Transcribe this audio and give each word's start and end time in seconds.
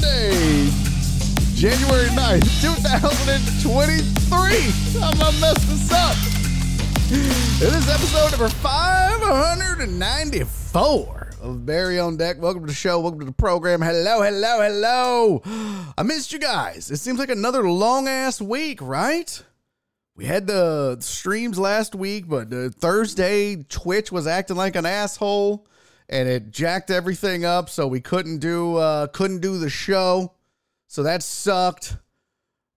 Monday, 0.00 0.70
January 1.54 2.06
9th, 2.10 2.62
2023. 2.62 5.02
I'm 5.02 5.18
gonna 5.18 5.40
mess 5.40 5.64
this 5.64 5.90
up. 5.90 6.14
It 7.10 7.74
is 7.74 7.88
episode 7.88 8.30
number 8.30 8.48
594 8.48 11.30
of 11.42 11.66
Barry 11.66 11.98
on 11.98 12.16
Deck. 12.16 12.40
Welcome 12.40 12.62
to 12.62 12.68
the 12.68 12.74
show. 12.74 13.00
Welcome 13.00 13.18
to 13.18 13.26
the 13.26 13.32
program. 13.32 13.82
Hello, 13.82 14.22
hello, 14.22 14.62
hello. 14.62 15.42
I 15.98 16.04
missed 16.04 16.32
you 16.32 16.38
guys. 16.38 16.92
It 16.92 16.98
seems 16.98 17.18
like 17.18 17.30
another 17.30 17.68
long 17.68 18.06
ass 18.06 18.40
week, 18.40 18.80
right? 18.80 19.42
We 20.14 20.26
had 20.26 20.46
the 20.46 20.98
streams 21.00 21.58
last 21.58 21.96
week, 21.96 22.28
but 22.28 22.50
Thursday, 22.74 23.64
Twitch 23.64 24.12
was 24.12 24.28
acting 24.28 24.56
like 24.56 24.76
an 24.76 24.86
asshole 24.86 25.66
and 26.08 26.28
it 26.28 26.50
jacked 26.50 26.90
everything 26.90 27.44
up, 27.44 27.68
so 27.68 27.86
we 27.86 28.00
couldn't 28.00 28.38
do 28.38 28.76
uh, 28.76 29.06
couldn't 29.08 29.40
do 29.40 29.58
the 29.58 29.70
show. 29.70 30.32
So 30.86 31.02
that 31.02 31.22
sucked. 31.22 31.96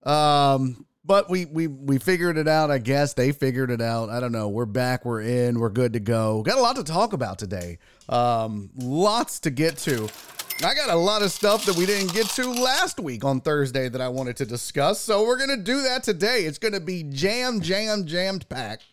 Um, 0.04 0.86
but 1.04 1.30
we 1.30 1.46
we 1.46 1.68
we 1.68 1.98
figured 1.98 2.38
it 2.38 2.48
out. 2.48 2.70
I 2.70 2.78
guess 2.78 3.14
they 3.14 3.32
figured 3.32 3.72
it 3.72 3.82
out. 3.82 4.10
I 4.10 4.20
don't 4.20 4.32
know. 4.32 4.50
We're 4.50 4.66
back. 4.66 5.06
We're 5.06 5.22
in. 5.22 5.60
We're 5.60 5.70
good 5.70 5.94
to 5.94 6.00
go. 6.00 6.42
Got 6.44 6.58
a 6.58 6.62
lot 6.62 6.76
to 6.76 6.84
talk 6.84 7.14
about 7.14 7.40
today. 7.40 7.80
Um, 8.10 8.70
lots 8.76 9.40
to 9.42 9.50
get 9.50 9.78
to. 9.80 10.10
I 10.64 10.76
got 10.76 10.92
a 10.92 10.96
lot 10.96 11.24
of 11.24 11.32
stuff 11.32 11.66
that 11.66 11.76
we 11.76 11.88
didn't 11.88 12.14
get 12.14 12.28
to 12.28 12.52
last 12.52 13.00
week 13.00 13.26
on 13.26 13.42
Thursday 13.42 13.90
that 13.90 14.00
I 14.00 14.10
wanted 14.10 14.38
to 14.38 14.46
discuss. 14.46 15.00
So 15.00 15.26
we're 15.26 15.40
gonna 15.40 15.58
do 15.58 15.82
that 15.82 16.04
today. 16.04 16.42
It's 16.42 16.60
gonna 16.60 16.80
be 16.80 17.04
jam, 17.04 17.62
jam, 17.62 18.06
jammed 18.06 18.48
packed, 18.48 18.86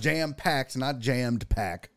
jam 0.00 0.32
packed, 0.32 0.78
not 0.78 0.98
jammed 0.98 1.46
pack. 1.50 1.90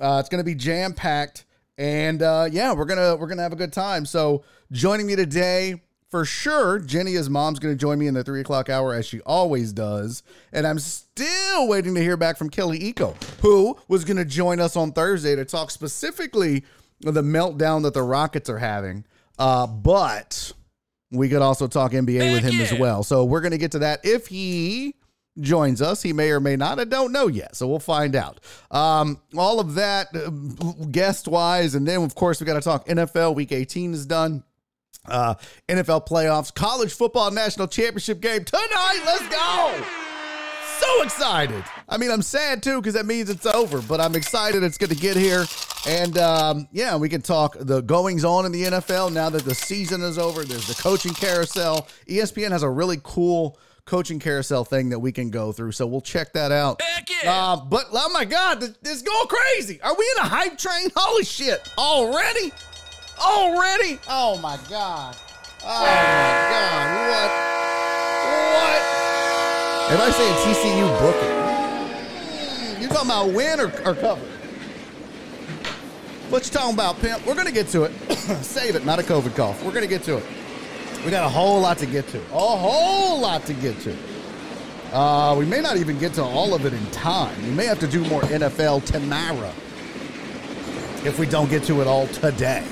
Uh, 0.00 0.18
it's 0.20 0.28
gonna 0.28 0.44
be 0.44 0.54
jam 0.54 0.92
packed, 0.92 1.44
and 1.76 2.22
uh, 2.22 2.48
yeah, 2.50 2.72
we're 2.72 2.84
gonna 2.84 3.16
we're 3.16 3.26
gonna 3.26 3.42
have 3.42 3.52
a 3.52 3.56
good 3.56 3.72
time. 3.72 4.06
So 4.06 4.44
joining 4.70 5.06
me 5.06 5.16
today 5.16 5.80
for 6.10 6.24
sure, 6.24 6.78
Jenny, 6.78 7.12
his 7.12 7.28
mom's 7.28 7.58
gonna 7.58 7.74
join 7.74 7.98
me 7.98 8.06
in 8.06 8.14
the 8.14 8.24
three 8.24 8.40
o'clock 8.40 8.68
hour 8.70 8.94
as 8.94 9.06
she 9.06 9.20
always 9.22 9.72
does, 9.72 10.22
and 10.52 10.66
I'm 10.66 10.78
still 10.78 11.68
waiting 11.68 11.94
to 11.94 12.00
hear 12.00 12.16
back 12.16 12.36
from 12.36 12.48
Kelly 12.50 12.78
Eco, 12.78 13.14
who 13.42 13.76
was 13.88 14.04
gonna 14.04 14.24
join 14.24 14.60
us 14.60 14.76
on 14.76 14.92
Thursday 14.92 15.36
to 15.36 15.44
talk 15.44 15.70
specifically 15.70 16.64
the 17.00 17.22
meltdown 17.22 17.82
that 17.82 17.94
the 17.94 18.02
Rockets 18.02 18.48
are 18.48 18.58
having. 18.58 19.04
Uh, 19.38 19.66
but 19.66 20.52
we 21.10 21.28
could 21.28 21.42
also 21.42 21.66
talk 21.68 21.92
NBA 21.92 22.32
with 22.32 22.42
him 22.44 22.60
as 22.60 22.72
well. 22.78 23.02
So 23.02 23.24
we're 23.24 23.40
gonna 23.40 23.58
get 23.58 23.72
to 23.72 23.80
that 23.80 24.00
if 24.04 24.26
he 24.28 24.94
joins 25.40 25.82
us. 25.82 26.02
He 26.02 26.12
may 26.12 26.30
or 26.30 26.40
may 26.40 26.56
not. 26.56 26.78
I 26.78 26.84
don't 26.84 27.12
know 27.12 27.26
yet. 27.26 27.56
So 27.56 27.66
we'll 27.66 27.78
find 27.78 28.14
out. 28.14 28.40
Um, 28.70 29.20
all 29.36 29.60
of 29.60 29.74
that 29.74 30.08
uh, 30.14 30.30
guest 30.90 31.28
wise. 31.28 31.74
And 31.74 31.86
then, 31.86 32.02
of 32.02 32.14
course, 32.14 32.40
we 32.40 32.46
got 32.46 32.54
to 32.54 32.60
talk 32.60 32.86
NFL. 32.86 33.34
Week 33.34 33.52
18 33.52 33.94
is 33.94 34.06
done. 34.06 34.44
Uh, 35.06 35.34
NFL 35.68 36.06
playoffs, 36.06 36.52
college 36.52 36.92
football 36.92 37.30
national 37.30 37.66
championship 37.68 38.20
game 38.20 38.44
tonight. 38.44 39.02
Let's 39.06 39.26
go. 39.28 39.84
So 40.78 41.02
excited. 41.02 41.64
I 41.88 41.96
mean, 41.96 42.10
I'm 42.10 42.22
sad 42.22 42.62
too 42.62 42.80
because 42.80 42.94
that 42.94 43.06
means 43.06 43.30
it's 43.30 43.46
over, 43.46 43.80
but 43.82 44.00
I'm 44.00 44.14
excited 44.14 44.62
it's 44.62 44.78
going 44.78 44.90
to 44.90 44.96
get 44.96 45.16
here. 45.16 45.44
And 45.88 46.16
um, 46.18 46.68
yeah, 46.70 46.96
we 46.96 47.08
can 47.08 47.20
talk 47.20 47.56
the 47.58 47.80
goings 47.80 48.24
on 48.24 48.46
in 48.46 48.52
the 48.52 48.64
NFL 48.64 49.12
now 49.12 49.28
that 49.30 49.44
the 49.44 49.54
season 49.54 50.02
is 50.02 50.18
over. 50.18 50.44
There's 50.44 50.68
the 50.68 50.80
coaching 50.80 51.14
carousel. 51.14 51.88
ESPN 52.06 52.52
has 52.52 52.62
a 52.62 52.70
really 52.70 52.98
cool 53.02 53.58
coaching 53.88 54.18
carousel 54.20 54.64
thing 54.64 54.90
that 54.90 54.98
we 54.98 55.10
can 55.10 55.30
go 55.30 55.50
through. 55.50 55.72
So 55.72 55.86
we'll 55.86 56.02
check 56.02 56.34
that 56.34 56.52
out. 56.52 56.80
Heck 56.82 57.08
yeah. 57.10 57.32
Uh, 57.32 57.56
but 57.56 57.86
oh 57.90 58.10
my 58.12 58.26
God, 58.26 58.60
this, 58.60 58.74
this 58.82 58.96
is 58.96 59.02
going 59.02 59.26
crazy. 59.28 59.80
Are 59.80 59.96
we 59.96 60.04
in 60.16 60.24
a 60.24 60.28
hype 60.28 60.58
train? 60.58 60.88
Holy 60.96 61.24
shit. 61.24 61.72
Already? 61.78 62.52
Already? 63.18 63.98
Oh 64.08 64.38
my 64.38 64.58
God. 64.68 65.16
Oh 65.64 65.80
my 65.80 65.88
God. 66.52 66.84
What? 67.10 67.30
What? 68.54 68.82
Everybody 69.90 70.12
saying 70.12 70.36
TCU 70.44 70.86
booking. 71.00 72.82
You 72.82 72.88
talking 72.88 73.10
about 73.10 73.32
win 73.32 73.58
or, 73.58 73.72
or 73.88 73.94
cover? 73.94 74.20
What 76.28 76.44
you 76.44 76.52
talking 76.52 76.74
about, 76.74 77.00
pimp? 77.00 77.24
We're 77.26 77.34
gonna 77.34 77.50
get 77.50 77.68
to 77.68 77.84
it. 77.84 77.92
Save 78.44 78.76
it, 78.76 78.84
not 78.84 78.98
a 78.98 79.02
COVID 79.02 79.34
cough. 79.34 79.64
We're 79.64 79.72
gonna 79.72 79.86
get 79.86 80.02
to 80.04 80.18
it. 80.18 80.24
We 81.04 81.10
got 81.10 81.24
a 81.24 81.28
whole 81.28 81.60
lot 81.60 81.78
to 81.78 81.86
get 81.86 82.08
to. 82.08 82.18
A 82.18 82.38
whole 82.38 83.20
lot 83.20 83.46
to 83.46 83.54
get 83.54 83.78
to. 83.80 83.96
Uh, 84.92 85.34
we 85.38 85.44
may 85.44 85.60
not 85.60 85.76
even 85.76 85.98
get 85.98 86.14
to 86.14 86.22
all 86.22 86.54
of 86.54 86.64
it 86.64 86.72
in 86.72 86.84
time. 86.90 87.40
We 87.42 87.50
may 87.50 87.66
have 87.66 87.78
to 87.80 87.86
do 87.86 88.04
more 88.08 88.22
NFL 88.22 88.84
tomorrow 88.84 89.52
if 91.04 91.18
we 91.18 91.26
don't 91.26 91.50
get 91.50 91.62
to 91.64 91.80
it 91.80 91.86
all 91.86 92.06
today. 92.08 92.64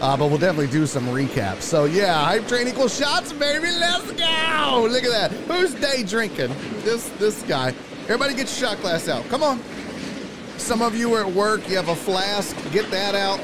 Uh, 0.00 0.16
but 0.16 0.28
we'll 0.28 0.38
definitely 0.38 0.68
do 0.68 0.86
some 0.86 1.06
recaps. 1.06 1.62
So 1.62 1.84
yeah, 1.84 2.24
hype 2.24 2.46
train 2.46 2.68
equals 2.68 2.96
shots, 2.96 3.32
baby. 3.32 3.66
Let's 3.66 4.12
go. 4.12 4.88
Look 4.88 5.02
at 5.02 5.10
that. 5.10 5.32
Who's 5.48 5.74
day 5.74 6.04
drinking? 6.04 6.54
This 6.84 7.08
this 7.18 7.42
guy. 7.42 7.74
Everybody 8.04 8.34
get 8.34 8.46
your 8.46 8.70
shot 8.70 8.80
glass 8.80 9.08
out. 9.08 9.28
Come 9.28 9.42
on. 9.42 9.60
Some 10.56 10.82
of 10.82 10.96
you 10.96 11.12
are 11.14 11.26
at 11.26 11.32
work. 11.32 11.68
You 11.68 11.76
have 11.76 11.88
a 11.88 11.96
flask. 11.96 12.56
Get 12.72 12.90
that 12.92 13.14
out. 13.14 13.40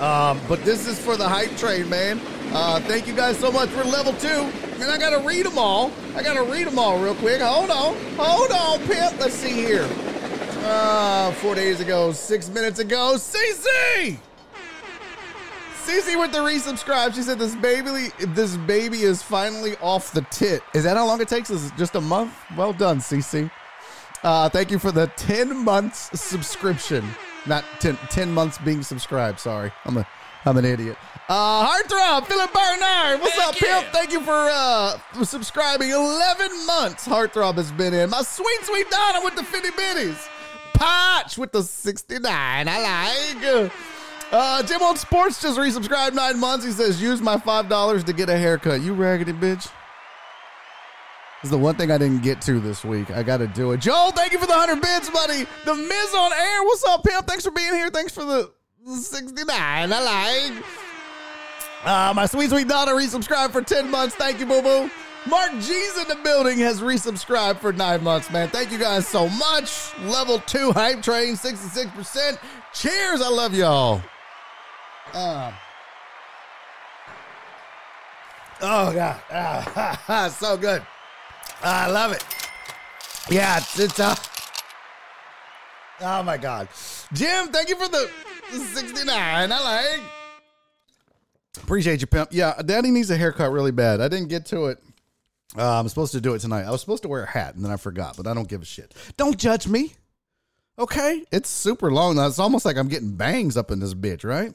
Um, 0.00 0.40
but 0.48 0.64
this 0.64 0.88
is 0.88 0.98
for 0.98 1.16
the 1.16 1.28
hype 1.28 1.56
train, 1.56 1.88
man. 1.88 2.20
Uh, 2.52 2.80
thank 2.80 3.06
you 3.06 3.14
guys 3.14 3.38
so 3.38 3.52
much 3.52 3.68
for 3.70 3.84
level 3.84 4.12
two. 4.14 4.50
And 4.80 4.84
I 4.84 4.98
gotta 4.98 5.18
read 5.18 5.44
them 5.44 5.58
all. 5.58 5.92
I 6.16 6.22
gotta 6.22 6.42
read 6.42 6.66
them 6.66 6.78
all 6.78 6.98
real 6.98 7.14
quick. 7.16 7.40
Hold 7.40 7.70
on. 7.70 7.94
Hold 8.16 8.50
on, 8.52 8.78
Pimp. 8.86 9.18
Let's 9.20 9.34
see 9.34 9.52
here. 9.52 9.86
Uh, 10.64 11.30
four 11.32 11.54
days 11.54 11.80
ago, 11.80 12.12
six 12.12 12.48
minutes 12.48 12.78
ago, 12.78 13.14
CC! 13.16 14.18
CC 15.84 16.20
with 16.20 16.32
the 16.32 16.38
resubscribe. 16.38 17.14
She 17.14 17.22
said 17.22 17.38
this 17.38 17.54
baby 17.56 18.10
this 18.18 18.56
baby 18.58 19.02
is 19.02 19.22
finally 19.22 19.76
off 19.78 20.12
the 20.12 20.22
tit. 20.30 20.62
Is 20.74 20.84
that 20.84 20.96
how 20.96 21.06
long 21.06 21.20
it 21.20 21.28
takes? 21.28 21.48
Is 21.48 21.70
just 21.78 21.94
a 21.94 22.00
month? 22.00 22.34
Well 22.56 22.72
done, 22.72 22.98
CC. 22.98 23.50
Uh, 24.22 24.48
thank 24.48 24.70
you 24.70 24.78
for 24.78 24.92
the 24.92 25.06
10 25.16 25.56
months 25.64 26.20
subscription. 26.20 27.08
Not 27.46 27.64
10, 27.80 27.96
10 28.10 28.32
months 28.32 28.58
being 28.58 28.82
subscribed. 28.82 29.40
Sorry. 29.40 29.72
I'm 29.84 29.96
a 29.96 30.06
I'm 30.44 30.56
an 30.56 30.64
idiot. 30.64 30.96
Uh 31.28 31.66
Heartthrob, 31.66 32.26
Philip 32.26 32.52
Barnard. 32.52 33.20
What's 33.20 33.34
Heck 33.34 33.48
up, 33.48 33.60
yeah. 33.60 33.80
pimp? 33.82 33.92
Thank 33.92 34.12
you 34.12 34.20
for 34.20 34.32
uh 34.32 34.96
for 35.12 35.24
subscribing. 35.26 35.90
11 35.90 36.66
months 36.66 37.06
Heartthrob 37.06 37.56
has 37.56 37.70
been 37.72 37.92
in. 37.92 38.10
My 38.10 38.22
sweet, 38.22 38.60
sweet 38.62 38.90
Donna 38.90 39.20
with 39.22 39.36
the 39.36 39.44
50 39.44 39.68
bitties. 39.70 40.26
Potch 40.72 41.36
with 41.36 41.52
the 41.52 41.62
69. 41.62 42.22
I 42.68 43.42
like. 43.42 43.72
Uh, 44.30 44.62
Jim 44.62 44.80
on 44.82 44.96
Sports 44.96 45.42
just 45.42 45.58
resubscribed 45.58 46.12
nine 46.14 46.38
months. 46.38 46.64
He 46.64 46.70
says, 46.70 47.00
use 47.00 47.20
my 47.20 47.36
$5 47.36 48.04
to 48.04 48.12
get 48.12 48.28
a 48.28 48.36
haircut. 48.36 48.82
You 48.82 48.92
raggedy 48.92 49.32
bitch. 49.32 49.62
This 51.42 51.44
is 51.44 51.50
the 51.50 51.58
one 51.58 51.76
thing 51.76 51.90
I 51.90 51.98
didn't 51.98 52.22
get 52.22 52.40
to 52.42 52.60
this 52.60 52.84
week. 52.84 53.10
I 53.10 53.22
got 53.22 53.38
to 53.38 53.46
do 53.46 53.72
it. 53.72 53.80
Joel, 53.80 54.12
thank 54.12 54.32
you 54.32 54.38
for 54.38 54.46
the 54.46 54.52
100 54.52 54.82
bits, 54.82 55.08
buddy. 55.08 55.46
The 55.64 55.74
Miz 55.74 56.14
on 56.14 56.32
air. 56.32 56.62
What's 56.64 56.84
up, 56.84 57.04
pimp? 57.04 57.26
Thanks 57.26 57.44
for 57.44 57.50
being 57.52 57.72
here. 57.74 57.90
Thanks 57.90 58.12
for 58.12 58.24
the 58.24 58.52
69. 58.86 59.48
I 59.50 59.86
like. 60.52 60.64
Uh, 61.84 62.12
my 62.14 62.26
sweet, 62.26 62.50
sweet 62.50 62.68
daughter 62.68 62.92
resubscribed 62.92 63.52
for 63.52 63.62
10 63.62 63.90
months. 63.90 64.14
Thank 64.14 64.40
you, 64.40 64.46
boo 64.46 64.62
boo. 64.62 64.90
Mark 65.28 65.52
G's 65.52 65.96
in 66.00 66.08
the 66.08 66.18
building 66.22 66.58
has 66.58 66.80
resubscribed 66.80 67.58
for 67.58 67.72
nine 67.72 68.02
months, 68.02 68.30
man. 68.30 68.48
Thank 68.48 68.72
you 68.72 68.78
guys 68.78 69.06
so 69.06 69.28
much. 69.28 69.96
Level 70.00 70.38
two 70.40 70.72
hype 70.72 71.02
train, 71.02 71.34
66%. 71.34 72.38
Cheers. 72.72 73.20
I 73.20 73.28
love 73.28 73.54
y'all. 73.54 74.02
Uh, 75.12 75.52
Oh 78.60 78.92
god, 78.92 79.20
ah, 79.30 80.34
so 80.38 80.56
good. 80.56 80.84
I 81.62 81.88
love 81.88 82.10
it. 82.12 82.24
Yeah, 83.30 83.58
it's, 83.58 83.78
it's 83.78 84.00
uh. 84.00 84.16
Oh 86.00 86.22
my 86.24 86.36
god, 86.36 86.68
Jim, 87.12 87.48
thank 87.48 87.68
you 87.68 87.76
for 87.76 87.88
the 87.88 88.10
69. 88.50 89.06
I 89.16 89.46
like. 89.46 90.00
Appreciate 91.68 92.00
you, 92.00 92.06
pimp. 92.06 92.30
Yeah, 92.32 92.54
Daddy 92.64 92.90
needs 92.90 93.10
a 93.10 93.16
haircut 93.18 93.52
really 93.52 93.72
bad. 93.72 94.00
I 94.00 94.08
didn't 94.08 94.28
get 94.28 94.46
to 94.46 94.68
it. 94.68 94.78
Uh, 95.54 95.78
I'm 95.78 95.86
supposed 95.90 96.12
to 96.12 96.20
do 96.22 96.32
it 96.32 96.38
tonight. 96.38 96.62
I 96.62 96.70
was 96.70 96.80
supposed 96.80 97.02
to 97.02 97.10
wear 97.10 97.24
a 97.24 97.26
hat 97.26 97.56
and 97.56 97.62
then 97.62 97.70
I 97.70 97.76
forgot, 97.76 98.16
but 98.16 98.26
I 98.26 98.32
don't 98.32 98.48
give 98.48 98.62
a 98.62 98.64
shit. 98.64 98.94
Don't 99.18 99.36
judge 99.36 99.68
me. 99.68 99.92
Okay, 100.78 101.26
it's 101.30 101.50
super 101.50 101.92
long 101.92 102.16
now. 102.16 102.26
It's 102.26 102.38
almost 102.38 102.64
like 102.64 102.78
I'm 102.78 102.88
getting 102.88 103.16
bangs 103.16 103.58
up 103.58 103.70
in 103.70 103.80
this 103.80 103.92
bitch, 103.92 104.24
right? 104.24 104.54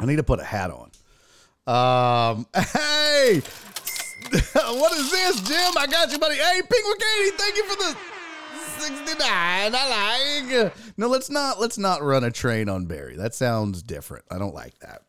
I 0.00 0.04
need 0.04 0.16
to 0.16 0.24
put 0.24 0.40
a 0.40 0.44
hat 0.44 0.72
on. 0.72 0.90
Um, 1.68 2.46
hey, 2.56 3.40
what 4.52 4.98
is 4.98 5.12
this, 5.12 5.42
Jim? 5.42 5.78
I 5.78 5.86
got 5.88 6.10
you, 6.10 6.18
buddy. 6.18 6.38
Hey, 6.38 6.60
Pink 6.60 6.86
McCady, 6.86 7.38
thank 7.38 7.56
you 7.56 7.64
for 7.66 7.76
the 7.76 7.96
69. 8.80 9.16
I 9.20 10.48
like. 10.50 10.74
No, 10.98 11.06
let's 11.06 11.30
not 11.30 11.60
let's 11.60 11.78
not 11.78 12.02
run 12.02 12.24
a 12.24 12.32
train 12.32 12.68
on 12.68 12.86
Barry. 12.86 13.14
That 13.14 13.32
sounds 13.32 13.80
different. 13.80 14.24
I 14.28 14.38
don't 14.38 14.56
like 14.56 14.76
that. 14.80 15.02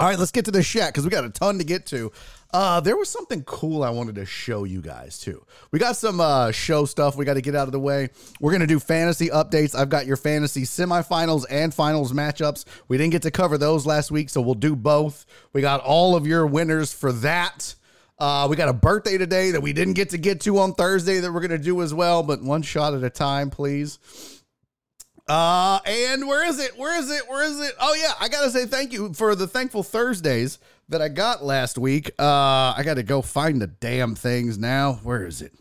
All 0.00 0.06
right, 0.06 0.18
let's 0.18 0.32
get 0.32 0.46
to 0.46 0.50
the 0.50 0.62
shack 0.62 0.94
because 0.94 1.04
we 1.04 1.10
got 1.10 1.26
a 1.26 1.28
ton 1.28 1.58
to 1.58 1.64
get 1.64 1.84
to. 1.88 2.10
Uh, 2.54 2.80
there 2.80 2.96
was 2.96 3.10
something 3.10 3.42
cool 3.44 3.84
I 3.84 3.90
wanted 3.90 4.14
to 4.14 4.24
show 4.24 4.64
you 4.64 4.80
guys 4.80 5.18
too. 5.18 5.44
We 5.72 5.78
got 5.78 5.94
some 5.94 6.22
uh, 6.22 6.52
show 6.52 6.86
stuff 6.86 7.16
we 7.16 7.26
got 7.26 7.34
to 7.34 7.42
get 7.42 7.54
out 7.54 7.68
of 7.68 7.72
the 7.72 7.80
way. 7.80 8.08
We're 8.40 8.52
gonna 8.52 8.66
do 8.66 8.78
fantasy 8.80 9.28
updates. 9.28 9.74
I've 9.74 9.90
got 9.90 10.06
your 10.06 10.16
fantasy 10.16 10.62
semifinals 10.62 11.44
and 11.50 11.74
finals 11.74 12.14
matchups. 12.14 12.64
We 12.88 12.96
didn't 12.96 13.12
get 13.12 13.20
to 13.22 13.30
cover 13.30 13.58
those 13.58 13.84
last 13.84 14.10
week, 14.10 14.30
so 14.30 14.40
we'll 14.40 14.54
do 14.54 14.74
both. 14.74 15.26
We 15.52 15.60
got 15.60 15.82
all 15.82 16.16
of 16.16 16.26
your 16.26 16.46
winners 16.46 16.94
for 16.94 17.12
that. 17.12 17.74
Uh, 18.18 18.46
we 18.48 18.56
got 18.56 18.70
a 18.70 18.74
birthday 18.74 19.18
today 19.18 19.50
that 19.50 19.60
we 19.60 19.74
didn't 19.74 19.94
get 19.94 20.08
to 20.10 20.18
get 20.18 20.40
to 20.40 20.60
on 20.60 20.72
Thursday 20.72 21.18
that 21.18 21.30
we're 21.30 21.42
gonna 21.42 21.58
do 21.58 21.82
as 21.82 21.92
well, 21.92 22.22
but 22.22 22.42
one 22.42 22.62
shot 22.62 22.94
at 22.94 23.04
a 23.04 23.10
time, 23.10 23.50
please. 23.50 23.98
Uh, 25.28 25.78
and 25.86 26.26
where 26.26 26.46
is 26.46 26.58
it? 26.58 26.76
Where 26.76 26.98
is 26.98 27.10
it? 27.10 27.28
Where 27.28 27.44
is 27.44 27.60
it? 27.60 27.74
Oh 27.80 27.94
yeah, 27.94 28.12
I 28.20 28.28
gotta 28.28 28.50
say 28.50 28.66
thank 28.66 28.92
you 28.92 29.12
for 29.14 29.34
the 29.34 29.46
thankful 29.46 29.82
Thursdays 29.82 30.58
that 30.88 31.00
I 31.00 31.08
got 31.08 31.44
last 31.44 31.78
week. 31.78 32.10
Uh, 32.18 32.74
I 32.76 32.82
gotta 32.84 33.02
go 33.02 33.22
find 33.22 33.60
the 33.62 33.68
damn 33.68 34.14
things 34.14 34.58
now. 34.58 34.94
Where 35.02 35.26
is 35.26 35.40
it? 35.42 35.52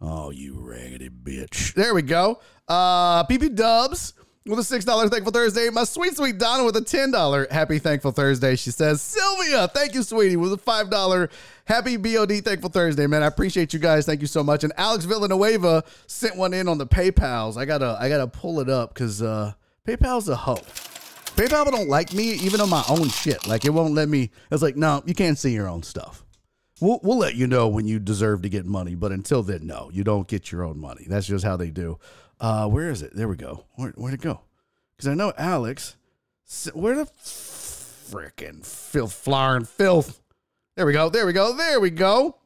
Oh, 0.00 0.30
you 0.30 0.58
raggedy 0.58 1.08
bitch. 1.08 1.74
There 1.74 1.94
we 1.94 2.02
go. 2.02 2.40
Uh, 2.66 3.24
PP 3.24 3.54
Dubs 3.54 4.14
with 4.46 4.58
a 4.58 4.78
$6 4.78 5.10
Thankful 5.10 5.32
Thursday. 5.32 5.70
My 5.70 5.84
sweet, 5.84 6.16
sweet 6.16 6.36
Donna 6.36 6.64
with 6.64 6.76
a 6.76 6.82
$10 6.82 7.50
Happy 7.50 7.78
Thankful 7.78 8.12
Thursday. 8.12 8.56
She 8.56 8.70
says, 8.70 9.00
Sylvia, 9.00 9.68
thank 9.68 9.94
you, 9.94 10.02
sweetie, 10.02 10.36
with 10.36 10.52
a 10.52 10.56
$5 10.56 11.30
Happy 11.64 11.96
BOD 11.96 12.44
Thankful 12.44 12.68
Thursday, 12.68 13.06
man. 13.06 13.22
I 13.22 13.26
appreciate 13.26 13.72
you 13.72 13.78
guys. 13.78 14.04
Thank 14.04 14.20
you 14.20 14.26
so 14.26 14.42
much. 14.42 14.62
And 14.62 14.72
Alex 14.76 15.06
Villanueva 15.06 15.82
sent 16.06 16.36
one 16.36 16.52
in 16.52 16.68
on 16.68 16.76
the 16.76 16.86
PayPals. 16.86 17.56
I 17.56 17.64
gotta, 17.64 17.96
I 17.98 18.10
gotta 18.10 18.26
pull 18.26 18.60
it 18.60 18.68
up 18.68 18.92
because 18.92 19.22
uh, 19.22 19.54
PayPal's 19.86 20.28
a 20.28 20.36
hoe. 20.36 20.56
PayPal 21.36 21.70
don't 21.70 21.88
like 21.88 22.12
me, 22.12 22.34
even 22.34 22.60
on 22.60 22.68
my 22.68 22.84
own 22.88 23.08
shit. 23.08 23.46
Like 23.46 23.64
it 23.64 23.70
won't 23.70 23.94
let 23.94 24.08
me. 24.08 24.30
It's 24.50 24.62
like, 24.62 24.76
no, 24.76 25.02
you 25.06 25.14
can't 25.14 25.38
see 25.38 25.52
your 25.52 25.68
own 25.68 25.82
stuff. 25.82 26.22
We'll, 26.80 27.00
we'll 27.02 27.18
let 27.18 27.34
you 27.34 27.46
know 27.46 27.68
when 27.68 27.86
you 27.86 27.98
deserve 27.98 28.42
to 28.42 28.48
get 28.48 28.66
money, 28.66 28.94
but 28.94 29.10
until 29.10 29.42
then, 29.42 29.66
no, 29.66 29.90
you 29.92 30.04
don't 30.04 30.28
get 30.28 30.52
your 30.52 30.64
own 30.64 30.78
money. 30.78 31.06
That's 31.08 31.26
just 31.26 31.44
how 31.44 31.56
they 31.56 31.70
do. 31.70 31.98
Uh, 32.40 32.68
where 32.68 32.90
is 32.90 33.02
it? 33.02 33.14
There 33.14 33.28
we 33.28 33.36
go. 33.36 33.64
Where, 33.74 33.90
where'd 33.96 34.14
it 34.14 34.20
go? 34.20 34.40
Because 34.96 35.08
I 35.08 35.14
know 35.14 35.32
Alex. 35.36 35.96
Where 36.74 36.94
the 36.94 37.06
frickin' 37.06 38.64
filth, 38.64 39.26
and 39.26 39.68
filth? 39.68 40.20
There 40.76 40.86
we 40.86 40.92
go. 40.92 41.08
There 41.08 41.26
we 41.26 41.32
go. 41.32 41.56
There 41.56 41.80
we 41.80 41.90
go. 41.90 42.36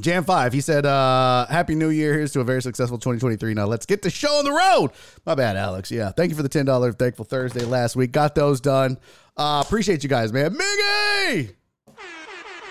Jam 0.00 0.24
5, 0.24 0.52
he 0.52 0.60
said, 0.60 0.84
uh, 0.84 1.46
Happy 1.46 1.74
New 1.74 1.88
Year. 1.88 2.12
Here's 2.12 2.32
to 2.32 2.40
a 2.40 2.44
very 2.44 2.60
successful 2.60 2.98
2023. 2.98 3.54
Now 3.54 3.66
let's 3.66 3.86
get 3.86 4.02
the 4.02 4.10
show 4.10 4.34
on 4.34 4.44
the 4.44 4.52
road. 4.52 4.90
My 5.24 5.34
bad, 5.34 5.56
Alex. 5.56 5.90
Yeah. 5.90 6.10
Thank 6.10 6.30
you 6.30 6.36
for 6.36 6.42
the 6.42 6.48
$10 6.48 6.98
Thankful 6.98 7.24
Thursday 7.24 7.64
last 7.64 7.96
week. 7.96 8.12
Got 8.12 8.34
those 8.34 8.60
done. 8.60 8.98
Uh, 9.36 9.62
appreciate 9.64 10.02
you 10.02 10.08
guys, 10.08 10.32
man. 10.32 10.54
Miggy! 10.54 11.54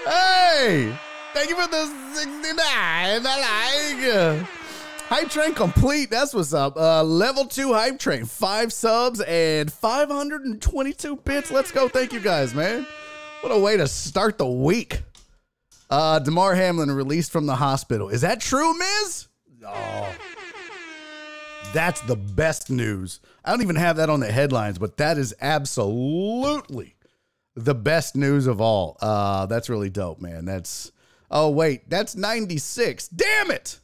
Hey! 0.06 0.96
Thank 1.34 1.50
you 1.50 1.56
for 1.56 1.68
the 1.68 1.86
69. 2.14 2.56
I 2.58 4.42
like. 4.42 4.65
Hype 5.08 5.30
train 5.30 5.54
complete. 5.54 6.10
That's 6.10 6.34
what's 6.34 6.52
up. 6.52 6.76
Uh, 6.78 7.04
level 7.04 7.46
two 7.46 7.74
hype 7.74 8.00
train. 8.00 8.26
Five 8.26 8.74
subs 8.74 9.22
and 9.22 9.72
522 9.72 11.16
bits. 11.18 11.52
Let's 11.52 11.72
go. 11.72 11.88
Thank 11.88 12.12
you 12.12 12.20
guys, 12.20 12.56
man. 12.56 12.88
What 13.42 13.52
a 13.52 13.60
way 13.60 13.78
to 13.78 13.88
start 13.88 14.40
the 14.40 14.48
week. 14.48 15.04
Uh, 15.92 16.18
Damar 16.18 16.56
Hamlin 16.56 16.92
released 16.92 17.32
from 17.32 17.46
the 17.46 17.56
hospital. 17.56 18.10
Is 18.10 18.22
that 18.22 18.42
true, 18.42 18.76
Miz? 18.76 19.28
Oh. 19.64 20.16
That's 21.72 22.02
the 22.02 22.16
best 22.16 22.72
news. 22.72 23.20
I 23.44 23.52
don't 23.52 23.62
even 23.62 23.76
have 23.76 23.98
that 23.98 24.10
on 24.10 24.22
the 24.22 24.32
headlines, 24.32 24.80
but 24.80 24.98
that 24.98 25.20
is 25.20 25.36
absolutely 25.40 26.96
the 27.56 27.76
best 27.76 28.16
news 28.16 28.48
of 28.48 28.60
all. 28.60 28.98
Uh, 29.00 29.46
that's 29.46 29.70
really 29.70 29.92
dope, 29.92 30.20
man. 30.20 30.46
That's 30.46 30.92
oh 31.30 31.52
wait, 31.52 31.90
that's 31.92 32.16
96. 32.16 33.10
Damn 33.10 33.52
it. 33.52 33.80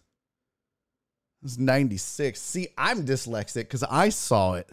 It's 1.44 1.58
96. 1.58 2.40
See, 2.40 2.68
I'm 2.78 3.06
dyslexic 3.06 3.64
because 3.64 3.84
I 3.84 4.10
saw 4.10 4.54
it. 4.54 4.70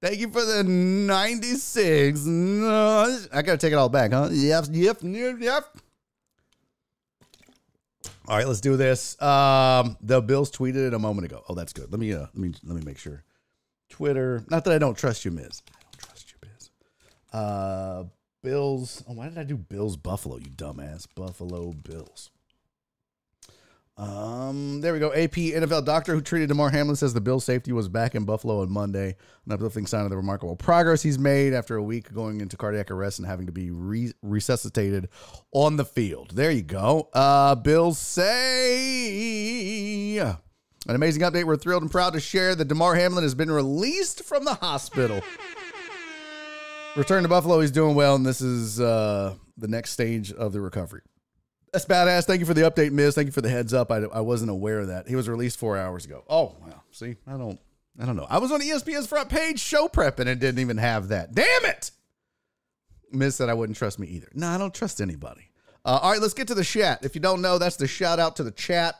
Thank 0.00 0.18
you 0.20 0.30
for 0.30 0.44
the 0.44 0.62
96. 0.62 2.20
I 2.26 3.42
gotta 3.42 3.58
take 3.58 3.72
it 3.72 3.76
all 3.76 3.88
back, 3.88 4.12
huh? 4.12 4.28
Yep, 4.30 4.66
yep, 4.70 4.98
yep, 5.02 5.36
yep. 5.40 5.64
All 8.28 8.36
right, 8.36 8.46
let's 8.46 8.60
do 8.60 8.76
this. 8.76 9.20
Um, 9.20 9.96
the 10.00 10.20
Bills 10.20 10.52
tweeted 10.52 10.86
it 10.86 10.94
a 10.94 10.98
moment 10.98 11.24
ago. 11.24 11.42
Oh, 11.48 11.54
that's 11.54 11.72
good. 11.72 11.90
Let 11.90 11.98
me 11.98 12.12
uh, 12.12 12.26
let 12.34 12.36
me 12.36 12.52
let 12.62 12.76
me 12.76 12.82
make 12.84 12.98
sure. 12.98 13.24
Twitter. 13.88 14.44
Not 14.50 14.64
that 14.64 14.74
I 14.74 14.78
don't 14.78 14.96
trust 14.96 15.24
you, 15.24 15.30
Miz. 15.30 15.62
I 15.68 15.80
don't 15.82 15.98
trust 15.98 16.32
you, 16.32 16.48
Miz. 16.48 16.70
Uh, 17.32 18.04
Bills. 18.42 19.02
Oh, 19.08 19.14
why 19.14 19.28
did 19.30 19.38
I 19.38 19.44
do 19.44 19.56
Bills 19.56 19.96
Buffalo? 19.96 20.36
You 20.36 20.50
dumbass. 20.50 21.06
Buffalo 21.14 21.72
Bills. 21.72 22.30
Um, 23.98 24.80
there 24.80 24.92
we 24.92 25.00
go. 25.00 25.12
AP 25.12 25.32
NFL 25.32 25.84
doctor 25.84 26.14
who 26.14 26.20
treated 26.20 26.48
Damar 26.48 26.70
Hamlin 26.70 26.94
says 26.94 27.12
the 27.14 27.20
Bill 27.20 27.40
safety 27.40 27.72
was 27.72 27.88
back 27.88 28.14
in 28.14 28.24
Buffalo 28.24 28.62
on 28.62 28.70
Monday. 28.70 29.16
An 29.44 29.52
uplifting 29.52 29.86
sign 29.86 30.04
of 30.04 30.10
the 30.10 30.16
remarkable 30.16 30.54
progress 30.54 31.02
he's 31.02 31.18
made 31.18 31.52
after 31.52 31.74
a 31.74 31.82
week 31.82 32.12
going 32.12 32.40
into 32.40 32.56
cardiac 32.56 32.92
arrest 32.92 33.18
and 33.18 33.26
having 33.26 33.46
to 33.46 33.52
be 33.52 33.72
re- 33.72 34.12
resuscitated 34.22 35.08
on 35.50 35.76
the 35.76 35.84
field. 35.84 36.30
There 36.36 36.52
you 36.52 36.62
go. 36.62 37.08
Uh, 37.12 37.56
Bills 37.56 37.98
say 37.98 38.28
an 40.18 40.36
amazing 40.86 41.22
update. 41.22 41.42
We're 41.44 41.56
thrilled 41.56 41.82
and 41.82 41.90
proud 41.90 42.12
to 42.12 42.20
share 42.20 42.54
that 42.54 42.68
Damar 42.68 42.94
Hamlin 42.94 43.24
has 43.24 43.34
been 43.34 43.50
released 43.50 44.22
from 44.22 44.44
the 44.44 44.54
hospital. 44.54 45.22
Return 46.94 47.24
to 47.24 47.28
Buffalo. 47.28 47.58
He's 47.60 47.72
doing 47.72 47.96
well, 47.96 48.14
and 48.14 48.24
this 48.24 48.40
is 48.40 48.80
uh, 48.80 49.34
the 49.56 49.68
next 49.68 49.90
stage 49.90 50.32
of 50.32 50.52
the 50.52 50.60
recovery. 50.60 51.02
That's 51.72 51.84
badass. 51.84 52.24
Thank 52.24 52.40
you 52.40 52.46
for 52.46 52.54
the 52.54 52.62
update, 52.62 52.92
Miz. 52.92 53.14
Thank 53.14 53.26
you 53.26 53.32
for 53.32 53.40
the 53.40 53.48
heads 53.48 53.74
up. 53.74 53.90
I, 53.90 53.98
I 53.98 54.20
wasn't 54.20 54.50
aware 54.50 54.80
of 54.80 54.88
that. 54.88 55.08
He 55.08 55.16
was 55.16 55.28
released 55.28 55.58
four 55.58 55.76
hours 55.76 56.04
ago. 56.04 56.24
Oh, 56.28 56.56
well, 56.64 56.82
see, 56.90 57.16
I 57.26 57.32
don't, 57.32 57.60
I 58.00 58.06
don't 58.06 58.16
know. 58.16 58.26
I 58.28 58.38
was 58.38 58.52
on 58.52 58.60
ESPN's 58.60 59.06
front 59.06 59.28
page 59.28 59.60
show 59.60 59.88
prep 59.88 60.18
and 60.18 60.28
it 60.28 60.38
didn't 60.38 60.60
even 60.60 60.78
have 60.78 61.08
that. 61.08 61.34
Damn 61.34 61.64
it! 61.66 61.90
Miz 63.12 63.36
said 63.36 63.48
I 63.48 63.54
wouldn't 63.54 63.76
trust 63.76 63.98
me 63.98 64.06
either. 64.08 64.28
No, 64.34 64.48
I 64.48 64.58
don't 64.58 64.74
trust 64.74 65.00
anybody. 65.00 65.50
Uh, 65.84 65.98
all 66.02 66.12
right, 66.12 66.20
let's 66.20 66.34
get 66.34 66.48
to 66.48 66.54
the 66.54 66.64
chat. 66.64 67.04
If 67.04 67.14
you 67.14 67.20
don't 67.20 67.40
know, 67.40 67.58
that's 67.58 67.76
the 67.76 67.86
shout 67.86 68.18
out 68.18 68.36
to 68.36 68.44
the 68.44 68.50
chat. 68.50 68.94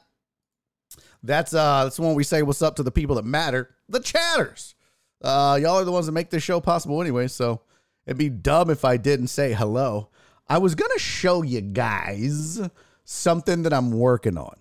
That's 1.23 1.53
uh, 1.53 1.85
that's 1.85 1.99
when 1.99 2.15
we 2.15 2.25
say 2.25 2.43
what's 2.43 2.63
up 2.63 2.77
to 2.77 2.83
the 2.83 2.91
people 2.91 3.17
that 3.17 3.25
matter, 3.25 3.75
the 3.89 4.01
chatters. 4.01 4.75
Uh, 5.23 5.59
y'all 5.61 5.79
are 5.79 5.85
the 5.85 5.93
ones 5.93 6.07
that 6.07 6.13
make 6.13 6.31
this 6.31 6.43
show 6.43 6.61
possible 6.61 7.01
anyway. 7.01 7.27
So 7.29 7.63
it'd 8.07 8.19
be 8.19 8.29
dumb 8.29 8.71
if 8.71 8.85
I 8.85 8.97
didn't 8.97 9.29
say 9.29 9.53
hello. 9.53 10.11
I 10.49 10.59
was 10.59 10.75
going 10.75 10.91
to 10.93 10.99
show 10.99 11.43
you 11.43 11.61
guys 11.61 12.61
something 13.05 13.63
that 13.63 13.73
I'm 13.73 13.91
working 13.91 14.39
on. 14.39 14.57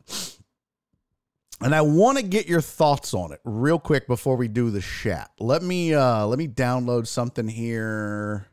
And 1.60 1.74
I 1.74 1.82
want 1.82 2.18
to 2.18 2.24
get 2.24 2.48
your 2.48 2.62
thoughts 2.62 3.14
on 3.14 3.32
it 3.32 3.40
real 3.44 3.80
quick 3.80 4.06
before 4.06 4.36
we 4.36 4.48
do 4.48 4.70
the 4.70 4.82
chat. 4.82 5.32
Let 5.40 5.64
me 5.64 5.94
uh 5.94 6.28
let 6.28 6.38
me 6.38 6.48
download 6.48 7.08
something 7.08 7.48
here. 7.48 8.48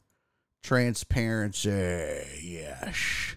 Transparency. 0.63 1.69
Yes. 2.43 3.37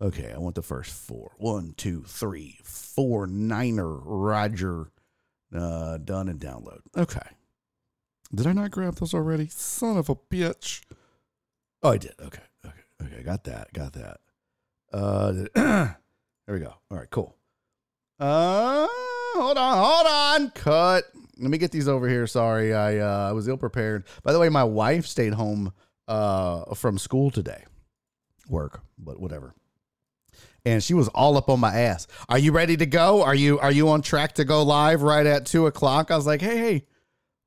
Okay, 0.00 0.32
I 0.34 0.38
want 0.38 0.54
the 0.54 0.62
first 0.62 0.92
four. 0.94 1.32
One, 1.36 1.74
two, 1.76 2.04
three, 2.04 2.58
four. 2.64 3.26
Niner, 3.26 3.98
Roger. 3.98 4.90
Uh, 5.54 5.98
done 5.98 6.28
and 6.28 6.40
download. 6.40 6.80
Okay. 6.96 7.20
Did 8.34 8.46
I 8.46 8.52
not 8.52 8.70
grab 8.70 8.94
those 8.94 9.12
already? 9.12 9.46
Son 9.48 9.98
of 9.98 10.08
a 10.08 10.16
bitch. 10.16 10.80
Oh, 11.82 11.90
I 11.90 11.98
did. 11.98 12.14
Okay. 12.18 12.42
Okay, 13.04 13.22
got 13.22 13.44
that. 13.44 13.72
Got 13.72 13.92
that. 13.94 14.20
Uh, 14.92 15.32
there 15.54 15.96
we 16.48 16.58
go. 16.60 16.74
All 16.90 16.98
right, 16.98 17.10
cool. 17.10 17.34
Uh, 18.20 18.86
hold 19.34 19.56
on, 19.58 19.76
hold 19.78 20.06
on. 20.06 20.50
Cut. 20.50 21.04
Let 21.38 21.50
me 21.50 21.58
get 21.58 21.72
these 21.72 21.88
over 21.88 22.08
here. 22.08 22.26
Sorry, 22.26 22.72
I 22.74 22.98
uh, 22.98 23.28
I 23.30 23.32
was 23.32 23.48
ill 23.48 23.56
prepared. 23.56 24.04
By 24.22 24.32
the 24.32 24.38
way, 24.38 24.48
my 24.48 24.64
wife 24.64 25.06
stayed 25.06 25.34
home 25.34 25.72
uh 26.08 26.74
from 26.74 26.98
school 26.98 27.30
today, 27.30 27.64
work, 28.48 28.82
but 28.98 29.18
whatever. 29.20 29.54
and 30.64 30.82
she 30.82 30.94
was 30.94 31.08
all 31.08 31.36
up 31.36 31.48
on 31.48 31.58
my 31.60 31.74
ass. 31.74 32.06
Are 32.28 32.38
you 32.38 32.52
ready 32.52 32.76
to 32.76 32.86
go? 32.86 33.22
Are 33.22 33.34
you 33.34 33.58
are 33.60 33.72
you 33.72 33.88
on 33.88 34.02
track 34.02 34.34
to 34.34 34.44
go 34.44 34.62
live 34.62 35.02
right 35.02 35.26
at 35.26 35.46
two 35.46 35.66
o'clock? 35.66 36.10
I 36.10 36.16
was 36.16 36.26
like, 36.26 36.40
hey, 36.42 36.58
hey, 36.58 36.86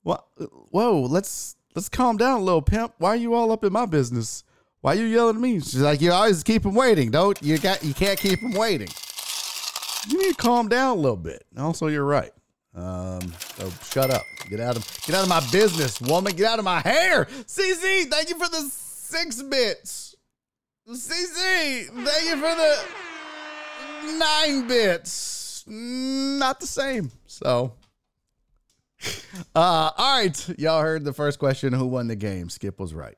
what? 0.04 0.26
Whoa, 0.72 1.02
let's 1.02 1.56
let's 1.76 1.88
calm 1.90 2.18
down, 2.18 2.44
little 2.44 2.62
pimp. 2.62 2.96
Why 2.98 3.10
are 3.10 3.16
you 3.16 3.34
all 3.34 3.52
up 3.52 3.64
in 3.64 3.72
my 3.72 3.86
business? 3.86 4.44
Why 4.86 4.92
are 4.92 4.98
you 4.98 5.06
yelling 5.06 5.38
at 5.38 5.42
me? 5.42 5.60
She's 5.62 5.82
like, 5.82 6.00
you 6.00 6.12
always 6.12 6.44
keep 6.44 6.64
him 6.64 6.76
waiting. 6.76 7.10
Don't 7.10 7.42
you 7.42 7.58
got 7.58 7.84
you 7.84 7.96
can't 7.96 8.20
keep 8.20 8.40
him 8.40 8.52
waiting. 8.52 8.88
You 10.08 10.20
need 10.22 10.36
to 10.36 10.40
calm 10.40 10.68
down 10.70 11.00
a 11.00 11.02
little 11.02 11.18
bit. 11.18 11.44
Also, 11.58 11.88
you're 11.88 12.06
right. 12.06 12.30
Um, 12.76 13.34
so 13.56 13.68
shut 13.90 14.12
up. 14.12 14.22
Get 14.48 14.60
out 14.60 14.76
of 14.76 14.88
get 15.08 15.16
out 15.16 15.24
of 15.24 15.28
my 15.28 15.42
business, 15.52 16.00
woman. 16.00 16.36
Get 16.36 16.46
out 16.46 16.60
of 16.60 16.66
my 16.66 16.82
hair. 16.82 17.26
CC, 17.48 18.06
thank 18.12 18.30
you 18.30 18.38
for 18.38 18.48
the 18.48 18.62
six 18.70 19.42
bits. 19.42 20.14
CC, 20.88 21.88
thank 21.88 22.30
you 22.30 22.36
for 22.36 22.56
the 22.56 24.18
nine 24.20 24.68
bits. 24.68 25.64
Not 25.66 26.60
the 26.60 26.68
same. 26.68 27.10
So 27.26 27.74
uh 29.56 29.90
all 29.98 30.20
right. 30.20 30.60
Y'all 30.60 30.84
heard 30.84 31.04
the 31.04 31.14
first 31.14 31.40
question. 31.40 31.74
Who 31.74 31.88
won 31.88 32.08
the 32.08 32.16
game? 32.16 32.50
Skip 32.52 32.80
was 32.80 32.94
right. 32.94 33.18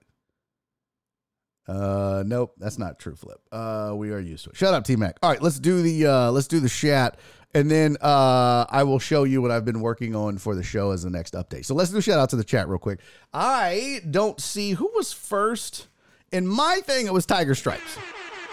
Uh 1.67 2.23
nope, 2.25 2.53
that's 2.57 2.77
not 2.77 2.99
true 2.99 3.15
flip. 3.15 3.39
Uh 3.51 3.93
we 3.95 4.11
are 4.11 4.19
used 4.19 4.45
to 4.45 4.51
it. 4.51 4.55
Shut 4.55 4.73
up, 4.73 4.83
T 4.83 4.95
Mac. 4.95 5.17
All 5.21 5.29
right, 5.29 5.41
let's 5.41 5.59
do 5.59 5.81
the 5.81 6.05
uh 6.05 6.31
let's 6.31 6.47
do 6.47 6.59
the 6.59 6.69
chat 6.69 7.19
and 7.53 7.69
then 7.69 7.97
uh 8.01 8.65
I 8.69 8.83
will 8.83 8.99
show 8.99 9.23
you 9.23 9.41
what 9.41 9.51
I've 9.51 9.65
been 9.65 9.81
working 9.81 10.15
on 10.15 10.37
for 10.37 10.55
the 10.55 10.63
show 10.63 10.91
as 10.91 11.03
the 11.03 11.09
next 11.09 11.33
update. 11.33 11.65
So 11.65 11.75
let's 11.75 11.91
do 11.91 11.99
shout 12.01 12.19
out 12.19 12.29
to 12.29 12.35
the 12.35 12.43
chat 12.43 12.67
real 12.67 12.79
quick. 12.79 12.99
I 13.33 14.01
don't 14.09 14.39
see 14.39 14.71
who 14.71 14.91
was 14.95 15.11
first 15.13 15.87
in 16.31 16.45
my 16.45 16.81
thing, 16.83 17.05
it 17.05 17.13
was 17.13 17.25
Tiger 17.25 17.55
Stripes. 17.55 17.97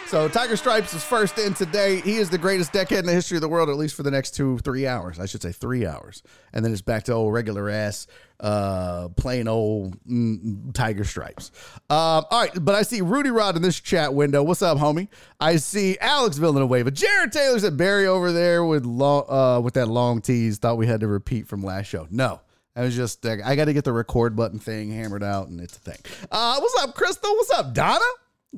So 0.07 0.29
Tiger 0.29 0.57
Stripes 0.57 0.95
is 0.95 1.03
first 1.03 1.39
in 1.39 1.55
today. 1.55 2.01
He 2.01 2.17
is 2.17 2.31
the 2.31 2.39
greatest 2.39 2.73
deckhead 2.73 3.01
in 3.01 3.07
the 3.07 3.13
history 3.13 3.37
of 3.37 3.41
the 3.41 3.49
world, 3.49 3.69
at 3.69 3.77
least 3.77 3.97
for 3.97 4.05
the 4.05 4.11
next 4.11 4.33
two, 4.33 4.59
three 4.59 4.87
hours. 4.87 5.19
I 5.19 5.27
should 5.27 5.43
say 5.43 5.51
three 5.51 5.87
hours, 5.87 6.23
and 6.53 6.65
then 6.65 6.73
it's 6.73 6.83
back 6.83 7.05
to 7.05 7.13
old 7.13 7.33
regular 7.33 7.69
ass, 7.69 8.07
uh, 8.39 9.09
plain 9.17 9.49
old 9.49 9.99
mm, 10.05 10.73
Tiger 10.73 11.05
Stripes. 11.05 11.51
Um, 11.91 12.25
all 12.31 12.43
right, 12.43 12.53
but 12.61 12.75
I 12.77 12.83
see 12.83 13.01
Rudy 13.01 13.31
Rod 13.31 13.57
in 13.57 13.63
this 13.63 13.81
chat 13.81 14.15
window. 14.15 14.43
What's 14.43 14.63
up, 14.63 14.79
homie? 14.79 15.09
I 15.41 15.57
see 15.57 15.99
Alex 15.99 16.37
Villanueva, 16.37 16.91
Jared 16.93 17.33
Taylor's 17.33 17.65
at 17.65 17.77
Barry 17.77 18.07
over 18.07 18.31
there 18.31 18.65
with 18.65 18.85
long, 18.85 19.25
uh, 19.29 19.61
with 19.61 19.75
that 19.75 19.87
long 19.89 20.21
tease. 20.21 20.59
Thought 20.59 20.77
we 20.77 20.87
had 20.87 21.01
to 21.01 21.09
repeat 21.09 21.49
from 21.49 21.65
last 21.65 21.87
show. 21.87 22.07
No, 22.11 22.41
I 22.77 22.83
was 22.83 22.95
just 22.95 23.27
uh, 23.27 23.39
I 23.45 23.57
got 23.57 23.65
to 23.65 23.73
get 23.73 23.85
the 23.85 23.93
record 23.93 24.37
button 24.37 24.61
thing 24.61 24.93
hammered 24.93 25.25
out, 25.25 25.49
and 25.49 25.61
it's 25.61 25.77
a 25.77 25.81
thing. 25.81 25.99
Uh, 26.31 26.59
what's 26.61 26.85
up, 26.85 26.95
Crystal? 26.95 27.35
What's 27.35 27.51
up, 27.51 27.75
Donna? 27.75 28.05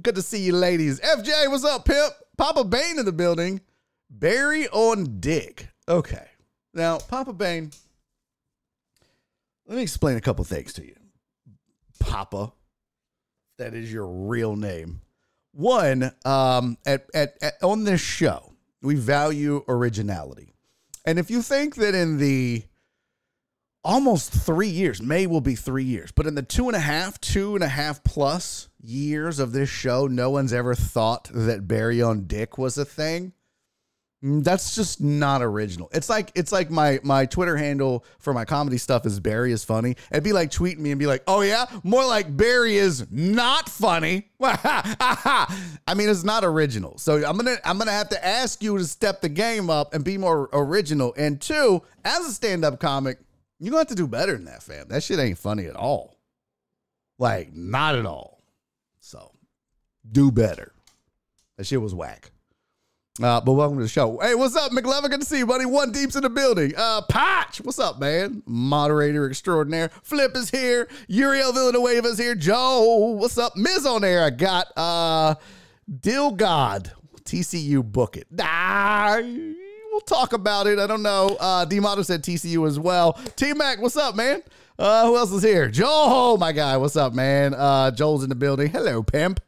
Good 0.00 0.16
to 0.16 0.22
see 0.22 0.40
you, 0.42 0.52
ladies. 0.52 1.00
FJ, 1.00 1.50
what's 1.50 1.64
up, 1.64 1.84
pimp? 1.84 2.12
Papa 2.36 2.64
Bain 2.64 2.98
in 2.98 3.04
the 3.06 3.12
building. 3.12 3.60
Barry 4.10 4.68
on 4.68 5.20
Dick. 5.20 5.68
Okay, 5.88 6.26
now 6.74 6.98
Papa 6.98 7.32
Bain. 7.32 7.70
Let 9.66 9.76
me 9.76 9.82
explain 9.82 10.16
a 10.16 10.20
couple 10.20 10.44
things 10.44 10.72
to 10.74 10.84
you. 10.84 10.94
Papa, 11.98 12.52
that 13.58 13.74
is 13.74 13.92
your 13.92 14.06
real 14.06 14.54
name. 14.54 15.00
One, 15.52 16.12
um, 16.24 16.76
at, 16.84 17.08
at, 17.14 17.36
at 17.40 17.54
on 17.62 17.84
this 17.84 18.00
show, 18.00 18.52
we 18.82 18.96
value 18.96 19.64
originality, 19.66 20.52
and 21.04 21.18
if 21.18 21.30
you 21.30 21.40
think 21.40 21.76
that 21.76 21.94
in 21.94 22.18
the 22.18 22.64
almost 23.86 24.32
three 24.32 24.68
years. 24.68 25.00
May 25.00 25.28
will 25.28 25.40
be 25.40 25.54
three 25.54 25.84
years. 25.84 26.10
But 26.10 26.26
in 26.26 26.34
the 26.34 26.42
two 26.42 26.66
and 26.66 26.74
a 26.74 26.80
half, 26.80 27.20
two 27.20 27.54
and 27.54 27.62
a 27.62 27.68
half 27.68 28.02
plus 28.02 28.65
years 28.80 29.38
of 29.38 29.52
this 29.52 29.68
show, 29.68 30.06
no 30.06 30.30
one's 30.30 30.52
ever 30.52 30.75
thought 30.75 31.30
that 31.33 31.66
Barry 31.66 32.02
on 32.02 32.26
Dick 32.26 32.59
was 32.59 32.78
a 32.78 32.85
thing. 32.85 33.33
Mm, 34.25 34.42
That's 34.45 34.75
just 34.75 35.00
not 35.00 35.42
original. 35.42 35.90
It's 35.92 36.09
like 36.09 36.33
it's 36.35 36.50
like 36.50 36.71
my 36.71 37.00
my 37.02 37.26
Twitter 37.26 37.56
handle 37.56 38.04
for 38.18 38.33
my 38.33 38.47
comedy 38.47 38.78
stuff 38.78 39.04
is 39.04 39.21
Barry 39.21 39.52
is 39.52 39.62
funny. 39.62 39.95
It'd 40.11 40.25
be 40.25 40.33
like 40.33 40.50
tweeting 40.50 40.78
me 40.78 40.90
and 40.90 40.99
be 40.99 41.06
like, 41.06 41.23
"Oh 41.26 41.42
yeah," 41.42 41.66
more 41.83 42.04
like 42.04 42.35
Barry 42.35 42.76
is 42.76 43.06
not 43.11 43.68
funny. 43.68 44.30
I 44.40 45.95
mean, 45.95 46.09
it's 46.09 46.25
not 46.25 46.45
original. 46.45 46.97
So 46.97 47.16
I'm 47.16 47.37
gonna 47.37 47.56
I'm 47.64 47.76
gonna 47.76 47.90
have 47.90 48.09
to 48.09 48.26
ask 48.26 48.62
you 48.62 48.78
to 48.78 48.85
step 48.85 49.21
the 49.21 49.28
game 49.28 49.68
up 49.68 49.92
and 49.92 50.02
be 50.02 50.16
more 50.16 50.49
original. 50.52 51.12
And 51.18 51.38
two, 51.40 51.83
as 52.04 52.21
a 52.26 52.33
stand 52.33 52.64
up 52.64 52.80
comic, 52.80 53.18
you're 53.59 53.71
gonna 53.71 53.80
have 53.80 53.88
to 53.88 53.95
do 53.95 54.06
better 54.09 54.33
than 54.33 54.47
that, 54.47 54.62
fam. 54.62 54.88
That 54.88 55.02
shit 55.02 55.18
ain't 55.18 55.38
funny 55.38 55.66
at 55.66 55.76
all. 55.76 56.16
Like, 57.18 57.54
not 57.54 57.97
at 57.97 58.06
all. 58.06 58.35
Do 60.10 60.30
better. 60.30 60.72
That 61.56 61.66
shit 61.66 61.80
was 61.80 61.94
whack. 61.94 62.30
Uh, 63.22 63.40
but 63.40 63.52
welcome 63.52 63.78
to 63.78 63.82
the 63.82 63.88
show. 63.88 64.18
Hey, 64.18 64.34
what's 64.34 64.54
up, 64.56 64.72
McLevin? 64.72 65.08
Good 65.08 65.20
to 65.20 65.26
see 65.26 65.38
you, 65.38 65.46
buddy. 65.46 65.64
One 65.64 65.90
deep's 65.90 66.16
in 66.16 66.22
the 66.22 66.28
building. 66.28 66.75
Uh, 66.76 67.00
Patch, 67.08 67.62
what's 67.62 67.78
up, 67.78 67.98
man? 67.98 68.42
Moderator 68.44 69.26
extraordinaire. 69.26 69.88
Flip 70.02 70.36
is 70.36 70.50
here. 70.50 70.86
Uriel 71.08 71.52
Villanueva's 71.52 72.18
here. 72.18 72.34
Joe, 72.34 73.16
what's 73.18 73.38
up? 73.38 73.56
Miz 73.56 73.86
on 73.86 74.02
there. 74.02 74.22
I 74.22 74.30
got 74.30 74.66
uh, 74.76 75.34
Dill 76.00 76.32
God. 76.32 76.92
TCU 77.25 77.82
book 77.82 78.16
it. 78.18 78.26
Ah, 78.38 79.18
we'll 79.20 80.00
talk 80.02 80.34
about 80.34 80.66
it. 80.66 80.78
I 80.78 80.86
don't 80.86 81.02
know. 81.02 81.36
Uh, 81.40 81.64
D-Motto 81.64 82.02
said 82.02 82.22
TCU 82.22 82.66
as 82.68 82.78
well. 82.78 83.14
T-Mac, 83.34 83.80
what's 83.80 83.96
up, 83.96 84.14
man? 84.14 84.42
Uh, 84.78 85.06
who 85.06 85.16
else 85.16 85.32
is 85.32 85.42
here? 85.42 85.68
Joel, 85.68 86.36
my 86.36 86.52
guy. 86.52 86.76
What's 86.76 86.96
up, 86.96 87.14
man? 87.14 87.54
Uh, 87.54 87.90
Joel's 87.90 88.22
in 88.22 88.28
the 88.28 88.34
building. 88.34 88.68
Hello, 88.68 89.02
pimp. 89.02 89.40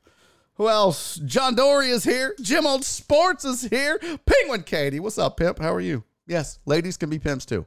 Who 0.58 0.68
else? 0.68 1.16
John 1.24 1.54
Dory 1.54 1.88
is 1.90 2.02
here. 2.02 2.34
Jim 2.40 2.66
Old 2.66 2.84
Sports 2.84 3.44
is 3.44 3.62
here. 3.62 3.98
Penguin 4.26 4.64
Katie, 4.64 4.98
what's 4.98 5.16
up, 5.16 5.36
pimp? 5.36 5.60
How 5.60 5.72
are 5.72 5.80
you? 5.80 6.02
Yes, 6.26 6.58
ladies 6.66 6.96
can 6.96 7.08
be 7.08 7.20
pimps 7.20 7.46
too. 7.46 7.64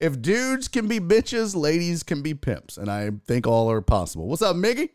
If 0.00 0.20
dudes 0.20 0.66
can 0.66 0.88
be 0.88 0.98
bitches, 0.98 1.54
ladies 1.54 2.02
can 2.02 2.22
be 2.22 2.34
pimps, 2.34 2.76
and 2.76 2.90
I 2.90 3.12
think 3.26 3.46
all 3.46 3.70
are 3.70 3.80
possible. 3.80 4.26
What's 4.26 4.42
up, 4.42 4.56
Miggy? 4.56 4.90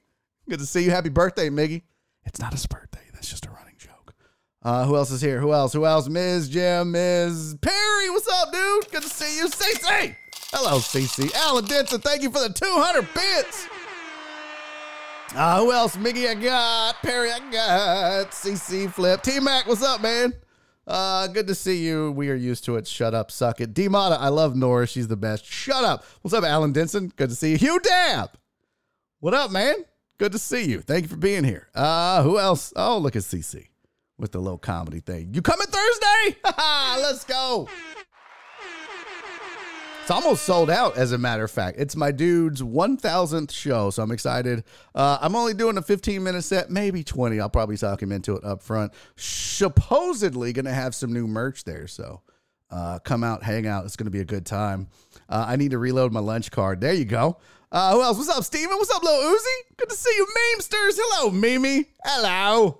Good 0.50 0.60
to 0.60 0.65
see 0.65 0.84
you. 0.84 0.91
Happy 0.91 1.08
birthday, 1.08 1.50
Miggy. 1.50 1.84
It's 2.25 2.41
not 2.41 2.51
his 2.51 2.65
birthday. 2.65 3.00
That's 3.13 3.29
just 3.29 3.46
a 3.46 3.51
running 3.51 3.75
joke. 3.77 4.13
Uh, 4.62 4.86
who 4.86 4.98
else 4.98 5.10
is 5.10 5.22
here? 5.22 5.39
Who 5.39 5.53
else? 5.53 5.72
Who 5.72 5.86
else? 5.86 6.10
Ms. 6.10 6.50
Jim, 6.50 6.91
Ms. 6.91 7.55
Perry. 7.62 8.10
What's 8.10 8.27
up, 8.27 8.51
dude? 8.51 8.91
Good 8.91 9.03
to 9.03 9.10
see 9.10 9.38
you. 9.38 9.48
CC. 9.48 10.15
Hello, 10.51 10.79
CC. 10.79 11.34
Alan 11.36 11.63
Denson, 11.65 12.01
thank 12.01 12.22
you 12.22 12.29
for 12.29 12.41
the 12.41 12.53
200 12.53 13.08
bits. 13.13 13.67
Uh, 15.36 15.59
who 15.59 15.71
else? 15.71 15.95
Miggy, 15.95 16.27
I 16.27 16.33
got. 16.33 16.95
Perry, 17.03 17.31
I 17.31 17.39
got. 17.51 18.31
CC 18.31 18.91
Flip. 18.91 19.21
T 19.21 19.39
Mac, 19.39 19.67
what's 19.67 19.83
up, 19.83 20.01
man? 20.01 20.33
Uh, 20.88 21.27
good 21.27 21.45
to 21.48 21.53
see 21.53 21.86
you. 21.86 22.12
We 22.13 22.31
are 22.31 22.36
used 22.36 22.65
to 22.65 22.77
it. 22.77 22.88
Shut 22.88 23.13
up, 23.13 23.29
suck 23.29 23.62
it. 23.62 23.75
D 23.75 23.88
Mata, 23.88 24.15
I 24.19 24.29
love 24.29 24.55
Nora. 24.55 24.88
She's 24.88 25.07
the 25.07 25.15
best. 25.15 25.45
Shut 25.45 25.83
up. 25.83 26.03
What's 26.21 26.33
up, 26.33 26.43
Alan 26.43 26.71
Denson? 26.71 27.13
Good 27.15 27.29
to 27.29 27.36
see 27.36 27.51
you. 27.51 27.57
Hugh 27.57 27.79
Dab. 27.79 28.31
What 29.19 29.36
up, 29.36 29.51
man? 29.51 29.75
Good 30.17 30.31
to 30.31 30.39
see 30.39 30.65
you. 30.65 30.81
Thank 30.81 31.03
you 31.03 31.09
for 31.09 31.15
being 31.17 31.43
here. 31.43 31.67
Uh, 31.75 32.24
who 32.24 32.39
else? 32.39 32.74
Oh, 32.75 32.98
look 32.98 33.15
at 33.15 33.21
CC 33.21 33.67
with 34.17 34.31
the 34.31 34.39
little 34.39 34.57
comedy 34.57 35.00
thing. 35.00 35.33
You 35.33 35.41
coming 35.43 35.67
Thursday? 35.67 36.39
Let's 37.01 37.24
go. 37.24 37.69
It's 40.10 40.16
almost 40.25 40.44
sold 40.44 40.72
out, 40.72 40.98
as 40.98 41.12
a 41.12 41.20
matter 41.20 41.44
of 41.44 41.51
fact. 41.51 41.80
It's 41.80 41.96
my 41.96 42.10
dude's 42.10 42.63
1000th 42.63 43.51
show, 43.51 43.92
so 43.92 44.01
I'm 44.01 44.10
excited. 44.10 44.63
Uh, 44.96 45.20
I'm 45.22 45.36
only 45.36 45.54
doing 45.54 45.78
a 45.78 45.84
15 45.84 46.24
minute 46.24 46.42
set, 46.42 46.72
maybe 46.72 47.04
20. 47.04 47.39
I'll 47.39 47.48
probably 47.48 47.78
talk 47.78 48.01
him 48.01 48.12
into 48.12 48.36
it 48.36 48.44
up 48.44 48.63
front. 48.63 48.92
Supposedly 49.18 50.51
going 50.51 50.66
to 50.66 50.74
have 50.74 50.96
some 50.96 51.13
new 51.13 51.28
merch 51.28 51.63
there, 51.63 51.86
so 51.86 52.22
uh, 52.72 52.98
come 52.98 53.24
out, 53.24 53.44
hang 53.44 53.68
out. 53.68 53.86
It's 53.86 53.96
going 53.96 54.08
to 54.08 54.12
be 54.12 54.20
a 54.20 54.25
good 54.25 54.48
time. 54.48 54.88
Uh, 55.30 55.46
I 55.48 55.58
need 55.58 55.70
to 55.72 55.78
reload 55.78 56.12
my 56.12 56.22
lunch 56.22 56.50
card. 56.50 56.82
There 56.82 56.92
you 56.92 57.06
go. 57.06 57.38
Uh, 57.72 57.94
who 57.94 58.01
else? 58.01 58.18
What's 58.18 58.30
up, 58.30 58.44
Steven? 58.44 58.78
What's 58.78 58.89
up, 58.89 59.04
Lil 59.04 59.13
Uzi? 59.13 59.78
Good 59.78 59.89
to 59.89 59.96
see 59.96 60.16
you, 60.18 60.25
memesters. 60.25 60.98
Hello, 60.98 61.30
Mimi. 61.30 61.86
Hello. 62.04 62.80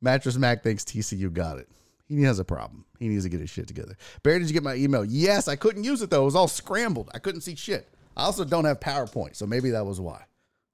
Mattress 0.00 0.36
Mac 0.36 0.62
thinks 0.62 0.84
TCU 0.84 1.32
got 1.32 1.58
it. 1.58 1.68
He 2.06 2.22
has 2.22 2.38
a 2.38 2.44
problem. 2.44 2.84
He 2.98 3.08
needs 3.08 3.24
to 3.24 3.30
get 3.30 3.40
his 3.40 3.50
shit 3.50 3.66
together. 3.68 3.96
Barry, 4.22 4.38
did 4.40 4.48
you 4.48 4.54
get 4.54 4.62
my 4.62 4.74
email? 4.74 5.04
Yes, 5.04 5.48
I 5.48 5.56
couldn't 5.56 5.84
use 5.84 6.02
it 6.02 6.10
though. 6.10 6.22
It 6.22 6.26
was 6.26 6.36
all 6.36 6.48
scrambled. 6.48 7.10
I 7.14 7.18
couldn't 7.18 7.42
see 7.42 7.54
shit. 7.54 7.88
I 8.16 8.24
also 8.24 8.44
don't 8.44 8.64
have 8.64 8.80
PowerPoint, 8.80 9.36
so 9.36 9.46
maybe 9.46 9.70
that 9.70 9.86
was 9.86 10.00
why. 10.00 10.24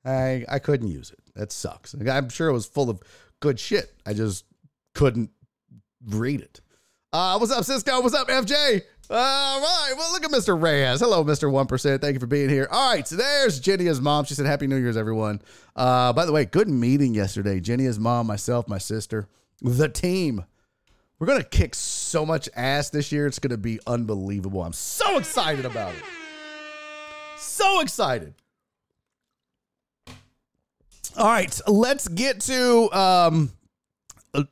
I 0.04 0.44
I 0.48 0.58
couldn't 0.58 0.88
use 0.88 1.10
it. 1.10 1.18
That 1.34 1.52
sucks. 1.52 1.94
I'm 1.94 2.28
sure 2.28 2.48
it 2.48 2.52
was 2.52 2.66
full 2.66 2.90
of 2.90 3.00
good 3.40 3.58
shit. 3.60 3.92
I 4.06 4.14
just 4.14 4.44
couldn't 4.94 5.30
read 6.06 6.40
it. 6.40 6.60
Uh, 7.12 7.36
what's 7.38 7.52
up, 7.52 7.64
Cisco? 7.64 8.00
What's 8.00 8.14
up, 8.14 8.28
FJ? 8.28 8.82
All 9.10 9.60
right. 9.60 9.92
Well, 9.96 10.12
look 10.12 10.24
at 10.24 10.30
Mr. 10.30 10.60
Reyes. 10.60 11.00
Hello, 11.00 11.22
Mr. 11.22 11.48
1%. 11.50 12.00
Thank 12.00 12.14
you 12.14 12.20
for 12.20 12.26
being 12.26 12.48
here. 12.48 12.66
All 12.70 12.92
right. 12.92 13.06
So 13.06 13.16
there's 13.16 13.60
Jennia's 13.60 14.00
mom. 14.00 14.24
She 14.24 14.34
said, 14.34 14.46
Happy 14.46 14.66
New 14.66 14.76
Year's, 14.76 14.96
everyone. 14.96 15.40
Uh, 15.76 16.12
by 16.12 16.24
the 16.26 16.32
way, 16.32 16.44
good 16.44 16.68
meeting 16.68 17.14
yesterday. 17.14 17.60
Jennia's 17.60 18.00
mom, 18.00 18.26
myself, 18.26 18.66
my 18.66 18.78
sister, 18.78 19.28
the 19.60 19.88
team. 19.88 20.44
We're 21.18 21.26
going 21.26 21.42
to 21.42 21.48
kick 21.48 21.74
so 21.74 22.26
much 22.26 22.48
ass 22.56 22.90
this 22.90 23.12
year. 23.12 23.26
It's 23.26 23.38
going 23.38 23.50
to 23.50 23.56
be 23.56 23.78
unbelievable. 23.86 24.62
I'm 24.62 24.72
so 24.72 25.18
excited 25.18 25.64
about 25.64 25.94
it. 25.94 26.02
So 27.36 27.80
excited. 27.80 28.34
All 31.16 31.26
right. 31.26 31.60
Let's 31.68 32.08
get 32.08 32.40
to 32.42 32.92
um, 32.92 33.52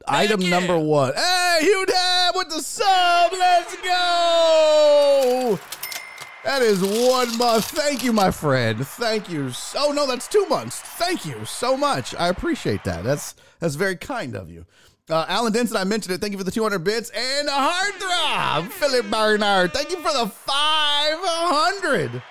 item 0.06 0.48
number 0.48 0.78
one. 0.78 1.14
Hey, 1.14 1.58
Hugh 1.62 1.86
Dab 1.86 2.36
with 2.36 2.48
the 2.50 2.60
sub. 2.60 3.32
Let's 3.32 3.74
go. 3.76 5.58
That 6.44 6.62
is 6.62 6.80
one 6.82 7.36
month. 7.38 7.66
Thank 7.66 8.02
you, 8.02 8.12
my 8.12 8.30
friend. 8.30 8.84
Thank 8.86 9.30
you. 9.30 9.50
Oh 9.76 9.92
no, 9.92 10.06
that's 10.08 10.26
two 10.26 10.44
months. 10.46 10.80
Thank 10.80 11.24
you 11.24 11.44
so 11.44 11.76
much. 11.76 12.16
I 12.16 12.28
appreciate 12.28 12.82
that. 12.84 13.04
That's 13.04 13.36
that's 13.60 13.76
very 13.76 13.94
kind 13.94 14.34
of 14.34 14.50
you. 14.50 14.66
Uh, 15.12 15.26
Alan 15.28 15.52
Denson, 15.52 15.76
I 15.76 15.84
mentioned 15.84 16.14
it. 16.14 16.22
Thank 16.22 16.32
you 16.32 16.38
for 16.38 16.44
the 16.44 16.50
200 16.50 16.78
bits 16.78 17.10
and 17.10 17.46
a 17.46 17.50
Heartthrob. 17.50 18.70
Philip 18.70 19.10
Barnard, 19.10 19.74
thank 19.74 19.90
you 19.90 19.98
for 19.98 20.10
the 20.10 20.26
500 20.26 22.22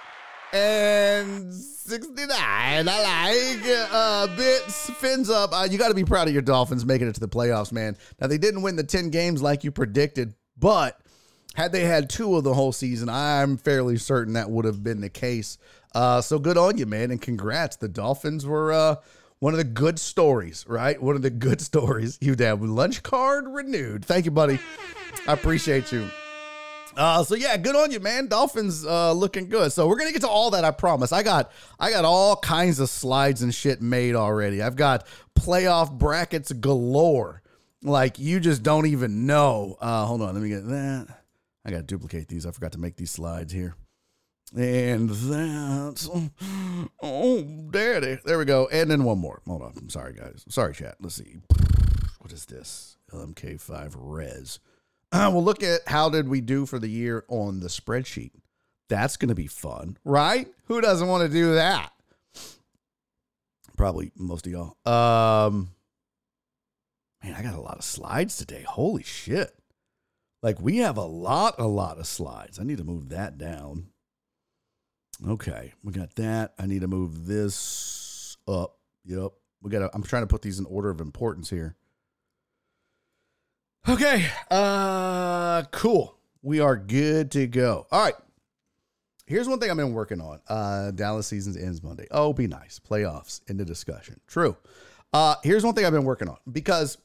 and 0.51 1.53
69. 1.53 2.27
I 2.31 2.81
like 2.83 3.89
uh, 3.91 4.35
bits. 4.35 4.89
Fins 4.89 5.29
up. 5.29 5.53
Uh, 5.53 5.67
you 5.69 5.77
got 5.77 5.89
to 5.89 5.93
be 5.93 6.03
proud 6.03 6.27
of 6.27 6.33
your 6.33 6.41
Dolphins 6.41 6.83
making 6.83 7.07
it 7.07 7.13
to 7.13 7.19
the 7.19 7.29
playoffs, 7.29 7.71
man. 7.71 7.95
Now, 8.19 8.25
they 8.25 8.39
didn't 8.39 8.63
win 8.63 8.77
the 8.77 8.83
10 8.83 9.11
games 9.11 9.43
like 9.43 9.63
you 9.63 9.69
predicted, 9.69 10.33
but 10.57 10.99
had 11.53 11.71
they 11.71 11.81
had 11.81 12.09
two 12.09 12.35
of 12.35 12.43
the 12.43 12.55
whole 12.55 12.71
season, 12.71 13.09
I'm 13.09 13.57
fairly 13.57 13.97
certain 13.97 14.33
that 14.33 14.49
would 14.49 14.65
have 14.65 14.81
been 14.81 15.01
the 15.01 15.09
case. 15.09 15.59
Uh, 15.93 16.21
so 16.21 16.39
good 16.39 16.57
on 16.57 16.79
you, 16.79 16.87
man, 16.87 17.11
and 17.11 17.21
congrats. 17.21 17.75
The 17.75 17.89
Dolphins 17.89 18.43
were 18.43 18.73
uh, 18.73 18.95
one 19.41 19.55
of 19.55 19.57
the 19.57 19.63
good 19.63 19.99
stories, 19.99 20.63
right? 20.67 21.01
One 21.01 21.15
of 21.15 21.23
the 21.23 21.31
good 21.31 21.59
stories. 21.69 22.17
You 22.21 22.35
have 22.39 22.61
lunch 22.61 23.03
card 23.03 23.45
renewed. 23.47 24.05
Thank 24.05 24.25
you, 24.25 24.31
buddy. 24.31 24.59
I 25.27 25.33
appreciate 25.33 25.91
you. 25.91 26.07
Uh, 26.95 27.23
so 27.23 27.35
yeah, 27.35 27.57
good 27.57 27.75
on 27.75 27.89
you, 27.89 27.99
man. 27.99 28.27
Dolphins 28.27 28.85
uh, 28.85 29.11
looking 29.13 29.49
good. 29.49 29.71
So 29.71 29.87
we're 29.87 29.97
gonna 29.97 30.11
get 30.11 30.21
to 30.21 30.27
all 30.29 30.51
that. 30.51 30.63
I 30.63 30.71
promise. 30.71 31.11
I 31.11 31.23
got 31.23 31.51
I 31.79 31.89
got 31.89 32.05
all 32.05 32.35
kinds 32.35 32.79
of 32.79 32.89
slides 32.89 33.41
and 33.41 33.53
shit 33.53 33.81
made 33.81 34.13
already. 34.13 34.61
I've 34.61 34.75
got 34.75 35.07
playoff 35.35 35.91
brackets 35.91 36.51
galore. 36.51 37.41
Like 37.81 38.19
you 38.19 38.39
just 38.39 38.61
don't 38.61 38.85
even 38.85 39.25
know. 39.25 39.75
Uh, 39.81 40.05
hold 40.05 40.21
on, 40.21 40.33
let 40.33 40.43
me 40.43 40.49
get 40.49 40.67
that. 40.67 41.07
I 41.65 41.71
gotta 41.71 41.83
duplicate 41.83 42.27
these. 42.27 42.45
I 42.45 42.51
forgot 42.51 42.73
to 42.73 42.79
make 42.79 42.95
these 42.95 43.11
slides 43.11 43.51
here. 43.53 43.75
And 44.55 45.09
that's 45.09 46.09
oh 47.01 47.41
daddy. 47.71 48.19
There 48.25 48.37
we 48.37 48.45
go. 48.45 48.67
And 48.71 48.91
then 48.91 49.03
one 49.03 49.19
more. 49.19 49.41
Hold 49.47 49.61
on. 49.61 49.73
I'm 49.77 49.89
sorry, 49.89 50.13
guys. 50.13 50.43
Sorry, 50.49 50.73
chat. 50.73 50.95
Let's 50.99 51.15
see. 51.15 51.37
What 52.19 52.33
is 52.33 52.45
this? 52.45 52.97
LMK5 53.13 53.93
res. 53.95 54.59
Uh, 55.11 55.29
we'll 55.33 55.43
look 55.43 55.63
at 55.63 55.81
how 55.87 56.09
did 56.09 56.27
we 56.27 56.41
do 56.41 56.65
for 56.65 56.79
the 56.79 56.89
year 56.89 57.25
on 57.27 57.59
the 57.59 57.67
spreadsheet. 57.67 58.31
That's 58.89 59.17
going 59.17 59.29
to 59.29 59.35
be 59.35 59.47
fun, 59.47 59.97
right? 60.03 60.47
Who 60.65 60.81
doesn't 60.81 61.07
want 61.07 61.23
to 61.23 61.29
do 61.29 61.55
that? 61.55 61.91
Probably 63.77 64.11
most 64.15 64.45
of 64.45 64.51
y'all. 64.51 64.75
Um, 64.85 65.71
man, 67.23 67.35
I 67.35 67.41
got 67.41 67.55
a 67.55 67.61
lot 67.61 67.77
of 67.77 67.83
slides 67.83 68.37
today. 68.37 68.63
Holy 68.67 69.03
shit! 69.03 69.55
Like 70.43 70.59
we 70.59 70.77
have 70.77 70.97
a 70.97 71.05
lot, 71.05 71.55
a 71.57 71.67
lot 71.67 71.99
of 71.99 72.05
slides. 72.05 72.59
I 72.59 72.63
need 72.63 72.77
to 72.79 72.83
move 72.83 73.09
that 73.09 73.37
down. 73.37 73.87
Okay, 75.27 75.73
we 75.83 75.93
got 75.93 76.15
that. 76.15 76.53
I 76.57 76.65
need 76.65 76.81
to 76.81 76.87
move 76.87 77.27
this 77.27 78.37
up. 78.47 78.77
Yep, 79.05 79.31
we 79.61 79.69
got. 79.69 79.91
I'm 79.93 80.03
trying 80.03 80.23
to 80.23 80.27
put 80.27 80.41
these 80.41 80.59
in 80.59 80.65
order 80.65 80.89
of 80.89 80.99
importance 80.99 81.49
here. 81.49 81.75
Okay. 83.87 84.27
Uh 84.49 85.63
cool. 85.71 86.15
We 86.43 86.59
are 86.59 86.75
good 86.77 87.31
to 87.31 87.47
go. 87.47 87.87
All 87.91 88.03
right. 88.03 88.13
Here's 89.25 89.47
one 89.47 89.59
thing 89.59 89.71
I've 89.71 89.77
been 89.77 89.93
working 89.93 90.21
on. 90.21 90.39
Uh 90.47 90.91
Dallas 90.91 91.27
seasons 91.27 91.57
ends 91.57 91.81
Monday. 91.81 92.05
Oh, 92.11 92.31
be 92.33 92.47
nice. 92.47 92.79
Playoffs 92.79 93.41
in 93.49 93.57
the 93.57 93.65
discussion. 93.65 94.19
True. 94.27 94.55
Uh 95.13 95.35
here's 95.43 95.63
one 95.63 95.73
thing 95.73 95.85
I've 95.85 95.93
been 95.93 96.03
working 96.03 96.29
on 96.29 96.37
because 96.51 96.97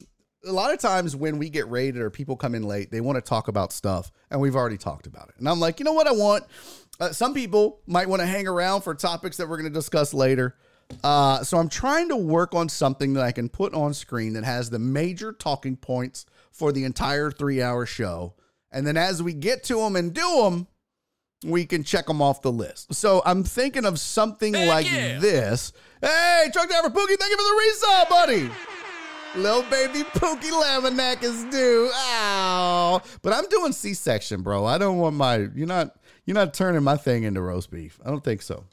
a 0.45 0.53
lot 0.53 0.73
of 0.73 0.79
times 0.79 1.17
when 1.17 1.39
we 1.39 1.49
get 1.49 1.69
rated 1.71 2.01
or 2.01 2.11
people 2.11 2.37
come 2.37 2.55
in 2.55 2.63
late, 2.63 2.91
they 2.91 3.01
want 3.01 3.17
to 3.17 3.23
talk 3.23 3.49
about 3.49 3.73
stuff 3.73 4.13
and 4.31 4.41
we've 4.41 4.55
already 4.55 4.77
talked 4.77 5.07
about 5.07 5.29
it. 5.31 5.35
And 5.39 5.49
I'm 5.49 5.59
like, 5.61 5.81
you 5.81 5.85
know 5.85 5.95
what 5.95 6.07
I 6.07 6.13
want? 6.13 6.45
Uh, 6.99 7.11
some 7.11 7.35
people 7.35 7.81
might 7.87 8.09
want 8.09 8.21
to 8.21 8.27
hang 8.27 8.49
around 8.49 8.83
for 8.83 8.95
topics 8.95 9.37
that 9.37 9.49
we're 9.49 9.59
going 9.59 9.71
to 9.71 9.75
discuss 9.75 10.15
later. 10.15 10.57
Uh, 11.03 11.43
so 11.43 11.59
I'm 11.59 11.69
trying 11.69 12.09
to 12.11 12.17
work 12.17 12.55
on 12.55 12.69
something 12.69 13.15
that 13.15 13.23
I 13.23 13.33
can 13.33 13.49
put 13.49 13.75
on 13.75 13.93
screen 13.93 14.35
that 14.35 14.45
has 14.45 14.71
the 14.71 14.79
major 14.79 15.33
talking 15.33 15.77
points 15.77 16.27
for 16.53 16.73
the 16.73 16.85
entire 16.85 17.31
three 17.31 17.61
hour 17.61 17.87
show. 17.87 18.35
And 18.71 18.87
then 18.87 18.97
as 18.97 19.23
we 19.23 19.33
get 19.33 19.65
to 19.65 19.77
them 19.77 19.97
and 19.97 20.13
do 20.13 20.43
them, 20.43 20.67
we 21.45 21.67
can 21.67 21.85
check 21.85 22.07
them 22.07 22.23
off 22.23 22.43
the 22.43 22.53
list. 22.53 22.95
So 22.95 23.23
I'm 23.25 23.45
thinking 23.45 23.85
of 23.85 24.01
something 24.01 24.55
Heck 24.55 24.69
like 24.69 24.87
yeah. 24.91 25.19
this. 25.19 25.73
Hey, 26.01 26.49
truck 26.53 26.69
driver 26.69 26.89
Pookie, 26.89 27.17
thank 27.19 27.31
you 27.31 27.37
for 27.37 27.43
the 27.43 27.87
resub, 27.87 28.09
buddy. 28.09 28.51
Little 29.37 29.63
baby 29.65 30.03
Pookie 30.03 30.51
Laminack 30.51 31.23
is 31.23 31.45
due. 31.45 31.91
Ow. 31.95 33.03
But 33.23 33.35
I'm 33.35 33.47
doing 33.49 33.73
C-section, 33.73 34.43
bro. 34.43 34.65
I 34.65 34.79
don't 34.79 34.97
want 34.97 35.15
my 35.17 35.49
you're 35.55 35.67
not 35.67 35.97
you're 36.27 36.35
not 36.35 36.53
turning 36.53 36.83
my 36.83 36.97
thing 36.97 37.23
into 37.23 37.41
roast 37.41 37.71
beef. 37.71 37.99
I 38.05 38.11
don't 38.11 38.23
think 38.23 38.43
so. 38.43 38.65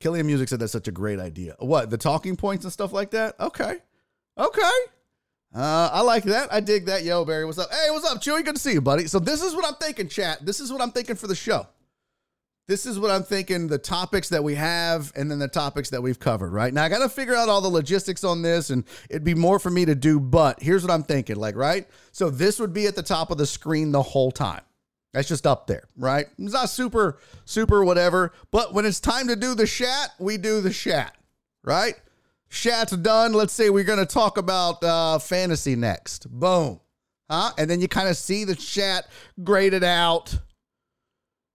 Killian 0.00 0.26
Music 0.26 0.48
said 0.48 0.60
that's 0.60 0.72
such 0.72 0.88
a 0.88 0.92
great 0.92 1.20
idea. 1.20 1.54
What, 1.58 1.90
the 1.90 1.98
talking 1.98 2.36
points 2.36 2.64
and 2.64 2.72
stuff 2.72 2.92
like 2.92 3.10
that? 3.10 3.38
Okay. 3.38 3.76
Okay. 4.36 4.70
Uh, 5.54 5.90
I 5.92 6.00
like 6.02 6.24
that. 6.24 6.52
I 6.52 6.60
dig 6.60 6.86
that. 6.86 7.04
Yo, 7.04 7.24
Barry, 7.24 7.44
what's 7.44 7.58
up? 7.58 7.70
Hey, 7.70 7.90
what's 7.90 8.06
up, 8.06 8.18
Chewy? 8.18 8.44
Good 8.44 8.54
to 8.54 8.60
see 8.60 8.72
you, 8.72 8.80
buddy. 8.80 9.06
So 9.06 9.18
this 9.18 9.42
is 9.42 9.54
what 9.54 9.66
I'm 9.66 9.74
thinking, 9.74 10.08
chat. 10.08 10.44
This 10.44 10.60
is 10.60 10.72
what 10.72 10.80
I'm 10.80 10.92
thinking 10.92 11.16
for 11.16 11.26
the 11.26 11.34
show. 11.34 11.66
This 12.66 12.86
is 12.86 13.00
what 13.00 13.10
I'm 13.10 13.24
thinking. 13.24 13.66
The 13.66 13.78
topics 13.78 14.28
that 14.28 14.44
we 14.44 14.54
have, 14.54 15.12
and 15.16 15.28
then 15.28 15.40
the 15.40 15.48
topics 15.48 15.90
that 15.90 16.02
we've 16.02 16.20
covered. 16.20 16.52
Right 16.52 16.72
now, 16.72 16.84
I 16.84 16.88
got 16.88 17.00
to 17.00 17.08
figure 17.08 17.34
out 17.34 17.48
all 17.48 17.60
the 17.60 17.68
logistics 17.68 18.22
on 18.22 18.42
this, 18.42 18.70
and 18.70 18.84
it'd 19.10 19.24
be 19.24 19.34
more 19.34 19.58
for 19.58 19.70
me 19.70 19.84
to 19.84 19.96
do. 19.96 20.20
But 20.20 20.62
here's 20.62 20.82
what 20.82 20.92
I'm 20.92 21.02
thinking. 21.02 21.36
Like, 21.36 21.56
right. 21.56 21.88
So 22.12 22.30
this 22.30 22.60
would 22.60 22.72
be 22.72 22.86
at 22.86 22.94
the 22.94 23.02
top 23.02 23.32
of 23.32 23.38
the 23.38 23.46
screen 23.46 23.90
the 23.90 24.02
whole 24.02 24.30
time. 24.30 24.62
That's 25.12 25.28
just 25.28 25.46
up 25.46 25.66
there, 25.66 25.88
right? 25.96 26.26
It's 26.38 26.52
not 26.52 26.70
super, 26.70 27.18
super 27.44 27.84
whatever. 27.84 28.32
But 28.52 28.74
when 28.74 28.84
it's 28.86 29.00
time 29.00 29.26
to 29.28 29.36
do 29.36 29.54
the 29.54 29.66
chat, 29.66 30.10
we 30.20 30.36
do 30.36 30.60
the 30.60 30.70
chat, 30.70 31.16
right? 31.64 31.94
Chat's 32.48 32.96
done. 32.96 33.32
Let's 33.32 33.52
say 33.52 33.70
we're 33.70 33.84
going 33.84 33.98
to 33.98 34.06
talk 34.06 34.38
about 34.38 34.82
uh, 34.84 35.18
fantasy 35.18 35.74
next. 35.74 36.30
Boom. 36.30 36.80
Huh? 37.28 37.50
And 37.58 37.68
then 37.68 37.80
you 37.80 37.88
kind 37.88 38.08
of 38.08 38.16
see 38.16 38.44
the 38.44 38.54
chat 38.54 39.08
graded 39.42 39.82
out. 39.82 40.38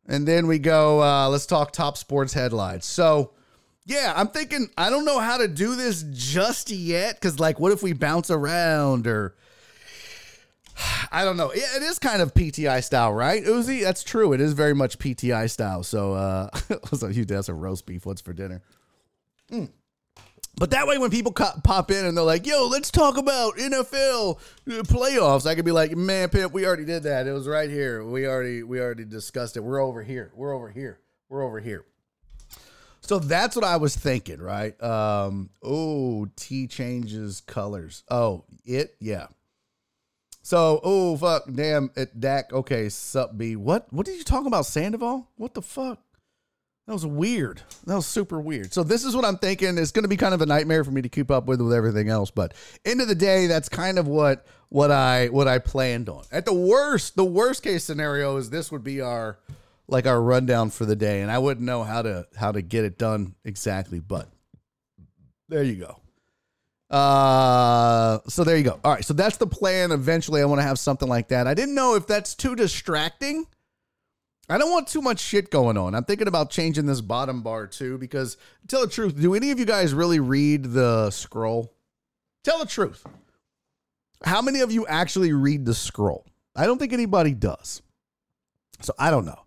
And 0.08 0.28
then 0.28 0.48
we 0.48 0.60
go, 0.60 1.02
uh, 1.02 1.30
let's 1.30 1.46
talk 1.46 1.72
top 1.72 1.98
sports 1.98 2.34
headlines. 2.34 2.86
So, 2.86 3.32
yeah, 3.86 4.14
I'm 4.16 4.28
thinking, 4.28 4.68
I 4.78 4.90
don't 4.90 5.06
know 5.06 5.20
how 5.20 5.38
to 5.38 5.48
do 5.48 5.76
this 5.76 6.04
just 6.12 6.72
yet. 6.72 7.20
Cause, 7.22 7.40
like, 7.40 7.60
what 7.60 7.72
if 7.72 7.82
we 7.82 7.94
bounce 7.94 8.30
around 8.30 9.08
or. 9.08 9.36
I 11.12 11.24
don't 11.24 11.38
know. 11.38 11.52
It 11.52 11.82
is 11.82 12.00
kind 12.00 12.22
of 12.22 12.34
PTI 12.34 12.84
style, 12.84 13.14
right, 13.14 13.44
Uzi? 13.44 13.82
That's 13.82 14.04
true. 14.04 14.34
It 14.34 14.42
is 14.42 14.54
very 14.54 14.74
much 14.74 15.00
PTI 15.00 15.50
style. 15.50 15.84
So, 15.84 16.14
uh, 16.14 16.50
up, 16.70 17.16
you? 17.16 17.26
That's 17.26 17.50
a 17.50 17.54
roast 17.54 17.86
beef. 17.86 18.06
What's 18.06 18.22
for 18.22 18.34
dinner? 18.34 18.62
Mm. 19.52 19.70
But 20.58 20.72
that 20.72 20.88
way, 20.88 20.98
when 20.98 21.10
people 21.12 21.34
pop 21.34 21.92
in 21.92 22.06
and 22.06 22.16
they're 22.16 22.24
like, 22.24 22.46
"Yo, 22.46 22.68
let's 22.68 22.90
talk 22.90 23.18
about 23.18 23.58
NFL 23.58 24.40
playoffs," 24.66 25.46
I 25.46 25.54
could 25.54 25.66
be 25.66 25.72
like, 25.72 25.96
"Man, 25.96 26.30
pimp, 26.30 26.54
we 26.54 26.66
already 26.66 26.86
did 26.86 27.04
that. 27.04 27.28
It 27.28 27.34
was 27.34 27.48
right 27.48 27.70
here. 27.70 28.06
We 28.06 28.26
already 28.26 28.64
we 28.64 28.80
already 28.80 29.04
discussed 29.04 29.58
it. 29.58 29.62
We're 29.62 29.82
over 29.82 30.02
here. 30.02 30.32
We're 30.34 30.56
over 30.56 30.70
here. 30.70 31.00
We're 31.28 31.44
over 31.44 31.60
here." 31.60 31.86
So 33.02 33.20
that's 33.20 33.56
what 33.56 33.66
I 33.66 33.78
was 33.78 33.96
thinking, 33.96 34.42
right? 34.42 34.82
Um, 34.82 35.50
oh, 35.62 36.28
T 36.36 36.68
changes 36.68 37.42
colors. 37.42 38.04
Oh, 38.10 38.46
it, 38.64 38.96
yeah. 39.00 39.28
So, 40.46 40.80
oh 40.84 41.18
fuck, 41.18 41.46
damn 41.52 41.90
it, 41.96 42.20
Dak. 42.20 42.54
Okay, 42.54 42.88
sup 42.90 43.36
B. 43.36 43.56
What? 43.56 43.92
What 43.92 44.06
did 44.06 44.20
you 44.20 44.24
talk 44.24 44.46
about, 44.46 44.68
Sandoval? 44.68 45.28
What 45.38 45.56
the 45.56 45.62
fuck? 45.64 45.98
That 46.86 46.94
was 46.94 47.04
weird. 47.04 47.64
That 47.88 47.96
was 47.96 48.06
super 48.06 48.40
weird. 48.40 48.72
So 48.72 48.84
this 48.84 49.06
is 49.06 49.16
what 49.16 49.26
I'm 49.26 49.40
thinking. 49.40 49.76
It's 49.80 49.90
going 49.90 50.04
to 50.04 50.08
be 50.08 50.18
kind 50.18 50.36
of 50.36 50.44
a 50.44 50.46
nightmare 50.46 50.84
for 50.84 50.92
me 50.92 51.02
to 51.02 51.10
keep 51.10 51.32
up 51.32 51.48
with 51.48 51.62
with 51.62 51.74
everything 51.74 52.10
else. 52.10 52.30
But 52.30 52.54
end 52.86 53.02
of 53.02 53.08
the 53.08 53.16
day, 53.16 53.48
that's 53.48 53.70
kind 53.70 53.98
of 53.98 54.08
what 54.08 54.46
what 54.70 54.92
I 54.92 55.30
what 55.30 55.48
I 55.48 55.58
planned 55.58 56.10
on. 56.10 56.26
At 56.32 56.46
the 56.46 56.54
worst, 56.54 57.16
the 57.16 57.26
worst 57.26 57.64
case 57.64 57.84
scenario 57.84 58.38
is 58.38 58.52
this 58.52 58.72
would 58.72 58.84
be 58.84 59.02
our 59.02 59.40
like 59.88 60.06
our 60.06 60.22
rundown 60.22 60.70
for 60.70 60.86
the 60.86 60.96
day, 60.96 61.24
and 61.24 61.32
I 61.32 61.40
wouldn't 61.40 61.66
know 61.66 61.82
how 61.82 62.04
to 62.04 62.28
how 62.36 62.52
to 62.52 62.62
get 62.62 62.86
it 62.86 63.00
done 63.00 63.34
exactly. 63.44 64.00
But 64.00 64.30
there 65.50 65.64
you 65.64 65.78
go. 65.78 66.02
Uh, 66.90 68.20
so 68.28 68.44
there 68.44 68.58
you 68.58 68.64
go. 68.64 68.80
All 68.84 68.94
right, 68.94 69.04
so 69.04 69.14
that's 69.14 69.38
the 69.38 69.48
plan. 69.48 69.92
Eventually, 69.92 70.42
I 70.42 70.46
want 70.46 70.60
to 70.60 70.68
have 70.68 70.80
something 70.80 71.10
like 71.10 71.30
that. 71.30 71.48
I 71.48 71.54
didn't 71.54 71.76
know 71.76 71.96
if 71.96 72.08
that's 72.08 72.36
too 72.36 72.56
distracting 72.56 73.48
I 74.48 74.58
don't 74.60 74.72
want 74.72 74.88
too 74.88 75.02
much 75.02 75.20
shit 75.20 75.50
going 75.50 75.78
on. 75.78 75.96
I'm 75.96 76.04
thinking 76.04 76.28
about 76.28 76.52
changing 76.52 76.86
this 76.86 77.02
bottom 77.02 77.42
bar 77.42 77.66
too 77.66 77.98
because 77.98 78.38
tell 78.68 78.82
the 78.82 78.88
truth, 78.88 79.20
do 79.20 79.34
any 79.34 79.52
of 79.52 79.60
you 79.60 79.66
guys 79.66 79.94
really 79.94 80.20
read 80.20 80.66
the 80.66 81.10
scroll? 81.10 81.74
Tell 82.44 82.60
the 82.60 82.68
truth. 82.68 83.06
How 84.24 84.42
many 84.42 84.62
of 84.62 84.72
you 84.72 84.86
actually 84.86 85.34
read 85.34 85.66
the 85.66 85.74
scroll? 85.74 86.26
I 86.56 86.68
don't 86.68 86.78
think 86.78 86.94
anybody 86.94 87.34
does. 87.34 87.82
So 88.82 88.94
I 89.00 89.10
don't 89.10 89.26
know. 89.26 89.40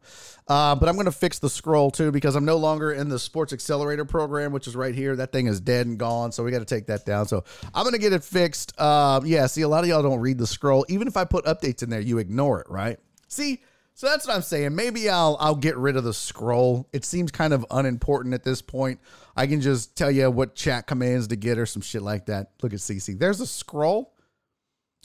Uh, 0.48 0.74
but 0.74 0.88
I'm 0.88 0.94
going 0.94 1.04
to 1.04 1.12
fix 1.12 1.38
the 1.38 1.50
scroll 1.50 1.90
too 1.90 2.10
because 2.10 2.34
I'm 2.34 2.46
no 2.46 2.56
longer 2.56 2.92
in 2.92 3.08
the 3.08 3.18
Sports 3.18 3.52
Accelerator 3.52 4.06
program, 4.06 4.52
which 4.52 4.66
is 4.66 4.74
right 4.74 4.94
here. 4.94 5.14
That 5.14 5.30
thing 5.30 5.46
is 5.46 5.60
dead 5.60 5.86
and 5.86 5.98
gone. 5.98 6.32
So 6.32 6.42
we 6.42 6.50
got 6.50 6.60
to 6.60 6.64
take 6.64 6.86
that 6.86 7.04
down. 7.04 7.26
So 7.26 7.44
I'm 7.74 7.82
going 7.84 7.92
to 7.92 8.00
get 8.00 8.14
it 8.14 8.24
fixed. 8.24 8.72
Uh, 8.78 9.20
yeah, 9.24 9.46
see, 9.46 9.62
a 9.62 9.68
lot 9.68 9.84
of 9.84 9.90
y'all 9.90 10.02
don't 10.02 10.20
read 10.20 10.38
the 10.38 10.46
scroll. 10.46 10.86
Even 10.88 11.06
if 11.06 11.16
I 11.16 11.24
put 11.24 11.44
updates 11.44 11.82
in 11.82 11.90
there, 11.90 12.00
you 12.00 12.16
ignore 12.16 12.60
it, 12.60 12.70
right? 12.70 12.98
See, 13.28 13.62
so 13.98 14.06
that's 14.06 14.26
what 14.28 14.36
I'm 14.36 14.42
saying. 14.42 14.76
Maybe 14.76 15.10
I'll 15.10 15.36
I'll 15.40 15.56
get 15.56 15.76
rid 15.76 15.96
of 15.96 16.04
the 16.04 16.14
scroll. 16.14 16.88
It 16.92 17.04
seems 17.04 17.32
kind 17.32 17.52
of 17.52 17.66
unimportant 17.68 18.32
at 18.32 18.44
this 18.44 18.62
point. 18.62 19.00
I 19.36 19.48
can 19.48 19.60
just 19.60 19.96
tell 19.96 20.10
you 20.10 20.30
what 20.30 20.54
chat 20.54 20.86
commands 20.86 21.26
to 21.28 21.36
get 21.36 21.58
or 21.58 21.66
some 21.66 21.82
shit 21.82 22.02
like 22.02 22.26
that. 22.26 22.52
Look 22.62 22.72
at 22.72 22.78
CC. 22.78 23.18
There's 23.18 23.40
a 23.40 23.46
scroll. 23.46 24.14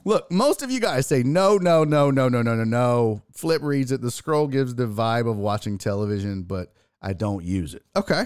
Look, 0.06 0.30
most 0.32 0.62
of 0.62 0.70
you 0.70 0.80
guys 0.80 1.08
say 1.08 1.24
no, 1.24 1.58
no, 1.58 1.84
no, 1.84 2.12
no, 2.12 2.28
no, 2.28 2.42
no, 2.42 2.56
no, 2.56 2.63
no. 2.63 3.22
Flip 3.32 3.62
reads 3.62 3.92
it. 3.92 4.02
The 4.02 4.12
scroll 4.12 4.48
gives 4.48 4.76
the 4.76 4.88
vibe 4.88 5.30
of 5.30 5.38
watching 5.38 5.78
television, 5.78 6.44
but 6.44 6.74
I 7.02 7.13
don't 7.13 7.44
use 7.44 7.74
it. 7.74 7.84
Okay. 7.96 8.26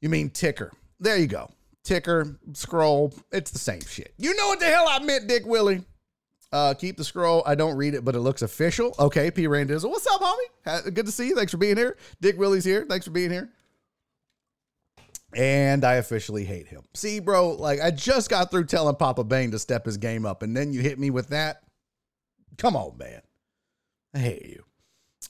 You 0.00 0.08
mean 0.08 0.30
ticker. 0.30 0.72
There 1.00 1.16
you 1.16 1.26
go. 1.26 1.50
Ticker, 1.82 2.38
scroll, 2.52 3.12
it's 3.32 3.50
the 3.50 3.58
same 3.58 3.80
shit. 3.80 4.14
You 4.16 4.36
know 4.36 4.48
what 4.48 4.60
the 4.60 4.66
hell 4.66 4.86
I 4.88 5.00
meant, 5.00 5.26
Dick 5.26 5.44
Willie. 5.46 5.82
Uh, 6.52 6.74
keep 6.74 6.96
the 6.96 7.04
scroll. 7.04 7.42
I 7.46 7.54
don't 7.54 7.76
read 7.76 7.94
it, 7.94 8.04
but 8.04 8.14
it 8.14 8.20
looks 8.20 8.42
official. 8.42 8.94
Okay, 8.98 9.30
P. 9.30 9.44
Randizzle. 9.44 9.90
What's 9.90 10.06
up, 10.06 10.20
homie? 10.20 10.94
Good 10.94 11.06
to 11.06 11.12
see 11.12 11.28
you. 11.28 11.34
Thanks 11.34 11.50
for 11.50 11.58
being 11.58 11.76
here. 11.76 11.96
Dick 12.20 12.38
Willie's 12.38 12.64
here. 12.64 12.86
Thanks 12.88 13.06
for 13.06 13.10
being 13.10 13.30
here 13.30 13.50
and 15.34 15.84
I 15.84 15.94
officially 15.94 16.44
hate 16.44 16.68
him. 16.68 16.82
See, 16.94 17.20
bro, 17.20 17.50
like 17.50 17.80
I 17.80 17.90
just 17.90 18.30
got 18.30 18.50
through 18.50 18.66
telling 18.66 18.96
Papa 18.96 19.24
Bane 19.24 19.50
to 19.52 19.58
step 19.58 19.86
his 19.86 19.96
game 19.96 20.26
up, 20.26 20.42
and 20.42 20.56
then 20.56 20.72
you 20.72 20.80
hit 20.80 20.98
me 20.98 21.10
with 21.10 21.28
that. 21.28 21.62
Come 22.58 22.76
on, 22.76 22.98
man. 22.98 23.22
I 24.14 24.18
hate 24.18 24.46
you. 24.46 24.64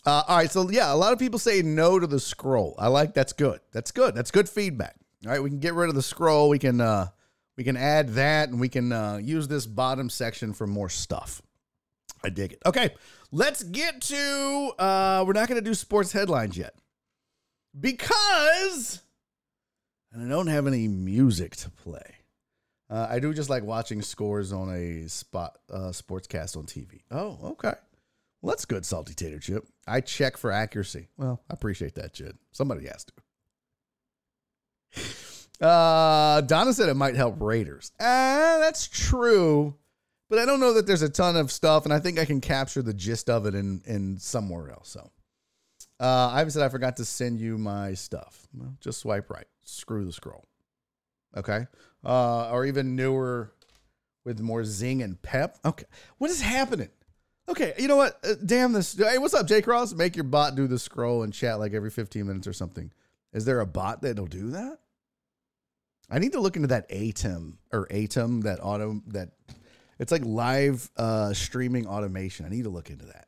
Uh, 0.04 0.22
all 0.26 0.36
right, 0.38 0.50
so 0.50 0.68
yeah, 0.70 0.92
a 0.92 0.96
lot 0.96 1.12
of 1.12 1.18
people 1.18 1.38
say 1.38 1.62
no 1.62 1.98
to 1.98 2.06
the 2.06 2.18
scroll. 2.18 2.74
I 2.78 2.88
like 2.88 3.14
that's 3.14 3.32
good. 3.32 3.60
That's 3.72 3.92
good. 3.92 4.14
That's 4.14 4.30
good 4.30 4.48
feedback. 4.48 4.96
All 5.24 5.30
right, 5.30 5.42
we 5.42 5.50
can 5.50 5.60
get 5.60 5.74
rid 5.74 5.88
of 5.88 5.94
the 5.94 6.02
scroll. 6.02 6.48
We 6.48 6.58
can 6.58 6.80
uh 6.80 7.08
we 7.56 7.64
can 7.64 7.76
add 7.76 8.10
that, 8.14 8.48
and 8.48 8.58
we 8.58 8.68
can 8.68 8.92
uh, 8.92 9.18
use 9.22 9.46
this 9.46 9.66
bottom 9.66 10.08
section 10.08 10.52
for 10.54 10.66
more 10.66 10.88
stuff. 10.88 11.42
I 12.24 12.30
dig 12.30 12.52
it. 12.52 12.62
Okay, 12.66 12.90
let's 13.30 13.62
get 13.62 14.00
to. 14.02 14.72
uh 14.78 15.22
We're 15.26 15.34
not 15.34 15.48
going 15.48 15.62
to 15.62 15.70
do 15.70 15.74
sports 15.74 16.12
headlines 16.12 16.56
yet 16.56 16.74
because 17.78 19.02
and 20.12 20.24
I 20.24 20.28
don't 20.28 20.46
have 20.48 20.66
any 20.66 20.88
music 20.88 21.56
to 21.56 21.70
play. 21.70 22.16
Uh, 22.90 23.06
I 23.08 23.20
do 23.20 23.32
just 23.32 23.48
like 23.48 23.62
watching 23.62 24.02
scores 24.02 24.52
on 24.52 24.70
a 24.74 25.08
spot 25.08 25.58
uh, 25.72 25.92
sportscast 25.92 26.56
on 26.58 26.64
TV. 26.64 27.02
Oh, 27.10 27.38
okay. 27.42 27.72
Well, 28.42 28.50
that's 28.50 28.66
good, 28.66 28.84
salty 28.84 29.14
tater 29.14 29.38
chip. 29.38 29.64
I 29.86 30.00
check 30.02 30.36
for 30.36 30.50
accuracy. 30.52 31.08
Well, 31.16 31.40
I 31.48 31.54
appreciate 31.54 31.94
that, 31.94 32.12
Jid. 32.12 32.34
Somebody 32.52 32.86
has 32.86 33.06
to. 33.06 33.12
Uh, 35.60 36.40
Donna 36.40 36.72
said 36.72 36.88
it 36.88 36.94
might 36.94 37.14
help 37.14 37.36
Raiders. 37.40 37.92
Ah, 38.00 38.56
that's 38.58 38.88
true, 38.88 39.76
but 40.28 40.40
I 40.40 40.44
don't 40.44 40.58
know 40.58 40.72
that 40.72 40.88
there's 40.88 41.02
a 41.02 41.08
ton 41.08 41.36
of 41.36 41.52
stuff, 41.52 41.84
and 41.84 41.94
I 41.94 42.00
think 42.00 42.18
I 42.18 42.24
can 42.24 42.40
capture 42.40 42.82
the 42.82 42.92
gist 42.92 43.30
of 43.30 43.46
it 43.46 43.54
in 43.54 43.80
in 43.86 44.18
somewhere 44.18 44.72
else. 44.72 44.88
So, 44.88 45.08
uh, 46.00 46.30
Ivan 46.32 46.50
said 46.50 46.64
I 46.64 46.68
forgot 46.68 46.96
to 46.96 47.04
send 47.04 47.38
you 47.38 47.58
my 47.58 47.94
stuff. 47.94 48.48
Well, 48.52 48.74
just 48.80 48.98
swipe 48.98 49.30
right 49.30 49.46
screw 49.64 50.04
the 50.04 50.12
scroll. 50.12 50.46
Okay. 51.36 51.66
Uh, 52.04 52.50
or 52.50 52.66
even 52.66 52.96
newer 52.96 53.52
with 54.24 54.40
more 54.40 54.64
zing 54.64 55.02
and 55.02 55.20
pep. 55.22 55.58
Okay. 55.64 55.86
What 56.18 56.30
is 56.30 56.40
happening? 56.40 56.90
Okay. 57.48 57.74
You 57.78 57.88
know 57.88 57.96
what? 57.96 58.18
Uh, 58.24 58.34
damn 58.44 58.72
this. 58.72 58.96
Hey, 58.96 59.18
what's 59.18 59.34
up, 59.34 59.46
J 59.46 59.62
Cross? 59.62 59.94
Make 59.94 60.16
your 60.16 60.24
bot 60.24 60.54
do 60.54 60.66
the 60.66 60.78
scroll 60.78 61.22
and 61.22 61.32
chat 61.32 61.58
like 61.58 61.72
every 61.72 61.90
15 61.90 62.26
minutes 62.26 62.46
or 62.46 62.52
something. 62.52 62.90
Is 63.32 63.44
there 63.44 63.60
a 63.60 63.66
bot 63.66 64.02
that'll 64.02 64.26
do 64.26 64.50
that? 64.50 64.78
I 66.10 66.18
need 66.18 66.32
to 66.32 66.40
look 66.40 66.56
into 66.56 66.68
that 66.68 66.90
ATEM 66.90 67.54
or 67.72 67.86
ATEM, 67.86 68.42
that 68.42 68.58
auto, 68.62 69.00
that 69.08 69.30
it's 69.98 70.12
like 70.12 70.24
live 70.24 70.90
uh, 70.96 71.32
streaming 71.32 71.86
automation. 71.86 72.44
I 72.44 72.50
need 72.50 72.64
to 72.64 72.70
look 72.70 72.90
into 72.90 73.06
that. 73.06 73.26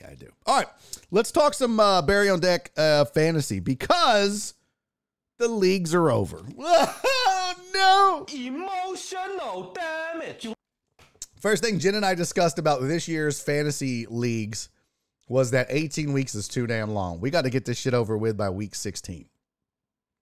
Yeah, 0.00 0.08
I 0.10 0.14
do. 0.16 0.28
All 0.46 0.56
right. 0.56 0.66
Let's 1.10 1.30
talk 1.30 1.54
some 1.54 1.78
uh, 1.78 2.02
Barry 2.02 2.28
on 2.30 2.40
Deck 2.40 2.72
uh, 2.76 3.04
fantasy 3.04 3.60
because 3.60 4.54
the 5.38 5.48
leagues 5.48 5.94
are 5.94 6.10
over. 6.10 6.42
Oh, 6.58 7.54
no. 7.74 8.26
Emotional 8.34 9.72
damage. 9.72 10.48
First 11.40 11.62
thing 11.62 11.78
Jen 11.78 11.96
and 11.96 12.06
I 12.06 12.14
discussed 12.14 12.58
about 12.58 12.80
this 12.82 13.06
year's 13.06 13.40
fantasy 13.40 14.06
leagues 14.08 14.70
was 15.28 15.50
that 15.50 15.66
18 15.70 16.12
weeks 16.12 16.34
is 16.34 16.48
too 16.48 16.66
damn 16.66 16.90
long. 16.90 17.20
We 17.20 17.30
got 17.30 17.42
to 17.42 17.50
get 17.50 17.64
this 17.64 17.78
shit 17.78 17.94
over 17.94 18.16
with 18.16 18.36
by 18.36 18.50
week 18.50 18.74
16. 18.74 19.26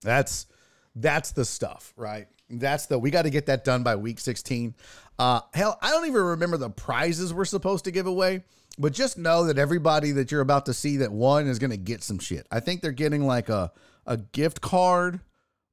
That's 0.01 0.47
that's 0.95 1.31
the 1.31 1.45
stuff, 1.45 1.93
right? 1.95 2.27
That's 2.49 2.87
the 2.87 2.99
we 2.99 3.09
got 3.09 3.21
to 3.23 3.29
get 3.29 3.45
that 3.45 3.63
done 3.63 3.83
by 3.83 3.95
week 3.95 4.19
16. 4.19 4.75
Uh 5.17 5.41
hell, 5.53 5.77
I 5.81 5.91
don't 5.91 6.07
even 6.07 6.21
remember 6.21 6.57
the 6.57 6.69
prizes 6.69 7.33
we're 7.33 7.45
supposed 7.45 7.85
to 7.85 7.91
give 7.91 8.07
away, 8.07 8.43
but 8.77 8.91
just 8.93 9.17
know 9.17 9.45
that 9.45 9.57
everybody 9.57 10.11
that 10.11 10.31
you're 10.31 10.41
about 10.41 10.65
to 10.65 10.73
see 10.73 10.97
that 10.97 11.11
won 11.11 11.47
is 11.47 11.59
going 11.59 11.71
to 11.71 11.77
get 11.77 12.03
some 12.03 12.19
shit. 12.19 12.47
I 12.51 12.59
think 12.59 12.81
they're 12.81 12.91
getting 12.91 13.25
like 13.25 13.49
a 13.49 13.71
a 14.05 14.17
gift 14.17 14.61
card. 14.61 15.19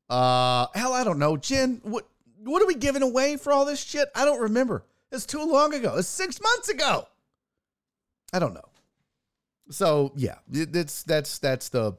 Uh, 0.09 0.66
hell, 0.75 0.93
I 0.93 1.05
don't 1.05 1.19
know, 1.19 1.37
Jen. 1.37 1.81
What 1.83 2.07
what 2.43 2.62
are 2.62 2.66
we 2.66 2.75
giving 2.75 3.03
away 3.03 3.37
for 3.37 3.53
all 3.53 3.64
this 3.64 3.83
shit? 3.83 4.09
I 4.14 4.25
don't 4.25 4.40
remember. 4.40 4.85
It's 5.12 5.27
too 5.27 5.45
long 5.45 5.75
ago. 5.75 5.97
It's 5.97 6.09
six 6.09 6.40
months 6.40 6.69
ago. 6.69 7.07
I 8.33 8.38
don't 8.38 8.55
know. 8.55 8.69
So 9.71 10.12
yeah, 10.16 10.37
it's 10.51 11.03
that's 11.05 11.38
that's 11.38 11.69
the 11.69 11.93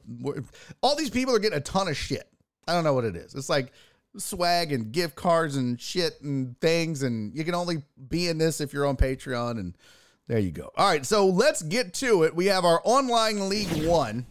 all 0.81 0.95
these 0.95 1.09
people 1.09 1.35
are 1.35 1.39
getting 1.39 1.57
a 1.57 1.61
ton 1.61 1.87
of 1.87 1.95
shit. 1.95 2.27
I 2.67 2.73
don't 2.73 2.83
know 2.83 2.93
what 2.93 3.05
it 3.05 3.15
is. 3.15 3.33
It's 3.33 3.49
like 3.49 3.71
swag 4.17 4.71
and 4.71 4.91
gift 4.91 5.15
cards 5.15 5.55
and 5.55 5.79
shit 5.79 6.21
and 6.21 6.59
things, 6.59 7.03
and 7.03 7.33
you 7.35 7.43
can 7.43 7.55
only 7.55 7.83
be 8.09 8.27
in 8.27 8.37
this 8.37 8.59
if 8.61 8.73
you're 8.73 8.85
on 8.85 8.97
Patreon. 8.97 9.51
And 9.51 9.77
there 10.27 10.39
you 10.39 10.51
go. 10.51 10.71
All 10.75 10.87
right, 10.87 11.05
so 11.05 11.27
let's 11.27 11.61
get 11.61 11.93
to 11.95 12.23
it. 12.23 12.35
We 12.35 12.47
have 12.47 12.65
our 12.65 12.81
online 12.83 13.49
league 13.49 13.87
one. 13.87 14.25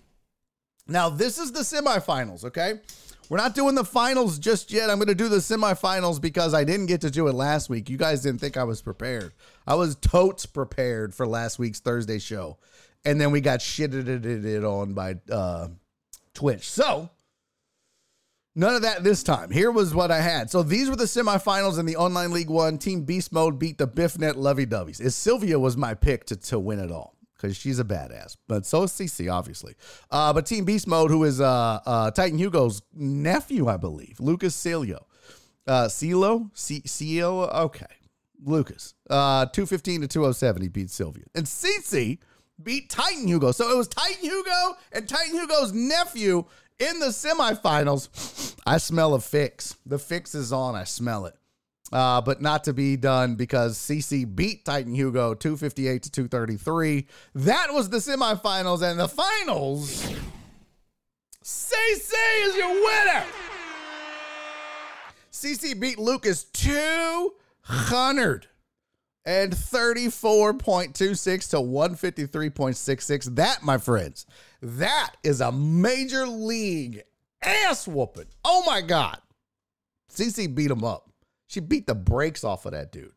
Now, 0.91 1.09
this 1.09 1.39
is 1.39 1.53
the 1.53 1.61
semifinals, 1.61 2.45
okay? 2.45 2.81
We're 3.29 3.39
not 3.39 3.55
doing 3.55 3.77
the 3.77 3.85
finals 3.85 4.41
just 4.41 4.73
yet. 4.73 4.91
I'm 4.91 4.97
going 4.97 5.07
to 5.07 5.15
do 5.15 5.29
the 5.29 5.37
semifinals 5.37 6.21
because 6.21 6.53
I 6.53 6.65
didn't 6.65 6.87
get 6.87 7.03
to 7.03 7.13
do 7.13 7.29
it 7.29 7.33
last 7.33 7.71
week. 7.71 7.89
You 7.89 7.97
guys 7.97 8.23
didn't 8.23 8.41
think 8.41 8.57
I 8.57 8.65
was 8.65 8.83
prepared. 8.83 9.33
I 9.69 9.77
was 9.77 9.95
totes 9.95 10.47
prepared 10.47 11.15
for 11.15 11.29
last 11.29 11.57
week's 11.61 11.79
Thursday 11.79 12.19
show. 12.19 12.59
And 13.05 13.21
then 13.21 13.31
we 13.31 13.41
got 13.41 13.61
shitted 13.61 14.27
it 14.27 14.65
on 14.65 14.95
by 14.95 15.15
uh, 15.31 15.69
Twitch. 16.35 16.69
So, 16.69 17.09
none 18.57 18.75
of 18.75 18.83
that 18.83 19.05
this 19.05 19.23
time. 19.23 19.53
Here 19.53 19.71
was 19.71 19.95
what 19.95 20.11
I 20.11 20.21
had. 20.21 20.51
So, 20.51 20.65
these 20.65 20.91
were 20.91 20.97
the 20.97 21.05
semifinals 21.05 21.79
in 21.79 21.87
the 21.87 21.97
Online 21.97 22.33
League 22.33 22.51
One. 22.51 22.79
Team 22.79 23.03
Beast 23.05 23.33
Mode 23.33 23.61
beat 23.61 23.79
the 23.79 23.87
BiffNet 23.87 24.35
Lovey 24.35 24.67
Doveys. 24.67 25.01
Sylvia 25.13 25.59
was 25.59 25.77
my 25.77 25.95
pick 25.95 26.25
to, 26.27 26.37
to 26.37 26.59
win 26.59 26.81
it 26.81 26.91
all 26.91 27.15
because 27.41 27.57
she's 27.57 27.79
a 27.79 27.85
badass. 27.85 28.37
But 28.49 28.67
so 28.67 28.83
is 28.83 28.93
CC, 28.93 29.33
obviously. 29.33 29.75
Uh, 30.11 30.33
but 30.33 30.47
Team 30.47 30.65
Beast 30.65 30.87
Mode, 30.87 31.11
who 31.11 31.25
is 31.25 31.41
uh, 31.41 31.81
uh, 31.87 32.11
Titan 32.11 32.39
Hugo's 32.39 32.83
nephew, 32.95 33.69
I 33.69 33.77
believe, 33.77 34.21
Lucas 34.21 34.55
Celio. 34.57 35.01
Uh, 35.67 35.85
CeeLo? 35.87 36.51
C- 36.55 36.83
Okay. 36.85 37.87
Lucas. 38.45 38.95
Uh, 39.09 39.47
215 39.47 40.03
to 40.03 40.09
207, 40.09 40.63
he 40.63 40.69
beat 40.69 40.91
Sylvia. 40.91 41.25
And 41.35 41.47
CC 41.47 42.19
beat 42.63 42.89
Titan 42.91 43.27
Hugo. 43.29 43.53
So 43.53 43.71
it 43.71 43.77
was 43.77 43.89
Titan 43.89 44.23
Hugo 44.23 44.77
and 44.93 45.09
Titan 45.09 45.35
Hugo's 45.35 45.73
nephew 45.73 46.45
in 46.79 46.99
the 46.99 47.07
semifinals. 47.07 48.55
I 48.67 48.79
smell 48.79 49.15
a 49.15 49.21
fix. 49.21 49.77
The 49.87 49.99
fix 49.99 50.35
is 50.35 50.53
on. 50.53 50.75
I 50.75 50.85
smell 50.85 51.27
it 51.27 51.35
uh, 51.93 52.21
but 52.21 52.41
not 52.41 52.65
to 52.65 52.73
be 52.73 52.97
done 52.97 53.35
because 53.35 53.77
CC 53.79 54.25
beat 54.35 54.65
Titan 54.65 54.95
Hugo 54.95 55.35
258 55.35 56.03
to 56.05 56.11
233. 56.11 57.07
That 57.35 57.73
was 57.73 57.91
the 57.91 57.99
semifinals 57.99 58.83
and 58.83 58.99
the 58.99 59.09
finals. 59.09 60.11
CC 61.43 62.13
is 62.43 62.57
your 62.57 62.71
winner. 62.71 63.25
CC 65.33 65.79
beat 65.79 65.99
Lucas 65.99 66.45
200 66.45 68.47
and 69.25 69.53
34.26 69.53 71.51
to 71.51 71.57
153.66. 71.57 73.37
That, 73.37 73.63
my 73.63 73.79
friends, 73.79 74.27
that 74.63 75.15
is 75.23 75.41
a 75.41 75.53
major 75.53 76.27
league 76.27 77.03
ass 77.43 77.89
whooping. 77.89 78.27
Oh 78.45 78.63
my 78.67 78.81
God. 78.81 79.19
CC 80.13 80.53
beat 80.53 80.71
him 80.71 80.85
up. 80.85 81.10
She 81.51 81.59
beat 81.59 81.89
the 81.89 81.97
brakes 81.97 82.45
off 82.45 82.65
of 82.65 82.73
that 82.73 82.93
dude. 82.93 83.11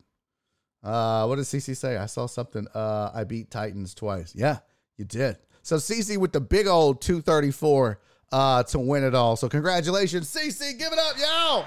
Uh, 0.82 1.24
what 1.26 1.36
did 1.36 1.44
CC 1.44 1.76
say? 1.76 1.96
I 1.96 2.06
saw 2.06 2.26
something. 2.26 2.66
Uh, 2.74 3.12
I 3.14 3.22
beat 3.22 3.48
Titans 3.48 3.94
twice. 3.94 4.34
Yeah, 4.34 4.58
you 4.96 5.04
did. 5.04 5.38
So 5.62 5.76
CC 5.76 6.16
with 6.16 6.32
the 6.32 6.40
big 6.40 6.66
old 6.66 7.00
234 7.00 8.00
uh, 8.32 8.64
to 8.64 8.78
win 8.80 9.04
it 9.04 9.14
all. 9.14 9.36
So 9.36 9.48
congratulations, 9.48 10.34
CC. 10.34 10.76
Give 10.76 10.92
it 10.92 10.98
up, 10.98 11.16
y'all. 11.16 11.66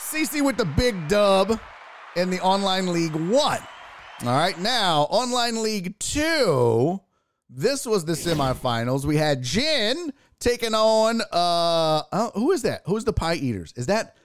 CC 0.00 0.44
with 0.44 0.56
the 0.56 0.64
big 0.64 1.06
dub 1.06 1.60
in 2.16 2.30
the 2.30 2.40
online 2.40 2.92
league 2.92 3.14
one. 3.14 3.60
All 4.26 4.36
right, 4.36 4.58
now 4.58 5.02
online 5.10 5.62
league 5.62 5.96
two. 6.00 7.00
This 7.48 7.86
was 7.86 8.04
the 8.04 8.14
semifinals. 8.14 9.04
We 9.04 9.16
had 9.16 9.42
Jen 9.44 10.12
taking 10.44 10.74
on 10.74 11.22
uh 11.22 12.02
oh, 12.12 12.30
who 12.34 12.52
is 12.52 12.62
that? 12.62 12.82
Who's 12.86 13.04
the 13.04 13.12
pie 13.12 13.34
eaters? 13.36 13.72
Is 13.76 13.86
that 13.86 14.16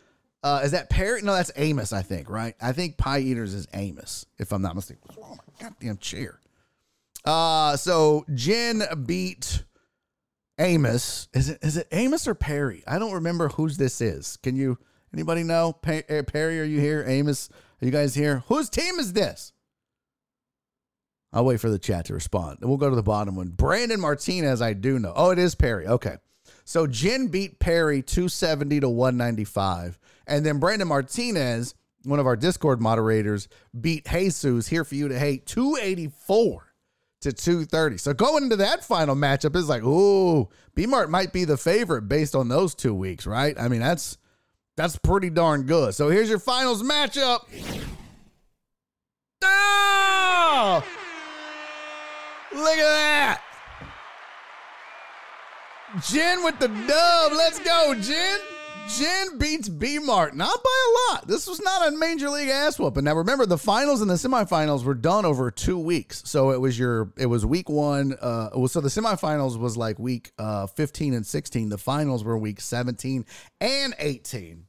uh 0.43 0.61
is 0.63 0.71
that 0.71 0.89
Perry? 0.89 1.21
No, 1.21 1.33
that's 1.33 1.51
Amos, 1.55 1.93
I 1.93 2.01
think, 2.01 2.29
right? 2.29 2.55
I 2.61 2.73
think 2.73 2.97
pie 2.97 3.19
eaters 3.19 3.53
is 3.53 3.67
Amos, 3.73 4.25
if 4.37 4.51
I'm 4.51 4.61
not 4.61 4.75
mistaken. 4.75 5.03
Oh 5.17 5.29
my 5.31 5.63
goddamn 5.63 5.97
chair. 5.97 6.39
Uh 7.23 7.77
so 7.77 8.25
Jen 8.35 8.83
beat 9.05 9.63
Amos. 10.59 11.29
Is 11.33 11.49
it 11.49 11.59
is 11.61 11.77
it 11.77 11.87
Amos 11.91 12.27
or 12.27 12.35
Perry? 12.35 12.83
I 12.85 12.99
don't 12.99 13.13
remember 13.13 13.47
whose 13.47 13.77
this 13.77 14.01
is. 14.01 14.37
Can 14.37 14.57
you 14.57 14.77
anybody 15.13 15.43
know? 15.43 15.77
Uh, 15.87 16.01
Perry, 16.23 16.59
are 16.59 16.65
you 16.65 16.81
here? 16.81 17.05
Amos, 17.07 17.49
are 17.81 17.85
you 17.85 17.91
guys 17.91 18.13
here? 18.13 18.43
Whose 18.47 18.69
team 18.69 18.99
is 18.99 19.13
this? 19.13 19.53
I'll 21.31 21.45
wait 21.45 21.59
for 21.59 21.69
the 21.69 21.79
chat 21.79 22.05
to 22.05 22.13
respond. 22.13 22.59
and 22.61 22.69
We'll 22.69 22.77
go 22.77 22.89
to 22.89 22.95
the 22.95 23.03
bottom 23.03 23.35
one. 23.35 23.49
Brandon 23.49 23.99
Martinez, 23.99 24.61
I 24.61 24.73
do 24.73 24.97
know. 24.97 25.13
Oh, 25.15 25.29
it 25.29 25.39
is 25.39 25.55
Perry. 25.55 25.85
Okay. 25.87 26.17
So 26.65 26.87
Jen 26.87 27.27
beat 27.27 27.59
Perry 27.59 28.01
270 28.01 28.79
to 28.81 28.89
195. 28.89 29.99
And 30.27 30.45
then 30.45 30.59
Brandon 30.59 30.87
Martinez, 30.87 31.75
one 32.03 32.19
of 32.19 32.27
our 32.27 32.35
Discord 32.35 32.81
moderators, 32.81 33.47
beat 33.79 34.07
Jesus 34.07 34.67
here 34.67 34.83
for 34.83 34.95
you 34.95 35.07
to 35.07 35.19
hate 35.19 35.45
284 35.45 36.73
to 37.21 37.33
230. 37.33 37.97
So 37.97 38.13
going 38.13 38.43
into 38.43 38.55
that 38.57 38.83
final 38.83 39.15
matchup 39.15 39.55
is 39.55 39.67
like, 39.69 39.83
ooh, 39.83 40.47
B 40.73 40.85
Mart 40.85 41.09
might 41.09 41.33
be 41.33 41.43
the 41.45 41.57
favorite 41.57 42.03
based 42.03 42.35
on 42.35 42.47
those 42.47 42.73
two 42.73 42.93
weeks, 42.93 43.27
right? 43.27 43.59
I 43.59 43.67
mean, 43.67 43.81
that's 43.81 44.17
that's 44.77 44.95
pretty 44.97 45.29
darn 45.29 45.63
good. 45.63 45.93
So 45.93 46.09
here's 46.09 46.29
your 46.29 46.39
finals 46.39 46.81
matchup. 46.83 47.45
Oh! 49.43 50.83
Look 52.53 52.77
at 52.77 52.83
that. 52.83 53.41
Jen 56.09 56.43
with 56.43 56.59
the 56.59 56.67
dub. 56.67 57.31
Let's 57.31 57.59
go, 57.59 57.95
Jen. 57.95 58.39
Jen 58.97 59.37
beats 59.37 59.69
B 59.69 59.99
Mart, 59.99 60.35
not 60.35 60.63
by 60.63 60.69
a 60.69 61.13
lot. 61.13 61.27
This 61.27 61.45
was 61.47 61.61
not 61.61 61.87
a 61.87 61.91
major 61.91 62.29
league 62.29 62.49
ass 62.49 62.79
whooping. 62.79 63.03
Now 63.03 63.15
remember, 63.15 63.45
the 63.45 63.57
finals 63.57 64.01
and 64.01 64.09
the 64.09 64.15
semifinals 64.15 64.83
were 64.83 64.95
done 64.95 65.25
over 65.25 65.51
two 65.51 65.77
weeks. 65.77 66.23
So 66.25 66.49
it 66.51 66.59
was 66.59 66.77
your 66.77 67.11
it 67.15 67.27
was 67.27 67.45
week 67.45 67.69
one. 67.69 68.15
Uh, 68.19 68.67
so 68.67 68.81
the 68.81 68.89
semifinals 68.89 69.59
was 69.59 69.77
like 69.77 69.99
week 69.99 70.31
uh, 70.39 70.65
15 70.65 71.13
and 71.13 71.25
16. 71.25 71.69
The 71.69 71.77
finals 71.77 72.23
were 72.23 72.37
week 72.37 72.61
17 72.61 73.25
and 73.61 73.95
18. 73.99 74.65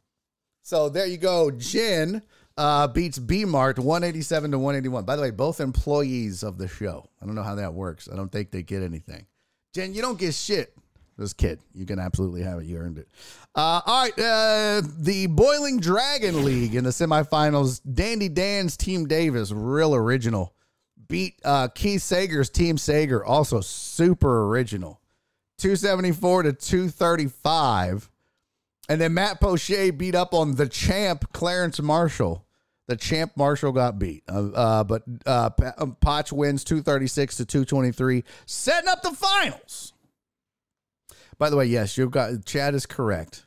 So 0.62 0.90
there 0.90 1.06
you 1.06 1.16
go. 1.16 1.50
Jen 1.50 2.22
uh, 2.60 2.86
beats 2.86 3.18
B 3.18 3.46
Mart 3.46 3.78
187 3.78 4.50
to 4.50 4.58
181. 4.58 5.04
By 5.04 5.16
the 5.16 5.22
way, 5.22 5.30
both 5.30 5.60
employees 5.60 6.42
of 6.42 6.58
the 6.58 6.68
show. 6.68 7.08
I 7.20 7.24
don't 7.24 7.34
know 7.34 7.42
how 7.42 7.54
that 7.54 7.72
works. 7.72 8.06
I 8.12 8.16
don't 8.16 8.30
think 8.30 8.50
they 8.50 8.62
get 8.62 8.82
anything. 8.82 9.26
Jen, 9.72 9.94
you 9.94 10.02
don't 10.02 10.18
get 10.18 10.34
shit. 10.34 10.74
This 11.16 11.32
kid, 11.32 11.58
you 11.74 11.84
can 11.86 11.98
absolutely 11.98 12.42
have 12.42 12.60
it. 12.60 12.66
You 12.66 12.78
earned 12.78 12.98
it. 12.98 13.08
Uh, 13.54 13.80
all 13.84 14.02
right, 14.04 14.18
uh, 14.18 14.82
the 14.98 15.26
Boiling 15.26 15.78
Dragon 15.80 16.44
League 16.44 16.74
in 16.74 16.84
the 16.84 16.90
semifinals. 16.90 17.80
Dandy 17.90 18.28
Dan's 18.28 18.76
Team 18.76 19.06
Davis, 19.06 19.52
real 19.52 19.94
original, 19.94 20.54
beat 21.08 21.38
uh, 21.44 21.68
Keith 21.68 22.02
Sager's 22.02 22.48
Team 22.48 22.78
Sager, 22.78 23.24
also 23.24 23.60
super 23.60 24.46
original, 24.46 25.00
two 25.58 25.76
seventy 25.76 26.12
four 26.12 26.42
to 26.42 26.52
two 26.52 26.88
thirty 26.88 27.26
five. 27.26 28.10
And 28.88 29.00
then 29.00 29.14
Matt 29.14 29.40
Poche 29.40 29.96
beat 29.96 30.14
up 30.14 30.34
on 30.34 30.56
the 30.56 30.68
champ 30.68 31.32
Clarence 31.32 31.80
Marshall. 31.80 32.46
The 32.90 32.96
champ 32.96 33.36
Marshall 33.36 33.70
got 33.70 34.00
beat, 34.00 34.24
uh, 34.28 34.48
uh, 34.48 34.82
but 34.82 35.04
uh, 35.24 35.50
Potch 36.00 36.32
wins 36.32 36.64
two 36.64 36.82
thirty 36.82 37.06
six 37.06 37.36
to 37.36 37.44
two 37.44 37.64
twenty 37.64 37.92
three, 37.92 38.24
setting 38.46 38.88
up 38.88 39.02
the 39.02 39.12
finals. 39.12 39.92
By 41.38 41.50
the 41.50 41.56
way, 41.56 41.66
yes, 41.66 41.96
you've 41.96 42.10
got 42.10 42.44
Chad 42.44 42.74
is 42.74 42.86
correct. 42.86 43.46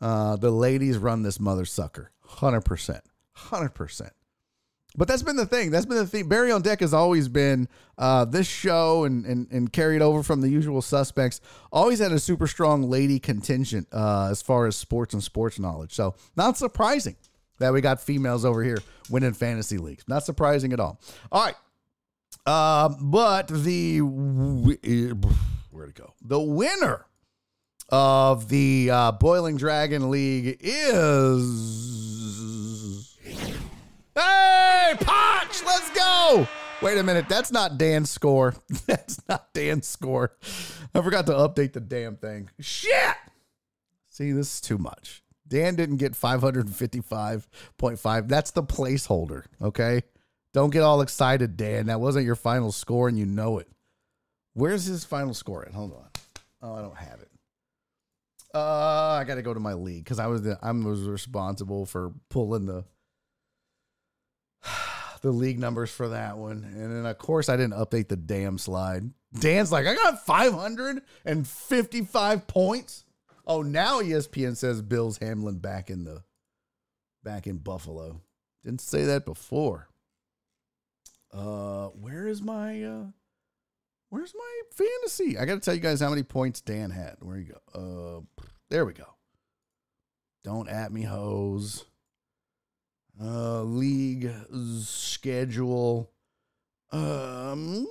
Uh, 0.00 0.36
the 0.36 0.52
ladies 0.52 0.98
run 0.98 1.24
this 1.24 1.40
mother 1.40 1.64
sucker, 1.64 2.12
hundred 2.24 2.60
percent, 2.60 3.02
hundred 3.32 3.70
percent. 3.70 4.12
But 4.96 5.08
that's 5.08 5.24
been 5.24 5.34
the 5.34 5.46
thing. 5.46 5.72
That's 5.72 5.86
been 5.86 5.98
the 5.98 6.06
thing. 6.06 6.28
Barry 6.28 6.52
on 6.52 6.62
Deck 6.62 6.78
has 6.78 6.94
always 6.94 7.26
been 7.26 7.66
uh, 7.98 8.24
this 8.24 8.46
show 8.46 9.02
and, 9.02 9.26
and 9.26 9.50
and 9.50 9.72
carried 9.72 10.00
over 10.00 10.22
from 10.22 10.42
the 10.42 10.48
usual 10.48 10.80
suspects. 10.80 11.40
Always 11.72 11.98
had 11.98 12.12
a 12.12 12.20
super 12.20 12.46
strong 12.46 12.84
lady 12.84 13.18
contingent 13.18 13.88
uh, 13.90 14.28
as 14.30 14.42
far 14.42 14.68
as 14.68 14.76
sports 14.76 15.12
and 15.12 15.24
sports 15.24 15.58
knowledge. 15.58 15.92
So 15.92 16.14
not 16.36 16.56
surprising 16.56 17.16
that 17.60 17.72
we 17.72 17.80
got 17.80 18.00
females 18.00 18.44
over 18.44 18.64
here 18.64 18.78
winning 19.08 19.32
fantasy 19.32 19.78
leagues. 19.78 20.02
Not 20.08 20.24
surprising 20.24 20.72
at 20.72 20.80
all. 20.80 21.00
All 21.30 21.44
right. 21.44 21.54
Uh, 22.44 22.88
but 23.00 23.46
the 23.48 24.00
where'd 24.00 24.80
it 24.84 25.94
go? 25.94 26.14
The 26.22 26.40
winner 26.40 27.06
of 27.90 28.48
the 28.48 28.90
uh, 28.90 29.12
Boiling 29.12 29.56
Dragon 29.56 30.10
League 30.10 30.56
is. 30.60 31.46
Hey, 34.14 34.94
Potch, 35.00 35.62
let's 35.64 35.90
go. 35.90 36.48
Wait 36.82 36.98
a 36.98 37.02
minute, 37.02 37.28
that's 37.28 37.52
not 37.52 37.76
Dan's 37.78 38.10
score. 38.10 38.54
That's 38.86 39.20
not 39.28 39.52
Dan's 39.52 39.86
score. 39.86 40.32
I 40.94 41.02
forgot 41.02 41.26
to 41.26 41.32
update 41.32 41.74
the 41.74 41.80
damn 41.80 42.16
thing. 42.16 42.48
Shit. 42.58 43.16
See, 44.08 44.32
this 44.32 44.54
is 44.54 44.60
too 44.62 44.78
much. 44.78 45.22
Dan 45.50 45.74
didn't 45.74 45.96
get 45.96 46.12
555.5. 46.12 48.28
That's 48.28 48.52
the 48.52 48.62
placeholder, 48.62 49.44
okay? 49.60 50.02
Don't 50.54 50.70
get 50.70 50.82
all 50.82 51.02
excited, 51.02 51.56
Dan. 51.56 51.86
That 51.86 52.00
wasn't 52.00 52.24
your 52.24 52.36
final 52.36 52.70
score 52.72 53.08
and 53.08 53.18
you 53.18 53.26
know 53.26 53.58
it. 53.58 53.68
Where's 54.54 54.86
his 54.86 55.04
final 55.04 55.34
score 55.34 55.66
at? 55.66 55.74
Hold 55.74 55.92
on. 55.92 56.06
Oh, 56.62 56.74
I 56.74 56.82
don't 56.82 56.96
have 56.96 57.20
it. 57.20 57.28
Uh, 58.54 59.18
I 59.20 59.24
got 59.24 59.34
to 59.36 59.42
go 59.42 59.54
to 59.54 59.60
my 59.60 59.74
league 59.74 60.02
because 60.04 60.18
I 60.18 60.26
was 60.26 60.42
the, 60.42 60.58
I 60.60 60.72
was 60.72 61.02
responsible 61.02 61.86
for 61.86 62.12
pulling 62.30 62.66
the 62.66 62.84
the 65.22 65.30
league 65.30 65.60
numbers 65.60 65.90
for 65.90 66.08
that 66.08 66.36
one, 66.36 66.64
and 66.64 66.92
then 66.92 67.06
of 67.06 67.16
course 67.18 67.48
I 67.48 67.56
didn't 67.56 67.74
update 67.74 68.08
the 68.08 68.16
damn 68.16 68.58
slide. 68.58 69.08
Dan's 69.38 69.70
like, 69.70 69.86
I 69.86 69.94
got 69.94 70.26
555 70.26 72.48
points. 72.48 73.04
Oh, 73.50 73.62
now 73.62 74.00
ESPN 74.00 74.56
says 74.56 74.80
Bill's 74.80 75.18
Hamlin 75.18 75.58
back 75.58 75.90
in 75.90 76.04
the 76.04 76.22
back 77.24 77.48
in 77.48 77.58
Buffalo. 77.58 78.20
Didn't 78.64 78.80
say 78.80 79.06
that 79.06 79.26
before. 79.26 79.88
Uh, 81.34 81.88
where 81.88 82.28
is 82.28 82.42
my 82.42 82.84
uh 82.84 83.04
Where's 84.08 84.34
my 84.36 84.60
fantasy? 84.72 85.36
I 85.36 85.46
got 85.46 85.54
to 85.54 85.60
tell 85.60 85.74
you 85.74 85.80
guys 85.80 86.00
how 86.00 86.10
many 86.10 86.22
points 86.22 86.60
Dan 86.60 86.90
had. 86.90 87.16
Where 87.18 87.38
you 87.38 87.54
go? 87.74 88.24
Uh, 88.38 88.44
there 88.68 88.84
we 88.84 88.92
go. 88.92 89.16
Don't 90.44 90.68
at 90.68 90.92
me, 90.92 91.02
hose. 91.02 91.86
Uh, 93.20 93.62
league 93.62 94.32
schedule. 94.84 96.12
Um, 96.92 97.88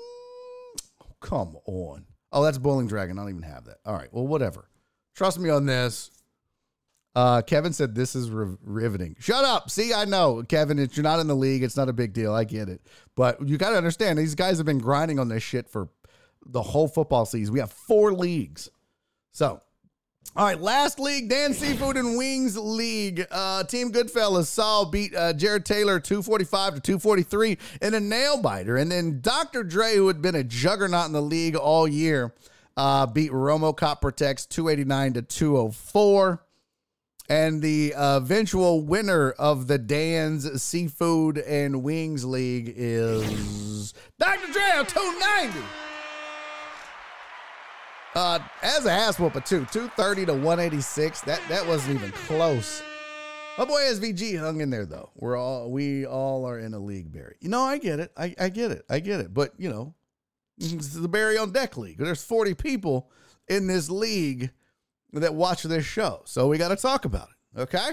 come 1.19 1.57
on. 1.65 2.05
Oh, 2.31 2.43
that's 2.45 2.57
Bowling 2.57 2.87
Dragon. 2.87 3.19
I 3.19 3.23
don't 3.23 3.31
even 3.31 3.43
have 3.43 3.65
that. 3.65 3.79
All 3.85 3.95
right. 3.95 4.07
Well, 4.13 4.25
whatever. 4.25 4.68
Trust 5.19 5.37
me 5.37 5.49
on 5.49 5.65
this. 5.65 6.11
Uh, 7.13 7.41
Kevin 7.41 7.73
said 7.73 7.93
this 7.93 8.15
is 8.15 8.29
riveting. 8.31 9.17
Shut 9.19 9.43
up. 9.43 9.69
See, 9.69 9.93
I 9.93 10.05
know, 10.05 10.43
Kevin. 10.47 10.79
If 10.79 10.95
you're 10.95 11.03
not 11.03 11.19
in 11.19 11.27
the 11.27 11.35
league, 11.35 11.61
it's 11.61 11.75
not 11.75 11.89
a 11.89 11.93
big 11.93 12.13
deal. 12.13 12.33
I 12.33 12.45
get 12.45 12.69
it, 12.69 12.79
but 13.17 13.45
you 13.45 13.57
got 13.57 13.71
to 13.71 13.75
understand 13.75 14.17
these 14.17 14.33
guys 14.33 14.55
have 14.59 14.65
been 14.65 14.79
grinding 14.79 15.19
on 15.19 15.27
this 15.27 15.43
shit 15.43 15.67
for 15.67 15.89
the 16.45 16.61
whole 16.61 16.87
football 16.87 17.25
season. 17.25 17.53
We 17.53 17.59
have 17.59 17.69
four 17.69 18.13
leagues. 18.13 18.69
So, 19.33 19.59
all 20.37 20.45
right, 20.45 20.57
last 20.57 21.01
league, 21.01 21.27
Dan 21.29 21.53
Seafood 21.53 21.97
and 21.97 22.17
Wings 22.17 22.57
League. 22.57 23.27
Uh, 23.29 23.65
Team 23.65 23.91
Goodfellas 23.91 24.45
Saul 24.45 24.85
beat 24.85 25.13
uh, 25.13 25.33
Jared 25.33 25.65
Taylor 25.65 25.99
245 25.99 26.75
to 26.75 26.79
243 26.79 27.57
in 27.81 27.93
a 27.93 27.99
nail 27.99 28.41
biter. 28.41 28.77
And 28.77 28.89
then 28.89 29.19
Dr. 29.19 29.65
Dre, 29.65 29.97
who 29.97 30.07
had 30.07 30.21
been 30.21 30.35
a 30.35 30.45
juggernaut 30.45 31.07
in 31.07 31.11
the 31.11 31.21
league 31.21 31.57
all 31.57 31.89
year, 31.89 32.33
uh, 32.79 33.05
beat 33.05 33.31
Romo 33.31 33.75
Cop 33.75 33.99
Protects 33.99 34.45
289 34.45 35.13
to 35.13 35.21
204. 35.21 36.45
And 37.27 37.61
the 37.61 37.93
eventual 37.95 38.81
winner 38.81 39.31
of 39.31 39.67
the 39.67 39.77
Dan's 39.77 40.63
Seafood 40.63 41.37
and 41.37 41.83
Wings 41.83 42.23
League 42.23 42.73
is 42.75 43.93
Dr. 44.17 44.51
Dre 44.53 44.83
290. 44.87 45.59
Uh, 48.15 48.39
as 48.63 48.85
a 48.85 48.91
ass 48.91 49.19
whooper 49.19 49.39
too, 49.39 49.67
two 49.71 49.87
thirty 49.89 50.25
to 50.25 50.33
one 50.33 50.59
eighty 50.59 50.81
six. 50.81 51.21
That 51.21 51.39
that 51.47 51.67
wasn't 51.67 51.99
even 51.99 52.11
close. 52.11 52.81
My 53.55 53.65
boy 53.65 53.81
SVG 53.81 54.39
hung 54.39 54.61
in 54.61 54.71
there 54.71 54.87
though. 54.87 55.11
We're 55.15 55.37
all 55.37 55.69
we 55.69 56.07
all 56.07 56.43
are 56.47 56.57
in 56.57 56.73
a 56.73 56.79
league, 56.79 57.13
Barry. 57.13 57.35
You 57.39 57.49
know, 57.49 57.61
I 57.61 57.77
get 57.77 57.99
it. 57.99 58.11
I, 58.17 58.33
I 58.39 58.49
get 58.49 58.71
it. 58.71 58.83
I 58.89 58.99
get 58.99 59.19
it. 59.19 59.31
But 59.31 59.53
you 59.59 59.69
know, 59.69 59.93
this 60.59 60.73
is 60.73 61.01
the 61.01 61.07
Barry 61.07 61.37
on 61.37 61.51
Deck 61.51 61.77
League. 61.77 61.97
There's 61.97 62.23
forty 62.23 62.53
people 62.53 63.09
in 63.47 63.67
this 63.67 63.89
league 63.89 64.51
that 65.13 65.33
watch 65.33 65.63
this 65.63 65.85
show, 65.85 66.21
so 66.25 66.47
we 66.47 66.57
got 66.57 66.69
to 66.69 66.75
talk 66.75 67.05
about 67.05 67.29
it. 67.29 67.61
Okay. 67.61 67.91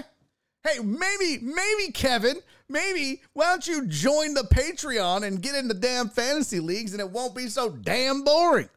Hey, 0.63 0.79
maybe, 0.83 1.39
maybe 1.41 1.91
Kevin, 1.93 2.37
maybe 2.67 3.21
why 3.33 3.45
don't 3.45 3.65
you 3.67 3.87
join 3.87 4.33
the 4.33 4.41
Patreon 4.41 5.23
and 5.23 5.41
get 5.41 5.55
in 5.55 5.67
the 5.67 5.73
damn 5.73 6.09
fantasy 6.09 6.59
leagues 6.59 6.91
and 6.91 6.99
it 6.99 7.09
won't 7.09 7.33
be 7.35 7.47
so 7.47 7.69
damn 7.69 8.23
boring. 8.23 8.69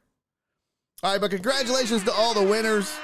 All 1.03 1.13
right, 1.13 1.21
but 1.21 1.31
congratulations 1.31 2.05
to 2.05 2.13
all 2.13 2.35
the 2.35 2.43
winners. 2.43 2.95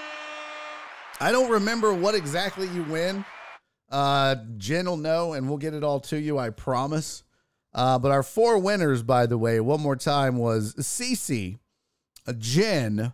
I 1.18 1.32
don't 1.32 1.50
remember 1.50 1.94
what 1.94 2.14
exactly 2.14 2.68
you 2.68 2.84
win. 2.84 3.24
Uh, 3.90 4.36
Jen 4.58 4.86
will 4.86 4.98
know, 4.98 5.32
and 5.32 5.48
we'll 5.48 5.58
get 5.58 5.74
it 5.74 5.82
all 5.82 6.00
to 6.00 6.20
you. 6.20 6.38
I 6.38 6.50
promise. 6.50 7.24
Uh, 7.76 7.98
but 7.98 8.10
our 8.10 8.22
four 8.22 8.58
winners, 8.58 9.02
by 9.02 9.26
the 9.26 9.36
way, 9.36 9.60
one 9.60 9.80
more 9.80 9.96
time 9.96 10.38
was 10.38 10.74
Cece, 10.76 11.58
Jen, 12.38 13.12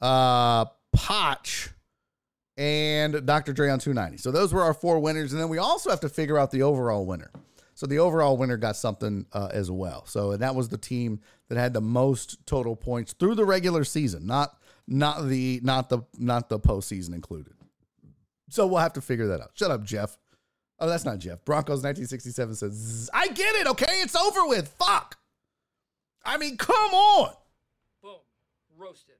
uh, 0.00 0.64
Potch, 0.94 1.68
and 2.56 3.26
Dr. 3.26 3.52
Dre 3.52 3.68
on 3.68 3.78
290. 3.78 4.16
So 4.16 4.30
those 4.30 4.54
were 4.54 4.62
our 4.62 4.72
four 4.72 5.00
winners. 5.00 5.32
And 5.32 5.40
then 5.40 5.50
we 5.50 5.58
also 5.58 5.90
have 5.90 6.00
to 6.00 6.08
figure 6.08 6.38
out 6.38 6.50
the 6.50 6.62
overall 6.62 7.04
winner. 7.04 7.30
So 7.74 7.86
the 7.86 7.98
overall 7.98 8.38
winner 8.38 8.56
got 8.56 8.76
something 8.76 9.26
uh, 9.32 9.48
as 9.52 9.70
well. 9.70 10.06
So 10.06 10.36
that 10.36 10.54
was 10.54 10.70
the 10.70 10.78
team 10.78 11.20
that 11.48 11.58
had 11.58 11.74
the 11.74 11.80
most 11.80 12.46
total 12.46 12.76
points 12.76 13.12
through 13.12 13.34
the 13.34 13.44
regular 13.44 13.84
season, 13.84 14.26
not 14.26 14.56
not 14.86 15.28
the 15.28 15.60
not 15.62 15.88
the 15.88 16.00
not 16.18 16.48
the 16.48 16.58
postseason 16.58 17.14
included. 17.14 17.54
So 18.50 18.66
we'll 18.66 18.80
have 18.80 18.92
to 18.94 19.00
figure 19.00 19.28
that 19.28 19.40
out. 19.40 19.52
Shut 19.54 19.70
up, 19.70 19.84
Jeff. 19.84 20.18
Oh, 20.80 20.88
that's 20.88 21.04
not 21.04 21.18
Jeff. 21.18 21.44
Broncos 21.44 21.82
1967 21.82 22.54
says, 22.54 23.10
I 23.12 23.28
get 23.28 23.54
it, 23.56 23.66
okay? 23.66 24.00
It's 24.00 24.16
over 24.16 24.46
with. 24.46 24.68
Fuck. 24.78 25.18
I 26.24 26.38
mean, 26.38 26.56
come 26.56 26.92
on. 26.92 27.34
Boom. 28.02 28.16
Roasted. 28.78 29.16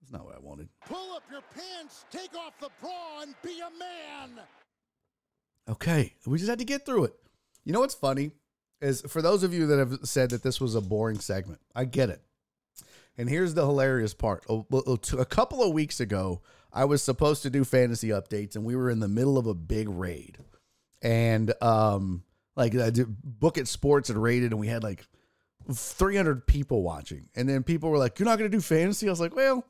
That's 0.00 0.12
not 0.12 0.24
what 0.24 0.36
I 0.36 0.38
wanted. 0.38 0.68
Pull 0.86 1.14
up 1.14 1.24
your 1.30 1.42
pants, 1.54 2.04
take 2.12 2.34
off 2.36 2.52
the 2.60 2.70
bra, 2.80 3.22
and 3.22 3.34
be 3.42 3.58
a 3.60 3.70
man. 3.78 4.44
Okay. 5.68 6.14
We 6.26 6.38
just 6.38 6.48
had 6.48 6.60
to 6.60 6.64
get 6.64 6.86
through 6.86 7.04
it. 7.04 7.14
You 7.64 7.72
know 7.72 7.80
what's 7.80 7.94
funny? 7.94 8.30
Is 8.80 9.02
for 9.08 9.20
those 9.20 9.42
of 9.42 9.52
you 9.52 9.66
that 9.66 9.78
have 9.78 9.98
said 10.04 10.30
that 10.30 10.44
this 10.44 10.60
was 10.60 10.76
a 10.76 10.80
boring 10.80 11.18
segment, 11.18 11.60
I 11.74 11.84
get 11.84 12.10
it. 12.10 12.22
And 13.16 13.28
here's 13.28 13.54
the 13.54 13.66
hilarious 13.66 14.14
part. 14.14 14.44
A, 14.48 14.62
a 15.18 15.24
couple 15.24 15.64
of 15.64 15.72
weeks 15.72 15.98
ago, 15.98 16.40
I 16.72 16.84
was 16.84 17.02
supposed 17.02 17.42
to 17.42 17.50
do 17.50 17.64
fantasy 17.64 18.10
updates, 18.10 18.54
and 18.54 18.64
we 18.64 18.76
were 18.76 18.88
in 18.88 19.00
the 19.00 19.08
middle 19.08 19.36
of 19.36 19.48
a 19.48 19.54
big 19.54 19.88
raid 19.88 20.38
and 21.02 21.52
um 21.62 22.22
like 22.56 22.74
I 22.74 22.90
did 22.90 23.06
book 23.22 23.58
it 23.58 23.68
sports 23.68 24.10
and 24.10 24.20
rated 24.20 24.52
and 24.52 24.60
we 24.60 24.66
had 24.66 24.82
like 24.82 25.06
300 25.72 26.46
people 26.46 26.82
watching. 26.82 27.28
And 27.36 27.48
then 27.48 27.62
people 27.62 27.90
were 27.90 27.98
like 27.98 28.18
you're 28.18 28.26
not 28.26 28.38
going 28.38 28.50
to 28.50 28.56
do 28.56 28.60
fantasy? 28.60 29.06
I 29.06 29.10
was 29.10 29.20
like 29.20 29.34
well 29.34 29.64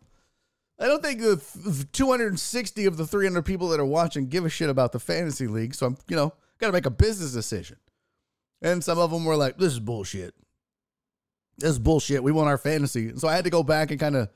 i 0.81 0.87
don't 0.87 1.03
think 1.03 1.21
the 1.21 1.89
260 1.93 2.85
of 2.87 2.97
the 2.97 3.05
300 3.05 3.43
people 3.43 3.69
that 3.71 3.81
are 3.81 3.85
watching 3.85 4.29
give 4.29 4.45
a 4.45 4.49
shit 4.49 4.71
about 4.71 4.93
the 4.93 5.01
fantasy 5.01 5.49
league 5.49 5.75
so 5.75 5.87
i'm 5.87 5.97
you 6.07 6.15
know 6.15 6.33
got 6.59 6.69
to 6.69 6.73
make 6.73 6.87
a 6.87 6.91
business 6.91 7.33
decision. 7.33 7.77
And 8.61 8.83
some 8.83 8.99
of 8.99 9.11
them 9.11 9.25
were 9.25 9.37
like 9.37 9.57
this 9.57 9.73
is 9.73 9.81
bullshit. 9.81 10.35
This 11.59 11.71
is 11.71 11.79
bullshit. 11.79 12.23
We 12.23 12.33
want 12.33 12.49
our 12.49 12.59
fantasy. 12.59 13.17
So 13.17 13.29
i 13.29 13.35
had 13.35 13.45
to 13.45 13.51
go 13.51 13.63
back 13.63 13.91
and 13.91 14.01
kind 14.01 14.17
of 14.17 14.29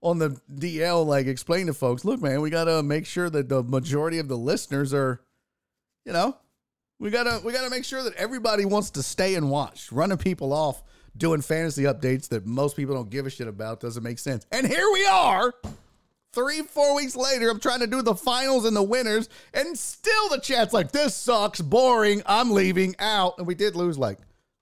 on 0.00 0.20
the 0.20 0.40
dl 0.54 1.04
like 1.04 1.26
explain 1.26 1.66
to 1.66 1.74
folks 1.74 2.04
look 2.04 2.22
man 2.22 2.40
we 2.40 2.50
got 2.50 2.66
to 2.66 2.84
make 2.84 3.04
sure 3.04 3.28
that 3.28 3.48
the 3.48 3.64
majority 3.64 4.20
of 4.20 4.28
the 4.28 4.36
listeners 4.36 4.94
are 4.94 5.20
you 6.04 6.12
know, 6.12 6.36
we 6.98 7.10
gotta 7.10 7.40
we 7.44 7.52
gotta 7.52 7.70
make 7.70 7.84
sure 7.84 8.02
that 8.02 8.14
everybody 8.14 8.64
wants 8.64 8.90
to 8.90 9.02
stay 9.02 9.34
and 9.34 9.50
watch. 9.50 9.92
Running 9.92 10.18
people 10.18 10.52
off 10.52 10.82
doing 11.16 11.42
fantasy 11.42 11.82
updates 11.82 12.28
that 12.28 12.46
most 12.46 12.76
people 12.76 12.94
don't 12.94 13.10
give 13.10 13.26
a 13.26 13.30
shit 13.30 13.48
about 13.48 13.80
doesn't 13.80 14.02
make 14.02 14.18
sense. 14.18 14.46
And 14.52 14.66
here 14.66 14.86
we 14.92 15.06
are. 15.06 15.52
Three, 16.32 16.62
four 16.62 16.94
weeks 16.94 17.16
later, 17.16 17.48
I'm 17.50 17.58
trying 17.58 17.80
to 17.80 17.86
do 17.86 18.02
the 18.02 18.14
finals 18.14 18.64
and 18.66 18.76
the 18.76 18.82
winners, 18.82 19.28
and 19.54 19.76
still 19.78 20.28
the 20.28 20.38
chat's 20.38 20.74
like, 20.74 20.92
this 20.92 21.14
sucks, 21.14 21.60
boring, 21.60 22.22
I'm 22.26 22.50
leaving 22.50 22.94
out. 22.98 23.38
And 23.38 23.46
we 23.46 23.54
did 23.54 23.74
lose 23.74 23.98
like 23.98 24.18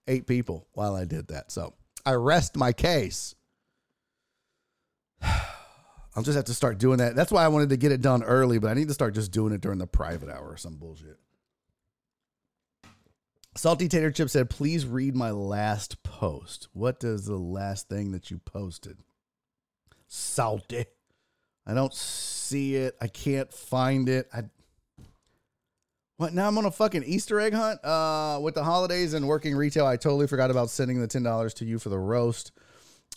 eight 0.07 0.27
people 0.27 0.69
while 0.73 0.95
I 0.95 1.05
did 1.05 1.29
that. 1.29 1.51
So 1.51 1.75
I 2.05 2.13
rest 2.13 2.57
my 2.57 2.73
case. 2.73 3.35
I'll 5.23 6.23
just 6.23 6.37
have 6.37 6.47
to 6.47 6.55
start 6.55 6.79
doing 6.79 6.99
that. 6.99 7.15
That's 7.15 7.33
why 7.33 7.45
I 7.45 7.49
wanted 7.49 7.69
to 7.71 7.77
get 7.77 7.93
it 7.93 8.01
done 8.01 8.23
early, 8.23 8.59
but 8.59 8.71
I 8.71 8.75
need 8.75 8.89
to 8.89 8.95
start 8.95 9.15
just 9.15 9.33
doing 9.33 9.53
it 9.53 9.61
during 9.61 9.79
the 9.79 9.87
private 9.87 10.31
hour 10.31 10.49
or 10.49 10.57
some 10.57 10.77
bullshit. 10.77 11.19
Salty 13.57 13.89
Tater 13.89 14.11
Chip 14.11 14.29
said, 14.29 14.51
please 14.51 14.85
read 14.85 15.17
my 15.17 15.31
last 15.31 16.03
post. 16.03 16.69
What 16.75 17.01
does 17.01 17.25
the 17.25 17.39
last 17.39 17.89
thing 17.89 18.13
that 18.13 18.31
you 18.31 18.39
posted? 18.39 18.99
Salty. 20.07 20.85
I 21.67 21.73
don't 21.73 21.95
see 21.95 22.77
it. 22.77 22.97
I 23.01 23.09
can't 23.09 23.53
find 23.53 24.09
it. 24.09 24.29
I 24.33 24.45
what 26.19 26.33
now 26.33 26.49
I'm 26.49 26.57
on 26.57 26.65
a 26.65 26.71
fucking 26.71 27.05
Easter 27.05 27.41
egg 27.41 27.55
hunt? 27.55 27.85
Uh 27.85 28.39
with 28.43 28.55
the 28.55 28.63
holidays 28.63 29.15
and 29.15 29.27
working 29.27 29.57
retail, 29.57 29.87
I 29.87 29.97
totally 29.97 30.27
forgot 30.27 30.51
about 30.51 30.71
sending 30.71 31.01
the 31.01 31.09
ten 31.09 31.23
dollars 31.23 31.55
to 31.55 31.65
you 31.65 31.79
for 31.79 31.89
the 31.89 31.99
roast. 31.99 32.53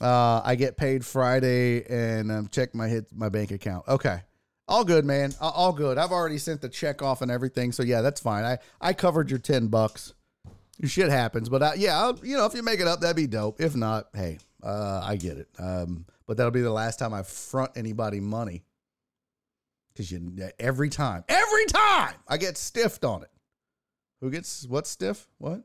Uh 0.02 0.42
I 0.44 0.56
get 0.56 0.78
paid 0.78 1.06
Friday 1.06 1.86
and 1.90 2.32
um, 2.32 2.48
check 2.48 2.74
my 2.74 2.88
hit 2.88 3.06
my 3.14 3.30
bank 3.30 3.52
account. 3.52 3.88
Okay. 3.88 4.22
All 4.68 4.84
good, 4.84 5.04
man. 5.06 5.34
All 5.42 5.74
good. 5.74 5.98
I've 5.98 6.12
already 6.12 6.38
sent 6.38 6.62
the 6.62 6.70
check 6.70 7.02
off 7.02 7.22
and 7.22 7.30
everything. 7.30 7.72
So 7.72 7.84
yeah, 7.84 8.02
that's 8.02 8.22
fine. 8.22 8.46
I 8.46 8.58
I 8.80 8.94
covered 8.94 9.30
your 9.30 9.40
10 9.40 9.68
bucks 9.68 10.14
shit 10.86 11.10
happens. 11.10 11.50
But 11.50 11.62
uh, 11.62 11.72
yeah, 11.76 12.00
I'll, 12.00 12.20
you 12.24 12.38
know, 12.38 12.46
if 12.46 12.54
you 12.54 12.64
make 12.64 12.80
it 12.80 12.88
up, 12.88 13.02
that'd 13.02 13.16
be 13.16 13.28
dope. 13.28 13.60
If 13.62 13.76
not, 13.76 14.08
hey, 14.14 14.40
uh, 14.64 15.02
I 15.04 15.16
get 15.16 15.38
it. 15.38 15.48
Um, 15.58 16.06
but 16.26 16.38
that'll 16.38 16.52
be 16.52 16.62
the 16.62 16.72
last 16.72 17.00
time 17.00 17.14
I 17.14 17.24
front 17.24 17.72
anybody 17.76 18.20
money 18.20 18.64
because 19.92 20.12
you 20.12 20.52
every 20.60 20.90
time, 20.90 21.24
every 21.28 21.66
time 21.66 22.14
I 22.28 22.38
get 22.38 22.58
stiffed 22.58 23.04
on 23.04 23.24
it. 23.24 23.32
Who 24.22 24.30
gets 24.30 24.68
what 24.68 24.86
stiff? 24.86 25.28
What? 25.38 25.64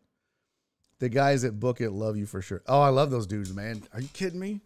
The 1.01 1.09
guys 1.09 1.45
at 1.45 1.59
Book 1.59 1.81
It 1.81 1.91
love 1.91 2.17
you 2.17 2.27
for 2.27 2.41
sure. 2.41 2.63
Oh, 2.67 2.81
I 2.81 2.89
love 2.89 3.11
those 3.11 3.27
dudes, 3.27 3.53
man. 3.53 3.83
Are 3.93 4.01
you 4.01 4.09
kidding 4.13 4.39
me? 4.39 4.61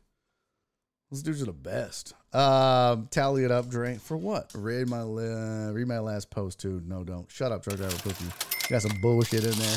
Those 1.11 1.22
dudes 1.22 1.40
are 1.40 1.46
the 1.46 1.52
best. 1.52 2.12
Um, 2.34 3.08
tally 3.11 3.44
it 3.44 3.50
up, 3.50 3.68
drink 3.68 4.00
for 4.00 4.16
what? 4.16 4.52
Read 4.54 4.88
my 4.88 5.00
uh, 5.00 5.70
read 5.72 5.88
my 5.88 5.98
last 6.00 6.30
post 6.30 6.61
too. 6.61 6.82
No, 6.87 7.02
don't. 7.02 7.30
Shut 7.30 7.50
up, 7.50 7.62
truck 7.62 7.76
driver 7.76 7.96
cookie. 8.02 8.24
You 8.24 8.68
got 8.68 8.82
some 8.82 9.00
bullshit 9.00 9.44
in 9.44 9.52
there. 9.52 9.76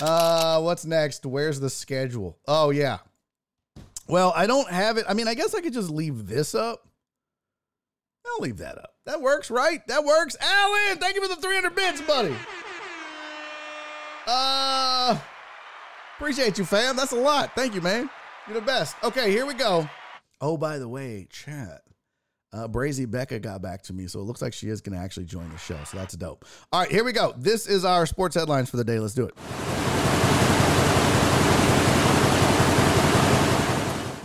Uh, 0.00 0.60
what's 0.60 0.84
next? 0.84 1.26
Where's 1.26 1.60
the 1.60 1.70
schedule? 1.70 2.38
Oh 2.48 2.70
yeah. 2.70 2.98
Well, 4.08 4.32
I 4.34 4.46
don't 4.46 4.68
have 4.70 4.96
it. 4.96 5.04
I 5.08 5.14
mean, 5.14 5.28
I 5.28 5.34
guess 5.34 5.54
I 5.54 5.60
could 5.60 5.72
just 5.72 5.90
leave 5.90 6.26
this 6.26 6.54
up. 6.54 6.86
I'll 8.26 8.42
leave 8.42 8.58
that 8.58 8.78
up. 8.78 8.94
That 9.06 9.22
works, 9.22 9.50
right? 9.50 9.86
That 9.86 10.04
works. 10.04 10.36
Alan, 10.40 10.98
thank 10.98 11.14
you 11.14 11.22
for 11.22 11.34
the 11.34 11.40
300 11.40 11.74
bits, 11.74 12.00
buddy. 12.00 12.34
Uh, 14.26 15.18
appreciate 16.16 16.58
you, 16.58 16.64
fam. 16.64 16.96
That's 16.96 17.12
a 17.12 17.16
lot. 17.16 17.54
Thank 17.54 17.74
you, 17.74 17.80
man. 17.80 18.10
You're 18.46 18.60
the 18.60 18.66
best. 18.66 18.96
Okay, 19.02 19.30
here 19.30 19.46
we 19.46 19.54
go. 19.54 19.88
Oh, 20.40 20.56
by 20.56 20.78
the 20.78 20.88
way, 20.88 21.26
chat. 21.30 21.82
Uh, 22.52 22.66
Brazy 22.66 23.08
Becca 23.08 23.38
got 23.38 23.62
back 23.62 23.82
to 23.82 23.92
me, 23.92 24.06
so 24.08 24.20
it 24.20 24.24
looks 24.24 24.42
like 24.42 24.52
she 24.52 24.68
is 24.68 24.80
going 24.80 24.98
to 24.98 25.02
actually 25.02 25.26
join 25.26 25.48
the 25.50 25.58
show. 25.58 25.78
So 25.84 25.96
that's 25.96 26.14
dope. 26.14 26.44
All 26.72 26.80
right, 26.80 26.90
here 26.90 27.04
we 27.04 27.12
go. 27.12 27.32
This 27.36 27.66
is 27.66 27.84
our 27.84 28.06
sports 28.06 28.34
headlines 28.34 28.68
for 28.70 28.76
the 28.76 28.84
day. 28.84 28.98
Let's 28.98 29.14
do 29.14 29.24
it. 29.24 29.89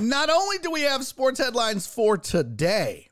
Not 0.09 0.29
only 0.29 0.59
do 0.59 0.69
we 0.69 0.81
have 0.81 1.03
sports 1.03 1.39
headlines 1.39 1.87
for 1.87 2.15
today, 2.15 3.09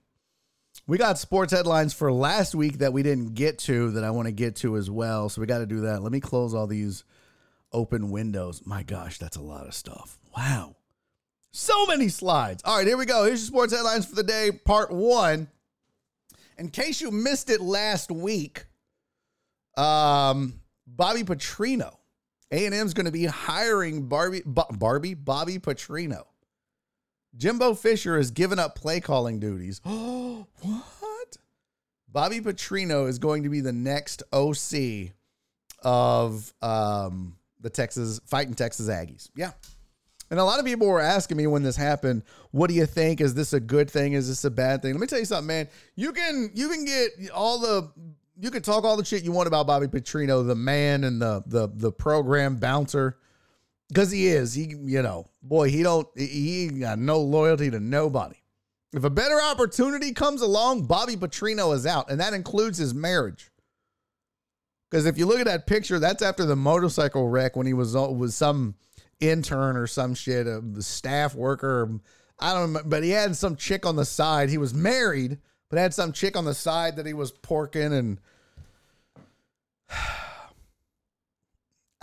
we 0.86 1.00
got 1.00 1.18
sports 1.18 1.52
headlines 1.52 1.92
for 1.92 2.12
last 2.12 2.54
week 2.54 2.80
that 2.80 2.94
we 2.94 3.02
didn't 3.02 3.34
get 3.34 3.58
to 3.60 3.92
that 3.92 4.04
I 4.04 4.12
want 4.12 4.28
to 4.28 4.32
get 4.32 4.58
to 4.58 4.78
as 4.78 4.92
well. 4.92 5.28
So 5.30 5.42
we 5.42 5.48
got 5.48 5.60
to 5.60 5.66
do 5.66 5.82
that. 5.82 6.04
Let 6.04 6.12
me 6.12 6.20
close 6.20 6.54
all 6.54 6.68
these 6.68 7.04
open 7.72 8.12
windows. 8.12 8.62
My 8.66 8.84
gosh, 8.84 9.18
that's 9.18 9.38
a 9.38 9.42
lot 9.42 9.66
of 9.66 9.74
stuff. 9.74 10.20
Wow. 10.38 10.76
So 11.52 11.88
many 11.88 12.10
slides. 12.10 12.62
All 12.64 12.78
right, 12.78 12.86
here 12.86 12.98
we 12.98 13.06
go. 13.06 13.24
Here's 13.24 13.42
your 13.42 13.48
sports 13.48 13.74
headlines 13.74 14.06
for 14.06 14.16
the 14.16 14.24
day, 14.24 14.52
part 14.52 14.92
one. 14.92 15.48
In 16.60 16.70
case 16.70 17.02
you 17.02 17.10
missed 17.10 17.50
it 17.50 17.62
last 17.62 18.12
week, 18.12 18.66
um, 19.78 20.60
Bobby 20.86 21.24
Petrino, 21.24 21.96
A 22.52 22.68
and 22.68 22.76
M's 22.76 22.94
going 22.94 23.08
to 23.08 23.12
be 23.12 23.26
hiring 23.26 24.08
Barbie, 24.08 24.44
Barbie, 24.46 25.16
Bobby 25.16 25.58
Petrino. 25.58 26.26
Jimbo 27.36 27.74
Fisher 27.74 28.18
has 28.18 28.32
given 28.32 28.60
up 28.60 28.76
play 28.76 29.00
calling 29.00 29.40
duties. 29.40 29.82
Oh, 29.86 30.48
what? 30.62 31.38
Bobby 32.08 32.42
Petrino 32.42 33.08
is 33.08 33.18
going 33.20 33.44
to 33.44 33.50
be 33.50 33.62
the 33.62 33.74
next 33.74 34.22
OC 34.32 35.12
of 35.84 36.54
um, 36.62 37.36
the 37.60 37.70
Texas 37.70 38.20
fighting 38.26 38.54
Texas 38.54 38.88
Aggies. 38.88 39.30
Yeah. 39.36 39.52
And 40.30 40.40
a 40.40 40.44
lot 40.44 40.60
of 40.60 40.66
people 40.66 40.88
were 40.88 41.02
asking 41.02 41.38
me 41.38 41.48
when 41.48 41.64
this 41.64 41.76
happened, 41.76 42.24
what 42.52 42.68
do 42.68 42.76
you 42.76 42.86
think? 42.86 43.22
Is 43.22 43.34
this 43.34 43.54
a 43.54 43.60
good 43.60 43.90
thing? 43.90 44.14
Is 44.14 44.28
this 44.28 44.46
a 44.46 44.52
bad 44.52 44.82
thing? 44.82 44.94
Let 44.94 45.02
me 45.02 45.08
tell 45.08 45.20
you 45.20 45.26
something, 45.26 45.48
man. 45.48 45.68
You 45.96 46.12
can 46.12 46.50
you 46.54 46.70
can 46.70 46.86
get 46.86 47.30
all 47.32 47.60
the 47.60 47.92
you 48.40 48.50
can 48.50 48.62
talk 48.62 48.84
all 48.84 48.98
the 48.98 49.06
shit 49.06 49.24
you 49.24 49.32
want 49.32 49.48
about 49.48 49.68
Bobby 49.68 49.88
Petrino, 49.88 50.46
the 50.46 50.56
man 50.56 51.04
and 51.04 51.22
the 51.22 51.44
the 51.46 51.70
the 51.74 51.92
program 51.92 52.56
bouncer. 52.56 53.18
Because 53.94 54.10
he 54.10 54.26
is. 54.26 54.56
He, 54.56 54.76
you 54.82 55.04
know, 55.04 55.28
boy, 55.44 55.70
he 55.70 55.84
don't 55.84 56.08
he 56.18 56.68
got 56.68 56.98
no 56.98 57.20
loyalty 57.20 57.70
to 57.70 57.80
nobody. 57.80 58.38
If 58.92 59.04
a 59.04 59.10
better 59.10 59.40
opportunity 59.40 60.14
comes 60.14 60.42
along, 60.42 60.86
Bobby 60.86 61.16
Petrino 61.16 61.76
is 61.76 61.86
out, 61.86 62.10
and 62.10 62.20
that 62.20 62.34
includes 62.34 62.80
his 62.80 62.94
marriage. 62.94 63.52
Because 64.90 65.06
if 65.06 65.18
you 65.18 65.28
look 65.28 65.40
at 65.40 65.46
that 65.46 65.68
picture, 65.68 66.00
that's 66.00 66.24
after 66.24 66.44
the 66.44 66.56
motorcycle 66.56 67.28
wreck 67.28 67.56
when 67.56 67.68
he 67.68 67.74
was 67.74 67.94
was 67.94 68.34
some 68.34 68.74
intern 69.20 69.78
or 69.78 69.86
some 69.86 70.16
shit, 70.16 70.48
uh, 70.48 70.62
a 70.78 70.82
staff 70.82 71.36
worker. 71.36 72.00
I 72.40 72.54
don't 72.54 72.90
but 72.90 73.04
he 73.04 73.12
had 73.12 73.36
some 73.36 73.56
chick 73.56 73.86
on 73.86 73.96
the 73.96 74.06
side. 74.06 74.50
He 74.50 74.58
was 74.58 74.74
married, 74.74 75.38
but 75.70 75.78
had 75.78 75.94
some 75.94 76.14
chick 76.14 76.36
on 76.36 76.46
the 76.46 76.56
side 76.56 76.96
that 76.96 77.06
he 77.06 77.14
was 77.14 77.32
porking 77.32 77.92
and. 77.92 78.20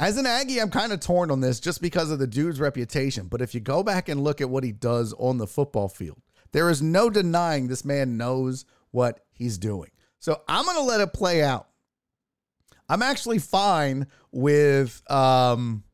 As 0.01 0.17
an 0.17 0.25
Aggie, 0.25 0.59
I'm 0.59 0.71
kind 0.71 0.95
of 0.95 1.01
torn 1.01 1.31
on 1.31 1.43
this 1.43 1.61
just 1.61 1.83
because 1.83 2.11
of 2.11 2.19
the 2.19 2.27
dude's 2.27 2.59
reputation. 2.59 3.27
But 3.27 3.43
if 3.43 3.55
you 3.55 3.61
go 3.61 3.83
back 3.83 4.09
and 4.09 4.25
look 4.25 4.41
at 4.41 4.49
what 4.49 4.65
he 4.65 4.73
does 4.73 5.13
on 5.19 5.37
the 5.37 5.47
football 5.47 5.91
field, 5.91 6.23
there 6.53 6.71
is 6.71 6.81
no 6.81 7.11
denying 7.11 7.69
this 7.69 7.85
man 7.85 8.17
knows 8.17 8.65
what 8.93 9.21
he's 9.31 9.59
doing. 9.59 9.91
So 10.19 10.41
I'm 10.49 10.65
going 10.65 10.79
to 10.79 10.85
let 10.85 11.03
it 11.03 11.13
play 11.13 11.43
out. 11.43 11.69
I'm 12.89 13.03
actually 13.03 13.41
fine 13.41 14.07
with 14.33 15.03
um, 15.11 15.85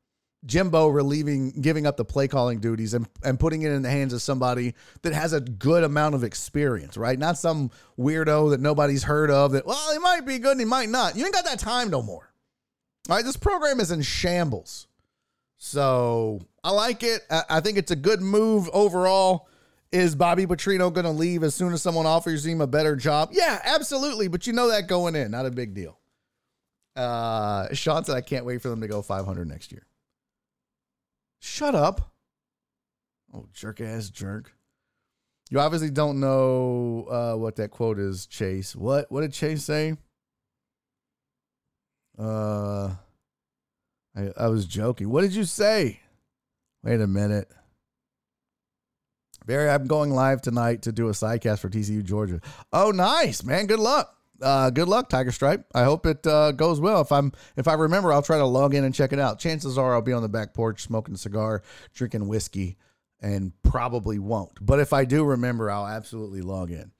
Jimbo 0.44 0.86
relieving, 0.86 1.50
giving 1.60 1.84
up 1.84 1.96
the 1.96 2.04
play 2.04 2.28
calling 2.28 2.60
duties 2.60 2.94
and, 2.94 3.08
and 3.24 3.40
putting 3.40 3.62
it 3.62 3.72
in 3.72 3.82
the 3.82 3.90
hands 3.90 4.12
of 4.12 4.22
somebody 4.22 4.74
that 5.02 5.14
has 5.14 5.32
a 5.32 5.40
good 5.40 5.82
amount 5.82 6.14
of 6.14 6.22
experience, 6.22 6.96
right? 6.96 7.18
Not 7.18 7.38
some 7.38 7.72
weirdo 7.98 8.50
that 8.50 8.60
nobody's 8.60 9.02
heard 9.02 9.32
of 9.32 9.50
that, 9.50 9.66
well, 9.66 9.92
he 9.92 9.98
might 9.98 10.24
be 10.24 10.38
good 10.38 10.52
and 10.52 10.60
he 10.60 10.64
might 10.64 10.90
not. 10.90 11.16
You 11.16 11.24
ain't 11.24 11.34
got 11.34 11.44
that 11.44 11.58
time 11.58 11.90
no 11.90 12.02
more. 12.02 12.30
All 13.08 13.16
right, 13.16 13.24
this 13.24 13.36
program 13.36 13.80
is 13.80 13.90
in 13.90 14.02
shambles. 14.02 14.88
So 15.56 16.40
I 16.62 16.70
like 16.70 17.02
it. 17.02 17.22
I 17.30 17.60
think 17.60 17.78
it's 17.78 17.90
a 17.90 17.96
good 17.96 18.20
move 18.20 18.68
overall. 18.72 19.48
Is 19.92 20.14
Bobby 20.14 20.46
Petrino 20.46 20.92
going 20.92 21.04
to 21.04 21.10
leave 21.10 21.42
as 21.42 21.54
soon 21.54 21.72
as 21.72 21.80
someone 21.80 22.06
offers 22.06 22.44
him 22.44 22.60
a 22.60 22.66
better 22.66 22.96
job? 22.96 23.30
Yeah, 23.32 23.60
absolutely. 23.64 24.28
But 24.28 24.46
you 24.46 24.52
know 24.52 24.68
that 24.68 24.88
going 24.88 25.14
in, 25.14 25.30
not 25.30 25.46
a 25.46 25.50
big 25.50 25.74
deal. 25.74 25.98
Uh, 26.96 27.72
Sean 27.72 28.04
said, 28.04 28.16
I 28.16 28.20
can't 28.20 28.44
wait 28.44 28.60
for 28.62 28.68
them 28.68 28.80
to 28.80 28.88
go 28.88 29.00
500 29.00 29.46
next 29.46 29.70
year. 29.70 29.86
Shut 31.40 31.74
up. 31.74 32.12
Oh, 33.32 33.46
jerk 33.54 33.80
ass 33.80 34.10
jerk. 34.10 34.52
You 35.50 35.60
obviously 35.60 35.90
don't 35.90 36.18
know 36.18 37.06
uh, 37.08 37.38
what 37.38 37.56
that 37.56 37.70
quote 37.70 37.98
is, 37.98 38.26
Chase. 38.26 38.74
What? 38.74 39.10
What 39.12 39.20
did 39.20 39.32
Chase 39.32 39.62
say? 39.62 39.96
Uh, 42.18 42.94
I, 44.16 44.30
I 44.36 44.48
was 44.48 44.66
joking. 44.66 45.10
What 45.10 45.22
did 45.22 45.34
you 45.34 45.44
say? 45.44 46.00
Wait 46.82 47.00
a 47.00 47.06
minute. 47.06 47.48
Barry, 49.44 49.70
I'm 49.70 49.86
going 49.86 50.10
live 50.10 50.42
tonight 50.42 50.82
to 50.82 50.92
do 50.92 51.08
a 51.08 51.12
sidecast 51.12 51.60
for 51.60 51.68
TCU 51.68 52.02
Georgia. 52.02 52.40
Oh, 52.72 52.90
nice, 52.90 53.44
man. 53.44 53.66
Good 53.66 53.78
luck. 53.78 54.12
Uh, 54.42 54.70
good 54.70 54.88
luck, 54.88 55.08
Tiger 55.08 55.32
Stripe. 55.32 55.64
I 55.74 55.84
hope 55.84 56.04
it 56.04 56.26
uh, 56.26 56.52
goes 56.52 56.80
well. 56.80 57.00
If 57.00 57.12
I'm, 57.12 57.32
if 57.56 57.68
I 57.68 57.74
remember, 57.74 58.12
I'll 58.12 58.22
try 58.22 58.38
to 58.38 58.44
log 58.44 58.74
in 58.74 58.84
and 58.84 58.94
check 58.94 59.12
it 59.12 59.20
out. 59.20 59.38
Chances 59.38 59.78
are 59.78 59.94
I'll 59.94 60.02
be 60.02 60.12
on 60.12 60.22
the 60.22 60.28
back 60.28 60.52
porch 60.52 60.82
smoking 60.82 61.14
a 61.14 61.18
cigar, 61.18 61.62
drinking 61.94 62.26
whiskey, 62.28 62.76
and 63.20 63.52
probably 63.62 64.18
won't. 64.18 64.52
But 64.60 64.80
if 64.80 64.92
I 64.92 65.04
do 65.04 65.24
remember, 65.24 65.70
I'll 65.70 65.86
absolutely 65.86 66.42
log 66.42 66.70
in. 66.70 66.90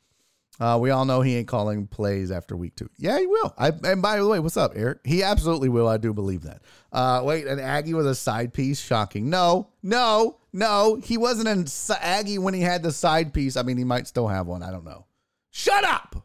Uh, 0.59 0.79
we 0.81 0.91
all 0.91 1.05
know 1.05 1.21
he 1.21 1.37
ain't 1.37 1.49
calling 1.49 1.87
plays 1.87 2.31
after 2.31 2.57
week 2.57 2.75
two. 2.77 2.89
Yeah, 2.97 3.19
he 3.19 3.27
will. 3.27 3.55
I, 3.59 3.73
and 3.85 4.01
by 4.01 4.17
the 4.17 4.27
way, 4.27 4.39
what's 4.39 4.57
up, 4.57 4.73
Eric? 4.75 5.01
He 5.05 5.23
absolutely 5.23 5.69
will. 5.69 5.87
I 5.87 5.99
do 5.99 6.15
believe 6.15 6.43
that. 6.45 6.63
Uh, 6.93 7.21
wait, 7.25 7.47
an 7.47 7.61
Aggie 7.61 7.93
with 7.95 8.07
a 8.07 8.15
side 8.15 8.55
piece? 8.55 8.81
Shocking. 8.81 9.29
No, 9.29 9.69
no, 9.83 10.39
no. 10.53 10.99
He 11.03 11.19
wasn't 11.19 11.49
an 11.49 11.67
Aggie 12.01 12.39
when 12.39 12.55
he 12.55 12.63
had 12.63 12.83
the 12.83 12.93
side 12.93 13.35
piece. 13.35 13.57
I 13.57 13.63
mean, 13.63 13.77
he 13.77 13.85
might 13.85 14.07
still 14.07 14.29
have 14.29 14.47
one. 14.47 14.63
I 14.63 14.71
don't 14.71 14.85
know. 14.85 15.05
Shut 15.51 15.85
up. 15.85 16.25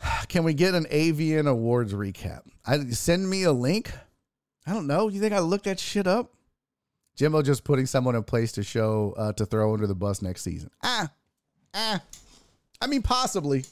Can 0.28 0.42
we 0.42 0.54
get 0.54 0.74
an 0.74 0.86
AVN 0.86 1.48
Awards 1.48 1.92
recap? 1.92 2.42
I, 2.66 2.78
send 2.90 3.28
me 3.28 3.44
a 3.44 3.52
link. 3.52 3.92
I 4.66 4.72
don't 4.72 4.86
know. 4.86 5.08
You 5.08 5.20
think 5.20 5.32
I 5.32 5.40
looked 5.40 5.64
that 5.64 5.80
shit 5.80 6.06
up? 6.06 6.32
Jimbo 7.16 7.42
just 7.42 7.64
putting 7.64 7.86
someone 7.86 8.14
in 8.14 8.22
place 8.22 8.52
to 8.52 8.62
show 8.62 9.14
uh, 9.16 9.32
to 9.34 9.44
throw 9.44 9.74
under 9.74 9.86
the 9.86 9.94
bus 9.94 10.22
next 10.22 10.42
season. 10.42 10.70
Ah, 10.82 11.10
Eh. 11.74 11.98
I 12.80 12.86
mean, 12.86 13.02
possibly. 13.02 13.64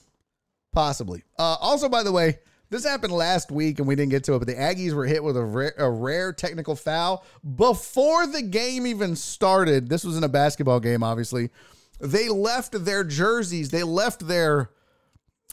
Possibly. 0.72 1.24
Uh, 1.38 1.56
also, 1.60 1.88
by 1.88 2.02
the 2.02 2.12
way, 2.12 2.38
this 2.70 2.84
happened 2.84 3.12
last 3.12 3.50
week 3.50 3.80
and 3.80 3.88
we 3.88 3.96
didn't 3.96 4.10
get 4.10 4.24
to 4.24 4.34
it, 4.34 4.38
but 4.38 4.46
the 4.46 4.54
Aggies 4.54 4.92
were 4.94 5.06
hit 5.06 5.22
with 5.22 5.36
a 5.36 5.44
rare, 5.44 5.74
a 5.76 5.90
rare 5.90 6.32
technical 6.32 6.76
foul 6.76 7.24
before 7.56 8.26
the 8.28 8.42
game 8.42 8.86
even 8.86 9.16
started. 9.16 9.88
This 9.88 10.04
was 10.04 10.16
in 10.16 10.22
a 10.22 10.28
basketball 10.28 10.78
game, 10.78 11.02
obviously. 11.02 11.50
They 11.98 12.28
left 12.28 12.84
their 12.84 13.02
jerseys, 13.02 13.70
they 13.70 13.82
left 13.82 14.26
their 14.26 14.70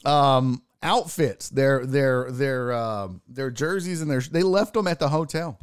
um, 0.05 0.61
outfits, 0.83 1.49
their 1.49 1.85
their 1.85 2.31
their 2.31 2.71
um, 2.73 3.21
their 3.27 3.49
jerseys 3.49 4.01
and 4.01 4.09
their 4.09 4.21
they 4.21 4.43
left 4.43 4.73
them 4.75 4.87
at 4.87 4.99
the 4.99 5.09
hotel. 5.09 5.59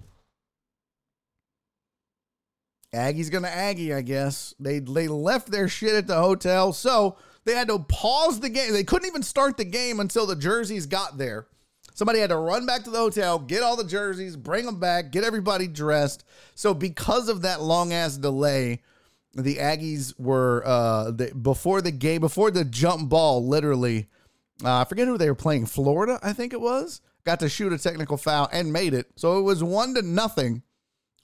Aggie's 2.95 3.31
gonna 3.31 3.49
Aggie, 3.49 3.93
I 3.93 4.03
guess. 4.03 4.55
They 4.59 4.79
they 4.79 5.09
left 5.09 5.51
their 5.51 5.69
shit 5.69 5.95
at 5.95 6.07
the 6.07 6.17
hotel, 6.17 6.73
so 6.73 7.17
they 7.45 7.55
had 7.55 7.69
to 7.69 7.79
pause 7.79 8.41
the 8.41 8.49
game. 8.49 8.73
They 8.73 8.85
couldn't 8.85 9.09
even 9.09 9.23
start 9.23 9.57
the 9.57 9.65
game 9.65 10.01
until 10.01 10.27
the 10.27 10.37
jerseys 10.37 10.87
got 10.87 11.19
there. 11.19 11.47
Somebody 11.95 12.19
had 12.19 12.31
to 12.31 12.37
run 12.37 12.67
back 12.67 12.83
to 12.85 12.91
the 12.91 12.99
hotel, 12.99 13.39
get 13.39 13.63
all 13.63 13.77
the 13.77 13.85
jerseys, 13.85 14.37
bring 14.37 14.67
them 14.67 14.81
back, 14.81 15.13
get 15.13 15.23
everybody 15.23 15.69
dressed. 15.69 16.25
So 16.57 16.75
because 16.75 17.29
of 17.29 17.43
that 17.43 17.63
long 17.63 17.93
ass 17.93 18.17
delay, 18.17 18.83
the 19.33 19.57
Aggies 19.57 20.19
were 20.19 20.63
uh, 20.67 21.13
the, 21.13 21.33
before 21.35 21.81
the 21.81 21.93
game, 21.93 22.21
before 22.21 22.51
the 22.51 22.65
jump 22.65 23.11
ball, 23.11 23.47
literally. 23.47 24.09
Uh, 24.65 24.81
I 24.81 24.85
forget 24.85 25.07
who 25.07 25.19
they 25.19 25.29
were 25.29 25.37
playing. 25.37 25.67
Florida, 25.67 26.19
I 26.23 26.33
think 26.33 26.53
it 26.53 26.61
was. 26.61 27.01
Got 27.25 27.41
to 27.41 27.49
shoot 27.49 27.73
a 27.73 27.79
technical 27.79 28.17
foul 28.17 28.49
and 28.53 28.73
made 28.73 28.93
it. 28.93 29.07
So 29.17 29.39
it 29.39 29.43
was 29.43 29.63
one 29.63 29.95
to 29.95 30.03
nothing 30.03 30.63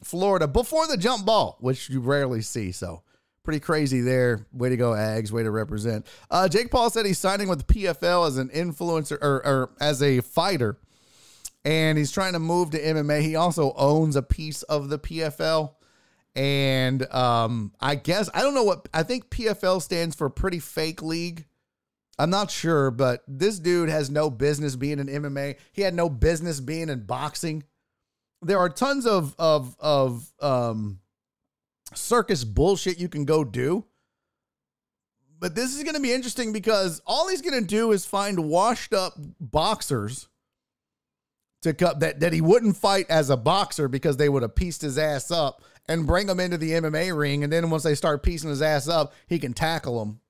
Florida 0.02 0.48
before 0.48 0.86
the 0.86 0.96
jump 0.96 1.26
ball, 1.26 1.56
which 1.60 1.88
you 1.90 2.00
rarely 2.00 2.42
see. 2.42 2.72
So 2.72 3.02
pretty 3.42 3.60
crazy 3.60 4.00
there. 4.00 4.46
Way 4.52 4.70
to 4.70 4.76
go, 4.76 4.92
Ags. 4.92 5.30
Way 5.30 5.42
to 5.42 5.50
represent. 5.50 6.06
Uh, 6.30 6.48
Jake 6.48 6.70
Paul 6.70 6.90
said 6.90 7.06
he's 7.06 7.18
signing 7.18 7.48
with 7.48 7.66
PFL 7.66 8.26
as 8.26 8.36
an 8.36 8.48
influencer 8.50 9.18
or, 9.20 9.44
or 9.46 9.70
as 9.80 10.02
a 10.02 10.20
fighter, 10.20 10.78
and 11.64 11.98
he's 11.98 12.12
trying 12.12 12.32
to 12.34 12.38
move 12.38 12.70
to 12.70 12.80
MMA. 12.80 13.22
He 13.22 13.36
also 13.36 13.72
owns 13.74 14.16
a 14.16 14.22
piece 14.22 14.62
of 14.64 14.88
the 14.88 14.98
PFL. 14.98 15.72
And 16.36 17.12
um, 17.12 17.72
I 17.80 17.96
guess 17.96 18.30
I 18.32 18.42
don't 18.42 18.54
know 18.54 18.62
what 18.62 18.88
I 18.94 19.02
think 19.02 19.30
PFL 19.30 19.82
stands 19.82 20.14
for 20.14 20.30
pretty 20.30 20.60
fake 20.60 21.02
league. 21.02 21.44
I'm 22.20 22.30
not 22.30 22.50
sure, 22.50 22.90
but 22.90 23.24
this 23.26 23.58
dude 23.58 23.88
has 23.88 24.10
no 24.10 24.30
business 24.30 24.76
being 24.76 24.98
in 24.98 25.06
MMA. 25.06 25.56
He 25.72 25.82
had 25.82 25.94
no 25.94 26.08
business 26.08 26.60
being 26.60 26.88
in 26.88 27.04
boxing 27.04 27.64
there 28.42 28.58
are 28.58 28.68
tons 28.68 29.06
of 29.06 29.34
of 29.38 29.76
of 29.78 30.32
um 30.40 31.00
circus 31.94 32.44
bullshit 32.44 32.98
you 32.98 33.08
can 33.08 33.24
go 33.24 33.44
do. 33.44 33.84
But 35.38 35.54
this 35.54 35.74
is 35.74 35.82
going 35.82 35.94
to 35.94 36.02
be 36.02 36.12
interesting 36.12 36.52
because 36.52 37.00
all 37.06 37.28
he's 37.28 37.40
going 37.40 37.58
to 37.58 37.66
do 37.66 37.92
is 37.92 38.04
find 38.04 38.50
washed 38.50 38.92
up 38.92 39.14
boxers 39.40 40.28
to 41.62 41.72
cut 41.72 42.00
that 42.00 42.20
that 42.20 42.32
he 42.32 42.40
wouldn't 42.40 42.76
fight 42.76 43.06
as 43.08 43.30
a 43.30 43.36
boxer 43.36 43.88
because 43.88 44.16
they 44.16 44.28
would 44.28 44.42
have 44.42 44.54
pieced 44.54 44.82
his 44.82 44.98
ass 44.98 45.30
up 45.30 45.62
and 45.88 46.06
bring 46.06 46.28
him 46.28 46.40
into 46.40 46.58
the 46.58 46.72
MMA 46.72 47.16
ring 47.16 47.42
and 47.42 47.52
then 47.52 47.70
once 47.70 47.82
they 47.82 47.94
start 47.94 48.22
piecing 48.22 48.50
his 48.50 48.62
ass 48.62 48.86
up, 48.86 49.14
he 49.26 49.38
can 49.38 49.54
tackle 49.54 49.98
them. 49.98 50.20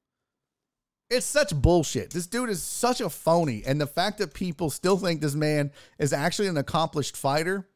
It's 1.09 1.27
such 1.27 1.53
bullshit. 1.55 2.11
This 2.11 2.29
dude 2.29 2.51
is 2.51 2.63
such 2.63 3.01
a 3.01 3.11
phony 3.11 3.65
and 3.67 3.81
the 3.81 3.87
fact 3.87 4.19
that 4.19 4.33
people 4.33 4.71
still 4.71 4.97
think 4.97 5.21
this 5.21 5.35
man 5.35 5.73
is 5.99 6.13
actually 6.13 6.47
an 6.47 6.57
accomplished 6.57 7.17
fighter 7.17 7.69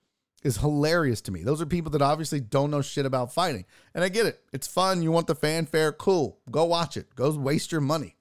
is 0.45 0.59
hilarious 0.59 1.23
to 1.23 1.33
me. 1.33 1.43
Those 1.43 1.63
are 1.63 1.67
people 1.67 1.91
that 1.93 2.03
obviously 2.03 2.39
don't 2.39 2.71
know 2.71 2.83
shit 2.83 3.07
about 3.07 3.33
fighting. 3.33 3.65
And 3.95 4.05
I 4.05 4.11
get 4.11 4.27
it. 4.27 4.41
It's 4.53 4.67
fun. 4.67 5.03
You 5.03 5.11
want 5.11 5.27
the 5.27 5.35
fanfare. 5.35 5.91
Cool. 5.93 6.39
Go 6.51 6.67
watch 6.67 6.97
it. 6.99 7.15
Go 7.17 7.31
waste 7.33 7.73
your 7.73 7.81
money. 7.81 8.17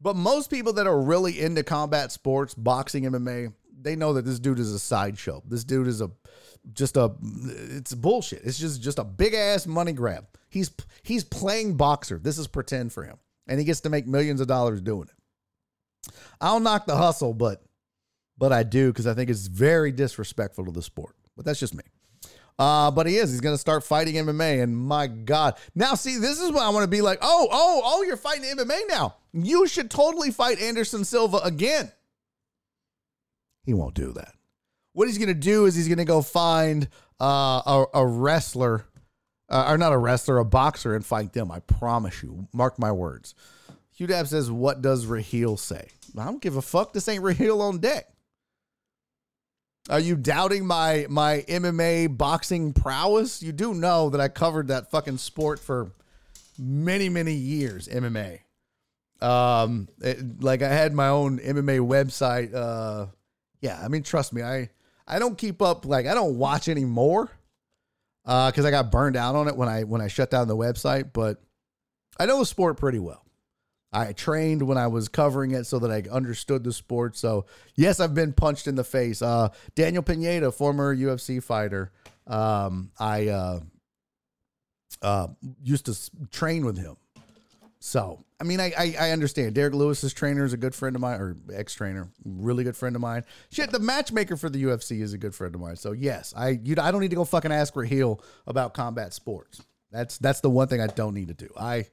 But 0.00 0.16
most 0.16 0.50
people 0.50 0.72
that 0.74 0.86
are 0.86 1.00
really 1.00 1.40
into 1.40 1.62
combat 1.62 2.12
sports, 2.12 2.54
boxing, 2.54 3.04
MMA, 3.04 3.52
they 3.80 3.96
know 3.96 4.12
that 4.14 4.24
this 4.24 4.38
dude 4.38 4.58
is 4.58 4.72
a 4.72 4.78
sideshow. 4.78 5.42
This 5.46 5.64
dude 5.64 5.86
is 5.86 6.00
a 6.00 6.10
just 6.72 6.96
a 6.96 7.12
it's 7.22 7.94
bullshit. 7.94 8.42
It's 8.44 8.58
just 8.58 8.82
just 8.82 8.98
a 8.98 9.04
big 9.04 9.34
ass 9.34 9.66
money 9.66 9.92
grab. 9.92 10.26
He's 10.48 10.70
he's 11.02 11.24
playing 11.24 11.76
boxer. 11.76 12.18
This 12.18 12.38
is 12.38 12.46
pretend 12.46 12.92
for 12.92 13.04
him. 13.04 13.16
And 13.46 13.58
he 13.58 13.64
gets 13.64 13.80
to 13.82 13.90
make 13.90 14.06
millions 14.06 14.40
of 14.40 14.46
dollars 14.46 14.80
doing 14.80 15.08
it. 15.08 16.12
I'll 16.40 16.60
knock 16.60 16.86
the 16.86 16.96
hustle, 16.96 17.34
but 17.34 17.62
but 18.38 18.52
I 18.52 18.62
do 18.62 18.92
because 18.92 19.06
I 19.06 19.14
think 19.14 19.28
it's 19.30 19.46
very 19.46 19.92
disrespectful 19.92 20.64
to 20.66 20.70
the 20.70 20.82
sport. 20.82 21.16
But 21.36 21.44
that's 21.44 21.60
just 21.60 21.74
me. 21.74 21.84
Uh, 22.58 22.90
but 22.90 23.06
he 23.06 23.16
is. 23.16 23.30
He's 23.30 23.40
going 23.40 23.54
to 23.54 23.60
start 23.60 23.84
fighting 23.84 24.14
MMA. 24.14 24.62
And 24.62 24.76
my 24.76 25.06
God. 25.06 25.56
Now, 25.74 25.94
see, 25.94 26.18
this 26.18 26.40
is 26.40 26.50
what 26.50 26.62
I 26.62 26.70
want 26.70 26.84
to 26.84 26.90
be 26.90 27.00
like. 27.00 27.18
Oh, 27.22 27.48
oh, 27.50 27.82
oh, 27.84 28.02
you're 28.02 28.16
fighting 28.16 28.44
MMA 28.44 28.80
now. 28.88 29.16
You 29.32 29.66
should 29.68 29.90
totally 29.90 30.30
fight 30.30 30.58
Anderson 30.60 31.04
Silva 31.04 31.38
again. 31.38 31.92
He 33.64 33.74
won't 33.74 33.94
do 33.94 34.12
that. 34.12 34.34
What 34.94 35.06
he's 35.06 35.18
going 35.18 35.28
to 35.28 35.34
do 35.34 35.66
is 35.66 35.74
he's 35.76 35.86
going 35.86 35.98
to 35.98 36.04
go 36.04 36.22
find 36.22 36.88
uh, 37.20 37.62
a, 37.64 37.84
a, 37.94 38.06
wrestler, 38.06 38.86
uh, 39.48 39.66
or 39.68 39.78
not 39.78 39.92
a 39.92 39.98
wrestler, 39.98 40.38
a 40.38 40.44
boxer, 40.44 40.96
and 40.96 41.04
fight 41.04 41.32
them. 41.34 41.52
I 41.52 41.60
promise 41.60 42.22
you. 42.22 42.48
Mark 42.52 42.78
my 42.78 42.90
words. 42.90 43.34
Hugh 43.92 44.06
Dab 44.06 44.26
says, 44.26 44.50
"What 44.50 44.80
does 44.80 45.06
Raheel 45.06 45.56
say?" 45.56 45.88
I 46.18 46.24
don't 46.24 46.40
give 46.40 46.56
a 46.56 46.62
fuck. 46.62 46.92
This 46.92 47.08
ain't 47.08 47.22
Raheel 47.22 47.60
on 47.60 47.78
deck. 47.78 48.08
Are 49.88 50.00
you 50.00 50.16
doubting 50.16 50.66
my 50.66 51.06
my 51.08 51.44
MMA 51.48 52.16
boxing 52.16 52.72
prowess? 52.72 53.42
You 53.42 53.52
do 53.52 53.72
know 53.74 54.10
that 54.10 54.20
I 54.20 54.28
covered 54.28 54.68
that 54.68 54.90
fucking 54.90 55.18
sport 55.18 55.58
for 55.60 55.92
many 56.58 57.08
many 57.08 57.34
years. 57.34 57.88
MMA. 57.88 58.40
Um, 59.20 59.88
it- 60.00 60.42
like 60.42 60.62
I 60.62 60.68
had 60.68 60.92
my 60.92 61.08
own 61.08 61.38
MMA 61.38 61.80
website. 61.80 62.54
Uh, 62.54 63.06
yeah, 63.60 63.80
I 63.82 63.88
mean, 63.88 64.02
trust 64.02 64.32
me, 64.32 64.42
I 64.42 64.68
I 65.06 65.18
don't 65.18 65.38
keep 65.38 65.62
up. 65.62 65.84
Like 65.86 66.06
I 66.06 66.14
don't 66.14 66.36
watch 66.36 66.68
anymore. 66.68 67.30
Uh, 68.26 68.50
because 68.50 68.66
I 68.66 68.70
got 68.70 68.92
burned 68.92 69.16
out 69.16 69.34
on 69.36 69.48
it 69.48 69.56
when 69.56 69.70
I 69.70 69.84
when 69.84 70.02
I 70.02 70.08
shut 70.08 70.30
down 70.30 70.48
the 70.48 70.56
website. 70.56 71.14
But 71.14 71.40
I 72.20 72.26
know 72.26 72.40
the 72.40 72.44
sport 72.46 72.76
pretty 72.76 72.98
well. 72.98 73.24
I 73.92 74.12
trained 74.12 74.62
when 74.62 74.76
I 74.76 74.86
was 74.86 75.08
covering 75.08 75.52
it 75.52 75.64
so 75.64 75.78
that 75.78 75.90
I 75.90 76.08
understood 76.10 76.62
the 76.62 76.72
sport. 76.72 77.16
So 77.16 77.46
yes, 77.74 78.00
I've 78.00 78.14
been 78.14 78.32
punched 78.32 78.66
in 78.66 78.74
the 78.74 78.84
face. 78.84 79.22
Uh, 79.22 79.48
Daniel 79.74 80.02
Pineda, 80.02 80.52
former 80.52 80.94
UFC 80.94 81.42
fighter. 81.42 81.90
Um, 82.26 82.90
I 82.98 83.28
uh, 83.28 83.60
uh, 85.00 85.28
used 85.62 85.86
to 85.86 86.28
train 86.30 86.64
with 86.64 86.76
him. 86.76 86.96
So 87.80 88.24
I 88.40 88.44
mean, 88.44 88.60
I, 88.60 88.72
I 88.76 88.94
I 89.00 89.10
understand. 89.12 89.54
Derrick 89.54 89.74
Lewis's 89.74 90.12
trainer 90.12 90.44
is 90.44 90.52
a 90.52 90.56
good 90.56 90.74
friend 90.74 90.96
of 90.96 91.00
mine, 91.00 91.20
or 91.20 91.36
ex 91.52 91.74
trainer, 91.74 92.08
really 92.24 92.64
good 92.64 92.76
friend 92.76 92.96
of 92.96 93.02
mine. 93.02 93.24
Shit, 93.50 93.70
the 93.70 93.78
matchmaker 93.78 94.36
for 94.36 94.50
the 94.50 94.62
UFC 94.64 95.00
is 95.00 95.12
a 95.12 95.18
good 95.18 95.34
friend 95.34 95.54
of 95.54 95.60
mine. 95.60 95.76
So 95.76 95.92
yes, 95.92 96.34
I 96.36 96.60
you 96.62 96.74
I 96.80 96.90
don't 96.90 97.00
need 97.00 97.10
to 97.10 97.16
go 97.16 97.24
fucking 97.24 97.52
ask 97.52 97.74
Raheel 97.76 98.20
about 98.46 98.74
combat 98.74 99.14
sports. 99.14 99.62
That's 99.92 100.18
that's 100.18 100.40
the 100.40 100.50
one 100.50 100.68
thing 100.68 100.80
I 100.80 100.88
don't 100.88 101.14
need 101.14 101.28
to 101.28 101.34
do. 101.34 101.48
I 101.58 101.86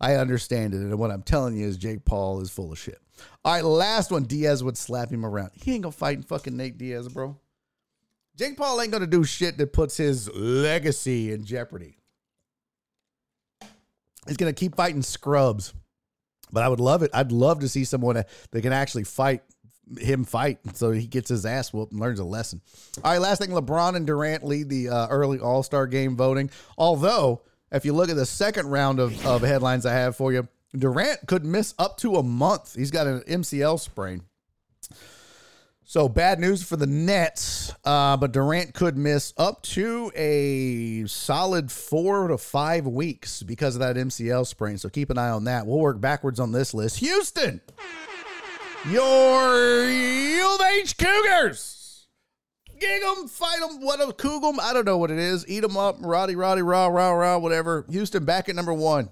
I 0.00 0.16
understand 0.16 0.74
it, 0.74 0.78
and 0.78 0.98
what 0.98 1.10
I'm 1.10 1.22
telling 1.22 1.56
you 1.56 1.66
is 1.66 1.76
Jake 1.76 2.04
Paul 2.04 2.40
is 2.40 2.50
full 2.50 2.72
of 2.72 2.78
shit. 2.78 3.00
All 3.44 3.54
right, 3.54 3.64
last 3.64 4.10
one. 4.10 4.24
Diaz 4.24 4.62
would 4.62 4.76
slap 4.76 5.10
him 5.10 5.24
around. 5.24 5.50
He 5.54 5.72
ain't 5.72 5.82
gonna 5.82 5.92
fight 5.92 6.24
fucking 6.24 6.56
Nate 6.56 6.76
Diaz, 6.76 7.08
bro. 7.08 7.38
Jake 8.36 8.56
Paul 8.58 8.80
ain't 8.80 8.92
gonna 8.92 9.06
do 9.06 9.24
shit 9.24 9.56
that 9.56 9.72
puts 9.72 9.96
his 9.96 10.30
legacy 10.34 11.32
in 11.32 11.44
jeopardy. 11.44 11.96
He's 14.26 14.36
gonna 14.36 14.52
keep 14.52 14.76
fighting 14.76 15.02
scrubs, 15.02 15.72
but 16.52 16.62
I 16.62 16.68
would 16.68 16.80
love 16.80 17.02
it. 17.02 17.10
I'd 17.14 17.32
love 17.32 17.60
to 17.60 17.68
see 17.68 17.84
someone 17.84 18.16
that 18.16 18.62
can 18.62 18.72
actually 18.72 19.04
fight 19.04 19.42
him 19.98 20.24
fight, 20.24 20.58
so 20.74 20.90
he 20.90 21.06
gets 21.06 21.28
his 21.28 21.46
ass 21.46 21.72
whooped 21.72 21.92
and 21.92 22.00
learns 22.00 22.18
a 22.18 22.24
lesson. 22.24 22.60
All 23.02 23.12
right, 23.12 23.20
last 23.20 23.40
thing: 23.40 23.50
LeBron 23.50 23.94
and 23.94 24.06
Durant 24.06 24.44
lead 24.44 24.68
the 24.68 24.88
uh, 24.88 25.06
early 25.08 25.38
All 25.38 25.62
Star 25.62 25.86
game 25.86 26.16
voting. 26.16 26.50
Although, 26.76 27.42
if 27.76 27.84
you 27.84 27.92
look 27.92 28.08
at 28.10 28.16
the 28.16 28.26
second 28.26 28.68
round 28.68 28.98
of, 28.98 29.24
of 29.26 29.42
headlines 29.42 29.86
I 29.86 29.92
have 29.92 30.16
for 30.16 30.32
you, 30.32 30.48
Durant 30.76 31.26
could 31.26 31.44
miss 31.44 31.74
up 31.78 31.96
to 31.98 32.16
a 32.16 32.22
month. 32.22 32.74
He's 32.74 32.90
got 32.90 33.06
an 33.06 33.20
MCL 33.20 33.80
sprain. 33.80 34.22
So 35.88 36.08
bad 36.08 36.40
news 36.40 36.64
for 36.64 36.76
the 36.76 36.86
Nets, 36.86 37.72
uh, 37.84 38.16
but 38.16 38.32
Durant 38.32 38.74
could 38.74 38.96
miss 38.96 39.32
up 39.36 39.62
to 39.62 40.10
a 40.16 41.06
solid 41.06 41.70
four 41.70 42.26
to 42.26 42.38
five 42.38 42.88
weeks 42.88 43.44
because 43.44 43.76
of 43.76 43.80
that 43.80 43.94
MCL 43.94 44.48
sprain. 44.48 44.78
So 44.78 44.88
keep 44.88 45.10
an 45.10 45.18
eye 45.18 45.30
on 45.30 45.44
that. 45.44 45.64
We'll 45.64 45.78
work 45.78 46.00
backwards 46.00 46.40
on 46.40 46.50
this 46.50 46.74
list. 46.74 46.98
Houston, 46.98 47.60
your 48.90 49.84
H 50.80 50.98
Cougars. 50.98 51.75
Gig 52.78 53.02
'em, 53.02 53.28
fight 53.28 53.60
'em, 53.62 53.80
what 53.80 54.00
a 54.00 54.12
coog 54.12 54.44
'em. 54.44 54.60
I 54.60 54.72
don't 54.72 54.84
know 54.84 54.98
what 54.98 55.10
it 55.10 55.18
is. 55.18 55.46
Eat 55.48 55.60
them 55.60 55.76
up, 55.76 55.96
roddy, 56.00 56.36
roddy, 56.36 56.62
rah, 56.62 56.86
rah, 56.86 57.10
rah, 57.10 57.38
whatever. 57.38 57.86
Houston 57.90 58.24
back 58.24 58.48
at 58.48 58.56
number 58.56 58.74
one. 58.74 59.10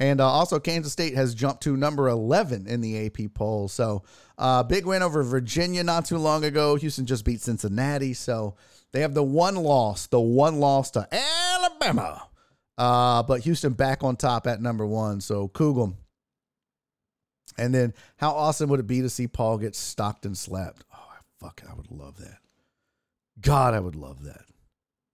And 0.00 0.20
uh, 0.20 0.28
also, 0.28 0.60
Kansas 0.60 0.92
State 0.92 1.14
has 1.14 1.34
jumped 1.34 1.64
to 1.64 1.76
number 1.76 2.08
11 2.08 2.68
in 2.68 2.80
the 2.80 3.06
AP 3.06 3.34
poll. 3.34 3.66
So, 3.68 4.04
uh, 4.36 4.62
big 4.62 4.86
win 4.86 5.02
over 5.02 5.22
Virginia 5.24 5.82
not 5.82 6.04
too 6.04 6.18
long 6.18 6.44
ago. 6.44 6.76
Houston 6.76 7.04
just 7.04 7.24
beat 7.24 7.40
Cincinnati. 7.40 8.14
So, 8.14 8.54
they 8.92 9.00
have 9.00 9.14
the 9.14 9.24
one 9.24 9.56
loss, 9.56 10.06
the 10.06 10.20
one 10.20 10.60
loss 10.60 10.92
to 10.92 11.08
Alabama. 11.12 12.28
Uh, 12.76 13.24
but 13.24 13.40
Houston 13.40 13.72
back 13.72 14.04
on 14.04 14.14
top 14.14 14.46
at 14.46 14.62
number 14.62 14.86
one. 14.86 15.20
So, 15.20 15.48
Cougum. 15.48 15.96
And 17.58 17.74
then, 17.74 17.92
how 18.18 18.30
awesome 18.30 18.70
would 18.70 18.78
it 18.78 18.86
be 18.86 19.00
to 19.02 19.10
see 19.10 19.26
Paul 19.26 19.58
get 19.58 19.74
stocked 19.74 20.24
and 20.24 20.38
slapped? 20.38 20.84
Oh, 20.94 21.12
fuck, 21.40 21.60
I 21.68 21.74
would 21.74 21.90
love 21.90 22.18
that. 22.18 22.38
God, 23.40 23.74
I 23.74 23.80
would 23.80 23.96
love 23.96 24.24
that. 24.24 24.42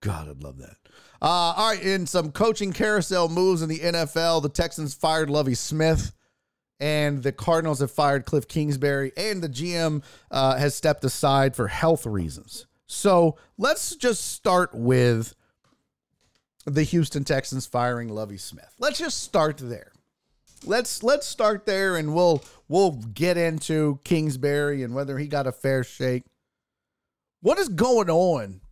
God, 0.01 0.29
I'd 0.29 0.43
love 0.43 0.59
that. 0.59 0.77
Uh, 1.23 1.55
all 1.57 1.71
right, 1.71 1.83
in 1.83 2.07
some 2.07 2.31
coaching 2.31 2.73
carousel 2.73 3.29
moves 3.29 3.63
in 3.63 3.69
the 3.69 3.79
NFL, 3.79 4.43
the 4.43 4.51
Texans 4.51 4.93
fired 4.95 5.31
Lovie 5.31 5.55
Smith, 5.55 6.13
and 6.79 7.23
the 7.23 7.33
Cardinals 7.33 7.81
have 7.81 7.91
fired 7.91 8.27
Cliff 8.27 8.47
Kingsbury, 8.47 9.13
and 9.17 9.43
the 9.43 9.49
GM 9.49 10.03
uh, 10.31 10.57
has 10.57 10.75
stepped 10.75 11.05
aside 11.05 11.57
for 11.57 11.69
health 11.69 12.05
reasons. 12.05 12.67
So 12.87 13.37
let's 13.57 13.97
just 13.97 14.33
start 14.33 14.75
with 14.75 15.35
the 16.67 16.83
Houston 16.83 17.25
Texans 17.25 17.67
firing 17.67 18.09
Lovie 18.09 18.37
Smith. 18.37 18.75
Let's 18.79 18.99
just 18.99 19.23
start 19.23 19.59
there. 19.59 19.93
Let's 20.67 21.03
let's 21.03 21.27
start 21.27 21.67
there, 21.67 21.97
and 21.97 22.15
we'll 22.15 22.43
we'll 22.69 22.93
get 22.93 23.37
into 23.37 23.99
Kingsbury 24.05 24.83
and 24.83 24.95
whether 24.95 25.19
he 25.19 25.27
got 25.27 25.47
a 25.47 25.53
fair 25.53 25.85
shake. 25.85 26.25
What 27.45 27.59
is 27.59 27.69
going 27.69 28.09
on 28.09 28.63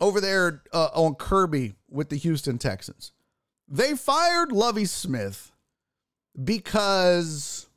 over 0.00 0.20
there 0.20 0.64
uh, 0.72 0.88
on 0.94 1.14
Kirby 1.14 1.74
with 1.88 2.08
the 2.08 2.16
Houston 2.16 2.58
Texans. 2.58 3.12
They 3.68 3.94
fired 3.94 4.50
Lovie 4.50 4.84
Smith 4.84 5.52
because 6.42 7.68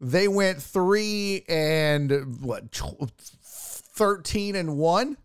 they 0.00 0.26
went 0.26 0.60
three 0.60 1.44
and 1.48 2.40
what, 2.40 2.74
13 2.74 4.56
and 4.56 4.78
one? 4.78 5.16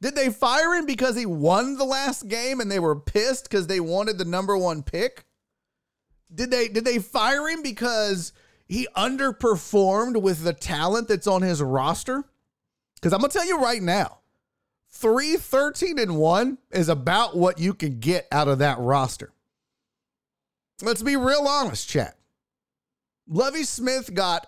Did 0.00 0.14
they 0.14 0.30
fire 0.30 0.76
him 0.76 0.86
because 0.86 1.16
he 1.16 1.26
won 1.26 1.76
the 1.76 1.84
last 1.84 2.28
game 2.28 2.60
and 2.60 2.70
they 2.70 2.78
were 2.78 2.94
pissed 2.94 3.50
because 3.50 3.66
they 3.66 3.80
wanted 3.80 4.16
the 4.16 4.24
number 4.24 4.56
one 4.56 4.84
pick? 4.84 5.24
Did 6.32 6.52
they 6.52 6.68
did 6.68 6.84
they 6.84 7.00
fire 7.00 7.48
him 7.48 7.62
because 7.62 8.32
he 8.66 8.88
underperformed 8.96 10.20
with 10.20 10.42
the 10.42 10.52
talent 10.52 11.08
that's 11.08 11.26
on 11.26 11.42
his 11.42 11.62
roster? 11.62 12.24
Because 12.96 13.12
I'm 13.12 13.20
gonna 13.20 13.32
tell 13.32 13.46
you 13.46 13.60
right 13.60 13.82
now, 13.82 14.18
3 14.90 15.36
13 15.36 15.98
and 15.98 16.16
1 16.16 16.58
is 16.72 16.88
about 16.88 17.36
what 17.36 17.58
you 17.58 17.74
can 17.74 18.00
get 18.00 18.26
out 18.32 18.48
of 18.48 18.58
that 18.58 18.78
roster. 18.78 19.32
Let's 20.82 21.02
be 21.02 21.16
real 21.16 21.46
honest, 21.48 21.88
chat. 21.88 22.16
Lovie 23.28 23.64
Smith 23.64 24.14
got 24.14 24.46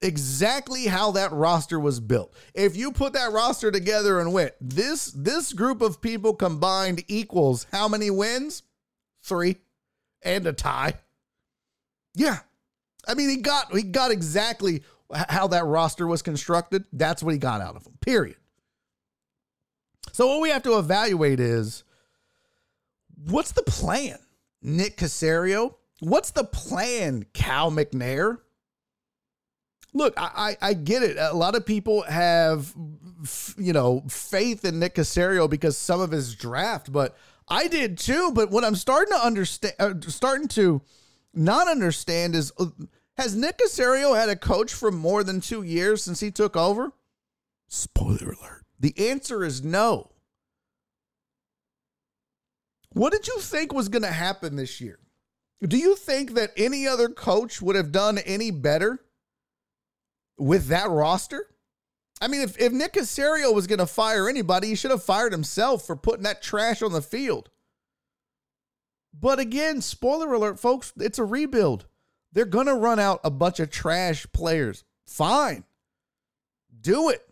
exactly 0.00 0.86
how 0.86 1.12
that 1.12 1.32
roster 1.32 1.78
was 1.80 2.00
built. 2.00 2.34
If 2.54 2.76
you 2.76 2.92
put 2.92 3.12
that 3.14 3.32
roster 3.32 3.70
together 3.70 4.20
and 4.20 4.32
went, 4.32 4.52
this 4.60 5.06
this 5.06 5.52
group 5.52 5.80
of 5.80 6.00
people 6.00 6.34
combined 6.34 7.04
equals 7.08 7.66
how 7.72 7.88
many 7.88 8.10
wins? 8.10 8.62
3 9.22 9.56
and 10.22 10.46
a 10.46 10.52
tie. 10.52 10.94
Yeah. 12.14 12.38
I 13.08 13.14
mean, 13.14 13.30
he 13.30 13.38
got 13.38 13.74
he 13.74 13.82
got 13.82 14.10
exactly 14.10 14.82
how 15.12 15.48
that 15.48 15.64
roster 15.64 16.06
was 16.06 16.22
constructed. 16.22 16.84
That's 16.92 17.22
what 17.22 17.32
he 17.32 17.38
got 17.38 17.60
out 17.60 17.76
of 17.76 17.86
him. 17.86 17.94
Period. 18.00 18.36
So 20.12 20.26
what 20.26 20.40
we 20.40 20.50
have 20.50 20.62
to 20.64 20.78
evaluate 20.78 21.40
is 21.40 21.84
what's 23.24 23.52
the 23.52 23.62
plan? 23.62 24.18
Nick 24.62 24.96
Caserio? 24.96 25.74
What's 26.00 26.30
the 26.30 26.44
plan, 26.44 27.24
Cal 27.32 27.70
McNair? 27.70 28.38
Look, 29.94 30.14
I, 30.16 30.56
I, 30.60 30.68
I 30.68 30.74
get 30.74 31.02
it. 31.02 31.16
A 31.18 31.34
lot 31.34 31.54
of 31.54 31.64
people 31.64 32.02
have, 32.02 32.72
you 33.56 33.72
know, 33.72 34.04
faith 34.08 34.64
in 34.64 34.78
Nick 34.78 34.94
Caserio 34.94 35.48
because 35.48 35.76
some 35.76 36.00
of 36.00 36.10
his 36.10 36.34
draft, 36.34 36.92
but 36.92 37.16
I 37.48 37.68
did 37.68 37.98
too. 37.98 38.30
But 38.32 38.50
what 38.50 38.64
I'm 38.64 38.76
starting 38.76 39.12
to 39.14 39.24
understand, 39.24 39.74
uh, 39.78 39.94
starting 40.02 40.48
to 40.48 40.82
not 41.34 41.68
understand 41.68 42.34
is, 42.34 42.52
uh, 42.58 42.66
has 43.18 43.34
Nick 43.34 43.58
Caserio 43.58 44.16
had 44.16 44.28
a 44.28 44.36
coach 44.36 44.72
for 44.72 44.92
more 44.92 45.24
than 45.24 45.40
two 45.40 45.62
years 45.62 46.04
since 46.04 46.20
he 46.20 46.30
took 46.30 46.56
over? 46.56 46.92
Spoiler 47.66 48.30
alert. 48.30 48.64
The 48.78 48.94
answer 49.10 49.44
is 49.44 49.62
no. 49.62 50.12
What 52.92 53.12
did 53.12 53.26
you 53.26 53.38
think 53.40 53.72
was 53.74 53.88
going 53.88 54.02
to 54.02 54.08
happen 54.08 54.56
this 54.56 54.80
year? 54.80 55.00
Do 55.60 55.76
you 55.76 55.96
think 55.96 56.34
that 56.34 56.52
any 56.56 56.86
other 56.86 57.08
coach 57.08 57.60
would 57.60 57.74
have 57.74 57.90
done 57.90 58.18
any 58.18 58.52
better 58.52 59.00
with 60.38 60.68
that 60.68 60.88
roster? 60.88 61.46
I 62.20 62.28
mean, 62.28 62.42
if, 62.42 62.58
if 62.58 62.72
Nick 62.72 62.94
Casario 62.94 63.52
was 63.52 63.66
going 63.66 63.80
to 63.80 63.86
fire 63.86 64.28
anybody, 64.28 64.68
he 64.68 64.74
should 64.76 64.92
have 64.92 65.02
fired 65.02 65.32
himself 65.32 65.84
for 65.84 65.96
putting 65.96 66.22
that 66.22 66.40
trash 66.40 66.82
on 66.82 66.92
the 66.92 67.02
field. 67.02 67.50
But 69.12 69.40
again, 69.40 69.80
spoiler 69.80 70.32
alert, 70.32 70.60
folks, 70.60 70.92
it's 70.96 71.18
a 71.18 71.24
rebuild. 71.24 71.86
They're 72.32 72.44
going 72.44 72.66
to 72.66 72.74
run 72.74 72.98
out 72.98 73.20
a 73.24 73.30
bunch 73.30 73.60
of 73.60 73.70
trash 73.70 74.26
players. 74.32 74.84
Fine. 75.06 75.64
Do 76.80 77.08
it. 77.08 77.22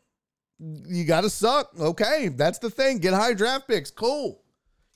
You 0.59 1.05
got 1.05 1.23
to 1.23 1.31
suck. 1.31 1.71
Okay. 1.79 2.29
That's 2.29 2.59
the 2.59 2.71
thing. 2.71 2.99
Get 2.99 3.15
high 3.15 3.35
draft 3.35 3.69
picks. 3.69 3.91
Cool. 3.91 4.43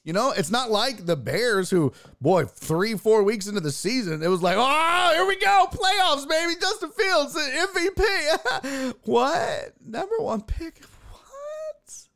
You 0.02 0.14
know, 0.14 0.32
it's 0.32 0.50
not 0.50 0.70
like 0.70 1.04
the 1.04 1.16
Bears 1.16 1.68
who, 1.68 1.92
boy, 2.22 2.46
three, 2.46 2.96
four 2.96 3.22
weeks 3.22 3.46
into 3.46 3.60
the 3.60 3.70
season, 3.70 4.22
it 4.22 4.28
was 4.28 4.42
like, 4.42 4.56
oh, 4.58 5.12
here 5.14 5.26
we 5.26 5.36
go, 5.36 5.66
playoffs, 5.70 6.26
baby. 6.26 6.54
Justin 6.58 6.90
Fields, 6.90 7.36
MVP. 7.36 8.94
what? 9.04 9.74
Number 9.84 10.16
one 10.18 10.40
pick. 10.40 10.82
What? 11.10 12.08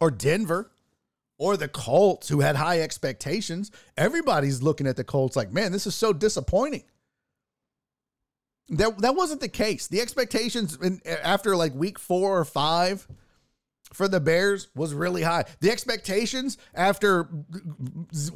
Or 0.00 0.10
Denver 0.10 0.71
or 1.42 1.56
the 1.56 1.66
Colts 1.66 2.28
who 2.28 2.38
had 2.38 2.54
high 2.54 2.80
expectations. 2.80 3.72
Everybody's 3.96 4.62
looking 4.62 4.86
at 4.86 4.94
the 4.94 5.02
Colts 5.02 5.34
like, 5.34 5.52
man, 5.52 5.72
this 5.72 5.88
is 5.88 5.94
so 5.96 6.12
disappointing. 6.12 6.84
That, 8.68 8.96
that 8.98 9.16
wasn't 9.16 9.40
the 9.40 9.48
case. 9.48 9.88
The 9.88 10.00
expectations 10.00 10.78
in, 10.80 11.00
after 11.04 11.56
like 11.56 11.74
week 11.74 11.98
four 11.98 12.38
or 12.38 12.44
five 12.44 13.08
for 13.92 14.06
the 14.06 14.20
Bears 14.20 14.68
was 14.76 14.94
really 14.94 15.22
high. 15.22 15.44
The 15.58 15.72
expectations 15.72 16.58
after 16.74 17.28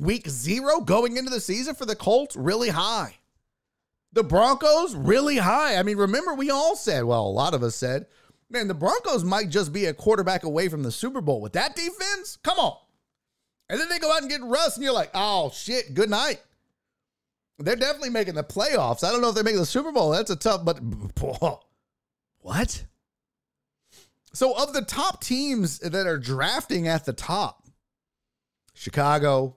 week 0.00 0.28
zero 0.28 0.80
going 0.80 1.16
into 1.16 1.30
the 1.30 1.40
season 1.40 1.76
for 1.76 1.86
the 1.86 1.94
Colts, 1.94 2.34
really 2.34 2.70
high. 2.70 3.14
The 4.14 4.24
Broncos, 4.24 4.96
really 4.96 5.36
high. 5.36 5.76
I 5.76 5.84
mean, 5.84 5.96
remember, 5.96 6.34
we 6.34 6.50
all 6.50 6.74
said, 6.74 7.04
well, 7.04 7.24
a 7.24 7.28
lot 7.28 7.54
of 7.54 7.62
us 7.62 7.76
said, 7.76 8.07
man, 8.50 8.66
the 8.66 8.74
Broncos 8.74 9.22
might 9.22 9.48
just 9.48 9.72
be 9.72 9.84
a 9.84 9.94
quarterback 9.94 10.42
away 10.42 10.68
from 10.68 10.82
the 10.82 10.90
Super 10.90 11.20
Bowl. 11.20 11.40
With 11.40 11.52
that 11.52 11.76
defense, 11.76 12.36
come 12.42 12.59
on. 12.59 12.78
And 13.68 13.80
then 13.80 13.88
they 13.88 13.98
go 13.98 14.12
out 14.12 14.22
and 14.22 14.30
get 14.30 14.42
Russ, 14.42 14.76
and 14.76 14.84
you're 14.84 14.92
like, 14.92 15.10
oh, 15.14 15.50
shit, 15.52 15.94
good 15.94 16.10
night. 16.10 16.40
They're 17.58 17.76
definitely 17.76 18.10
making 18.10 18.34
the 18.34 18.44
playoffs. 18.44 19.02
I 19.02 19.10
don't 19.10 19.22
know 19.22 19.30
if 19.30 19.34
they're 19.34 19.44
making 19.44 19.60
the 19.60 19.66
Super 19.66 19.90
Bowl. 19.90 20.10
That's 20.10 20.30
a 20.30 20.36
tough, 20.36 20.64
but 20.64 20.78
what? 22.40 22.84
So, 24.32 24.52
of 24.52 24.74
the 24.74 24.82
top 24.82 25.22
teams 25.22 25.78
that 25.78 26.06
are 26.06 26.18
drafting 26.18 26.86
at 26.86 27.06
the 27.06 27.14
top, 27.14 27.66
Chicago, 28.74 29.56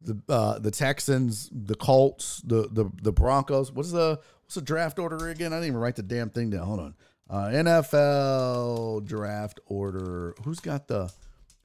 the 0.00 0.22
uh, 0.28 0.60
the 0.60 0.70
Texans, 0.70 1.50
the 1.52 1.74
Colts, 1.74 2.40
the 2.44 2.68
the 2.70 2.90
the 3.02 3.10
Broncos. 3.10 3.72
What's 3.72 3.90
the 3.90 4.20
what's 4.44 4.54
the 4.54 4.62
draft 4.62 5.00
order 5.00 5.28
again? 5.28 5.52
I 5.52 5.56
didn't 5.56 5.68
even 5.68 5.80
write 5.80 5.96
the 5.96 6.04
damn 6.04 6.30
thing 6.30 6.50
down. 6.50 6.66
Hold 6.66 6.80
on. 6.80 6.94
Uh, 7.28 7.48
NFL 7.48 9.04
draft 9.04 9.58
order. 9.66 10.34
Who's 10.44 10.60
got 10.60 10.86
the? 10.86 11.12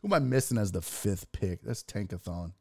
Who 0.01 0.07
am 0.07 0.13
I 0.13 0.19
missing 0.19 0.57
as 0.57 0.71
the 0.71 0.81
fifth 0.81 1.31
pick? 1.31 1.61
That's 1.61 1.83
Tankathon. 1.83 2.53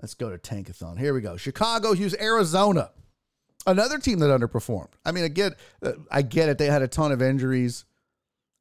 Let's 0.00 0.14
go 0.14 0.30
to 0.30 0.38
Tankathon. 0.38 0.98
Here 0.98 1.12
we 1.12 1.20
go. 1.20 1.36
Chicago, 1.36 1.92
Houston, 1.92 2.22
Arizona. 2.22 2.90
Another 3.66 3.98
team 3.98 4.20
that 4.20 4.30
underperformed. 4.30 4.92
I 5.04 5.12
mean, 5.12 5.24
I 5.24 5.28
get, 5.28 5.58
uh, 5.82 5.92
I 6.10 6.22
get 6.22 6.48
it. 6.48 6.56
They 6.56 6.66
had 6.66 6.80
a 6.80 6.88
ton 6.88 7.12
of 7.12 7.20
injuries. 7.20 7.84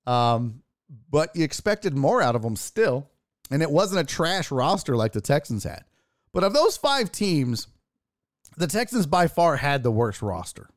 Um, 0.05 0.63
but 1.09 1.33
you 1.35 1.45
expected 1.45 1.95
more 1.95 2.21
out 2.21 2.35
of 2.35 2.41
them 2.41 2.57
still. 2.57 3.09
And 3.49 3.63
it 3.63 3.71
wasn't 3.71 4.01
a 4.01 4.03
trash 4.03 4.51
roster 4.51 4.97
like 4.97 5.13
the 5.13 5.21
Texans 5.21 5.63
had. 5.63 5.83
But 6.33 6.43
of 6.43 6.53
those 6.53 6.75
five 6.77 7.11
teams, 7.11 7.67
the 8.57 8.67
Texans 8.67 9.05
by 9.05 9.27
far 9.27 9.55
had 9.55 9.81
the 9.81 9.91
worst 9.91 10.21
roster. 10.21 10.69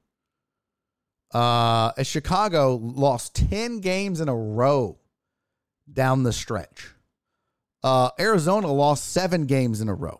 Uh, 1.34 1.93
Chicago 2.03 2.76
lost 2.76 3.34
10 3.34 3.80
games 3.80 4.20
in 4.20 4.28
a 4.28 4.36
row 4.36 4.99
down 5.90 6.22
the 6.22 6.32
stretch. 6.32 6.90
Uh, 7.83 8.11
Arizona 8.18 8.70
lost 8.70 9.12
seven 9.12 9.47
games 9.47 9.80
in 9.80 9.89
a 9.89 9.95
row. 9.95 10.18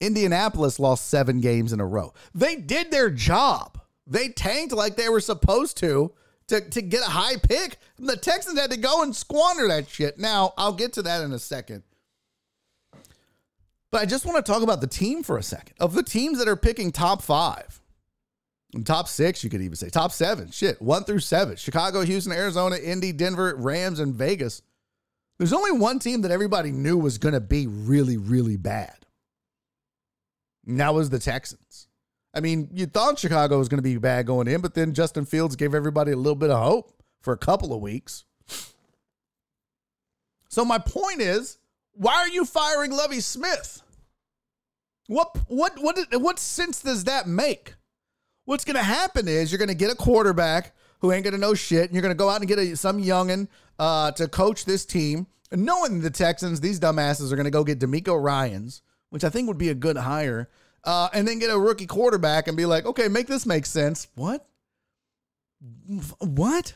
Indianapolis 0.00 0.78
lost 0.78 1.08
seven 1.08 1.40
games 1.40 1.72
in 1.72 1.80
a 1.80 1.86
row. 1.86 2.12
They 2.34 2.56
did 2.56 2.90
their 2.90 3.08
job. 3.08 3.80
They 4.06 4.28
tanked 4.28 4.72
like 4.72 4.96
they 4.96 5.08
were 5.08 5.20
supposed 5.20 5.76
to 5.78 6.12
to, 6.48 6.60
to 6.60 6.82
get 6.82 7.02
a 7.02 7.10
high 7.10 7.36
pick. 7.36 7.78
The 7.98 8.16
Texans 8.16 8.58
had 8.58 8.70
to 8.72 8.76
go 8.76 9.02
and 9.02 9.14
squander 9.14 9.68
that 9.68 9.88
shit. 9.88 10.18
Now, 10.18 10.52
I'll 10.56 10.72
get 10.72 10.92
to 10.94 11.02
that 11.02 11.22
in 11.22 11.32
a 11.32 11.38
second. 11.38 11.82
But 13.90 14.00
I 14.00 14.06
just 14.06 14.24
want 14.24 14.44
to 14.44 14.52
talk 14.52 14.62
about 14.62 14.80
the 14.80 14.86
team 14.86 15.22
for 15.22 15.38
a 15.38 15.42
second. 15.42 15.74
Of 15.78 15.94
the 15.94 16.02
teams 16.02 16.38
that 16.38 16.48
are 16.48 16.56
picking 16.56 16.92
top 16.92 17.22
five, 17.22 17.80
top 18.84 19.06
six, 19.06 19.44
you 19.44 19.50
could 19.50 19.60
even 19.60 19.76
say 19.76 19.90
top 19.90 20.12
seven, 20.12 20.50
shit, 20.50 20.80
one 20.80 21.04
through 21.04 21.20
seven 21.20 21.56
Chicago, 21.56 22.00
Houston, 22.00 22.32
Arizona, 22.32 22.76
Indy, 22.76 23.12
Denver, 23.12 23.54
Rams, 23.56 24.00
and 24.00 24.14
Vegas. 24.14 24.62
There's 25.38 25.52
only 25.52 25.72
one 25.72 25.98
team 25.98 26.22
that 26.22 26.30
everybody 26.30 26.70
knew 26.70 26.96
was 26.96 27.18
going 27.18 27.34
to 27.34 27.40
be 27.40 27.66
really, 27.66 28.16
really 28.16 28.56
bad. 28.56 28.94
And 30.66 30.78
that 30.80 30.94
was 30.94 31.10
the 31.10 31.18
Texans. 31.18 31.88
I 32.34 32.40
mean, 32.40 32.68
you 32.72 32.86
thought 32.86 33.18
Chicago 33.18 33.58
was 33.58 33.68
going 33.68 33.78
to 33.78 33.82
be 33.82 33.96
bad 33.98 34.26
going 34.26 34.48
in, 34.48 34.60
but 34.60 34.74
then 34.74 34.94
Justin 34.94 35.26
Fields 35.26 35.56
gave 35.56 35.74
everybody 35.74 36.12
a 36.12 36.16
little 36.16 36.36
bit 36.36 36.50
of 36.50 36.62
hope 36.62 37.02
for 37.20 37.32
a 37.32 37.38
couple 37.38 37.74
of 37.74 37.80
weeks. 37.80 38.24
So 40.48 40.64
my 40.64 40.78
point 40.78 41.20
is, 41.20 41.58
why 41.94 42.14
are 42.14 42.28
you 42.28 42.44
firing 42.44 42.90
Lovie 42.90 43.20
Smith? 43.20 43.82
What 45.08 45.36
what 45.48 45.72
what 45.80 45.98
what 46.20 46.38
sense 46.38 46.80
does 46.80 47.04
that 47.04 47.26
make? 47.26 47.74
What's 48.44 48.64
going 48.64 48.76
to 48.76 48.82
happen 48.82 49.28
is 49.28 49.50
you're 49.50 49.58
going 49.58 49.68
to 49.68 49.74
get 49.74 49.90
a 49.90 49.96
quarterback 49.96 50.74
who 51.02 51.12
ain't 51.12 51.24
going 51.24 51.34
to 51.34 51.38
know 51.38 51.52
shit, 51.52 51.84
and 51.84 51.92
you're 51.92 52.02
going 52.02 52.14
to 52.14 52.18
go 52.18 52.30
out 52.30 52.40
and 52.40 52.48
get 52.48 52.58
a, 52.58 52.74
some 52.74 53.02
youngin 53.02 53.48
uh, 53.78 54.12
to 54.12 54.26
coach 54.26 54.64
this 54.64 54.86
team, 54.86 55.26
and 55.50 55.66
knowing 55.66 56.00
the 56.00 56.10
Texans, 56.10 56.60
these 56.60 56.80
dumbasses 56.80 57.30
are 57.30 57.36
going 57.36 57.44
to 57.44 57.50
go 57.50 57.64
get 57.64 57.78
DeMeco 57.78 58.20
Ryans, 58.22 58.80
which 59.10 59.24
I 59.24 59.28
think 59.28 59.48
would 59.48 59.58
be 59.58 59.68
a 59.68 59.74
good 59.74 59.98
hire 59.98 60.48
uh, 60.84 61.08
and 61.12 61.26
then 61.26 61.38
get 61.38 61.50
a 61.50 61.58
rookie 61.58 61.86
quarterback 61.86 62.48
and 62.48 62.56
be 62.56 62.66
like, 62.66 62.86
okay, 62.86 63.08
make 63.08 63.26
this 63.26 63.46
make 63.46 63.66
sense. 63.66 64.08
What? 64.14 64.46
What? 66.18 66.74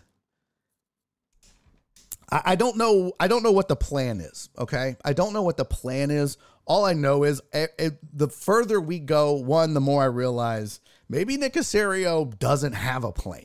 I, 2.30 2.56
don't 2.56 2.76
know. 2.76 3.12
I 3.20 3.28
don't 3.28 3.42
know 3.42 3.52
what 3.52 3.68
the 3.68 3.76
plan 3.76 4.20
is. 4.20 4.48
Okay, 4.58 4.96
I 5.04 5.12
don't 5.12 5.32
know 5.32 5.42
what 5.42 5.56
the 5.56 5.64
plan 5.64 6.10
is. 6.10 6.38
All 6.66 6.84
I 6.84 6.92
know 6.92 7.22
is 7.22 7.40
it, 7.52 7.72
it, 7.78 7.98
the 8.12 8.28
further 8.28 8.80
we 8.80 8.98
go, 8.98 9.34
one, 9.34 9.74
the 9.74 9.80
more 9.80 10.02
I 10.02 10.06
realize 10.06 10.80
maybe 11.08 11.36
Nick 11.36 11.54
Caserio 11.54 12.36
doesn't 12.38 12.72
have 12.72 13.04
a 13.04 13.12
plan. 13.12 13.44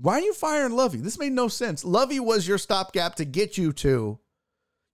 Why 0.00 0.14
are 0.14 0.20
you 0.20 0.34
firing 0.34 0.72
Lovie? 0.72 1.00
This 1.00 1.18
made 1.18 1.32
no 1.32 1.48
sense. 1.48 1.84
Lovie 1.84 2.20
was 2.20 2.48
your 2.48 2.58
stopgap 2.58 3.16
to 3.16 3.24
get 3.24 3.58
you 3.58 3.72
to 3.74 4.18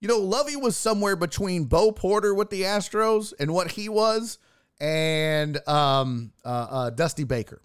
you 0.01 0.09
know, 0.09 0.19
Lovie 0.19 0.57
was 0.57 0.77
somewhere 0.77 1.17
between 1.17 1.65
Bo 1.65 1.91
Porter 1.91 2.35
with 2.35 2.51
the 2.51 2.63
Astros 2.63 3.33
and 3.39 3.53
what 3.53 3.73
he 3.73 3.89
was 3.89 4.39
and 4.79 5.57
um, 5.69 6.33
uh, 6.45 6.67
uh, 6.71 6.91
Dusty 6.91 7.25
Baker. 7.25 7.63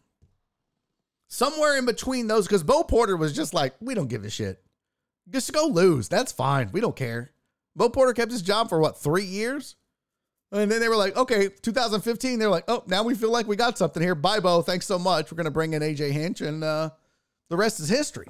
Somewhere 1.27 1.77
in 1.77 1.85
between 1.85 2.27
those, 2.27 2.47
because 2.47 2.63
Bo 2.63 2.83
Porter 2.83 3.17
was 3.17 3.33
just 3.33 3.53
like, 3.53 3.73
we 3.79 3.93
don't 3.93 4.07
give 4.07 4.23
a 4.23 4.29
shit. 4.29 4.61
Just 5.29 5.51
go 5.53 5.67
lose. 5.67 6.09
That's 6.09 6.31
fine. 6.31 6.69
We 6.71 6.81
don't 6.81 6.95
care. 6.95 7.31
Bo 7.75 7.89
Porter 7.89 8.13
kept 8.13 8.31
his 8.31 8.41
job 8.41 8.69
for 8.69 8.79
what, 8.79 8.97
three 8.97 9.25
years? 9.25 9.75
And 10.51 10.69
then 10.69 10.81
they 10.81 10.89
were 10.89 10.97
like, 10.97 11.15
okay, 11.15 11.47
2015, 11.61 12.39
they're 12.39 12.49
like, 12.49 12.65
oh, 12.67 12.83
now 12.87 13.03
we 13.03 13.15
feel 13.15 13.31
like 13.31 13.47
we 13.47 13.55
got 13.55 13.77
something 13.77 14.03
here. 14.03 14.15
Bye, 14.15 14.41
Bo. 14.41 14.61
Thanks 14.61 14.85
so 14.85 14.99
much. 14.99 15.31
We're 15.31 15.37
going 15.37 15.45
to 15.45 15.51
bring 15.51 15.73
in 15.73 15.81
AJ 15.81 16.11
Hinch, 16.11 16.41
and 16.41 16.63
uh, 16.63 16.89
the 17.51 17.57
rest 17.57 17.81
is 17.81 17.89
history. 17.89 18.27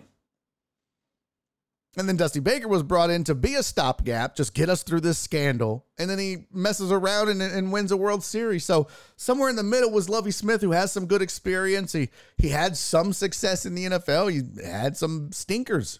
And 1.95 2.09
then 2.09 2.15
Dusty 2.17 2.39
Baker 2.39 2.67
was 2.67 2.81
brought 2.81 3.11
in 3.11 3.23
to 3.25 3.35
be 3.35 3.53
a 3.53 3.61
stopgap, 3.61 4.35
just 4.35 4.55
get 4.55 4.67
us 4.67 4.81
through 4.81 5.01
this 5.01 5.19
scandal. 5.19 5.85
And 5.99 6.09
then 6.09 6.17
he 6.17 6.47
messes 6.51 6.91
around 6.91 7.29
and, 7.29 7.41
and, 7.41 7.71
wins 7.71 7.91
a 7.91 7.97
World 7.97 8.23
Series. 8.23 8.65
So 8.65 8.87
somewhere 9.17 9.49
in 9.49 9.57
the 9.57 9.63
middle 9.63 9.91
was 9.91 10.09
Lovie 10.09 10.31
Smith, 10.31 10.61
who 10.61 10.71
has 10.71 10.91
some 10.91 11.05
good 11.05 11.21
experience. 11.21 11.93
He 11.93 12.09
he 12.37 12.49
had 12.49 12.77
some 12.77 13.13
success 13.13 13.65
in 13.65 13.75
the 13.75 13.85
NFL. 13.85 14.31
He 14.31 14.65
had 14.65 14.97
some 14.97 15.31
stinkers. 15.33 15.99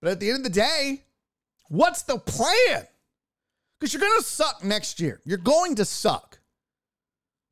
But 0.00 0.12
at 0.12 0.20
the 0.20 0.28
end 0.28 0.38
of 0.38 0.44
the 0.44 0.60
day, 0.60 1.02
what's 1.68 2.02
the 2.02 2.18
plan? 2.18 2.86
Because 3.80 3.92
you're 3.92 4.02
gonna 4.02 4.22
suck 4.22 4.62
next 4.62 5.00
year. 5.00 5.20
You're 5.24 5.38
going 5.38 5.76
to 5.76 5.84
suck. 5.84 6.38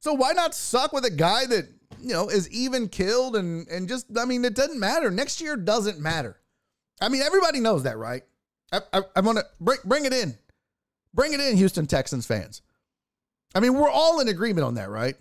So 0.00 0.12
why 0.12 0.32
not 0.32 0.54
suck 0.54 0.92
with 0.92 1.04
a 1.04 1.10
guy 1.10 1.46
that 1.46 1.66
you 2.02 2.12
know 2.12 2.28
is 2.28 2.50
even 2.50 2.88
killed 2.88 3.36
and 3.36 3.68
and 3.68 3.88
just 3.88 4.06
I 4.18 4.24
mean 4.24 4.44
it 4.44 4.54
doesn't 4.54 4.78
matter. 4.80 5.10
Next 5.10 5.40
year 5.40 5.56
doesn't 5.56 6.00
matter. 6.00 6.38
I 7.00 7.08
mean, 7.08 7.22
everybody 7.22 7.60
knows 7.60 7.82
that, 7.82 7.98
right? 7.98 8.22
I, 8.72 8.80
I, 8.92 9.02
I 9.16 9.20
want 9.20 9.38
to 9.38 9.44
bring, 9.60 9.78
bring 9.84 10.04
it 10.04 10.12
in. 10.12 10.38
Bring 11.12 11.32
it 11.32 11.40
in, 11.40 11.56
Houston 11.56 11.86
Texans 11.86 12.26
fans. 12.26 12.62
I 13.54 13.60
mean, 13.60 13.74
we're 13.74 13.90
all 13.90 14.20
in 14.20 14.28
agreement 14.28 14.64
on 14.64 14.74
that, 14.74 14.88
right? 14.88 15.16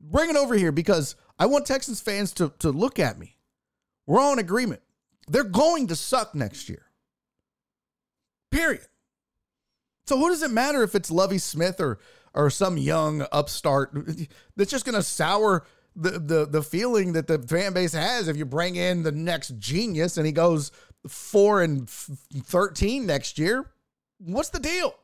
Bring 0.00 0.30
it 0.30 0.36
over 0.36 0.54
here 0.54 0.72
because 0.72 1.16
I 1.38 1.46
want 1.46 1.66
Texans 1.66 2.00
fans 2.00 2.32
to, 2.34 2.52
to 2.60 2.70
look 2.70 2.98
at 2.98 3.18
me. 3.18 3.36
We're 4.06 4.20
all 4.20 4.32
in 4.32 4.38
agreement. 4.38 4.82
They're 5.28 5.44
going 5.44 5.88
to 5.88 5.96
suck 5.96 6.34
next 6.34 6.68
year. 6.68 6.86
Period. 8.50 8.86
So 10.06 10.16
who 10.16 10.28
does 10.28 10.42
it 10.42 10.50
matter 10.50 10.82
if 10.82 10.94
it's 10.94 11.10
Lovie 11.10 11.38
Smith 11.38 11.80
or 11.80 11.98
or 12.32 12.48
some 12.48 12.76
young 12.78 13.26
upstart 13.32 13.92
that's 14.56 14.70
just 14.70 14.84
going 14.84 14.94
to 14.94 15.02
sour 15.02 15.66
the, 16.00 16.18
the 16.18 16.46
the 16.46 16.62
feeling 16.62 17.12
that 17.12 17.26
the 17.26 17.38
fan 17.38 17.72
base 17.72 17.92
has 17.92 18.26
if 18.28 18.36
you 18.36 18.44
bring 18.44 18.76
in 18.76 19.02
the 19.02 19.12
next 19.12 19.58
genius 19.58 20.16
and 20.16 20.26
he 20.26 20.32
goes 20.32 20.72
four 21.06 21.62
and 21.62 21.88
thirteen 21.88 23.06
next 23.06 23.38
year. 23.38 23.70
What's 24.18 24.50
the 24.50 24.60
deal? 24.60 24.94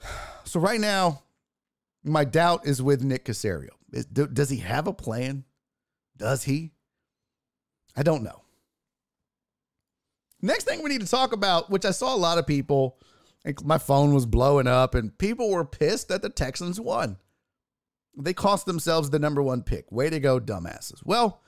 So 0.46 0.60
right 0.60 0.78
now, 0.78 1.22
my 2.04 2.24
doubt 2.24 2.64
is 2.64 2.80
with 2.80 3.02
Nick 3.02 3.24
Caserio. 3.24 3.70
does 4.12 4.50
he 4.50 4.58
have 4.58 4.86
a 4.86 4.92
plan? 4.92 5.42
Does 6.16 6.44
he? 6.44 6.70
I 7.96 8.04
don't 8.04 8.22
know. 8.22 8.42
Next 10.42 10.64
thing 10.64 10.82
we 10.82 10.90
need 10.90 11.00
to 11.00 11.08
talk 11.08 11.32
about, 11.32 11.70
which 11.70 11.84
I 11.84 11.90
saw 11.90 12.14
a 12.14 12.16
lot 12.16 12.38
of 12.38 12.46
people, 12.46 12.98
my 13.64 13.78
phone 13.78 14.14
was 14.14 14.26
blowing 14.26 14.66
up, 14.66 14.94
and 14.94 15.16
people 15.16 15.50
were 15.50 15.64
pissed 15.64 16.08
that 16.08 16.22
the 16.22 16.28
Texans 16.28 16.78
won. 16.78 17.16
They 18.16 18.32
cost 18.32 18.66
themselves 18.66 19.10
the 19.10 19.18
number 19.18 19.42
one 19.42 19.62
pick. 19.62 19.90
Way 19.90 20.10
to 20.10 20.20
go, 20.20 20.38
dumbasses. 20.38 21.00
Well, 21.04 21.40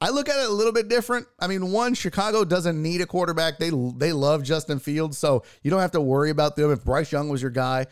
I 0.00 0.10
look 0.10 0.28
at 0.28 0.36
it 0.36 0.48
a 0.48 0.52
little 0.52 0.72
bit 0.72 0.88
different. 0.88 1.26
I 1.38 1.46
mean, 1.46 1.70
one, 1.70 1.94
Chicago 1.94 2.44
doesn't 2.44 2.80
need 2.80 3.00
a 3.00 3.06
quarterback. 3.06 3.58
They 3.58 3.70
they 3.70 4.12
love 4.12 4.42
Justin 4.42 4.80
Fields, 4.80 5.16
so 5.16 5.44
you 5.62 5.70
don't 5.70 5.80
have 5.80 5.92
to 5.92 6.00
worry 6.00 6.30
about 6.30 6.56
them. 6.56 6.72
If 6.72 6.84
Bryce 6.84 7.12
Young 7.12 7.28
was 7.28 7.40
your 7.40 7.52
guy, 7.52 7.86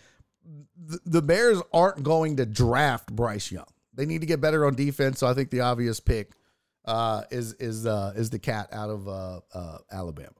the, 0.76 0.98
the 1.04 1.22
Bears 1.22 1.60
aren't 1.72 2.02
going 2.02 2.36
to 2.38 2.46
draft 2.46 3.14
Bryce 3.14 3.52
Young. 3.52 3.66
They 3.94 4.06
need 4.06 4.22
to 4.22 4.26
get 4.26 4.40
better 4.40 4.66
on 4.66 4.74
defense. 4.74 5.20
So 5.20 5.26
I 5.26 5.34
think 5.34 5.50
the 5.50 5.60
obvious 5.60 6.00
pick 6.00 6.32
uh, 6.84 7.22
is 7.30 7.52
is 7.54 7.86
uh, 7.86 8.12
is 8.16 8.30
the 8.30 8.38
cat 8.38 8.68
out 8.72 8.90
of 8.90 9.08
uh, 9.08 9.40
uh, 9.54 9.78
Alabama. 9.92 10.30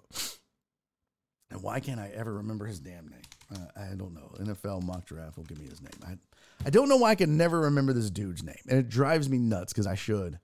And 1.50 1.62
why 1.62 1.80
can't 1.80 2.00
I 2.00 2.10
ever 2.14 2.34
remember 2.34 2.66
his 2.66 2.80
damn 2.80 3.08
name? 3.08 3.20
Uh, 3.52 3.66
I 3.76 3.94
don't 3.94 4.14
know. 4.14 4.32
NFL 4.40 4.84
mock 4.84 5.04
draft 5.04 5.36
will 5.36 5.44
give 5.44 5.58
me 5.58 5.68
his 5.68 5.82
name. 5.82 5.90
I 6.04 6.16
I 6.64 6.70
don't 6.70 6.88
know 6.88 6.96
why 6.96 7.10
I 7.10 7.14
can 7.14 7.36
never 7.36 7.60
remember 7.60 7.92
this 7.92 8.10
dude's 8.10 8.42
name, 8.42 8.60
and 8.68 8.78
it 8.78 8.88
drives 8.88 9.28
me 9.28 9.38
nuts 9.38 9.72
because 9.72 9.86
I 9.86 9.94
should. 9.94 10.38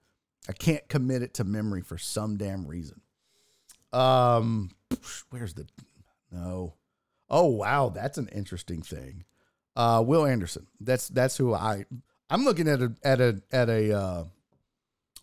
I 0.49 0.53
can't 0.53 0.87
commit 0.89 1.23
it 1.23 1.35
to 1.35 1.45
memory 1.45 1.83
for 1.83 1.99
some 1.99 2.37
damn 2.37 2.67
reason. 2.67 3.01
Um, 3.93 4.71
where's 5.31 5.55
the 5.55 5.67
no? 6.31 6.75
Oh 7.29 7.47
wow, 7.47 7.91
that's 7.91 8.19
an 8.19 8.29
interesting 8.29 8.83
thing. 8.83 9.25
Uh, 9.75 10.03
Will 10.07 10.25
Anderson. 10.25 10.67
That's 10.81 11.09
that's 11.09 11.37
who 11.37 11.55
I. 11.55 11.85
I'm 12.31 12.45
looking 12.45 12.69
at 12.69 12.81
a 12.81 12.93
at 13.03 13.21
a 13.21 13.43
at 13.53 13.69
a 13.69 13.93
uh, 13.93 14.25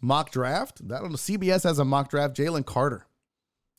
mock 0.01 0.31
draft. 0.31 0.87
Don't 0.87 1.03
know. 1.03 1.09
CBS 1.09 1.63
has 1.63 1.79
a 1.79 1.85
mock 1.85 2.09
draft. 2.09 2.35
Jalen 2.35 2.65
Carter 2.65 3.07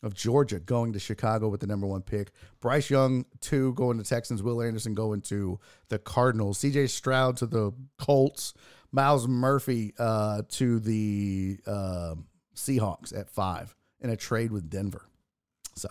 of 0.05 0.14
Georgia 0.14 0.61
going 0.61 0.92
to 0.92 0.98
Chicago 0.98 1.48
with 1.48 1.61
the 1.61 1.66
number 1.66 1.86
one 1.86 2.02
pick. 2.02 2.30
Bryce 2.61 2.90
Young 2.90 3.24
two 3.40 3.72
going 3.74 3.98
to 3.98 4.05
Texans. 4.05 4.42
Will 4.42 4.62
Anderson 4.62 4.94
going 4.94 5.22
to 5.22 5.59
the 5.88 5.98
Cardinals. 5.98 6.59
C.J. 6.59 6.88
Stroud 6.88 7.36
to 7.38 7.46
the 7.46 7.72
Colts. 7.98 8.55
Myles 8.92 9.26
Murphy 9.26 9.92
uh, 9.98 10.42
to 10.50 10.78
the 10.78 11.59
uh, 11.66 12.14
Seahawks 12.55 13.18
at 13.18 13.28
five 13.28 13.74
in 14.00 14.11
a 14.11 14.16
trade 14.16 14.52
with 14.52 14.70
Denver. 14.70 15.09
So 15.74 15.88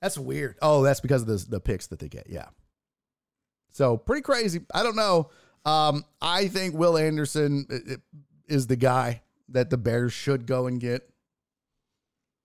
that's 0.00 0.18
weird. 0.18 0.56
Oh, 0.60 0.82
that's 0.82 1.00
because 1.00 1.22
of 1.22 1.28
the, 1.28 1.36
the 1.48 1.60
picks 1.60 1.86
that 1.88 2.00
they 2.00 2.08
get. 2.08 2.26
Yeah. 2.28 2.48
So 3.70 3.96
pretty 3.96 4.22
crazy. 4.22 4.62
I 4.74 4.82
don't 4.82 4.96
know. 4.96 5.30
Um, 5.64 6.04
I 6.20 6.48
think 6.48 6.74
Will 6.74 6.98
Anderson 6.98 7.66
is 8.48 8.66
the 8.66 8.76
guy 8.76 9.22
that 9.50 9.70
the 9.70 9.78
Bears 9.78 10.12
should 10.12 10.46
go 10.46 10.66
and 10.66 10.80
get. 10.80 11.08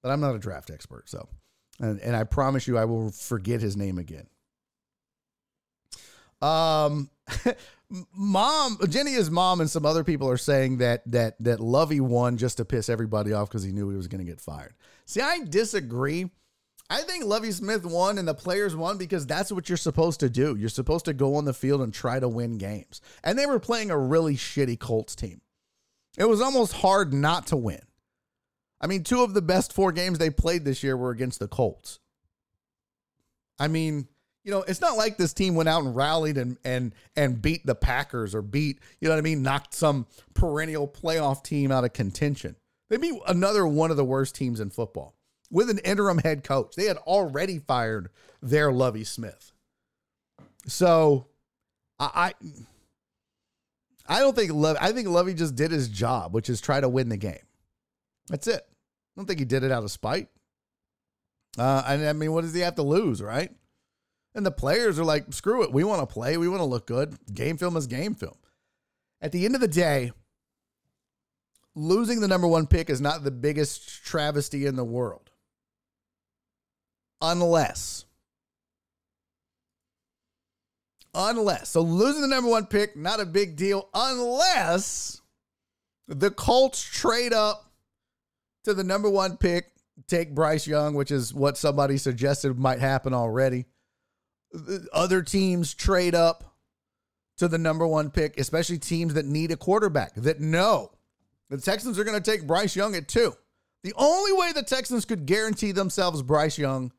But 0.08 0.14
I'm 0.14 0.22
not 0.22 0.36
a 0.36 0.40
draft 0.40 0.70
expert, 0.70 1.10
so 1.10 1.28
and, 1.82 2.00
and 2.00 2.16
I 2.16 2.24
promise 2.24 2.66
you 2.66 2.78
I 2.78 2.86
will 2.86 3.12
forget 3.12 3.60
his 3.60 3.76
name 3.76 3.98
again. 3.98 4.26
Um 6.42 7.10
mom 8.16 8.78
Jenny's 8.88 9.30
mom 9.30 9.60
and 9.60 9.70
some 9.70 9.86
other 9.86 10.06
people 10.06 10.30
are 10.30 10.38
saying 10.38 10.78
that 10.78 11.02
that 11.12 11.36
that 11.42 11.60
Lovie 11.60 12.00
won 12.00 12.38
just 12.38 12.56
to 12.56 12.64
piss 12.64 12.88
everybody 12.88 13.34
off 13.34 13.50
because 13.50 13.64
he 13.64 13.74
knew 13.74 13.90
he 13.90 13.98
was 13.98 14.08
going 14.08 14.26
to 14.26 14.32
get 14.32 14.40
fired. 14.40 14.76
See, 15.06 15.20
I 15.20 15.40
disagree. 15.44 16.32
I 16.90 17.02
think 17.02 17.26
Lovie 17.26 17.52
Smith 17.52 17.86
won 17.86 18.18
and 18.18 18.26
the 18.26 18.34
players 18.34 18.78
won 18.78 18.98
because 18.98 19.28
that's 19.28 19.52
what 19.52 19.68
you're 19.68 19.78
supposed 19.78 20.22
to 20.22 20.30
do. 20.30 20.56
You're 20.56 20.70
supposed 20.70 21.04
to 21.04 21.14
go 21.14 21.36
on 21.36 21.44
the 21.44 21.54
field 21.54 21.82
and 21.82 21.94
try 21.94 22.22
to 22.22 22.30
win 22.30 22.58
games. 22.58 23.02
And 23.26 23.38
they 23.38 23.46
were 23.46 23.60
playing 23.60 23.92
a 23.92 23.98
really 23.98 24.38
shitty 24.38 24.80
Colts 24.80 25.18
team. 25.18 25.42
It 26.18 26.30
was 26.30 26.40
almost 26.40 26.72
hard 26.72 27.14
not 27.14 27.48
to 27.48 27.58
win. 27.58 27.82
I 28.80 28.88
mean, 28.88 29.04
two 29.04 29.24
of 29.24 29.34
the 29.34 29.42
best 29.42 29.74
four 29.74 29.92
games 29.92 30.20
they 30.20 30.30
played 30.30 30.66
this 30.66 30.84
year 30.84 30.96
were 30.96 31.12
against 31.12 31.40
the 31.40 31.48
Colts. 31.48 32.00
I 33.60 33.68
mean, 33.68 34.08
you 34.44 34.52
know, 34.52 34.62
it's 34.62 34.82
not 34.82 34.96
like 34.96 35.18
this 35.18 35.34
team 35.34 35.56
went 35.56 35.68
out 35.68 35.84
and 35.84 35.96
rallied 35.96 36.38
and 36.38 36.58
and 36.64 36.94
and 37.16 37.42
beat 37.42 37.66
the 37.66 37.76
Packers 37.76 38.34
or 38.34 38.42
beat, 38.42 38.80
you 39.02 39.08
know 39.08 39.16
what 39.16 39.20
I 39.20 39.22
mean, 39.22 39.42
knocked 39.42 39.74
some 39.74 40.06
perennial 40.34 40.88
playoff 40.88 41.44
team 41.44 41.72
out 41.72 41.84
of 41.84 41.94
contention. 41.94 42.56
They 42.90 42.98
beat 42.98 43.20
another 43.28 43.68
one 43.68 43.92
of 43.92 43.98
the 43.98 44.06
worst 44.06 44.36
teams 44.36 44.60
in 44.60 44.70
football 44.70 45.16
with 45.52 45.70
an 45.70 45.80
interim 45.80 46.20
head 46.20 46.44
coach. 46.44 46.76
They 46.76 46.86
had 46.86 46.98
already 46.98 47.60
fired 47.60 48.10
their 48.42 48.72
Lovie 48.72 49.04
Smith. 49.04 49.52
So 50.68 51.28
I 52.00 52.34
I, 54.08 54.16
I 54.18 54.20
don't 54.20 54.36
think 54.36 54.54
Lovie 54.54 54.80
I 54.80 54.92
think 54.92 55.10
Lovie 55.10 55.34
just 55.34 55.56
did 55.56 55.72
his 55.72 55.90
job, 55.90 56.34
which 56.34 56.50
is 56.50 56.62
try 56.62 56.80
to 56.80 56.88
win 56.88 57.10
the 57.10 57.18
game. 57.18 57.47
That's 58.30 58.48
it. 58.48 58.62
I 58.68 59.20
don't 59.20 59.26
think 59.26 59.40
he 59.40 59.46
did 59.46 59.64
it 59.64 59.72
out 59.72 59.84
of 59.84 59.92
spite. 59.92 60.28
Uh, 61.58 61.84
and 61.88 62.06
I 62.06 62.14
mean, 62.14 62.32
what 62.34 62.42
does 62.42 62.54
he 62.54 62.62
have 62.62 62.76
to 62.76 62.84
lose, 62.84 63.22
right? 63.22 63.52
And 64.36 64.46
the 64.46 64.52
players 64.52 65.00
are 65.00 65.04
like, 65.04 65.34
screw 65.34 65.64
it. 65.64 65.74
We 65.74 65.84
want 65.84 66.08
to 66.08 66.14
play. 66.14 66.38
We 66.38 66.48
want 66.48 66.60
to 66.60 66.66
look 66.66 66.86
good. 66.86 67.18
Game 67.34 67.58
film 67.58 67.76
is 67.76 67.88
game 67.88 68.14
film. 68.14 68.36
At 69.20 69.32
the 69.32 69.46
end 69.46 69.56
of 69.56 69.62
the 69.62 69.68
day, 69.68 70.12
losing 71.74 72.20
the 72.20 72.28
number 72.28 72.48
one 72.48 72.68
pick 72.68 72.90
is 72.90 73.02
not 73.02 73.24
the 73.24 73.32
biggest 73.32 74.06
travesty 74.06 74.66
in 74.66 74.76
the 74.76 74.84
world. 74.84 75.32
Unless, 77.20 78.06
unless, 81.16 81.70
so 81.70 81.82
losing 81.82 82.22
the 82.22 82.28
number 82.28 82.48
one 82.48 82.68
pick, 82.68 82.96
not 82.96 83.20
a 83.20 83.26
big 83.26 83.56
deal, 83.56 83.90
unless 83.92 85.20
the 86.08 86.30
Colts 86.30 86.80
trade 86.80 87.34
up 87.34 87.67
to 88.68 88.74
the 88.74 88.84
number 88.84 89.10
one 89.10 89.38
pick, 89.38 89.72
take 90.08 90.36
Bryce 90.36 90.68
Young, 90.68 90.94
which 90.94 91.12
is 91.12 91.34
what 91.34 91.58
somebody 91.58 91.98
suggested 91.98 92.60
might 92.60 92.80
happen 92.80 93.14
already 93.14 93.66
other 94.94 95.22
teams 95.22 95.74
trade 95.74 96.16
up 96.16 96.56
to 97.38 97.48
the 97.48 97.58
number 97.58 97.86
one 97.86 98.10
pick, 98.10 98.40
especially 98.40 98.78
teams 98.78 99.14
that 99.14 99.26
need 99.26 99.52
a 99.52 99.58
quarterback 99.58 100.14
that 100.16 100.40
know 100.40 100.92
the 101.50 101.58
Texans 101.58 101.98
are 102.00 102.04
going 102.04 102.22
to 102.22 102.32
take 102.32 102.48
Bryce 102.48 102.76
Young 102.76 102.96
at 102.96 103.08
two. 103.08 103.34
The 103.84 103.94
only 103.96 104.34
way 104.34 104.52
the 104.52 104.64
Texans 104.64 105.06
could 105.06 105.26
guarantee 105.26 105.72
themselves 105.72 106.22
Bryce 106.22 106.58
Young 106.58 106.92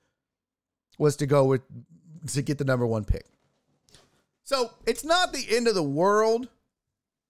was 0.99 1.17
to 1.17 1.27
go 1.27 1.45
with 1.45 1.63
to 2.29 2.43
get 2.43 2.59
the 2.59 2.65
number 2.65 2.87
one 2.87 3.05
pick. 3.05 3.27
So 4.45 4.71
it's 4.87 5.05
not 5.05 5.33
the 5.33 5.45
end 5.51 5.69
of 5.69 5.75
the 5.75 5.83
world 5.83 6.49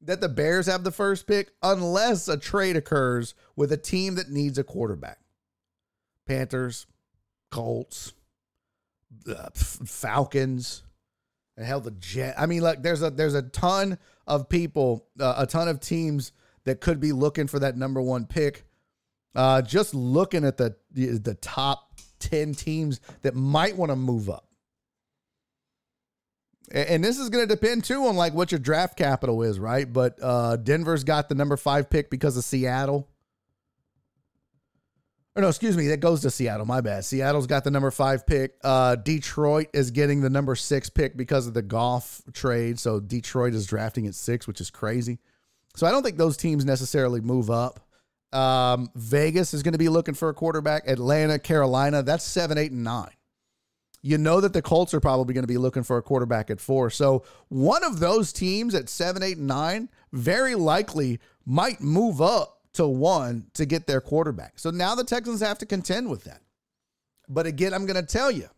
that 0.01 0.21
the 0.21 0.29
Bears 0.29 0.67
have 0.67 0.85
the 0.85 0.91
first 0.91 1.27
pick 1.27 1.51
unless 1.63 2.29
a 2.29 2.37
trade 2.37 2.77
occurs 2.77 3.35
with 3.57 3.73
a 3.73 3.77
team 3.77 4.15
that 4.15 4.31
needs 4.31 4.59
a 4.59 4.65
quarterback. 4.65 5.19
Panthers, 6.27 6.87
Colts, 7.51 8.13
uh, 9.29 9.49
Falcons, 9.55 10.83
and 11.57 11.67
hell, 11.67 11.81
the 11.81 11.91
Jet. 11.93 12.35
I 12.39 12.47
mean, 12.47 12.63
like 12.63 12.83
there's 12.83 13.03
a 13.03 13.11
there's 13.11 13.35
a 13.35 13.43
ton 13.43 13.99
of 14.27 14.49
people, 14.49 15.07
uh, 15.19 15.35
a 15.39 15.47
ton 15.47 15.69
of 15.69 15.81
teams 15.81 16.33
that 16.65 16.81
could 16.81 17.01
be 17.01 17.13
looking 17.13 17.47
for 17.47 17.59
that 17.59 17.77
number 17.77 18.01
one 18.01 18.27
pick. 18.27 18.65
Uh, 19.35 19.63
just 19.63 19.95
looking 19.95 20.45
at 20.45 20.57
the 20.57 20.77
the 20.93 21.37
top 21.41 21.99
ten 22.19 22.55
teams 22.55 23.01
that 23.23 23.35
might 23.35 23.77
want 23.77 23.91
to 23.91 23.97
move 23.97 24.29
up, 24.31 24.48
and 26.73 27.03
this 27.03 27.19
is 27.19 27.31
going 27.31 27.47
to 27.47 27.55
depend 27.55 27.85
too 27.85 28.07
on 28.07 28.17
like 28.17 28.35
what 28.35 28.53
your 28.53 28.59
draft 28.59 28.97
capital 28.97 29.43
is, 29.43 29.59
right? 29.59 29.91
But 29.91 30.19
uh, 30.23 30.57
Denver's 30.57 31.05
got 31.05 31.29
the 31.29 31.35
number 31.35 31.57
five 31.57 31.89
pick 31.91 32.11
because 32.11 32.37
of 32.37 32.45
Seattle. 32.45 33.09
Or 35.37 35.43
no, 35.43 35.49
excuse 35.49 35.77
me, 35.77 35.87
that 35.89 36.01
goes 36.01 36.23
to 36.23 36.31
Seattle. 36.31 36.67
My 36.67 36.81
bad. 36.81 37.05
Seattle's 37.05 37.47
got 37.47 37.63
the 37.63 37.71
number 37.71 37.91
five 37.93 38.27
pick. 38.27 38.55
Uh, 38.65 38.97
Detroit 38.97 39.69
is 39.73 39.93
getting 39.93 40.21
the 40.21 40.31
number 40.31 40.57
six 40.57 40.91
pick 40.91 41.17
because 41.17 41.47
of 41.47 41.55
the 41.55 41.63
Goff 41.63 42.23
trade. 42.33 42.81
So 42.81 42.99
Detroit 42.99 43.55
is 43.55 43.67
drafting 43.67 44.07
at 44.09 44.17
six, 44.17 44.49
which 44.49 44.61
is 44.61 44.71
crazy. 44.71 45.21
So 45.77 45.87
I 45.87 45.93
don't 45.93 46.03
think 46.03 46.17
those 46.17 46.37
teams 46.37 46.65
necessarily 46.65 47.21
move 47.21 47.51
up. 47.51 47.81
Um, 48.33 48.91
Vegas 48.97 49.55
is 49.55 49.63
going 49.63 49.73
to 49.73 49.79
be 49.79 49.89
looking 49.89 50.15
for 50.15 50.29
a 50.29 50.35
quarterback. 50.35 50.89
Atlanta, 50.89 51.39
Carolina, 51.39 52.03
that's 52.03 52.25
seven, 52.25 52.59
eight, 52.59 52.73
and 52.73 52.83
nine. 52.83 53.11
You 54.01 54.17
know 54.17 54.41
that 54.41 54.53
the 54.53 54.63
Colts 54.63 54.95
are 54.95 55.01
probably 55.01 55.35
going 55.35 55.43
to 55.43 55.49
be 55.49 55.59
looking 55.59 55.83
for 55.83 55.97
a 55.97 56.03
quarterback 56.03 56.51
at 56.51 56.61
four. 56.61 56.89
So 56.89 57.25
one 57.49 57.83
of 57.83 57.99
those 57.99 58.33
teams 58.33 58.75
at 58.75 58.89
seven, 58.89 59.23
eight, 59.23 59.39
nine 59.39 59.89
very 60.13 60.55
likely 60.55 61.19
might 61.45 61.81
move 61.81 62.23
up 62.23 62.61
to 62.75 62.87
one 62.87 63.47
to 63.55 63.67
get 63.67 63.87
their 63.87 64.01
quarterback. 64.01 64.59
So 64.59 64.71
now 64.71 64.95
the 64.95 65.03
Texans 65.03 65.41
have 65.41 65.59
to 65.59 65.67
contend 65.67 66.09
with 66.09 66.25
that. 66.25 66.43
But 67.29 67.47
again, 67.47 67.75
I'm 67.75 67.87
going 67.87 68.01
to 68.01 68.07
tell 68.07 68.31
you, 68.31 68.49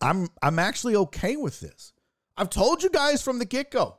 I'm 0.00 0.28
I'm 0.42 0.58
actually 0.58 0.96
okay 0.96 1.36
with 1.36 1.60
this. 1.60 1.92
I've 2.36 2.50
told 2.50 2.82
you 2.82 2.90
guys 2.90 3.22
from 3.22 3.38
the 3.38 3.44
get-go. 3.44 3.98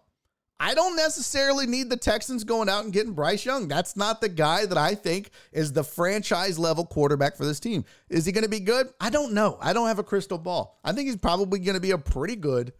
I 0.63 0.75
don't 0.75 0.95
necessarily 0.95 1.67
need 1.67 1.89
the 1.89 1.97
Texans 1.97 2.45
going 2.45 2.69
out 2.69 2.85
and 2.85 2.93
getting 2.93 3.11
Bryce 3.11 3.45
Young. 3.45 3.67
That's 3.67 3.97
not 3.97 4.21
the 4.21 4.29
guy 4.29 4.65
that 4.65 4.77
I 4.77 4.95
think 4.95 5.31
is 5.51 5.73
the 5.73 5.83
franchise 5.83 6.57
level 6.57 6.85
quarterback 6.85 7.35
for 7.35 7.43
this 7.43 7.59
team. 7.59 7.83
Is 8.09 8.25
he 8.25 8.31
going 8.31 8.45
to 8.45 8.49
be 8.49 8.61
good? 8.61 8.87
I 8.97 9.09
don't 9.09 9.33
know. 9.33 9.57
I 9.59 9.73
don't 9.73 9.89
have 9.89 9.99
a 9.99 10.05
crystal 10.05 10.37
ball. 10.37 10.79
I 10.81 10.93
think 10.93 11.07
he's 11.07 11.17
probably 11.17 11.59
going 11.59 11.75
to 11.75 11.81
be 11.81 11.91
a 11.91 11.97
pretty 11.97 12.37
good 12.37 12.71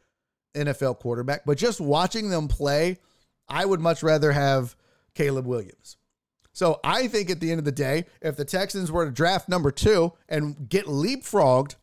NFL 0.56 1.00
quarterback, 1.00 1.44
but 1.46 1.58
just 1.58 1.82
watching 1.82 2.30
them 2.30 2.48
play, 2.48 3.00
I 3.50 3.66
would 3.66 3.82
much 3.82 4.02
rather 4.02 4.32
have 4.32 4.78
Caleb 5.14 5.46
Williams. 5.46 5.98
So 6.54 6.80
I 6.86 7.10
think 7.10 7.30
at 7.30 7.42
the 7.42 7.52
end 7.52 7.60
of 7.60 7.66
the 7.66 7.74
day, 7.74 8.06
if 8.22 8.38
the 8.38 8.46
Texans 8.46 8.94
were 8.94 9.04
to 9.04 9.12
draft 9.12 9.50
number 9.50 9.72
two 9.72 10.14
and 10.30 10.70
get 10.70 10.86
leapfrogged 10.86 11.76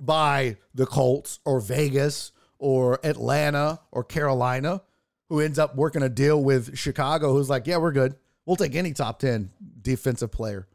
by 0.00 0.56
the 0.72 0.86
Colts 0.86 1.40
or 1.44 1.60
Vegas 1.60 2.32
or 2.58 2.98
Atlanta 3.04 3.80
or 3.92 4.04
Carolina, 4.04 4.80
who 5.28 5.40
ends 5.40 5.58
up 5.58 5.76
working 5.76 6.02
a 6.02 6.08
deal 6.08 6.42
with 6.42 6.76
Chicago, 6.76 7.32
who's 7.32 7.50
like, 7.50 7.66
yeah, 7.66 7.78
we're 7.78 7.92
good. 7.92 8.16
We'll 8.46 8.56
take 8.56 8.74
any 8.74 8.92
top 8.92 9.18
10 9.18 9.50
defensive 9.80 10.30
player. 10.30 10.66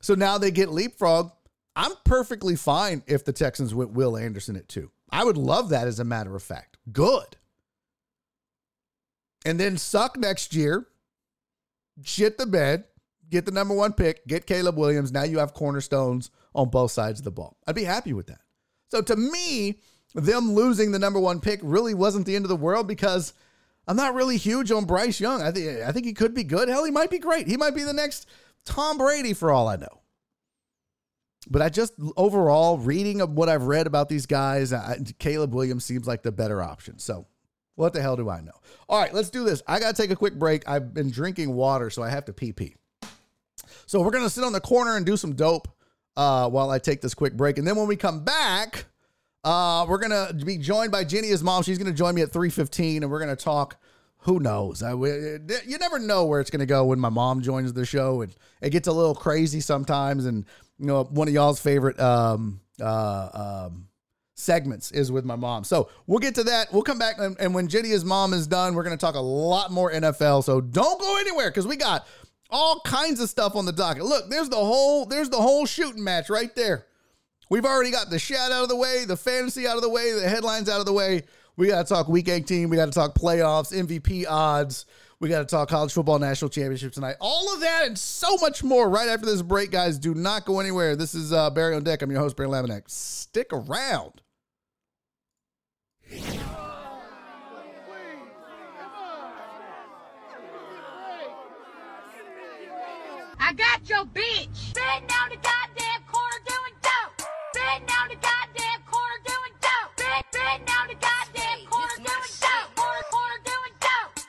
So 0.00 0.14
now 0.14 0.38
they 0.38 0.50
get 0.50 0.70
leapfrog. 0.70 1.30
I'm 1.74 1.92
perfectly 2.04 2.56
fine 2.56 3.02
if 3.06 3.24
the 3.24 3.32
Texans 3.32 3.74
went 3.74 3.92
Will 3.92 4.16
Anderson 4.16 4.56
at 4.56 4.68
two. 4.68 4.90
I 5.10 5.24
would 5.24 5.36
love 5.36 5.68
that 5.70 5.86
as 5.86 6.00
a 6.00 6.04
matter 6.04 6.34
of 6.34 6.42
fact. 6.42 6.78
Good. 6.92 7.36
And 9.44 9.60
then 9.60 9.76
suck 9.76 10.16
next 10.16 10.54
year, 10.54 10.86
shit 12.02 12.38
the 12.38 12.46
bed, 12.46 12.84
get 13.30 13.44
the 13.44 13.52
number 13.52 13.74
one 13.74 13.92
pick, 13.92 14.26
get 14.26 14.46
Caleb 14.46 14.76
Williams. 14.76 15.12
Now 15.12 15.22
you 15.24 15.38
have 15.38 15.54
cornerstones 15.54 16.30
on 16.54 16.70
both 16.70 16.90
sides 16.90 17.20
of 17.20 17.24
the 17.24 17.30
ball. 17.30 17.56
I'd 17.66 17.74
be 17.74 17.84
happy 17.84 18.12
with 18.12 18.26
that. 18.26 18.40
So 18.90 19.02
to 19.02 19.16
me, 19.16 19.80
them 20.24 20.52
losing 20.52 20.92
the 20.92 20.98
number 20.98 21.20
one 21.20 21.40
pick 21.40 21.60
really 21.62 21.94
wasn't 21.94 22.26
the 22.26 22.36
end 22.36 22.44
of 22.44 22.48
the 22.48 22.56
world 22.56 22.88
because 22.88 23.34
I'm 23.86 23.96
not 23.96 24.14
really 24.14 24.36
huge 24.36 24.70
on 24.72 24.84
Bryce 24.84 25.20
Young. 25.20 25.42
I 25.42 25.52
think 25.52 25.82
I 25.82 25.92
think 25.92 26.06
he 26.06 26.12
could 26.12 26.34
be 26.34 26.44
good. 26.44 26.68
Hell, 26.68 26.84
he 26.84 26.90
might 26.90 27.10
be 27.10 27.18
great. 27.18 27.46
He 27.46 27.56
might 27.56 27.74
be 27.74 27.84
the 27.84 27.92
next 27.92 28.26
Tom 28.64 28.98
Brady 28.98 29.32
for 29.32 29.52
all 29.52 29.68
I 29.68 29.76
know. 29.76 30.00
But 31.48 31.62
I 31.62 31.68
just 31.68 31.92
overall 32.16 32.78
reading 32.78 33.20
of 33.20 33.30
what 33.32 33.48
I've 33.48 33.64
read 33.64 33.86
about 33.86 34.08
these 34.08 34.26
guys, 34.26 34.72
I, 34.72 34.98
Caleb 35.18 35.54
Williams 35.54 35.84
seems 35.84 36.06
like 36.06 36.22
the 36.22 36.32
better 36.32 36.60
option. 36.60 36.98
So 36.98 37.26
what 37.76 37.92
the 37.92 38.02
hell 38.02 38.16
do 38.16 38.28
I 38.28 38.40
know? 38.40 38.58
All 38.88 38.98
right, 38.98 39.14
let's 39.14 39.30
do 39.30 39.44
this. 39.44 39.62
I 39.68 39.78
got 39.78 39.94
to 39.94 40.02
take 40.02 40.10
a 40.10 40.16
quick 40.16 40.38
break. 40.38 40.68
I've 40.68 40.92
been 40.92 41.10
drinking 41.10 41.52
water, 41.54 41.90
so 41.90 42.02
I 42.02 42.10
have 42.10 42.24
to 42.24 42.32
pee 42.32 42.52
pee. 42.52 42.74
So 43.86 44.00
we're 44.00 44.10
gonna 44.10 44.30
sit 44.30 44.42
on 44.42 44.52
the 44.52 44.60
corner 44.60 44.96
and 44.96 45.06
do 45.06 45.16
some 45.16 45.34
dope 45.34 45.68
uh, 46.16 46.48
while 46.48 46.70
I 46.70 46.80
take 46.80 47.00
this 47.02 47.14
quick 47.14 47.36
break, 47.36 47.58
and 47.58 47.66
then 47.66 47.76
when 47.76 47.86
we 47.86 47.94
come 47.94 48.24
back, 48.24 48.86
uh, 49.46 49.86
we're 49.88 49.98
gonna 49.98 50.32
be 50.32 50.58
joined 50.58 50.90
by 50.90 51.04
Jenny, 51.04 51.30
mom. 51.40 51.62
She's 51.62 51.78
gonna 51.78 51.92
join 51.92 52.16
me 52.16 52.22
at 52.22 52.32
three 52.32 52.50
fifteen, 52.50 53.04
and 53.04 53.12
we're 53.12 53.20
gonna 53.20 53.36
talk. 53.36 53.76
Who 54.22 54.40
knows? 54.40 54.82
I, 54.82 54.92
you 54.92 55.78
never 55.78 56.00
know 56.00 56.24
where 56.24 56.40
it's 56.40 56.50
gonna 56.50 56.66
go 56.66 56.86
when 56.86 56.98
my 56.98 57.10
mom 57.10 57.42
joins 57.42 57.72
the 57.72 57.86
show, 57.86 58.22
and 58.22 58.34
it 58.60 58.70
gets 58.70 58.88
a 58.88 58.92
little 58.92 59.14
crazy 59.14 59.60
sometimes. 59.60 60.26
And 60.26 60.44
you 60.80 60.86
know, 60.86 61.04
one 61.04 61.28
of 61.28 61.34
y'all's 61.34 61.60
favorite 61.60 61.98
um, 62.00 62.60
uh, 62.82 63.68
um, 63.68 63.86
segments 64.34 64.90
is 64.90 65.12
with 65.12 65.24
my 65.24 65.36
mom. 65.36 65.62
So 65.62 65.90
we'll 66.08 66.18
get 66.18 66.34
to 66.34 66.44
that. 66.44 66.72
We'll 66.72 66.82
come 66.82 66.98
back, 66.98 67.20
and, 67.20 67.36
and 67.38 67.54
when 67.54 67.68
Jenny's 67.68 68.04
mom 68.04 68.32
is 68.32 68.48
done, 68.48 68.74
we're 68.74 68.82
gonna 68.82 68.96
talk 68.96 69.14
a 69.14 69.20
lot 69.20 69.70
more 69.70 69.92
NFL. 69.92 70.42
So 70.42 70.60
don't 70.60 71.00
go 71.00 71.18
anywhere 71.20 71.50
because 71.50 71.68
we 71.68 71.76
got 71.76 72.04
all 72.50 72.80
kinds 72.84 73.20
of 73.20 73.28
stuff 73.28 73.54
on 73.54 73.64
the 73.64 73.72
docket. 73.72 74.06
Look, 74.06 74.28
there's 74.28 74.48
the 74.48 74.56
whole 74.56 75.06
there's 75.06 75.30
the 75.30 75.40
whole 75.40 75.66
shooting 75.66 76.02
match 76.02 76.30
right 76.30 76.52
there. 76.56 76.86
We've 77.48 77.64
already 77.64 77.90
got 77.90 78.10
the 78.10 78.18
shat 78.18 78.50
out 78.50 78.64
of 78.64 78.68
the 78.68 78.76
way, 78.76 79.04
the 79.04 79.16
fantasy 79.16 79.66
out 79.66 79.76
of 79.76 79.82
the 79.82 79.88
way, 79.88 80.12
the 80.12 80.28
headlines 80.28 80.68
out 80.68 80.80
of 80.80 80.86
the 80.86 80.92
way. 80.92 81.22
We 81.56 81.68
got 81.68 81.86
to 81.86 81.94
talk 81.94 82.08
week 82.08 82.28
18. 82.28 82.68
We 82.68 82.76
got 82.76 82.86
to 82.86 82.92
talk 82.92 83.14
playoffs, 83.14 83.72
MVP 83.72 84.26
odds. 84.28 84.84
We 85.20 85.30
got 85.30 85.38
to 85.38 85.46
talk 85.46 85.70
college 85.70 85.92
football 85.92 86.18
national 86.18 86.50
championship 86.50 86.92
tonight. 86.92 87.16
All 87.20 87.54
of 87.54 87.60
that 87.60 87.86
and 87.86 87.98
so 87.98 88.36
much 88.36 88.62
more 88.62 88.88
right 88.88 89.08
after 89.08 89.24
this 89.24 89.40
break, 89.40 89.70
guys. 89.70 89.98
Do 89.98 90.14
not 90.14 90.44
go 90.44 90.60
anywhere. 90.60 90.96
This 90.96 91.14
is 91.14 91.32
uh, 91.32 91.48
Barry 91.50 91.74
on 91.74 91.84
Deck. 91.84 92.02
I'm 92.02 92.10
your 92.10 92.20
host, 92.20 92.36
Barry 92.36 92.50
Laminack. 92.50 92.90
Stick 92.90 93.52
around. 93.52 94.20
I 103.38 103.52
got 103.52 103.88
your 103.88 104.04
bitch. 104.06 104.74
Been 104.74 105.06
down 105.06 105.30
the 105.30 105.36
goddamn 105.36 105.75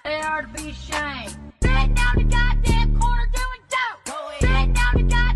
They 0.08 0.22
are 0.22 0.42
to 0.42 0.48
be 0.48 0.70
ashamed. 0.70 1.38
Been 1.60 1.94
down 1.94 2.16
the 2.16 2.24
goddamn 2.24 2.98
corner 2.98 3.30
doing 3.36 3.64
dope. 3.68 4.40
Been 4.40 4.72
down 4.72 4.94
the 4.96 5.04
goddamn 5.04 5.27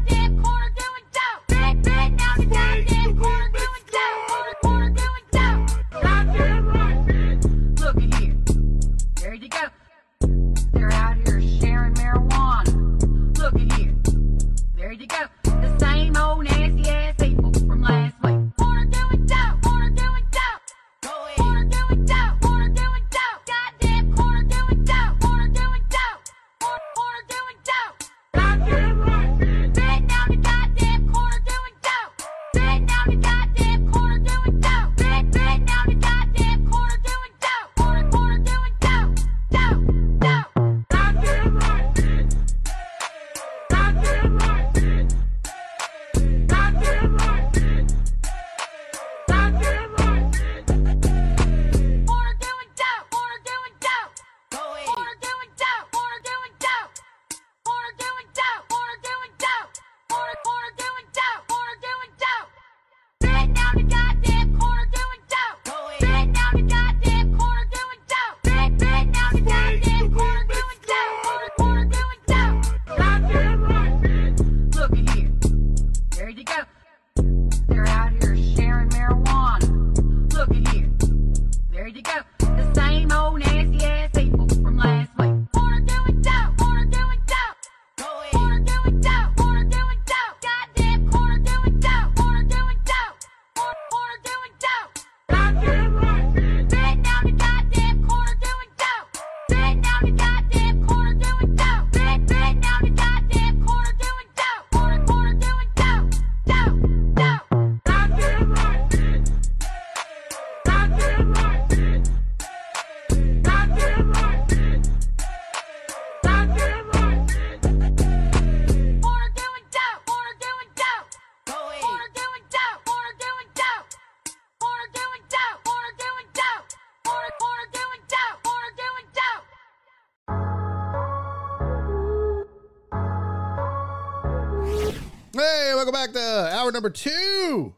number 136.82 136.90
two 136.90 137.76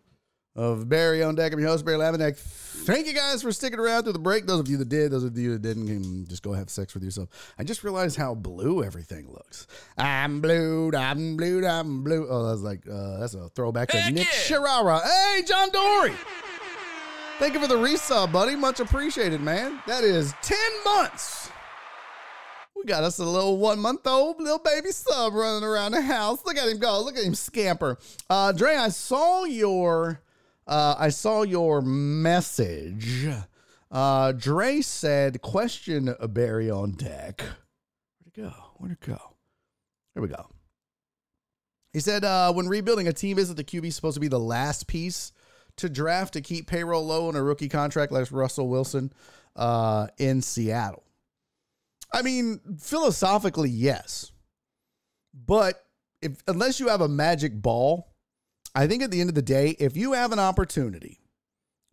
of 0.55 0.87
Barry 0.87 1.21
on 1.21 1.35
Deck. 1.35 1.51
I'm 1.51 1.59
your 1.59 1.67
host, 1.67 1.83
Barry 1.83 1.97
Laminack. 1.97 2.37
Thank 2.37 3.05
you 3.05 3.11
guys 3.11 3.41
for 3.41 3.51
sticking 3.51 3.79
around 3.79 4.03
through 4.03 4.13
the 4.13 4.19
break. 4.19 4.45
Those 4.45 4.61
of 4.61 4.69
you 4.69 4.77
that 4.77 4.87
did, 4.87 5.11
those 5.11 5.25
of 5.25 5.37
you 5.37 5.51
that 5.51 5.61
didn't, 5.61 5.87
can 5.87 6.25
just 6.25 6.41
go 6.41 6.53
have 6.53 6.69
sex 6.69 6.93
with 6.93 7.03
yourself. 7.03 7.53
I 7.59 7.65
just 7.65 7.83
realized 7.83 8.15
how 8.15 8.33
blue 8.33 8.81
everything 8.81 9.29
looks. 9.29 9.67
I'm 9.97 10.39
blue, 10.39 10.91
I'm 10.95 11.35
blue, 11.35 11.67
I'm 11.67 12.05
blue. 12.05 12.25
Oh, 12.29 12.47
that's 12.47 12.61
like, 12.61 12.87
uh, 12.89 13.19
that's 13.19 13.33
a 13.33 13.49
throwback 13.49 13.89
to 13.89 14.11
Nick 14.11 14.27
Shirara. 14.27 15.01
Hey, 15.03 15.43
John 15.45 15.69
Dory. 15.71 16.13
Thank 17.39 17.55
you 17.55 17.59
for 17.59 17.67
the 17.67 17.75
resub, 17.75 18.31
buddy. 18.31 18.55
Much 18.55 18.79
appreciated, 18.79 19.41
man. 19.41 19.81
That 19.85 20.05
is 20.05 20.33
10 20.43 20.57
months. 20.85 21.42
We 22.83 22.87
got 22.87 23.05
us 23.05 23.17
a 23.19 23.23
little 23.23 23.57
one 23.57 23.79
month 23.79 24.05
old 24.05 24.41
little 24.41 24.59
baby 24.59 24.91
sub 24.91 25.33
running 25.33 25.63
around 25.63 25.93
the 25.93 26.01
house. 26.01 26.43
Look 26.45 26.57
at 26.57 26.67
him 26.67 26.79
go. 26.79 27.01
Look 27.01 27.17
at 27.17 27.23
him 27.23 27.33
scamper. 27.33 27.97
Uh, 28.29 28.51
Dre, 28.51 28.75
I 28.75 28.89
saw 28.89 29.45
your 29.45 30.19
uh, 30.67 30.95
I 30.99 31.07
saw 31.07 31.43
your 31.43 31.81
message. 31.81 33.25
Uh, 33.89 34.33
Dre 34.33 34.81
said, 34.81 35.41
question 35.41 36.13
Barry 36.29 36.69
on 36.69 36.91
deck. 36.91 37.41
Where'd 37.41 38.27
it 38.27 38.35
go? 38.35 38.53
Where'd 38.75 38.91
it 38.91 38.99
go? 38.99 39.19
Here 40.13 40.21
we 40.21 40.27
go. 40.27 40.47
He 41.93 42.01
said, 42.01 42.25
uh, 42.25 42.51
when 42.51 42.67
rebuilding 42.67 43.07
a 43.07 43.13
team, 43.13 43.37
isn't 43.39 43.55
the 43.55 43.63
QB 43.63 43.93
supposed 43.93 44.15
to 44.15 44.19
be 44.19 44.27
the 44.27 44.39
last 44.39 44.87
piece 44.87 45.31
to 45.77 45.87
draft 45.87 46.33
to 46.33 46.41
keep 46.41 46.67
payroll 46.67 47.05
low 47.05 47.29
on 47.29 47.35
a 47.35 47.43
rookie 47.43 47.69
contract 47.69 48.11
like 48.11 48.29
Russell 48.31 48.67
Wilson 48.67 49.13
uh, 49.55 50.07
in 50.17 50.41
Seattle? 50.41 51.03
I 52.13 52.21
mean, 52.21 52.59
philosophically, 52.79 53.69
yes. 53.69 54.31
But 55.33 55.83
if 56.21 56.41
unless 56.47 56.79
you 56.79 56.87
have 56.89 57.01
a 57.01 57.07
magic 57.07 57.59
ball, 57.61 58.13
I 58.75 58.87
think 58.87 59.03
at 59.03 59.11
the 59.11 59.19
end 59.19 59.29
of 59.29 59.35
the 59.35 59.41
day, 59.41 59.75
if 59.79 59.97
you 59.97 60.13
have 60.13 60.31
an 60.31 60.39
opportunity 60.39 61.19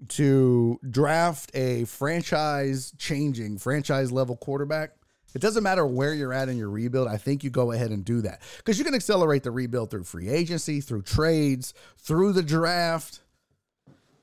to 0.09 0.79
draft 0.89 1.51
a 1.55 1.85
franchise 1.85 2.93
changing, 2.99 3.59
franchise 3.59 4.13
level 4.13 4.37
quarterback, 4.37 4.93
it 5.35 5.41
doesn't 5.41 5.63
matter 5.63 5.87
where 5.87 6.13
you're 6.13 6.33
at 6.33 6.49
in 6.49 6.57
your 6.57 6.71
rebuild. 6.71 7.09
I 7.09 7.17
think 7.17 7.45
you 7.45 7.51
go 7.51 7.73
ahead 7.73 7.91
and 7.91 8.05
do 8.05 8.21
that 8.23 8.43
because 8.59 8.79
you 8.79 8.85
can 8.85 8.95
accelerate 8.95 9.43
the 9.43 9.51
rebuild 9.51 9.91
through 9.91 10.05
free 10.05 10.29
agency, 10.29 10.81
through 10.81 11.03
trades, 11.03 11.73
through 11.99 12.33
the 12.33 12.43
draft. 12.43 13.21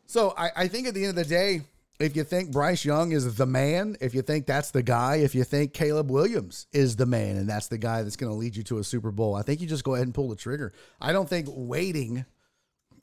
So 0.05 0.33
I, 0.37 0.51
I 0.55 0.67
think 0.67 0.87
at 0.87 0.93
the 0.93 1.05
end 1.05 1.17
of 1.17 1.27
the 1.27 1.29
day, 1.29 1.61
if 1.99 2.15
you 2.15 2.23
think 2.23 2.51
Bryce 2.51 2.85
Young 2.85 3.11
is 3.11 3.35
the 3.35 3.45
man, 3.45 3.97
if 4.01 4.13
you 4.13 4.21
think 4.21 4.45
that's 4.45 4.71
the 4.71 4.83
guy, 4.83 5.17
if 5.17 5.33
you 5.33 5.43
think 5.43 5.73
Caleb 5.73 6.11
Williams 6.11 6.67
is 6.71 6.95
the 6.95 7.05
man 7.05 7.37
and 7.37 7.49
that's 7.49 7.67
the 7.67 7.77
guy 7.77 8.03
that's 8.03 8.15
going 8.15 8.31
to 8.31 8.37
lead 8.37 8.55
you 8.55 8.63
to 8.63 8.77
a 8.77 8.83
Super 8.83 9.11
Bowl, 9.11 9.35
I 9.35 9.41
think 9.41 9.61
you 9.61 9.67
just 9.67 9.83
go 9.83 9.95
ahead 9.95 10.05
and 10.05 10.13
pull 10.13 10.29
the 10.29 10.35
trigger. 10.35 10.73
I 11.01 11.11
don't 11.11 11.27
think 11.27 11.47
waiting 11.49 12.25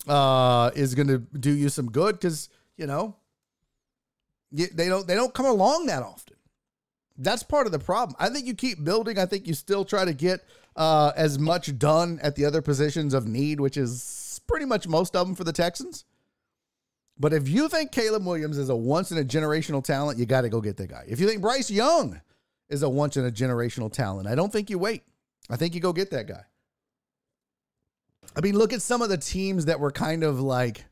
uh, 0.07 0.71
is 0.75 0.95
going 0.95 1.09
to 1.09 1.19
do 1.19 1.51
you 1.51 1.69
some 1.69 1.91
good 1.91 2.17
because 2.17 2.49
you 2.77 2.87
know 2.87 3.17
they 4.53 4.89
don't 4.89 5.07
they 5.07 5.15
don't 5.15 5.35
come 5.35 5.47
along 5.47 5.87
that 5.87 6.03
often. 6.03 6.37
That's 7.17 7.43
part 7.43 7.67
of 7.67 7.73
the 7.73 7.79
problem. 7.79 8.17
I 8.19 8.29
think 8.29 8.47
you 8.47 8.55
keep 8.55 8.83
building. 8.83 9.19
I 9.19 9.27
think 9.27 9.47
you 9.47 9.55
still 9.55 9.85
try 9.85 10.05
to 10.05 10.13
get 10.13 10.41
uh, 10.77 11.13
as 11.17 11.39
much 11.39 11.77
done 11.79 12.19
at 12.23 12.35
the 12.37 12.45
other 12.45 12.61
positions 12.63 13.15
of 13.15 13.27
need, 13.27 13.61
which 13.61 13.77
is 13.77 14.41
pretty 14.47 14.67
much 14.67 14.89
most 14.89 15.15
of 15.15 15.27
them 15.27 15.37
for 15.37 15.45
the 15.45 15.53
Texans. 15.53 16.05
But 17.19 17.33
if 17.33 17.49
you 17.49 17.69
think 17.69 17.93
Caleb 17.93 18.27
Williams 18.27 18.59
is 18.59 18.69
a 18.69 18.77
once 18.77 19.13
in 19.13 19.19
a 19.19 19.25
generational 19.25 19.85
talent, 19.85 20.19
you 20.19 20.27
got 20.27 20.43
to 20.43 20.49
go 20.49 20.61
get 20.61 20.77
that 20.79 20.89
guy. 20.89 21.05
If 21.07 21.21
you 21.21 21.29
think 21.29 21.43
Bryce 21.43 21.71
Young 21.71 22.21
is 22.69 22.83
a 22.83 22.89
once 22.89 23.17
in 23.17 23.25
a 23.25 23.31
generational 23.31 23.93
talent, 23.93 24.27
I 24.29 24.35
don't 24.35 24.53
think 24.53 24.69
you 24.69 24.79
wait. 24.79 25.05
I 25.49 25.57
think 25.57 25.75
you 25.75 25.81
go 25.81 25.93
get 25.93 26.11
that 26.11 26.27
guy. 26.27 26.43
I 28.37 28.41
mean, 28.41 28.57
look 28.57 28.73
at 28.73 28.83
some 28.83 29.03
of 29.03 29.11
the 29.11 29.19
teams 29.19 29.67
that 29.67 29.79
were 29.79 29.93
kind 29.93 30.25
of 30.25 30.41
like 30.41 30.85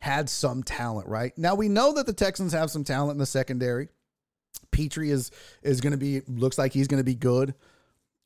had 0.00 0.28
some 0.28 0.62
talent, 0.62 1.08
right? 1.08 1.36
Now 1.38 1.54
we 1.54 1.68
know 1.68 1.94
that 1.94 2.06
the 2.06 2.12
Texans 2.12 2.52
have 2.52 2.70
some 2.70 2.84
talent 2.84 3.12
in 3.12 3.18
the 3.18 3.26
secondary. 3.26 3.88
Pitre 4.72 5.08
is 5.08 5.30
is 5.62 5.80
going 5.80 5.92
to 5.92 5.96
be 5.96 6.22
looks 6.26 6.58
like 6.58 6.72
he's 6.72 6.88
going 6.88 7.00
to 7.00 7.04
be 7.04 7.14
good. 7.14 7.54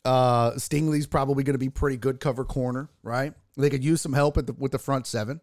Uh 0.04 0.52
Stingley's 0.52 1.06
probably 1.06 1.44
going 1.44 1.54
to 1.54 1.58
be 1.58 1.68
pretty 1.68 1.96
good 1.96 2.18
cover 2.18 2.44
corner, 2.44 2.88
right? 3.02 3.34
They 3.56 3.70
could 3.70 3.84
use 3.84 4.00
some 4.00 4.12
help 4.12 4.34
the, 4.34 4.54
with 4.54 4.72
the 4.72 4.78
front 4.78 5.06
seven. 5.06 5.40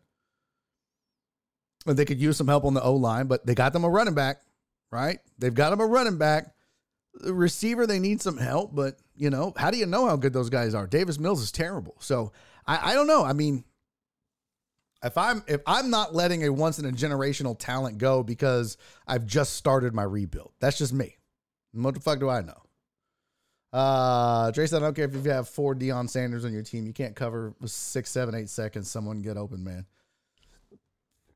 They 1.86 2.06
could 2.06 2.22
use 2.22 2.38
some 2.38 2.48
help 2.48 2.64
on 2.66 2.74
the 2.74 2.82
O 2.82 2.94
line, 2.96 3.28
but 3.28 3.46
they 3.46 3.56
got 3.56 3.74
them 3.74 3.84
a 3.84 3.90
running 3.90 4.14
back, 4.14 4.42
right? 4.92 5.20
They've 5.38 5.54
got 5.54 5.72
them 5.72 5.82
a 5.82 5.86
running 5.86 6.18
back. 6.18 6.54
The 7.16 7.34
receiver, 7.34 7.86
they 7.86 8.00
need 8.00 8.22
some 8.22 8.38
help, 8.38 8.74
but 8.74 8.98
you 9.16 9.30
know, 9.30 9.54
how 9.56 9.70
do 9.70 9.78
you 9.78 9.86
know 9.86 10.08
how 10.08 10.16
good 10.16 10.34
those 10.34 10.50
guys 10.50 10.74
are? 10.74 10.88
Davis 10.88 11.20
Mills 11.20 11.42
is 11.42 11.52
terrible. 11.52 11.96
So 12.00 12.32
I, 12.66 12.92
I 12.92 12.94
don't 12.94 13.08
know. 13.08 13.24
I 13.24 13.34
mean, 13.34 13.64
if 15.04 15.18
I'm 15.18 15.44
if 15.48 15.62
I'm 15.68 15.90
not 15.90 16.16
letting 16.16 16.44
a 16.44 16.50
once 16.50 16.80
in 16.80 16.86
a 16.86 16.92
generational 16.92 17.58
talent 17.58 17.98
go 17.98 18.24
because 18.24 18.78
I've 19.06 19.26
just 19.26 19.54
started 19.54 19.94
my 19.94 20.04
rebuild, 20.04 20.54
that's 20.60 20.78
just 20.78 20.94
me. 20.94 21.18
What 21.74 21.96
the 21.96 22.00
fuck 22.00 22.20
do 22.20 22.30
I 22.30 22.42
know? 22.42 22.64
Uh, 23.74 24.52
Dre 24.52 24.68
said, 24.68 24.84
I 24.84 24.86
don't 24.86 24.96
care 24.96 25.06
if 25.06 25.14
you 25.16 25.32
have 25.32 25.50
four 25.50 25.74
Deion 25.74 26.08
Sanders 26.08 26.46
on 26.46 26.54
your 26.54 26.62
team, 26.62 26.86
you 26.86 26.94
can't 26.94 27.16
cover 27.16 27.56
six, 27.66 28.12
seven, 28.12 28.36
eight 28.36 28.50
seconds. 28.50 28.90
Someone 28.90 29.24
get 29.24 29.36
open, 29.36 29.64
man. 29.64 29.88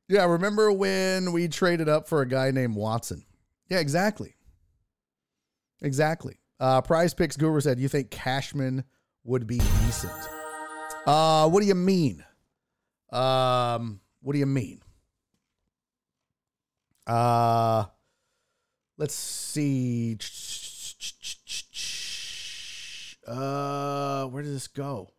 Yeah, 0.10 0.26
remember 0.26 0.72
when 0.72 1.34
we 1.34 1.48
traded 1.48 1.90
up 1.90 2.08
for 2.08 2.22
a 2.22 2.28
guy 2.28 2.52
named 2.52 2.76
Watson? 2.76 3.26
Yeah, 3.70 3.80
exactly. 3.80 4.36
Exactly. 5.82 6.40
Uh, 6.60 6.82
Prize 6.82 7.14
Picks 7.14 7.36
Guru 7.36 7.60
said, 7.60 7.80
You 7.80 7.90
think 7.90 8.10
Cashman 8.10 8.84
would 9.26 9.46
be 9.46 9.58
decent? 9.58 10.14
Uh, 11.06 11.50
what 11.50 11.62
do 11.62 11.68
you 11.68 11.76
mean? 11.76 12.24
Um, 13.12 14.00
what 14.22 14.34
do 14.34 14.40
you 14.40 14.46
mean? 14.46 14.82
Uh, 17.06 17.86
let's 18.98 19.14
see. 19.14 20.18
Uh, 23.28 24.26
where 24.28 24.44
does 24.44 24.54
this 24.54 24.68
go? 24.68 25.12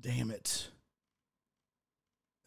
Damn 0.00 0.30
it. 0.30 0.68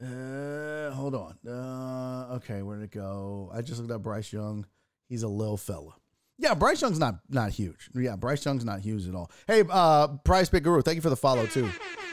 Uh, 0.02 0.92
hold 0.92 1.16
on. 1.16 1.38
Uh, 1.46 2.36
okay, 2.36 2.62
where 2.62 2.78
did 2.78 2.86
it 2.86 2.92
go? 2.92 3.52
I 3.54 3.62
just 3.62 3.80
looked 3.80 3.92
up 3.92 4.02
Bryce 4.04 4.32
Young. 4.32 4.66
He's 5.08 5.24
a 5.24 5.28
little 5.28 5.58
fella. 5.58 5.96
Yeah, 6.38 6.54
Bryce 6.54 6.82
Young's 6.82 7.00
not 7.00 7.16
not 7.30 7.52
huge. 7.52 7.90
Yeah, 7.94 8.16
Bryce 8.16 8.46
Young's 8.46 8.64
not 8.64 8.80
huge 8.80 9.08
at 9.08 9.16
all. 9.16 9.30
Hey, 9.46 9.64
uh, 9.70 10.08
Prize 10.24 10.50
Pick 10.50 10.64
Guru, 10.64 10.82
thank 10.82 10.96
you 10.96 11.02
for 11.02 11.10
the 11.10 11.18
follow 11.18 11.46
too. 11.46 11.70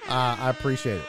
Uh, 0.08 0.36
I 0.38 0.50
appreciate 0.50 0.96
it. 0.98 1.04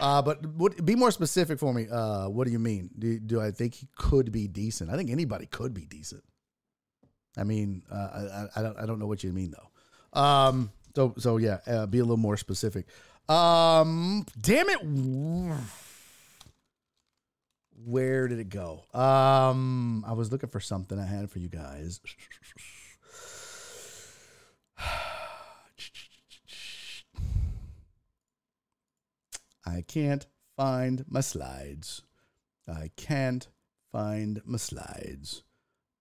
Uh, 0.00 0.22
but 0.22 0.44
what, 0.46 0.84
be 0.84 0.94
more 0.94 1.10
specific 1.10 1.58
for 1.58 1.72
me. 1.72 1.86
Uh, 1.90 2.28
what 2.28 2.46
do 2.46 2.52
you 2.52 2.58
mean? 2.58 2.90
Do, 2.98 3.18
do 3.18 3.40
I 3.40 3.50
think 3.50 3.74
he 3.74 3.88
could 3.96 4.30
be 4.30 4.46
decent? 4.46 4.90
I 4.90 4.96
think 4.96 5.10
anybody 5.10 5.46
could 5.46 5.74
be 5.74 5.86
decent. 5.86 6.22
I 7.36 7.44
mean, 7.44 7.82
uh, 7.90 8.48
I, 8.54 8.60
I 8.60 8.62
don't 8.62 8.78
I 8.78 8.86
don't 8.86 8.98
know 8.98 9.06
what 9.06 9.24
you 9.24 9.32
mean 9.32 9.52
though. 9.52 10.20
Um, 10.20 10.70
so 10.94 11.14
so 11.18 11.36
yeah, 11.38 11.58
uh, 11.66 11.86
be 11.86 11.98
a 11.98 12.02
little 12.02 12.16
more 12.16 12.36
specific. 12.36 12.86
Um, 13.28 14.26
damn 14.40 14.68
it. 14.68 14.78
Where 17.84 18.26
did 18.28 18.38
it 18.40 18.48
go? 18.48 18.84
Um, 18.92 20.04
I 20.06 20.12
was 20.12 20.32
looking 20.32 20.48
for 20.48 20.60
something 20.60 20.98
I 20.98 21.06
had 21.06 21.30
for 21.30 21.38
you 21.38 21.48
guys. 21.48 22.00
I 29.66 29.82
can't 29.86 30.26
find 30.56 31.04
my 31.08 31.20
slides. 31.20 32.02
I 32.66 32.90
can't 32.96 33.46
find 33.92 34.42
my 34.44 34.58
slides. 34.58 35.44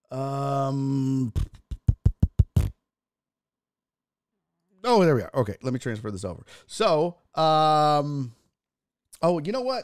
Um. 0.10 1.34
Oh, 4.84 5.04
there 5.04 5.16
we 5.16 5.22
are. 5.22 5.32
Okay, 5.34 5.58
let 5.62 5.74
me 5.74 5.80
transfer 5.80 6.10
this 6.12 6.24
over. 6.24 6.46
So, 6.66 7.18
um, 7.36 8.34
oh, 9.22 9.40
you 9.40 9.52
know 9.52 9.62
what? 9.62 9.84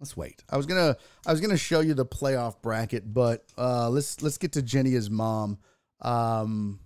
Let's 0.00 0.16
wait. 0.16 0.42
I 0.50 0.56
was 0.56 0.66
gonna, 0.66 0.96
I 1.26 1.30
was 1.30 1.40
gonna 1.40 1.56
show 1.56 1.80
you 1.80 1.94
the 1.94 2.06
playoff 2.06 2.60
bracket, 2.60 3.12
but 3.12 3.44
uh, 3.56 3.88
let's 3.88 4.22
let's 4.22 4.38
get 4.38 4.52
to 4.52 4.62
Jenny's 4.62 5.08
mom. 5.08 5.58
Um, 6.00 6.80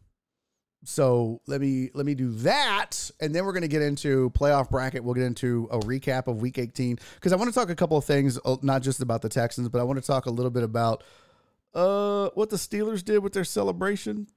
so 0.85 1.41
let 1.47 1.61
me 1.61 1.91
let 1.95 2.07
me 2.07 2.15
do 2.15 2.31
that, 2.37 3.11
and 3.21 3.35
then 3.35 3.45
we're 3.45 3.53
gonna 3.53 3.67
get 3.69 3.83
into 3.83 4.31
playoff 4.31 4.71
bracket. 4.71 5.03
We'll 5.03 5.15
get 5.15 5.25
into 5.25 5.69
a 5.73 5.79
recap 5.81 6.29
of 6.29 6.41
Week 6.41 6.59
18 6.59 6.99
because 7.15 7.33
I 7.33 7.37
want 7.37 7.49
to 7.49 7.55
talk 7.55 7.71
a 7.71 7.75
couple 7.75 7.97
of 7.97 8.05
things, 8.05 8.39
uh, 8.45 8.57
not 8.63 8.83
just 8.83 9.01
about 9.03 9.23
the 9.23 9.29
Texans, 9.29 9.69
but 9.69 9.81
I 9.81 9.85
want 9.85 9.99
to 9.99 10.07
talk 10.07 10.27
a 10.27 10.31
little 10.31 10.51
bit 10.51 10.63
about 10.63 11.03
uh 11.75 12.31
what 12.35 12.51
the 12.51 12.57
Steelers 12.57 13.05
did 13.05 13.19
with 13.19 13.33
their 13.33 13.45
celebration. 13.45 14.29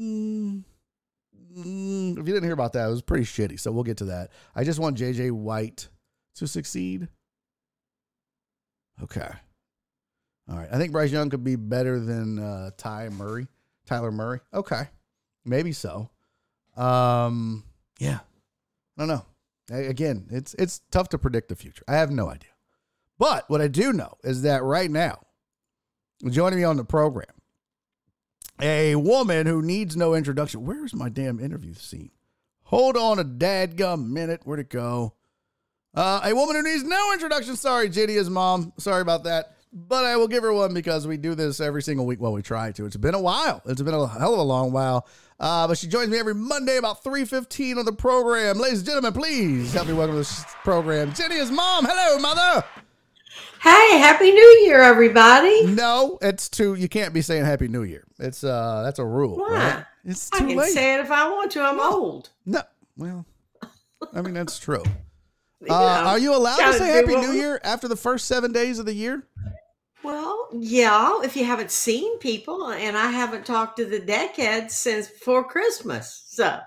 Mm, 0.00 0.64
mm, 1.56 2.12
if 2.12 2.18
you 2.18 2.24
didn't 2.24 2.44
hear 2.44 2.52
about 2.52 2.72
that, 2.72 2.86
it 2.86 2.90
was 2.90 3.02
pretty 3.02 3.24
shitty. 3.24 3.60
So 3.60 3.70
we'll 3.70 3.84
get 3.84 3.98
to 3.98 4.06
that. 4.06 4.30
I 4.56 4.64
just 4.64 4.78
want 4.78 4.96
JJ 4.96 5.30
White 5.30 5.88
to 6.36 6.46
succeed. 6.46 7.08
Okay. 9.02 9.30
All 10.48 10.56
right. 10.56 10.68
I 10.70 10.78
think 10.78 10.92
Bryce 10.92 11.10
Young 11.10 11.30
could 11.30 11.44
be 11.44 11.56
better 11.56 11.98
than 11.98 12.38
uh, 12.38 12.70
Ty 12.76 13.08
Murray. 13.10 13.46
Kyler 13.88 14.12
Murray. 14.12 14.40
Okay. 14.52 14.88
Maybe 15.44 15.72
so. 15.72 16.10
Um, 16.76 17.64
yeah. 17.98 18.20
I 18.96 19.06
don't 19.06 19.08
know. 19.08 19.26
Again, 19.70 20.26
it's 20.30 20.54
it's 20.54 20.80
tough 20.90 21.08
to 21.10 21.18
predict 21.18 21.48
the 21.48 21.56
future. 21.56 21.84
I 21.88 21.94
have 21.94 22.10
no 22.10 22.28
idea. 22.28 22.50
But 23.18 23.48
what 23.48 23.62
I 23.62 23.68
do 23.68 23.92
know 23.92 24.14
is 24.22 24.42
that 24.42 24.62
right 24.62 24.90
now, 24.90 25.20
joining 26.28 26.58
me 26.58 26.64
on 26.64 26.76
the 26.76 26.84
program, 26.84 27.26
a 28.60 28.94
woman 28.96 29.46
who 29.46 29.62
needs 29.62 29.96
no 29.96 30.14
introduction. 30.14 30.64
Where's 30.64 30.94
my 30.94 31.08
damn 31.08 31.40
interview 31.40 31.74
scene? 31.74 32.10
Hold 32.64 32.96
on 32.96 33.18
a 33.18 33.24
dadgum 33.24 34.08
minute. 34.08 34.42
Where'd 34.44 34.60
it 34.60 34.70
go? 34.70 35.14
Uh, 35.94 36.20
a 36.24 36.34
woman 36.34 36.56
who 36.56 36.62
needs 36.62 36.82
no 36.84 37.12
introduction. 37.12 37.56
Sorry, 37.56 37.88
JD 37.88 38.10
is 38.10 38.28
mom. 38.28 38.72
Sorry 38.78 39.00
about 39.00 39.24
that. 39.24 39.54
but 39.72 40.04
I 40.04 40.16
will 40.16 40.28
give 40.28 40.42
her 40.42 40.52
one 40.52 40.74
because 40.74 41.06
we 41.06 41.16
do 41.16 41.34
this 41.34 41.60
every 41.60 41.82
single 41.82 42.04
week. 42.06 42.20
Well, 42.20 42.32
we 42.32 42.42
try 42.42 42.72
to. 42.72 42.86
It's 42.86 42.96
been 42.96 43.14
a 43.14 43.20
while. 43.20 43.62
It's 43.66 43.80
been 43.82 43.94
a 43.94 44.06
hell 44.06 44.32
of 44.34 44.38
a 44.40 44.42
long 44.42 44.72
while. 44.72 45.06
Uh, 45.40 45.66
but 45.66 45.76
she 45.78 45.88
joins 45.88 46.08
me 46.10 46.18
every 46.18 46.34
Monday 46.34 46.76
about 46.76 47.02
3.15 47.04 47.78
on 47.78 47.84
the 47.84 47.92
program. 47.92 48.58
Ladies 48.58 48.78
and 48.80 48.86
gentlemen, 48.86 49.12
please 49.12 49.72
help 49.72 49.88
me 49.88 49.92
welcome 49.92 50.14
to 50.14 50.18
this 50.18 50.44
program. 50.62 51.12
Jenny 51.12 51.36
is 51.36 51.50
mom. 51.50 51.84
Hello, 51.88 52.18
mother. 52.20 52.64
Hey, 53.60 53.98
happy 53.98 54.30
New 54.30 54.62
Year, 54.64 54.80
everybody! 54.82 55.66
No, 55.66 56.18
it's 56.20 56.48
too. 56.50 56.74
You 56.74 56.86
can't 56.88 57.14
be 57.14 57.22
saying 57.22 57.44
Happy 57.46 57.66
New 57.66 57.82
Year. 57.82 58.04
It's 58.18 58.44
uh, 58.44 58.82
that's 58.84 58.98
a 58.98 59.04
rule. 59.06 59.38
Why? 59.38 59.48
right? 59.54 59.84
It's 60.04 60.28
I 60.34 60.40
too 60.40 60.48
can 60.48 60.56
late. 60.58 60.72
say 60.72 60.94
it 60.94 61.00
if 61.00 61.10
I 61.10 61.28
want 61.30 61.50
to. 61.52 61.62
I'm 61.62 61.80
old. 61.80 62.28
no, 62.44 62.60
well, 62.98 63.24
I 64.12 64.20
mean 64.20 64.34
that's 64.34 64.58
true. 64.58 64.82
You 65.60 65.72
Uh, 65.72 66.02
are 66.06 66.18
you 66.18 66.34
allowed 66.34 66.72
to 66.72 66.78
say 66.78 66.88
Happy 66.88 67.16
New 67.16 67.32
Year 67.32 67.60
after 67.64 67.88
the 67.88 67.96
first 67.96 68.26
seven 68.26 68.52
days 68.52 68.78
of 68.78 68.86
the 68.86 68.94
year? 68.94 69.26
Well, 70.02 70.48
yeah. 70.52 71.20
If 71.22 71.36
you 71.36 71.44
haven't 71.44 71.70
seen 71.70 72.18
people, 72.18 72.68
and 72.68 72.96
I 72.96 73.10
haven't 73.10 73.46
talked 73.46 73.78
to 73.78 73.86
the 73.86 74.00
deckheads 74.00 74.70
since 74.72 75.08
before 75.08 75.44
Christmas, 75.44 76.24
so 76.28 76.60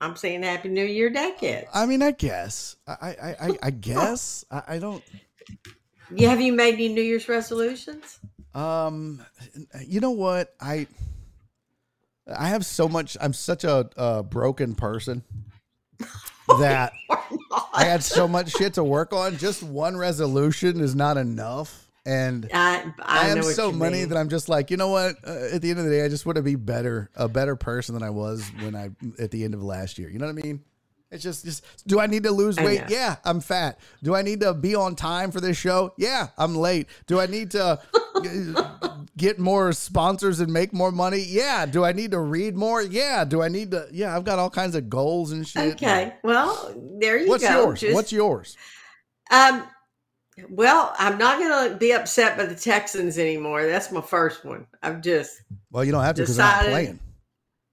I'm 0.00 0.16
saying 0.16 0.42
Happy 0.42 0.68
New 0.68 0.84
Year, 0.84 1.10
deckheads. 1.10 1.68
I 1.72 1.86
mean, 1.86 2.02
I 2.02 2.10
guess. 2.10 2.76
I, 2.86 2.92
I, 2.92 3.36
I, 3.48 3.58
I 3.62 3.70
guess. 3.70 4.44
I, 4.50 4.62
I 4.68 4.78
don't. 4.78 5.02
you 6.14 6.28
have 6.28 6.40
you 6.40 6.52
made 6.52 6.74
any 6.74 6.88
New 6.88 7.02
Year's 7.02 7.28
resolutions? 7.28 8.18
Um, 8.54 9.24
you 9.86 10.00
know 10.00 10.10
what? 10.10 10.54
I, 10.60 10.86
I 12.36 12.48
have 12.48 12.66
so 12.66 12.88
much. 12.88 13.16
I'm 13.20 13.32
such 13.32 13.64
a, 13.64 13.88
a 13.96 14.22
broken 14.22 14.74
person 14.74 15.22
that 16.48 16.92
I 17.72 17.84
had 17.84 18.02
so 18.02 18.26
much 18.26 18.52
shit 18.52 18.74
to 18.74 18.84
work 18.84 19.12
on. 19.12 19.36
Just 19.36 19.62
one 19.62 19.96
resolution 19.96 20.80
is 20.80 20.94
not 20.94 21.16
enough, 21.16 21.88
and. 22.04 22.48
I 22.52 22.92
I, 23.00 23.26
I, 23.26 23.28
am 23.28 23.42
so 23.42 23.72
money 23.72 24.00
mean. 24.00 24.08
that 24.10 24.18
I'm 24.18 24.28
just 24.28 24.48
like, 24.48 24.70
you 24.70 24.76
know 24.76 24.88
what? 24.88 25.16
Uh, 25.26 25.54
at 25.54 25.62
the 25.62 25.70
end 25.70 25.78
of 25.78 25.84
the 25.84 25.90
day, 25.90 26.04
I 26.04 26.08
just 26.08 26.26
want 26.26 26.36
to 26.36 26.42
be 26.42 26.54
better, 26.54 27.10
a 27.14 27.28
better 27.28 27.56
person 27.56 27.94
than 27.94 28.02
I 28.02 28.10
was 28.10 28.44
when 28.60 28.74
I 28.74 28.90
at 29.18 29.30
the 29.30 29.44
end 29.44 29.54
of 29.54 29.62
last 29.62 29.98
year. 29.98 30.08
You 30.10 30.18
know 30.18 30.26
what 30.26 30.38
I 30.38 30.42
mean? 30.42 30.64
It's 31.12 31.22
just, 31.22 31.44
just 31.44 31.86
do 31.86 32.00
I 32.00 32.06
need 32.06 32.22
to 32.22 32.30
lose 32.30 32.56
weight? 32.56 32.84
Yeah, 32.88 33.16
I'm 33.22 33.40
fat. 33.40 33.78
Do 34.02 34.14
I 34.14 34.22
need 34.22 34.40
to 34.40 34.54
be 34.54 34.74
on 34.74 34.96
time 34.96 35.30
for 35.30 35.42
this 35.42 35.58
show? 35.58 35.92
Yeah, 35.98 36.28
I'm 36.38 36.56
late. 36.56 36.88
Do 37.06 37.20
I 37.20 37.26
need 37.26 37.50
to 37.50 37.80
get 39.16 39.38
more 39.38 39.72
sponsors 39.72 40.40
and 40.40 40.52
make 40.52 40.72
more 40.72 40.90
money? 40.92 41.24
Yeah. 41.26 41.66
Do 41.66 41.84
I 41.84 41.92
need 41.92 42.10
to 42.12 42.20
read 42.20 42.56
more? 42.56 42.82
Yeah. 42.82 43.24
Do 43.24 43.42
I 43.42 43.48
need 43.48 43.70
to? 43.72 43.86
Yeah, 43.92 44.16
I've 44.16 44.24
got 44.24 44.38
all 44.38 44.50
kinds 44.50 44.74
of 44.74 44.88
goals 44.88 45.32
and 45.32 45.46
shit. 45.46 45.74
Okay, 45.74 46.14
well, 46.22 46.74
there 47.00 47.18
you 47.18 47.28
What's 47.28 47.44
go. 47.46 47.64
yours? 47.66 47.80
Just- 47.80 47.94
What's 47.94 48.12
yours? 48.12 48.56
Um, 49.30 49.64
well, 50.48 50.94
I'm 50.98 51.18
not 51.18 51.38
going 51.38 51.70
to 51.70 51.76
be 51.76 51.92
upset 51.92 52.36
by 52.36 52.46
the 52.46 52.54
Texans 52.54 53.18
anymore. 53.18 53.66
That's 53.66 53.92
my 53.92 54.00
first 54.00 54.44
one. 54.44 54.66
I've 54.82 55.02
just, 55.02 55.42
Well, 55.70 55.84
you 55.84 55.92
don't 55.92 56.02
have 56.04 56.14
to 56.16 56.22
because 56.22 56.36
Decided- 56.36 56.70
playing. 56.70 57.00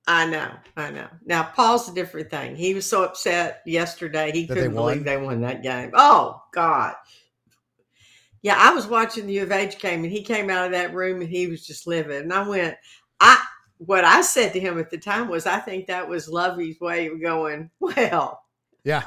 I 0.08 0.26
know, 0.26 0.50
I 0.76 0.90
know. 0.90 1.06
Now, 1.26 1.44
Paul's 1.44 1.88
a 1.88 1.94
different 1.94 2.32
thing. 2.32 2.56
He 2.56 2.74
was 2.74 2.84
so 2.84 3.04
upset 3.04 3.62
yesterday. 3.68 4.32
He 4.32 4.46
That 4.48 4.56
couldn't 4.56 4.74
believe 4.74 5.04
they 5.04 5.18
won 5.18 5.42
that 5.42 5.62
game. 5.62 5.92
Oh, 5.94 6.42
God. 6.52 6.96
Yeah, 8.42 8.56
I 8.58 8.74
was 8.74 8.88
watching 8.88 9.28
the 9.28 9.34
U 9.34 9.44
of 9.44 9.52
H 9.52 9.80
game 9.80 10.04
and 10.04 10.12
he 10.12 10.24
came 10.24 10.50
out 10.50 10.66
of 10.66 10.72
that 10.72 10.94
room 10.94 11.22
and 11.22 11.30
he 11.30 11.48
was 11.48 11.66
just 11.66 11.88
livid. 11.88 12.24
And 12.24 12.34
I 12.34 12.48
went, 12.48 12.78
I, 13.20 13.44
what 13.78 14.04
I 14.04 14.22
said 14.22 14.54
to 14.54 14.60
him 14.60 14.80
at 14.80 14.90
the 14.90 14.98
time 14.98 15.28
was, 15.28 15.46
I 15.46 15.60
think 15.60 15.88
that 15.88 16.08
was 16.08 16.30
Lovie's 16.30 16.80
way 16.80 17.08
of 17.08 17.22
going, 17.22 17.70
well, 17.80 18.44
Yeah. 18.84 19.06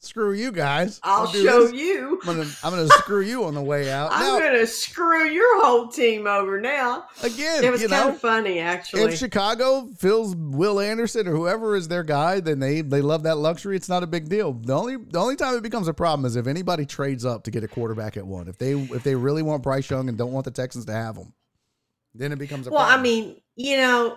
Screw 0.00 0.32
you 0.32 0.52
guys. 0.52 1.00
I'll 1.02 1.30
do 1.30 1.44
show 1.44 1.64
this. 1.64 1.72
you. 1.72 2.20
I'm 2.22 2.36
gonna 2.36 2.48
I'm 2.62 2.70
gonna 2.70 2.86
screw 2.86 3.20
you 3.20 3.44
on 3.44 3.54
the 3.54 3.62
way 3.62 3.90
out. 3.92 4.10
I'm 4.12 4.20
Now, 4.20 4.38
going 4.38 4.52
to 4.60 4.66
screw 4.66 5.28
your 5.28 5.64
whole 5.64 5.88
team 5.88 6.28
over 6.28 6.60
now. 6.60 7.06
again, 7.24 7.64
It 7.64 7.70
was 7.72 7.80
kind 7.80 7.90
know, 7.90 8.08
of 8.10 8.20
funny, 8.20 8.60
actually. 8.60 9.02
if 9.02 9.18
Chicago 9.18 9.88
fills 9.98 10.36
Will 10.36 10.78
Anderson 10.78 11.26
or 11.26 11.32
whoever 11.32 11.74
is 11.74 11.88
their 11.88 12.04
guy, 12.04 12.38
then 12.38 12.60
they 12.60 12.80
they 12.80 13.00
love 13.02 13.24
that 13.24 13.38
luxury. 13.38 13.74
It's 13.74 13.88
not 13.88 14.04
a 14.04 14.06
big 14.06 14.28
deal. 14.28 14.52
The 14.52 14.72
only 14.72 14.96
the 14.98 15.18
only 15.18 15.34
time 15.34 15.56
it 15.56 15.64
becomes 15.64 15.88
a 15.88 15.94
problem 15.94 16.26
is 16.26 16.36
if 16.36 16.46
anybody 16.46 16.86
trades 16.86 17.24
up 17.24 17.42
to 17.44 17.50
get 17.50 17.64
a 17.64 17.68
quarterback 17.68 18.16
at 18.16 18.24
one. 18.24 18.46
If 18.46 18.56
they 18.56 18.74
if 18.74 19.02
they 19.02 19.16
really 19.16 19.42
want 19.42 19.64
Bryce 19.64 19.90
Young 19.90 20.08
and 20.08 20.16
don't 20.16 20.32
want 20.32 20.44
the 20.44 20.52
Texans 20.52 20.84
to 20.84 20.92
have 20.92 21.16
him, 21.16 21.32
then 22.14 22.30
it 22.30 22.38
becomes 22.38 22.68
a 22.68 22.70
well, 22.70 22.80
problem. 22.86 23.00
I 23.00 23.02
mean, 23.02 23.40
you 23.56 23.76
know, 23.78 24.16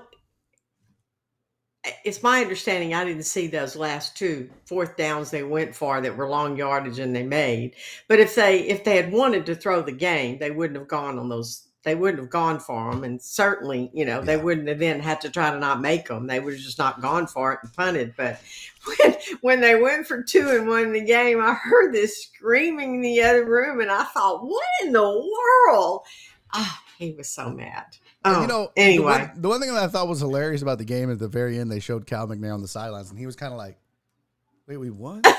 it's 2.04 2.22
my 2.22 2.42
understanding 2.42 2.94
I 2.94 3.06
didn't 3.06 3.24
see 3.24 3.48
those 3.48 3.76
last 3.76 4.16
two 4.16 4.50
fourth 4.66 4.98
downs 4.98 5.32
they 5.32 5.44
went 5.44 5.76
for 5.76 6.00
that 6.00 6.16
were 6.16 6.30
long 6.30 6.56
yardage 6.56 7.00
and 7.00 7.16
they 7.16 7.24
made. 7.24 7.76
But 8.08 8.20
if 8.20 8.36
they 8.36 8.60
if 8.62 8.84
they 8.84 8.98
had 8.98 9.12
wanted 9.12 9.46
to 9.48 9.56
throw 9.56 9.82
the 9.82 9.92
game, 9.92 10.38
they 10.38 10.52
wouldn't 10.52 10.78
have 10.78 10.88
gone 10.88 11.18
on 11.18 11.30
those. 11.30 11.68
They 11.84 11.96
wouldn't 11.96 12.20
have 12.20 12.30
gone 12.30 12.60
for 12.60 12.92
them, 12.92 13.04
and 13.04 13.20
certainly, 13.20 13.90
you 13.92 14.06
know, 14.06 14.22
they 14.22 14.38
wouldn't 14.38 14.68
have 14.68 14.78
then 14.78 15.00
had 15.00 15.20
to 15.22 15.32
try 15.32 15.50
to 15.50 15.58
not 15.58 15.82
make 15.82 16.08
them. 16.08 16.28
They 16.28 16.40
would 16.40 16.54
have 16.54 16.62
just 16.62 16.78
not 16.78 17.02
gone 17.02 17.26
for 17.26 17.54
it 17.54 17.60
and 17.64 17.74
punted. 17.74 18.14
But 18.16 18.40
when 18.86 19.16
when 19.42 19.62
they 19.62 19.74
went 19.74 20.06
for 20.06 20.22
two 20.22 20.48
and 20.50 20.68
won 20.68 20.94
the 20.94 21.04
game, 21.04 21.42
I 21.42 21.56
heard 21.56 21.92
this 21.92 22.26
screaming 22.26 22.96
in 22.96 23.02
the 23.02 23.24
other 23.24 23.46
room, 23.46 23.80
and 23.80 23.90
I 23.90 24.04
thought, 24.04 24.46
"What 24.46 24.64
in 24.84 24.92
the 24.94 25.02
world?" 25.68 26.02
Ah, 26.54 26.84
he 27.00 27.14
was 27.14 27.30
so 27.30 27.50
mad. 27.50 27.86
Oh, 28.24 28.42
you 28.42 28.48
know, 28.48 28.72
anyway. 28.78 28.98
the 28.98 29.02
one, 29.28 29.32
the 29.42 29.50
one 29.50 29.60
thing 29.62 29.74
that 29.74 29.84
I 29.84 29.88
thought 29.88 30.08
was 30.08 30.20
hilarious 30.20 30.62
about 30.62 30.78
the 30.78 30.86
game 30.86 31.12
at 31.12 31.18
the 31.20 31.28
very 31.28 31.58
end, 31.58 31.72
they 31.72 31.80
showed 31.80 32.06
Cal 32.06 32.28
McNair 32.28 32.54
on 32.54 32.62
the 32.62 32.68
sidelines, 32.68 33.10
and 33.10 33.18
he 33.18 33.26
was 33.26 33.36
kind 33.36 33.52
of 33.52 33.58
like, 33.58 33.78
"Wait, 34.68 34.78
we 34.78 34.90
won? 34.90 35.22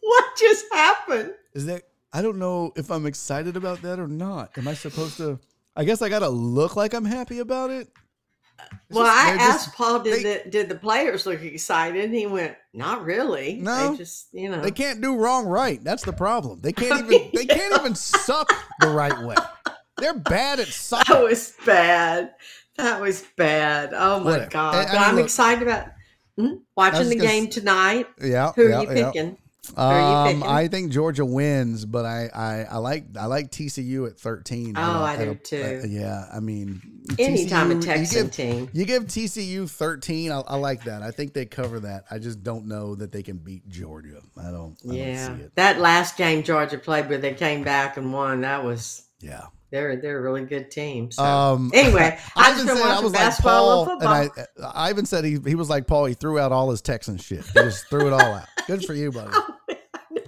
What 0.00 0.24
just 0.38 0.66
happened? 0.72 1.32
Is 1.54 1.66
that? 1.66 1.82
I 2.12 2.22
don't 2.22 2.38
know 2.38 2.72
if 2.76 2.90
I'm 2.90 3.06
excited 3.06 3.56
about 3.56 3.82
that 3.82 3.98
or 3.98 4.06
not. 4.08 4.56
Am 4.56 4.68
I 4.68 4.74
supposed 4.74 5.16
to? 5.18 5.38
I 5.74 5.84
guess 5.84 6.00
I 6.00 6.08
got 6.08 6.20
to 6.20 6.28
look 6.28 6.76
like 6.76 6.94
I'm 6.94 7.04
happy 7.04 7.40
about 7.40 7.70
it. 7.70 7.88
It's 8.58 8.96
well, 8.96 9.04
just- 9.04 9.16
I 9.18 9.26
they're 9.30 9.36
just- 9.38 9.66
asked 9.68 9.76
Paul, 9.76 10.00
did 10.00 10.24
they- 10.24 10.42
the 10.44 10.50
did 10.50 10.68
the 10.68 10.76
players 10.76 11.26
look 11.26 11.42
excited? 11.42 12.04
And 12.04 12.14
he 12.14 12.26
went, 12.26 12.56
not 12.72 13.04
really. 13.04 13.54
No. 13.54 13.90
they 13.90 13.96
just 13.98 14.28
you 14.32 14.48
know. 14.48 14.60
They 14.62 14.70
can't 14.70 15.00
do 15.00 15.16
wrong 15.16 15.46
right. 15.46 15.82
That's 15.82 16.04
the 16.04 16.12
problem. 16.12 16.60
They 16.60 16.72
can't 16.72 17.06
even. 17.12 17.30
They 17.34 17.46
can't 17.46 17.74
even 17.74 17.94
suck 17.94 18.52
the 18.80 18.88
right 18.88 19.18
way. 19.22 19.36
They're 19.98 20.14
bad 20.14 20.60
at 20.60 20.68
soccer. 20.68 21.12
that 21.14 21.22
was 21.22 21.54
bad. 21.64 22.34
That 22.76 23.00
was 23.00 23.24
bad. 23.36 23.90
Oh 23.94 24.20
my 24.20 24.24
Whatever. 24.32 24.50
god! 24.50 24.74
I, 24.74 24.82
I 24.88 24.92
mean, 24.92 25.02
I'm 25.02 25.14
look- 25.16 25.24
excited 25.24 25.62
about 25.62 25.86
hmm, 26.38 26.54
watching 26.76 27.08
the 27.08 27.16
game 27.16 27.48
tonight. 27.48 28.06
Yeah. 28.22 28.52
Who 28.52 28.68
yeah, 28.68 28.78
are 28.78 28.82
you 28.82 28.88
yeah. 28.98 29.06
picking? 29.12 29.36
Um. 29.76 30.44
I 30.44 30.68
think 30.68 30.92
Georgia 30.92 31.24
wins, 31.24 31.84
but 31.84 32.04
I, 32.04 32.28
I, 32.32 32.66
I 32.70 32.76
like 32.76 33.06
I 33.18 33.26
like 33.26 33.50
TCU 33.50 34.06
at 34.08 34.16
thirteen. 34.16 34.74
Oh, 34.76 35.02
I 35.02 35.16
do 35.16 35.30
a- 35.32 35.34
too. 35.34 35.80
uh, 35.82 35.86
yeah, 35.88 36.26
I 36.32 36.38
mean, 36.38 36.80
Anytime 37.18 37.72
a 37.72 37.74
TCU 37.74 37.98
you 37.98 38.06
give- 38.22 38.30
team. 38.30 38.70
You 38.72 38.84
give 38.84 39.04
TCU 39.06 39.68
13. 39.68 40.30
I, 40.30 40.38
I 40.46 40.56
like 40.56 40.84
that. 40.84 41.02
I 41.02 41.10
think 41.10 41.32
they 41.32 41.46
cover 41.46 41.80
that. 41.80 42.04
I 42.12 42.18
just 42.20 42.44
don't 42.44 42.66
know 42.66 42.94
that 42.94 43.10
they 43.10 43.24
can 43.24 43.38
beat 43.38 43.68
Georgia. 43.68 44.20
I 44.38 44.52
don't. 44.52 44.76
I 44.88 44.92
Yeah, 44.94 45.28
don't 45.28 45.38
see 45.38 45.42
it. 45.46 45.56
that 45.56 45.80
last 45.80 46.16
game 46.16 46.44
Georgia 46.44 46.78
played, 46.78 47.08
where 47.08 47.18
they 47.18 47.34
came 47.34 47.64
back 47.64 47.96
and 47.96 48.12
won. 48.12 48.42
That 48.42 48.62
was 48.62 49.02
Yeah. 49.20 49.46
They're 49.70 49.96
they're 49.96 50.18
a 50.18 50.22
really 50.22 50.44
good 50.44 50.70
team. 50.70 51.10
So 51.10 51.22
Um, 51.24 51.70
anyway, 51.74 52.18
I 52.36 52.52
just 52.52 52.66
been 52.66 52.76
I 52.76 52.80
watching 52.80 53.04
was 53.04 53.12
like 53.12 53.20
basketball 53.22 53.84
Paul, 53.84 53.92
and 53.92 54.00
football. 54.00 54.46
and 54.56 54.64
I, 54.74 54.88
Ivan 54.90 55.06
said 55.06 55.24
he 55.24 55.38
he 55.46 55.54
was 55.54 55.68
like 55.68 55.86
Paul. 55.86 56.04
He 56.06 56.14
threw 56.14 56.38
out 56.38 56.52
all 56.52 56.70
his 56.70 56.80
Texan 56.82 57.18
shit. 57.18 57.44
He 57.44 57.52
just 57.54 57.88
threw 57.88 58.06
it 58.06 58.12
all 58.12 58.20
out. 58.20 58.46
Good 58.66 58.84
for 58.84 58.94
you, 58.94 59.12
buddy. 59.12 59.30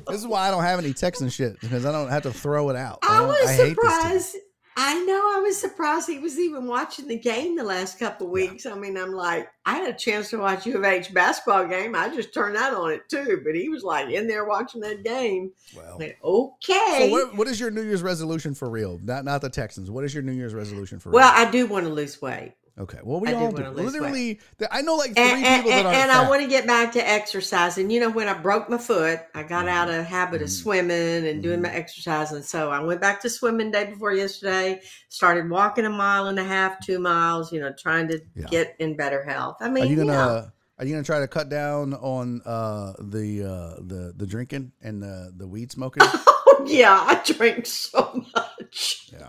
This 0.07 0.21
is 0.23 0.27
why 0.27 0.49
I 0.49 0.51
don't 0.51 0.63
have 0.63 0.79
any 0.79 0.95
Texan 0.95 1.29
shit 1.29 1.61
because 1.61 1.85
I 1.85 1.93
don't 1.93 2.09
have 2.09 2.23
to 2.23 2.33
throw 2.33 2.71
it 2.71 2.77
out. 2.77 3.01
I 3.03 3.19
don't- 3.19 3.29
was 3.29 3.39
hate 3.41 3.57
this 3.57 3.59
team. 3.59 3.75
surprised. 3.75 4.37
I 4.81 4.95
know. 5.05 5.21
I 5.37 5.41
was 5.41 5.59
surprised 5.59 6.09
he 6.09 6.21
was 6.21 6.39
even 6.39 6.69
watching 6.69 7.09
the 7.09 7.19
game 7.19 7.57
the 7.57 7.65
last 7.65 7.99
couple 7.99 8.29
of 8.29 8.33
weeks. 8.33 8.65
I 8.65 8.77
mean, 8.77 8.97
I'm 8.97 9.13
like, 9.13 9.49
I 9.67 9.75
had 9.75 9.93
a 9.93 9.99
chance 9.99 10.31
to 10.31 10.39
watch 10.39 10.67
U 10.67 10.79
of 10.79 10.85
H 10.85 11.13
basketball 11.13 11.67
game. 11.67 11.97
I 11.97 12.15
just 12.15 12.33
turned 12.33 12.55
that 12.55 12.73
on 12.73 12.93
it 12.93 13.09
too. 13.09 13.43
But 13.45 13.57
he 13.57 13.69
was 13.69 13.83
like 13.83 14.09
in 14.11 14.29
there 14.29 14.45
watching 14.45 14.81
that 14.83 15.03
game. 15.03 15.51
Well, 15.77 15.99
went, 15.99 16.15
okay. 16.23 16.97
so 16.97 17.11
what, 17.11 17.35
what 17.35 17.49
is 17.49 17.59
your 17.59 17.73
New 17.73 17.83
Year's 17.83 18.05
resolution 18.05 18.55
for 18.55 18.71
real? 18.71 19.01
Not 19.03 19.25
not 19.25 19.41
the 19.41 19.51
Texans. 19.51 19.91
What 19.91 20.05
is 20.05 20.15
your 20.15 20.23
New 20.23 20.31
Year's 20.31 20.55
resolution 20.55 21.01
for 21.01 21.11
real? 21.11 21.17
well, 21.17 21.35
real? 21.35 21.49
I 21.49 21.51
do 21.51 21.67
want 21.67 21.87
to 21.87 21.93
lose 21.93 22.23
weight. 22.23 22.55
Okay. 22.79 22.99
Well, 23.03 23.21
we 23.21 23.29
I 23.29 23.33
all 23.35 23.51
do. 23.53 23.67
Literally, 23.69 24.41
th- 24.59 24.71
I 24.71 24.83
know 24.83 24.97
like 24.97 25.15
three 25.15 25.23
And, 25.23 25.45
and, 25.45 25.57
people 25.65 25.71
that 25.71 25.79
and, 25.79 25.87
are. 25.89 25.93
and 25.95 26.11
I 26.11 26.29
want 26.29 26.43
to 26.43 26.49
get 26.49 26.67
back 26.67 26.93
to 26.93 27.09
exercising. 27.09 27.91
You 27.91 28.01
know, 28.01 28.11
when 28.11 28.29
I 28.29 28.35
broke 28.35 28.69
my 28.71 28.79
foot, 28.79 29.21
I 29.35 29.43
got 29.43 29.67
Mhm. 29.67 29.71
out 29.71 29.91
of 29.91 30.05
habit 30.07 30.43
of 30.43 30.49
Mhm. 30.49 30.63
swimming 30.63 31.27
and 31.27 31.43
doing 31.43 31.61
my 31.63 31.71
exercise. 31.71 32.33
And 32.33 32.45
so 32.45 32.71
I 32.71 32.81
went 32.81 33.01
back 33.01 33.21
to 33.23 33.31
swimming 33.31 33.71
day 33.71 33.85
before 33.87 34.13
yesterday, 34.13 34.81
started 35.09 35.49
walking 35.51 35.85
a 35.85 35.91
mile 35.91 36.27
and 36.27 36.39
a 36.39 36.45
half, 36.45 36.85
two 36.85 36.99
miles, 36.99 37.53
you 37.53 37.61
know, 37.61 37.73
trying 37.73 38.09
to 38.09 38.21
Yeah. 38.35 38.47
get 38.47 38.77
in 38.79 38.97
better 38.97 39.23
health. 39.25 39.57
I 39.61 39.69
mean, 39.71 39.85
Are 39.85 39.87
you 39.87 39.97
gonna? 39.97 40.53
Are 40.81 40.85
you 40.85 40.93
gonna 40.93 41.03
try 41.03 41.19
to 41.19 41.27
cut 41.27 41.49
down 41.49 41.93
on 41.95 42.41
uh, 42.47 42.93
the 43.01 43.43
uh, 43.43 43.81
the 43.83 44.15
the 44.17 44.27
drinking 44.27 44.71
and 44.81 45.03
the 45.03 45.33
the 45.37 45.47
weed 45.49 45.73
smoking? 45.73 46.03
Oh, 46.61 46.65
yeah, 46.67 46.93
I 46.93 47.21
drink 47.25 47.67
so 47.67 48.25
much. 48.35 49.09
yeah, 49.13 49.29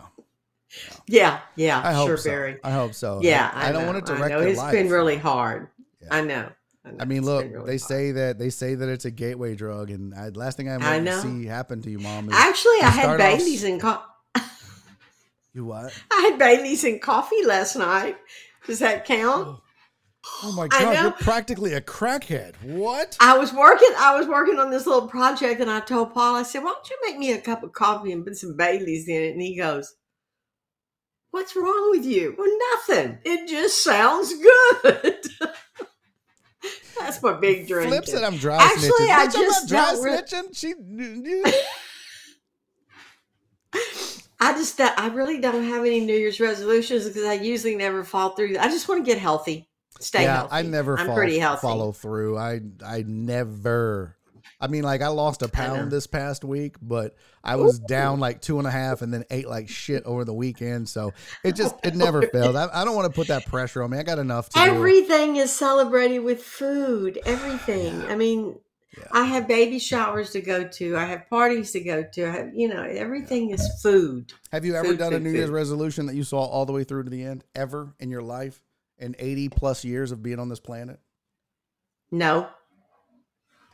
Yeah, 1.07 1.39
yeah, 1.56 1.81
I 1.84 1.93
hope 1.93 2.07
sure, 2.07 2.18
so. 2.18 2.30
Barry. 2.30 2.57
I 2.64 2.72
hope 2.72 2.93
so. 2.93 3.19
Yeah, 3.22 3.51
I, 3.53 3.69
I, 3.69 3.72
don't 3.72 3.85
know, 3.85 3.91
want 3.93 4.06
to 4.06 4.14
I 4.14 4.19
wreck 4.19 4.31
know. 4.31 4.39
It's 4.39 4.57
life. 4.57 4.72
been 4.72 4.89
really 4.89 5.18
hard. 5.18 5.68
Yeah. 6.01 6.07
I 6.11 6.22
know. 6.22 6.41
know. 6.85 6.95
I 6.99 7.06
mean, 7.06 7.19
It's 7.19 7.26
look, 7.27 7.43
really 7.45 7.56
they 7.65 7.72
hard. 7.77 7.81
say 7.81 8.11
that 8.14 8.39
they 8.39 8.49
say 8.49 8.76
that 8.76 8.89
it's 8.89 9.06
a 9.06 9.11
gateway 9.11 9.56
drug, 9.56 9.89
and 9.89 10.14
I, 10.14 10.30
last 10.30 10.57
thing 10.57 10.69
I 10.69 10.77
want 10.77 11.06
to 11.06 11.22
see 11.22 11.45
happen 11.45 11.81
to 11.81 11.89
you, 11.89 11.99
mom, 11.99 12.30
is 12.30 12.35
Actually, 12.35 12.81
I 12.84 12.89
had 12.89 13.10
off- 13.10 13.18
babies 13.18 13.64
in 13.64 13.80
co- 13.80 14.01
You 15.53 15.65
what? 15.65 15.91
I 16.11 16.22
had 16.30 16.38
Bailey's 16.39 16.84
and 16.84 17.01
coffee 17.01 17.43
last 17.43 17.76
night. 17.76 18.18
Does 18.68 18.80
that 18.80 19.03
count? 19.06 19.47
Oh, 19.47 19.61
oh 20.43 20.51
my 20.53 20.68
god, 20.68 21.01
you're 21.01 21.11
practically 21.11 21.73
a 21.73 21.81
crackhead. 21.81 22.53
What? 22.61 23.18
I 23.19 23.38
was 23.38 23.51
working. 23.51 23.89
I 23.97 24.15
was 24.18 24.27
working 24.27 24.60
on 24.60 24.69
this 24.69 24.85
little 24.85 25.07
project, 25.07 25.60
and 25.60 25.69
I 25.72 25.80
told 25.80 26.14
Paul, 26.14 26.35
I 26.35 26.43
said, 26.43 26.64
"Why 26.64 26.73
don't 26.73 26.89
you 26.89 26.97
make 27.03 27.18
me 27.18 27.31
a 27.31 27.41
cup 27.41 27.64
of 27.64 27.73
coffee 27.73 28.11
and 28.11 28.23
put 28.23 28.38
some 28.38 28.56
Bailey's 28.56 29.07
in 29.07 29.22
it?" 29.23 29.31
And 29.34 29.41
he 29.41 29.57
goes, 29.57 29.95
"What's 31.31 31.56
wrong 31.56 31.91
with 31.91 32.06
you?" 32.06 32.35
Well, 32.38 32.47
nothing. 32.73 33.19
It 33.23 33.47
just 33.49 33.84
sounds 33.84 34.34
good. 34.34 35.26
That's 36.99 37.22
my 37.23 37.34
big 37.34 37.68
drink. 37.68 37.89
Flip 37.89 38.06
said 38.06 38.23
I'm 38.23 38.38
dry 38.38 38.57
Actually, 38.57 38.89
snitching. 38.89 39.10
I 39.10 39.27
Bitch, 39.27 39.34
just 39.34 39.69
don't 39.69 40.03
dry 40.03 40.11
re- 40.11 40.22
snitching. 40.22 40.56
She, 40.56 40.73
I 44.41 44.53
just, 44.53 44.80
I 44.80 45.07
really 45.07 45.39
don't 45.41 45.64
have 45.65 45.81
any 45.81 45.99
New 45.99 46.15
Year's 46.15 46.39
resolutions 46.39 47.06
because 47.07 47.26
I 47.26 47.34
usually 47.34 47.76
never 47.76 48.03
fall 48.03 48.30
through. 48.31 48.57
I 48.57 48.68
just 48.69 48.88
want 48.88 49.06
to 49.06 49.11
get 49.11 49.19
healthy, 49.19 49.68
stay 49.99 50.23
yeah, 50.23 50.38
healthy. 50.38 50.53
I 50.53 50.61
never 50.64 50.97
I'm 50.97 51.07
fall, 51.07 51.15
pretty 51.15 51.39
healthy. 51.39 51.61
follow 51.61 51.91
through. 51.91 52.38
I 52.38 52.61
I 52.85 53.03
never. 53.07 54.18
I 54.61 54.68
mean, 54.68 54.84
like 54.84 55.02
I 55.02 55.07
lost 55.07 55.41
a 55.41 55.48
pound 55.48 55.90
this 55.90 56.06
past 56.06 56.44
week, 56.44 56.76
but 56.81 57.15
I 57.44 57.56
was 57.56 57.80
down 57.80 58.19
like 58.19 58.41
two 58.41 58.57
and 58.57 58.68
a 58.68 58.72
half, 58.72 59.02
and 59.02 59.14
then 59.14 59.23
ate 59.30 59.48
like 59.48 59.69
shit 59.69 60.03
over 60.03 60.26
the 60.26 60.34
weekend. 60.34 60.90
So 60.90 61.14
it 61.44 61.56
just 61.56 61.76
it 61.84 61.95
never 62.06 62.23
fails. 62.23 62.56
I, 62.56 62.68
I 62.73 62.84
don't 62.84 62.95
want 62.95 63.07
to 63.11 63.15
put 63.15 63.27
that 63.30 63.45
pressure 63.45 63.81
on 63.84 63.91
me. 63.91 63.98
I 63.99 64.03
got 64.03 64.19
enough 64.19 64.49
to 64.49 64.60
do. 64.60 64.65
Everything 64.65 65.38
is 65.38 65.52
celebrated 65.53 66.19
with 66.19 66.44
food. 66.44 67.19
Everything. 67.26 68.02
I 68.03 68.15
mean, 68.18 68.60
Yeah. 68.98 69.06
I 69.14 69.23
have 69.26 69.48
baby 69.48 69.80
showers 69.80 70.31
to 70.31 70.41
go 70.41 70.68
to. 70.68 70.98
I 70.98 71.06
have 71.06 71.30
parties 71.30 71.72
to 71.72 71.80
go 71.80 72.03
to. 72.03 72.27
I 72.27 72.31
have, 72.31 72.53
you 72.53 72.68
know, 72.68 72.84
everything 72.84 73.52
is 73.52 73.65
food. 73.81 74.34
Have 74.52 74.65
you 74.65 74.76
ever 74.76 74.90
Food, 74.90 74.99
done 74.99 75.14
a 75.14 75.18
food, 75.18 75.23
New 75.23 75.31
Year's 75.31 75.49
resolution 75.52 76.06
that 76.07 76.15
you 76.15 76.23
saw 76.26 76.40
all 76.41 76.65
the 76.65 76.73
way 76.73 76.84
through 76.84 77.03
to 77.03 77.10
the 77.10 77.23
end 77.23 77.45
ever 77.56 77.94
in 77.99 78.10
your 78.10 78.23
life 78.23 78.61
in 78.98 79.15
80 79.18 79.49
plus 79.49 79.86
years 79.86 80.11
of 80.11 80.22
being 80.22 80.40
on 80.40 80.49
this 80.49 80.60
planet? 80.60 80.99
No. 82.11 82.49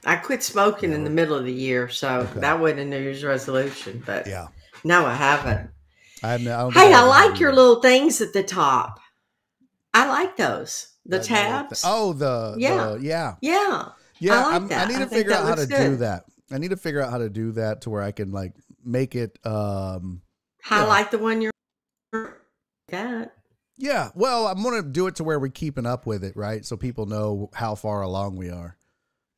I 0.06 0.16
quit 0.18 0.44
smoking 0.44 0.92
in 0.94 1.04
the 1.04 1.10
middle 1.10 1.36
of 1.36 1.46
the 1.46 1.52
year, 1.54 1.90
so 1.90 2.20
Okay. 2.22 2.40
that 2.42 2.60
wasn't 2.60 2.82
a 2.82 2.86
New 2.86 3.00
Year's 3.00 3.24
resolution. 3.24 4.04
But 4.06 4.28
Yeah. 4.28 4.48
no, 4.84 5.06
I 5.06 5.14
haven't. 5.16 5.72
I, 6.24 6.36
I 6.36 6.38
don't 6.38 6.74
Hey, 6.74 6.94
I 6.94 7.02
like 7.04 7.40
your 7.40 7.54
little 7.54 7.82
things 7.82 8.22
at 8.22 8.32
the 8.34 8.44
top. 8.44 9.00
I 9.94 10.08
like 10.08 10.38
those. 10.38 10.88
The 11.06 11.18
Like, 11.18 11.26
tabs. 11.28 11.82
thi- 11.82 11.88
Oh, 11.90 12.14
the 12.14 12.56
Yeah. 12.58 12.92
the- 12.92 13.00
yeah. 13.02 13.36
Yeah. 13.42 13.90
Yeah, 14.20 14.46
like 14.46 14.56
I'm, 14.56 14.72
I 14.72 14.86
need 14.86 15.00
to 15.00 15.08
figure 15.08 15.34
out 15.34 15.44
how 15.46 15.56
to 15.56 15.62
looks 15.62 15.76
do 15.76 15.96
that. 15.98 16.24
I 16.52 16.58
need 16.58 16.70
to 16.70 16.78
figure 16.78 17.02
out 17.02 17.12
how 17.12 17.18
to 17.18 17.30
do 17.30 17.52
that 17.54 17.82
to 17.82 17.90
where 17.90 18.02
I 18.02 18.12
can 18.12 18.32
like 18.32 18.54
make 18.84 19.16
it. 19.16 19.38
um 19.46 20.22
Highlight 20.64 21.12
the 21.12 21.18
one 21.18 21.42
you're 21.42 21.52
that. 22.90 23.34
Yeah, 23.78 24.10
well, 24.16 24.48
I'm 24.48 24.64
gonna 24.64 24.82
do 24.84 25.08
it 25.08 25.16
to 25.18 25.24
where 25.24 25.40
we're 25.40 25.50
keeping 25.50 25.86
up 25.86 26.06
with 26.06 26.24
it, 26.24 26.36
right? 26.38 26.66
So 26.66 26.78
people 26.78 27.06
know 27.08 27.50
how 27.54 27.76
far 27.76 28.02
along 28.02 28.38
we 28.38 28.50
are. 28.50 28.78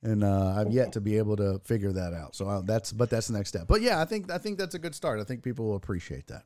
And 0.04 0.24
uh, 0.24 0.56
I've 0.58 0.72
yet 0.72 0.94
to 0.94 1.02
be 1.02 1.18
able 1.18 1.36
to 1.38 1.60
figure 1.64 1.92
that 1.92 2.14
out. 2.14 2.36
So 2.36 2.48
uh, 2.48 2.62
that's, 2.62 2.92
but 2.92 3.10
that's 3.10 3.28
the 3.28 3.34
next 3.38 3.50
step. 3.50 3.68
But 3.68 3.82
yeah, 3.82 4.00
I 4.00 4.06
think 4.06 4.32
I 4.32 4.38
think 4.38 4.58
that's 4.60 4.76
a 4.76 4.80
good 4.80 4.94
start. 4.94 5.20
I 5.20 5.24
think 5.24 5.44
people 5.44 5.66
will 5.66 5.76
appreciate 5.76 6.28
that. 6.28 6.44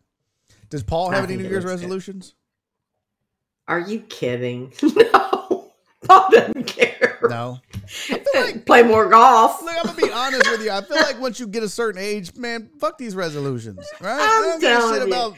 Does 0.70 0.84
Paul 0.84 1.12
I 1.12 1.16
have 1.16 1.26
any 1.26 1.36
New 1.38 1.50
Year's 1.50 1.66
good. 1.66 1.72
resolutions? 1.72 2.34
Are 3.68 3.80
you 3.80 4.00
kidding? 4.02 4.72
no. 4.96 5.72
Paul 6.08 6.28
doesn't 6.32 6.64
care. 6.66 7.20
No. 7.30 7.60
I 7.74 7.88
feel 7.88 8.42
like 8.42 8.66
Play 8.66 8.84
more 8.84 9.08
golf. 9.10 9.62
Look, 9.62 9.76
I'm 9.78 9.86
gonna 9.96 10.08
be 10.08 10.12
honest 10.12 10.50
with 10.50 10.64
you. 10.64 10.72
I 10.72 10.82
feel 10.82 10.98
like 10.98 11.20
once 11.20 11.40
you 11.40 11.46
get 11.48 11.62
a 11.62 11.70
certain 11.70 12.02
age, 12.02 12.36
man, 12.36 12.70
fuck 12.80 12.98
these 12.98 13.16
resolutions, 13.16 13.86
right? 14.00 14.20
I 14.20 14.38
I'm 14.38 14.44
don't 14.44 14.62
give 14.62 14.72
a 14.72 14.74
telling 14.76 14.94
shit 15.02 15.08
you. 15.10 15.14
about. 15.14 15.38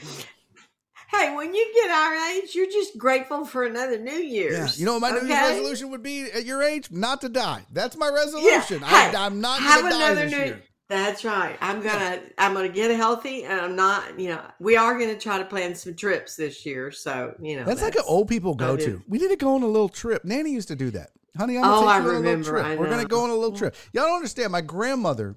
Hey, 1.15 1.35
when 1.35 1.53
you 1.53 1.71
get 1.75 1.91
our 1.91 2.15
age, 2.31 2.55
you're 2.55 2.65
just 2.67 2.97
grateful 2.97 3.45
for 3.45 3.65
another 3.65 3.99
New 3.99 4.11
Year's. 4.11 4.53
Yeah, 4.53 4.79
you 4.79 4.85
know 4.85 4.93
what 4.97 5.01
my 5.01 5.11
New 5.11 5.27
Year's 5.27 5.49
resolution 5.51 5.91
would 5.91 6.01
be 6.03 6.23
at 6.31 6.45
your 6.45 6.63
age? 6.63 6.89
Not 6.91 7.21
to 7.21 7.29
die. 7.29 7.65
That's 7.71 7.95
my 7.97 8.09
resolution. 8.09 8.79
hey, 8.79 8.85
I, 9.15 9.25
I'm 9.25 9.39
not 9.41 9.59
Have 9.59 9.81
gonna 9.81 9.91
die 9.93 10.11
another 10.11 10.21
this 10.23 10.31
New. 10.31 10.37
year. 10.45 10.63
That's 10.89 11.23
right. 11.23 11.57
I'm 11.61 11.81
gonna 11.81 12.19
I'm 12.37 12.53
gonna 12.53 12.69
get 12.69 12.91
healthy, 12.95 13.43
and 13.45 13.59
I'm 13.59 13.75
not. 13.75 14.19
You 14.19 14.29
know, 14.29 14.41
we 14.59 14.75
are 14.75 14.97
gonna 14.99 15.17
try 15.17 15.37
to 15.37 15.45
plan 15.45 15.75
some 15.75 15.95
trips 15.95 16.35
this 16.35 16.65
year. 16.65 16.91
So 16.91 17.33
you 17.41 17.57
know, 17.57 17.63
That's, 17.63 17.81
like 17.81 17.95
an 17.95 18.03
old 18.07 18.27
people 18.27 18.53
go 18.55 18.75
to. 18.77 19.01
We 19.07 19.17
need 19.19 19.29
to 19.29 19.35
go 19.35 19.55
on 19.55 19.63
a 19.63 19.67
little 19.67 19.89
trip. 19.89 20.23
Nanny 20.25 20.51
used 20.51 20.67
to 20.69 20.75
do 20.75 20.91
that. 20.91 21.09
Honey, 21.37 21.57
I'm 21.57 21.63
gonna 21.63 21.75
Oh, 21.77 21.79
take 21.81 21.89
I 21.89 21.97
you 21.97 22.01
on 22.01 22.03
a 22.03 22.07
little 22.09 22.21
remember. 22.21 22.49
trip. 22.49 22.65
I 22.65 22.75
We're 22.75 22.89
gonna 22.89 23.05
go 23.05 23.23
on 23.23 23.29
a 23.31 23.35
little 23.35 23.55
trip. 23.57 23.75
Y'all 23.91 24.05
don't 24.05 24.15
understand. 24.17 24.51
My 24.51 24.61
grandmother 24.61 25.35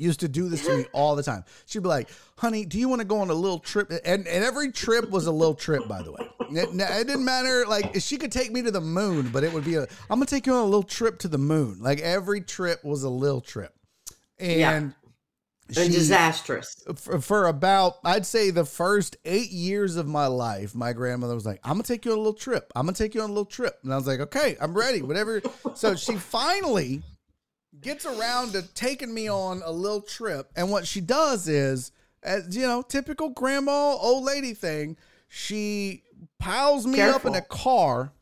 used 0.00 0.20
to 0.20 0.28
do 0.28 0.48
this 0.48 0.64
to 0.66 0.78
me 0.78 0.86
all 0.92 1.14
the 1.16 1.22
time. 1.22 1.44
She'd 1.66 1.82
be 1.82 1.88
like, 1.88 2.08
"Honey, 2.36 2.64
do 2.64 2.78
you 2.78 2.88
want 2.88 3.00
to 3.00 3.04
go 3.04 3.20
on 3.20 3.30
a 3.30 3.34
little 3.34 3.58
trip?" 3.58 3.90
And 4.04 4.26
and 4.26 4.44
every 4.44 4.72
trip 4.72 5.10
was 5.10 5.26
a 5.26 5.32
little 5.32 5.54
trip, 5.54 5.86
by 5.86 6.02
the 6.02 6.12
way. 6.12 6.28
It, 6.50 6.68
it 6.72 7.06
didn't 7.06 7.24
matter. 7.24 7.64
Like 7.66 7.94
she 8.00 8.16
could 8.16 8.32
take 8.32 8.50
me 8.52 8.62
to 8.62 8.70
the 8.70 8.80
moon, 8.80 9.28
but 9.32 9.44
it 9.44 9.52
would 9.52 9.64
be 9.64 9.76
a. 9.76 9.82
I'm 9.82 10.18
gonna 10.18 10.26
take 10.26 10.46
you 10.46 10.54
on 10.54 10.62
a 10.62 10.64
little 10.64 10.82
trip 10.82 11.18
to 11.20 11.28
the 11.28 11.38
moon. 11.38 11.78
Like 11.80 12.00
every 12.00 12.40
trip 12.40 12.84
was 12.84 13.02
a 13.02 13.10
little 13.10 13.40
trip, 13.40 13.74
and. 14.38 14.58
Yeah. 14.58 14.90
she- 15.70 15.88
disastrous. 15.88 16.82
for, 16.96 17.20
for 17.20 17.46
about 17.46 17.98
I'd 18.04 18.26
say 18.26 18.50
the 18.50 18.64
first 18.64 19.16
eight 19.24 19.52
years 19.52 19.94
of 19.94 20.08
my 20.08 20.26
life, 20.26 20.74
my 20.74 20.92
grandmother 20.92 21.34
was 21.34 21.46
like, 21.46 21.60
"I'm 21.62 21.74
gonna 21.74 21.84
take 21.84 22.04
you 22.04 22.10
on 22.12 22.18
a 22.18 22.20
little 22.20 22.34
trip. 22.34 22.72
I'm 22.74 22.86
gonna 22.86 22.96
take 22.96 23.14
you 23.14 23.22
on 23.22 23.30
a 23.30 23.32
little 23.32 23.44
trip," 23.44 23.78
and 23.84 23.92
I 23.92 23.96
was 23.96 24.06
like, 24.06 24.18
"Okay, 24.20 24.56
I'm 24.60 24.74
ready. 24.76 25.02
Whatever." 25.02 25.40
so 25.74 25.94
she 25.94 26.16
finally 26.16 27.02
gets 27.80 28.06
around 28.06 28.52
to 28.52 28.62
taking 28.74 29.12
me 29.12 29.28
on 29.28 29.62
a 29.64 29.70
little 29.70 30.02
trip, 30.02 30.50
and 30.56 30.70
what 30.70 30.86
she 30.86 31.00
does 31.00 31.48
is, 31.48 31.92
as 32.22 32.56
you 32.56 32.66
know, 32.66 32.82
typical 32.82 33.30
grandma 33.30 33.96
old 33.96 34.24
lady 34.24 34.54
thing, 34.54 34.96
she 35.28 36.02
piles 36.38 36.86
me 36.86 37.00
up 37.00 37.24
in 37.24 37.34
a 37.34 37.40
car 37.40 38.12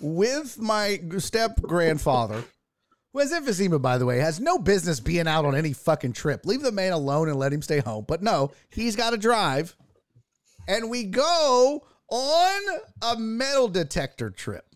with 0.00 0.58
my 0.58 1.00
step 1.18 1.60
grandfather. 1.62 2.44
Who 3.12 3.18
has 3.18 3.32
emphysema, 3.32 3.82
by 3.82 3.98
the 3.98 4.06
way, 4.06 4.18
has 4.18 4.38
no 4.38 4.58
business 4.58 5.00
being 5.00 5.26
out 5.26 5.44
on 5.44 5.56
any 5.56 5.72
fucking 5.72 6.12
trip. 6.12 6.46
Leave 6.46 6.62
the 6.62 6.70
man 6.70 6.92
alone 6.92 7.28
and 7.28 7.38
let 7.38 7.52
him 7.52 7.60
stay 7.60 7.80
home. 7.80 8.04
But 8.06 8.22
no, 8.22 8.52
he's 8.68 8.94
got 8.94 9.10
to 9.10 9.16
drive. 9.16 9.76
And 10.68 10.88
we 10.88 11.04
go 11.04 11.84
on 12.08 12.60
a 13.02 13.16
metal 13.18 13.66
detector 13.66 14.30
trip. 14.30 14.69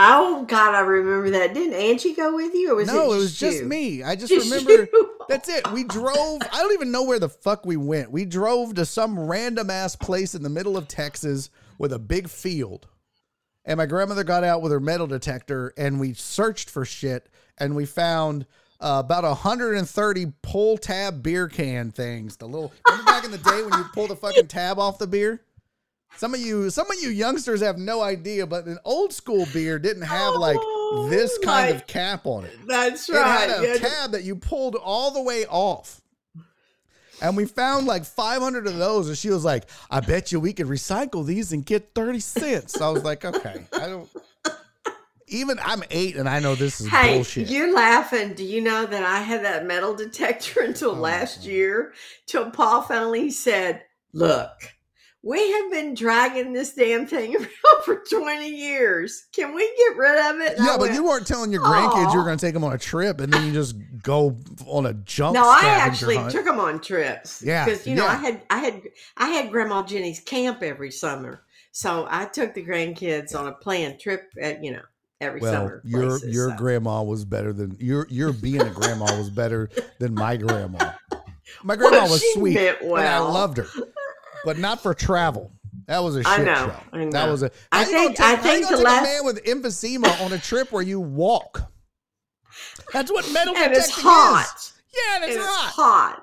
Oh 0.00 0.44
God, 0.46 0.76
I 0.76 0.80
remember 0.80 1.30
that. 1.30 1.54
Didn't 1.54 1.74
Angie 1.74 2.14
go 2.14 2.32
with 2.36 2.54
you, 2.54 2.70
or 2.70 2.76
was 2.76 2.86
no, 2.86 3.10
it, 3.10 3.16
it 3.16 3.18
was 3.18 3.36
just 3.36 3.58
you? 3.58 3.64
me. 3.66 4.04
I 4.04 4.14
just, 4.14 4.32
Just 4.32 4.48
remember 4.48 4.88
you. 4.92 5.16
that's 5.28 5.48
it. 5.48 5.68
We 5.72 5.82
drove. 5.82 6.40
I 6.52 6.62
don't 6.62 6.72
even 6.72 6.92
know 6.92 7.02
where 7.02 7.18
the 7.18 7.28
fuck 7.28 7.66
we 7.66 7.76
went. 7.76 8.12
We 8.12 8.24
drove 8.24 8.74
to 8.76 8.86
some 8.86 9.18
random 9.18 9.70
ass 9.70 9.96
place 9.96 10.36
in 10.36 10.44
the 10.44 10.48
middle 10.48 10.76
of 10.76 10.86
Texas 10.86 11.50
with 11.78 11.92
a 11.92 11.98
big 11.98 12.28
field. 12.28 12.86
And 13.64 13.78
my 13.78 13.86
grandmother 13.86 14.22
got 14.22 14.44
out 14.44 14.62
with 14.62 14.70
her 14.70 14.80
metal 14.80 15.08
detector 15.08 15.74
and 15.76 15.98
we 16.00 16.14
searched 16.14 16.70
for 16.70 16.84
shit 16.84 17.28
and 17.58 17.74
we 17.74 17.84
found 17.84 18.46
uh, 18.80 19.02
about 19.04 19.24
130 19.24 20.32
pull 20.42 20.78
tab 20.78 21.22
beer 21.22 21.48
can 21.48 21.90
things. 21.90 22.36
The 22.36 22.46
little 22.46 22.72
remember 22.86 23.04
back 23.04 23.24
in 23.24 23.30
the 23.30 23.38
day 23.38 23.62
when 23.62 23.72
you 23.78 23.84
pull 23.92 24.06
the 24.06 24.16
fucking 24.16 24.46
tab 24.48 24.78
off 24.78 24.98
the 24.98 25.06
beer? 25.08 25.42
Some 26.16 26.34
of 26.34 26.40
you 26.40 26.68
some 26.70 26.90
of 26.90 27.00
you 27.00 27.10
youngsters 27.10 27.60
have 27.60 27.78
no 27.78 28.00
idea, 28.02 28.46
but 28.46 28.66
an 28.66 28.78
old 28.84 29.12
school 29.12 29.46
beer 29.52 29.78
didn't 29.78 30.02
have 30.02 30.34
oh 30.34 30.40
like 30.40 30.58
this 31.10 31.30
Oh, 31.40 31.44
kind 31.44 31.74
of 31.76 31.86
cap 31.86 32.22
on 32.26 32.44
it. 32.44 32.56
That's 32.66 33.08
right. 33.08 33.18
It 33.48 33.50
had 33.50 33.50
a 33.60 33.66
Yeah. 33.66 33.88
tab 33.88 34.10
that 34.12 34.24
you 34.24 34.34
pulled 34.34 34.74
all 34.74 35.10
the 35.12 35.22
way 35.22 35.46
off. 35.46 36.00
And 37.20 37.36
we 37.36 37.46
found 37.46 37.86
like 37.86 38.04
500 38.04 38.66
of 38.68 38.76
those. 38.76 39.08
And 39.08 39.18
she 39.18 39.28
was 39.30 39.44
like, 39.44 39.64
I 39.90 40.00
bet 40.00 40.30
you 40.32 40.38
we 40.40 40.52
could 40.52 40.66
recycle 40.66 41.26
these 41.26 41.52
and 41.52 41.64
get 41.66 41.92
30 41.94 42.20
cents. 42.20 42.80
I 42.80 42.88
was 42.90 43.02
like, 43.04 43.24
okay. 43.24 43.64
I 43.72 43.86
don't. 43.88 44.08
Even 45.30 45.58
I'm 45.62 45.82
eight 45.90 46.16
and 46.16 46.26
I 46.28 46.38
know 46.38 46.54
this 46.54 46.80
is 46.80 46.88
Hey, 46.88 47.16
bullshit. 47.16 47.50
you're 47.50 47.74
laughing. 47.74 48.32
Do 48.32 48.44
you 48.44 48.62
know 48.62 48.86
that 48.86 49.02
I 49.02 49.18
had 49.20 49.44
that 49.44 49.66
metal 49.66 49.94
detector 49.94 50.60
until 50.64 50.92
Oh, 50.92 50.94
last 50.94 51.44
year? 51.44 51.92
Till 52.26 52.50
Paul 52.50 52.80
finally 52.82 53.30
said, 53.30 53.82
"Look, 54.14 54.52
we 55.22 55.52
have 55.52 55.70
been 55.70 55.94
dragging 55.94 56.52
this 56.52 56.74
damn 56.74 57.06
thing 57.06 57.34
around 57.36 57.84
for 57.84 58.02
20 58.10 58.48
years. 58.48 59.26
Can 59.34 59.54
we 59.54 59.62
get 59.76 59.96
rid 59.96 60.18
of 60.34 60.40
it?" 60.40 60.56
And 60.58 60.66
yeah, 60.66 60.72
I 60.74 60.76
but 60.76 60.82
went, 60.82 60.94
you 60.94 61.04
weren't 61.04 61.26
telling 61.26 61.52
your 61.52 61.62
grandkids 61.62 62.12
you 62.12 62.18
were 62.18 62.24
going 62.24 62.38
to 62.38 62.44
take 62.46 62.54
them 62.54 62.64
on 62.64 62.72
a 62.72 62.78
trip 62.78 63.20
and 63.20 63.32
then 63.32 63.46
you 63.46 63.52
just 63.52 63.76
go 64.02 64.36
on 64.66 64.86
a 64.86 64.94
junk 64.94 65.34
No, 65.34 65.48
I 65.48 65.58
scavenger 65.58 65.90
actually 65.90 66.16
hunt. 66.16 66.32
took 66.32 66.44
them 66.44 66.60
on 66.60 66.80
trips. 66.80 67.42
Yeah, 67.44 67.64
because 67.64 67.86
you 67.86 67.94
know 67.94 68.04
yeah. 68.04 68.12
I 68.12 68.16
had 68.16 68.42
I 68.50 68.58
had 68.58 68.82
I 69.16 69.28
had 69.28 69.50
Grandma 69.50 69.82
Jenny's 69.82 70.20
camp 70.20 70.62
every 70.62 70.90
summer, 70.90 71.42
so 71.72 72.06
I 72.08 72.26
took 72.26 72.54
the 72.54 72.64
grandkids 72.64 73.34
on 73.34 73.46
a 73.46 73.52
planned 73.52 74.00
trip. 74.00 74.30
At, 74.40 74.62
you 74.62 74.72
know, 74.72 74.82
every 75.20 75.40
well, 75.40 75.52
summer. 75.52 75.82
your 75.84 76.08
places, 76.10 76.34
your 76.34 76.50
so. 76.50 76.56
grandma 76.56 77.02
was 77.02 77.24
better 77.24 77.52
than 77.52 77.76
your 77.80 78.06
your 78.08 78.32
being 78.32 78.62
a 78.62 78.70
grandma 78.70 79.04
was 79.16 79.30
better 79.30 79.68
than 79.98 80.14
my 80.14 80.36
grandma. 80.36 80.92
My 81.64 81.76
grandma 81.76 82.02
Well, 82.02 82.10
was 82.10 82.32
sweet, 82.34 82.54
meant 82.54 82.82
and 82.82 82.98
I 83.00 83.18
loved 83.18 83.56
her, 83.56 83.66
but 84.48 84.56
not 84.56 84.82
for 84.82 84.94
travel. 84.94 85.52
That 85.88 86.02
was 86.02 86.16
a 86.16 86.22
shit 86.24 86.26
I 86.40 86.42
know, 86.42 86.54
show. 86.54 86.74
I 86.98 87.04
That 87.10 87.28
was 87.30 87.42
a. 87.42 87.50
I 87.70 87.84
how 87.84 87.90
you 87.90 87.92
gonna 87.92 88.04
think- 88.06 88.16
take- 88.16 88.26
I 88.26 88.36
think 88.36 88.68
the 88.70 88.76
take 88.76 88.84
last- 88.86 89.00
a 89.00 89.02
man 89.02 89.24
with 89.26 89.44
emphysema 89.44 90.24
on 90.24 90.32
a 90.32 90.38
trip 90.38 90.72
where 90.72 90.82
you 90.82 91.00
walk. 91.00 91.70
That's 92.94 93.12
what 93.12 93.30
metal 93.30 93.54
and 93.54 93.74
it's 93.74 93.90
hot. 93.90 94.50
is. 94.56 94.72
Yeah, 94.94 95.16
and 95.16 95.24
it's 95.24 95.36
it's 95.36 95.44
hot. 95.46 95.72
hot. 95.74 96.22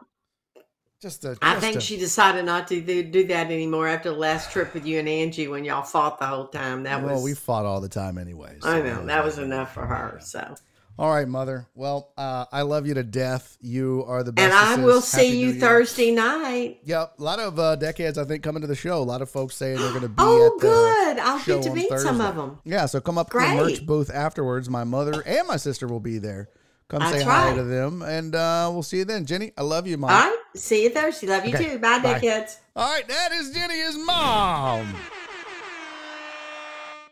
Just 1.03 1.23
a, 1.23 1.37
I 1.39 1.51
just 1.53 1.61
think 1.61 1.75
a- 1.77 1.81
she 1.81 1.97
decided 1.97 2.45
not 2.45 2.67
to 2.69 2.81
do, 2.81 3.03
do 3.03 3.27
that 3.27 3.51
anymore 3.51 3.87
after 3.87 4.09
the 4.09 4.15
last 4.17 4.51
trip 4.51 4.73
with 4.73 4.87
you 4.87 4.97
and 4.97 5.07
Angie 5.07 5.47
when 5.47 5.63
y'all 5.63 5.83
fought 5.83 6.17
the 6.19 6.25
whole 6.25 6.47
time. 6.47 6.81
That 6.81 7.01
well, 7.03 7.11
was 7.13 7.17
well, 7.17 7.23
we 7.25 7.35
fought 7.35 7.65
all 7.67 7.79
the 7.79 7.89
time 7.89 8.17
anyway. 8.17 8.57
I 8.63 8.81
know 8.81 9.05
that 9.05 9.23
was 9.23 9.37
enough 9.37 9.71
for 9.71 9.85
her. 9.85 10.17
So, 10.23 10.55
All 10.97 11.09
right, 11.13 11.27
mother. 11.27 11.67
Well, 11.75 12.13
uh, 12.17 12.45
I 12.53 12.61
love 12.61 12.87
you 12.87 12.93
to 12.93 13.03
death. 13.03 13.57
You 13.59 14.05
are 14.07 14.23
the 14.23 14.31
best. 14.31 14.45
and 14.45 14.53
I 14.53 14.81
will 14.83 15.01
see 15.01 15.25
Happy 15.25 15.37
you 15.39 15.53
Thursday 15.59 16.11
night. 16.11 16.79
Yep, 16.85 17.15
a 17.19 17.23
lot 17.23 17.39
of 17.39 17.59
uh, 17.59 17.75
deckheads 17.75 18.17
I 18.17 18.23
think 18.23 18.43
coming 18.43 18.61
to 18.61 18.67
the 18.67 18.75
show. 18.75 18.99
A 18.99 19.03
lot 19.03 19.21
of 19.21 19.29
folks 19.29 19.55
saying 19.57 19.75
they're 19.77 19.89
going 19.89 20.03
to 20.03 20.07
be 20.07 20.15
Oh, 20.19 20.45
at 20.47 20.61
the 20.61 20.67
good! 20.67 21.19
I'll 21.19 21.43
get 21.43 21.63
to 21.63 21.73
meet 21.73 21.89
some 21.99 22.21
of 22.21 22.37
them. 22.37 22.59
Yeah, 22.63 22.85
so 22.85 23.01
come 23.01 23.17
up 23.17 23.29
to 23.31 23.37
the 23.39 23.55
merch 23.55 23.85
booth 23.85 24.09
afterwards. 24.09 24.69
My 24.69 24.85
mother 24.85 25.21
and 25.25 25.45
my 25.49 25.57
sister 25.57 25.85
will 25.87 25.99
be 25.99 26.17
there. 26.17 26.47
Come 26.87 26.99
That's 26.99 27.17
say 27.17 27.23
hi 27.23 27.53
to 27.55 27.63
them, 27.63 28.01
and 28.03 28.35
uh, 28.35 28.69
we'll 28.71 28.83
see 28.83 28.97
you 28.97 29.05
then. 29.05 29.25
Jenny, 29.25 29.51
I 29.57 29.63
love 29.63 29.87
you, 29.87 29.97
mom. 29.97 30.11
All 30.11 30.17
right, 30.17 30.37
see 30.55 30.83
you 30.83 30.91
Thursday. 30.91 31.25
Love 31.27 31.43
you 31.45 31.55
Okay, 31.55 31.71
too. 31.71 31.79
Bye, 31.79 31.99
bye. 31.99 32.19
dickheads. 32.19 32.57
All 32.75 32.89
right, 32.89 33.07
that 33.07 33.31
is 33.33 33.51
Jenny, 33.51 33.75
his 33.79 33.97
mom. 33.97 34.95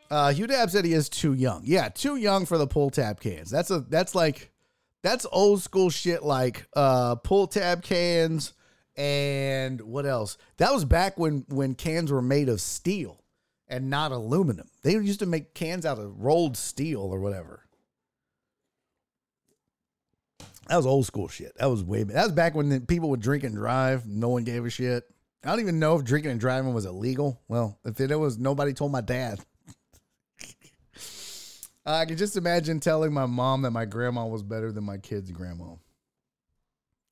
Uh, 0.09 0.33
Hugh 0.33 0.47
Dab 0.47 0.69
said 0.69 0.85
he 0.85 0.93
is 0.93 1.09
too 1.09 1.33
young. 1.33 1.61
Yeah, 1.65 1.89
too 1.89 2.15
young 2.15 2.45
for 2.45 2.57
the 2.57 2.67
pull 2.67 2.89
tab 2.89 3.19
cans. 3.19 3.49
That's 3.49 3.71
a 3.71 3.79
that's 3.79 4.13
like 4.15 4.51
that's 5.01 5.25
old 5.31 5.61
school 5.61 5.89
shit. 5.89 6.23
Like 6.23 6.67
uh, 6.75 7.15
pull 7.15 7.47
tab 7.47 7.83
cans 7.83 8.53
and 8.95 9.81
what 9.81 10.05
else? 10.05 10.37
That 10.57 10.73
was 10.73 10.85
back 10.85 11.17
when 11.17 11.45
when 11.49 11.75
cans 11.75 12.11
were 12.11 12.21
made 12.21 12.49
of 12.49 12.61
steel 12.61 13.23
and 13.67 13.89
not 13.89 14.11
aluminum. 14.11 14.67
They 14.83 14.91
used 14.93 15.19
to 15.21 15.25
make 15.25 15.53
cans 15.53 15.85
out 15.85 15.99
of 15.99 16.19
rolled 16.21 16.57
steel 16.57 17.01
or 17.01 17.19
whatever. 17.19 17.61
That 20.67 20.77
was 20.77 20.85
old 20.85 21.05
school 21.05 21.27
shit. 21.27 21.57
That 21.57 21.65
was 21.65 21.83
way. 21.83 22.03
That 22.03 22.23
was 22.23 22.31
back 22.31 22.55
when 22.55 22.85
people 22.85 23.09
would 23.09 23.19
drink 23.19 23.43
and 23.43 23.55
drive. 23.55 24.05
No 24.05 24.29
one 24.29 24.43
gave 24.43 24.65
a 24.65 24.69
shit. 24.69 25.03
I 25.43 25.49
don't 25.49 25.59
even 25.59 25.79
know 25.79 25.97
if 25.97 26.05
drinking 26.05 26.31
and 26.31 26.39
driving 26.39 26.73
was 26.73 26.85
illegal. 26.85 27.41
Well, 27.49 27.77
if 27.83 27.99
it 27.99 28.15
was, 28.15 28.37
nobody 28.37 28.73
told 28.73 28.91
my 28.91 29.01
dad. 29.01 29.39
I 31.85 32.05
can 32.05 32.17
just 32.17 32.37
imagine 32.37 32.79
telling 32.79 33.13
my 33.13 33.25
mom 33.25 33.63
that 33.63 33.71
my 33.71 33.85
grandma 33.85 34.25
was 34.25 34.43
better 34.43 34.71
than 34.71 34.83
my 34.85 34.97
kid's 34.97 35.31
grandma. 35.31 35.75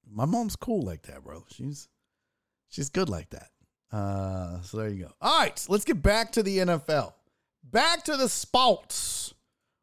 My 0.10 0.26
mom's 0.26 0.56
cool 0.56 0.82
like 0.82 1.04
that, 1.04 1.24
bro. 1.24 1.46
She's 1.50 1.90
she's 2.70 2.90
good 2.90 3.10
like 3.10 3.30
that. 3.32 3.50
Uh, 3.92 4.62
so 4.62 4.78
there 4.78 4.90
you 4.90 5.04
go. 5.04 5.12
All 5.22 5.40
right, 5.40 5.66
let's 5.68 5.84
get 5.84 6.02
back 6.02 6.32
to 6.34 6.44
the 6.44 6.60
NFL. 6.60 7.14
Back 7.64 8.04
to 8.06 8.18
the 8.18 8.30
sports. 8.30 9.34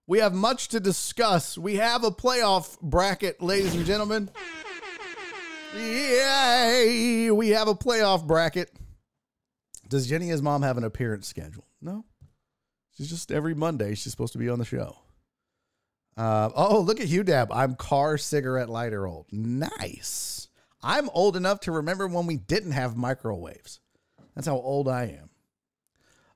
We 0.06 0.20
have 0.20 0.34
much 0.34 0.68
to 0.68 0.80
discuss. 0.80 1.58
We 1.58 1.76
have 1.76 2.02
a 2.02 2.10
playoff 2.10 2.80
bracket, 2.80 3.42
ladies 3.42 3.74
and 3.74 3.84
gentlemen. 3.84 4.30
Yay! 5.76 7.30
We 7.30 7.50
have 7.50 7.68
a 7.68 7.74
playoff 7.74 8.26
bracket. 8.26 8.72
Does 9.88 10.06
Jenny's 10.06 10.40
mom, 10.40 10.62
have 10.62 10.78
an 10.78 10.84
appearance 10.84 11.26
schedule? 11.26 11.66
No. 11.82 12.04
She's 12.98 13.08
just 13.08 13.30
every 13.30 13.54
Monday. 13.54 13.94
She's 13.94 14.10
supposed 14.10 14.32
to 14.32 14.40
be 14.40 14.48
on 14.48 14.58
the 14.58 14.64
show. 14.64 14.96
Uh, 16.16 16.50
oh, 16.56 16.80
look 16.80 17.00
at 17.00 17.06
Hugh 17.06 17.22
Dab. 17.22 17.52
I'm 17.52 17.76
car 17.76 18.18
cigarette 18.18 18.68
lighter 18.68 19.06
old. 19.06 19.26
Nice. 19.30 20.48
I'm 20.82 21.08
old 21.10 21.36
enough 21.36 21.60
to 21.60 21.72
remember 21.72 22.08
when 22.08 22.26
we 22.26 22.36
didn't 22.36 22.72
have 22.72 22.96
microwaves. 22.96 23.78
That's 24.34 24.48
how 24.48 24.56
old 24.56 24.88
I 24.88 25.04
am. 25.20 25.30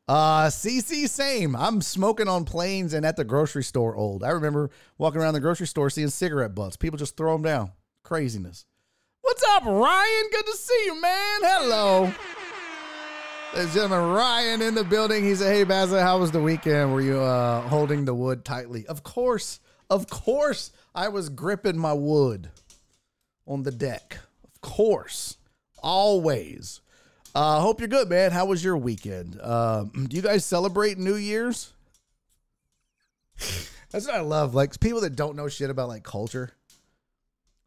Uh, 0.06 0.47
CC, 0.47 1.09
same. 1.09 1.56
I'm 1.56 1.82
smoking 1.82 2.28
on 2.28 2.44
planes 2.44 2.94
and 2.94 3.05
at 3.05 3.16
the 3.16 3.24
grocery 3.24 3.64
store 3.64 3.97
old. 3.97 4.22
I 4.22 4.30
remember 4.30 4.70
walking 4.98 5.20
around 5.20 5.34
the 5.34 5.40
grocery 5.40 5.66
store 5.66 5.90
seeing 5.90 6.10
cigarette 6.10 6.55
butts. 6.55 6.76
People 6.76 6.98
just 6.98 7.16
throw 7.16 7.32
them 7.32 7.43
down. 7.43 7.72
Craziness. 8.05 8.66
What's 9.22 9.43
up, 9.51 9.64
Ryan? 9.64 10.24
Good 10.30 10.47
to 10.47 10.56
see 10.56 10.82
you, 10.86 11.01
man. 11.01 11.40
Hello. 11.43 12.12
Ladies 13.54 13.76
and 13.76 13.92
Ryan 13.92 14.62
in 14.62 14.74
the 14.74 14.82
building. 14.82 15.24
He 15.24 15.34
said, 15.34 15.54
Hey, 15.54 15.64
Bazza, 15.66 16.00
how 16.00 16.18
was 16.18 16.30
the 16.30 16.40
weekend? 16.40 16.90
Were 16.90 17.02
you 17.02 17.20
uh, 17.20 17.60
holding 17.68 18.06
the 18.06 18.14
wood 18.14 18.46
tightly? 18.46 18.86
Of 18.86 19.02
course. 19.02 19.60
Of 19.90 20.08
course. 20.08 20.72
I 20.94 21.08
was 21.08 21.28
gripping 21.28 21.76
my 21.76 21.92
wood 21.92 22.48
on 23.46 23.62
the 23.62 23.70
deck. 23.70 24.16
Of 24.42 24.62
course. 24.62 25.36
Always. 25.82 26.80
Uh, 27.34 27.60
hope 27.60 27.80
you're 27.80 27.88
good, 27.88 28.08
man. 28.08 28.30
How 28.30 28.46
was 28.46 28.64
your 28.64 28.78
weekend? 28.78 29.38
Um, 29.42 30.06
do 30.08 30.16
you 30.16 30.22
guys 30.22 30.46
celebrate 30.46 30.96
New 30.96 31.16
Year's? 31.16 31.74
That's 33.90 34.06
what 34.06 34.14
I 34.14 34.20
love. 34.20 34.54
Like 34.54 34.80
people 34.80 35.02
that 35.02 35.14
don't 35.14 35.36
know 35.36 35.48
shit 35.48 35.68
about 35.68 35.88
like 35.88 36.04
culture. 36.04 36.52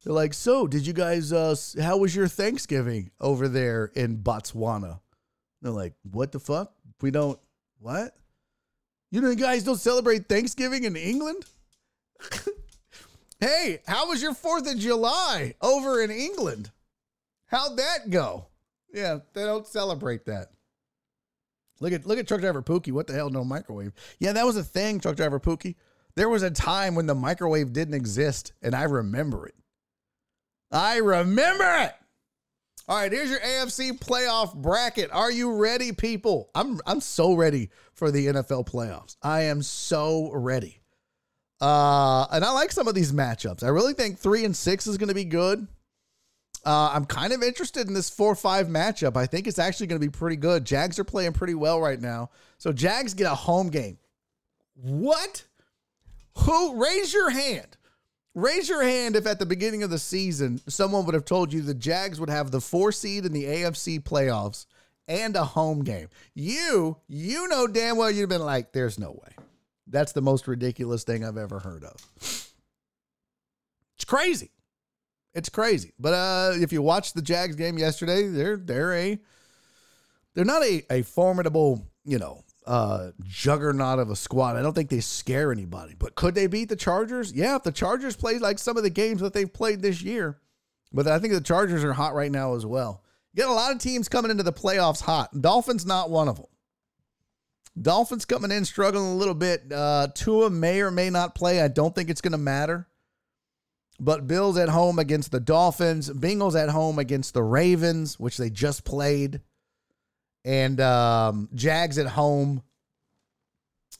They're 0.03 0.13
like, 0.13 0.33
so 0.33 0.65
did 0.65 0.87
you 0.87 0.93
guys? 0.93 1.31
Uh, 1.31 1.55
how 1.79 1.97
was 1.97 2.15
your 2.15 2.27
Thanksgiving 2.27 3.11
over 3.21 3.47
there 3.47 3.91
in 3.93 4.17
Botswana? 4.17 4.99
They're 5.65 5.73
like, 5.73 5.95
what 6.11 6.31
the 6.31 6.39
fuck? 6.39 6.71
We 7.01 7.09
don't 7.09 7.39
what? 7.79 8.15
You 9.09 9.19
know, 9.19 9.31
you 9.31 9.35
guys 9.35 9.63
don't 9.63 9.79
celebrate 9.79 10.29
Thanksgiving 10.29 10.83
in 10.83 10.95
England? 10.95 11.43
hey, 13.39 13.81
how 13.87 14.07
was 14.07 14.21
your 14.21 14.35
Fourth 14.35 14.71
of 14.71 14.77
July 14.77 15.55
over 15.63 16.03
in 16.03 16.11
England? 16.11 16.69
How'd 17.47 17.77
that 17.77 18.11
go? 18.11 18.45
Yeah, 18.93 19.19
they 19.33 19.43
don't 19.43 19.65
celebrate 19.65 20.25
that. 20.27 20.51
Look 21.79 21.93
at 21.93 22.05
look 22.05 22.19
at 22.19 22.27
truck 22.27 22.41
driver 22.41 22.61
Pookie. 22.61 22.91
What 22.91 23.07
the 23.07 23.13
hell? 23.13 23.31
No 23.31 23.43
microwave. 23.43 23.93
Yeah, 24.19 24.33
that 24.33 24.45
was 24.45 24.57
a 24.57 24.63
thing, 24.63 24.99
truck 24.99 25.15
driver 25.15 25.39
Pookie. 25.39 25.77
There 26.13 26.29
was 26.29 26.43
a 26.43 26.51
time 26.51 26.93
when 26.93 27.07
the 27.07 27.15
microwave 27.15 27.73
didn't 27.73 27.95
exist, 27.95 28.53
and 28.61 28.75
I 28.75 28.83
remember 28.83 29.47
it. 29.47 29.55
I 30.71 30.97
remember 30.97 31.65
it. 31.79 31.95
All 32.87 32.97
right, 32.97 33.11
here's 33.11 33.31
your 33.31 33.39
AFC 33.39 33.97
playoff 33.99 34.53
bracket. 34.53 35.09
Are 35.11 35.31
you 35.31 35.55
ready, 35.55 35.91
people? 35.91 36.51
I'm 36.53 36.79
I'm 36.85 37.01
so 37.01 37.33
ready 37.33 37.71
for 37.93 38.11
the 38.11 38.27
NFL 38.27 38.69
playoffs. 38.69 39.15
I 39.23 39.43
am 39.43 39.63
so 39.63 40.29
ready. 40.31 40.81
Uh, 41.59 42.27
and 42.31 42.45
I 42.45 42.51
like 42.51 42.71
some 42.71 42.87
of 42.87 42.93
these 42.93 43.11
matchups. 43.11 43.63
I 43.63 43.69
really 43.69 43.93
think 43.93 44.19
three 44.19 44.45
and 44.45 44.55
six 44.55 44.85
is 44.85 44.99
going 44.99 45.09
to 45.09 45.15
be 45.15 45.25
good. 45.25 45.67
Uh, 46.63 46.91
I'm 46.93 47.05
kind 47.05 47.33
of 47.33 47.41
interested 47.41 47.87
in 47.87 47.93
this 47.93 48.09
four-five 48.09 48.67
matchup. 48.67 49.17
I 49.17 49.25
think 49.25 49.47
it's 49.47 49.59
actually 49.59 49.87
going 49.87 49.99
to 50.01 50.07
be 50.07 50.11
pretty 50.11 50.35
good. 50.35 50.63
Jags 50.65 50.99
are 50.99 51.03
playing 51.03 51.33
pretty 51.33 51.55
well 51.55 51.79
right 51.81 51.99
now, 51.99 52.29
so 52.59 52.71
Jags 52.71 53.15
get 53.15 53.31
a 53.31 53.35
home 53.35 53.69
game. 53.69 53.97
What? 54.75 55.43
Who? 56.39 56.79
Raise 56.79 57.13
your 57.13 57.31
hand. 57.31 57.77
Raise 58.35 58.67
your 58.67 58.83
hand 58.83 59.15
if 59.15 59.25
at 59.25 59.39
the 59.39 59.45
beginning 59.45 59.81
of 59.81 59.89
the 59.89 59.97
season 59.97 60.59
someone 60.67 61.05
would 61.05 61.15
have 61.15 61.23
told 61.23 61.53
you 61.53 61.61
the 61.61 61.73
Jags 61.73 62.19
would 62.19 62.29
have 62.29 62.51
the 62.51 62.59
four 62.59 62.91
seed 62.91 63.25
in 63.25 63.31
the 63.31 63.45
AFC 63.45 64.03
playoffs 64.03 64.65
and 65.07 65.37
a 65.37 65.43
home 65.45 65.83
game. 65.83 66.09
You, 66.33 66.97
you 67.07 67.47
know 67.47 67.65
damn 67.65 67.95
well 67.95 68.11
you'd 68.11 68.21
have 68.21 68.29
been 68.29 68.45
like, 68.45 68.73
"There's 68.73 68.99
no 68.99 69.11
way." 69.11 69.35
That's 69.87 70.11
the 70.11 70.21
most 70.21 70.47
ridiculous 70.47 71.03
thing 71.03 71.23
I've 71.23 71.37
ever 71.37 71.59
heard 71.59 71.85
of. 71.85 71.95
It's 73.95 74.05
crazy. 74.05 74.51
It's 75.33 75.49
crazy. 75.49 75.93
But 75.99 76.13
uh, 76.13 76.51
if 76.55 76.73
you 76.73 76.81
watched 76.81 77.15
the 77.15 77.21
Jags 77.21 77.55
game 77.55 77.77
yesterday, 77.77 78.27
they're 78.27 78.57
they're 78.57 78.93
a 78.93 79.19
they're 80.33 80.45
not 80.45 80.63
a, 80.63 80.83
a 80.89 81.01
formidable, 81.03 81.87
you 82.03 82.19
know, 82.19 82.43
uh, 82.65 83.11
juggernaut 83.23 83.99
of 83.99 84.09
a 84.09 84.15
squad. 84.15 84.55
I 84.55 84.61
don't 84.61 84.73
think 84.73 84.89
they 84.89 84.99
scare 84.99 85.51
anybody. 85.51 85.95
But 85.97 86.15
could 86.15 86.35
they 86.35 86.47
beat 86.47 86.69
the 86.69 86.75
Chargers? 86.75 87.31
Yeah, 87.33 87.55
if 87.55 87.63
the 87.63 87.71
Chargers 87.71 88.15
play 88.15 88.39
like 88.39 88.59
some 88.59 88.77
of 88.77 88.83
the 88.83 88.89
games 88.89 89.21
that 89.21 89.33
they've 89.33 89.51
played 89.51 89.81
this 89.81 90.01
year. 90.01 90.39
But 90.91 91.07
I 91.07 91.19
think 91.19 91.33
the 91.33 91.41
Chargers 91.41 91.83
are 91.83 91.93
hot 91.93 92.13
right 92.15 92.31
now 92.31 92.55
as 92.55 92.65
well. 92.65 93.03
You 93.33 93.43
got 93.43 93.51
a 93.51 93.53
lot 93.53 93.71
of 93.73 93.79
teams 93.79 94.07
coming 94.07 94.31
into 94.31 94.43
the 94.43 94.53
playoffs 94.53 95.01
hot. 95.01 95.41
Dolphins 95.41 95.85
not 95.85 96.09
one 96.09 96.27
of 96.27 96.37
them. 96.37 96.45
Dolphins 97.79 98.23
coming 98.23 98.51
in 98.51 98.63
struggling 98.63 99.05
a 99.05 99.15
little 99.15 99.33
bit. 99.33 99.63
Uh, 99.71 100.07
Tua 100.15 100.49
may 100.49 100.81
or 100.81 100.91
may 100.91 101.09
not 101.09 101.35
play. 101.35 101.61
I 101.61 101.67
don't 101.67 101.93
think 101.93 102.09
it's 102.09 102.21
going 102.21 102.31
to 102.31 102.37
matter. 102.37 102.87
But 103.99 104.27
Bills 104.27 104.57
at 104.57 104.69
home 104.69 104.99
against 104.99 105.31
the 105.31 105.39
Dolphins, 105.39 106.09
Bengals 106.09 106.61
at 106.61 106.69
home 106.69 106.99
against 106.99 107.33
the 107.33 107.43
Ravens, 107.43 108.19
which 108.19 108.37
they 108.37 108.49
just 108.49 108.83
played, 108.83 109.41
and 110.45 110.79
um, 110.79 111.49
Jags 111.55 111.97
at 111.97 112.05
home 112.05 112.61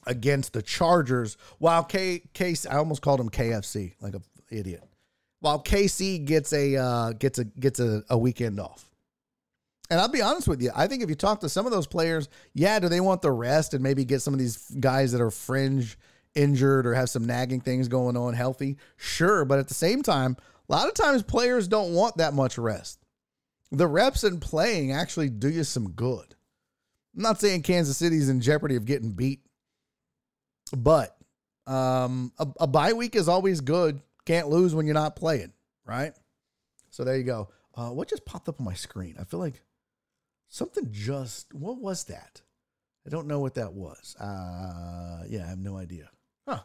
against 0.06 0.52
the 0.54 0.62
Chargers. 0.62 1.36
While 1.58 1.84
K 1.84 2.22
Case, 2.32 2.64
I 2.64 2.76
almost 2.76 3.02
called 3.02 3.20
him 3.20 3.28
KFC, 3.28 3.94
like 4.00 4.14
a 4.14 4.22
idiot. 4.50 4.84
While 5.40 5.62
KC 5.62 6.24
gets 6.24 6.52
a 6.54 6.76
uh, 6.76 7.12
gets 7.12 7.38
a 7.38 7.44
gets 7.44 7.80
a, 7.80 8.02
a 8.08 8.16
weekend 8.16 8.58
off. 8.58 8.84
And 9.90 10.00
I'll 10.00 10.08
be 10.08 10.22
honest 10.22 10.48
with 10.48 10.60
you, 10.60 10.70
I 10.74 10.88
think 10.88 11.02
if 11.02 11.08
you 11.08 11.14
talk 11.14 11.40
to 11.40 11.48
some 11.48 11.64
of 11.64 11.70
those 11.70 11.86
players, 11.86 12.28
yeah, 12.54 12.80
do 12.80 12.88
they 12.88 13.00
want 13.00 13.22
the 13.22 13.30
rest 13.30 13.72
and 13.72 13.82
maybe 13.82 14.04
get 14.04 14.20
some 14.20 14.34
of 14.34 14.40
these 14.40 14.68
guys 14.80 15.12
that 15.12 15.20
are 15.20 15.30
fringe 15.30 15.96
injured 16.34 16.86
or 16.86 16.94
have 16.94 17.08
some 17.08 17.24
nagging 17.24 17.60
things 17.60 17.86
going 17.86 18.16
on 18.16 18.34
healthy? 18.34 18.78
Sure, 18.96 19.44
but 19.44 19.60
at 19.60 19.68
the 19.68 19.74
same 19.74 20.02
time, 20.02 20.36
a 20.68 20.72
lot 20.72 20.88
of 20.88 20.94
times 20.94 21.22
players 21.22 21.68
don't 21.68 21.94
want 21.94 22.16
that 22.16 22.34
much 22.34 22.58
rest. 22.58 22.98
The 23.70 23.86
reps 23.86 24.24
and 24.24 24.40
playing 24.40 24.92
actually 24.92 25.28
do 25.28 25.48
you 25.48 25.62
some 25.62 25.90
good. 25.90 26.35
I'm 27.16 27.22
not 27.22 27.40
saying 27.40 27.62
Kansas 27.62 27.96
City's 27.96 28.28
in 28.28 28.40
jeopardy 28.40 28.76
of 28.76 28.84
getting 28.84 29.12
beat, 29.12 29.40
but 30.76 31.16
um, 31.66 32.32
a, 32.38 32.46
a 32.60 32.66
bye 32.66 32.92
week 32.92 33.16
is 33.16 33.28
always 33.28 33.60
good. 33.60 34.02
Can't 34.26 34.48
lose 34.48 34.74
when 34.74 34.86
you're 34.86 34.94
not 34.94 35.16
playing, 35.16 35.52
right? 35.86 36.12
So 36.90 37.04
there 37.04 37.16
you 37.16 37.24
go. 37.24 37.48
Uh, 37.74 37.90
what 37.90 38.08
just 38.08 38.24
popped 38.26 38.48
up 38.48 38.60
on 38.60 38.66
my 38.66 38.74
screen? 38.74 39.16
I 39.18 39.24
feel 39.24 39.40
like 39.40 39.62
something 40.48 40.88
just. 40.90 41.54
What 41.54 41.78
was 41.78 42.04
that? 42.04 42.42
I 43.06 43.10
don't 43.10 43.28
know 43.28 43.40
what 43.40 43.54
that 43.54 43.72
was. 43.72 44.16
Uh, 44.16 45.24
yeah, 45.28 45.44
I 45.44 45.48
have 45.48 45.58
no 45.58 45.76
idea. 45.76 46.10
Huh. 46.46 46.60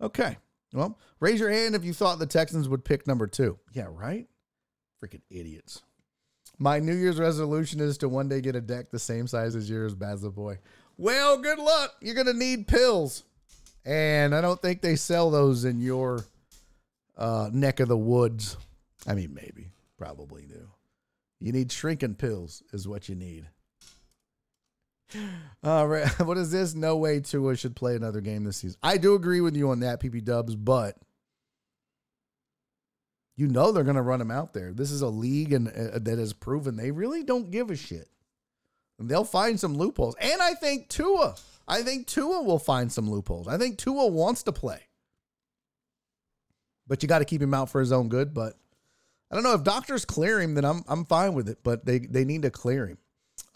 Okay. 0.00 0.36
Well, 0.72 0.98
raise 1.20 1.40
your 1.40 1.50
hand 1.50 1.74
if 1.74 1.84
you 1.84 1.94
thought 1.94 2.18
the 2.18 2.26
Texans 2.26 2.68
would 2.68 2.84
pick 2.84 3.06
number 3.06 3.26
two. 3.26 3.58
Yeah, 3.72 3.86
right? 3.90 4.26
Freaking 5.02 5.22
idiots. 5.30 5.82
My 6.58 6.78
New 6.78 6.94
Year's 6.94 7.18
resolution 7.18 7.80
is 7.80 7.98
to 7.98 8.08
one 8.08 8.28
day 8.28 8.40
get 8.40 8.56
a 8.56 8.60
deck 8.60 8.90
the 8.90 8.98
same 8.98 9.26
size 9.26 9.56
as 9.56 9.68
yours, 9.68 9.94
Bazza 9.94 10.32
Boy. 10.32 10.58
Well, 10.96 11.38
good 11.38 11.58
luck. 11.58 11.94
You're 12.00 12.22
to 12.22 12.32
need 12.32 12.68
pills. 12.68 13.24
And 13.84 14.34
I 14.34 14.40
don't 14.40 14.60
think 14.62 14.80
they 14.80 14.96
sell 14.96 15.30
those 15.30 15.64
in 15.64 15.80
your 15.80 16.24
uh, 17.18 17.50
neck 17.52 17.80
of 17.80 17.88
the 17.88 17.96
woods. 17.96 18.56
I 19.06 19.14
mean, 19.14 19.34
maybe, 19.34 19.72
probably 19.98 20.46
do. 20.46 20.68
You 21.40 21.52
need 21.52 21.70
shrinking 21.70 22.14
pills, 22.14 22.62
is 22.72 22.88
what 22.88 23.08
you 23.08 23.14
need. 23.14 23.46
All 25.62 25.86
right, 25.86 26.08
what 26.20 26.38
is 26.38 26.50
this? 26.50 26.74
No 26.74 26.96
way 26.96 27.20
Tua 27.20 27.56
should 27.56 27.76
play 27.76 27.96
another 27.96 28.20
game 28.20 28.44
this 28.44 28.58
season. 28.58 28.78
I 28.82 28.96
do 28.96 29.14
agree 29.14 29.40
with 29.40 29.56
you 29.56 29.70
on 29.70 29.80
that, 29.80 30.00
PP 30.00 30.24
Dubs, 30.24 30.56
but 30.56 30.96
you 33.36 33.48
know 33.48 33.72
they're 33.72 33.84
going 33.84 33.96
to 33.96 34.02
run 34.02 34.20
him 34.20 34.30
out 34.30 34.52
there. 34.52 34.72
This 34.72 34.90
is 34.90 35.02
a 35.02 35.08
league 35.08 35.52
and 35.52 35.68
uh, 35.68 35.98
that 35.98 36.18
has 36.18 36.32
proven 36.32 36.76
they 36.76 36.90
really 36.90 37.22
don't 37.22 37.50
give 37.50 37.70
a 37.70 37.76
shit. 37.76 38.08
And 38.98 39.08
they'll 39.08 39.24
find 39.24 39.58
some 39.58 39.76
loopholes. 39.76 40.14
And 40.20 40.40
I 40.40 40.54
think 40.54 40.88
Tua, 40.88 41.34
I 41.66 41.82
think 41.82 42.06
Tua 42.06 42.42
will 42.42 42.60
find 42.60 42.92
some 42.92 43.10
loopholes. 43.10 43.48
I 43.48 43.58
think 43.58 43.78
Tua 43.78 44.06
wants 44.06 44.44
to 44.44 44.52
play. 44.52 44.80
But 46.86 47.02
you 47.02 47.08
got 47.08 47.18
to 47.20 47.24
keep 47.24 47.42
him 47.42 47.54
out 47.54 47.70
for 47.70 47.80
his 47.80 47.90
own 47.90 48.08
good, 48.08 48.34
but 48.34 48.54
I 49.30 49.34
don't 49.34 49.42
know 49.42 49.54
if 49.54 49.64
doctors 49.64 50.04
clear 50.04 50.40
him 50.40 50.54
then 50.54 50.64
I'm 50.64 50.84
I'm 50.86 51.04
fine 51.04 51.34
with 51.34 51.48
it, 51.48 51.58
but 51.64 51.84
they 51.84 51.98
they 51.98 52.24
need 52.24 52.42
to 52.42 52.50
clear 52.50 52.86
him. 52.86 52.98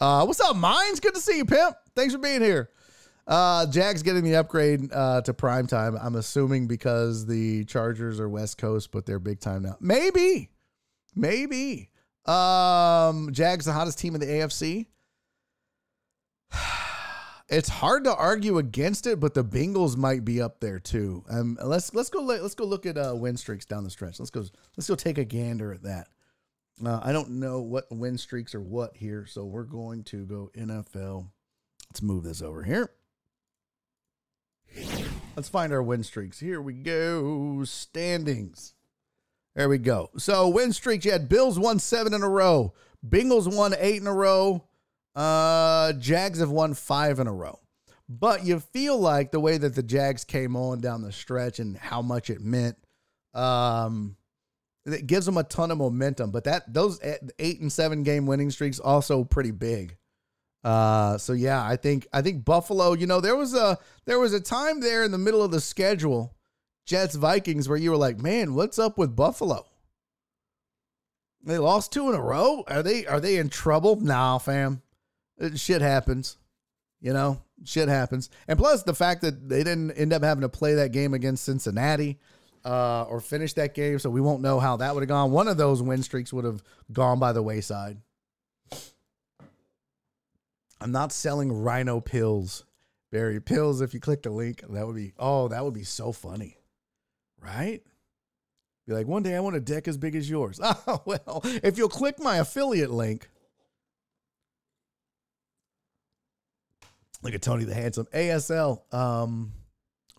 Uh, 0.01 0.25
what's 0.25 0.41
up, 0.41 0.55
Mines? 0.55 0.99
Good 0.99 1.15
to 1.15 1.21
see 1.21 1.37
you, 1.37 1.45
pimp. 1.45 1.75
Thanks 1.95 2.13
for 2.13 2.19
being 2.19 2.41
here. 2.41 2.69
Uh, 3.29 3.67
Jags 3.67 4.01
getting 4.01 4.23
the 4.23 4.35
upgrade 4.35 4.91
uh, 4.91 5.21
to 5.21 5.35
prime 5.35 5.67
time. 5.67 5.95
I'm 6.01 6.15
assuming 6.15 6.65
because 6.65 7.27
the 7.27 7.63
Chargers 7.65 8.19
are 8.19 8.27
West 8.27 8.57
Coast, 8.57 8.91
but 8.91 9.05
they're 9.05 9.19
big 9.19 9.39
time 9.39 9.61
now. 9.61 9.77
Maybe, 9.79 10.49
maybe. 11.15 11.91
Um, 12.25 13.29
Jags 13.31 13.65
the 13.65 13.71
hottest 13.71 13.99
team 13.99 14.15
in 14.15 14.21
the 14.21 14.27
AFC. 14.27 14.87
It's 17.51 17.67
hard 17.67 18.03
to 18.03 18.13
argue 18.13 18.59
against 18.59 19.07
it, 19.07 19.19
but 19.19 19.33
the 19.33 19.43
Bengals 19.43 19.97
might 19.97 20.23
be 20.23 20.39
up 20.39 20.59
there 20.59 20.77
too. 20.77 21.23
Um, 21.31 21.57
let's 21.63 21.95
let's 21.95 22.11
go 22.11 22.21
let's 22.21 22.53
go 22.53 22.63
look 22.63 22.85
at 22.85 22.95
uh, 22.95 23.15
win 23.15 23.37
streaks 23.37 23.65
down 23.65 23.83
the 23.83 23.89
stretch. 23.89 24.19
Let's 24.19 24.29
go 24.29 24.45
let's 24.77 24.87
go 24.87 24.93
take 24.93 25.17
a 25.17 25.25
gander 25.25 25.73
at 25.73 25.81
that. 25.81 26.09
Uh, 26.85 26.99
I 27.01 27.11
don't 27.11 27.39
know 27.39 27.61
what 27.61 27.87
win 27.89 28.19
streaks 28.19 28.53
are 28.53 28.61
what 28.61 28.95
here, 28.95 29.25
so 29.25 29.45
we're 29.45 29.63
going 29.63 30.03
to 30.03 30.27
go 30.27 30.51
NFL. 30.55 31.31
Let's 31.89 32.03
move 32.03 32.23
this 32.23 32.43
over 32.43 32.61
here. 32.61 32.91
Let's 35.35 35.49
find 35.49 35.71
our 35.71 35.83
win 35.83 36.03
streaks. 36.03 36.39
Here 36.39 36.61
we 36.61 36.73
go. 36.73 37.63
Standings. 37.63 38.73
There 39.55 39.69
we 39.69 39.77
go. 39.77 40.09
So 40.17 40.47
win 40.49 40.73
streaks. 40.73 41.05
You 41.05 41.11
had 41.11 41.29
Bills 41.29 41.57
won 41.57 41.79
seven 41.79 42.13
in 42.13 42.23
a 42.23 42.29
row. 42.29 42.73
Bengals 43.07 43.53
won 43.53 43.73
eight 43.79 44.01
in 44.01 44.07
a 44.07 44.13
row. 44.13 44.63
Uh, 45.15 45.93
Jags 45.93 46.39
have 46.39 46.51
won 46.51 46.73
five 46.73 47.19
in 47.19 47.27
a 47.27 47.33
row. 47.33 47.59
But 48.07 48.43
you 48.43 48.59
feel 48.59 48.97
like 48.97 49.31
the 49.31 49.39
way 49.39 49.57
that 49.57 49.75
the 49.75 49.83
Jags 49.83 50.23
came 50.23 50.55
on 50.55 50.81
down 50.81 51.03
the 51.03 51.11
stretch 51.11 51.59
and 51.59 51.77
how 51.77 52.01
much 52.01 52.29
it 52.29 52.41
meant, 52.41 52.75
um, 53.35 54.15
it 54.85 55.05
gives 55.05 55.27
them 55.27 55.37
a 55.37 55.43
ton 55.43 55.69
of 55.69 55.77
momentum. 55.77 56.31
But 56.31 56.45
that 56.45 56.73
those 56.73 56.99
eight 57.37 57.61
and 57.61 57.71
seven 57.71 58.01
game 58.01 58.25
winning 58.25 58.49
streaks 58.49 58.79
also 58.79 59.23
pretty 59.23 59.51
big. 59.51 59.95
Uh, 60.63 61.17
so 61.17 61.33
yeah, 61.33 61.63
I 61.63 61.75
think 61.75 62.07
I 62.11 62.21
think 62.21 62.43
Buffalo. 62.43 62.93
You 62.93 63.07
know, 63.07 63.21
there 63.21 63.35
was 63.35 63.53
a 63.53 63.77
there 64.05 64.19
was 64.19 64.33
a 64.33 64.39
time 64.39 64.81
there 64.81 65.03
in 65.03 65.11
the 65.11 65.17
middle 65.17 65.43
of 65.43 65.51
the 65.51 65.61
schedule, 65.61 66.35
Jets 66.85 67.15
Vikings, 67.15 67.69
where 67.69 67.77
you 67.77 67.91
were 67.91 67.97
like, 67.97 68.19
man, 68.19 68.53
what's 68.55 68.79
up 68.79 68.97
with 68.97 69.15
Buffalo? 69.15 69.65
They 71.43 71.57
lost 71.57 71.93
two 71.93 72.09
in 72.09 72.15
a 72.15 72.21
row. 72.21 72.63
Are 72.67 72.83
they 72.83 73.05
are 73.05 73.21
they 73.21 73.37
in 73.37 73.49
trouble? 73.49 73.95
Nah, 74.01 74.37
fam. 74.37 74.81
Shit 75.55 75.81
happens. 75.81 76.37
You 76.99 77.13
know, 77.13 77.41
shit 77.63 77.87
happens. 77.87 78.29
And 78.47 78.59
plus 78.59 78.83
the 78.83 78.93
fact 78.93 79.21
that 79.21 79.47
they 79.47 79.63
didn't 79.63 79.91
end 79.91 80.11
up 80.11 80.23
having 80.23 80.41
to 80.41 80.49
play 80.49 80.73
that 80.75 80.91
game 80.91 81.13
against 81.13 81.45
Cincinnati 81.45 82.19
uh, 82.65 83.03
or 83.03 83.21
finish 83.21 83.53
that 83.53 83.73
game, 83.73 83.99
so 83.99 84.09
we 84.09 84.19
won't 84.19 84.41
know 84.41 84.59
how 84.59 84.75
that 84.77 84.93
would 84.93 85.01
have 85.01 85.07
gone. 85.07 85.31
One 85.31 85.47
of 85.47 85.55
those 85.55 85.81
win 85.81 86.03
streaks 86.03 86.33
would 86.33 86.43
have 86.43 86.61
gone 86.91 87.17
by 87.17 87.31
the 87.31 87.41
wayside. 87.41 87.97
I'm 90.81 90.91
not 90.91 91.11
selling 91.11 91.51
rhino 91.51 91.99
pills. 91.99 92.65
Barry 93.11 93.41
pills, 93.41 93.81
if 93.81 93.93
you 93.93 93.99
click 93.99 94.23
the 94.23 94.29
link, 94.29 94.63
that 94.69 94.85
would 94.85 94.95
be 94.95 95.13
oh, 95.17 95.47
that 95.47 95.63
would 95.63 95.73
be 95.73 95.83
so 95.83 96.11
funny. 96.11 96.57
Right? 97.41 97.81
Be 98.87 98.93
like, 98.93 99.07
one 99.07 99.23
day 99.23 99.35
I 99.35 99.39
want 99.39 99.55
a 99.55 99.59
deck 99.59 99.87
as 99.87 99.97
big 99.97 100.15
as 100.15 100.29
yours. 100.29 100.59
Oh, 100.87 101.01
well, 101.05 101.41
if 101.43 101.77
you'll 101.77 101.89
click 101.89 102.19
my 102.19 102.37
affiliate 102.37 102.91
link. 102.91 103.29
Look 107.21 107.33
at 107.33 107.41
Tony 107.41 107.65
the 107.65 107.73
Handsome. 107.73 108.07
ASL, 108.13 108.93
um, 108.93 109.51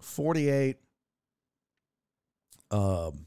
48. 0.01 0.77
Um, 2.71 3.27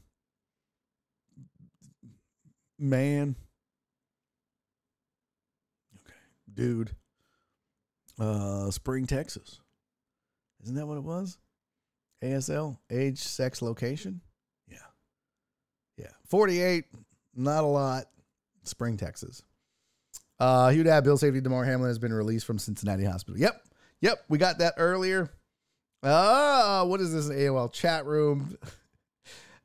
man. 2.78 3.34
Okay. 5.96 6.14
Dude 6.52 6.94
uh, 8.18 8.70
Spring, 8.70 9.06
Texas. 9.06 9.60
Isn't 10.62 10.76
that 10.76 10.86
what 10.86 10.96
it 10.96 11.04
was? 11.04 11.38
ASL, 12.22 12.78
age, 12.90 13.18
sex, 13.18 13.60
location. 13.60 14.20
Yeah. 14.68 14.78
Yeah. 15.98 16.12
48, 16.28 16.84
not 17.34 17.64
a 17.64 17.66
lot. 17.66 18.04
Spring, 18.62 18.96
Texas. 18.96 19.42
Uh, 20.40 20.70
Hugh 20.70 20.82
Dad, 20.82 21.04
Bill 21.04 21.18
Safety, 21.18 21.40
Damar 21.40 21.64
Hamlin 21.64 21.88
has 21.88 21.98
been 21.98 22.12
released 22.12 22.46
from 22.46 22.58
Cincinnati 22.58 23.04
Hospital. 23.04 23.38
Yep. 23.38 23.62
Yep. 24.00 24.24
We 24.28 24.38
got 24.38 24.58
that 24.58 24.74
earlier. 24.78 25.30
Uh, 26.02 26.84
what 26.84 27.00
is 27.00 27.12
this 27.12 27.28
AOL 27.28 27.72
chat 27.72 28.06
room? 28.06 28.56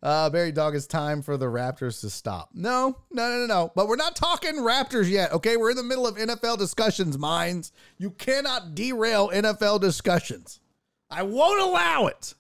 Uh, 0.02 0.30
Barry 0.30 0.54
Dog, 0.54 0.76
it's 0.76 0.88
time 0.88 1.22
for 1.22 1.36
the 1.36 1.48
Raptors 1.48 2.00
to 2.02 2.10
stop. 2.10 2.50
No, 2.54 2.96
no, 3.12 3.30
no, 3.30 3.38
no, 3.40 3.46
no. 3.46 3.72
But 3.76 3.88
we're 3.88 3.98
not 3.98 4.16
talking 4.16 4.56
Raptors 4.56 5.10
yet, 5.10 5.34
okay? 5.34 5.58
We're 5.58 5.72
in 5.72 5.78
the 5.78 5.84
middle 5.84 6.08
of 6.08 6.16
NFL 6.16 6.58
discussions, 6.58 7.18
minds. 7.18 7.74
You 7.98 8.12
cannot 8.12 8.76
derail 8.76 9.30
NFL 9.30 9.82
discussions. 9.82 10.62
I 11.10 11.24
won't 11.24 11.62
allow 11.62 12.08
it. 12.08 12.34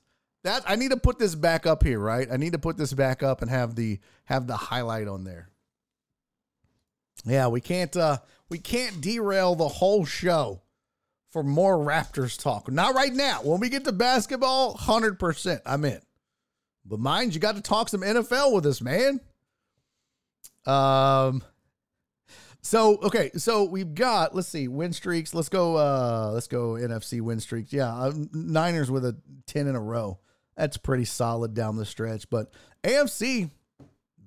That 0.43 0.63
I 0.65 0.77
need 0.77 0.91
to 0.91 0.97
put 0.97 1.19
this 1.19 1.35
back 1.35 1.65
up 1.65 1.83
here, 1.83 1.99
right? 1.99 2.27
I 2.31 2.37
need 2.37 2.53
to 2.53 2.59
put 2.59 2.77
this 2.77 2.93
back 2.93 3.23
up 3.23 3.41
and 3.41 3.51
have 3.51 3.75
the 3.75 3.99
have 4.23 4.47
the 4.47 4.55
highlight 4.55 5.09
on 5.09 5.25
there. 5.25 5.49
Yeah, 7.25 7.47
we 7.47 7.59
can't 7.59 7.95
uh 7.97 8.19
we 8.47 8.57
can't 8.57 9.01
derail 9.01 9.55
the 9.55 9.67
whole 9.67 10.05
show 10.05 10.61
for 11.31 11.43
more 11.43 11.77
Raptors 11.77 12.41
talk. 12.41 12.71
Not 12.71 12.95
right 12.95 13.13
now. 13.13 13.41
When 13.43 13.59
we 13.59 13.67
get 13.67 13.83
to 13.83 13.91
basketball, 13.91 14.75
100% 14.75 15.61
I'm 15.65 15.83
in. 15.83 15.99
But 16.89 16.99
mind 16.99 17.33
you 17.33 17.39
got 17.39 17.55
to 17.55 17.61
talk 17.61 17.87
some 17.87 18.01
NFL 18.01 18.53
with 18.53 18.65
us, 18.65 18.81
man. 18.81 19.21
Um 20.65 21.43
so 22.61 22.97
okay, 22.97 23.31
so 23.37 23.63
we've 23.63 23.95
got 23.95 24.35
let's 24.35 24.49
see 24.49 24.67
win 24.67 24.91
streaks. 24.91 25.33
Let's 25.33 25.49
go. 25.49 25.77
uh 25.77 26.31
Let's 26.33 26.47
go 26.47 26.71
NFC 26.73 27.21
win 27.21 27.39
streaks. 27.39 27.71
Yeah, 27.71 27.93
uh, 27.93 28.13
Niners 28.33 28.91
with 28.91 29.05
a 29.05 29.17
ten 29.45 29.67
in 29.67 29.75
a 29.75 29.79
row. 29.79 30.19
That's 30.57 30.77
pretty 30.77 31.05
solid 31.05 31.53
down 31.53 31.77
the 31.77 31.85
stretch. 31.85 32.29
But 32.29 32.53
AFC, 32.83 33.49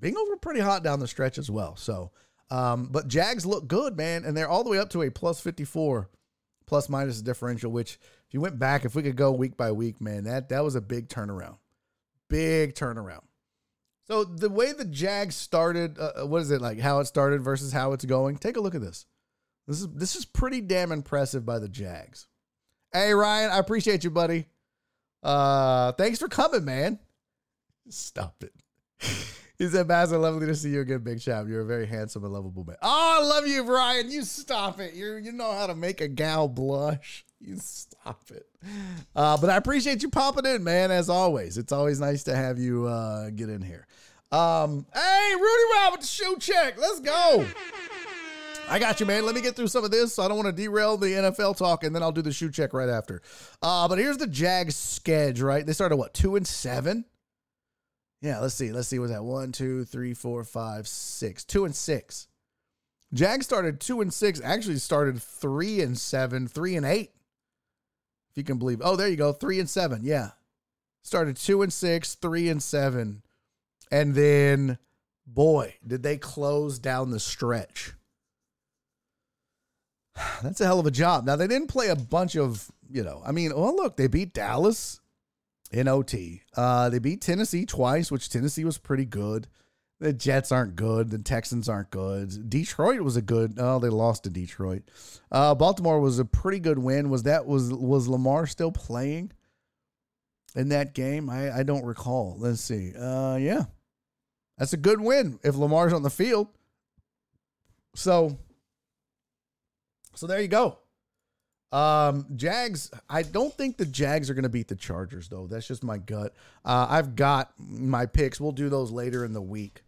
Bengals 0.00 0.28
were 0.30 0.38
pretty 0.38 0.60
hot 0.60 0.82
down 0.82 0.98
the 0.98 1.06
stretch 1.06 1.36
as 1.36 1.50
well. 1.50 1.76
So, 1.76 2.10
um, 2.50 2.88
but 2.90 3.06
Jags 3.06 3.44
look 3.44 3.68
good, 3.68 3.98
man, 3.98 4.24
and 4.24 4.34
they're 4.34 4.48
all 4.48 4.64
the 4.64 4.70
way 4.70 4.78
up 4.78 4.88
to 4.90 5.02
a 5.02 5.10
plus 5.10 5.38
fifty 5.38 5.64
four, 5.64 6.08
plus 6.64 6.88
minus 6.88 7.20
differential. 7.20 7.70
Which, 7.70 7.98
if 8.26 8.32
you 8.32 8.40
went 8.40 8.58
back, 8.58 8.86
if 8.86 8.94
we 8.94 9.02
could 9.02 9.16
go 9.16 9.30
week 9.32 9.58
by 9.58 9.72
week, 9.72 10.00
man, 10.00 10.24
that 10.24 10.48
that 10.48 10.64
was 10.64 10.74
a 10.74 10.80
big 10.80 11.08
turnaround 11.08 11.58
big 12.32 12.74
turnaround. 12.74 13.22
So 14.06 14.24
the 14.24 14.50
way 14.50 14.72
the 14.72 14.84
Jags 14.84 15.36
started, 15.36 15.98
uh, 15.98 16.22
uh, 16.22 16.26
what 16.26 16.42
is 16.42 16.50
it 16.50 16.60
like? 16.60 16.80
How 16.80 16.98
it 16.98 17.06
started 17.06 17.42
versus 17.42 17.72
how 17.72 17.92
it's 17.92 18.04
going? 18.04 18.36
Take 18.36 18.56
a 18.56 18.60
look 18.60 18.74
at 18.74 18.80
this. 18.80 19.06
This 19.68 19.80
is 19.80 19.88
this 19.90 20.16
is 20.16 20.24
pretty 20.24 20.60
damn 20.60 20.90
impressive 20.90 21.46
by 21.46 21.60
the 21.60 21.68
Jags. 21.68 22.26
Hey 22.92 23.14
Ryan, 23.14 23.52
I 23.52 23.58
appreciate 23.58 24.02
you, 24.02 24.10
buddy. 24.10 24.46
Uh, 25.22 25.92
thanks 25.92 26.18
for 26.18 26.28
coming, 26.28 26.64
man. 26.64 26.98
Stop 27.88 28.42
it. 28.42 28.52
He 29.58 29.68
said, 29.68 29.86
Basil, 29.86 30.18
lovely 30.18 30.48
to 30.48 30.56
see 30.56 30.70
you 30.70 30.80
again, 30.80 31.04
Big 31.04 31.20
Chap. 31.20 31.46
You're 31.46 31.60
a 31.60 31.64
very 31.64 31.86
handsome 31.86 32.24
and 32.24 32.32
lovable 32.32 32.64
man. 32.64 32.78
Oh, 32.82 33.20
I 33.20 33.24
love 33.24 33.46
you, 33.46 33.62
Ryan. 33.62 34.10
You 34.10 34.22
stop 34.22 34.80
it. 34.80 34.94
You 34.94 35.14
you 35.14 35.30
know 35.30 35.52
how 35.52 35.68
to 35.68 35.74
make 35.76 36.00
a 36.00 36.08
gal 36.08 36.48
blush. 36.48 37.24
You 37.44 37.56
stop 37.60 38.22
it. 38.30 38.46
Uh, 39.14 39.36
but 39.36 39.50
I 39.50 39.56
appreciate 39.56 40.02
you 40.02 40.08
popping 40.08 40.46
in, 40.46 40.64
man, 40.64 40.90
as 40.90 41.08
always. 41.08 41.58
It's 41.58 41.72
always 41.72 42.00
nice 42.00 42.24
to 42.24 42.36
have 42.36 42.58
you 42.58 42.86
uh, 42.86 43.30
get 43.30 43.48
in 43.48 43.62
here. 43.62 43.86
Um, 44.30 44.86
hey, 44.94 45.32
Rudy 45.34 45.62
Rob 45.74 45.92
with 45.92 46.00
the 46.00 46.06
shoe 46.06 46.36
check. 46.38 46.78
Let's 46.78 47.00
go. 47.00 47.46
I 48.68 48.78
got 48.78 49.00
you, 49.00 49.06
man. 49.06 49.26
Let 49.26 49.34
me 49.34 49.42
get 49.42 49.56
through 49.56 49.66
some 49.66 49.84
of 49.84 49.90
this. 49.90 50.14
So 50.14 50.22
I 50.22 50.28
don't 50.28 50.36
want 50.36 50.46
to 50.46 50.62
derail 50.62 50.96
the 50.96 51.08
NFL 51.08 51.58
talk, 51.58 51.84
and 51.84 51.94
then 51.94 52.02
I'll 52.02 52.12
do 52.12 52.22
the 52.22 52.32
shoe 52.32 52.50
check 52.50 52.72
right 52.72 52.88
after. 52.88 53.20
Uh, 53.60 53.86
but 53.88 53.98
here's 53.98 54.16
the 54.16 54.26
Jags 54.26 54.76
schedule, 54.76 55.48
right? 55.48 55.66
They 55.66 55.72
started 55.74 55.96
what 55.96 56.14
two 56.14 56.36
and 56.36 56.46
seven. 56.46 57.04
Yeah, 58.22 58.38
let's 58.38 58.54
see. 58.54 58.72
Let's 58.72 58.88
see. 58.88 59.00
Was 59.00 59.10
that 59.10 59.24
one, 59.24 59.52
two, 59.52 59.84
three, 59.84 60.14
four, 60.14 60.44
five, 60.44 60.86
six? 60.86 61.44
Two 61.44 61.64
and 61.64 61.74
six. 61.74 62.28
Jags 63.12 63.44
started 63.44 63.80
two 63.80 64.00
and 64.00 64.14
six. 64.14 64.40
Actually, 64.42 64.78
started 64.78 65.20
three 65.20 65.82
and 65.82 65.98
seven, 65.98 66.48
three 66.48 66.76
and 66.76 66.86
eight. 66.86 67.10
If 68.32 68.38
you 68.38 68.44
can 68.44 68.58
believe. 68.58 68.80
Oh, 68.82 68.96
there 68.96 69.08
you 69.08 69.16
go. 69.16 69.32
Three 69.32 69.60
and 69.60 69.68
seven. 69.68 70.00
Yeah. 70.02 70.30
Started 71.02 71.36
two 71.36 71.62
and 71.62 71.72
six, 71.72 72.14
three 72.14 72.48
and 72.48 72.62
seven. 72.62 73.22
And 73.90 74.14
then, 74.14 74.78
boy, 75.26 75.74
did 75.86 76.02
they 76.02 76.16
close 76.16 76.78
down 76.78 77.10
the 77.10 77.20
stretch. 77.20 77.92
That's 80.42 80.62
a 80.62 80.64
hell 80.64 80.80
of 80.80 80.86
a 80.86 80.90
job. 80.90 81.26
Now, 81.26 81.36
they 81.36 81.46
didn't 81.46 81.68
play 81.68 81.88
a 81.88 81.96
bunch 81.96 82.36
of, 82.36 82.72
you 82.90 83.02
know, 83.02 83.22
I 83.24 83.32
mean, 83.32 83.54
well, 83.54 83.76
look, 83.76 83.98
they 83.98 84.06
beat 84.06 84.32
Dallas 84.32 85.00
in 85.70 85.88
OT. 85.88 86.42
Uh, 86.56 86.88
they 86.88 86.98
beat 86.98 87.20
Tennessee 87.20 87.66
twice, 87.66 88.10
which 88.10 88.30
Tennessee 88.30 88.64
was 88.64 88.78
pretty 88.78 89.04
good. 89.04 89.46
The 90.02 90.12
Jets 90.12 90.50
aren't 90.50 90.74
good. 90.74 91.10
The 91.10 91.18
Texans 91.18 91.68
aren't 91.68 91.90
good. 91.90 92.50
Detroit 92.50 93.02
was 93.02 93.16
a 93.16 93.22
good. 93.22 93.54
Oh, 93.56 93.78
they 93.78 93.88
lost 93.88 94.24
to 94.24 94.30
Detroit. 94.30 94.82
Uh, 95.30 95.54
Baltimore 95.54 96.00
was 96.00 96.18
a 96.18 96.24
pretty 96.24 96.58
good 96.58 96.80
win. 96.80 97.08
Was 97.08 97.22
that 97.22 97.46
was 97.46 97.72
was 97.72 98.08
Lamar 98.08 98.48
still 98.48 98.72
playing 98.72 99.30
in 100.56 100.70
that 100.70 100.92
game? 100.92 101.30
I 101.30 101.58
I 101.58 101.62
don't 101.62 101.84
recall. 101.84 102.34
Let's 102.36 102.60
see. 102.60 102.92
Uh, 102.98 103.36
yeah, 103.36 103.66
that's 104.58 104.72
a 104.72 104.76
good 104.76 105.00
win 105.00 105.38
if 105.44 105.54
Lamar's 105.54 105.92
on 105.92 106.02
the 106.02 106.10
field. 106.10 106.48
So, 107.94 108.36
so 110.16 110.26
there 110.26 110.40
you 110.40 110.48
go. 110.48 110.78
Um, 111.70 112.26
Jags. 112.34 112.90
I 113.08 113.22
don't 113.22 113.54
think 113.54 113.76
the 113.76 113.86
Jags 113.86 114.28
are 114.30 114.34
going 114.34 114.42
to 114.42 114.48
beat 114.48 114.66
the 114.66 114.74
Chargers 114.74 115.28
though. 115.28 115.46
That's 115.46 115.68
just 115.68 115.84
my 115.84 115.98
gut. 115.98 116.34
Uh, 116.64 116.88
I've 116.90 117.14
got 117.14 117.52
my 117.56 118.06
picks. 118.06 118.40
We'll 118.40 118.50
do 118.50 118.68
those 118.68 118.90
later 118.90 119.24
in 119.24 119.32
the 119.32 119.40
week. 119.40 119.82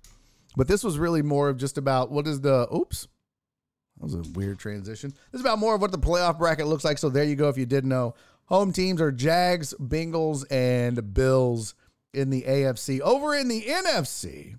But 0.57 0.69
this 0.69 0.85
was 0.85 0.99
really 0.99 1.23
more 1.23 1.49
of 1.49 1.57
just 1.57 1.79
about 1.79 2.11
what 2.11 2.27
is 2.27 2.41
the 2.41 2.69
oops. 2.75 3.09
That 3.99 4.05
was 4.05 4.15
a 4.15 4.31
weird 4.33 4.59
transition. 4.59 5.11
This 5.31 5.41
is 5.41 5.41
about 5.41 5.59
more 5.59 5.75
of 5.75 5.81
what 5.81 5.93
the 5.93 5.99
playoff 5.99 6.39
bracket 6.39 6.67
looks 6.67 6.85
like. 6.85 6.99
So 6.99 7.09
there 7.09 7.25
you 7.25 7.37
go. 7.37 7.49
If 7.49 7.59
you 7.59 7.67
didn't 7.67 7.91
know, 7.91 8.15
home 8.47 8.73
teams 8.73 9.01
are 9.01 9.13
Jags, 9.13 9.75
Bengals, 9.81 10.45
and 10.51 11.15
Bills 11.15 11.75
in 12.13 12.31
the 12.31 12.43
AFC. 12.43 13.01
Over 13.01 13.35
in 13.35 13.49
the 13.49 13.63
NFC, 13.63 14.59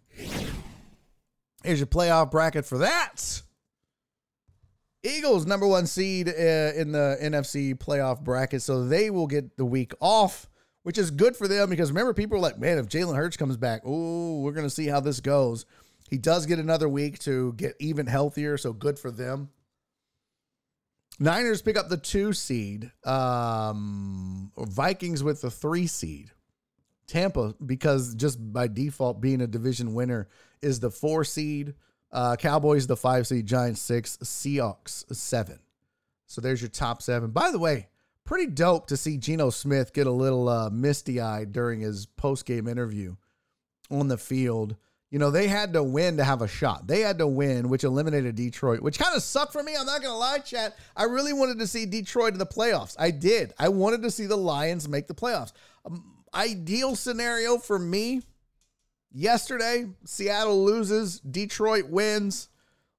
here's 1.63 1.79
your 1.79 1.87
playoff 1.87 2.31
bracket 2.31 2.65
for 2.65 2.79
that. 2.79 3.41
Eagles 5.03 5.45
number 5.45 5.67
one 5.67 5.85
seed 5.85 6.27
uh, 6.27 6.31
in 6.31 6.91
the 6.91 7.17
NFC 7.21 7.75
playoff 7.75 8.21
bracket, 8.21 8.61
so 8.61 8.85
they 8.85 9.09
will 9.09 9.27
get 9.27 9.55
the 9.55 9.65
week 9.65 9.93
off, 9.99 10.49
which 10.83 10.97
is 10.97 11.11
good 11.11 11.35
for 11.35 11.47
them 11.47 11.69
because 11.69 11.91
remember 11.91 12.13
people 12.13 12.37
are 12.37 12.41
like, 12.41 12.57
man, 12.57 12.79
if 12.79 12.87
Jalen 12.87 13.15
Hurts 13.15 13.37
comes 13.37 13.55
back, 13.55 13.81
oh, 13.85 14.39
we're 14.39 14.51
gonna 14.51 14.69
see 14.69 14.87
how 14.87 14.99
this 14.99 15.19
goes. 15.19 15.65
He 16.09 16.17
does 16.17 16.45
get 16.45 16.59
another 16.59 16.87
week 16.87 17.19
to 17.19 17.53
get 17.53 17.75
even 17.79 18.05
healthier, 18.05 18.57
so 18.57 18.73
good 18.73 18.99
for 18.99 19.11
them. 19.11 19.49
Niners 21.19 21.61
pick 21.61 21.77
up 21.77 21.89
the 21.89 21.97
two 21.97 22.33
seed. 22.33 22.91
Um, 23.03 24.51
Vikings 24.57 25.23
with 25.23 25.41
the 25.41 25.49
three 25.49 25.87
seed. 25.87 26.31
Tampa, 27.07 27.55
because 27.65 28.15
just 28.15 28.37
by 28.51 28.67
default 28.67 29.21
being 29.21 29.41
a 29.41 29.47
division 29.47 29.93
winner, 29.93 30.27
is 30.61 30.79
the 30.79 30.91
four 30.91 31.23
seed. 31.23 31.73
Uh, 32.11 32.35
Cowboys 32.35 32.87
the 32.87 32.97
five 32.97 33.27
seed. 33.27 33.45
Giants 33.45 33.81
six. 33.81 34.17
Seahawks 34.17 35.05
seven. 35.15 35.59
So 36.27 36.41
there's 36.41 36.61
your 36.61 36.69
top 36.69 37.01
seven. 37.01 37.31
By 37.31 37.51
the 37.51 37.59
way, 37.59 37.87
pretty 38.25 38.47
dope 38.47 38.87
to 38.87 38.97
see 38.97 39.17
Geno 39.17 39.51
Smith 39.51 39.93
get 39.93 40.07
a 40.07 40.11
little 40.11 40.49
uh, 40.49 40.69
misty 40.69 41.21
eyed 41.21 41.51
during 41.51 41.81
his 41.81 42.05
post 42.05 42.45
game 42.45 42.67
interview 42.67 43.15
on 43.89 44.07
the 44.07 44.17
field. 44.17 44.75
You 45.11 45.19
know, 45.19 45.31
they 45.31 45.47
had 45.47 45.73
to 45.73 45.83
win 45.83 46.17
to 46.17 46.23
have 46.23 46.41
a 46.41 46.47
shot. 46.47 46.87
They 46.87 47.01
had 47.01 47.19
to 47.19 47.27
win, 47.27 47.69
which 47.69 47.83
eliminated 47.83 48.35
Detroit, 48.35 48.81
which 48.81 48.99
kind 48.99 49.15
of 49.15 49.21
sucked 49.23 49.53
for 49.53 49.63
me. 49.63 49.75
I'm 49.77 49.85
not 49.85 50.01
going 50.01 50.13
to 50.13 50.17
lie, 50.17 50.39
chat. 50.39 50.75
I 50.95 51.03
really 51.03 51.31
wanted 51.31 51.59
to 51.59 51.67
see 51.67 51.85
Detroit 51.85 52.33
in 52.33 52.39
the 52.39 52.45
playoffs. 52.45 52.95
I 52.99 53.11
did. 53.11 53.53
I 53.57 53.69
wanted 53.69 54.01
to 54.03 54.11
see 54.11 54.25
the 54.25 54.35
Lions 54.35 54.89
make 54.89 55.07
the 55.07 55.13
playoffs. 55.13 55.53
Um, 55.85 56.23
ideal 56.33 56.95
scenario 56.95 57.57
for 57.57 57.79
me 57.79 58.23
yesterday 59.15 59.85
Seattle 60.03 60.63
loses, 60.63 61.19
Detroit 61.21 61.89
wins, 61.89 62.49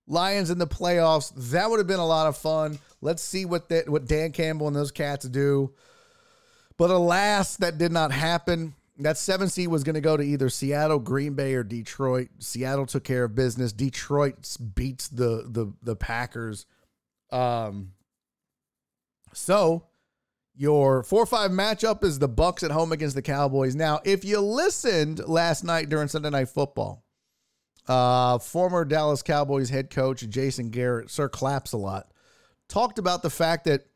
Lions 0.09 0.51
in 0.51 0.59
the 0.59 0.67
playoffs. 0.67 1.33
That 1.51 1.69
would 1.69 1.79
have 1.79 1.87
been 1.87 1.99
a 1.99 2.07
lot 2.07 2.29
of 2.29 2.37
fun. 2.37 2.79
Let's 3.01 3.23
see 3.23 3.45
what 3.45 3.69
that 3.69 3.89
what 3.89 4.07
Dan 4.07 4.33
Campbell 4.33 4.69
and 4.69 4.77
those 4.77 4.93
cats 4.93 5.29
do. 5.29 5.75
But 6.77 6.91
alas, 6.91 7.57
that 7.57 7.79
did 7.79 7.91
not 7.91 8.13
happen. 8.13 8.75
That 8.99 9.19
seven 9.19 9.49
seed 9.49 9.69
was 9.69 9.85
going 9.85 9.95
to 9.95 10.01
go 10.01 10.17
to 10.17 10.23
either 10.23 10.49
Seattle, 10.49 10.99
Green 10.99 11.35
Bay, 11.35 11.55
or 11.55 11.63
Detroit. 11.63 12.29
Seattle 12.39 12.87
took 12.87 13.05
care 13.05 13.25
of 13.25 13.35
business. 13.35 13.73
Detroit 13.73 14.57
beats 14.75 15.09
the 15.09 15.45
the 15.49 15.73
the 15.83 15.97
Packers. 15.97 16.65
Um, 17.31 17.93
so 19.35 19.87
your 20.55 21.03
four 21.03 21.27
five 21.27 21.51
matchup 21.51 22.03
is 22.03 22.19
the 22.19 22.29
Bucks 22.29 22.63
at 22.63 22.71
home 22.71 22.93
against 22.93 23.15
the 23.15 23.23
Cowboys. 23.23 23.75
Now, 23.75 24.01
if 24.05 24.25
you 24.25 24.41
listened 24.41 25.21
last 25.29 25.63
night 25.63 25.91
during 25.91 26.09
Sunday 26.09 26.31
Night 26.31 26.49
Football, 26.49 27.05
uh, 27.87 28.39
former 28.39 28.85
Dallas 28.87 29.23
Cowboys 29.23 29.69
head 29.69 29.91
coach 29.91 30.27
Jason 30.29 30.71
Garrett, 30.71 31.11
Sir 31.11 31.29
Claps 31.29 31.73
a 31.73 31.77
lot, 31.77 32.11
talked 32.69 32.99
about 32.99 33.23
the 33.23 33.31
fact 33.31 33.65
that 33.67 33.87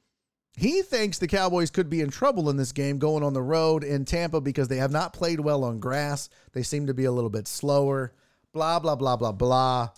he 0.60 0.82
thinks 0.82 1.16
the 1.16 1.26
Cowboys 1.26 1.70
could 1.70 1.88
be 1.88 2.02
in 2.02 2.10
trouble 2.10 2.50
in 2.50 2.58
this 2.58 2.72
game 2.72 2.98
going 2.98 3.22
on 3.22 3.32
the 3.32 3.40
road 3.40 3.82
in 3.82 4.04
Tampa 4.04 4.42
because 4.42 4.68
they 4.68 4.76
have 4.76 4.90
not 4.90 5.14
played 5.14 5.40
well 5.40 5.64
on 5.64 5.80
grass. 5.80 6.28
They 6.52 6.62
seem 6.62 6.86
to 6.88 6.92
be 6.92 7.06
a 7.06 7.12
little 7.12 7.30
bit 7.30 7.48
slower. 7.48 8.12
Blah, 8.52 8.78
blah, 8.78 8.94
blah, 8.94 9.16
blah, 9.16 9.32
blah. 9.32 9.88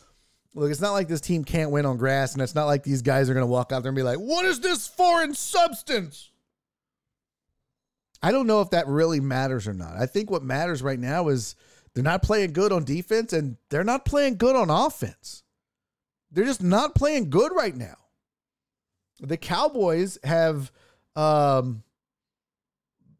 Look, 0.54 0.70
it's 0.70 0.80
not 0.80 0.92
like 0.92 1.08
this 1.08 1.20
team 1.20 1.42
can't 1.42 1.72
win 1.72 1.84
on 1.84 1.96
grass, 1.96 2.34
and 2.34 2.42
it's 2.42 2.54
not 2.54 2.66
like 2.66 2.84
these 2.84 3.02
guys 3.02 3.28
are 3.28 3.34
going 3.34 3.42
to 3.42 3.50
walk 3.50 3.72
out 3.72 3.82
there 3.82 3.90
and 3.90 3.96
be 3.96 4.04
like, 4.04 4.18
what 4.18 4.44
is 4.44 4.60
this 4.60 4.86
foreign 4.86 5.34
substance? 5.34 6.30
I 8.22 8.30
don't 8.30 8.46
know 8.46 8.60
if 8.60 8.70
that 8.70 8.86
really 8.86 9.18
matters 9.18 9.66
or 9.66 9.74
not. 9.74 9.96
I 9.96 10.06
think 10.06 10.30
what 10.30 10.44
matters 10.44 10.80
right 10.80 11.00
now 11.00 11.26
is 11.26 11.56
they're 11.92 12.04
not 12.04 12.22
playing 12.22 12.52
good 12.52 12.70
on 12.70 12.84
defense 12.84 13.32
and 13.32 13.56
they're 13.68 13.82
not 13.82 14.04
playing 14.04 14.36
good 14.36 14.54
on 14.54 14.70
offense. 14.70 15.42
They're 16.30 16.44
just 16.44 16.62
not 16.62 16.94
playing 16.94 17.30
good 17.30 17.50
right 17.52 17.74
now 17.74 17.96
the 19.28 19.36
Cowboys 19.36 20.18
have 20.24 20.72
um 21.16 21.82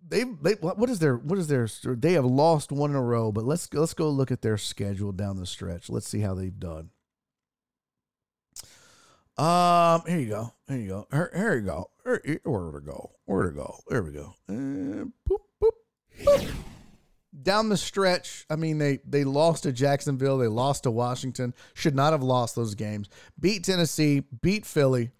they 0.09 0.25
they 0.25 0.53
what 0.55 0.91
is 0.91 0.99
their 0.99 1.17
what 1.17 1.39
is 1.39 1.49
their 1.49 1.69
they 1.85 2.13
have 2.13 2.25
lost 2.25 2.71
one 2.71 2.91
in 2.91 2.97
a 2.97 3.03
row, 3.03 3.33
but 3.33 3.45
let's 3.45 3.73
let's 3.73 3.95
go 3.95 4.11
look 4.11 4.31
at 4.31 4.43
their 4.43 4.59
schedule 4.59 5.13
down 5.13 5.37
the 5.37 5.47
stretch. 5.47 5.89
Let's 5.89 6.09
see 6.09 6.21
how 6.21 6.35
they've 6.35 6.59
done. 6.59 6.91
Um, 9.39 10.03
here 10.07 10.19
you 10.19 10.29
go. 10.29 10.53
Here 10.69 10.77
you 10.77 10.89
go. 10.89 11.07
Here, 11.11 11.31
here 11.35 11.55
you 11.55 11.63
go. 11.63 11.91
Here, 12.05 12.41
where 12.45 12.71
to 12.73 12.81
go? 12.81 13.13
Where 13.25 13.45
to 13.45 13.51
go? 13.51 13.79
There 13.89 14.03
we 14.03 14.13
go. 14.13 14.35
Uh, 14.49 15.07
boop, 15.29 15.39
boop, 15.61 15.71
boop. 16.21 16.53
Down 17.43 17.71
the 17.71 17.79
stretch, 17.79 18.45
I 18.51 18.57
mean 18.57 18.77
they 18.77 18.99
they 19.07 19.25
lost 19.25 19.63
to 19.63 19.73
Jacksonville, 19.73 20.37
they 20.37 20.49
lost 20.49 20.83
to 20.83 20.91
Washington. 20.91 21.55
Should 21.73 21.95
not 21.95 22.13
have 22.13 22.23
lost 22.23 22.55
those 22.55 22.75
games. 22.75 23.09
Beat 23.41 23.65
Tennessee, 23.65 24.25
beat 24.43 24.67
Philly, 24.67 25.11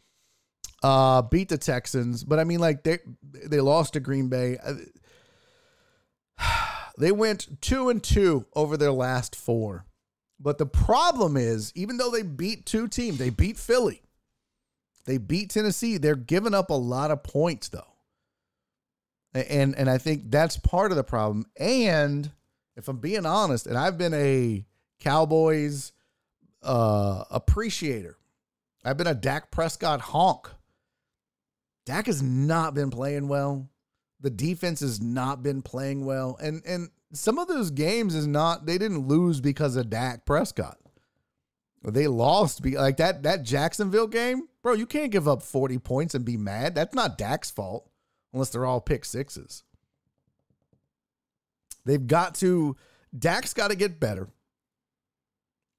uh, 0.83 1.23
beat 1.23 1.49
the 1.49 1.59
Texans, 1.59 2.25
but 2.25 2.39
I 2.39 2.45
mean, 2.45 2.61
like 2.61 2.83
they 2.83 2.99
they 3.23 3.61
lost 3.61 3.95
to 3.95 4.01
Green 4.01 4.29
Bay. 4.29 4.59
They 6.99 7.11
went 7.11 7.63
two 7.63 7.89
and 7.89 8.03
two 8.03 8.45
over 8.55 8.77
their 8.77 8.93
last 8.93 9.35
four. 9.35 9.87
But 10.39 10.59
the 10.59 10.67
problem 10.67 11.39
is, 11.39 11.73
even 11.75 11.97
though 11.97 12.11
they 12.11 12.23
beat 12.23 12.67
two 12.67 12.87
teams, 12.87 13.17
they 13.17 13.31
beat 13.31 13.57
Philly, 13.57 14.03
they 15.07 15.17
beat 15.17 15.49
Tennessee. 15.49 15.97
They're 15.97 16.15
giving 16.15 16.53
up 16.53 16.69
a 16.69 16.75
lot 16.75 17.11
of 17.11 17.23
points 17.23 17.71
though, 17.71 17.95
and 19.33 19.75
and 19.75 19.89
I 19.89 19.97
think 19.97 20.31
that's 20.31 20.59
part 20.59 20.91
of 20.91 20.99
the 20.99 21.03
problem. 21.03 21.47
And 21.57 22.31
if 22.77 22.89
I'm 22.89 22.99
being 22.99 23.25
honest, 23.25 23.67
and 23.67 23.79
I've 23.79 23.97
been 23.97 24.15
a 24.15 24.67
Cowboys 25.01 25.93
uh, 26.63 27.25
appreciator, 27.31 28.19
I've 28.85 28.99
been 28.99 29.07
a 29.07 29.15
Dak 29.15 29.51
Prescott 29.51 30.03
honk 30.03 30.51
Dak 31.85 32.07
has 32.07 32.23
not 32.23 32.75
been 32.75 32.91
playing 32.91 33.29
well. 33.29 33.69
The 34.21 34.31
defense 34.31 34.81
has 34.81 35.01
not 35.01 35.43
been 35.43 35.63
playing 35.63 36.05
well. 36.05 36.39
And 36.41 36.63
and 36.65 36.91
some 37.13 37.39
of 37.39 37.49
those 37.49 37.71
games 37.71 38.15
is 38.15 38.27
not 38.27 38.67
they 38.67 38.79
didn't 38.79 39.09
lose 39.09 39.41
because 39.41 39.77
of 39.77 39.91
Dak 39.91 40.25
Prescott. 40.25 40.79
They 41.85 42.07
lost 42.07 42.63
be 42.63 42.77
like 42.77 42.99
that 42.99 43.25
that 43.25 43.43
Jacksonville 43.43 44.07
game, 44.07 44.49
bro. 44.63 44.75
You 44.75 44.87
can't 44.87 45.11
give 45.11 45.27
up 45.27 45.43
40 45.43 45.79
points 45.79 46.15
and 46.15 46.25
be 46.25 46.37
mad. 46.37 46.75
That's 46.75 46.95
not 46.95 47.19
Dak's 47.19 47.51
fault 47.51 47.91
unless 48.33 48.51
they're 48.51 48.67
all 48.67 48.81
pick 48.81 49.05
sixes. 49.05 49.65
They've 51.85 52.07
got 52.07 52.37
to 52.37 52.77
Dak's 53.17 53.55
got 53.55 53.69
to 53.69 53.77
get 53.77 53.99
better. 53.99 54.29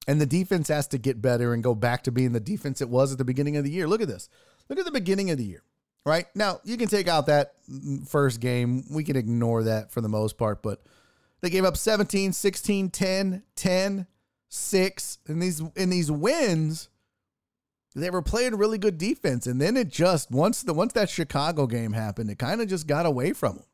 And 0.05 0.19
the 0.19 0.25
defense 0.25 0.67
has 0.67 0.88
to 0.88 0.97
get 0.97 1.21
better 1.21 1.53
and 1.53 1.63
go 1.63 1.73
back 1.73 2.03
to 2.03 2.11
being 2.11 2.34
the 2.34 2.41
defense 2.41 2.81
it 2.81 2.89
was 2.89 3.13
at 3.13 3.17
the 3.17 3.23
beginning 3.23 3.55
of 3.55 3.63
the 3.63 3.71
year. 3.71 3.88
Look 3.88 4.01
at 4.01 4.09
this. 4.09 4.27
Look 4.69 4.77
at 4.77 4.85
the 4.85 4.91
beginning 4.91 5.31
of 5.31 5.38
the 5.38 5.45
year, 5.45 5.63
right? 6.05 6.25
Now, 6.35 6.59
you 6.63 6.77
can 6.77 6.88
take 6.88 7.07
out 7.07 7.27
that 7.27 7.53
first 8.07 8.39
game. 8.39 8.84
We 8.91 9.03
can 9.03 9.15
ignore 9.15 9.63
that 9.63 9.91
for 9.91 10.01
the 10.01 10.09
most 10.09 10.38
part, 10.38 10.61
but 10.61 10.81
they 11.41 11.49
gave 11.49 11.65
up 11.65 11.77
17, 11.77 12.34
16, 12.34 12.89
10, 12.89 13.43
10, 13.55 14.07
6. 14.49 15.17
And 15.27 15.41
these 15.41 15.61
in 15.75 15.89
these 15.89 16.11
wins, 16.11 16.89
they 17.95 18.09
were 18.09 18.21
playing 18.21 18.55
really 18.55 18.77
good 18.77 18.97
defense. 18.97 19.47
And 19.47 19.59
then 19.59 19.77
it 19.77 19.89
just 19.89 20.31
once 20.31 20.63
the 20.63 20.73
once 20.73 20.93
that 20.93 21.09
Chicago 21.09 21.67
game 21.67 21.93
happened, 21.93 22.30
it 22.30 22.39
kind 22.39 22.61
of 22.61 22.67
just 22.67 22.88
got 22.88 23.05
away 23.05 23.34
from 23.34 23.55
them. 23.57 23.65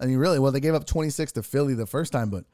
I 0.00 0.06
mean, 0.06 0.18
really, 0.18 0.38
well, 0.38 0.52
they 0.52 0.60
gave 0.60 0.74
up 0.74 0.84
26 0.84 1.32
to 1.32 1.42
Philly 1.42 1.74
the 1.74 1.86
first 1.86 2.12
time, 2.12 2.28
but 2.28 2.44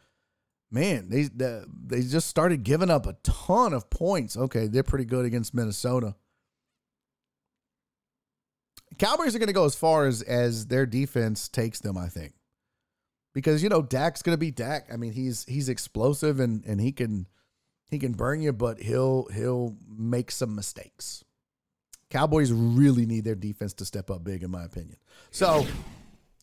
man, 0.70 1.08
they 1.08 1.28
they 1.32 2.02
just 2.02 2.28
started 2.28 2.62
giving 2.62 2.90
up 2.90 3.06
a 3.06 3.14
ton 3.22 3.72
of 3.72 3.88
points. 3.90 4.36
Okay, 4.36 4.66
they're 4.66 4.82
pretty 4.82 5.06
good 5.06 5.24
against 5.24 5.54
Minnesota. 5.54 6.14
Cowboys 8.98 9.34
are 9.34 9.38
going 9.38 9.48
to 9.48 9.52
go 9.52 9.64
as 9.64 9.74
far 9.74 10.06
as 10.06 10.22
as 10.22 10.66
their 10.66 10.86
defense 10.86 11.48
takes 11.48 11.80
them, 11.80 11.96
I 11.96 12.08
think, 12.08 12.34
because 13.34 13.62
you 13.62 13.68
know 13.68 13.82
Dak's 13.82 14.22
going 14.22 14.34
to 14.34 14.40
be 14.40 14.50
Dak. 14.50 14.88
I 14.92 14.96
mean, 14.96 15.12
he's 15.12 15.44
he's 15.44 15.68
explosive 15.68 16.40
and 16.40 16.64
and 16.64 16.80
he 16.80 16.92
can 16.92 17.26
he 17.90 17.98
can 17.98 18.12
burn 18.12 18.40
you, 18.42 18.52
but 18.52 18.80
he'll 18.80 19.28
he'll 19.32 19.76
make 19.88 20.30
some 20.30 20.54
mistakes. 20.54 21.24
Cowboys 22.10 22.52
really 22.52 23.06
need 23.06 23.24
their 23.24 23.34
defense 23.34 23.74
to 23.74 23.84
step 23.84 24.10
up 24.10 24.24
big, 24.24 24.42
in 24.42 24.50
my 24.50 24.64
opinion. 24.64 24.96
So. 25.30 25.66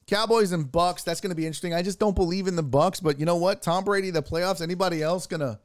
Cowboys 0.07 0.51
and 0.51 0.71
Bucks, 0.71 1.01
that's 1.01 1.19
going 1.19 1.31
to 1.31 1.35
be 1.35 1.47
interesting. 1.47 1.73
I 1.73 1.81
just 1.81 1.97
don't 1.97 2.15
believe 2.15 2.45
in 2.45 2.55
the 2.55 2.61
Bucks, 2.61 2.99
but 2.99 3.19
you 3.19 3.25
know 3.25 3.37
what? 3.37 3.63
Tom 3.63 3.83
Brady, 3.83 4.11
the 4.11 4.21
playoffs. 4.21 4.61
Anybody 4.61 5.01
else 5.01 5.25
going 5.25 5.39
to 5.39 5.59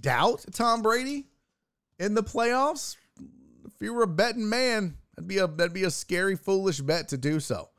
doubt 0.00 0.42
Tom 0.52 0.80
Brady 0.80 1.26
in 1.98 2.14
the 2.14 2.22
playoffs? 2.22 2.96
If 3.66 3.72
you 3.80 3.92
were 3.92 4.04
a 4.04 4.06
betting 4.06 4.48
man, 4.48 4.96
that'd 5.16 5.28
be 5.28 5.38
a 5.38 5.46
that'd 5.46 5.72
be 5.72 5.84
a 5.84 5.90
scary, 5.90 6.36
foolish 6.36 6.80
bet 6.80 7.08
to 7.08 7.18
do 7.18 7.40
so. 7.40 7.70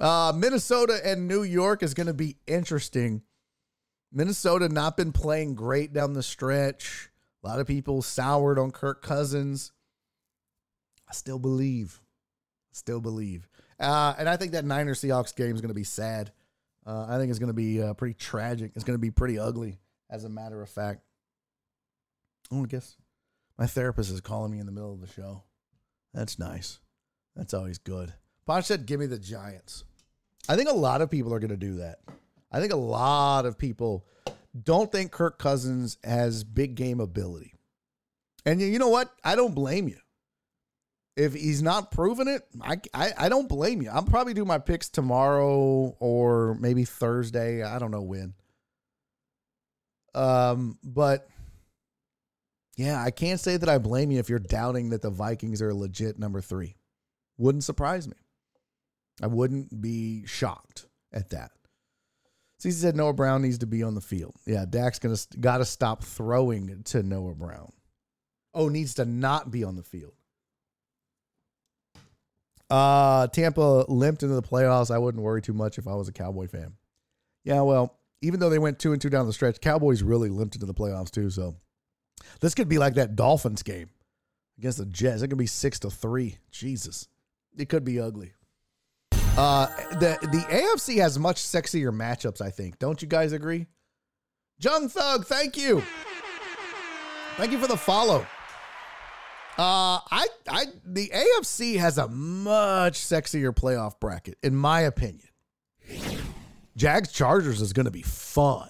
Uh, 0.00 0.32
Minnesota 0.34 1.00
and 1.04 1.28
New 1.28 1.42
York 1.42 1.82
is 1.82 1.94
going 1.94 2.08
to 2.08 2.14
be 2.14 2.36
interesting. 2.46 3.22
Minnesota 4.12 4.68
not 4.68 4.96
been 4.96 5.12
playing 5.12 5.54
great 5.54 5.92
down 5.92 6.12
the 6.12 6.22
stretch. 6.22 7.10
A 7.42 7.48
lot 7.48 7.60
of 7.60 7.66
people 7.66 8.00
soured 8.00 8.58
on 8.58 8.70
Kirk 8.70 9.02
Cousins. 9.02 9.72
I 11.08 11.12
still 11.12 11.38
believe. 11.38 12.00
Still 12.72 13.00
believe. 13.00 13.48
Uh, 13.78 14.14
and 14.18 14.28
I 14.28 14.36
think 14.36 14.52
that 14.52 14.64
Niners 14.64 15.00
Seahawks 15.00 15.34
game 15.34 15.54
is 15.54 15.60
going 15.60 15.68
to 15.68 15.74
be 15.74 15.84
sad. 15.84 16.32
Uh, 16.86 17.06
I 17.08 17.18
think 17.18 17.30
it's 17.30 17.38
going 17.38 17.48
to 17.48 17.54
be 17.54 17.82
uh, 17.82 17.94
pretty 17.94 18.14
tragic. 18.14 18.72
It's 18.74 18.84
going 18.84 18.94
to 18.94 19.00
be 19.00 19.10
pretty 19.10 19.38
ugly, 19.38 19.78
as 20.10 20.24
a 20.24 20.28
matter 20.28 20.60
of 20.62 20.68
fact. 20.68 21.02
I 22.52 22.62
guess 22.66 22.96
my 23.58 23.66
therapist 23.66 24.10
is 24.10 24.20
calling 24.20 24.52
me 24.52 24.58
in 24.58 24.66
the 24.66 24.72
middle 24.72 24.92
of 24.92 25.00
the 25.00 25.06
show. 25.06 25.42
That's 26.14 26.38
nice. 26.38 26.78
That's 27.36 27.52
always 27.52 27.78
good. 27.78 28.14
Posh 28.46 28.66
said, 28.66 28.86
"Give 28.86 29.00
me 29.00 29.06
the 29.06 29.18
Giants." 29.18 29.84
I 30.48 30.56
think 30.56 30.68
a 30.68 30.74
lot 30.74 31.02
of 31.02 31.10
people 31.10 31.34
are 31.34 31.40
going 31.40 31.50
to 31.50 31.56
do 31.56 31.76
that. 31.76 31.98
I 32.52 32.60
think 32.60 32.72
a 32.72 32.76
lot 32.76 33.46
of 33.46 33.58
people 33.58 34.06
don't 34.62 34.92
think 34.92 35.10
Kirk 35.10 35.38
Cousins 35.38 35.98
has 36.04 36.44
big 36.44 36.76
game 36.76 37.00
ability. 37.00 37.54
And 38.46 38.60
you 38.60 38.78
know 38.78 38.90
what? 38.90 39.10
I 39.24 39.36
don't 39.36 39.54
blame 39.54 39.88
you 39.88 39.98
if 41.16 41.34
he's 41.34 41.62
not 41.62 41.90
proving 41.90 42.28
it, 42.28 42.42
I, 42.60 42.80
I, 42.92 43.12
I 43.16 43.28
don't 43.28 43.48
blame 43.48 43.82
you. 43.82 43.90
I'll 43.90 44.02
probably 44.02 44.34
do 44.34 44.44
my 44.44 44.58
picks 44.58 44.88
tomorrow 44.88 45.96
or 46.00 46.56
maybe 46.60 46.84
Thursday. 46.84 47.62
I 47.62 47.78
don't 47.78 47.90
know 47.90 48.02
when. 48.02 48.34
Um, 50.14 50.78
but 50.82 51.28
yeah, 52.76 53.02
I 53.02 53.10
can't 53.10 53.40
say 53.40 53.56
that 53.56 53.68
I 53.68 53.78
blame 53.78 54.10
you 54.10 54.18
if 54.18 54.28
you're 54.28 54.38
doubting 54.38 54.90
that 54.90 55.02
the 55.02 55.10
Vikings 55.10 55.62
are 55.62 55.72
legit 55.72 56.18
number 56.18 56.40
three. 56.40 56.76
Wouldn't 57.38 57.64
surprise 57.64 58.08
me. 58.08 58.16
I 59.22 59.28
wouldn't 59.28 59.80
be 59.80 60.26
shocked 60.26 60.86
at 61.12 61.30
that. 61.30 61.52
He 62.62 62.70
said 62.70 62.96
Noah 62.96 63.12
Brown 63.12 63.42
needs 63.42 63.58
to 63.58 63.66
be 63.66 63.82
on 63.82 63.94
the 63.94 64.00
field. 64.00 64.34
Yeah, 64.46 64.64
Dak's 64.68 64.98
gonna 64.98 65.18
got 65.38 65.58
to 65.58 65.66
stop 65.66 66.02
throwing 66.02 66.82
to 66.84 67.02
Noah 67.02 67.34
Brown. 67.34 67.72
Oh, 68.54 68.68
needs 68.68 68.94
to 68.94 69.04
not 69.04 69.50
be 69.50 69.64
on 69.64 69.76
the 69.76 69.82
field. 69.82 70.14
Uh, 72.70 73.26
Tampa 73.26 73.84
limped 73.88 74.22
into 74.22 74.34
the 74.34 74.42
playoffs. 74.42 74.90
I 74.90 74.96
wouldn't 74.96 75.22
worry 75.22 75.42
too 75.42 75.52
much 75.52 75.76
if 75.76 75.86
I 75.86 75.94
was 75.94 76.08
a 76.08 76.12
Cowboy 76.12 76.48
fan. 76.48 76.72
Yeah, 77.44 77.60
well, 77.60 77.98
even 78.22 78.40
though 78.40 78.48
they 78.48 78.58
went 78.58 78.78
two 78.78 78.92
and 78.92 79.02
two 79.02 79.10
down 79.10 79.26
the 79.26 79.32
stretch, 79.34 79.60
Cowboys 79.60 80.02
really 80.02 80.30
limped 80.30 80.54
into 80.54 80.66
the 80.66 80.72
playoffs 80.72 81.10
too. 81.10 81.28
So 81.28 81.56
this 82.40 82.54
could 82.54 82.68
be 82.68 82.78
like 82.78 82.94
that 82.94 83.16
Dolphins 83.16 83.62
game 83.62 83.90
against 84.58 84.78
the 84.78 84.86
Jets. 84.86 85.22
It 85.22 85.28
could 85.28 85.38
be 85.38 85.46
six 85.46 85.78
to 85.80 85.90
three. 85.90 86.38
Jesus, 86.50 87.08
it 87.56 87.68
could 87.68 87.84
be 87.84 88.00
ugly. 88.00 88.32
Uh, 89.36 89.66
the 89.92 90.16
the 90.22 90.44
AFC 90.48 90.98
has 90.98 91.18
much 91.18 91.42
sexier 91.42 91.92
matchups. 91.92 92.40
I 92.40 92.50
think. 92.50 92.78
Don't 92.78 93.02
you 93.02 93.08
guys 93.08 93.32
agree? 93.32 93.66
Jung 94.58 94.88
Thug, 94.88 95.26
thank 95.26 95.56
you. 95.56 95.82
Thank 97.36 97.50
you 97.50 97.58
for 97.58 97.66
the 97.66 97.76
follow. 97.76 98.26
Uh, 99.56 99.98
I, 100.10 100.26
I, 100.48 100.64
the 100.84 101.12
AFC 101.14 101.78
has 101.78 101.98
a 101.98 102.08
much 102.08 102.98
sexier 102.98 103.54
playoff 103.54 104.00
bracket, 104.00 104.36
in 104.42 104.54
my 104.56 104.80
opinion. 104.80 105.28
Jags 106.76 107.12
Chargers 107.12 107.60
is 107.60 107.72
going 107.72 107.84
to 107.84 107.92
be 107.92 108.02
fun. 108.02 108.68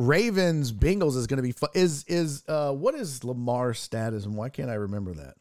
Ravens 0.00 0.72
Bengals 0.72 1.14
is 1.14 1.26
going 1.26 1.36
to 1.36 1.42
be. 1.42 1.54
Is 1.78 2.04
is 2.04 2.42
uh 2.48 2.72
what 2.72 2.94
is 2.94 3.22
Lamar's 3.22 3.78
status 3.78 4.24
and 4.24 4.34
why 4.34 4.48
can't 4.48 4.70
I 4.70 4.74
remember 4.74 5.12
that? 5.12 5.34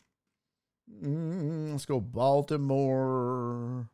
Mm, 1.01 1.71
let's 1.71 1.85
go 1.85 2.01
Baltimore. 2.01 3.89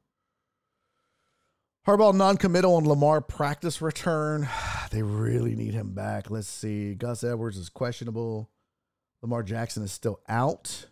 Harbaugh 1.85 2.15
non-committal 2.15 2.73
on 2.73 2.87
Lamar 2.87 3.21
practice 3.21 3.81
return. 3.81 4.47
They 4.91 5.01
really 5.01 5.55
need 5.55 5.73
him 5.73 5.93
back. 5.93 6.29
Let's 6.29 6.47
see. 6.47 6.93
Gus 6.93 7.21
Edwards 7.21 7.57
is 7.57 7.67
questionable. 7.67 8.49
Lamar 9.21 9.43
Jackson 9.43 9.83
is 9.83 9.91
still 9.91 10.21
out. 10.29 10.85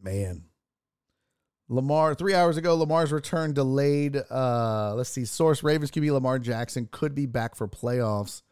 Man. 0.00 0.49
Lamar, 1.70 2.16
three 2.16 2.34
hours 2.34 2.56
ago, 2.56 2.74
Lamar's 2.74 3.12
return 3.12 3.52
delayed. 3.52 4.20
Uh, 4.28 4.92
let's 4.96 5.08
see. 5.08 5.24
Source 5.24 5.62
Ravens 5.62 5.92
QB 5.92 6.10
Lamar 6.10 6.40
Jackson 6.40 6.88
could 6.90 7.14
be 7.14 7.26
back 7.26 7.54
for 7.54 7.68
playoffs, 7.68 8.42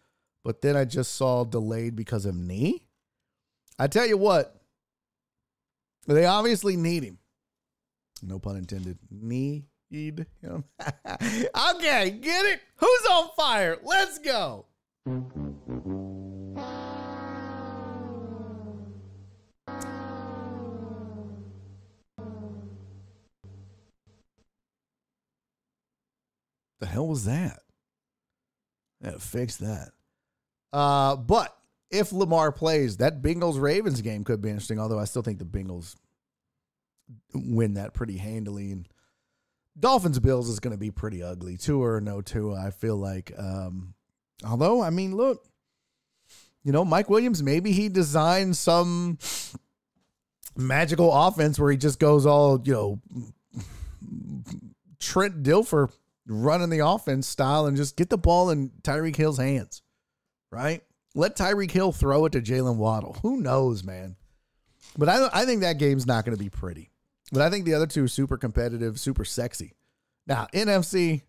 but 0.45 0.62
then 0.62 0.77
I 0.77 0.85
just 0.85 1.16
saw 1.16 1.43
delayed 1.43 1.97
because 1.97 2.24
of 2.24 2.36
knee. 2.36 2.85
I 3.77 3.89
tell 3.89 4.07
you 4.07 4.16
what, 4.16 4.61
they 6.07 6.27
obviously 6.27 6.77
need 6.77 7.03
him. 7.03 7.19
No 8.23 8.39
pun 8.39 8.57
intended. 8.57 8.99
Need 9.11 9.65
him. 9.90 10.65
okay, 10.81 12.11
get 12.11 12.45
it? 12.45 12.61
Who's 12.77 13.07
on 13.11 13.31
fire? 13.36 13.78
Let's 13.82 14.20
go. 14.20 14.66
The 26.81 26.87
hell 26.87 27.09
was 27.09 27.25
that? 27.25 27.61
Yeah, 29.03 29.17
fix 29.19 29.57
that. 29.57 29.91
Uh, 30.73 31.17
but 31.17 31.57
if 31.91 32.13
Lamar 32.13 32.53
plays, 32.53 32.99
that 32.99 33.23
Bengals 33.23 33.61
Ravens 33.61 34.01
game 34.03 34.25
could 34.25 34.43
be 34.43 34.51
interesting. 34.51 34.79
Although 34.79 34.99
I 34.99 35.05
still 35.05 35.23
think 35.23 35.39
the 35.39 35.45
Bengals 35.45 35.97
win 37.35 37.75
that 37.75 37.95
pretty 37.95 38.17
handily. 38.17 38.73
And 38.73 38.89
Dolphins 39.79 40.19
Bills 40.19 40.49
is 40.49 40.61
going 40.61 40.73
to 40.73 40.79
be 40.79 40.91
pretty 40.91 41.23
ugly. 41.23 41.57
Tua 41.57 41.95
or 41.95 42.01
no 42.01 42.21
Tua, 42.21 42.55
I 42.67 42.71
feel 42.71 42.97
like. 42.97 43.33
Um, 43.39 43.95
although 44.45 44.83
I 44.83 44.91
mean, 44.91 45.15
look, 45.15 45.45
you 46.65 46.73
know, 46.73 46.85
Mike 46.85 47.09
Williams 47.09 47.43
maybe 47.43 47.73
he 47.73 47.89
designed 47.89 48.57
some 48.57 49.19
magical 50.57 51.13
offense 51.13 51.59
where 51.59 51.71
he 51.71 51.77
just 51.77 52.01
goes 52.01 52.27
all 52.27 52.61
you 52.65 52.73
know 52.73 53.01
Trent 54.99 55.43
Dilfer 55.43 55.91
running 56.29 56.71
the 56.71 56.87
offense 56.87 57.27
style 57.27 57.67
and 57.67 57.77
just 57.77 57.97
get 57.97 58.11
the 58.11 58.19
ball 58.19 58.51
in 58.51 58.71
Tyreek 58.83 59.17
Hill's 59.17 59.39
hands, 59.39 59.83
right? 60.51 60.83
Let 61.15 61.37
Tyreek 61.37 61.71
Hill 61.71 61.93
throw 61.93 62.27
it 62.27 62.33
to 62.33 62.41
Jaylen 62.41 62.77
Waddle. 62.77 63.17
Who 63.23 63.41
knows, 63.41 63.83
man? 63.83 64.17
But 64.97 65.09
I, 65.09 65.29
I 65.33 65.45
think 65.45 65.63
that 65.63 65.79
game's 65.79 66.07
not 66.07 66.25
going 66.25 66.37
to 66.37 66.43
be 66.43 66.51
pretty. 66.51 66.91
But 67.33 67.43
I 67.43 67.51
think 67.51 67.65
the 67.65 67.75
other 67.75 67.87
two 67.87 68.05
are 68.05 68.09
super 68.09 68.37
competitive, 68.37 69.01
super 69.01 69.25
sexy. 69.25 69.75
Now, 70.27 70.47
NFC, 70.53 71.23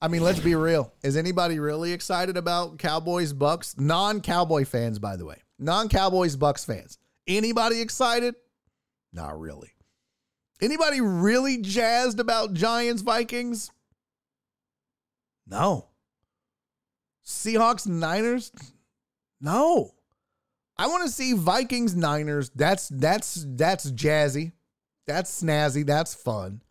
I 0.00 0.08
mean, 0.08 0.22
let's 0.22 0.40
be 0.40 0.54
real. 0.54 0.92
Is 1.02 1.16
anybody 1.16 1.58
really 1.58 1.92
excited 1.92 2.36
about 2.36 2.78
Cowboys 2.78 3.32
Bucks? 3.32 3.76
Non 3.78 4.20
Cowboy 4.20 4.64
fans, 4.64 4.98
by 4.98 5.16
the 5.16 5.24
way. 5.24 5.36
Non 5.58 5.88
Cowboys 5.88 6.36
Bucks 6.36 6.64
fans. 6.64 6.98
Anybody 7.26 7.80
excited? 7.80 8.34
Not 9.12 9.38
really. 9.38 9.70
Anybody 10.60 11.00
really 11.00 11.58
jazzed 11.58 12.20
about 12.20 12.54
Giants 12.54 13.02
Vikings? 13.02 13.70
No. 15.46 15.88
Seahawks, 17.24 17.86
Niners, 17.86 18.52
No. 19.40 19.94
I 20.76 20.86
want 20.88 21.04
to 21.04 21.10
see 21.10 21.34
Vikings 21.34 21.94
Niners. 21.94 22.50
That's 22.56 22.88
that's 22.88 23.44
that's 23.50 23.90
jazzy. 23.92 24.52
That's 25.06 25.42
snazzy. 25.42 25.84
That's 25.86 26.14
fun. 26.14 26.62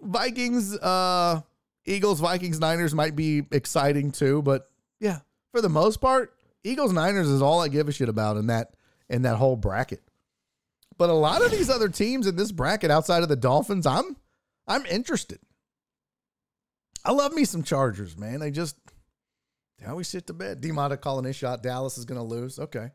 Vikings 0.00 0.76
uh 0.76 1.40
Eagles 1.86 2.20
Vikings 2.20 2.60
Niners 2.60 2.94
might 2.94 3.16
be 3.16 3.42
exciting 3.50 4.12
too, 4.12 4.42
but 4.42 4.70
yeah, 5.00 5.20
for 5.52 5.60
the 5.60 5.68
most 5.68 6.00
part, 6.00 6.34
Eagles 6.64 6.92
Niners 6.92 7.28
is 7.28 7.42
all 7.42 7.60
I 7.60 7.68
give 7.68 7.88
a 7.88 7.92
shit 7.92 8.08
about 8.08 8.36
in 8.36 8.48
that 8.48 8.74
in 9.08 9.22
that 9.22 9.36
whole 9.36 9.56
bracket. 9.56 10.02
But 10.98 11.10
a 11.10 11.14
lot 11.14 11.44
of 11.44 11.50
these 11.50 11.70
other 11.70 11.88
teams 11.88 12.26
in 12.26 12.36
this 12.36 12.52
bracket 12.52 12.90
outside 12.90 13.22
of 13.22 13.28
the 13.28 13.36
Dolphins, 13.36 13.86
I'm 13.86 14.16
I'm 14.68 14.84
interested. 14.86 15.38
I 17.06 17.12
love 17.12 17.32
me 17.32 17.44
some 17.44 17.62
Chargers, 17.62 18.18
man. 18.18 18.40
They 18.40 18.50
just 18.50 18.76
they 19.78 19.86
always 19.86 20.08
sit 20.08 20.26
to 20.26 20.32
bed. 20.32 20.60
Demata 20.60 21.00
calling 21.00 21.24
his 21.24 21.36
shot. 21.36 21.62
Dallas 21.62 21.98
is 21.98 22.04
gonna 22.04 22.24
lose. 22.24 22.58
Okay. 22.58 22.90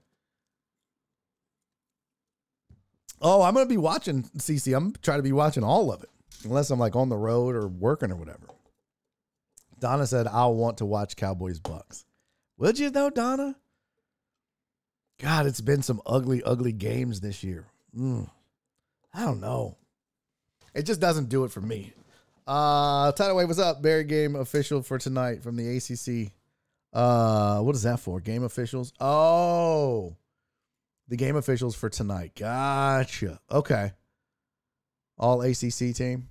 Oh, 3.22 3.42
I'm 3.42 3.54
gonna 3.54 3.68
be 3.68 3.78
watching 3.78 4.24
CC. 4.38 4.76
I'm 4.76 4.94
trying 5.02 5.20
to 5.20 5.24
be 5.24 5.32
watching 5.32 5.64
all 5.64 5.94
of 5.94 6.04
it, 6.04 6.10
unless 6.44 6.72
I'm 6.72 6.80
like 6.80 6.98
on 6.98 7.08
the 7.08 7.16
road 7.16 7.56
or 7.56 7.70
working 7.70 8.12
or 8.12 8.18
whatever. 8.18 8.48
Donna 9.80 10.06
said, 10.06 10.28
"I'll 10.28 10.56
want 10.56 10.80
to 10.80 10.86
watch 10.86 11.16
Cowboys 11.16 11.60
Bucks." 11.60 12.04
Would 12.58 12.80
you 12.80 12.90
though, 12.90 13.10
Donna? 13.10 13.56
God, 15.20 15.46
it's 15.46 15.62
been 15.62 15.84
some 15.84 16.02
ugly, 16.06 16.44
ugly 16.44 16.74
games 16.74 17.22
this 17.22 17.44
year. 17.44 17.66
Mm. 17.98 18.30
I 19.14 19.24
don't 19.24 19.40
know. 19.40 19.78
It 20.74 20.84
just 20.84 21.00
doesn't 21.00 21.30
do 21.30 21.46
it 21.46 21.52
for 21.52 21.62
me. 21.62 21.94
Uh, 22.48 23.12
Tidal 23.12 23.36
Wave, 23.38 23.48
what's 23.48 23.60
up? 23.60 23.82
Barry 23.82 24.04
game 24.04 24.36
official 24.36 24.82
for 24.82 24.98
tonight 24.98 25.44
from 25.44 25.56
the 25.56 25.78
ACC. 25.78 26.32
Uh, 26.94 27.62
what 27.62 27.76
is 27.76 27.84
that 27.84 28.00
for? 28.00 28.20
Game 28.20 28.44
officials? 28.44 28.94
Oh, 29.00 30.16
the 31.08 31.16
game 31.16 31.36
officials 31.36 31.76
for 31.76 31.90
tonight. 31.90 32.34
Gotcha. 32.36 33.40
Okay. 33.50 33.94
All 35.18 35.42
ACC 35.42 35.96
team. 35.96 36.30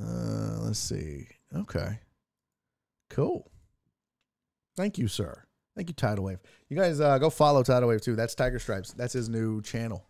Uh, 0.00 0.58
let's 0.60 0.78
see. 0.78 1.28
Okay. 1.54 2.00
Cool. 3.08 3.50
Thank 4.76 4.98
you, 4.98 5.08
sir. 5.08 5.44
Thank 5.74 5.88
you, 5.88 5.94
Tidal 5.94 6.24
Wave. 6.24 6.40
You 6.68 6.76
guys 6.76 7.00
uh, 7.00 7.18
go 7.18 7.30
follow 7.30 7.62
Tidal 7.62 7.88
Wave 7.88 8.00
too. 8.00 8.16
That's 8.16 8.34
Tiger 8.34 8.58
Stripes. 8.58 8.92
That's 8.92 9.12
his 9.12 9.28
new 9.28 9.62
channel. 9.62 10.06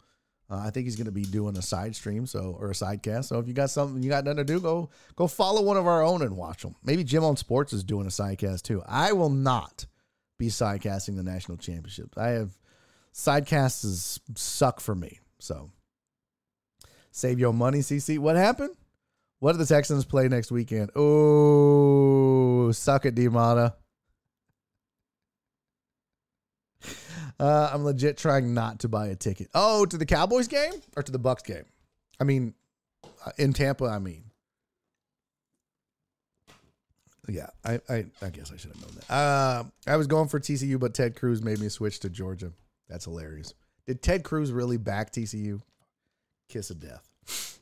Uh, 0.48 0.58
I 0.58 0.70
think 0.70 0.86
he's 0.86 0.96
going 0.96 1.06
to 1.06 1.12
be 1.12 1.24
doing 1.24 1.56
a 1.56 1.62
side 1.62 1.96
stream, 1.96 2.26
so 2.26 2.56
or 2.60 2.70
a 2.70 2.74
side 2.74 3.02
cast. 3.02 3.28
So 3.28 3.38
if 3.38 3.48
you 3.48 3.54
got 3.54 3.70
something 3.70 4.02
you 4.02 4.08
got 4.08 4.24
nothing 4.24 4.38
to 4.38 4.44
do, 4.44 4.60
go 4.60 4.90
go 5.16 5.26
follow 5.26 5.62
one 5.62 5.76
of 5.76 5.86
our 5.86 6.04
own 6.04 6.22
and 6.22 6.36
watch 6.36 6.62
them. 6.62 6.76
Maybe 6.84 7.02
Jim 7.02 7.24
on 7.24 7.36
Sports 7.36 7.72
is 7.72 7.82
doing 7.82 8.06
a 8.06 8.10
side 8.10 8.38
cast 8.38 8.64
too. 8.64 8.82
I 8.86 9.12
will 9.12 9.30
not 9.30 9.86
be 10.38 10.48
sidecasting 10.48 11.16
the 11.16 11.22
national 11.22 11.58
championships. 11.58 12.16
I 12.16 12.28
have 12.28 12.50
sidecasts 13.12 14.20
suck 14.36 14.80
for 14.80 14.94
me. 14.94 15.20
So 15.38 15.70
save 17.10 17.40
your 17.40 17.52
money, 17.52 17.78
CC. 17.78 18.18
What 18.18 18.36
happened? 18.36 18.76
What 19.38 19.52
do 19.52 19.58
the 19.58 19.66
Texans 19.66 20.04
play 20.04 20.28
next 20.28 20.50
weekend? 20.50 20.90
Oh, 20.94 22.70
suck 22.72 23.04
it, 23.04 23.14
Demata. 23.14 23.74
Uh, 27.38 27.70
I'm 27.72 27.84
legit 27.84 28.16
trying 28.16 28.54
not 28.54 28.80
to 28.80 28.88
buy 28.88 29.08
a 29.08 29.14
ticket. 29.14 29.48
Oh, 29.54 29.84
to 29.86 29.98
the 29.98 30.06
Cowboys 30.06 30.48
game 30.48 30.72
or 30.96 31.02
to 31.02 31.12
the 31.12 31.18
Bucks 31.18 31.42
game? 31.42 31.64
I 32.18 32.24
mean, 32.24 32.54
uh, 33.04 33.32
in 33.36 33.52
Tampa. 33.52 33.84
I 33.84 33.98
mean, 33.98 34.24
yeah. 37.28 37.48
I 37.64 37.80
I, 37.88 38.06
I 38.22 38.30
guess 38.30 38.52
I 38.52 38.56
should 38.56 38.72
have 38.72 38.80
known 38.80 38.96
that. 38.96 39.14
Uh, 39.14 39.64
I 39.86 39.96
was 39.96 40.06
going 40.06 40.28
for 40.28 40.40
TCU, 40.40 40.80
but 40.80 40.94
Ted 40.94 41.16
Cruz 41.16 41.42
made 41.42 41.58
me 41.58 41.68
switch 41.68 42.00
to 42.00 42.08
Georgia. 42.08 42.52
That's 42.88 43.04
hilarious. 43.04 43.52
Did 43.86 44.02
Ted 44.02 44.24
Cruz 44.24 44.50
really 44.50 44.78
back 44.78 45.12
TCU? 45.12 45.60
Kiss 46.48 46.70
of 46.70 46.80
death. 46.80 47.60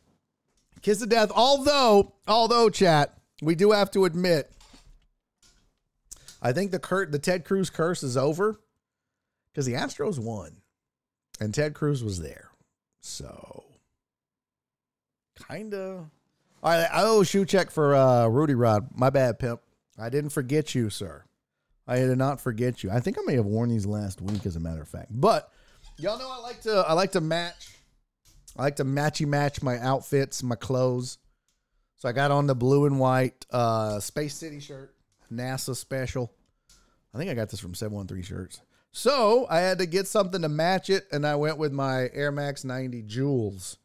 Kiss 0.83 1.03
of 1.03 1.09
death. 1.09 1.33
Although, 1.35 2.13
although, 2.29 2.69
chat, 2.69 3.19
we 3.43 3.55
do 3.55 3.73
have 3.73 3.91
to 3.93 4.05
admit, 4.05 4.53
I 6.41 6.53
think 6.53 6.71
the 6.71 6.79
Kurt 6.79 7.11
the 7.11 7.19
Ted 7.19 7.45
Cruz 7.45 7.71
curse 7.71 8.03
is 8.03 8.17
over 8.17 8.61
because 9.55 9.67
the 9.67 9.75
Astros 9.75 10.19
won 10.19 10.57
and 11.41 11.55
Ted 11.55 11.75
Cruz 11.75 12.03
was 12.03 12.21
there. 12.21 12.51
So, 13.01 13.65
kind 15.37 15.73
of. 15.75 16.11
All 16.63 16.71
right. 16.71 16.89
Oh, 16.93 17.23
shoe 17.23 17.45
check 17.45 17.71
for 17.71 17.95
uh, 17.95 18.27
Rudy 18.27 18.55
Rod. 18.55 18.89
My 18.95 19.11
bad, 19.11 19.39
pimp. 19.39 19.61
I 19.99 20.09
didn't 20.09 20.31
forget 20.31 20.75
you, 20.75 20.91
sir. 20.91 21.25
I 21.87 21.97
did 21.97 22.17
not 22.19 22.41
forget 22.41 22.83
you. 22.83 22.91
I 22.91 23.01
think 23.01 23.19
I 23.19 23.23
may 23.27 23.35
have 23.35 23.45
worn 23.45 23.69
these 23.69 23.87
last 23.87 24.21
week, 24.21 24.47
as 24.47 24.57
a 24.57 24.61
matter 24.61 24.83
of 24.83 24.89
fact. 24.89 25.09
But 25.11 25.51
y'all 25.99 26.19
know 26.19 26.31
I 26.31 26.39
like 26.39 26.63
to 26.63 26.73
I 26.89 26.95
like 26.95 27.13
to 27.13 27.21
match. 27.21 27.69
I 28.57 28.63
like 28.63 28.77
to 28.77 28.85
matchy 28.85 29.27
match 29.27 29.63
my 29.63 29.79
outfits, 29.79 30.43
my 30.43 30.55
clothes. 30.55 31.19
So 31.97 32.09
I 32.09 32.13
got 32.13 32.31
on 32.31 32.47
the 32.47 32.55
blue 32.55 32.87
and 32.87 32.99
white 32.99 33.47
uh, 33.51 34.01
Space 34.01 34.35
City 34.35 34.61
shirt, 34.61 34.95
NASA 35.33 35.77
special. 35.77 36.33
I 37.15 37.19
think 37.19 37.31
I 37.31 37.35
got 37.35 37.51
this 37.51 37.61
from 37.61 37.75
713 37.75 38.25
Shirts. 38.25 38.61
So 38.97 39.45
I 39.51 39.59
had 39.59 39.79
to 39.79 39.87
get 39.87 40.07
something 40.07 40.41
to 40.43 40.49
match 40.49 40.89
it, 40.89 41.09
and 41.11 41.27
I 41.27 41.35
went 41.35 41.59
with 41.59 41.73
my 41.73 42.09
Air 42.15 42.31
Max 42.31 42.63
90 42.63 43.03
Jewels. 43.03 43.77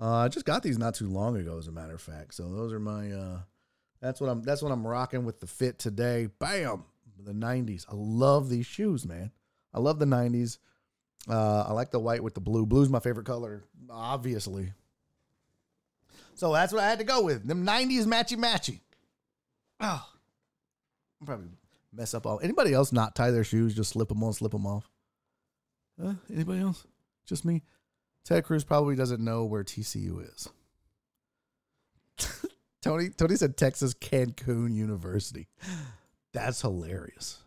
Uh, 0.00 0.14
I 0.20 0.28
just 0.28 0.46
got 0.46 0.62
these 0.62 0.78
not 0.78 0.94
too 0.94 1.08
long 1.08 1.36
ago, 1.36 1.58
as 1.58 1.68
a 1.68 1.72
matter 1.72 1.94
of 1.94 2.00
fact. 2.00 2.32
So 2.32 2.48
those 2.48 2.72
are 2.72 2.80
my. 2.80 3.12
Uh, 3.12 3.40
that's 4.00 4.18
what 4.18 4.30
I'm. 4.30 4.42
That's 4.42 4.62
what 4.62 4.72
I'm 4.72 4.86
rocking 4.86 5.26
with 5.26 5.40
the 5.40 5.46
fit 5.46 5.78
today. 5.78 6.30
Bam, 6.38 6.84
the 7.22 7.34
90s. 7.34 7.84
I 7.86 7.92
love 7.94 8.48
these 8.48 8.64
shoes, 8.64 9.04
man. 9.04 9.30
I 9.74 9.78
love 9.78 9.98
the 9.98 10.06
90s. 10.06 10.56
Uh, 11.28 11.64
I 11.68 11.72
like 11.72 11.90
the 11.90 12.00
white 12.00 12.22
with 12.22 12.32
the 12.32 12.40
blue. 12.40 12.64
Blue's 12.64 12.88
my 12.88 13.00
favorite 13.00 13.26
color, 13.26 13.62
obviously. 13.90 14.72
So 16.34 16.54
that's 16.54 16.72
what 16.72 16.82
I 16.82 16.88
had 16.88 17.00
to 17.00 17.04
go 17.04 17.22
with. 17.22 17.46
Them 17.46 17.66
90s 17.66 18.06
matchy 18.06 18.38
matchy. 18.38 18.80
Oh, 19.80 20.08
I'll 21.20 21.26
probably 21.26 21.48
mess 21.96 22.14
up 22.14 22.26
all. 22.26 22.40
Anybody 22.42 22.72
else 22.72 22.92
not 22.92 23.14
tie 23.14 23.30
their 23.30 23.44
shoes? 23.44 23.74
Just 23.74 23.90
slip 23.90 24.08
them 24.08 24.22
on, 24.22 24.32
slip 24.32 24.52
them 24.52 24.66
off. 24.66 24.88
Uh, 26.02 26.14
anybody 26.32 26.60
else? 26.60 26.86
Just 27.26 27.44
me. 27.44 27.62
Ted 28.24 28.44
Cruz 28.44 28.64
probably 28.64 28.96
doesn't 28.96 29.24
know 29.24 29.44
where 29.44 29.64
TCU 29.64 30.24
is. 30.32 30.48
Tony 32.82 33.08
Tony 33.10 33.36
said 33.36 33.56
Texas 33.56 33.94
Cancun 33.94 34.74
University. 34.74 35.48
That's 36.32 36.60
hilarious. 36.60 37.42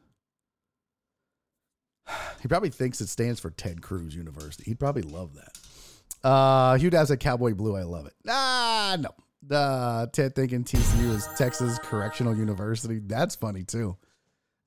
He 2.41 2.47
probably 2.47 2.69
thinks 2.69 3.01
it 3.01 3.09
stands 3.09 3.39
for 3.39 3.51
Ted 3.51 3.81
Cruz 3.81 4.15
University. 4.15 4.63
He'd 4.65 4.79
probably 4.79 5.03
love 5.03 5.35
that. 5.35 6.27
Uh, 6.27 6.77
Hugh 6.77 6.89
Dowd 6.89 7.07
said 7.07 7.19
Cowboy 7.19 7.53
Blue. 7.53 7.75
I 7.75 7.83
love 7.83 8.07
it. 8.07 8.13
Ah, 8.27 8.97
no. 8.99 9.11
Uh, 9.55 10.07
Ted 10.07 10.35
thinking 10.35 10.63
TCU 10.63 11.13
is 11.13 11.27
Texas 11.37 11.77
Correctional 11.83 12.35
University. 12.35 12.99
That's 12.99 13.35
funny 13.35 13.63
too. 13.63 13.95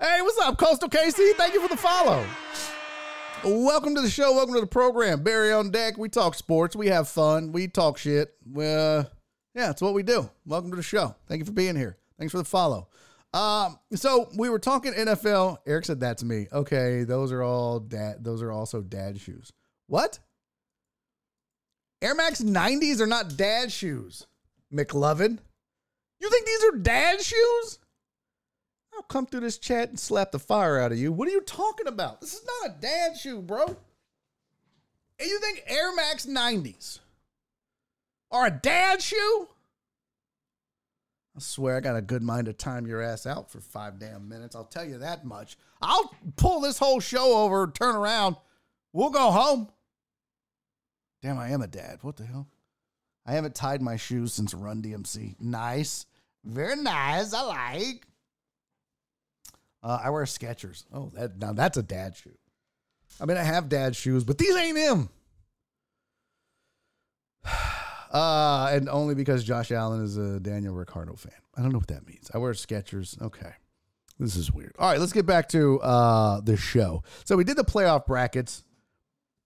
Hey, 0.03 0.21
what's 0.21 0.37
up, 0.39 0.59
Coastal 0.59 0.89
KC? 0.89 1.35
Thank 1.35 1.55
you 1.55 1.61
for 1.63 1.69
the 1.69 1.77
follow. 1.77 2.27
Welcome 3.45 3.95
to 3.95 4.01
the 4.01 4.11
show. 4.11 4.33
Welcome 4.33 4.57
to 4.57 4.61
the 4.61 4.67
program. 4.67 5.23
Barry 5.23 5.53
on 5.53 5.71
deck. 5.71 5.97
We 5.97 6.09
talk 6.09 6.35
sports. 6.35 6.75
We 6.75 6.89
have 6.89 7.07
fun. 7.07 7.53
We 7.53 7.69
talk 7.69 7.99
shit. 7.99 8.35
Uh, 8.45 9.05
yeah, 9.55 9.71
it's 9.71 9.81
what 9.81 9.95
we 9.95 10.03
do. 10.03 10.29
Welcome 10.45 10.71
to 10.71 10.77
the 10.77 10.83
show. 10.83 11.15
Thank 11.29 11.39
you 11.39 11.45
for 11.45 11.53
being 11.53 11.77
here. 11.77 11.99
Thanks 12.19 12.33
for 12.33 12.39
the 12.39 12.45
follow. 12.45 12.89
Um, 13.33 13.79
so 13.95 14.29
we 14.37 14.49
were 14.51 14.59
talking 14.59 14.93
NFL. 14.93 15.59
Eric 15.69 15.85
said 15.85 16.01
that's 16.01 16.25
me. 16.25 16.49
Okay, 16.53 17.05
those 17.05 17.31
are 17.31 17.45
all 17.45 17.79
dad. 17.79 18.25
Those 18.25 18.43
are 18.43 18.51
also 18.51 18.81
dad 18.81 19.21
shoes. 19.21 19.53
What? 19.87 20.19
Air 22.03 22.17
Max 22.17 22.43
90s 22.43 22.99
are 22.99 23.07
not 23.07 23.37
dad 23.37 23.71
shoes, 23.71 24.27
McLovin. 24.75 25.39
You 26.19 26.29
think 26.29 26.45
these 26.45 26.65
are 26.65 26.77
dad 26.79 27.21
shoes? 27.23 27.79
I'll 28.95 29.03
come 29.03 29.27
through 29.27 29.41
this 29.41 29.59
chat 29.59 29.89
and 29.89 29.99
slap 29.99 30.33
the 30.33 30.39
fire 30.39 30.79
out 30.79 30.93
of 30.93 30.99
you. 30.99 31.13
What 31.13 31.29
are 31.29 31.33
you 31.33 31.41
talking 31.41 31.87
about? 31.87 32.21
This 32.21 32.35
is 32.35 32.47
not 32.63 32.71
a 32.71 32.81
dad 32.81 33.17
shoe, 33.17 33.41
bro. 33.41 33.65
And 33.67 35.29
you 35.29 35.41
think 35.41 35.63
Air 35.67 35.95
Max 35.95 36.27
90s 36.27 36.99
are 38.31 38.47
a 38.47 38.51
dad 38.51 39.01
shoe? 39.01 39.49
I 41.35 41.41
swear 41.41 41.77
I 41.77 41.81
got 41.81 41.97
a 41.97 42.03
good 42.03 42.23
mind 42.23 42.47
to 42.47 42.53
time 42.53 42.87
your 42.87 43.01
ass 43.01 43.25
out 43.25 43.51
for 43.51 43.61
five 43.61 43.99
damn 43.99 44.29
minutes. 44.29 44.55
I'll 44.55 44.65
tell 44.65 44.85
you 44.85 44.99
that 44.99 45.25
much. 45.25 45.57
I'll 45.81 46.15
pull 46.37 46.61
this 46.61 46.79
whole 46.79 47.01
show 47.01 47.43
over, 47.43 47.67
turn 47.69 47.97
around. 47.97 48.37
We'll 48.93 49.11
go 49.11 49.31
home. 49.31 49.69
Damn, 51.23 51.39
I 51.39 51.51
am 51.51 51.63
a 51.63 51.67
dad. 51.67 52.01
What 52.03 52.17
the 52.17 52.27
hell? 52.27 52.49
I 53.25 53.33
haven't 53.33 53.55
tied 53.55 53.81
my 53.81 53.97
shoes 53.97 54.35
since 54.35 54.53
Run 54.53 54.83
DMC. 54.83 55.41
Nice. 55.41 56.07
Very 56.45 56.77
nice. 56.77 57.33
I 57.33 57.43
like. 57.43 58.07
Uh, 59.83 59.99
I 60.03 60.11
wear 60.11 60.25
Skechers. 60.25 60.85
Oh, 60.93 61.11
that 61.15 61.39
now 61.39 61.53
that's 61.53 61.77
a 61.77 61.83
dad 61.83 62.17
shoe. 62.17 62.37
I 63.21 63.27
mean, 63.27 63.37
I 63.37 63.43
have 63.43 63.69
dad 63.69 63.97
shoes, 63.97 64.25
but 64.25 64.39
these 64.39 64.55
ain't 64.57 64.79
him. 64.79 65.09
Uh, 68.13 68.69
and 68.71 68.91
only 68.91 69.15
because 69.15 69.43
Josh 69.43 69.73
Allen 69.73 70.05
is 70.05 70.19
a 70.19 70.39
Daniel 70.39 70.75
Ricciardo 70.75 71.15
fan. 71.15 71.33
I 71.57 71.63
don't 71.63 71.73
know 71.73 71.79
what 71.79 71.89
that 71.89 72.07
means. 72.07 72.31
I 72.35 72.37
wear 72.37 72.53
Skechers. 72.53 73.19
Okay. 73.23 73.53
This 74.19 74.37
is 74.37 74.53
weird. 74.53 74.75
All 74.79 74.91
right, 74.91 75.01
let's 75.01 75.15
get 75.15 75.25
back 75.25 75.49
to 75.49 75.81
uh 75.81 76.43
the 76.43 76.59
show. 76.59 77.03
So 77.25 77.39
we 77.39 77.45
did 77.45 77.57
the 77.57 77.65
playoff 77.65 78.05
brackets. 78.05 78.65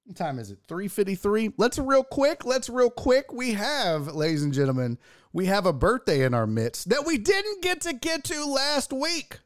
What 0.04 0.16
time 0.16 0.38
is 0.38 0.50
it? 0.50 0.58
353. 0.68 1.52
Let's 1.56 1.78
real 1.78 2.04
quick. 2.04 2.44
Let's 2.44 2.68
real 2.68 2.90
quick. 2.90 3.32
We 3.32 3.54
have, 3.54 4.14
ladies 4.14 4.42
and 4.42 4.52
gentlemen, 4.52 4.98
we 5.32 5.46
have 5.46 5.66
a 5.66 5.72
birthday 5.72 6.22
in 6.22 6.34
our 6.34 6.46
midst 6.46 6.88
that 6.90 7.06
we 7.06 7.18
didn't 7.18 7.62
get 7.62 7.80
to 7.82 7.92
get 7.92 8.24
to 8.24 8.44
last 8.44 8.92
week. 8.92 9.38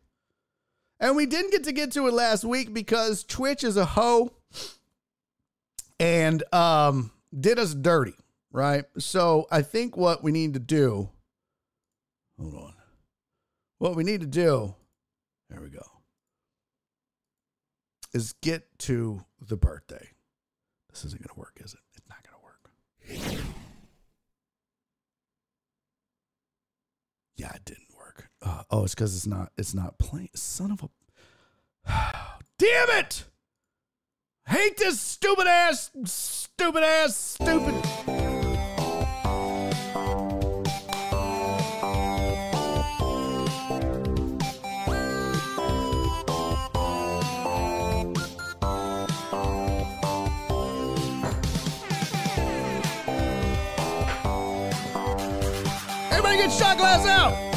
And 1.00 1.16
we 1.16 1.24
didn't 1.24 1.50
get 1.50 1.64
to 1.64 1.72
get 1.72 1.92
to 1.92 2.06
it 2.06 2.12
last 2.12 2.44
week 2.44 2.74
because 2.74 3.24
Twitch 3.24 3.64
is 3.64 3.76
a 3.76 3.86
hoe 3.86 4.32
and 5.98 6.42
um 6.52 7.10
did 7.38 7.58
us 7.58 7.74
dirty, 7.74 8.14
right? 8.52 8.84
So 8.98 9.46
I 9.50 9.62
think 9.62 9.96
what 9.96 10.22
we 10.22 10.30
need 10.30 10.54
to 10.54 10.60
do, 10.60 11.08
hold 12.38 12.54
on. 12.54 12.74
What 13.78 13.96
we 13.96 14.04
need 14.04 14.20
to 14.20 14.26
do, 14.26 14.74
there 15.48 15.60
we 15.60 15.70
go, 15.70 15.86
is 18.12 18.34
get 18.34 18.78
to 18.80 19.24
the 19.40 19.56
birthday. 19.56 20.10
This 20.90 21.04
isn't 21.04 21.22
going 21.22 21.34
to 21.34 21.40
work, 21.40 21.60
is 21.64 21.72
it? 21.72 21.80
It's 21.96 22.08
not 22.08 22.18
going 22.22 22.36
to 22.36 22.44
work. 22.44 23.40
Yeah, 27.36 27.52
it 27.54 27.64
didn't. 27.64 27.89
Uh, 28.42 28.62
oh, 28.70 28.84
it's 28.84 28.94
because 28.94 29.14
it's 29.14 29.26
not. 29.26 29.52
It's 29.58 29.74
not 29.74 29.98
playing. 29.98 30.30
Son 30.34 30.70
of 30.72 30.82
a. 30.82 30.88
Damn 32.58 32.98
it! 32.98 33.24
Hate 34.46 34.76
this 34.78 35.00
stupid 35.00 35.46
ass, 35.46 35.90
stupid 36.04 36.82
ass, 36.82 37.16
stupid. 37.16 37.74
Everybody 56.10 56.36
get 56.38 56.52
shot 56.52 56.76
glass 56.76 57.06
out! 57.06 57.49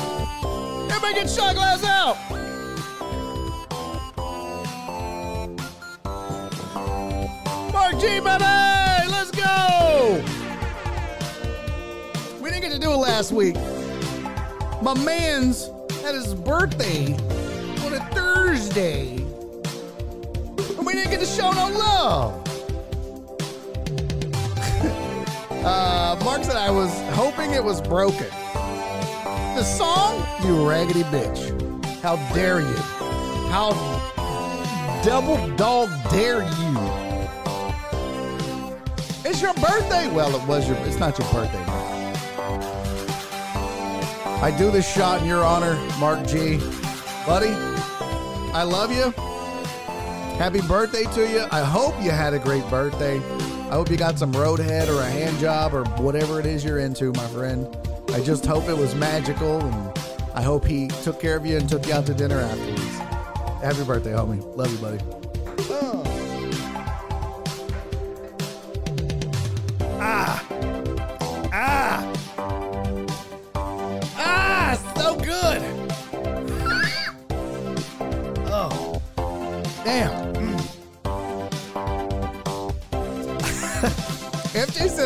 Everybody 1.15 1.27
get 1.27 1.29
shot 1.29 1.55
glass 1.55 1.83
out! 1.83 2.17
Mark 7.71 7.99
G, 7.99 8.19
baby! 8.19 8.43
Let's 9.11 9.29
go! 9.31 10.23
We 12.41 12.49
didn't 12.49 12.61
get 12.61 12.71
to 12.71 12.79
do 12.79 12.91
it 12.91 12.97
last 12.97 13.31
week. 13.31 13.55
My 14.81 14.95
man's 15.05 15.69
had 16.01 16.15
his 16.15 16.33
birthday 16.33 17.13
on 17.85 17.93
a 17.93 18.09
Thursday. 18.13 19.17
And 20.77 20.85
we 20.85 20.93
didn't 20.93 21.11
get 21.11 21.19
to 21.19 21.27
show 21.27 21.51
no 21.51 21.69
love. 21.69 22.41
uh, 25.63 26.19
Mark 26.23 26.43
said 26.43 26.55
I 26.57 26.71
was 26.71 26.91
hoping 27.11 27.51
it 27.51 27.63
was 27.63 27.81
broken. 27.81 28.27
Song? 29.63 30.25
You 30.43 30.67
raggedy 30.67 31.03
bitch. 31.03 31.83
How 32.01 32.17
dare 32.33 32.59
you? 32.59 32.75
How 33.49 33.71
double 35.03 35.47
dog 35.55 35.89
dare 36.09 36.43
you? 36.43 37.03
It's 39.25 39.41
your 39.41 39.53
birthday. 39.53 40.11
Well, 40.11 40.35
it 40.35 40.45
was 40.47 40.67
your. 40.67 40.77
It's 40.79 40.99
not 40.99 41.17
your 41.17 41.31
birthday. 41.31 41.63
I 44.41 44.53
do 44.57 44.69
this 44.69 44.91
shot 44.91 45.21
in 45.21 45.27
your 45.27 45.45
honor, 45.45 45.75
Mark 45.97 46.27
G. 46.27 46.57
Buddy, 47.25 47.53
I 48.53 48.63
love 48.63 48.91
you. 48.91 49.11
Happy 50.37 50.59
birthday 50.61 51.03
to 51.13 51.29
you. 51.29 51.45
I 51.51 51.61
hope 51.61 51.95
you 52.03 52.11
had 52.11 52.33
a 52.33 52.39
great 52.39 52.67
birthday. 52.69 53.17
I 53.69 53.75
hope 53.75 53.89
you 53.89 53.95
got 53.95 54.19
some 54.19 54.33
roadhead 54.33 54.89
or 54.89 54.99
a 54.99 55.09
hand 55.09 55.39
job 55.39 55.73
or 55.73 55.85
whatever 56.03 56.39
it 56.41 56.45
is 56.45 56.65
you're 56.65 56.79
into, 56.79 57.13
my 57.13 57.27
friend. 57.27 57.65
I 58.13 58.21
just 58.21 58.45
hope 58.45 58.69
it 58.69 58.77
was 58.77 58.93
magical 58.93 59.59
and 59.59 59.99
I 60.35 60.43
hope 60.43 60.65
he 60.65 60.87
took 60.87 61.19
care 61.19 61.35
of 61.35 61.47
you 61.47 61.57
and 61.57 61.67
took 61.67 61.87
you 61.87 61.93
out 61.93 62.05
to 62.05 62.13
dinner 62.13 62.39
afterwards. 62.39 62.97
Happy 63.59 63.83
birthday, 63.83 64.11
homie. 64.11 64.55
Love 64.55 64.71
you, 64.71 64.77
buddy. 64.77 65.32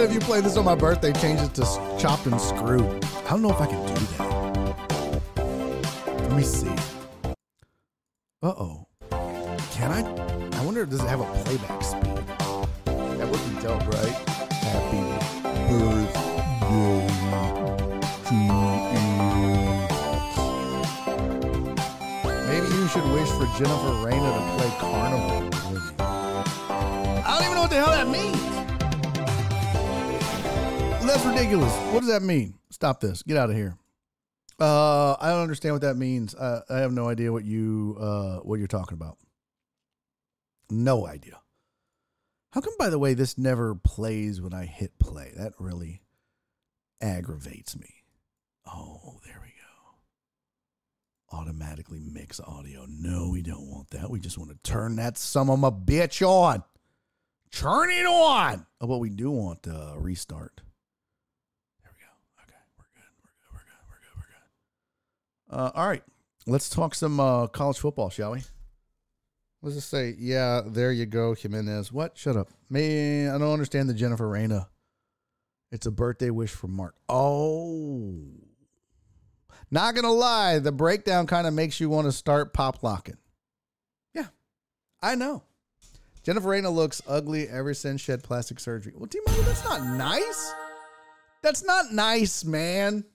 If 0.03 0.13
you 0.13 0.19
play 0.19 0.41
this 0.41 0.57
on 0.57 0.65
my 0.65 0.75
birthday, 0.75 1.11
change 1.13 1.41
it 1.41 1.53
to 1.55 1.63
chopped 1.99 2.25
and 2.25 2.39
screwed. 2.39 3.03
I 3.25 3.29
don't 3.29 3.41
know 3.41 3.49
if 3.49 3.59
I 3.59 3.67
can 3.67 3.85
do 3.85 3.93
that. 4.17 4.27
Let 6.21 6.31
me 6.33 6.43
see. 6.43 6.75
Uh 8.43 8.53
oh. 8.57 8.87
Can 9.71 9.91
I? 9.91 10.03
I 10.57 10.65
wonder, 10.65 10.85
does 10.85 11.03
it 11.03 11.07
have 11.07 11.21
a 11.21 11.25
playback 11.43 11.83
speed? 11.83 12.23
That 12.85 13.27
would 13.29 13.41
be 13.49 13.61
dope, 13.61 13.87
right? 13.87 14.15
Happy 14.61 15.01
birthday 15.69 16.37
to 18.27 18.35
you. 18.35 18.67
Maybe 22.47 22.67
you 22.75 22.87
should 22.87 23.07
wish 23.11 23.29
for 23.29 23.47
Jennifer 23.57 23.93
Reyna 24.05 24.31
to 24.31 24.41
play 24.57 24.69
Carnival. 24.79 25.39
I 25.99 27.23
don't 27.29 27.43
even 27.43 27.55
know 27.55 27.61
what 27.61 27.69
the 27.69 27.75
hell 27.77 27.91
that 27.91 28.07
means. 28.07 28.36
That's 31.17 31.29
ridiculous. 31.35 31.73
What 31.91 32.01
does 32.01 32.09
that 32.09 32.21
mean? 32.21 32.53
Stop 32.69 32.99
this. 32.99 33.23
Get 33.23 33.37
out 33.37 33.49
of 33.49 33.55
here. 33.55 33.75
Uh, 34.59 35.15
I 35.19 35.31
don't 35.31 35.41
understand 35.41 35.73
what 35.73 35.81
that 35.81 35.95
means. 35.97 36.35
Uh, 36.35 36.61
I 36.69 36.77
have 36.77 36.91
no 36.91 37.09
idea 37.09 37.33
what 37.33 37.43
you 37.43 37.97
uh 37.99 38.37
what 38.41 38.59
you're 38.59 38.67
talking 38.67 38.93
about. 38.93 39.17
No 40.69 41.07
idea. 41.07 41.39
How 42.51 42.61
come, 42.61 42.75
by 42.77 42.91
the 42.91 42.99
way, 42.99 43.15
this 43.15 43.35
never 43.35 43.73
plays 43.73 44.39
when 44.39 44.53
I 44.53 44.65
hit 44.65 44.99
play? 44.99 45.31
That 45.35 45.53
really 45.57 46.03
aggravates 47.01 47.75
me. 47.75 47.89
Oh, 48.67 49.19
there 49.25 49.41
we 49.41 49.49
go. 51.31 51.35
Automatically 51.35 51.99
mix 51.99 52.39
audio. 52.39 52.85
No, 52.87 53.29
we 53.31 53.41
don't 53.41 53.67
want 53.71 53.89
that. 53.89 54.11
We 54.11 54.19
just 54.19 54.37
want 54.37 54.51
to 54.51 54.57
turn 54.61 54.97
that 54.97 55.17
some 55.17 55.49
of 55.49 55.57
my 55.57 55.71
bitch 55.71 56.21
on. 56.21 56.63
Turn 57.51 57.89
it 57.89 58.05
on. 58.05 58.67
Oh, 58.79 58.85
but 58.85 58.99
we 58.99 59.09
do 59.09 59.31
want 59.31 59.67
uh, 59.67 59.95
restart. 59.97 60.61
There 61.81 61.91
we 61.95 62.01
go. 62.01 62.07
Okay, 62.43 62.53
we're 62.77 62.85
good. 62.93 63.13
We're 63.23 63.31
good. 63.31 63.47
We're 63.53 63.59
good. 63.59 63.83
We're 63.87 63.99
good. 63.99 64.17
We're 64.17 64.27
good. 64.27 64.51
Uh, 65.49 65.71
all 65.73 65.87
right, 65.87 66.03
let's 66.45 66.69
talk 66.69 66.93
some 66.93 67.19
uh, 67.19 67.47
college 67.47 67.79
football, 67.79 68.09
shall 68.09 68.31
we? 68.31 68.41
Let's 69.61 69.75
just 69.75 69.89
say, 69.89 70.15
yeah, 70.17 70.61
there 70.65 70.91
you 70.91 71.05
go, 71.05 71.33
Jimenez. 71.33 71.91
What? 71.91 72.17
Shut 72.17 72.35
up. 72.35 72.49
Man, 72.69 73.29
I 73.29 73.37
don't 73.37 73.53
understand 73.53 73.89
the 73.89 73.93
Jennifer 73.93 74.27
Reyna. 74.27 74.67
It's 75.71 75.85
a 75.85 75.91
birthday 75.91 76.29
wish 76.29 76.51
from 76.51 76.73
Mark. 76.73 76.95
Oh. 77.09 78.23
Not 79.71 79.95
going 79.95 80.05
to 80.05 80.11
lie, 80.11 80.59
the 80.59 80.71
breakdown 80.71 81.27
kind 81.27 81.47
of 81.47 81.53
makes 81.53 81.79
you 81.79 81.89
want 81.89 82.05
to 82.05 82.11
start 82.11 82.53
pop 82.53 82.83
locking. 82.83 83.17
Yeah, 84.13 84.27
I 85.01 85.15
know. 85.15 85.43
Jennifer 86.23 86.49
Reyna 86.49 86.69
looks 86.69 87.01
ugly 87.07 87.49
ever 87.49 87.73
since 87.73 88.01
she 88.01 88.11
had 88.11 88.23
plastic 88.23 88.59
surgery. 88.59 88.93
Well, 88.95 89.07
T 89.07 89.19
Money, 89.25 89.41
that's 89.43 89.63
not 89.63 89.83
nice. 89.85 90.53
That's 91.41 91.63
not 91.63 91.91
nice, 91.93 92.45
man. 92.45 93.05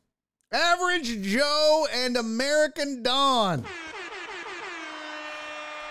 Average 0.53 1.23
Joe 1.23 1.87
and 1.95 2.15
American 2.19 3.03
Don. 3.03 3.65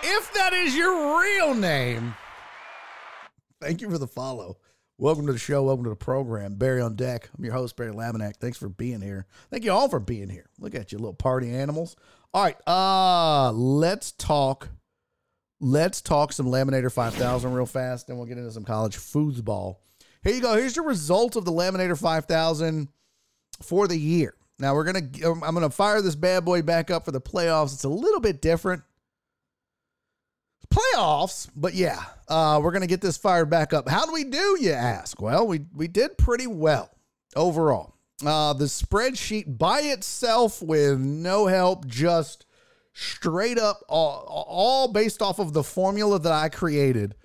If 0.03 0.31
that 0.33 0.53
is 0.53 0.75
your 0.75 1.19
real 1.19 1.55
name, 1.55 2.13
thank 3.59 3.81
you 3.81 3.89
for 3.89 3.97
the 3.97 4.07
follow. 4.07 4.57
Welcome 4.99 5.25
to 5.25 5.33
the 5.33 5.39
show. 5.39 5.63
Welcome 5.63 5.85
to 5.85 5.89
the 5.89 5.95
program. 5.95 6.55
Barry 6.55 6.79
on 6.79 6.95
deck. 6.95 7.27
I'm 7.35 7.43
your 7.43 7.53
host, 7.53 7.75
Barry 7.75 7.91
Laminack. 7.91 8.35
Thanks 8.35 8.59
for 8.59 8.69
being 8.69 9.01
here. 9.01 9.25
Thank 9.49 9.63
you 9.63 9.71
all 9.71 9.89
for 9.89 9.99
being 9.99 10.29
here. 10.29 10.45
Look 10.59 10.75
at 10.75 10.91
you, 10.91 10.99
little 10.99 11.13
party 11.15 11.51
animals. 11.51 11.95
All 12.31 12.43
right, 12.43 12.57
uh, 12.67 13.51
let's 13.53 14.11
talk. 14.11 14.69
Let's 15.59 16.01
talk 16.01 16.33
some 16.33 16.45
Laminator 16.45 16.91
5000 16.91 17.51
real 17.51 17.65
fast, 17.65 18.05
then 18.05 18.17
we'll 18.17 18.27
get 18.27 18.37
into 18.37 18.51
some 18.51 18.63
college 18.63 18.95
foosball. 18.95 19.77
Here 20.23 20.35
you 20.35 20.41
go. 20.41 20.55
Here's 20.55 20.75
your 20.75 20.85
result 20.85 21.35
of 21.35 21.45
the 21.45 21.51
Laminator 21.51 21.99
5000 21.99 22.89
for 23.63 23.87
the 23.87 23.97
year. 23.97 24.35
Now 24.61 24.75
we're 24.75 24.83
gonna. 24.83 25.09
I'm 25.43 25.55
gonna 25.55 25.71
fire 25.71 26.03
this 26.03 26.15
bad 26.15 26.45
boy 26.45 26.61
back 26.61 26.91
up 26.91 27.03
for 27.03 27.11
the 27.11 27.19
playoffs. 27.19 27.73
It's 27.73 27.83
a 27.83 27.89
little 27.89 28.19
bit 28.19 28.43
different 28.43 28.83
playoffs, 30.71 31.49
but 31.55 31.73
yeah, 31.73 31.99
uh, 32.27 32.59
we're 32.61 32.71
gonna 32.71 32.85
get 32.85 33.01
this 33.01 33.17
fired 33.17 33.49
back 33.49 33.73
up. 33.73 33.89
How 33.89 34.05
do 34.05 34.13
we 34.13 34.23
do? 34.23 34.59
You 34.61 34.73
ask. 34.73 35.19
Well, 35.19 35.47
we 35.47 35.65
we 35.73 35.87
did 35.87 36.15
pretty 36.15 36.45
well 36.45 36.91
overall. 37.35 37.95
Uh, 38.23 38.53
the 38.53 38.65
spreadsheet 38.65 39.57
by 39.57 39.79
itself, 39.79 40.61
with 40.61 40.99
no 40.99 41.47
help, 41.47 41.87
just 41.87 42.45
straight 42.93 43.57
up, 43.57 43.81
all, 43.89 44.45
all 44.47 44.87
based 44.93 45.23
off 45.23 45.39
of 45.39 45.53
the 45.53 45.63
formula 45.63 46.19
that 46.19 46.31
I 46.31 46.49
created. 46.49 47.15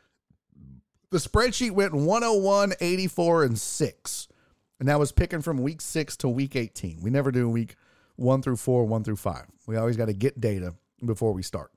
The 1.11 1.19
spreadsheet 1.19 1.73
went 1.73 1.93
101, 1.93 2.73
84, 2.81 3.45
and 3.45 3.59
6. 3.59 4.29
And 4.79 4.89
that 4.89 4.99
was 4.99 5.13
picking 5.13 5.43
from 5.43 5.59
week 5.59 5.81
6 5.81 6.17
to 6.19 6.29
week 6.29 6.55
18. 6.57 7.01
We 7.03 7.11
never 7.11 7.31
do 7.31 7.49
week 7.49 7.77
1 8.17 8.43
through 8.43 8.57
4, 8.57 8.85
1 8.85 9.05
through 9.05 9.17
5. 9.17 9.47
We 9.67 9.77
always 9.77 9.97
got 9.97 10.07
to 10.07 10.13
get 10.13 10.41
data 10.41 10.75
before 11.05 11.33
we 11.33 11.43
start. 11.43 11.71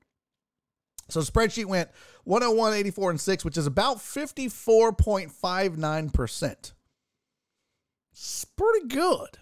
So 1.07 1.21
spreadsheet 1.21 1.65
went 1.65 1.89
101, 2.25 2.73
84, 2.73 3.11
and 3.11 3.21
6, 3.21 3.45
which 3.45 3.57
is 3.57 3.67
about 3.67 3.97
54.59%. 3.97 6.73
It's 8.11 8.45
pretty 8.45 8.87
good. 8.87 9.37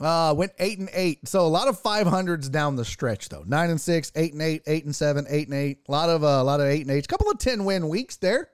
Uh, 0.00 0.32
went 0.34 0.52
eight 0.58 0.78
and 0.78 0.88
eight. 0.94 1.28
So 1.28 1.46
a 1.46 1.48
lot 1.48 1.68
of 1.68 1.82
500s 1.82 2.50
down 2.50 2.76
the 2.76 2.86
stretch 2.86 3.28
though. 3.28 3.44
Nine 3.46 3.68
and 3.68 3.78
six, 3.80 4.10
eight 4.14 4.32
and 4.32 4.40
eight, 4.40 4.62
eight 4.66 4.86
and 4.86 4.96
seven, 4.96 5.26
eight 5.28 5.48
and 5.48 5.56
eight. 5.56 5.80
A 5.88 5.92
lot 5.92 6.08
of 6.08 6.24
uh, 6.24 6.26
a 6.26 6.44
lot 6.44 6.60
of 6.60 6.66
eight 6.66 6.80
and 6.82 6.90
eight. 6.90 7.04
A 7.04 7.08
couple 7.08 7.30
of 7.30 7.38
10 7.38 7.66
win 7.66 7.90
weeks 7.90 8.16
there. 8.16 8.48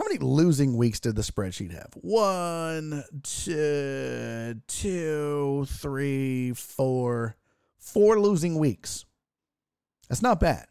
How 0.00 0.08
many 0.08 0.18
losing 0.18 0.78
weeks 0.78 0.98
did 0.98 1.14
the 1.14 1.20
spreadsheet 1.20 1.72
have? 1.72 1.92
One, 1.92 3.04
two, 3.22 4.58
two, 4.66 5.66
three, 5.68 6.54
four. 6.54 7.36
Four 7.78 8.18
losing 8.18 8.58
weeks. 8.58 9.04
That's 10.08 10.22
not 10.22 10.40
bad. 10.40 10.68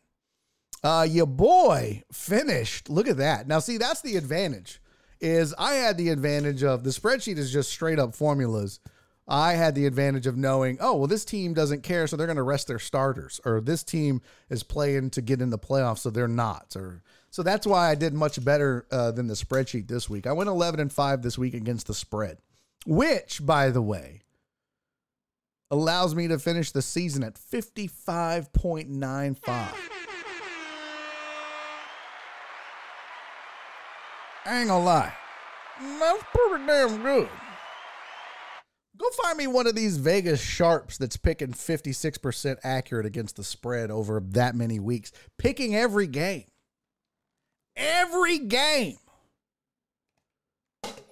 Uh, 0.83 1.05
your 1.07 1.27
boy 1.27 2.01
finished. 2.11 2.89
Look 2.89 3.07
at 3.07 3.17
that. 3.17 3.47
Now, 3.47 3.59
see, 3.59 3.77
that's 3.77 4.01
the 4.01 4.15
advantage. 4.15 4.81
Is 5.21 5.53
I 5.59 5.75
had 5.75 5.97
the 5.97 6.09
advantage 6.09 6.63
of 6.63 6.83
the 6.83 6.89
spreadsheet 6.89 7.37
is 7.37 7.53
just 7.53 7.69
straight 7.69 7.99
up 7.99 8.15
formulas. 8.15 8.79
I 9.27 9.53
had 9.53 9.75
the 9.75 9.85
advantage 9.85 10.25
of 10.25 10.37
knowing, 10.37 10.79
oh, 10.81 10.95
well, 10.95 11.07
this 11.07 11.23
team 11.23 11.53
doesn't 11.53 11.83
care, 11.83 12.07
so 12.07 12.15
they're 12.15 12.25
going 12.25 12.37
to 12.37 12.41
rest 12.41 12.67
their 12.67 12.79
starters, 12.79 13.39
or 13.45 13.61
this 13.61 13.83
team 13.83 14.21
is 14.49 14.63
playing 14.63 15.11
to 15.11 15.21
get 15.21 15.39
in 15.39 15.51
the 15.51 15.59
playoffs, 15.59 15.99
so 15.99 16.09
they're 16.09 16.27
not. 16.27 16.75
Or 16.75 17.03
so 17.31 17.43
that's 17.43 17.67
why 17.67 17.89
I 17.89 17.95
did 17.95 18.13
much 18.13 18.43
better 18.43 18.85
uh, 18.91 19.11
than 19.11 19.27
the 19.27 19.33
spreadsheet 19.33 19.87
this 19.87 20.09
week. 20.09 20.27
I 20.27 20.33
went 20.33 20.49
11 20.49 20.79
and 20.79 20.91
five 20.91 21.21
this 21.21 21.37
week 21.37 21.53
against 21.53 21.87
the 21.87 21.93
spread, 21.93 22.39
which, 22.85 23.45
by 23.45 23.69
the 23.69 23.81
way, 23.81 24.23
allows 25.71 26.15
me 26.15 26.27
to 26.27 26.37
finish 26.39 26.71
the 26.71 26.81
season 26.81 27.23
at 27.23 27.35
55.95. 27.35 29.69
I 34.45 34.59
ain't 34.59 34.69
gonna 34.69 34.83
lie. 34.83 35.13
That's 35.79 36.23
pretty 36.33 36.65
damn 36.65 37.03
good. 37.03 37.29
Go 38.97 39.05
find 39.23 39.37
me 39.37 39.45
one 39.47 39.67
of 39.67 39.75
these 39.75 39.95
Vegas 39.97 40.41
sharps 40.41 40.97
that's 40.97 41.15
picking 41.15 41.53
56% 41.53 42.57
accurate 42.63 43.05
against 43.05 43.35
the 43.37 43.45
spread 43.45 43.89
over 43.91 44.21
that 44.31 44.55
many 44.55 44.79
weeks, 44.79 45.13
picking 45.37 45.75
every 45.75 46.07
game. 46.07 46.45
Every 47.79 48.39
game. 48.39 48.97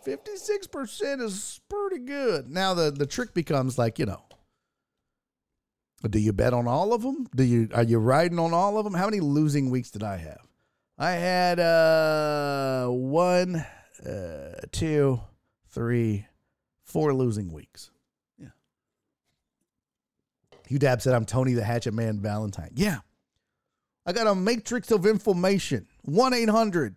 56% 0.05 1.21
is 1.21 1.61
pretty 1.69 1.99
good. 2.05 2.49
Now 2.49 2.73
the 2.73 2.91
the 2.91 3.05
trick 3.05 3.33
becomes 3.33 3.77
like, 3.77 3.99
you 3.99 4.05
know, 4.05 4.21
do 6.09 6.19
you 6.19 6.31
bet 6.31 6.53
on 6.53 6.67
all 6.67 6.93
of 6.93 7.01
them? 7.01 7.27
Do 7.35 7.43
you 7.43 7.69
are 7.73 7.83
you 7.83 7.97
riding 7.97 8.39
on 8.39 8.53
all 8.53 8.77
of 8.77 8.83
them? 8.83 8.93
How 8.93 9.05
many 9.05 9.19
losing 9.19 9.69
weeks 9.69 9.91
did 9.91 10.03
I 10.03 10.17
have? 10.17 10.47
I 10.97 11.11
had 11.11 11.59
uh 11.59 12.87
one, 12.87 13.65
uh, 14.05 14.61
two, 14.71 15.19
three, 15.69 16.25
four 16.83 17.13
losing 17.13 17.51
weeks. 17.51 17.91
Yeah. 18.37 18.49
UDAB 20.69 21.01
said 21.01 21.13
I'm 21.13 21.25
Tony 21.25 21.53
the 21.53 21.63
Hatchet 21.63 21.93
Man 21.93 22.19
Valentine. 22.19 22.71
Yeah. 22.75 22.99
I 24.05 24.13
got 24.13 24.27
a 24.27 24.35
matrix 24.35 24.89
of 24.91 25.05
information. 25.05 25.87
1 26.07 26.33
800. 26.33 26.95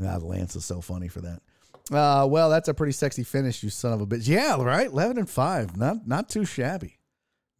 Ah, 0.00 0.16
Lance 0.16 0.54
is 0.56 0.64
so 0.64 0.80
funny 0.80 1.08
for 1.08 1.20
that. 1.20 1.40
Uh, 1.92 2.26
well, 2.26 2.48
that's 2.48 2.68
a 2.68 2.74
pretty 2.74 2.92
sexy 2.92 3.24
finish, 3.24 3.62
you 3.62 3.68
son 3.68 3.92
of 3.92 4.00
a 4.00 4.06
bitch. 4.06 4.28
Yeah, 4.28 4.62
right. 4.62 4.86
11 4.86 5.18
and 5.18 5.28
5. 5.28 5.76
Not, 5.76 6.06
not 6.06 6.28
too 6.28 6.44
shabby. 6.44 6.98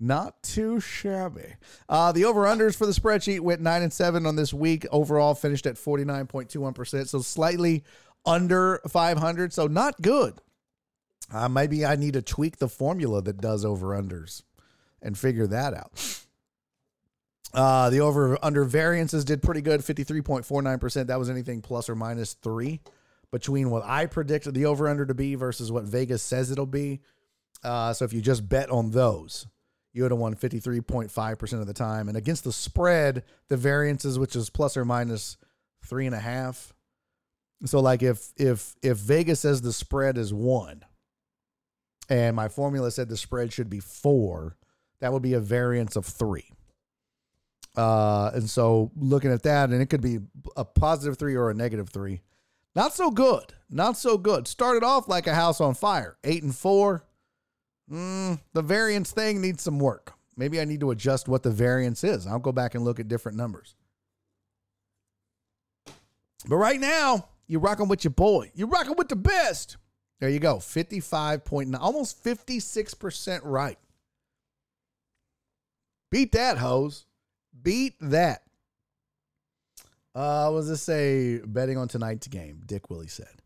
Not 0.00 0.42
too 0.42 0.80
shabby. 0.80 1.54
Uh, 1.88 2.12
the 2.12 2.24
over 2.24 2.44
unders 2.44 2.76
for 2.76 2.86
the 2.86 2.92
spreadsheet 2.92 3.40
went 3.40 3.60
9 3.60 3.82
and 3.82 3.92
7 3.92 4.24
on 4.24 4.36
this 4.36 4.54
week. 4.54 4.86
Overall, 4.90 5.34
finished 5.34 5.66
at 5.66 5.74
49.21%. 5.74 7.08
So 7.08 7.20
slightly 7.20 7.84
under 8.24 8.80
500. 8.88 9.52
So 9.52 9.66
not 9.66 10.00
good. 10.00 10.40
Uh, 11.32 11.48
maybe 11.48 11.84
I 11.84 11.96
need 11.96 12.14
to 12.14 12.22
tweak 12.22 12.58
the 12.58 12.68
formula 12.68 13.20
that 13.22 13.40
does 13.40 13.64
over 13.64 13.88
unders 13.88 14.42
and 15.02 15.18
figure 15.18 15.46
that 15.48 15.74
out. 15.74 16.23
Uh, 17.54 17.88
the 17.90 18.00
over 18.00 18.36
under 18.42 18.64
variances 18.64 19.24
did 19.24 19.42
pretty 19.42 19.60
good, 19.60 19.80
53.49%. 19.80 21.06
That 21.06 21.18
was 21.18 21.30
anything 21.30 21.62
plus 21.62 21.88
or 21.88 21.94
minus 21.94 22.34
three 22.34 22.80
between 23.30 23.70
what 23.70 23.84
I 23.84 24.06
predicted 24.06 24.54
the 24.54 24.66
over 24.66 24.88
under 24.88 25.06
to 25.06 25.14
be 25.14 25.34
versus 25.34 25.70
what 25.70 25.84
Vegas 25.84 26.22
says 26.22 26.50
it'll 26.50 26.66
be. 26.66 27.00
Uh, 27.62 27.92
so 27.92 28.04
if 28.04 28.12
you 28.12 28.20
just 28.20 28.48
bet 28.48 28.70
on 28.70 28.90
those, 28.90 29.46
you 29.92 30.02
would 30.02 30.10
have 30.10 30.20
won 30.20 30.34
53.5% 30.34 31.60
of 31.60 31.66
the 31.66 31.72
time. 31.72 32.08
And 32.08 32.16
against 32.16 32.44
the 32.44 32.52
spread, 32.52 33.22
the 33.48 33.56
variances, 33.56 34.18
which 34.18 34.36
is 34.36 34.50
plus 34.50 34.76
or 34.76 34.84
minus 34.84 35.36
three 35.84 36.06
and 36.06 36.14
a 36.14 36.20
half. 36.20 36.72
So 37.64 37.80
like 37.80 38.02
if 38.02 38.32
if 38.36 38.74
if 38.82 38.98
Vegas 38.98 39.40
says 39.40 39.62
the 39.62 39.72
spread 39.72 40.18
is 40.18 40.34
one, 40.34 40.84
and 42.08 42.36
my 42.36 42.48
formula 42.48 42.90
said 42.90 43.08
the 43.08 43.16
spread 43.16 43.52
should 43.52 43.70
be 43.70 43.80
four, 43.80 44.56
that 45.00 45.12
would 45.12 45.22
be 45.22 45.32
a 45.32 45.40
variance 45.40 45.96
of 45.96 46.04
three. 46.04 46.50
Uh, 47.76 48.30
and 48.34 48.48
so 48.48 48.90
looking 48.96 49.32
at 49.32 49.42
that, 49.42 49.70
and 49.70 49.82
it 49.82 49.86
could 49.86 50.00
be 50.00 50.18
a 50.56 50.64
positive 50.64 51.18
three 51.18 51.34
or 51.34 51.50
a 51.50 51.54
negative 51.54 51.90
three. 51.90 52.20
Not 52.74 52.92
so 52.94 53.10
good. 53.10 53.54
Not 53.70 53.96
so 53.96 54.18
good. 54.18 54.48
Started 54.48 54.84
off 54.84 55.08
like 55.08 55.26
a 55.26 55.34
house 55.34 55.60
on 55.60 55.74
fire. 55.74 56.16
Eight 56.24 56.42
and 56.42 56.54
four. 56.54 57.04
Mm, 57.90 58.40
the 58.52 58.62
variance 58.62 59.10
thing 59.10 59.40
needs 59.40 59.62
some 59.62 59.78
work. 59.78 60.14
Maybe 60.36 60.60
I 60.60 60.64
need 60.64 60.80
to 60.80 60.90
adjust 60.90 61.28
what 61.28 61.42
the 61.42 61.50
variance 61.50 62.02
is. 62.02 62.26
I'll 62.26 62.38
go 62.38 62.52
back 62.52 62.74
and 62.74 62.84
look 62.84 62.98
at 62.98 63.08
different 63.08 63.36
numbers. 63.36 63.74
But 66.48 66.56
right 66.56 66.80
now, 66.80 67.28
you're 67.46 67.60
rocking 67.60 67.88
with 67.88 68.04
your 68.04 68.10
boy. 68.10 68.50
You're 68.54 68.68
rocking 68.68 68.96
with 68.96 69.08
the 69.08 69.16
best. 69.16 69.76
There 70.20 70.28
you 70.28 70.40
go. 70.40 70.56
55.9, 70.56 71.78
almost 71.78 72.22
56% 72.24 73.40
right. 73.44 73.78
Beat 76.10 76.32
that, 76.32 76.58
hose. 76.58 77.06
Beat 77.62 77.94
that. 78.00 78.42
Uh, 80.14 80.50
does 80.50 80.68
this 80.68 80.82
say? 80.82 81.38
Betting 81.44 81.76
on 81.76 81.88
tonight's 81.88 82.28
game, 82.28 82.62
Dick 82.66 82.90
Willie 82.90 83.08
said. 83.08 83.42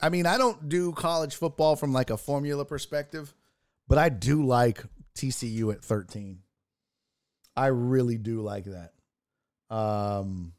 I 0.00 0.08
mean, 0.08 0.26
I 0.26 0.38
don't 0.38 0.68
do 0.68 0.92
college 0.92 1.36
football 1.36 1.76
from 1.76 1.92
like 1.92 2.10
a 2.10 2.16
formula 2.16 2.64
perspective, 2.64 3.34
but 3.88 3.98
I 3.98 4.08
do 4.08 4.44
like 4.44 4.82
TCU 5.14 5.72
at 5.72 5.84
13. 5.84 6.40
I 7.56 7.66
really 7.66 8.18
do 8.18 8.40
like 8.40 8.64
that. 8.64 8.92
Um, 9.74 10.54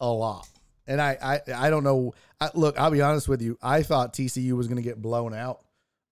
a 0.00 0.08
lot. 0.08 0.48
And 0.86 1.00
I, 1.00 1.16
I, 1.22 1.66
I 1.66 1.70
don't 1.70 1.84
know. 1.84 2.14
I, 2.40 2.50
look, 2.54 2.78
I'll 2.78 2.90
be 2.90 3.02
honest 3.02 3.28
with 3.28 3.40
you. 3.40 3.56
I 3.62 3.82
thought 3.82 4.12
TCU 4.12 4.52
was 4.52 4.66
going 4.66 4.76
to 4.76 4.82
get 4.82 5.00
blown 5.00 5.32
out 5.32 5.60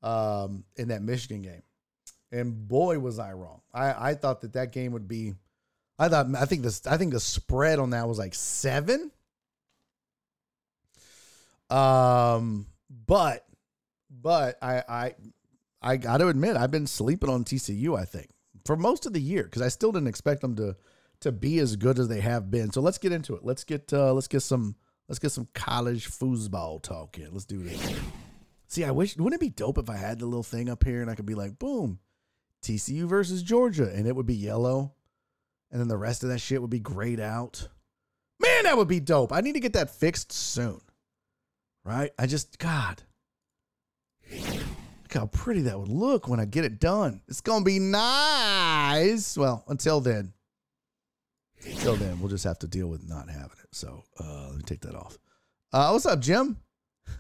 um, 0.03 0.65
in 0.77 0.89
that 0.89 1.03
Michigan 1.03 1.43
game, 1.43 1.63
and 2.31 2.69
boy 2.69 2.99
was 2.99 3.19
I 3.19 3.33
wrong. 3.33 3.61
I, 3.73 4.11
I 4.11 4.15
thought 4.15 4.41
that 4.41 4.55
that 4.55 4.73
game 4.73 4.93
would 4.93 5.07
be. 5.07 5.35
I 6.03 6.09
thought 6.09 6.27
I 6.35 6.47
think 6.47 6.63
this 6.63 6.85
I 6.87 6.97
think 6.97 7.13
the 7.13 7.21
spread 7.21 7.79
on 7.79 7.91
that 7.91 8.09
was 8.09 8.19
like 8.19 8.35
seven. 8.35 9.13
Um, 11.71 12.67
but 13.07 13.47
but 14.11 14.59
I 14.61 14.83
I 14.89 15.15
I 15.81 15.97
got 15.97 16.19
to 16.19 16.29
admit 16.29 16.57
I've 16.57 16.73
been 16.73 16.89
sleeping 16.89 17.31
on 17.31 17.45
TCU. 17.45 17.99
I 17.99 18.05
think 18.05 18.31
for 18.65 18.77
most 18.77 19.07
of 19.07 19.13
the 19.13 19.21
year 19.21 19.45
because 19.45 19.63
I 19.63 19.69
still 19.69 19.93
didn't 19.93 20.09
expect 20.09 20.41
them 20.41 20.57
to 20.57 20.77
to 21.21 21.31
be 21.31 21.61
as 21.61 21.77
good 21.77 22.01
as 22.01 22.09
they 22.09 22.21
have 22.21 22.51
been. 22.51 22.73
So 22.73 22.81
let's 22.81 22.99
get 22.99 23.13
into 23.13 23.37
it. 23.37 23.45
Let's 23.45 23.63
get 23.63 23.93
uh, 23.93 24.13
let's 24.13 24.29
get 24.29 24.41
some 24.41 24.75
let's 25.09 25.21
get 25.21 25.31
some 25.31 25.47
college 25.55 26.11
foosball 26.11 26.83
talk 26.83 27.15
here. 27.15 27.29
Let's 27.31 27.45
do 27.45 27.63
this. 27.63 27.95
See, 28.67 28.85
I 28.85 28.91
wish 28.91 29.17
wouldn't 29.17 29.41
it 29.41 29.45
be 29.45 29.51
dope 29.51 29.79
if 29.79 29.89
I 29.89 29.97
had 29.97 30.19
the 30.19 30.27
little 30.27 30.43
thing 30.43 30.69
up 30.69 30.83
here 30.83 31.01
and 31.01 31.09
I 31.09 31.15
could 31.15 31.27
be 31.27 31.37
like, 31.37 31.61
boom, 31.61 32.01
TCU 32.63 33.05
versus 33.05 33.43
Georgia, 33.43 33.89
and 33.95 34.09
it 34.09 34.17
would 34.17 34.27
be 34.27 34.35
yellow, 34.35 34.95
and 35.73 35.81
then 35.81 35.89
the 35.89 35.97
rest 35.97 36.23
of 36.23 36.29
that 36.29 36.39
shit 36.39 36.61
would 36.61 36.71
be 36.71 36.79
grayed 36.79 37.19
out. 37.19 37.69
Man, 38.39 38.65
that 38.65 38.77
would 38.77 38.89
be 38.89 39.01
dope. 39.01 39.33
I 39.33 39.41
need 39.41 39.55
to 39.55 39.61
get 39.61 39.73
that 39.73 39.91
fixed 39.91 40.31
soon. 40.31 40.81
Right? 41.85 42.13
I 42.19 42.27
just 42.27 42.59
God. 42.59 43.03
Look 44.31 45.13
how 45.13 45.27
pretty 45.27 45.63
that 45.63 45.79
would 45.79 45.89
look 45.89 46.29
when 46.29 46.41
I 46.41 46.45
get 46.45 46.65
it 46.65 46.79
done. 46.79 47.23
It's 47.27 47.41
gonna 47.41 47.65
be 47.65 47.79
nice. 47.79 49.37
Well, 49.37 49.65
until 49.67 50.01
then. 50.01 50.33
Until 51.65 51.97
then, 51.97 52.21
we'll 52.21 52.29
just 52.29 52.45
have 52.45 52.59
to 52.61 52.69
deal 52.69 52.89
with 52.89 53.09
not 53.09 53.29
having 53.29 53.59
it. 53.63 53.69
So 53.73 54.05
uh, 54.21 54.49
let 54.49 54.57
me 54.57 54.63
take 54.63 54.81
that 54.83 54.95
off. 54.95 55.17
Uh, 55.73 55.91
what's 55.91 56.07
up, 56.07 56.21
Jim? 56.21 56.59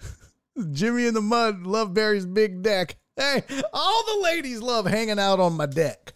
Jimmy 0.72 1.06
in 1.06 1.14
the 1.14 1.22
mud, 1.22 1.66
love 1.66 1.94
Barry's 1.94 2.26
big 2.26 2.62
deck. 2.62 2.96
Hey, 3.16 3.42
all 3.72 4.04
the 4.04 4.22
ladies 4.22 4.60
love 4.60 4.86
hanging 4.86 5.18
out 5.18 5.40
on 5.40 5.54
my 5.54 5.66
deck. 5.66 6.12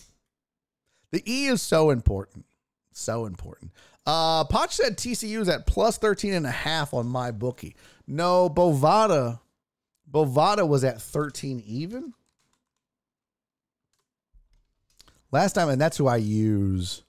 The 1.16 1.32
E 1.32 1.46
is 1.46 1.62
so 1.62 1.88
important. 1.88 2.44
So 2.92 3.24
important. 3.24 3.72
Uh 4.04 4.44
Potch 4.44 4.74
said 4.74 4.98
TCU 4.98 5.40
is 5.40 5.48
at 5.48 5.66
plus 5.66 5.96
13 5.96 6.34
and 6.34 6.44
a 6.44 6.50
half 6.50 6.92
on 6.92 7.06
my 7.06 7.30
bookie. 7.30 7.74
No, 8.06 8.50
Bovada. 8.50 9.40
Bovada 10.12 10.68
was 10.68 10.84
at 10.84 11.00
13 11.00 11.62
even. 11.66 12.12
Last 15.32 15.54
time, 15.54 15.70
and 15.70 15.80
that's 15.80 15.96
who 15.96 16.06
I 16.06 16.18
use 16.18 17.02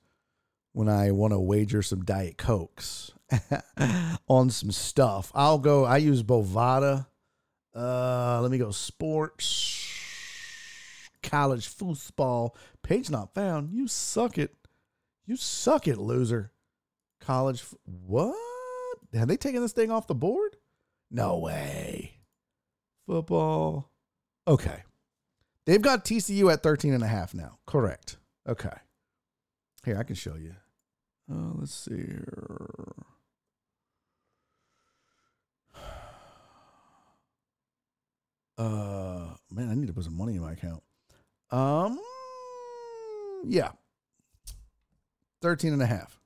when 0.72 0.88
I 0.88 1.12
want 1.12 1.34
to 1.34 1.40
wager 1.40 1.82
some 1.82 2.06
Diet 2.06 2.38
Cokes 2.38 3.12
on 4.30 4.50
some 4.52 4.72
stuff. 4.72 5.34
I'll 5.36 5.60
go, 5.60 5.84
I 5.84 5.98
use 5.98 6.24
Bovada. 6.24 7.08
Uh, 7.76 8.40
let 8.42 8.52
me 8.52 8.58
go 8.58 8.72
sports, 8.72 9.97
college 11.28 11.68
football. 11.68 12.56
Page 12.84 13.10
not 13.10 13.34
found. 13.34 13.72
You 13.72 13.88
suck 13.88 14.38
it. 14.38 14.56
You 15.26 15.36
suck 15.36 15.88
it, 15.88 15.98
loser. 15.98 16.52
College. 17.20 17.62
f- 17.62 17.76
What? 17.86 18.36
Have 19.14 19.28
they 19.28 19.38
taken 19.38 19.62
this 19.62 19.74
thing 19.74 19.92
off 19.92 20.08
the 20.08 20.16
board? 20.16 20.56
No 21.12 21.38
way. 21.40 22.14
Football. 23.06 23.92
Okay. 24.48 24.84
They've 25.66 25.82
got 25.82 26.06
TCU 26.06 26.52
at 26.52 26.64
13 26.64 26.94
and 26.94 27.04
a 27.04 27.08
half 27.08 27.34
now. 27.34 27.60
Correct. 27.66 28.18
Okay. 28.48 28.70
Here, 29.86 29.98
I 29.98 30.04
can 30.04 30.16
show 30.16 30.36
you. 30.36 30.56
Uh, 31.32 31.52
let's 31.60 31.74
see 31.74 31.96
here. 31.96 32.94
Uh, 38.58 39.36
man, 39.52 39.70
I 39.70 39.76
need 39.76 39.86
to 39.88 39.94
put 39.94 40.04
some 40.04 40.18
money 40.18 40.34
in 40.36 40.42
my 40.42 40.54
account. 40.54 40.82
Um, 41.52 42.00
yeah. 43.46 43.72
13 45.42 45.74
and 45.74 45.82
a 45.82 45.86
half. 45.86 46.20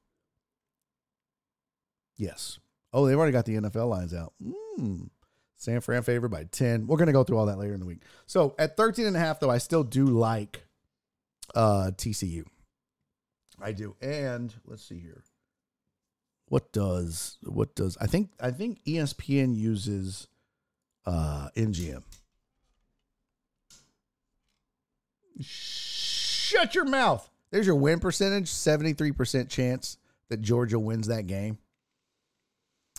Yes. 2.18 2.60
Oh, 2.94 3.06
they've 3.06 3.18
already 3.18 3.32
got 3.32 3.46
the 3.46 3.56
NFL 3.56 3.90
lines 3.90 4.14
out. 4.14 4.34
Mm. 4.80 5.10
San 5.58 5.80
Fran 5.82 6.02
favored 6.02 6.30
by 6.30 6.46
10. 6.46 6.88
We're 6.88 6.98
going 6.98 7.08
to 7.08 7.14
go 7.14 7.24
through 7.24 7.38
all 7.38 7.46
that 7.46 7.60
later 7.60 7.74
in 7.74 7.80
the 7.80 7.86
week. 7.86 8.02
So 8.26 8.56
at 8.58 8.78
13 8.78 9.06
and 9.06 9.16
a 9.16 9.20
half, 9.20 9.40
though, 9.40 9.50
I 9.50 9.60
still 9.60 9.84
do 9.84 10.06
like 10.06 10.64
uh, 11.54 11.92
TCU. 11.96 12.46
I 13.62 13.72
do. 13.72 13.96
And 14.02 14.54
let's 14.66 14.84
see 14.84 15.00
here. 15.00 15.24
What 16.48 16.72
does, 16.74 17.38
what 17.44 17.76
does, 17.76 17.98
I 18.02 18.08
think, 18.08 18.32
I 18.40 18.52
think 18.52 18.84
ESPN 18.86 19.56
uses 19.56 20.28
uh, 21.06 21.50
NGM. 21.56 22.04
Shut 25.40 26.76
your 26.76 26.86
mouth. 26.86 27.30
There's 27.52 27.66
your 27.66 27.76
win 27.76 28.00
percentage 28.00 28.50
73% 28.50 29.50
chance 29.50 29.98
that 30.30 30.42
Georgia 30.42 30.80
wins 30.80 31.08
that 31.08 31.28
game. 31.28 31.58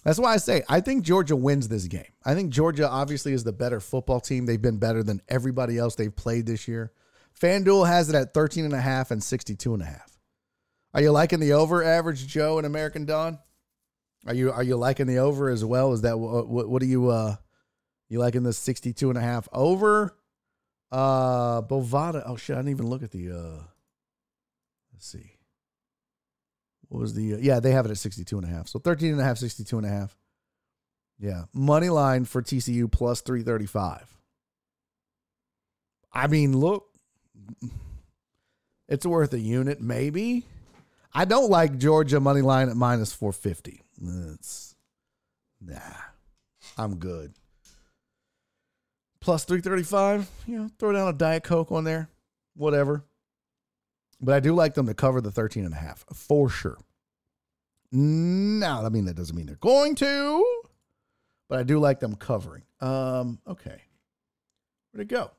That's 0.05 0.19
why 0.19 0.35
I 0.35 0.37
say 0.39 0.63
I 0.69 0.81
think 0.81 1.05
Georgia 1.05 1.37
wins 1.37 1.69
this 1.69 1.87
game. 1.87 2.13
I 2.25 2.35
think 2.35 2.51
Georgia 2.51 2.89
obviously 2.89 3.33
is 3.33 3.45
the 3.45 3.53
better 3.53 3.81
football 3.81 4.21
team. 4.21 4.47
They've 4.47 4.61
been 4.61 4.79
better 4.79 5.03
than 5.03 5.23
everybody 5.29 5.79
else 5.79 5.95
they've 5.95 6.15
played 6.15 6.47
this 6.47 6.67
year. 6.67 6.93
FanDuel 7.41 7.87
has 7.87 8.09
it 8.09 8.15
at 8.15 8.35
13 8.35 8.65
and 8.65 8.75
a 8.75 8.81
half 8.81 9.11
and 9.11 9.23
62 9.23 9.75
and 9.75 9.83
a 9.83 9.87
half. 9.87 10.19
Are 10.95 11.01
you 11.01 11.11
liking 11.11 11.41
the 11.41 11.53
over 11.55 11.83
average 11.83 12.27
Joe 12.27 12.59
and 12.59 12.67
American 12.67 13.07
Don? 13.07 13.39
Are 14.27 14.35
you 14.35 14.53
are 14.53 14.63
you 14.63 14.77
liking 14.77 15.07
the 15.07 15.19
over 15.19 15.49
as 15.49 15.65
well? 15.65 15.93
Is 15.93 16.03
that 16.03 16.19
what 16.19 16.49
what, 16.49 16.69
what 16.69 16.83
are 16.83 16.87
you 16.87 17.09
uh 17.09 17.37
you 18.09 18.19
liking 18.19 18.43
the 18.43 18.53
62 18.53 19.09
and 19.09 19.19
a 19.19 19.23
half 19.23 19.49
over? 19.53 20.17
Uh 20.93 21.62
Bovada. 21.62 22.23
Oh 22.27 22.36
shit, 22.36 22.55
I 22.55 22.59
didn't 22.59 22.73
even 22.73 22.86
look 22.86 23.02
at 23.02 23.10
the 23.10 23.31
uh 23.31 23.62
let's 24.93 25.06
see. 25.06 25.39
What 26.89 27.01
was 27.01 27.14
the 27.14 27.35
uh, 27.35 27.39
yeah, 27.39 27.59
they 27.60 27.73
have 27.73 27.86
it 27.86 27.90
at 27.90 27.97
62 27.97 28.36
and 28.36 28.47
a 28.47 28.51
half. 28.51 28.69
So 28.69 28.78
13 28.78 29.12
and 29.12 29.20
a 29.20 29.24
half, 29.24 29.39
62 29.39 29.78
and 29.78 29.86
a 29.86 29.89
half. 29.89 30.14
Yeah. 31.19 31.44
Money 31.55 31.89
line 31.89 32.27
for 32.27 32.43
TCU 32.43 32.90
plus 32.93 33.23
335. 33.23 34.06
I 36.12 36.27
mean, 36.27 36.55
look, 36.55 36.89
it's 38.89 39.06
worth 39.06 39.32
a 39.32 39.40
unit, 39.40 39.81
maybe. 39.81 40.44
I 41.14 41.24
don't 41.24 41.51
like 41.51 41.78
Georgia 41.78 42.20
money 42.20 42.43
line 42.43 42.69
at 42.69 42.77
minus 42.77 43.12
450. 43.12 43.82
It's 44.35 44.74
nah. 45.60 45.78
I'm 46.77 46.97
good. 46.97 47.32
Plus 49.23 49.44
335, 49.44 50.28
you 50.49 50.59
know, 50.59 50.70
throw 50.78 50.93
down 50.93 51.07
a 51.07 51.12
Diet 51.12 51.44
Coke 51.44 51.70
on 51.70 51.85
there. 51.85 52.11
Whatever. 52.55 53.05
But 54.20 54.35
I 54.35 54.40
do 54.40 54.53
like 54.53 54.74
them 54.74 54.86
to 54.86 54.94
cover 54.94 55.20
the 55.20 55.31
13 55.31 55.65
and 55.65 55.73
a 55.73 55.77
half 55.77 56.05
for 56.12 56.51
sure. 56.51 56.77
Now, 57.93 58.85
I 58.85 58.89
mean, 58.89 59.05
that 59.05 59.15
doesn't 59.15 59.36
mean 59.36 59.47
they're 59.47 59.57
going 59.57 59.94
to, 59.97 60.62
but 61.49 61.61
I 61.61 61.62
do 61.62 61.78
like 61.78 62.01
them 62.01 62.16
covering. 62.16 62.65
Um, 62.81 63.39
okay. 63.47 63.82
Where'd 64.90 65.03
it 65.03 65.09
go? 65.09 65.31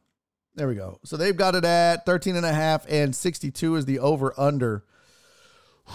There 0.55 0.68
we 0.68 0.76
go. 0.76 0.99
So 1.03 1.18
they've 1.18 1.35
got 1.35 1.55
it 1.55 1.65
at 1.65 2.05
13 2.05 2.38
and 2.38 2.45
a 2.45 2.53
half 2.53 2.85
and 2.88 3.14
62 3.14 3.76
is 3.76 3.85
the 3.85 3.99
over 3.99 4.34
under. 4.38 4.85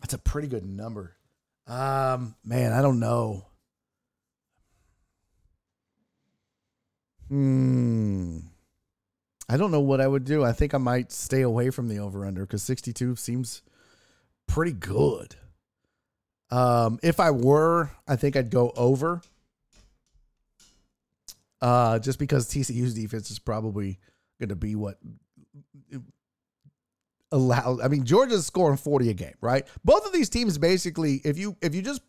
That's 0.00 0.14
a 0.14 0.18
pretty 0.18 0.48
good 0.48 0.64
number. 0.64 1.16
Um, 1.66 2.36
man, 2.44 2.72
I 2.72 2.82
don't 2.82 3.00
know. 3.00 3.46
Hmm. 7.28 8.38
I 9.48 9.56
don't 9.56 9.70
know 9.70 9.80
what 9.80 10.00
I 10.00 10.06
would 10.06 10.24
do. 10.24 10.44
I 10.44 10.52
think 10.52 10.74
I 10.74 10.78
might 10.78 11.12
stay 11.12 11.42
away 11.42 11.70
from 11.70 11.88
the 11.88 11.98
over 11.98 12.24
under 12.24 12.42
because 12.42 12.62
62 12.62 13.16
seems 13.16 13.62
pretty 14.46 14.72
good. 14.72 15.36
Um, 16.50 16.98
if 17.02 17.20
I 17.20 17.30
were, 17.30 17.90
I 18.06 18.16
think 18.16 18.36
I'd 18.36 18.50
go 18.50 18.72
over. 18.76 19.22
Uh, 21.60 21.98
just 21.98 22.18
because 22.18 22.46
TCU's 22.46 22.94
defense 22.94 23.30
is 23.30 23.38
probably 23.38 23.98
going 24.38 24.50
to 24.50 24.56
be 24.56 24.74
what 24.74 24.98
allow. 27.32 27.78
I 27.82 27.88
mean, 27.88 28.04
Georgia's 28.04 28.46
scoring 28.46 28.76
40 28.76 29.10
a 29.10 29.14
game, 29.14 29.34
right? 29.40 29.66
Both 29.84 30.06
of 30.06 30.12
these 30.12 30.28
teams 30.28 30.56
basically, 30.56 31.20
if 31.24 31.38
you 31.38 31.56
if 31.60 31.74
you 31.74 31.82
just 31.82 32.00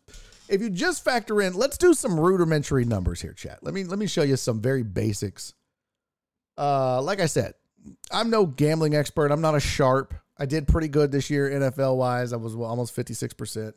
if 0.48 0.60
you 0.60 0.70
just 0.70 1.04
factor 1.04 1.40
in, 1.42 1.54
let's 1.54 1.78
do 1.78 1.94
some 1.94 2.18
rudimentary 2.18 2.84
numbers 2.84 3.20
here, 3.20 3.32
chat. 3.32 3.58
Let 3.62 3.74
me 3.74 3.84
let 3.84 3.98
me 3.98 4.06
show 4.06 4.22
you 4.22 4.36
some 4.36 4.60
very 4.60 4.82
basics. 4.82 5.54
Uh, 6.58 7.02
like 7.02 7.20
I 7.20 7.26
said, 7.26 7.54
I'm 8.10 8.30
no 8.30 8.46
gambling 8.46 8.94
expert. 8.94 9.30
I'm 9.30 9.40
not 9.40 9.54
a 9.54 9.60
sharp. 9.60 10.14
I 10.38 10.46
did 10.46 10.68
pretty 10.68 10.88
good 10.88 11.12
this 11.12 11.30
year 11.30 11.50
NFL 11.50 11.96
wise. 11.96 12.32
I 12.32 12.36
was 12.36 12.54
almost 12.54 12.94
56 12.94 13.34
percent. 13.34 13.74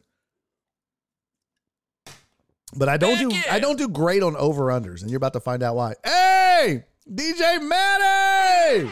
But 2.76 2.88
I 2.88 2.98
don't 2.98 3.18
do 3.18 3.36
I 3.50 3.60
don't 3.60 3.78
do 3.78 3.88
great 3.88 4.22
on 4.22 4.36
over 4.36 4.66
unders, 4.66 5.02
and 5.02 5.10
you're 5.10 5.18
about 5.18 5.34
to 5.34 5.40
find 5.40 5.64
out 5.64 5.76
why. 5.76 5.96
Hey, 6.04 6.84
DJ 7.12 7.62
Matty! 7.62 8.90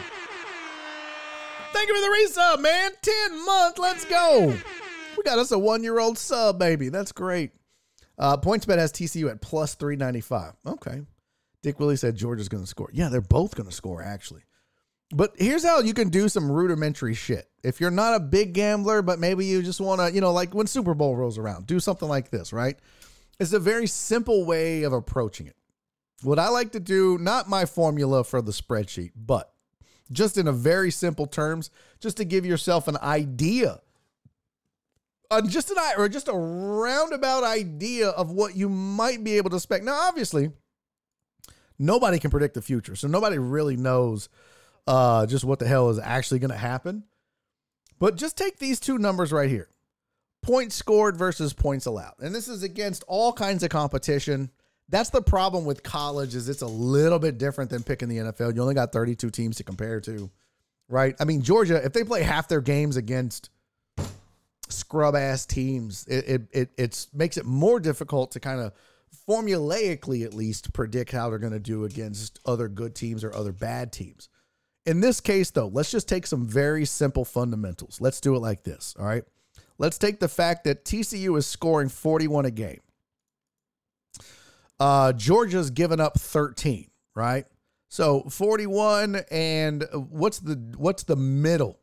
Thank 1.72 1.88
you 1.88 1.94
for 1.94 2.00
the 2.00 2.40
resub, 2.40 2.60
man. 2.62 2.90
10 3.02 3.46
month. 3.46 3.78
Let's 3.78 4.04
go. 4.04 4.56
We 5.16 5.22
got 5.22 5.38
us 5.38 5.52
a 5.52 5.58
one 5.58 5.84
year 5.84 6.00
old 6.00 6.18
sub, 6.18 6.58
baby. 6.58 6.88
That's 6.88 7.12
great. 7.12 7.52
Uh, 8.18 8.36
PointsBet 8.36 8.78
has 8.78 8.92
TCU 8.92 9.30
at 9.30 9.40
plus 9.40 9.74
395. 9.74 10.54
Okay. 10.66 11.02
Dick 11.62 11.78
Willie 11.80 11.96
said 11.96 12.16
Georgia's 12.16 12.48
going 12.48 12.62
to 12.62 12.68
score. 12.68 12.90
Yeah, 12.92 13.08
they're 13.08 13.20
both 13.20 13.54
going 13.54 13.68
to 13.68 13.74
score, 13.74 14.02
actually. 14.02 14.42
But 15.10 15.32
here's 15.36 15.64
how 15.64 15.80
you 15.80 15.94
can 15.94 16.10
do 16.10 16.28
some 16.28 16.50
rudimentary 16.50 17.14
shit. 17.14 17.48
If 17.64 17.80
you're 17.80 17.90
not 17.90 18.14
a 18.14 18.20
big 18.20 18.52
gambler, 18.52 19.02
but 19.02 19.18
maybe 19.18 19.46
you 19.46 19.62
just 19.62 19.80
want 19.80 20.00
to, 20.00 20.12
you 20.12 20.20
know, 20.20 20.32
like 20.32 20.54
when 20.54 20.66
Super 20.66 20.94
Bowl 20.94 21.16
rolls 21.16 21.38
around, 21.38 21.66
do 21.66 21.80
something 21.80 22.08
like 22.08 22.30
this, 22.30 22.52
right? 22.52 22.78
It's 23.40 23.52
a 23.52 23.58
very 23.58 23.86
simple 23.86 24.44
way 24.44 24.82
of 24.82 24.92
approaching 24.92 25.46
it. 25.46 25.56
What 26.22 26.38
I 26.38 26.48
like 26.48 26.72
to 26.72 26.80
do, 26.80 27.16
not 27.18 27.48
my 27.48 27.64
formula 27.64 28.24
for 28.24 28.42
the 28.42 28.52
spreadsheet, 28.52 29.12
but 29.14 29.52
just 30.10 30.36
in 30.36 30.48
a 30.48 30.52
very 30.52 30.90
simple 30.90 31.26
terms, 31.26 31.70
just 32.00 32.16
to 32.16 32.24
give 32.24 32.44
yourself 32.44 32.88
an 32.88 32.96
idea, 32.98 33.80
uh, 35.30 35.42
just 35.42 35.70
an 35.70 35.76
or 35.96 36.08
just 36.08 36.28
a 36.28 36.32
roundabout 36.32 37.44
idea 37.44 38.08
of 38.08 38.30
what 38.30 38.56
you 38.56 38.68
might 38.68 39.22
be 39.22 39.36
able 39.36 39.50
to 39.50 39.56
expect. 39.56 39.84
Now, 39.84 39.94
obviously, 39.94 40.50
nobody 41.78 42.18
can 42.18 42.30
predict 42.30 42.54
the 42.54 42.62
future, 42.62 42.96
so 42.96 43.08
nobody 43.08 43.38
really 43.38 43.76
knows 43.76 44.28
uh, 44.86 45.26
just 45.26 45.44
what 45.44 45.58
the 45.58 45.66
hell 45.66 45.90
is 45.90 45.98
actually 45.98 46.38
going 46.38 46.50
to 46.50 46.56
happen. 46.56 47.04
But 47.98 48.16
just 48.16 48.38
take 48.38 48.58
these 48.58 48.80
two 48.80 48.98
numbers 48.98 49.32
right 49.32 49.50
here: 49.50 49.68
points 50.42 50.76
scored 50.76 51.16
versus 51.16 51.52
points 51.52 51.86
allowed, 51.86 52.14
and 52.20 52.34
this 52.34 52.48
is 52.48 52.62
against 52.62 53.04
all 53.06 53.32
kinds 53.32 53.62
of 53.62 53.70
competition. 53.70 54.50
That's 54.90 55.10
the 55.10 55.20
problem 55.20 55.66
with 55.66 55.82
college 55.82 56.34
is 56.34 56.48
it's 56.48 56.62
a 56.62 56.66
little 56.66 57.18
bit 57.18 57.36
different 57.36 57.68
than 57.68 57.82
picking 57.82 58.08
the 58.08 58.16
NFL. 58.16 58.54
You 58.54 58.62
only 58.62 58.74
got 58.74 58.90
32 58.90 59.28
teams 59.28 59.56
to 59.56 59.62
compare 59.62 60.00
to, 60.00 60.30
right? 60.88 61.14
I 61.20 61.24
mean, 61.24 61.42
Georgia, 61.42 61.84
if 61.84 61.92
they 61.92 62.04
play 62.04 62.22
half 62.22 62.48
their 62.48 62.62
games 62.62 62.96
against 62.96 63.50
scrub 64.70 65.14
ass 65.14 65.46
teams, 65.46 66.06
it 66.06 66.24
it 66.28 66.42
it 66.52 66.70
it's, 66.76 67.08
makes 67.12 67.36
it 67.36 67.44
more 67.44 67.80
difficult 67.80 68.32
to 68.32 68.40
kind 68.40 68.60
of 68.60 68.72
formulaically 69.28 70.24
at 70.24 70.34
least 70.34 70.72
predict 70.72 71.12
how 71.12 71.28
they're 71.28 71.38
going 71.38 71.52
to 71.52 71.58
do 71.58 71.84
against 71.84 72.38
other 72.46 72.68
good 72.68 72.94
teams 72.94 73.24
or 73.24 73.34
other 73.34 73.52
bad 73.52 73.92
teams. 73.92 74.28
In 74.86 75.00
this 75.00 75.20
case, 75.20 75.50
though, 75.50 75.68
let's 75.68 75.90
just 75.90 76.08
take 76.08 76.26
some 76.26 76.46
very 76.46 76.84
simple 76.84 77.24
fundamentals. 77.24 78.00
Let's 78.00 78.20
do 78.20 78.34
it 78.34 78.40
like 78.40 78.62
this. 78.64 78.94
All 78.98 79.04
right. 79.04 79.24
Let's 79.76 79.98
take 79.98 80.18
the 80.18 80.28
fact 80.28 80.64
that 80.64 80.84
TCU 80.84 81.36
is 81.38 81.46
scoring 81.46 81.88
41 81.88 82.46
a 82.46 82.50
game. 82.50 82.80
Uh, 84.80 85.12
Georgia's 85.12 85.70
given 85.70 86.00
up 86.00 86.18
13, 86.18 86.88
right? 87.14 87.46
So 87.88 88.22
41 88.22 89.22
and 89.30 89.84
what's 89.92 90.38
the 90.40 90.54
what's 90.76 91.04
the 91.04 91.16
middle 91.16 91.78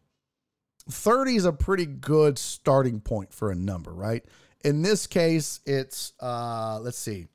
30 0.90 1.36
is 1.36 1.46
a 1.46 1.52
pretty 1.52 1.86
good 1.86 2.38
starting 2.38 3.00
point 3.00 3.32
for 3.32 3.50
a 3.50 3.54
number, 3.54 3.94
right? 3.94 4.22
In 4.62 4.82
this 4.82 5.06
case, 5.06 5.60
it's 5.64 6.12
uh 6.20 6.78
let's 6.82 6.98
see. 6.98 7.26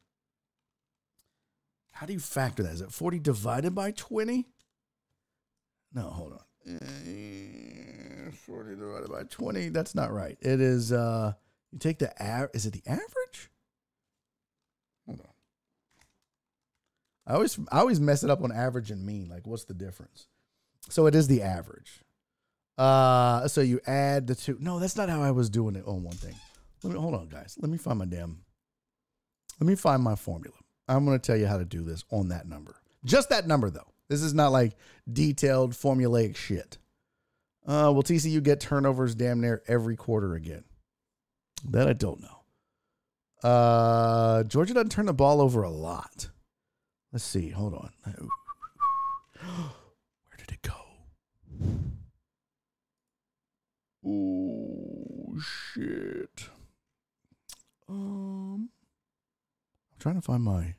How 1.92 2.06
do 2.06 2.14
you 2.14 2.20
factor 2.20 2.62
that? 2.62 2.74
Is 2.74 2.82
it 2.82 2.92
40 2.92 3.18
divided 3.18 3.74
by 3.74 3.90
20? 3.92 4.46
No, 5.92 6.04
hold 6.04 6.34
on. 6.34 6.80
Eh, 6.82 8.30
40 8.32 8.76
divided 8.76 9.10
by 9.10 9.24
20. 9.24 9.70
That's 9.70 9.96
not 9.96 10.14
right. 10.14 10.38
It 10.42 10.62
is 10.62 10.92
uh 10.92 11.34
you 11.76 11.80
take 11.80 12.00
the 12.00 12.22
average. 12.24 12.52
Is 12.54 12.66
it 12.66 12.72
the 12.72 12.90
average? 12.90 13.52
Hold 15.06 15.20
on. 15.20 15.28
I 17.28 17.34
always 17.34 17.60
I 17.70 17.80
always 17.80 18.00
mess 18.00 18.24
it 18.24 18.30
up 18.30 18.42
on 18.42 18.54
average 18.54 18.92
and 18.92 19.06
mean. 19.06 19.28
Like, 19.28 19.46
what's 19.46 19.66
the 19.66 19.74
difference? 19.74 20.28
So 20.90 21.06
it 21.06 21.16
is 21.16 21.28
the 21.28 21.42
average. 21.42 22.00
Uh, 22.78 23.50
so 23.50 23.60
you 23.60 23.82
add 23.86 24.28
the 24.28 24.36
two. 24.36 24.58
No, 24.62 24.80
that's 24.80 24.96
not 24.96 25.10
how 25.10 25.22
I 25.22 25.32
was 25.32 25.50
doing 25.50 25.76
it 25.76 25.86
on 25.86 26.02
one 26.04 26.16
thing. 26.16 26.36
Let 26.82 26.94
me 26.94 27.00
hold 27.00 27.14
on, 27.14 27.28
guys. 27.28 27.58
Let 27.60 27.70
me 27.70 27.78
find 27.78 28.00
my 28.00 28.06
damn. 28.06 28.46
Let 29.60 29.68
me 29.68 29.76
find 29.76 30.02
my 30.02 30.16
formula. 30.16 30.56
I'm 30.88 31.04
going 31.06 31.20
to 31.20 31.26
tell 31.26 31.38
you 31.38 31.48
how 31.48 31.58
to 31.58 31.66
do 31.66 31.84
this 31.84 32.06
on 32.10 32.30
that 32.30 32.48
number. 32.48 32.76
Just 33.04 33.30
that 33.30 33.48
number, 33.48 33.70
though. 33.70 33.92
This 34.08 34.22
is 34.22 34.34
not 34.34 34.54
like 34.54 34.78
detailed 35.12 35.74
formulaic 35.74 36.38
shit. 36.38 36.78
Uh, 37.68 37.92
will 37.94 38.04
TCU 38.04 38.42
get 38.42 38.62
turnovers 38.62 39.14
damn 39.14 39.42
near 39.42 39.62
every 39.68 39.98
quarter 39.98 40.36
again? 40.36 40.64
That 41.70 41.88
I 41.88 41.94
don't 41.94 42.22
know. 42.22 43.50
Uh, 43.50 44.44
Georgia 44.44 44.74
doesn't 44.74 44.92
turn 44.92 45.08
the 45.08 45.14
ball 45.14 45.42
over 45.42 45.64
a 45.64 45.70
lot. 45.70 46.30
Let's 47.12 47.26
see. 47.26 47.50
Hold 47.50 47.74
on. 47.74 47.92
Where 49.40 50.38
did 50.38 50.52
it 50.52 50.62
go? 50.62 50.74
Oh 54.06 55.38
shit. 55.40 56.50
Um, 57.88 58.70
I'm 59.92 60.00
trying 60.00 60.16
to 60.16 60.22
find 60.22 60.44
my. 60.44 60.76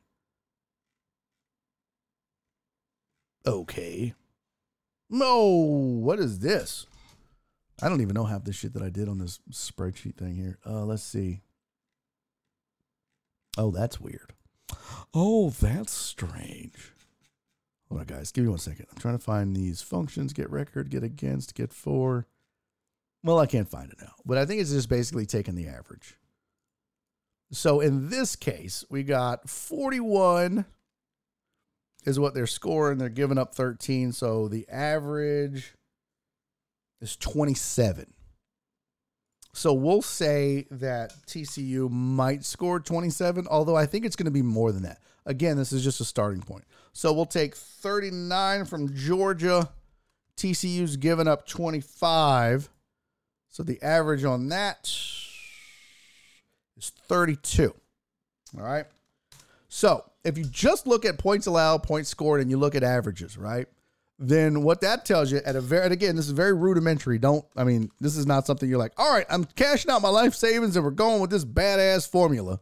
Okay. 3.46 4.14
No, 5.08 5.46
what 5.46 6.18
is 6.18 6.40
this? 6.40 6.86
I 7.82 7.88
don't 7.88 8.00
even 8.00 8.14
know 8.14 8.24
half 8.24 8.44
the 8.44 8.52
shit 8.52 8.72
that 8.74 8.82
I 8.82 8.88
did 8.88 9.08
on 9.08 9.18
this 9.18 9.40
spreadsheet 9.50 10.16
thing 10.16 10.34
here. 10.34 10.58
Uh, 10.64 10.84
let's 10.84 11.02
see. 11.02 11.42
Oh, 13.58 13.70
that's 13.70 14.00
weird. 14.00 14.32
Oh, 15.14 15.50
that's 15.50 15.92
strange. 15.92 16.92
Hold 17.88 18.00
on, 18.00 18.06
guys. 18.06 18.32
Give 18.32 18.44
me 18.44 18.50
one 18.50 18.58
second. 18.58 18.86
I'm 18.90 18.98
trying 18.98 19.18
to 19.18 19.24
find 19.24 19.54
these 19.54 19.82
functions 19.82 20.32
get 20.32 20.50
record, 20.50 20.90
get 20.90 21.04
against, 21.04 21.54
get 21.54 21.72
for. 21.72 22.26
Well, 23.22 23.38
I 23.38 23.46
can't 23.46 23.68
find 23.68 23.90
it 23.90 23.98
now, 24.00 24.12
but 24.24 24.38
I 24.38 24.44
think 24.44 24.60
it's 24.60 24.72
just 24.72 24.88
basically 24.88 25.26
taking 25.26 25.54
the 25.54 25.68
average. 25.68 26.16
So 27.52 27.80
in 27.80 28.08
this 28.08 28.36
case, 28.36 28.84
we 28.90 29.02
got 29.02 29.48
41 29.48 30.64
is 32.04 32.18
what 32.18 32.34
they're 32.34 32.46
scoring. 32.46 32.98
They're 32.98 33.08
giving 33.08 33.38
up 33.38 33.54
13. 33.54 34.12
So 34.12 34.48
the 34.48 34.68
average 34.68 35.74
is 37.00 37.16
27. 37.16 38.12
So 39.52 39.72
we'll 39.72 40.02
say 40.02 40.66
that 40.70 41.14
TCU 41.26 41.90
might 41.90 42.44
score 42.44 42.78
27, 42.78 43.46
although 43.50 43.76
I 43.76 43.86
think 43.86 44.04
it's 44.04 44.16
going 44.16 44.26
to 44.26 44.30
be 44.30 44.42
more 44.42 44.70
than 44.70 44.82
that. 44.82 45.00
Again, 45.24 45.56
this 45.56 45.72
is 45.72 45.82
just 45.82 46.00
a 46.00 46.04
starting 46.04 46.42
point. 46.42 46.64
So 46.92 47.12
we'll 47.12 47.26
take 47.26 47.56
39 47.56 48.66
from 48.66 48.94
Georgia. 48.94 49.70
TCU's 50.36 50.96
given 50.96 51.26
up 51.26 51.46
25. 51.46 52.68
So 53.48 53.62
the 53.62 53.82
average 53.82 54.24
on 54.24 54.50
that 54.50 54.84
is 56.76 56.92
32. 57.08 57.74
All 58.56 58.62
right. 58.62 58.84
So 59.68 60.04
if 60.24 60.36
you 60.36 60.44
just 60.44 60.86
look 60.86 61.04
at 61.04 61.18
points 61.18 61.46
allowed, 61.46 61.82
points 61.82 62.10
scored, 62.10 62.40
and 62.40 62.50
you 62.50 62.58
look 62.58 62.74
at 62.74 62.82
averages, 62.82 63.38
right? 63.38 63.66
Then 64.18 64.62
what 64.62 64.80
that 64.80 65.04
tells 65.04 65.30
you 65.30 65.40
at 65.44 65.56
a 65.56 65.60
very, 65.60 65.84
and 65.84 65.92
again, 65.92 66.16
this 66.16 66.26
is 66.26 66.32
very 66.32 66.54
rudimentary. 66.54 67.18
Don't, 67.18 67.44
I 67.54 67.64
mean, 67.64 67.90
this 68.00 68.16
is 68.16 68.26
not 68.26 68.46
something 68.46 68.68
you're 68.68 68.78
like, 68.78 68.94
all 68.96 69.12
right, 69.12 69.26
I'm 69.28 69.44
cashing 69.44 69.90
out 69.90 70.00
my 70.00 70.08
life 70.08 70.34
savings 70.34 70.74
and 70.76 70.84
we're 70.84 70.90
going 70.90 71.20
with 71.20 71.30
this 71.30 71.44
badass 71.44 72.10
formula. 72.10 72.60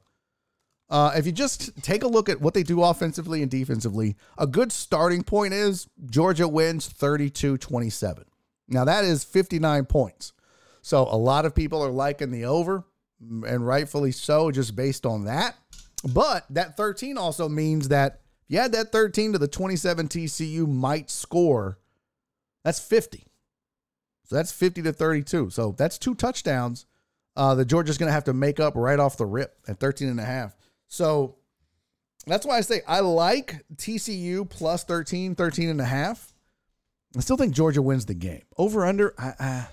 Uh, 0.91 1.13
if 1.17 1.27
you 1.27 1.33
just 1.33 1.83
take 1.83 2.03
a 2.03 2.09
look 2.09 2.29
at 2.29 2.41
what 2.41 2.55
they 2.55 2.63
do 2.63 2.83
offensively 2.83 3.41
and 3.41 3.51
defensively, 3.51 4.17
a 4.37 4.47
good 4.47 4.73
starting 4.73 5.23
point 5.23 5.55
is 5.55 5.89
Georgia 6.07 6.47
wins 6.47 6.89
32 6.89 7.57
27. 7.57 8.25
Now, 8.69 8.85
that 8.85 9.05
is 9.05 9.25
59 9.25 9.87
points. 9.87 10.33
So, 10.83 11.03
a 11.03 11.17
lot 11.17 11.47
of 11.47 11.55
people 11.55 11.83
are 11.83 11.91
liking 11.91 12.31
the 12.31 12.45
over, 12.45 12.85
and 13.21 13.67
rightfully 13.67 14.13
so, 14.13 14.51
just 14.51 14.77
based 14.77 15.07
on 15.07 15.25
that. 15.25 15.57
But 16.13 16.45
that 16.51 16.77
13 16.77 17.17
also 17.17 17.49
means 17.49 17.89
that 17.89 18.21
you 18.49 18.59
add 18.59 18.73
that 18.73 18.93
13 18.93 19.33
to 19.33 19.39
the 19.39 19.49
27 19.49 20.09
TCU 20.09 20.69
might 20.69 21.11
score, 21.11 21.79
that's 22.63 22.81
50. 22.81 23.27
So 24.25 24.37
that's 24.37 24.53
50 24.53 24.83
to 24.83 24.93
32. 24.93 25.51
So 25.51 25.73
that's 25.73 25.99
two 25.99 26.15
touchdowns 26.15 26.87
uh, 27.37 27.55
that 27.55 27.67
Georgia's 27.67 27.99
going 27.99 28.09
to 28.09 28.15
have 28.15 28.25
to 28.25 28.33
make 28.33 28.61
up 28.61 28.75
right 28.77 28.99
off 28.99 29.17
the 29.17 29.27
rip 29.27 29.59
at 29.69 29.81
13 29.81 30.09
and 30.09 30.21
a 30.21 30.25
half. 30.25 30.57
So 30.89 31.37
that's 32.27 32.47
why 32.47 32.57
I 32.57 32.61
say 32.63 32.83
I 32.87 33.01
like 33.01 33.65
TCU 33.77 34.49
plus 34.49 34.85
13, 34.85 35.35
13 35.35 35.69
and 35.69 35.81
a 35.81 35.85
half. 35.85 36.33
I 37.17 37.21
still 37.21 37.37
think 37.37 37.55
Georgia 37.55 37.83
wins 37.83 38.07
the 38.07 38.15
game. 38.15 38.43
Over 38.57 38.85
under, 38.87 39.15
I, 39.19 39.35
I 39.39 39.67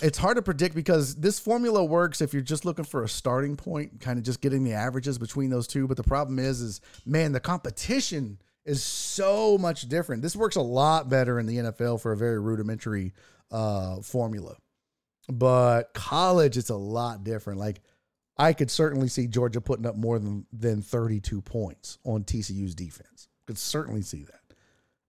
it's 0.00 0.18
hard 0.18 0.36
to 0.36 0.42
predict 0.42 0.74
because 0.74 1.16
this 1.16 1.38
formula 1.38 1.84
works 1.84 2.20
if 2.20 2.32
you're 2.32 2.42
just 2.42 2.64
looking 2.64 2.84
for 2.84 3.02
a 3.04 3.08
starting 3.08 3.56
point, 3.56 4.00
kind 4.00 4.18
of 4.18 4.24
just 4.24 4.40
getting 4.40 4.64
the 4.64 4.72
averages 4.72 5.18
between 5.18 5.50
those 5.50 5.66
two. 5.66 5.86
But 5.86 5.96
the 5.96 6.02
problem 6.02 6.38
is, 6.38 6.60
is 6.60 6.80
man, 7.04 7.32
the 7.32 7.40
competition 7.40 8.40
is 8.64 8.82
so 8.82 9.58
much 9.58 9.88
different. 9.88 10.22
This 10.22 10.36
works 10.36 10.56
a 10.56 10.62
lot 10.62 11.08
better 11.08 11.38
in 11.38 11.46
the 11.46 11.56
NFL 11.56 12.00
for 12.00 12.12
a 12.12 12.16
very 12.16 12.38
rudimentary 12.38 13.12
uh, 13.50 14.00
formula, 14.02 14.56
but 15.28 15.92
college 15.94 16.56
it's 16.56 16.70
a 16.70 16.76
lot 16.76 17.24
different. 17.24 17.58
Like 17.58 17.80
I 18.36 18.52
could 18.52 18.70
certainly 18.70 19.08
see 19.08 19.26
Georgia 19.26 19.60
putting 19.60 19.86
up 19.86 19.96
more 19.96 20.18
than 20.18 20.46
than 20.52 20.82
32 20.82 21.42
points 21.42 21.98
on 22.04 22.24
TCU's 22.24 22.74
defense. 22.74 23.28
Could 23.46 23.58
certainly 23.58 24.02
see 24.02 24.24
that. 24.24 24.40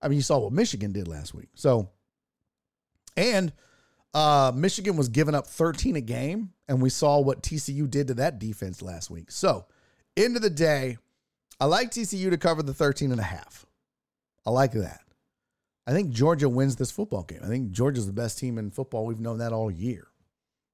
I 0.02 0.08
mean, 0.08 0.16
you 0.16 0.22
saw 0.22 0.38
what 0.38 0.52
Michigan 0.52 0.92
did 0.92 1.06
last 1.06 1.32
week. 1.32 1.48
So, 1.54 1.90
and 3.16 3.52
Uh, 4.14 4.52
Michigan 4.54 4.96
was 4.96 5.08
giving 5.08 5.34
up 5.34 5.46
13 5.46 5.96
a 5.96 6.00
game, 6.00 6.52
and 6.68 6.82
we 6.82 6.90
saw 6.90 7.18
what 7.20 7.42
TCU 7.42 7.88
did 7.88 8.08
to 8.08 8.14
that 8.14 8.38
defense 8.38 8.82
last 8.82 9.10
week. 9.10 9.30
So, 9.30 9.66
end 10.16 10.36
of 10.36 10.42
the 10.42 10.50
day, 10.50 10.98
I 11.58 11.64
like 11.64 11.90
TCU 11.90 12.30
to 12.30 12.36
cover 12.36 12.62
the 12.62 12.74
13 12.74 13.10
and 13.10 13.20
a 13.20 13.24
half. 13.24 13.64
I 14.44 14.50
like 14.50 14.72
that. 14.72 15.00
I 15.86 15.92
think 15.92 16.10
Georgia 16.10 16.48
wins 16.48 16.76
this 16.76 16.90
football 16.90 17.22
game. 17.22 17.40
I 17.42 17.48
think 17.48 17.70
Georgia's 17.70 18.06
the 18.06 18.12
best 18.12 18.38
team 18.38 18.58
in 18.58 18.70
football. 18.70 19.06
We've 19.06 19.20
known 19.20 19.38
that 19.38 19.52
all 19.52 19.70
year. 19.70 20.08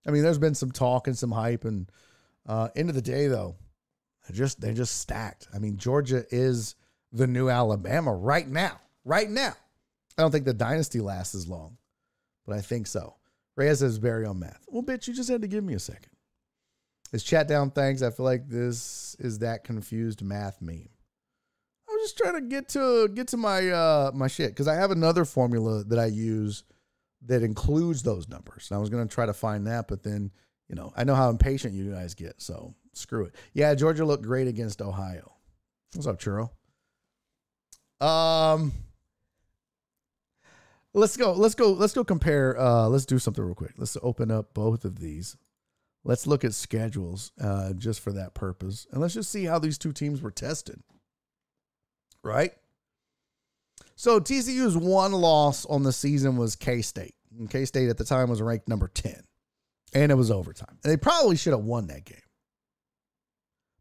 I 0.06 0.10
mean, 0.10 0.23
there's 0.23 0.39
been 0.39 0.55
some 0.55 0.70
talk 0.70 1.06
and 1.06 1.16
some 1.16 1.32
hype, 1.32 1.65
and 1.65 1.90
uh, 2.47 2.69
end 2.74 2.89
of 2.89 2.94
the 2.94 3.02
day, 3.02 3.28
though, 3.28 3.56
they 4.27 4.35
just 4.35 4.60
they 4.60 4.74
just 4.74 5.01
stacked. 5.01 5.47
I 5.55 5.59
mean, 5.59 5.77
Georgia 5.77 6.24
is 6.31 6.74
the 7.12 7.27
new 7.27 7.48
Alabama 7.48 8.15
right 8.15 8.47
now. 8.47 8.81
Right 9.05 9.31
now, 9.31 9.55
I 10.16 10.23
don't 10.23 10.31
think 10.31 10.44
the 10.44 10.55
dynasty 10.55 11.01
lasts 11.01 11.35
as 11.35 11.48
long, 11.48 11.78
but 12.47 12.56
I 12.56 12.60
think 12.60 12.86
so. 12.86 13.15
Reyes 13.59 13.80
says 13.80 13.98
Barry 13.98 14.24
on 14.24 14.39
math. 14.39 14.64
Well, 14.68 14.85
bitch, 14.85 15.09
you 15.09 15.14
just 15.14 15.28
had 15.28 15.43
to 15.43 15.48
give 15.48 15.64
me 15.64 15.74
a 15.74 15.80
second. 15.80 16.12
Is 17.12 17.24
chat 17.24 17.48
down 17.48 17.72
thanks? 17.72 18.02
I 18.02 18.10
feel 18.10 18.24
like 18.24 18.48
this 18.48 19.16
is 19.18 19.40
that 19.40 19.64
confused 19.64 20.22
math 20.22 20.62
meme. 20.62 20.89
I 21.89 21.93
was 21.93 22.02
just 22.02 22.18
trying 22.18 22.35
to 22.35 22.43
get 22.43 22.68
to 22.70 23.09
get 23.09 23.26
to 23.28 23.36
my 23.36 23.68
uh 23.68 24.12
my 24.14 24.28
shit 24.28 24.51
because 24.51 24.68
I 24.68 24.74
have 24.74 24.93
another 24.93 25.24
formula 25.24 25.82
that 25.85 25.98
I 25.98 26.06
use 26.06 26.62
that 27.26 27.43
includes 27.43 28.05
those 28.05 28.28
numbers. 28.28 28.68
And 28.70 28.76
I 28.76 28.80
was 28.80 28.90
gonna 28.90 29.06
try 29.06 29.26
to 29.26 29.32
find 29.32 29.66
that, 29.66 29.89
but 29.89 30.05
then 30.05 30.30
you 30.68 30.76
know 30.76 30.93
I 30.97 31.02
know 31.02 31.16
how 31.16 31.28
impatient 31.28 31.74
you 31.74 31.90
guys 31.90 32.14
get, 32.14 32.40
so 32.40 32.74
screw 32.93 33.24
it. 33.24 33.35
Yeah, 33.55 33.74
Georgia 33.74 34.05
looked 34.05 34.22
great 34.22 34.47
against 34.47 34.80
Ohio. 34.80 35.32
What's 35.94 36.06
up, 36.06 36.20
churro? 36.20 36.51
Um, 38.06 38.72
let's 40.94 41.16
go. 41.16 41.32
Let's 41.32 41.55
go. 41.55 41.73
Let's 41.73 41.93
go 41.93 42.05
compare. 42.05 42.59
Uh, 42.59 42.89
let's 42.89 43.06
do 43.06 43.19
something 43.19 43.44
real 43.44 43.55
quick. 43.55 43.74
Let's 43.77 43.97
open 44.02 44.31
up 44.31 44.55
both 44.55 44.85
of 44.85 44.98
these. 44.98 45.36
Let's 46.05 46.27
look 46.27 46.44
at 46.44 46.55
schedules 46.55 47.32
uh, 47.40 47.73
just 47.74 48.01
for 48.01 48.12
that 48.12 48.35
purpose, 48.35 48.86
and 48.90 49.01
let's 49.01 49.15
just 49.15 49.31
see 49.31 49.44
how 49.44 49.59
these 49.59 49.78
two 49.78 49.93
teams 49.93 50.23
were 50.23 50.31
tested. 50.31 50.81
Right. 52.23 52.52
So 53.97 54.20
TCU's 54.20 54.77
one 54.77 55.12
loss 55.12 55.66
on 55.66 55.82
the 55.82 55.93
season 55.93 56.36
was 56.36 56.56
K 56.56 56.82
State. 56.82 57.15
K 57.51 57.65
State 57.65 57.89
at 57.89 57.98
the 57.98 58.05
time 58.05 58.31
was 58.31 58.40
ranked 58.40 58.69
number 58.69 58.89
ten, 58.89 59.23
and 59.93 60.12
it 60.12 60.15
was 60.15 60.31
overtime. 60.31 60.78
And 60.82 60.93
they 60.93 60.97
probably 60.97 61.36
should 61.36 61.52
have 61.52 61.65
won 61.65 61.89
that 61.89 62.05
game. 62.05 62.19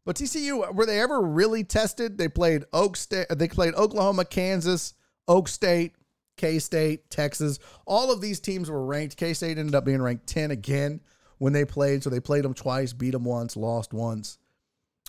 But 0.04 0.16
TCU 0.16 0.74
were 0.74 0.86
they 0.86 1.00
ever 1.00 1.20
really 1.20 1.64
tested? 1.64 2.18
They 2.18 2.28
played 2.28 2.64
Oak 2.72 2.96
State. 2.96 3.26
They 3.30 3.48
played 3.48 3.74
Oklahoma, 3.74 4.24
Kansas, 4.24 4.94
Oak 5.28 5.48
State, 5.48 5.94
K 6.38 6.58
State, 6.58 7.10
Texas. 7.10 7.58
All 7.84 8.10
of 8.10 8.22
these 8.22 8.40
teams 8.40 8.70
were 8.70 8.84
ranked. 8.84 9.16
K 9.16 9.34
State 9.34 9.58
ended 9.58 9.74
up 9.74 9.84
being 9.84 10.00
ranked 10.00 10.26
10 10.26 10.50
again 10.50 11.00
when 11.36 11.52
they 11.52 11.66
played. 11.66 12.02
So 12.02 12.08
they 12.08 12.20
played 12.20 12.44
them 12.44 12.54
twice, 12.54 12.94
beat 12.94 13.10
them 13.10 13.24
once, 13.24 13.56
lost 13.56 13.92
once, 13.92 14.38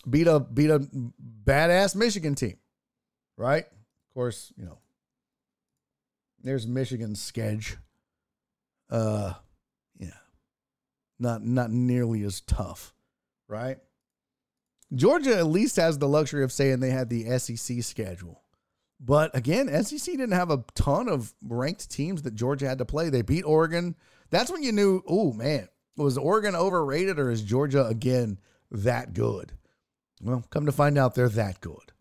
beat 0.09 0.27
a 0.27 0.41
beat 0.41 0.69
a 0.69 0.79
badass 1.45 1.95
Michigan 1.95 2.35
team, 2.35 2.57
right? 3.37 3.65
Of 3.65 4.13
course, 4.13 4.51
you 4.57 4.65
know. 4.65 4.79
There's 6.41 6.67
Michigan's 6.67 7.21
sketch. 7.21 7.77
Uh, 8.89 9.33
yeah, 9.97 10.09
not 11.19 11.43
not 11.43 11.69
nearly 11.69 12.23
as 12.23 12.41
tough, 12.41 12.93
right? 13.47 13.77
Georgia 14.95 15.37
at 15.37 15.45
least 15.47 15.75
has 15.75 15.99
the 15.99 16.07
luxury 16.07 16.43
of 16.43 16.51
saying 16.51 16.79
they 16.79 16.89
had 16.89 17.09
the 17.09 17.37
SEC 17.37 17.83
schedule. 17.83 18.41
But 18.99 19.35
again, 19.35 19.67
SEC 19.83 20.13
didn't 20.13 20.33
have 20.33 20.51
a 20.51 20.63
ton 20.75 21.07
of 21.07 21.33
ranked 21.45 21.89
teams 21.89 22.23
that 22.23 22.35
Georgia 22.35 22.67
had 22.67 22.79
to 22.79 22.85
play. 22.85 23.09
They 23.09 23.21
beat 23.21 23.43
Oregon. 23.43 23.95
That's 24.29 24.51
when 24.51 24.61
you 24.61 24.71
knew, 24.71 25.01
oh 25.07 25.31
man, 25.31 25.69
was 25.95 26.17
Oregon 26.17 26.55
overrated 26.55 27.17
or 27.17 27.31
is 27.31 27.41
Georgia 27.41 27.85
again 27.85 28.39
that 28.71 29.13
good? 29.13 29.53
Well, 30.21 30.43
come 30.49 30.65
to 30.65 30.71
find 30.71 30.97
out, 30.97 31.15
they're 31.15 31.29
that 31.29 31.61
good. 31.61 31.93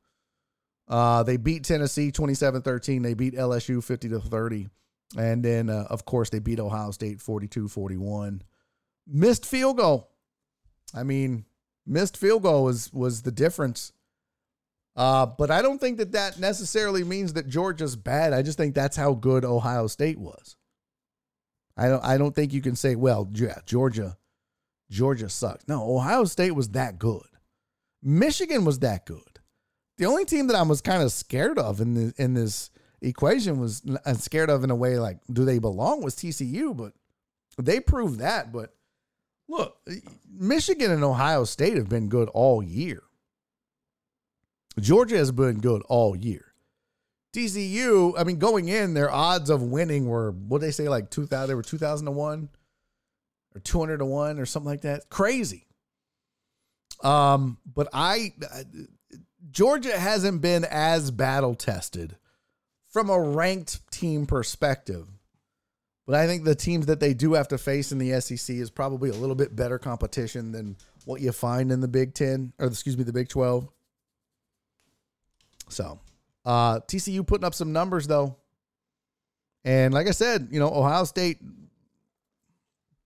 Uh, 0.88 1.22
they 1.22 1.36
beat 1.36 1.64
Tennessee 1.64 2.10
27 2.10 2.62
13. 2.62 3.02
They 3.02 3.14
beat 3.14 3.34
LSU 3.34 3.82
50 3.82 4.08
to 4.08 4.20
30. 4.20 4.68
And 5.16 5.44
then, 5.44 5.70
uh, 5.70 5.86
of 5.88 6.04
course, 6.04 6.30
they 6.30 6.38
beat 6.38 6.60
Ohio 6.60 6.90
State 6.90 7.20
42 7.20 7.68
41. 7.68 8.42
Missed 9.06 9.46
field 9.46 9.76
goal. 9.78 10.10
I 10.94 11.02
mean, 11.02 11.44
missed 11.86 12.16
field 12.16 12.42
goal 12.42 12.64
was, 12.64 12.92
was 12.92 13.22
the 13.22 13.30
difference. 13.30 13.92
Uh, 14.98 15.24
but 15.26 15.48
I 15.48 15.62
don't 15.62 15.80
think 15.80 15.98
that 15.98 16.10
that 16.10 16.40
necessarily 16.40 17.04
means 17.04 17.34
that 17.34 17.46
Georgia's 17.46 17.94
bad. 17.94 18.32
I 18.32 18.42
just 18.42 18.58
think 18.58 18.74
that's 18.74 18.96
how 18.96 19.14
good 19.14 19.44
Ohio 19.44 19.86
State 19.86 20.18
was. 20.18 20.56
I 21.76 21.86
don't. 21.86 22.04
I 22.04 22.18
don't 22.18 22.34
think 22.34 22.52
you 22.52 22.60
can 22.60 22.74
say, 22.74 22.96
well, 22.96 23.28
yeah, 23.32 23.58
Georgia, 23.64 24.18
Georgia 24.90 25.28
sucked. 25.28 25.68
No, 25.68 25.96
Ohio 25.96 26.24
State 26.24 26.56
was 26.56 26.70
that 26.70 26.98
good. 26.98 27.28
Michigan 28.02 28.64
was 28.64 28.80
that 28.80 29.06
good. 29.06 29.38
The 29.98 30.06
only 30.06 30.24
team 30.24 30.48
that 30.48 30.56
I 30.56 30.62
was 30.62 30.80
kind 30.80 31.00
of 31.00 31.12
scared 31.12 31.60
of 31.60 31.80
in 31.80 31.94
the, 31.94 32.14
in 32.16 32.34
this 32.34 32.70
equation 33.00 33.60
was 33.60 33.82
uh, 34.04 34.14
scared 34.14 34.50
of 34.50 34.64
in 34.64 34.70
a 34.70 34.76
way 34.76 34.98
like, 34.98 35.18
do 35.32 35.44
they 35.44 35.60
belong? 35.60 36.02
Was 36.02 36.16
TCU, 36.16 36.76
but 36.76 36.92
they 37.56 37.78
proved 37.78 38.18
that. 38.18 38.52
But 38.52 38.74
look, 39.48 39.76
Michigan 40.28 40.90
and 40.90 41.04
Ohio 41.04 41.44
State 41.44 41.76
have 41.76 41.88
been 41.88 42.08
good 42.08 42.28
all 42.30 42.64
year. 42.64 43.04
Georgia 44.80 45.16
has 45.16 45.32
been 45.32 45.60
good 45.60 45.82
all 45.88 46.16
year. 46.16 46.52
TCU, 47.34 48.14
I 48.18 48.24
mean, 48.24 48.38
going 48.38 48.68
in, 48.68 48.94
their 48.94 49.10
odds 49.10 49.50
of 49.50 49.62
winning 49.62 50.06
were 50.06 50.32
what 50.32 50.60
they 50.60 50.70
say, 50.70 50.88
like 50.88 51.10
two 51.10 51.26
thousand. 51.26 51.48
They 51.48 51.54
were 51.54 51.62
two 51.62 51.78
thousand 51.78 52.06
to 52.06 52.12
one, 52.12 52.48
or 53.54 53.60
two 53.60 53.78
hundred 53.78 53.98
to 53.98 54.06
one, 54.06 54.38
or 54.38 54.46
something 54.46 54.70
like 54.70 54.82
that. 54.82 55.08
Crazy. 55.10 55.66
Um, 57.02 57.58
but 57.64 57.88
I, 57.92 58.32
Georgia 59.50 59.96
hasn't 59.96 60.40
been 60.40 60.64
as 60.64 61.10
battle 61.10 61.54
tested 61.54 62.16
from 62.90 63.10
a 63.10 63.20
ranked 63.20 63.90
team 63.92 64.26
perspective. 64.26 65.06
But 66.06 66.16
I 66.16 66.26
think 66.26 66.44
the 66.44 66.54
teams 66.54 66.86
that 66.86 67.00
they 67.00 67.12
do 67.12 67.34
have 67.34 67.48
to 67.48 67.58
face 67.58 67.92
in 67.92 67.98
the 67.98 68.18
SEC 68.20 68.56
is 68.56 68.70
probably 68.70 69.10
a 69.10 69.14
little 69.14 69.34
bit 69.34 69.54
better 69.54 69.78
competition 69.78 70.52
than 70.52 70.76
what 71.04 71.20
you 71.20 71.30
find 71.32 71.70
in 71.70 71.80
the 71.80 71.88
Big 71.88 72.14
Ten, 72.14 72.54
or 72.58 72.66
excuse 72.66 72.96
me, 72.96 73.04
the 73.04 73.12
Big 73.12 73.28
Twelve. 73.28 73.68
So, 75.68 76.00
uh, 76.44 76.80
TCU 76.80 77.26
putting 77.26 77.44
up 77.44 77.54
some 77.54 77.72
numbers 77.72 78.06
though. 78.06 78.36
And 79.64 79.92
like 79.92 80.06
I 80.06 80.12
said, 80.12 80.48
you 80.50 80.60
know, 80.60 80.72
Ohio 80.72 81.04
State, 81.04 81.38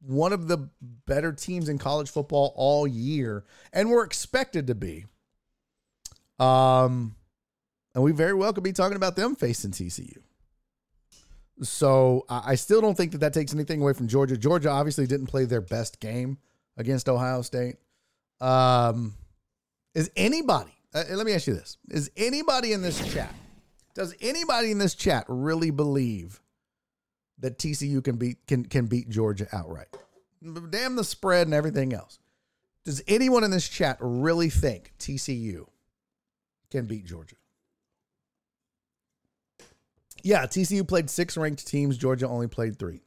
one 0.01 0.33
of 0.33 0.49
the 0.49 0.69
better 1.07 1.33
teams 1.33 1.69
in 1.69 1.79
college 1.79 2.11
football 2.11 2.53
all 2.57 2.87
year, 2.87 3.45
and 3.73 3.91
we're 3.91 4.05
expected 4.05 4.67
to 4.69 4.75
be. 4.75 5.07
Um, 6.39 7.15
and 7.95 8.03
we 8.03 8.13
very 8.13 8.35
well 8.35 8.53
could 8.53 8.65
be 8.65 8.73
talking 8.73 8.97
about 8.97 9.17
them 9.17 9.37
facing 9.37 9.71
TCU. 9.71 10.19
So 11.63 12.25
I 12.29 12.57
still 12.57 12.81
don't 12.81 12.97
think 12.97 13.13
that 13.13 13.19
that 13.19 13.35
takes 13.35 13.55
anything 13.55 13.81
away 13.81 13.93
from 13.93 14.09
Georgia. 14.09 14.37
Georgia 14.37 14.71
obviously 14.71 15.07
didn't 15.07 15.27
play 15.27 15.45
their 15.45 15.61
best 15.61 16.01
game 16.01 16.39
against 16.77 17.09
Ohio 17.09 17.43
State. 17.43 17.77
Um, 18.41 19.15
is 19.95 20.11
anybody 20.17 20.73
uh, 20.95 21.05
let 21.11 21.27
me 21.27 21.33
ask 21.33 21.47
you 21.47 21.55
this: 21.55 21.79
Is 21.89 22.11
anybody 22.17 22.73
in 22.73 22.83
this 22.83 23.13
chat? 23.13 23.35
Does 23.95 24.15
anybody 24.21 24.71
in 24.71 24.79
this 24.79 24.95
chat 24.95 25.25
really 25.29 25.71
believe 25.71 26.41
that 27.39 27.59
TCU 27.59 28.03
can 28.03 28.17
beat 28.17 28.47
can 28.47 28.65
can 28.65 28.87
beat 28.87 29.09
Georgia 29.09 29.47
outright? 29.53 29.89
Damn 30.71 30.97
the 30.97 31.05
spread 31.05 31.47
and 31.47 31.55
everything 31.55 31.93
else. 31.93 32.19
Does 32.85 33.03
anyone 33.07 33.45
in 33.45 33.51
this 33.51 33.69
chat 33.69 33.97
really 34.01 34.51
think 34.51 34.93
TCU 34.99 35.67
can 36.71 36.87
beat 36.87 37.05
Georgia? 37.05 37.37
Yeah, 40.23 40.47
TCU 40.47 40.87
played 40.87 41.11
six 41.11 41.37
ranked 41.37 41.67
teams. 41.67 41.97
Georgia 41.97 42.29
only 42.29 42.49
played 42.49 42.79
three. 42.79 43.03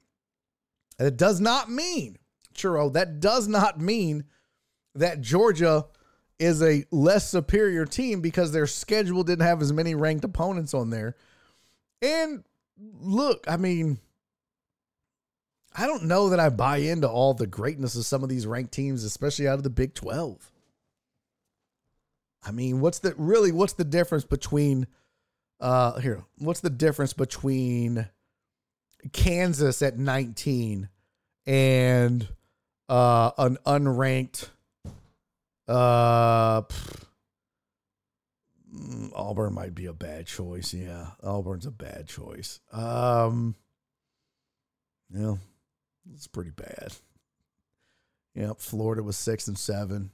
And 0.98 1.08
it 1.08 1.18
does 1.18 1.42
not 1.42 1.70
mean, 1.70 2.18
churro, 2.54 2.92
that 2.94 3.20
does 3.20 3.48
not 3.48 3.80
mean 3.80 4.26
that 4.96 5.22
Georgia 5.22 5.86
is 6.40 6.62
a 6.62 6.86
less 6.92 7.30
superior 7.30 7.86
team 7.86 8.22
because 8.22 8.52
their 8.52 8.68
schedule 8.68 9.24
didn't 9.24 9.46
have 9.46 9.62
as 9.62 9.72
many 9.72 9.96
ranked 9.96 10.26
opponents 10.26 10.74
on 10.74 10.90
there. 10.90 11.16
And 12.02 12.44
look, 12.78 13.46
I 13.48 13.58
mean, 13.58 14.00
I 15.78 15.88
don't 15.88 16.06
know 16.06 16.30
that 16.30 16.40
I 16.40 16.50
buy 16.50 16.78
into 16.78 17.10
all 17.10 17.34
the 17.34 17.48
greatness 17.48 17.96
of 17.96 18.06
some 18.06 18.24
of 18.24 18.30
these 18.30 18.48
ranked 18.48 18.74
teams, 18.74 19.04
especially 19.04 19.48
out 19.48 19.58
of 19.58 19.64
the 19.64 19.70
Big 19.70 19.94
12. 19.94 20.52
I 22.46 22.52
mean, 22.52 22.80
what's 22.80 23.00
the 23.00 23.14
really 23.18 23.52
what's 23.52 23.74
the 23.74 23.84
difference 23.84 24.24
between 24.24 24.88
uh 25.60 26.00
here, 26.00 26.24
what's 26.38 26.60
the 26.60 26.70
difference 26.70 27.14
between 27.14 28.08
Kansas 29.14 29.82
at 29.82 29.98
19 29.98 30.90
and 31.48 32.28
uh 32.88 33.32
an 33.38 33.58
unranked 33.66 34.50
uh, 35.68 36.62
mm, 38.74 39.12
Auburn 39.14 39.54
might 39.54 39.76
be 39.76 39.86
a 39.86 39.94
bad 39.94 40.28
choice. 40.28 40.74
Yeah, 40.74 41.08
Auburn's 41.24 41.66
a 41.66 41.72
bad 41.72 42.08
choice. 42.08 42.60
Um, 42.72 43.56
yeah, 45.14 45.36
It's 46.14 46.28
pretty 46.28 46.52
bad. 46.52 46.94
Yep, 48.36 48.60
Florida 48.60 49.02
was 49.02 49.18
six 49.18 49.48
and 49.48 49.58
seven. 49.58 50.12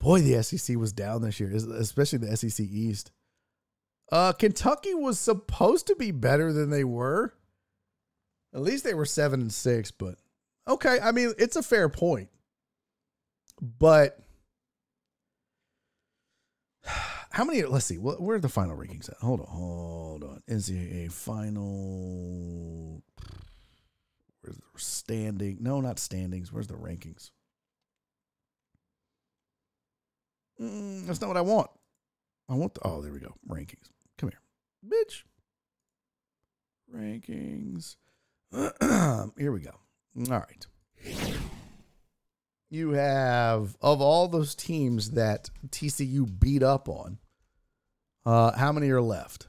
Boy, 0.00 0.20
the 0.20 0.42
SEC 0.42 0.76
was 0.76 0.92
down 0.92 1.22
this 1.22 1.38
year, 1.38 1.52
especially 1.54 2.18
the 2.18 2.36
SEC 2.36 2.66
East. 2.66 3.12
Uh, 4.10 4.32
Kentucky 4.32 4.94
was 4.94 5.18
supposed 5.18 5.86
to 5.86 5.94
be 5.94 6.10
better 6.10 6.52
than 6.52 6.70
they 6.70 6.84
were. 6.84 7.34
At 8.54 8.62
least 8.62 8.84
they 8.84 8.94
were 8.94 9.06
seven 9.06 9.40
and 9.40 9.52
six, 9.52 9.90
but 9.90 10.16
okay. 10.68 10.98
I 11.00 11.12
mean, 11.12 11.32
it's 11.38 11.56
a 11.56 11.62
fair 11.62 11.88
point. 11.88 12.28
But 13.62 14.18
how 17.30 17.44
many? 17.44 17.62
Let's 17.62 17.86
see. 17.86 17.96
Where 17.96 18.36
are 18.36 18.40
the 18.40 18.48
final 18.48 18.76
rankings 18.76 19.08
at? 19.08 19.18
Hold 19.18 19.40
on, 19.40 19.46
hold 19.46 20.24
on. 20.24 20.42
NCAA 20.50 21.12
final. 21.12 23.02
Where's 24.40 24.56
the 24.56 24.62
standing? 24.76 25.58
No, 25.60 25.80
not 25.80 26.00
standings. 26.00 26.52
Where's 26.52 26.66
the 26.66 26.74
rankings? 26.74 27.30
Mm, 30.60 31.06
that's 31.06 31.20
not 31.20 31.28
what 31.28 31.36
I 31.36 31.42
want. 31.42 31.70
I 32.48 32.54
want 32.54 32.74
the. 32.74 32.80
Oh, 32.84 33.00
there 33.00 33.12
we 33.12 33.20
go. 33.20 33.34
Rankings. 33.48 33.90
Come 34.18 34.30
here, 34.30 34.40
bitch. 34.84 35.22
Rankings. 36.92 37.94
here 39.38 39.52
we 39.52 39.60
go. 39.60 39.78
All 40.30 40.40
right. 40.40 40.66
You 42.72 42.92
have 42.92 43.76
of 43.82 44.00
all 44.00 44.28
those 44.28 44.54
teams 44.54 45.10
that 45.10 45.50
TCU 45.68 46.26
beat 46.40 46.62
up 46.62 46.88
on, 46.88 47.18
uh, 48.24 48.52
how 48.52 48.72
many 48.72 48.88
are 48.88 49.02
left? 49.02 49.48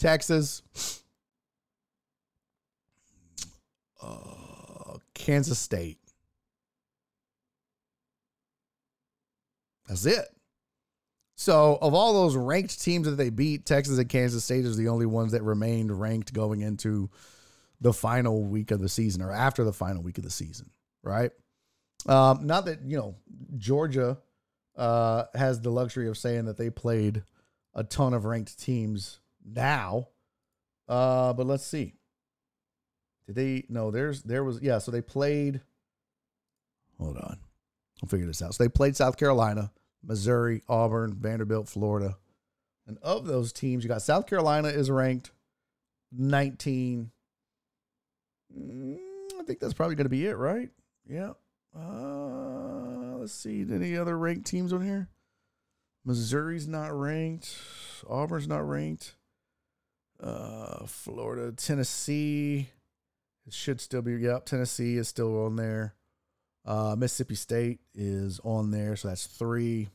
Texas, 0.00 1.04
uh, 4.02 4.96
Kansas 5.14 5.60
State. 5.60 6.00
That's 9.86 10.04
it. 10.04 10.26
So, 11.36 11.78
of 11.80 11.94
all 11.94 12.12
those 12.12 12.34
ranked 12.34 12.82
teams 12.82 13.06
that 13.06 13.14
they 13.14 13.30
beat, 13.30 13.66
Texas 13.66 13.98
and 13.98 14.08
Kansas 14.08 14.42
State 14.42 14.64
is 14.64 14.76
the 14.76 14.88
only 14.88 15.06
ones 15.06 15.30
that 15.30 15.44
remained 15.44 16.00
ranked 16.00 16.32
going 16.32 16.60
into 16.60 17.08
the 17.80 17.92
final 17.92 18.42
week 18.42 18.72
of 18.72 18.80
the 18.80 18.88
season 18.88 19.22
or 19.22 19.30
after 19.30 19.62
the 19.62 19.72
final 19.72 20.02
week 20.02 20.18
of 20.18 20.24
the 20.24 20.30
season, 20.30 20.70
right? 21.04 21.30
Um, 22.06 22.46
not 22.46 22.66
that, 22.66 22.82
you 22.84 22.96
know, 22.96 23.16
Georgia 23.56 24.18
uh, 24.76 25.24
has 25.34 25.60
the 25.60 25.70
luxury 25.70 26.08
of 26.08 26.18
saying 26.18 26.46
that 26.46 26.56
they 26.56 26.70
played 26.70 27.22
a 27.74 27.84
ton 27.84 28.14
of 28.14 28.24
ranked 28.24 28.58
teams 28.58 29.20
now. 29.44 30.08
Uh, 30.88 31.32
but 31.32 31.46
let's 31.46 31.66
see. 31.66 31.94
Did 33.26 33.36
they? 33.36 33.64
No, 33.68 33.90
there's 33.90 34.22
there 34.22 34.44
was 34.44 34.60
yeah. 34.60 34.78
So 34.78 34.90
they 34.90 35.00
played. 35.00 35.62
Hold 37.00 37.16
on, 37.16 37.38
I'll 38.02 38.08
figure 38.08 38.26
this 38.26 38.42
out. 38.42 38.54
So 38.54 38.62
they 38.62 38.68
played 38.68 38.96
South 38.96 39.16
Carolina, 39.16 39.72
Missouri, 40.02 40.62
Auburn, 40.68 41.14
Vanderbilt, 41.14 41.68
Florida, 41.68 42.18
and 42.86 42.98
of 43.02 43.26
those 43.26 43.52
teams, 43.52 43.82
you 43.82 43.88
got 43.88 44.02
South 44.02 44.26
Carolina 44.26 44.68
is 44.68 44.90
ranked 44.90 45.30
19. 46.12 47.10
Mm, 48.56 48.98
I 49.40 49.42
think 49.44 49.58
that's 49.58 49.74
probably 49.74 49.96
going 49.96 50.04
to 50.04 50.10
be 50.10 50.26
it, 50.26 50.36
right? 50.36 50.68
Yeah. 51.08 51.32
Uh, 51.76 53.16
let's 53.18 53.32
see. 53.32 53.62
Any 53.62 53.96
other 53.96 54.16
ranked 54.16 54.46
teams 54.46 54.72
on 54.72 54.84
here? 54.84 55.08
Missouri's 56.04 56.68
not 56.68 56.98
ranked. 56.98 57.56
Auburn's 58.08 58.46
not 58.46 58.68
ranked. 58.68 59.14
Uh, 60.22 60.86
Florida, 60.86 61.52
Tennessee. 61.52 62.68
It 63.46 63.52
should 63.52 63.80
still 63.80 64.02
be. 64.02 64.12
Yep, 64.12 64.46
Tennessee 64.46 64.96
is 64.96 65.08
still 65.08 65.44
on 65.44 65.56
there. 65.56 65.94
Uh, 66.64 66.94
Mississippi 66.96 67.34
State 67.34 67.80
is 67.94 68.40
on 68.42 68.70
there, 68.70 68.96
so 68.96 69.08
that's 69.08 69.26
three. 69.26 69.88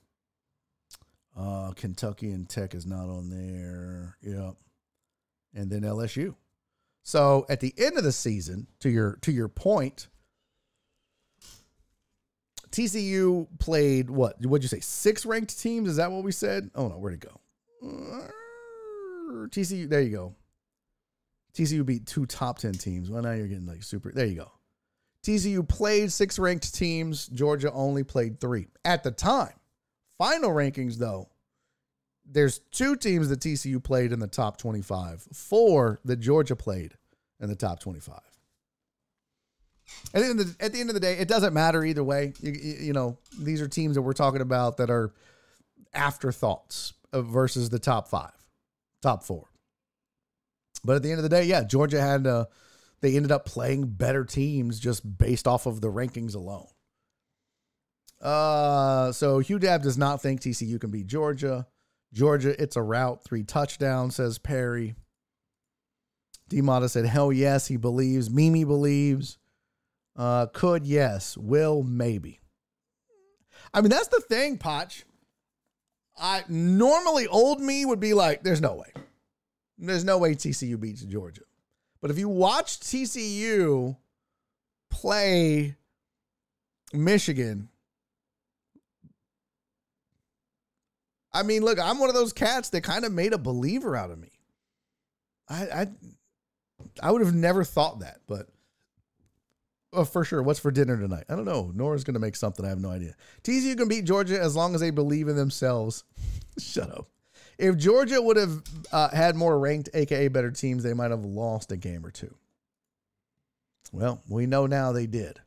Uh, 1.38 1.72
Kentucky 1.72 2.32
and 2.32 2.48
Tech 2.48 2.76
is 2.76 2.86
not 2.86 3.10
on 3.10 3.30
there. 3.30 4.18
Yep, 4.22 4.56
and 5.56 5.72
then 5.72 5.82
LSU. 5.82 6.36
So 7.04 7.46
at 7.50 7.60
the 7.60 7.74
end 7.78 7.98
of 7.98 8.04
the 8.04 8.12
season, 8.12 8.68
to 8.82 8.90
your 8.90 9.18
to 9.22 9.32
your 9.32 9.48
point, 9.48 10.08
TCU 12.72 13.48
played 13.60 14.10
what? 14.10 14.44
What'd 14.46 14.64
you 14.64 14.70
say? 14.70 14.80
Six 14.80 15.26
ranked 15.26 15.60
teams? 15.60 15.90
Is 15.90 15.96
that 15.98 16.12
what 16.12 16.24
we 16.24 16.32
said? 16.32 16.70
Oh 16.76 16.88
no, 16.88 16.96
where'd 16.98 17.16
it 17.16 17.20
go? 17.22 17.40
Uh, 17.84 19.48
TCU. 19.48 19.90
There 19.90 20.02
you 20.02 20.12
go. 20.12 20.36
TCU 21.54 21.86
beat 21.86 22.06
two 22.06 22.26
top 22.26 22.60
10 22.60 22.74
teams. 22.74 23.10
Well, 23.10 23.22
now 23.22 23.32
you're 23.32 23.48
getting 23.48 23.66
like 23.66 23.84
super. 23.84 24.12
There 24.12 24.26
you 24.26 24.36
go. 24.36 24.52
TCU 25.26 25.68
played 25.68 26.12
six 26.12 26.40
ranked 26.40 26.74
teams. 26.74 27.28
Georgia 27.28 27.72
only 27.72 28.04
played 28.04 28.40
three 28.40 28.68
at 28.86 29.04
the 29.04 29.12
time. 29.12 29.54
Final 30.18 30.52
rankings, 30.52 30.98
though, 30.98 31.30
there's 32.26 32.60
two 32.72 32.96
teams 32.96 33.30
that 33.30 33.40
TCU 33.40 33.84
played 33.84 34.12
in 34.12 34.20
the 34.20 34.28
top 34.28 34.58
25, 34.58 35.28
four 35.34 36.00
that 36.06 36.18
Georgia 36.18 36.56
played 36.56 36.94
in 37.40 37.50
the 37.50 37.56
top 37.56 37.80
25. 37.80 38.20
At 40.14 40.22
the, 40.22 40.28
end 40.28 40.40
of 40.40 40.58
the, 40.58 40.66
at 40.66 40.74
the 40.74 40.80
end 40.80 40.90
of 40.90 40.94
the 40.94 41.00
day, 41.00 41.18
it 41.18 41.28
doesn't 41.28 41.54
matter 41.54 41.84
either 41.84 42.04
way. 42.04 42.34
You, 42.42 42.52
you 42.52 42.94
know, 42.94 43.18
these 43.38 43.62
are 43.62 43.68
teams 43.68 43.96
that 43.96 44.02
we're 44.02 44.14
talking 44.14 44.42
about 44.42 44.78
that 44.78 44.90
are 44.90 45.14
afterthoughts 45.94 46.94
versus 47.14 47.70
the 47.70 47.80
top 47.80 48.08
five, 48.08 48.32
top 49.02 49.24
four. 49.24 49.46
But 50.84 50.96
at 50.96 51.04
the 51.04 51.12
end 51.12 51.20
of 51.20 51.24
the 51.24 51.30
day, 51.30 51.44
yeah, 51.44 51.64
Georgia 51.64 52.02
had 52.02 52.26
uh, 52.26 52.46
they 53.02 53.16
ended 53.16 53.32
up 53.32 53.46
playing 53.46 53.88
better 53.88 54.26
teams 54.26 54.80
just 54.80 55.18
based 55.18 55.48
off 55.48 55.66
of 55.66 55.82
the 55.82 55.90
rankings 55.90 56.36
alone. 56.36 56.68
Uh, 58.22 59.12
so 59.12 59.40
Hugh 59.40 59.60
Dab 59.60 59.84
does 59.84 59.98
not 59.98 60.22
think 60.22 60.42
TCU 60.42 60.80
can 60.80 60.92
beat 60.92 61.08
Georgia. 61.08 61.68
Georgia, 62.14 62.62
it's 62.62 62.76
a 62.76 62.82
route, 62.82 63.24
three 63.24 63.44
touchdowns, 63.44 64.16
says 64.16 64.38
Perry. 64.38 64.96
Demata 66.50 66.90
said, 66.90 67.06
hell 67.06 67.32
yes, 67.32 67.68
he 67.68 67.78
believes. 67.78 68.30
Mimi 68.30 68.64
believes. 68.64 69.38
Uh, 70.20 70.48
could, 70.48 70.86
yes. 70.86 71.38
Will, 71.38 71.82
maybe. 71.82 72.42
I 73.74 73.80
mean, 73.80 73.90
that's 73.90 74.10
the 74.10 74.20
thing, 74.20 74.58
Potch. 74.58 75.06
I 76.18 76.44
normally 76.50 77.26
old 77.26 77.62
me 77.62 77.86
would 77.86 78.02
be 78.02 78.14
like, 78.14 78.44
there's 78.44 78.60
no 78.60 78.76
way. 78.76 78.92
There's 79.78 80.04
no 80.04 80.18
way 80.18 80.36
TCU 80.36 80.78
beats 80.78 81.04
Georgia. 81.04 81.44
But 82.02 82.12
if 82.12 82.20
you 82.20 82.28
watch 82.28 82.82
TCU 82.82 83.96
play 84.92 85.78
Michigan, 86.92 87.70
I 91.32 91.44
mean, 91.44 91.64
look, 91.64 91.80
I'm 91.80 91.98
one 91.98 92.10
of 92.10 92.16
those 92.16 92.34
cats 92.34 92.72
that 92.72 92.82
kind 92.82 93.06
of 93.06 93.14
made 93.14 93.32
a 93.32 93.38
believer 93.38 93.96
out 93.96 94.12
of 94.12 94.20
me. 94.20 94.32
I 95.48 95.64
I, 95.64 95.88
I 97.02 97.12
would 97.12 97.22
have 97.22 97.36
never 97.36 97.64
thought 97.64 98.00
that, 98.00 98.20
but 98.28 98.50
oh, 99.94 100.06
for 100.06 100.24
sure. 100.24 100.42
What's 100.42 100.60
for 100.60 100.72
dinner 100.72 100.98
tonight? 100.98 101.26
I 101.30 101.36
don't 101.36 101.46
know. 101.46 101.72
Nora's 101.74 102.04
going 102.04 102.14
to 102.16 102.20
make 102.20 102.36
something. 102.36 102.66
I 102.66 102.70
have 102.70 102.80
no 102.80 102.90
idea. 102.90 103.16
TCU 103.44 103.78
can 103.78 103.88
beat 103.88 104.06
Georgia 104.06 104.40
as 104.40 104.56
long 104.56 104.76
as 104.76 104.82
they 104.82 104.92
believe 104.92 105.28
in 105.28 105.36
themselves. 105.36 106.04
Shut 106.60 106.92
up. 106.92 107.08
If 107.58 107.78
Georgia 107.78 108.22
would 108.22 108.38
have 108.38 108.62
uh, 108.92 109.10
had 109.10 109.36
more 109.36 109.60
ranked, 109.60 109.90
aka 109.94 110.30
better 110.30 110.52
teams, 110.52 110.84
they 110.84 110.94
might 110.94 111.12
have 111.12 111.26
lost 111.26 111.72
a 111.72 111.78
game 111.78 112.06
or 112.06 112.12
two. 112.12 112.34
Well, 113.92 114.22
we 114.30 114.46
know 114.46 114.66
now 114.66 114.92
they 114.92 115.08
did. 115.08 115.40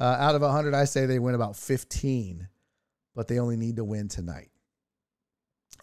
Uh, 0.00 0.16
out 0.18 0.34
of 0.34 0.42
100, 0.42 0.74
I 0.74 0.84
say 0.84 1.04
they 1.04 1.18
win 1.18 1.34
about 1.34 1.56
15, 1.56 2.48
but 3.14 3.28
they 3.28 3.38
only 3.38 3.56
need 3.56 3.76
to 3.76 3.84
win 3.84 4.08
tonight. 4.08 4.48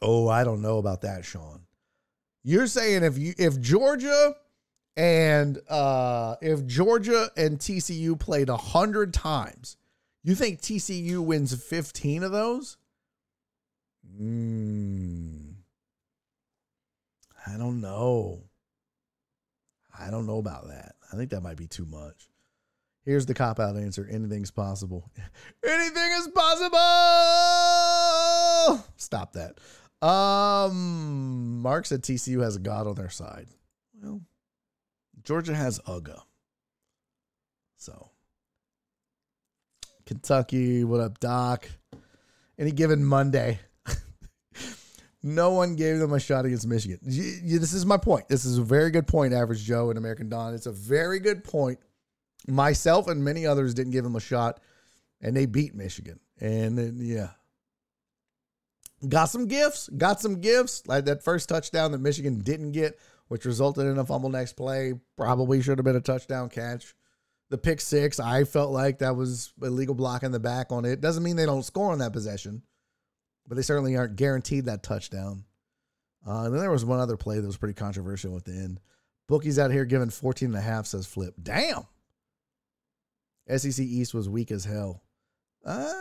Oh, 0.02 0.28
I 0.28 0.44
don't 0.44 0.62
know 0.62 0.78
about 0.78 1.02
that, 1.02 1.26
Sean. 1.26 1.66
You're 2.44 2.68
saying 2.68 3.04
if 3.04 3.18
you 3.18 3.34
if 3.38 3.60
Georgia 3.60 4.34
and 5.00 5.58
uh, 5.70 6.36
if 6.42 6.66
Georgia 6.66 7.32
and 7.38 7.58
TCU 7.58 8.20
played 8.20 8.50
100 8.50 9.14
times, 9.14 9.78
you 10.24 10.36
think 10.36 10.60
TCU 10.60 11.20
wins 11.20 11.56
15 11.56 12.24
of 12.24 12.34
those? 12.34 12.76
Hmm. 14.18 15.52
I 17.48 17.56
don't 17.58 17.80
know. 17.80 18.44
I 19.98 20.10
don't 20.10 20.28
know 20.28 20.40
about 20.40 20.68
that. 20.68 20.96
I 21.14 21.16
think 21.16 21.30
that 21.30 21.44
might 21.44 21.56
be 21.56 21.68
too 21.68 21.86
much. 21.86 22.30
Here's 23.06 23.26
the 23.26 23.34
cop 23.34 23.62
out 23.62 23.78
answer 23.78 24.06
anything's 24.12 24.52
possible. 24.52 25.10
Anything 25.66 26.12
is 26.18 26.28
possible. 26.28 26.78
Stop 28.98 29.32
that. 29.34 29.60
Um, 30.06 31.62
Mark 31.62 31.86
said 31.86 32.02
TCU 32.02 32.44
has 32.44 32.58
a 32.58 32.60
God 32.60 32.86
on 32.86 32.96
their 32.96 33.10
side. 33.10 33.48
Well, 34.02 34.20
Georgia 35.24 35.56
has 35.56 35.80
UGA. 35.88 36.20
So, 37.78 38.12
Kentucky, 40.06 40.84
what 40.84 41.00
up, 41.00 41.20
Doc? 41.20 41.70
Any 42.58 42.72
given 42.72 43.04
Monday. 43.04 43.60
No 45.22 45.52
one 45.52 45.76
gave 45.76 46.00
them 46.00 46.14
a 46.14 46.20
shot 46.20 46.46
against 46.46 46.66
Michigan. 46.66 47.00
This 47.04 47.74
is 47.74 47.86
my 47.86 47.98
point. 47.98 48.30
This 48.30 48.46
is 48.46 48.58
a 48.58 48.64
very 48.64 48.90
good 48.90 49.06
point, 49.06 49.34
Average 49.34 49.64
Joe 49.66 49.90
and 49.90 49.98
American 49.98 50.30
Don. 50.30 50.54
It's 50.54 50.66
a 50.66 50.72
very 50.72 51.20
good 51.20 51.44
point. 51.44 51.80
Myself 52.48 53.10
and 53.10 53.24
many 53.24 53.46
others 53.46 53.74
didn't 53.74 53.92
give 53.92 54.06
them 54.06 54.16
a 54.16 54.22
shot, 54.22 54.62
and 55.20 55.36
they 55.36 55.46
beat 55.46 55.76
Michigan. 55.76 56.22
And 56.40 56.78
then, 56.78 57.00
yeah, 57.02 57.32
got 59.10 59.26
some 59.26 59.48
gifts. 59.48 59.90
Got 59.90 60.22
some 60.22 60.40
gifts 60.40 60.88
like 60.88 61.04
that 61.06 61.22
first 61.22 61.50
touchdown 61.50 61.92
that 61.92 62.00
Michigan 62.00 62.40
didn't 62.40 62.72
get, 62.72 62.98
which 63.30 63.46
resulted 63.46 63.88
in 63.88 63.98
a 63.98 64.06
fumble 64.06 64.30
next 64.30 64.54
play. 64.54 64.94
Probably 65.18 65.62
should 65.62 65.78
have 65.78 65.86
been 65.86 65.96
a 65.96 66.02
touchdown 66.02 66.50
catch. 66.50 66.94
The 67.50 67.58
pick 67.58 67.82
six, 67.82 68.20
I 68.20 68.44
felt 68.44 68.72
like 68.72 69.00
that 69.00 69.16
was 69.16 69.54
illegal 69.62 69.96
block 69.96 70.22
in 70.22 70.32
the 70.32 70.40
back 70.40 70.72
on 70.72 70.86
it. 70.86 71.02
Doesn't 71.02 71.24
mean 71.24 71.36
they 71.36 71.48
don't 71.48 71.64
score 71.64 71.92
on 71.92 72.00
that 72.00 72.14
possession 72.14 72.62
but 73.50 73.56
they 73.56 73.64
certainly 73.64 73.98
aren't 73.98 74.16
guaranteed 74.16 74.66
that 74.66 74.84
touchdown. 74.84 75.44
Uh, 76.26 76.44
and 76.44 76.54
then 76.54 76.62
there 76.62 76.72
was 76.72 76.86
one 76.86 77.00
other 77.00 77.18
play 77.18 77.40
that 77.40 77.48
was 77.48 77.58
pretty 77.58 77.74
controversial 77.74 78.38
at 78.38 78.46
the 78.46 78.52
end. 78.52 78.80
Bookies 79.28 79.60
out 79.60 79.72
here 79.72 79.86
giving 79.86 80.10
14 80.10 80.50
and 80.50 80.58
a 80.58 80.62
half 80.62 80.86
says 80.86 81.08
flip. 81.08 81.34
Damn. 81.42 81.86
SEC 83.54 83.80
East 83.80 84.14
was 84.14 84.30
weak 84.30 84.52
as 84.52 84.66
hell. 84.66 85.02
Uh, 85.66 85.92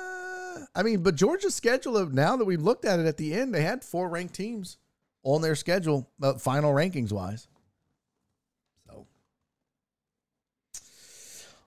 I 0.75 0.83
mean, 0.83 1.03
but 1.03 1.15
Georgia's 1.15 1.55
schedule 1.55 1.97
of 1.97 2.13
now 2.13 2.37
that 2.37 2.45
we've 2.45 2.61
looked 2.61 2.85
at 2.85 3.01
it 3.01 3.07
at 3.07 3.17
the 3.17 3.33
end, 3.33 3.55
they 3.55 3.63
had 3.63 3.83
four 3.83 4.09
ranked 4.09 4.35
teams 4.35 4.77
on 5.23 5.43
their 5.43 5.55
schedule, 5.55 6.11
uh, 6.23 6.35
final 6.35 6.73
rankings 6.73 7.13
wise. 7.13 7.49
So 8.87 9.07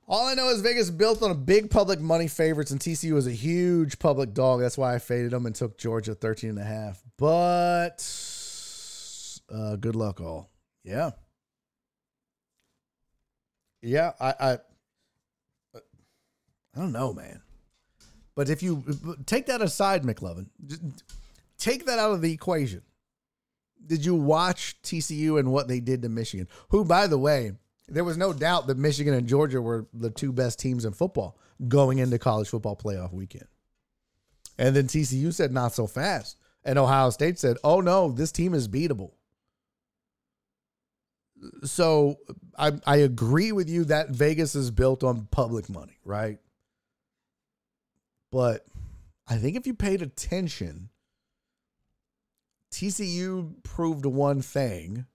all 0.08 0.28
I 0.28 0.34
know 0.34 0.50
is 0.50 0.62
Vegas 0.62 0.90
built 0.90 1.22
on 1.22 1.32
a 1.32 1.36
big 1.36 1.70
public 1.70 2.00
money 2.00 2.28
favorites, 2.28 2.72
and 2.72 2.80
TCU 2.80 3.14
was 3.14 3.28
a 3.28 3.32
huge 3.32 4.00
public 4.00 4.34
dog. 4.34 4.62
That's 4.62 4.78
why 4.78 4.96
I 4.96 5.00
faded 5.00 5.32
them 5.32 5.46
and 5.46 5.56
took 5.56 5.78
Georgia 5.78 6.16
13 6.16 6.52
and 6.52 6.60
a 6.60 6.64
half. 6.64 7.02
But 7.18 8.06
uh, 9.54 9.76
good 9.76 9.96
luck, 9.96 10.20
all. 10.22 10.50
Yeah. 10.84 11.12
Yeah, 13.82 14.12
I, 14.20 14.34
I 14.40 14.58
I 16.76 16.80
don't 16.80 16.92
know, 16.92 17.14
man. 17.14 17.42
But 18.36 18.50
if 18.50 18.64
you 18.64 18.84
take 19.26 19.48
that 19.48 19.62
aside, 19.62 20.04
McLovin, 20.04 20.48
take 21.58 21.86
that 21.86 22.00
out 22.00 22.12
of 22.12 22.22
the 22.22 22.32
equation. 22.32 22.82
Did 23.86 24.06
you 24.06 24.16
watch 24.16 24.78
TCU 24.84 25.40
and 25.40 25.52
what 25.52 25.68
they 25.68 25.80
did 25.80 26.02
to 26.04 26.10
Michigan? 26.10 26.48
Who, 26.70 26.86
by 26.86 27.08
the 27.08 27.18
way, 27.18 27.54
there 27.88 28.04
was 28.04 28.18
no 28.18 28.32
doubt 28.32 28.68
that 28.68 28.78
Michigan 28.78 29.14
and 29.14 29.28
Georgia 29.28 29.62
were 29.62 29.88
the 29.94 30.10
two 30.10 30.32
best 30.32 30.60
teams 30.60 30.86
in 30.86 30.94
football 30.94 31.38
going 31.68 32.00
into 32.00 32.18
college 32.18 32.50
football 32.50 32.76
playoff 32.76 33.12
weekend. 33.12 33.48
And 34.58 34.76
then 34.76 34.88
TCU 34.88 35.34
said, 35.34 35.52
not 35.52 35.74
so 35.74 35.88
fast. 35.88 36.38
And 36.64 36.78
Ohio 36.78 37.10
State 37.10 37.40
said, 37.40 37.58
oh 37.64 37.82
no, 37.82 38.12
this 38.12 38.32
team 38.32 38.54
is 38.54 38.68
beatable. 38.68 39.12
So 41.64 42.18
I, 42.58 42.74
I 42.86 42.98
agree 42.98 43.52
with 43.52 43.68
you 43.68 43.86
that 43.86 44.10
Vegas 44.10 44.54
is 44.54 44.70
built 44.70 45.04
on 45.04 45.28
public 45.32 45.70
money, 45.70 45.98
right? 46.06 46.38
But 48.32 48.66
I 49.28 49.38
think 49.38 49.58
if 49.58 49.66
you 49.66 49.74
paid 49.74 50.02
attention, 50.04 50.91
TCU 52.72 53.64
proved 53.64 54.06
one 54.06 54.42
thing. 54.42 55.06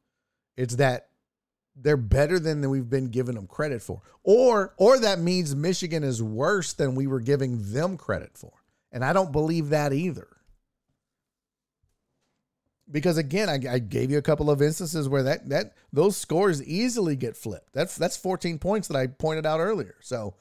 It's 0.57 0.77
that 0.77 1.09
they're 1.75 1.97
better 1.97 2.39
than 2.39 2.69
we've 2.69 2.89
been 2.89 3.09
giving 3.09 3.35
them 3.35 3.47
credit 3.47 3.83
for. 3.83 4.01
Or 4.23 4.75
or 4.79 4.99
that 4.99 5.19
means 5.21 5.55
Michigan 5.55 6.03
is 6.03 6.23
worse 6.23 6.73
than 6.73 6.95
we 6.95 7.07
were 7.07 7.21
giving 7.21 7.73
them 7.73 7.97
credit 7.97 8.37
for. 8.37 8.53
And 8.91 9.05
I 9.05 9.13
don't 9.13 9.33
believe 9.33 9.69
that 9.71 9.93
either. 9.93 10.29
Because 12.91 13.19
again, 13.19 13.49
I, 13.49 13.75
I 13.75 13.79
gave 13.81 14.11
you 14.11 14.19
a 14.19 14.23
couple 14.23 14.49
of 14.49 14.63
instances 14.63 15.09
where 15.09 15.25
that 15.25 15.49
that 15.49 15.75
those 15.93 16.17
scores 16.17 16.63
easily 16.63 17.17
get 17.17 17.37
flipped. 17.37 17.73
That's 17.73 17.97
that's 17.97 18.17
14 18.17 18.59
points 18.59 18.89
that 18.89 18.97
I 18.97 19.09
pointed 19.09 19.45
out 19.45 19.61
earlier. 19.61 19.97
So 20.01 20.37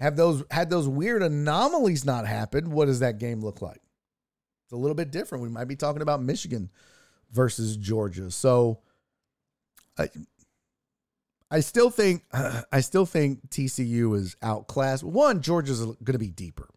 have 0.00 0.16
those 0.16 0.44
had 0.50 0.68
those 0.68 0.88
weird 0.88 1.22
anomalies 1.22 2.04
not 2.04 2.26
happened, 2.26 2.68
what 2.72 2.86
does 2.86 3.00
that 3.00 3.18
game 3.18 3.40
look 3.40 3.62
like? 3.62 3.80
It's 4.66 4.72
a 4.72 4.76
little 4.76 4.96
bit 4.96 5.12
different. 5.12 5.44
We 5.44 5.48
might 5.48 5.68
be 5.68 5.76
talking 5.76 6.02
about 6.02 6.20
Michigan 6.20 6.70
versus 7.30 7.76
Georgia. 7.76 8.32
So 8.32 8.80
I 9.96 10.08
I 11.50 11.60
still 11.60 11.90
think 11.90 12.24
I 12.72 12.80
still 12.80 13.06
think 13.06 13.48
TCU 13.48 14.16
is 14.16 14.36
outclassed. 14.42 15.04
One, 15.04 15.40
Georgia's 15.40 15.80
going 15.84 16.04
to 16.04 16.18
be 16.18 16.30
deeper. 16.30 16.68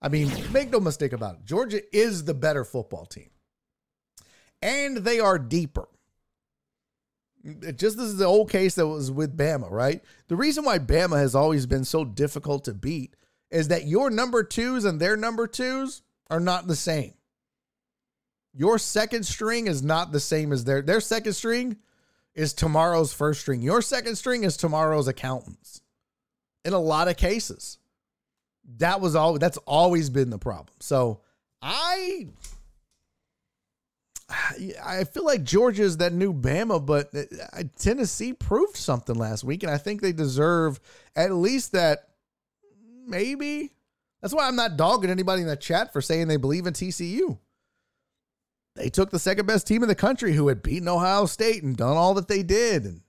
I 0.00 0.08
mean, 0.08 0.30
make 0.52 0.70
no 0.70 0.78
mistake 0.78 1.12
about 1.12 1.36
it. 1.36 1.44
Georgia 1.44 1.80
is 1.92 2.24
the 2.24 2.34
better 2.34 2.64
football 2.64 3.06
team. 3.06 3.30
And 4.62 4.98
they 4.98 5.18
are 5.18 5.38
deeper. 5.38 5.88
Just 7.44 7.96
this 7.96 8.06
is 8.06 8.18
the 8.18 8.24
old 8.24 8.50
case 8.50 8.76
that 8.76 8.86
was 8.86 9.10
with 9.10 9.36
Bama, 9.36 9.70
right? 9.70 10.00
The 10.28 10.36
reason 10.36 10.64
why 10.64 10.78
Bama 10.78 11.16
has 11.16 11.34
always 11.34 11.66
been 11.66 11.84
so 11.84 12.04
difficult 12.04 12.64
to 12.64 12.74
beat 12.74 13.16
is 13.50 13.68
that 13.68 13.86
your 13.86 14.10
number 14.10 14.44
twos 14.44 14.84
and 14.84 15.00
their 15.00 15.16
number 15.16 15.46
twos 15.46 16.02
are 16.28 16.40
not 16.40 16.66
the 16.66 16.76
same. 16.76 17.14
Your 18.56 18.78
second 18.78 19.24
string 19.24 19.66
is 19.66 19.82
not 19.82 20.12
the 20.12 20.20
same 20.20 20.50
as 20.50 20.64
their 20.64 20.80
their 20.80 21.00
second 21.00 21.34
string 21.34 21.76
is 22.34 22.54
tomorrow's 22.54 23.12
first 23.12 23.40
string. 23.42 23.60
Your 23.60 23.82
second 23.82 24.16
string 24.16 24.44
is 24.44 24.56
tomorrow's 24.56 25.08
accountants. 25.08 25.82
In 26.64 26.72
a 26.72 26.78
lot 26.78 27.08
of 27.08 27.16
cases. 27.16 27.78
That 28.78 29.00
was 29.00 29.14
all 29.14 29.38
that's 29.38 29.58
always 29.58 30.10
been 30.10 30.30
the 30.30 30.38
problem. 30.38 30.74
So 30.80 31.20
I 31.62 32.28
I 34.82 35.04
feel 35.04 35.24
like 35.24 35.44
Georgia's 35.44 35.98
that 35.98 36.12
new 36.12 36.32
Bama, 36.32 36.84
but 36.84 37.14
uh, 37.14 37.62
Tennessee 37.78 38.32
proved 38.32 38.76
something 38.76 39.14
last 39.14 39.44
week, 39.44 39.62
and 39.62 39.70
I 39.70 39.78
think 39.78 40.00
they 40.00 40.12
deserve 40.12 40.80
at 41.14 41.32
least 41.32 41.72
that. 41.72 42.08
Maybe 43.08 43.72
that's 44.20 44.34
why 44.34 44.48
I'm 44.48 44.56
not 44.56 44.76
dogging 44.76 45.10
anybody 45.10 45.42
in 45.42 45.48
the 45.48 45.54
chat 45.54 45.92
for 45.92 46.00
saying 46.00 46.26
they 46.26 46.38
believe 46.38 46.66
in 46.66 46.72
TCU. 46.72 47.38
They 48.76 48.90
took 48.90 49.10
the 49.10 49.18
second 49.18 49.46
best 49.46 49.66
team 49.66 49.82
in 49.82 49.88
the 49.88 49.94
country 49.94 50.34
who 50.34 50.48
had 50.48 50.62
beaten 50.62 50.88
Ohio 50.88 51.26
State 51.26 51.62
and 51.62 51.76
done 51.76 51.96
all 51.96 52.14
that 52.14 52.28
they 52.28 52.42
did, 52.42 52.84
and 52.84 53.00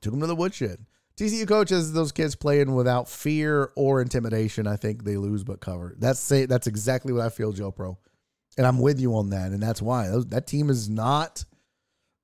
took 0.00 0.12
them 0.12 0.20
to 0.20 0.26
the 0.26 0.36
woodshed. 0.36 0.84
TCU 1.16 1.46
coaches 1.46 1.92
those 1.92 2.12
kids 2.12 2.34
playing 2.34 2.74
without 2.74 3.08
fear 3.08 3.70
or 3.76 4.00
intimidation. 4.00 4.66
I 4.66 4.76
think 4.76 5.04
they 5.04 5.16
lose 5.16 5.44
but 5.44 5.60
cover. 5.60 5.94
That's 5.98 6.28
that's 6.28 6.66
exactly 6.66 7.12
what 7.12 7.22
I 7.22 7.28
feel, 7.28 7.52
Joe 7.52 7.70
Pro. 7.70 7.98
And 8.58 8.66
I'm 8.66 8.80
with 8.80 9.00
you 9.00 9.14
on 9.16 9.30
that, 9.30 9.52
and 9.52 9.62
that's 9.62 9.80
why 9.80 10.08
that 10.28 10.46
team 10.46 10.70
is 10.70 10.88
not. 10.88 11.44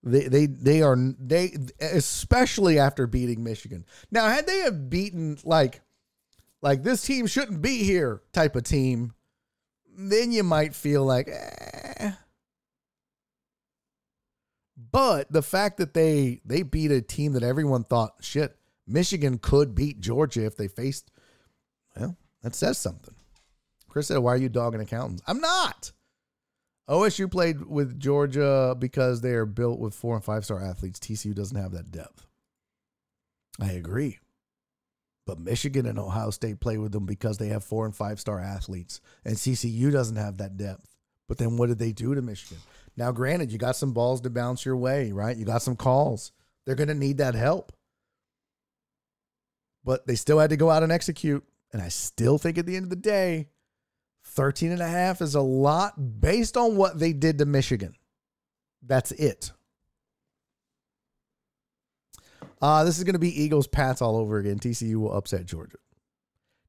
They 0.02 0.28
they 0.28 0.46
they 0.46 0.82
are 0.82 0.96
they 0.96 1.54
especially 1.80 2.78
after 2.78 3.06
beating 3.06 3.44
Michigan. 3.44 3.84
Now, 4.10 4.28
had 4.28 4.46
they 4.46 4.58
have 4.60 4.90
beaten 4.90 5.38
like 5.44 5.80
like 6.62 6.82
this 6.82 7.02
team 7.02 7.26
shouldn't 7.26 7.62
be 7.62 7.82
here 7.84 8.22
type 8.32 8.56
of 8.56 8.64
team, 8.64 9.12
then 9.98 10.30
you 10.32 10.44
might 10.44 10.74
feel 10.74 11.04
like. 11.04 11.28
Eh. 11.28 12.12
But 14.90 15.30
the 15.30 15.42
fact 15.42 15.78
that 15.78 15.92
they 15.92 16.40
they 16.44 16.62
beat 16.62 16.92
a 16.92 17.02
team 17.02 17.32
that 17.32 17.42
everyone 17.42 17.84
thought 17.84 18.14
shit 18.20 18.56
Michigan 18.86 19.38
could 19.38 19.74
beat 19.74 20.00
Georgia 20.00 20.46
if 20.46 20.56
they 20.56 20.68
faced, 20.68 21.10
well, 21.96 22.16
that 22.42 22.54
says 22.54 22.78
something. 22.78 23.14
Chris 23.88 24.06
said, 24.06 24.18
"Why 24.18 24.34
are 24.34 24.38
you 24.38 24.48
dogging 24.48 24.80
accountants?" 24.80 25.22
I'm 25.26 25.40
not. 25.40 25.92
OSU 26.88 27.30
played 27.30 27.66
with 27.66 28.00
Georgia 28.00 28.74
because 28.78 29.20
they 29.20 29.32
are 29.32 29.44
built 29.44 29.78
with 29.78 29.94
four 29.94 30.14
and 30.14 30.24
five 30.24 30.44
star 30.44 30.62
athletes. 30.62 30.98
TCU 30.98 31.34
doesn't 31.34 31.60
have 31.60 31.72
that 31.72 31.90
depth. 31.90 32.26
I 33.60 33.72
agree. 33.72 34.20
But 35.28 35.38
Michigan 35.38 35.84
and 35.84 35.98
Ohio 35.98 36.30
State 36.30 36.58
play 36.58 36.78
with 36.78 36.90
them 36.90 37.04
because 37.04 37.36
they 37.36 37.48
have 37.48 37.62
four 37.62 37.84
and 37.84 37.94
five 37.94 38.18
star 38.18 38.40
athletes. 38.40 39.02
And 39.26 39.36
TCU 39.36 39.92
doesn't 39.92 40.16
have 40.16 40.38
that 40.38 40.56
depth. 40.56 40.96
But 41.28 41.36
then 41.36 41.58
what 41.58 41.66
did 41.66 41.78
they 41.78 41.92
do 41.92 42.14
to 42.14 42.22
Michigan? 42.22 42.56
Now, 42.96 43.12
granted, 43.12 43.52
you 43.52 43.58
got 43.58 43.76
some 43.76 43.92
balls 43.92 44.22
to 44.22 44.30
bounce 44.30 44.64
your 44.64 44.78
way, 44.78 45.12
right? 45.12 45.36
You 45.36 45.44
got 45.44 45.60
some 45.60 45.76
calls. 45.76 46.32
They're 46.64 46.76
going 46.76 46.88
to 46.88 46.94
need 46.94 47.18
that 47.18 47.34
help. 47.34 47.72
But 49.84 50.06
they 50.06 50.14
still 50.14 50.38
had 50.38 50.48
to 50.48 50.56
go 50.56 50.70
out 50.70 50.82
and 50.82 50.90
execute. 50.90 51.44
And 51.74 51.82
I 51.82 51.88
still 51.88 52.38
think 52.38 52.56
at 52.56 52.64
the 52.64 52.76
end 52.76 52.84
of 52.84 52.90
the 52.90 52.96
day, 52.96 53.50
13 54.24 54.72
and 54.72 54.80
a 54.80 54.88
half 54.88 55.20
is 55.20 55.34
a 55.34 55.42
lot 55.42 56.22
based 56.22 56.56
on 56.56 56.76
what 56.76 56.98
they 56.98 57.12
did 57.12 57.36
to 57.36 57.44
Michigan. 57.44 57.94
That's 58.80 59.12
it. 59.12 59.52
Uh, 62.60 62.84
this 62.84 62.98
is 62.98 63.04
going 63.04 63.14
to 63.14 63.20
be 63.20 63.42
Eagles 63.42 63.66
Pats 63.66 64.02
all 64.02 64.16
over 64.16 64.38
again. 64.38 64.58
TCU 64.58 64.96
will 64.96 65.12
upset 65.12 65.46
Georgia. 65.46 65.78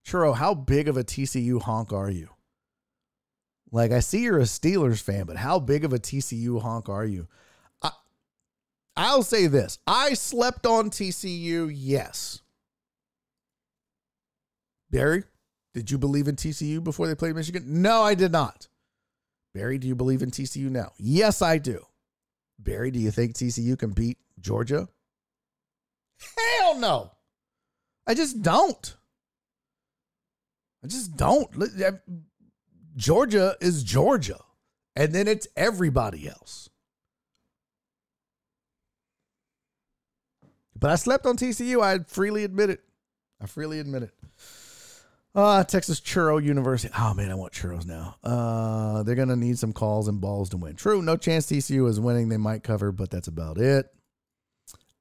Churro, 0.06 0.36
how 0.36 0.53
big 0.53 0.88
of 0.88 0.98
a 0.98 1.03
TCU 1.03 1.61
honk 1.61 1.91
are 1.94 2.10
you? 2.10 2.30
Like, 3.72 3.91
I 3.91 3.99
see 3.99 4.24
you're 4.24 4.40
a 4.40 4.44
Steelers 4.44 5.02
fan, 5.02 5.26
but 5.26 5.38
how 5.38 5.60
big 5.60 5.86
of 5.86 5.94
a 5.94 5.99
TCU 5.99 6.61
honk 6.61 6.90
are 6.90 7.06
you? 7.06 7.28
I, 7.82 7.91
I'll 8.98 9.24
say 9.24 9.48
this 9.48 9.80
I 9.86 10.14
slept 10.14 10.66
on 10.66 10.90
TCU, 10.90 11.72
yes. 11.74 12.41
Barry, 14.91 15.24
did 15.74 15.91
you 15.91 15.99
believe 15.99 16.28
in 16.28 16.36
TCU 16.36 16.84
before 16.84 17.07
they 17.07 17.14
played 17.14 17.36
Michigan? 17.36 17.64
No, 17.68 18.02
I 18.02 18.16
did 18.16 18.32
not. 18.32 18.68
Barry, 19.53 19.78
do 19.78 19.88
you 19.88 19.95
believe 19.95 20.24
in 20.24 20.32
TCU 20.32 20.70
now? 20.70 20.94
Yes, 20.98 21.41
I 21.41 21.60
do. 21.60 21.86
Barry, 22.57 22.91
do 22.91 22.99
you 22.99 23.11
think 23.11 23.34
TCU 23.34 23.78
can 23.78 23.91
beat 23.91 24.18
Georgia? 24.40 24.88
Hell 26.37 26.79
no. 26.79 27.11
I 28.07 28.13
just 28.13 28.41
don't. 28.41 28.95
I 30.83 30.87
just 30.87 31.15
don't. 31.15 31.49
Georgia 32.95 33.55
is 33.61 33.83
Georgia, 33.83 34.39
and 34.95 35.13
then 35.13 35.27
it's 35.27 35.47
everybody 35.55 36.27
else. 36.27 36.69
But 40.77 40.91
I 40.91 40.95
slept 40.95 41.25
on 41.25 41.35
TCU. 41.37 41.81
I 41.83 42.03
freely 42.07 42.43
admit 42.43 42.69
it. 42.69 42.81
I 43.41 43.45
freely 43.45 43.79
admit 43.79 44.03
it. 44.03 44.13
Uh, 45.35 45.63
Texas 45.63 46.01
Churro 46.01 46.43
University. 46.43 46.93
Oh 46.97 47.13
man, 47.13 47.29
I 47.29 47.35
want 47.35 47.53
churros 47.53 47.85
now. 47.85 48.15
Uh, 48.23 49.03
they're 49.03 49.15
gonna 49.15 49.35
need 49.35 49.59
some 49.59 49.73
calls 49.73 50.07
and 50.07 50.19
balls 50.19 50.49
to 50.49 50.57
win. 50.57 50.75
True, 50.75 51.01
no 51.01 51.17
chance 51.17 51.45
TCU 51.45 51.87
is 51.87 51.99
winning. 51.99 52.29
They 52.29 52.37
might 52.37 52.63
cover, 52.63 52.91
but 52.91 53.11
that's 53.11 53.27
about 53.27 53.57
it. 53.57 53.93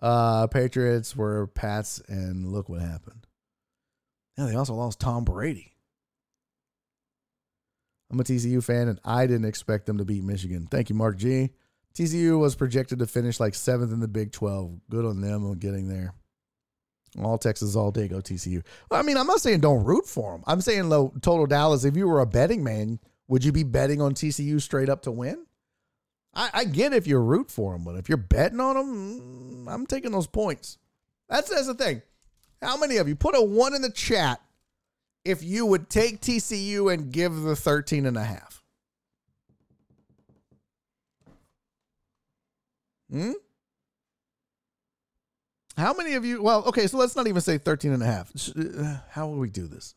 Uh, 0.00 0.46
Patriots 0.46 1.16
were 1.16 1.48
Pats, 1.48 2.00
and 2.08 2.52
look 2.52 2.68
what 2.68 2.80
happened. 2.80 3.26
Now 4.36 4.46
they 4.46 4.54
also 4.54 4.74
lost 4.74 5.00
Tom 5.00 5.24
Brady. 5.24 5.74
I'm 8.10 8.20
a 8.20 8.24
TCU 8.24 8.62
fan, 8.62 8.88
and 8.88 9.00
I 9.04 9.26
didn't 9.26 9.46
expect 9.46 9.86
them 9.86 9.98
to 9.98 10.04
beat 10.04 10.22
Michigan. 10.22 10.66
Thank 10.70 10.88
you, 10.88 10.94
Mark 10.94 11.18
G. 11.18 11.50
TCU 11.94 12.38
was 12.38 12.54
projected 12.54 13.00
to 13.00 13.06
finish 13.06 13.40
like 13.40 13.54
seventh 13.54 13.92
in 13.92 14.00
the 14.00 14.08
Big 14.08 14.32
12. 14.32 14.80
Good 14.88 15.04
on 15.04 15.20
them 15.20 15.44
on 15.44 15.58
getting 15.58 15.88
there. 15.88 16.14
All 17.20 17.38
Texas, 17.38 17.74
all 17.74 17.90
day, 17.90 18.06
go 18.06 18.18
TCU. 18.18 18.62
I 18.90 19.02
mean, 19.02 19.16
I'm 19.16 19.26
not 19.26 19.40
saying 19.40 19.60
don't 19.60 19.84
root 19.84 20.06
for 20.06 20.32
them. 20.32 20.44
I'm 20.46 20.60
saying, 20.60 20.88
low 20.88 21.12
total 21.22 21.46
Dallas. 21.46 21.84
If 21.84 21.96
you 21.96 22.06
were 22.06 22.20
a 22.20 22.26
betting 22.26 22.62
man, 22.62 23.00
would 23.26 23.44
you 23.44 23.50
be 23.50 23.64
betting 23.64 24.00
on 24.00 24.14
TCU 24.14 24.60
straight 24.60 24.88
up 24.88 25.02
to 25.02 25.10
win? 25.10 25.44
I, 26.38 26.50
I 26.54 26.64
get 26.64 26.92
if 26.92 27.08
you 27.08 27.18
root 27.18 27.50
for 27.50 27.72
them, 27.72 27.82
but 27.82 27.96
if 27.96 28.08
you're 28.08 28.16
betting 28.16 28.60
on 28.60 28.76
them, 28.76 29.66
mm, 29.66 29.74
I'm 29.74 29.86
taking 29.86 30.12
those 30.12 30.28
points. 30.28 30.78
That's 31.28 31.50
that's 31.50 31.66
the 31.66 31.74
thing. 31.74 32.00
How 32.62 32.76
many 32.76 32.98
of 32.98 33.08
you 33.08 33.16
put 33.16 33.34
a 33.34 33.42
one 33.42 33.74
in 33.74 33.82
the 33.82 33.90
chat 33.90 34.40
if 35.24 35.42
you 35.42 35.66
would 35.66 35.90
take 35.90 36.20
TCU 36.20 36.92
and 36.92 37.12
give 37.12 37.34
the 37.42 37.56
13 37.56 38.06
and 38.06 38.16
a 38.16 38.22
half? 38.22 38.62
Hmm? 43.10 43.32
How 45.76 45.92
many 45.92 46.14
of 46.14 46.24
you? 46.24 46.40
Well, 46.40 46.64
okay, 46.66 46.86
so 46.86 46.98
let's 46.98 47.16
not 47.16 47.26
even 47.26 47.40
say 47.40 47.58
13 47.58 47.92
and 47.92 48.02
a 48.02 48.06
half. 48.06 48.32
Uh, 48.56 48.98
how 49.10 49.26
will 49.26 49.38
we 49.38 49.50
do 49.50 49.66
this? 49.66 49.96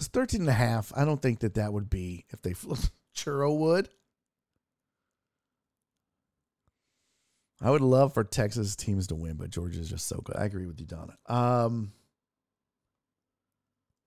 Because 0.00 0.08
13 0.08 0.40
and 0.40 0.48
a 0.48 0.54
half, 0.54 0.94
I 0.96 1.04
don't 1.04 1.20
think 1.20 1.40
that 1.40 1.56
that 1.56 1.74
would 1.74 1.90
be 1.90 2.24
if 2.30 2.40
they 2.40 2.54
flip 2.54 2.78
churro 3.14 3.54
would. 3.54 3.90
I 7.60 7.70
would 7.70 7.82
love 7.82 8.14
for 8.14 8.24
Texas 8.24 8.74
teams 8.76 9.08
to 9.08 9.14
win, 9.14 9.34
but 9.36 9.50
Georgia's 9.50 9.90
just 9.90 10.08
so 10.08 10.22
good. 10.24 10.36
I 10.36 10.46
agree 10.46 10.64
with 10.64 10.80
you, 10.80 10.86
Donna. 10.86 11.18
Um, 11.26 11.92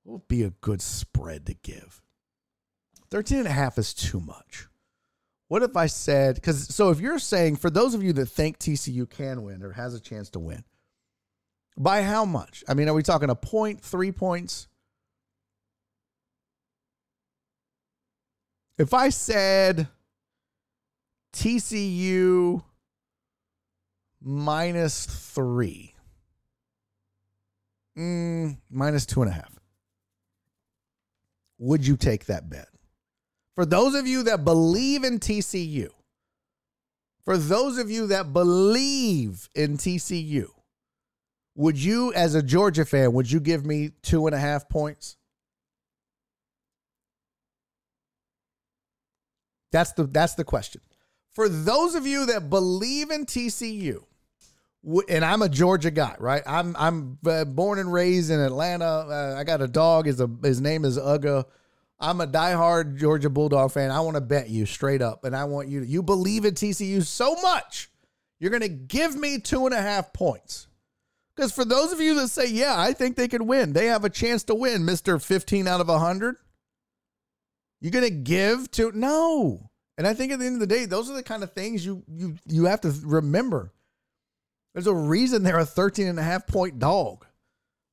what 0.02 0.14
would 0.14 0.28
be 0.28 0.42
a 0.42 0.50
good 0.50 0.82
spread 0.82 1.46
to 1.46 1.54
give? 1.54 2.02
13 3.12 3.38
and 3.38 3.48
a 3.48 3.52
half 3.52 3.78
is 3.78 3.94
too 3.94 4.20
much. 4.20 4.66
What 5.48 5.62
if 5.62 5.78
I 5.78 5.86
said, 5.86 6.34
because 6.34 6.74
so 6.74 6.90
if 6.90 7.00
you're 7.00 7.20
saying, 7.20 7.58
for 7.58 7.70
those 7.70 7.94
of 7.94 8.02
you 8.02 8.14
that 8.14 8.26
think 8.26 8.58
TCU 8.58 9.08
can 9.08 9.44
win 9.44 9.62
or 9.62 9.74
has 9.74 9.94
a 9.94 10.00
chance 10.00 10.32
to 10.32 10.40
win, 10.40 10.64
by 11.78 12.02
how 12.02 12.26
much? 12.26 12.64
I 12.68 12.74
mean, 12.74 12.90
are 12.90 12.96
we 12.96 13.04
talking 13.04 13.30
a 13.30 13.36
point, 13.36 13.80
three 13.80 14.12
points? 14.12 14.68
If 18.78 18.94
I 18.94 19.10
said 19.10 19.88
TCU 21.34 22.64
minus 24.22 25.06
three, 25.06 25.94
mm, 27.98 28.58
minus 28.70 29.06
two 29.06 29.22
and 29.22 29.30
a 29.30 29.34
half, 29.34 29.60
would 31.60 31.86
you 31.86 31.98
take 31.98 32.26
that 32.26 32.50
bet? 32.50 32.68
For 33.56 33.66
those 33.66 33.94
of 33.94 34.08
you 34.08 34.24
that 34.24 34.44
believe 34.44 35.04
in 35.04 35.20
TCU, 35.20 35.90
for 37.24 37.38
those 37.38 37.78
of 37.78 37.92
you 37.92 38.08
that 38.08 38.34
believe 38.34 39.50
in 39.54 39.78
TCU, 39.78 40.50
would 41.56 41.78
you, 41.78 42.12
as 42.14 42.34
a 42.34 42.42
Georgia 42.42 42.84
fan, 42.84 43.14
would 43.14 43.32
you 43.32 43.40
give 43.40 43.66
me 43.66 43.92
two 44.02 44.26
and 44.26 44.36
a 44.36 44.40
half 44.40 44.68
points? 44.68 45.18
That's 49.74 49.92
the 49.94 50.04
that's 50.06 50.36
the 50.36 50.46
question. 50.46 50.82
For 51.34 51.50
those 51.50 51.96
of 51.96 52.06
you 52.06 52.28
that 52.28 52.50
believe 52.50 53.10
in 53.10 53.26
TCU, 53.26 54.04
and 55.10 55.26
I'm 55.26 55.42
a 55.42 55.50
Georgia 55.50 55.92
guy, 55.92 56.16
right? 56.20 56.44
I'm 56.46 56.76
I'm 56.78 57.18
uh, 57.26 57.44
born 57.44 57.80
and 57.80 57.92
raised 57.92 58.30
in 58.30 58.40
Atlanta. 58.40 58.86
Uh, 58.86 59.36
I 59.38 59.44
got 59.44 59.62
a 59.62 59.68
dog. 59.68 60.06
His 60.06 60.22
a 60.22 60.30
his 60.44 60.62
name 60.62 60.86
is 60.86 60.98
Uga. 60.98 61.46
I'm 62.00 62.22
a 62.22 62.28
diehard 62.28 62.98
Georgia 62.98 63.30
Bulldog 63.30 63.72
fan. 63.72 63.90
I 63.90 64.02
want 64.02 64.16
to 64.16 64.22
bet 64.22 64.50
you 64.50 64.66
straight 64.68 65.02
up, 65.02 65.26
and 65.26 65.36
I 65.36 65.46
want 65.46 65.70
you 65.70 65.80
to, 65.80 65.86
you 65.86 66.04
believe 66.04 66.46
in 66.46 66.54
TCU 66.54 67.04
so 67.04 67.36
much, 67.42 67.90
you're 68.40 68.52
going 68.52 68.62
to 68.62 68.68
give 68.68 69.16
me 69.16 69.40
two 69.40 69.66
and 69.66 69.74
a 69.74 69.82
half 69.82 70.12
points. 70.12 70.68
Because 71.36 71.54
for 71.54 71.64
those 71.64 71.94
of 71.94 72.02
you 72.02 72.16
that 72.16 72.28
say, 72.28 72.48
yeah, 72.48 72.76
I 72.78 72.92
think 72.92 73.16
they 73.16 73.30
could 73.30 73.42
win, 73.42 73.72
they 73.74 73.86
have 73.86 74.04
a 74.04 74.10
chance 74.10 74.44
to 74.46 74.56
win, 74.56 74.84
Mr. 74.84 75.22
15 75.22 75.68
out 75.68 75.82
of 75.82 75.88
100. 75.88 76.36
You're 77.84 78.02
to 78.02 78.10
give 78.10 78.72
to, 78.72 78.94
no. 78.94 79.70
And 79.98 80.08
I 80.08 80.14
think 80.14 80.32
at 80.32 80.40
the 80.40 80.46
end 80.46 80.56
of 80.56 80.62
the 80.62 80.74
day, 80.74 80.86
those 80.86 81.12
are 81.12 81.14
the 81.14 81.22
kind 81.22 81.44
of 81.44 81.52
things 81.52 81.86
you 81.86 82.02
you 82.08 82.38
you 82.48 82.66
have 82.66 82.80
to 82.82 82.94
remember. 83.04 83.74
There's 84.74 84.88
a 84.88 84.96
reason 84.96 85.44
they're 85.44 85.60
a 85.60 85.66
13 85.66 86.08
and 86.08 86.18
a 86.18 86.24
half 86.24 86.48
point 86.48 86.80
dog. 86.80 87.26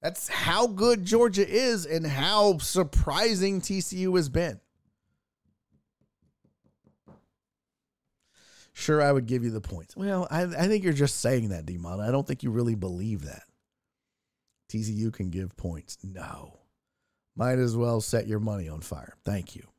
That's 0.01 0.29
how 0.29 0.69
good 0.69 1.05
Georgia 1.05 1.47
is 1.47 1.87
and 1.87 2.07
how 2.07 2.59
surprising 2.59 3.61
TCU 3.61 4.17
has 4.17 4.29
been. 4.29 4.61
Sure, 8.73 9.03
I 9.03 9.11
would 9.11 9.27
give 9.27 9.43
you 9.43 9.51
the 9.51 9.61
points. 9.61 9.97
Well, 9.97 10.29
I, 10.31 10.43
I 10.43 10.69
think 10.69 10.85
you're 10.85 10.93
just 10.93 11.19
saying 11.21 11.49
that, 11.49 11.67
Demon. 11.67 12.01
I 12.01 12.13
don't 12.13 12.27
think 12.27 12.45
you 12.45 12.51
really 12.51 12.77
believe 12.77 13.25
that. 13.25 13.43
TCU 14.73 15.13
can 15.13 15.31
give 15.31 15.57
points. 15.57 15.99
No. 16.05 16.61
Might 17.37 17.59
as 17.59 17.77
well 17.77 18.01
set 18.01 18.29
your 18.29 18.41
money 18.41 18.69
on 18.69 18.81
fire. 18.81 19.17
Thank 19.25 19.57
you. 19.57 19.70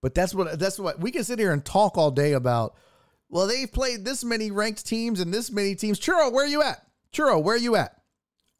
But 0.00 0.14
that's 0.14 0.34
what 0.34 0.58
that's 0.58 0.78
what 0.78 1.00
we 1.00 1.10
can 1.10 1.24
sit 1.24 1.38
here 1.38 1.52
and 1.52 1.64
talk 1.64 1.98
all 1.98 2.10
day 2.10 2.32
about. 2.32 2.74
Well, 3.28 3.46
they've 3.46 3.70
played 3.70 4.04
this 4.04 4.24
many 4.24 4.50
ranked 4.50 4.86
teams 4.86 5.20
and 5.20 5.32
this 5.34 5.50
many 5.50 5.74
teams. 5.74 6.00
Churro, 6.00 6.32
where 6.32 6.44
are 6.44 6.48
you 6.48 6.62
at? 6.62 6.86
Churro, 7.12 7.42
where 7.42 7.56
are 7.56 7.58
you 7.58 7.76
at? 7.76 7.94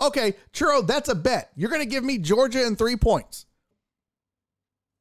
Okay, 0.00 0.34
Churro, 0.52 0.86
that's 0.86 1.08
a 1.08 1.15
bet. 1.15 1.50
You're 1.57 1.70
going 1.70 1.83
to 1.83 1.89
give 1.89 2.05
me 2.05 2.18
Georgia 2.18 2.67
in 2.67 2.76
three 2.76 2.97
points. 2.97 3.47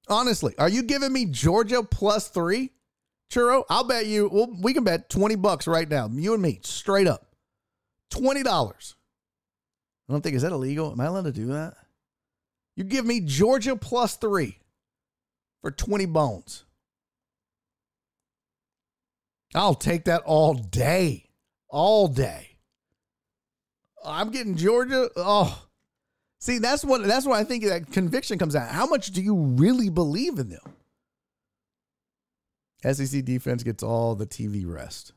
Honestly, 0.08 0.56
are 0.58 0.70
you 0.70 0.84
giving 0.84 1.12
me 1.12 1.26
Georgia 1.26 1.84
plus 1.84 2.30
three? 2.30 2.72
Churro, 3.30 3.64
I'll 3.70 3.84
bet 3.84 4.06
you, 4.06 4.30
well, 4.32 4.48
we 4.62 4.74
can 4.74 4.86
bet 4.86 5.10
20 5.10 5.36
bucks 5.36 5.68
right 5.68 5.88
now. 5.88 6.10
You 6.12 6.34
and 6.34 6.42
me, 6.42 6.60
straight 6.64 7.08
up. 7.08 7.36
$20. 8.12 8.46
I 10.10 10.14
don't 10.14 10.22
think, 10.22 10.38
is 10.38 10.44
that 10.44 10.54
illegal? 10.54 10.94
Am 10.94 11.02
I 11.02 11.08
allowed 11.08 11.26
to 11.26 11.34
do 11.34 11.48
that? 11.48 11.74
You 12.78 12.86
give 12.86 13.06
me 13.06 13.20
Georgia 13.20 13.76
plus 13.76 14.16
three 14.16 14.58
for 15.62 15.72
20 15.72 16.06
bones. 16.08 16.66
I'll 19.56 19.76
take 19.76 20.06
that 20.06 20.22
all 20.26 20.54
day. 20.54 21.30
All 21.70 22.08
day. 22.08 22.58
I'm 24.06 24.32
getting 24.32 24.56
Georgia. 24.56 25.10
Oh, 25.16 25.66
see, 26.40 26.60
that's 26.60 26.86
what 26.86 27.04
that's 27.04 27.26
why 27.26 27.40
I 27.40 27.44
think 27.44 27.66
that 27.66 27.92
conviction 27.92 28.38
comes 28.38 28.56
out. 28.56 28.70
How 28.70 28.86
much 28.86 29.08
do 29.08 29.22
you 29.22 29.36
really 29.36 29.90
believe 29.90 30.40
in 30.40 30.50
them? 30.50 30.74
SEC 32.94 33.26
defense 33.26 33.64
gets 33.64 33.84
all 33.84 34.16
the 34.16 34.28
TV 34.28 34.66
rest. 34.66 35.14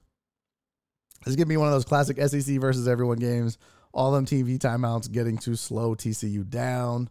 This 1.25 1.33
is 1.33 1.37
gonna 1.37 1.47
be 1.47 1.57
one 1.57 1.69
of 1.69 1.75
those 1.75 1.85
classic 1.85 2.19
SEC 2.21 2.59
versus 2.59 2.89
everyone 2.89 3.19
games. 3.19 3.59
All 3.93 4.13
them 4.13 4.25
TV 4.25 4.59
timeouts 4.59 5.11
getting 5.11 5.37
too 5.37 5.57
slow. 5.57 5.95
TCU 5.95 6.49
down. 6.49 7.11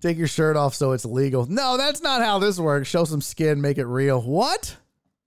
Take 0.00 0.16
your 0.16 0.28
shirt 0.28 0.56
off 0.56 0.74
so 0.74 0.92
it's 0.92 1.04
legal. 1.04 1.46
No, 1.46 1.76
that's 1.76 2.00
not 2.00 2.22
how 2.22 2.38
this 2.38 2.58
works. 2.58 2.88
Show 2.88 3.04
some 3.04 3.20
skin, 3.20 3.60
make 3.60 3.78
it 3.78 3.86
real. 3.86 4.20
What? 4.20 4.76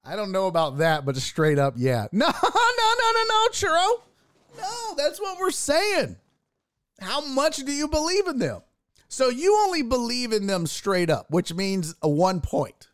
I 0.04 0.16
don't 0.16 0.32
know 0.32 0.48
about 0.48 0.80
that, 0.80 1.06
but 1.06 1.16
straight 1.18 1.60
up, 1.60 1.76
yeah. 1.78 2.08
No, 2.12 2.26
no, 2.26 2.32
no, 2.32 3.12
no, 3.14 3.24
no, 3.30 3.48
churro. 3.52 4.02
No, 4.58 4.96
that's 4.98 5.20
what 5.20 5.40
we're 5.40 5.52
saying. 5.52 6.18
How 7.00 7.26
much 7.26 7.58
do 7.58 7.72
you 7.72 7.88
believe 7.88 8.28
in 8.28 8.40
them? 8.40 8.62
So 9.08 9.30
you 9.30 9.56
only 9.64 9.84
believe 9.84 10.32
in 10.34 10.48
them 10.48 10.66
straight 10.66 11.10
up, 11.10 11.30
which 11.30 11.54
means 11.54 11.96
a 12.02 12.10
one 12.10 12.42
point. 12.42 12.90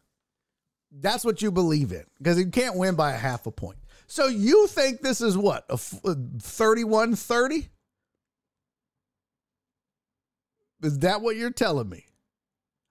That's 0.91 1.23
what 1.23 1.41
you 1.41 1.51
believe 1.51 1.91
in 1.91 2.03
because 2.17 2.37
you 2.37 2.47
can't 2.47 2.75
win 2.75 2.95
by 2.95 3.13
a 3.13 3.17
half 3.17 3.45
a 3.45 3.51
point. 3.51 3.77
So 4.07 4.27
you 4.27 4.67
think 4.67 5.01
this 5.01 5.21
is 5.21 5.37
what, 5.37 5.65
a 5.69 5.77
31 5.77 7.15
30? 7.15 7.69
Is 10.81 10.99
that 10.99 11.21
what 11.21 11.35
you're 11.35 11.51
telling 11.51 11.89
me? 11.89 12.05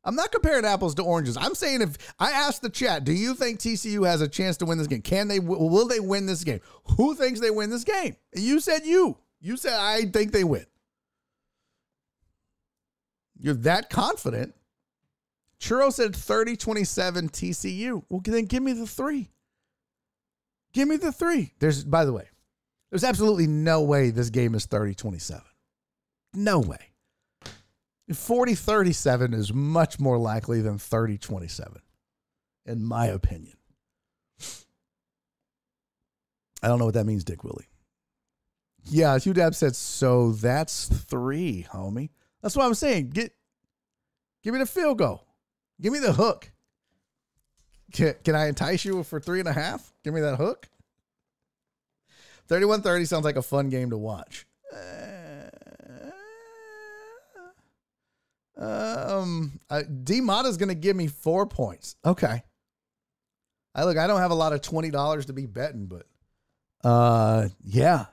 I'm 0.05 0.15
not 0.15 0.33
comparing 0.33 0.65
apples 0.65 0.95
to 0.97 1.03
oranges. 1.03 1.37
I'm 1.37 1.55
saying 1.55 1.83
if 1.83 1.97
I 2.19 2.31
ask 2.31 2.63
the 2.63 2.71
chat, 2.71 3.05
do 3.05 3.13
you 3.13 3.35
think 3.35 3.59
TCU 3.59 4.07
has 4.07 4.21
a 4.21 4.29
chance 4.29 4.57
to 4.59 4.65
win 4.65 4.79
this 4.79 4.87
game? 4.87 5.03
Can 5.03 5.29
they? 5.29 5.39
Will 5.39 5.87
they 5.87 6.01
win 6.01 6.27
this 6.27 6.45
game? 6.45 6.61
Who 6.97 7.15
thinks 7.15 7.41
they 7.41 7.51
win 7.51 7.71
this 7.71 7.85
game? 7.85 8.17
You 8.35 8.61
said 8.61 8.87
you. 8.87 9.19
You 9.41 9.57
said 9.57 9.75
I 9.75 10.07
think 10.07 10.33
they 10.33 10.45
win. 10.45 10.67
You're 13.39 13.55
that 13.55 13.91
confident. 13.91 14.55
Churro 15.61 15.93
said 15.93 16.15
30 16.15 16.57
27 16.57 17.29
TCU. 17.29 18.03
Well, 18.09 18.21
then 18.25 18.47
give 18.47 18.63
me 18.63 18.73
the 18.73 18.87
three. 18.87 19.31
Give 20.73 20.89
me 20.89 20.97
the 20.97 21.13
three. 21.13 21.53
There's, 21.59 21.85
by 21.85 22.05
the 22.05 22.13
way, 22.13 22.29
there's 22.91 23.05
absolutely 23.05 23.47
no 23.47 23.83
way 23.83 24.11
this 24.11 24.31
game 24.31 24.55
is 24.55 24.67
30 24.67 24.95
27. 24.95 25.43
No 26.35 26.61
way. 26.61 26.79
40 28.13 28.55
37 28.55 29.35
is 29.35 29.53
much 29.53 30.01
more 30.01 30.19
likely 30.19 30.61
than 30.61 30.79
30 30.79 31.19
27, 31.19 31.83
in 32.67 32.85
my 32.85 33.07
opinion. 33.07 33.55
I 36.63 36.69
don't 36.69 36.79
know 36.79 36.87
what 36.87 36.95
that 36.95 37.07
means, 37.07 37.25
Dick 37.25 37.45
Willie. 37.45 37.69
Yeah, 38.85 39.19
Hugh 39.19 39.35
Dab 39.35 39.55
said, 39.55 39.77
so 39.77 40.33
that's 40.33 40.87
three, 40.87 41.67
homie. 41.71 42.11
That's 42.43 42.57
what 42.57 42.65
I'm 42.65 42.75
saying. 42.75 43.11
Get, 43.11 43.33
give 44.43 44.55
me 44.55 44.61
the 44.61 44.67
field 44.67 44.99
goal. 44.99 45.27
Give 45.81 45.93
me 45.93 45.99
the 45.99 46.13
hook. 46.13 46.51
Can, 47.93 48.15
can 48.25 48.35
I 48.35 48.49
entice 48.49 48.85
you 48.85 49.03
for 49.03 49.21
three 49.21 49.41
and 49.41 49.49
a 49.49 49.53
half? 49.53 49.93
Give 50.03 50.15
me 50.15 50.21
that 50.21 50.37
hook. 50.37 50.69
3130 52.49 53.05
sounds 53.05 53.25
like 53.25 53.37
a 53.37 53.43
fun 53.43 53.69
game 53.69 53.91
to 53.91 53.99
watch. 53.99 54.47
Uh, 54.75 55.18
um, 58.59 59.61
uh, 59.71 59.83
D 60.03 60.21
Mata's 60.21 60.57
going 60.57 60.69
to 60.69 60.75
give 60.75 60.97
me 60.97 61.07
four 61.07 61.47
points. 61.47 61.97
Okay. 62.05 62.43
I 63.75 63.85
look, 63.85 63.97
I 63.97 64.07
don't 64.07 64.21
have 64.21 64.33
a 64.33 64.35
lot 64.35 64.53
of 64.53 64.61
$20 64.61 65.27
to 65.27 65.33
be 65.33 65.47
betting, 65.47 65.87
but 65.87 66.07
uh, 66.83 67.49
yeah. 67.63 68.07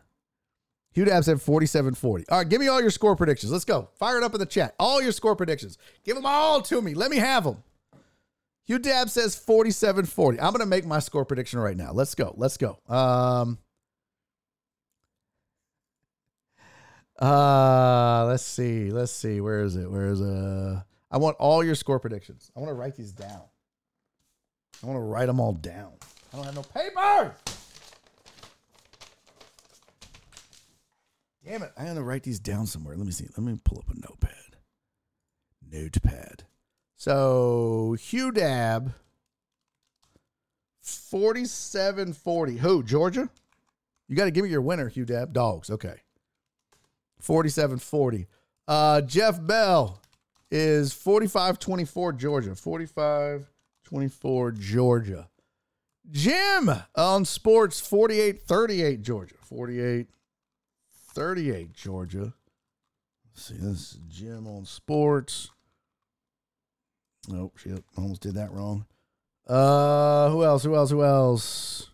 Hugh 0.91 1.05
Dab 1.05 1.23
said 1.23 1.41
47 1.41 1.95
40. 1.95 2.25
All 2.29 2.37
right, 2.37 2.47
give 2.47 2.61
me 2.61 2.67
all 2.67 2.79
your 2.79 2.91
score 2.91 3.15
predictions. 3.15 3.51
Let's 3.51 3.65
go. 3.65 3.89
Fire 3.99 4.17
it 4.17 4.23
up 4.23 4.33
in 4.33 4.39
the 4.39 4.45
chat. 4.45 4.75
All 4.79 5.01
your 5.01 5.11
score 5.11 5.35
predictions. 5.35 5.77
Give 6.05 6.15
them 6.15 6.25
all 6.25 6.61
to 6.61 6.81
me. 6.81 6.93
Let 6.93 7.11
me 7.11 7.17
have 7.17 7.43
them. 7.43 7.63
Hugh 8.65 8.79
Dab 8.79 9.09
says 9.09 9.35
47 9.35 10.05
40. 10.05 10.39
I'm 10.39 10.51
going 10.51 10.61
to 10.61 10.65
make 10.65 10.85
my 10.85 10.99
score 10.99 11.25
prediction 11.25 11.59
right 11.59 11.75
now. 11.75 11.91
Let's 11.91 12.15
go. 12.15 12.33
Let's 12.37 12.57
go. 12.57 12.79
Um, 12.87 13.59
uh, 17.21 18.25
let's 18.27 18.43
see. 18.43 18.91
Let's 18.91 19.11
see. 19.11 19.41
Where 19.41 19.61
is 19.61 19.75
it? 19.75 19.89
Where 19.89 20.07
is 20.07 20.21
uh 20.21 20.81
I 21.11 21.17
want 21.17 21.37
all 21.37 21.63
your 21.63 21.75
score 21.75 21.99
predictions. 21.99 22.51
I 22.55 22.59
want 22.59 22.69
to 22.69 22.73
write 22.73 22.95
these 22.95 23.13
down. 23.13 23.43
I 24.83 24.87
want 24.87 24.97
to 24.97 25.03
write 25.03 25.27
them 25.27 25.39
all 25.39 25.53
down. 25.53 25.93
I 26.33 26.35
don't 26.35 26.45
have 26.45 26.55
no 26.55 26.63
paper. 26.63 27.35
Damn 31.45 31.63
it. 31.63 31.71
I 31.77 31.85
to 31.85 32.03
write 32.03 32.23
these 32.23 32.39
down 32.39 32.65
somewhere. 32.65 32.97
Let 32.97 33.05
me 33.05 33.11
see. 33.11 33.27
Let 33.37 33.45
me 33.45 33.57
pull 33.63 33.77
up 33.77 33.89
a 33.89 33.99
notepad. 33.99 34.57
Notepad. 35.71 36.43
So 36.97 37.95
Hugh 37.99 38.31
Dab, 38.31 38.93
4740. 40.81 42.57
Who? 42.57 42.83
Georgia? 42.83 43.29
You 44.07 44.15
got 44.15 44.25
to 44.25 44.31
give 44.31 44.43
me 44.43 44.49
your 44.49 44.61
winner, 44.61 44.89
Hugh 44.89 45.05
Dab. 45.05 45.33
Dogs. 45.33 45.69
Okay. 45.69 46.01
4740. 47.19 48.27
Uh, 48.67 49.01
Jeff 49.01 49.39
Bell 49.45 50.01
is 50.51 50.93
4524 50.93 52.13
Georgia. 52.13 52.55
4524 52.55 54.51
Georgia. 54.51 55.29
Jim 56.11 56.69
on 56.95 57.25
sports 57.25 57.79
4838 57.79 59.01
Georgia. 59.01 59.35
48 59.41 60.07
38, 61.15 61.73
Georgia. 61.73 62.33
Let's 63.33 63.45
see, 63.45 63.55
this 63.55 63.93
is 63.93 63.99
Jim 64.09 64.45
on 64.47 64.65
sports. 64.65 65.49
Oh, 67.31 67.51
shit. 67.55 67.83
Almost 67.97 68.21
did 68.21 68.35
that 68.35 68.51
wrong. 68.51 68.85
Uh, 69.47 70.29
who 70.29 70.43
else? 70.43 70.63
Who 70.63 70.75
else? 70.75 70.91
Who 70.91 71.03
else? 71.03 71.89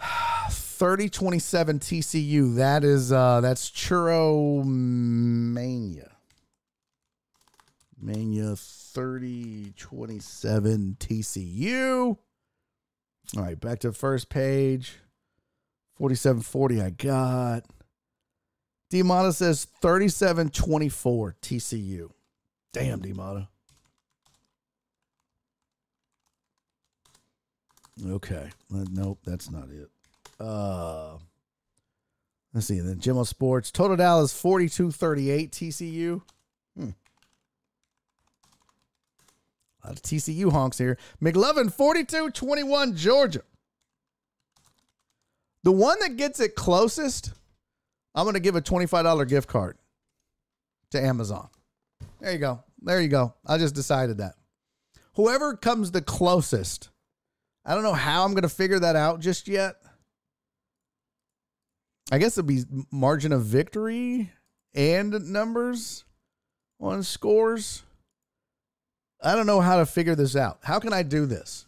30 0.78 1.08
27 1.08 1.80
TCU. 1.80 2.54
That 2.54 2.84
is 2.84 3.10
uh 3.10 3.40
that's 3.40 3.68
Churro 3.68 4.64
Mania. 4.64 6.12
Mania 8.00 8.54
30 8.54 9.72
27 9.76 10.96
TCU. 11.00 12.16
All 13.36 13.42
right, 13.42 13.58
back 13.58 13.80
to 13.80 13.88
the 13.88 13.94
first 13.94 14.28
page. 14.28 14.94
4740 15.96 16.80
I 16.80 16.90
got. 16.90 17.64
Demata 18.88 19.34
says 19.34 19.66
3724 19.82 21.36
TCU. 21.42 22.10
Damn, 22.72 23.00
Demata. 23.00 23.48
Okay. 28.08 28.48
Uh, 28.72 28.84
nope, 28.92 29.18
that's 29.24 29.50
not 29.50 29.70
it. 29.70 29.90
Uh 30.40 31.18
let's 32.54 32.66
see. 32.66 32.80
Then 32.80 32.98
Jimmo 33.00 33.24
Sports. 33.24 33.70
Total 33.70 33.96
Dallas 33.96 34.32
4238 34.38 35.52
TCU. 35.52 36.22
Hmm. 36.76 36.90
A 39.82 39.88
lot 39.88 39.96
of 39.96 40.02
TCU 40.02 40.50
honks 40.50 40.78
here. 40.78 40.98
McLovin 41.22 41.72
4221 41.72 42.96
Georgia. 42.96 43.42
The 45.64 45.72
one 45.72 45.98
that 46.00 46.16
gets 46.16 46.40
it 46.40 46.54
closest, 46.54 47.32
I'm 48.14 48.24
going 48.24 48.34
to 48.34 48.40
give 48.40 48.56
a 48.56 48.62
$25 48.62 49.28
gift 49.28 49.48
card 49.48 49.76
to 50.90 51.00
Amazon. 51.00 51.48
There 52.20 52.32
you 52.32 52.38
go. 52.38 52.62
There 52.80 53.00
you 53.00 53.08
go. 53.08 53.34
I 53.46 53.58
just 53.58 53.74
decided 53.74 54.18
that. 54.18 54.34
Whoever 55.14 55.56
comes 55.56 55.90
the 55.90 56.00
closest, 56.00 56.90
I 57.64 57.74
don't 57.74 57.82
know 57.82 57.92
how 57.92 58.24
I'm 58.24 58.32
going 58.32 58.42
to 58.42 58.48
figure 58.48 58.78
that 58.78 58.96
out 58.96 59.20
just 59.20 59.48
yet. 59.48 59.76
I 62.10 62.18
guess 62.18 62.38
it'd 62.38 62.46
be 62.46 62.64
margin 62.90 63.32
of 63.32 63.44
victory 63.44 64.30
and 64.74 65.30
numbers 65.30 66.04
on 66.80 67.02
scores. 67.02 67.82
I 69.22 69.34
don't 69.34 69.46
know 69.46 69.60
how 69.60 69.78
to 69.78 69.86
figure 69.86 70.14
this 70.14 70.36
out. 70.36 70.60
How 70.62 70.78
can 70.78 70.92
I 70.92 71.02
do 71.02 71.26
this? 71.26 71.66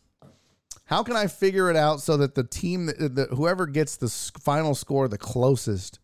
How 0.84 1.02
can 1.02 1.16
I 1.16 1.26
figure 1.26 1.70
it 1.70 1.76
out 1.76 2.00
so 2.00 2.16
that 2.16 2.34
the 2.34 2.44
team, 2.44 2.86
that, 2.86 3.28
whoever 3.32 3.66
gets 3.66 3.96
the 3.96 4.08
final 4.40 4.74
score 4.74 5.08
the 5.08 5.18
closest, 5.18 6.00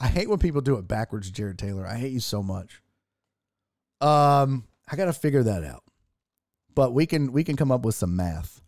I 0.00 0.06
hate 0.06 0.28
when 0.28 0.38
people 0.38 0.60
do 0.60 0.76
it 0.76 0.88
backwards, 0.88 1.30
Jared 1.30 1.58
Taylor. 1.58 1.86
I 1.86 1.96
hate 1.96 2.12
you 2.12 2.20
so 2.20 2.42
much. 2.42 2.82
Um, 4.00 4.64
I 4.90 4.96
got 4.96 5.06
to 5.06 5.12
figure 5.12 5.42
that 5.42 5.64
out. 5.64 5.82
But 6.74 6.92
we 6.92 7.06
can 7.06 7.32
we 7.32 7.44
can 7.44 7.56
come 7.56 7.70
up 7.70 7.84
with 7.84 7.94
some 7.94 8.16
math. 8.16 8.60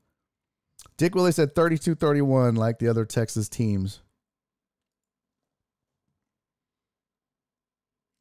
Dick 0.97 1.15
Willie 1.15 1.33
said 1.33 1.55
32-31 1.55 2.57
like 2.57 2.79
the 2.79 2.89
other 2.89 3.05
Texas 3.05 3.49
teams. 3.49 4.01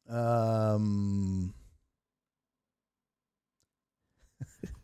Um 0.08 1.54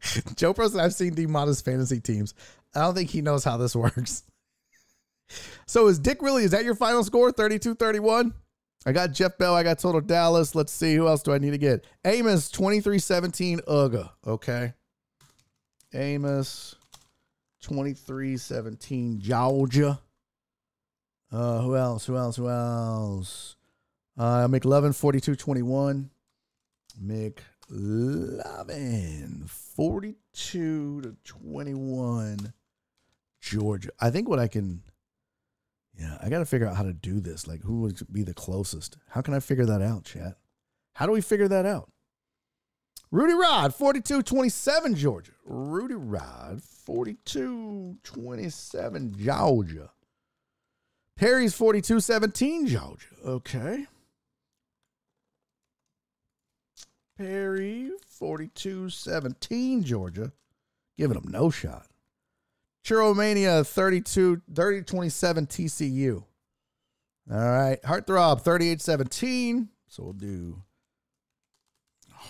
Joe 0.37 0.55
said, 0.55 0.81
I've 0.81 0.95
seen 0.95 1.15
D 1.15 1.27
Mata's 1.27 1.61
fantasy 1.61 2.01
teams. 2.01 2.35
I 2.75 2.81
don't 2.81 2.95
think 2.95 3.11
he 3.11 3.23
knows 3.23 3.45
how 3.45 3.57
this 3.57 3.77
works. 3.77 4.25
so 5.67 5.87
is 5.87 5.99
Dick 5.99 6.23
really, 6.23 6.45
is 6.45 6.51
that 6.53 6.65
your 6.65 6.75
final 6.75 7.05
score? 7.05 7.33
32 7.33 7.75
31? 7.75 8.35
I 8.85 8.93
got 8.93 9.13
Jeff 9.13 9.39
Bell. 9.39 9.55
I 9.55 9.63
got 9.63 9.79
Total 9.79 10.01
Dallas. 10.01 10.55
Let's 10.55 10.73
see. 10.73 10.95
Who 10.97 11.07
else 11.07 11.23
do 11.23 11.33
I 11.33 11.39
need 11.39 11.53
to 11.53 11.59
get? 11.59 11.87
Amos 12.05 12.51
23 12.51 12.99
17 12.99 13.61
UGA. 13.61 14.11
Okay. 14.27 14.73
Amos 15.95 16.75
23 17.63 18.37
17 18.37 19.21
Georgia. 19.21 20.01
Uh, 21.31 21.61
who 21.61 21.77
else? 21.77 22.07
Who 22.07 22.17
else? 22.17 22.37
Who 22.37 22.49
else? 22.49 23.57
Uh, 24.19 24.47
McLovin 24.49 24.95
42 24.95 25.37
21. 25.37 26.11
McLovin 27.03 27.39
42 29.49 31.01
to 31.01 31.17
21. 31.25 32.53
Georgia. 33.43 33.91
I 34.01 34.11
think 34.11 34.29
what 34.29 34.39
I 34.39 34.47
can, 34.47 34.83
yeah, 35.99 36.17
I 36.23 36.29
got 36.29 36.39
to 36.39 36.47
figure 36.47 36.69
out 36.69 36.77
how 36.77 36.85
to 36.85 36.93
do 36.93 37.21
this. 37.21 37.49
Like, 37.49 37.63
who 37.63 37.81
would 37.81 38.01
be 38.11 38.23
the 38.23 38.33
closest? 38.33 38.97
How 39.11 39.21
can 39.21 39.35
I 39.35 39.41
figure 39.41 39.67
that 39.67 39.83
out, 39.83 40.05
chat? 40.05 40.37
How 40.95 41.07
do 41.07 41.13
we 41.13 41.21
figure 41.21 41.49
that 41.49 41.67
out? 41.67 41.91
Rudy 43.11 43.35
Rod, 43.35 43.75
42 43.75 44.23
27, 44.23 44.95
Georgia. 44.95 45.33
Rudy 45.45 45.95
Rod, 45.95 46.63
42 46.63 47.99
27, 48.03 49.15
Georgia. 49.19 49.91
Perry's 51.17 51.55
42 51.55 52.01
17, 52.01 52.69
Georgia. 52.69 53.07
Okay. 53.27 53.87
Perry, 57.17 57.91
42 58.07 58.91
17, 58.91 59.83
Georgia. 59.85 60.33
Giving 60.99 61.19
them 61.21 61.31
no 61.31 61.51
shot. 61.51 61.87
Churromania, 62.85 63.67
32, 63.67 64.43
30 64.53 64.83
27, 64.83 65.47
TCU. 65.47 66.25
All 67.31 67.39
right. 67.39 67.81
Heartthrob, 67.83 68.41
38 68.43 68.81
17. 68.81 69.69
So 69.89 70.03
we'll 70.05 70.13
do 70.15 70.63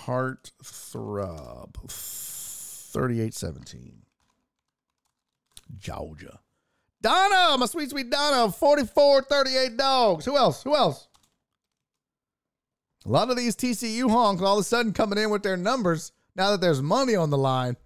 Heartthrob, 0.05 1.91
38 1.91 3.35
17. 3.35 4.03
Georgia. 5.79 6.39
Donna, 7.01 7.57
my 7.59 7.67
sweet, 7.67 7.91
sweet 7.91 8.11
Donna, 8.11 8.53
44 8.53 9.23
38 9.23 9.77
dogs. 9.77 10.25
Who 10.25 10.37
else? 10.37 10.63
Who 10.63 10.77
else? 10.77 11.09
A 13.05 13.09
lot 13.09 13.31
of 13.31 13.37
these 13.37 13.57
TCU 13.57 14.11
honks 14.11 14.43
all 14.43 14.59
of 14.59 14.63
a 14.63 14.65
sudden 14.65 14.93
coming 14.93 15.19
in 15.19 15.31
with 15.31 15.43
their 15.43 15.57
numbers 15.57 16.13
now 16.37 16.51
that 16.51 16.61
there's 16.61 16.81
money 16.81 17.17
on 17.17 17.31
the 17.31 17.39
line. 17.39 17.77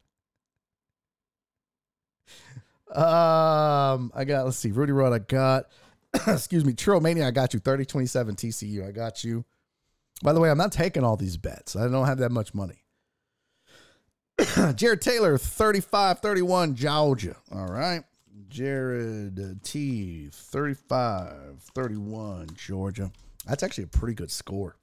Um, 2.94 4.12
I 4.14 4.24
got, 4.26 4.44
let's 4.44 4.58
see, 4.58 4.70
Rudy 4.70 4.92
Rod, 4.92 5.12
I 5.12 5.18
got, 5.18 5.66
excuse 6.26 6.64
me, 6.64 6.74
Mania, 7.00 7.26
I 7.26 7.30
got 7.30 7.52
you, 7.52 7.60
30 7.60 7.84
27 7.84 8.36
TCU, 8.36 8.86
I 8.86 8.92
got 8.92 9.24
you. 9.24 9.44
By 10.22 10.32
the 10.32 10.40
way, 10.40 10.50
I'm 10.50 10.58
not 10.58 10.72
taking 10.72 11.04
all 11.04 11.16
these 11.16 11.36
bets. 11.36 11.76
I 11.76 11.88
don't 11.88 12.06
have 12.06 12.18
that 12.18 12.32
much 12.32 12.54
money. 12.54 12.84
Jared 14.76 15.00
Taylor, 15.00 15.36
35 15.36 16.20
31, 16.20 16.74
Georgia. 16.74 17.36
All 17.52 17.66
right. 17.66 18.02
Jared 18.48 19.60
T, 19.62 20.28
35 20.30 21.60
31, 21.74 22.48
Georgia. 22.54 23.10
That's 23.46 23.62
actually 23.62 23.84
a 23.84 23.88
pretty 23.88 24.14
good 24.14 24.30
score. 24.30 24.76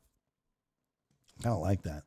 I 1.41 1.49
don't 1.49 1.61
like 1.61 1.83
that. 1.83 2.03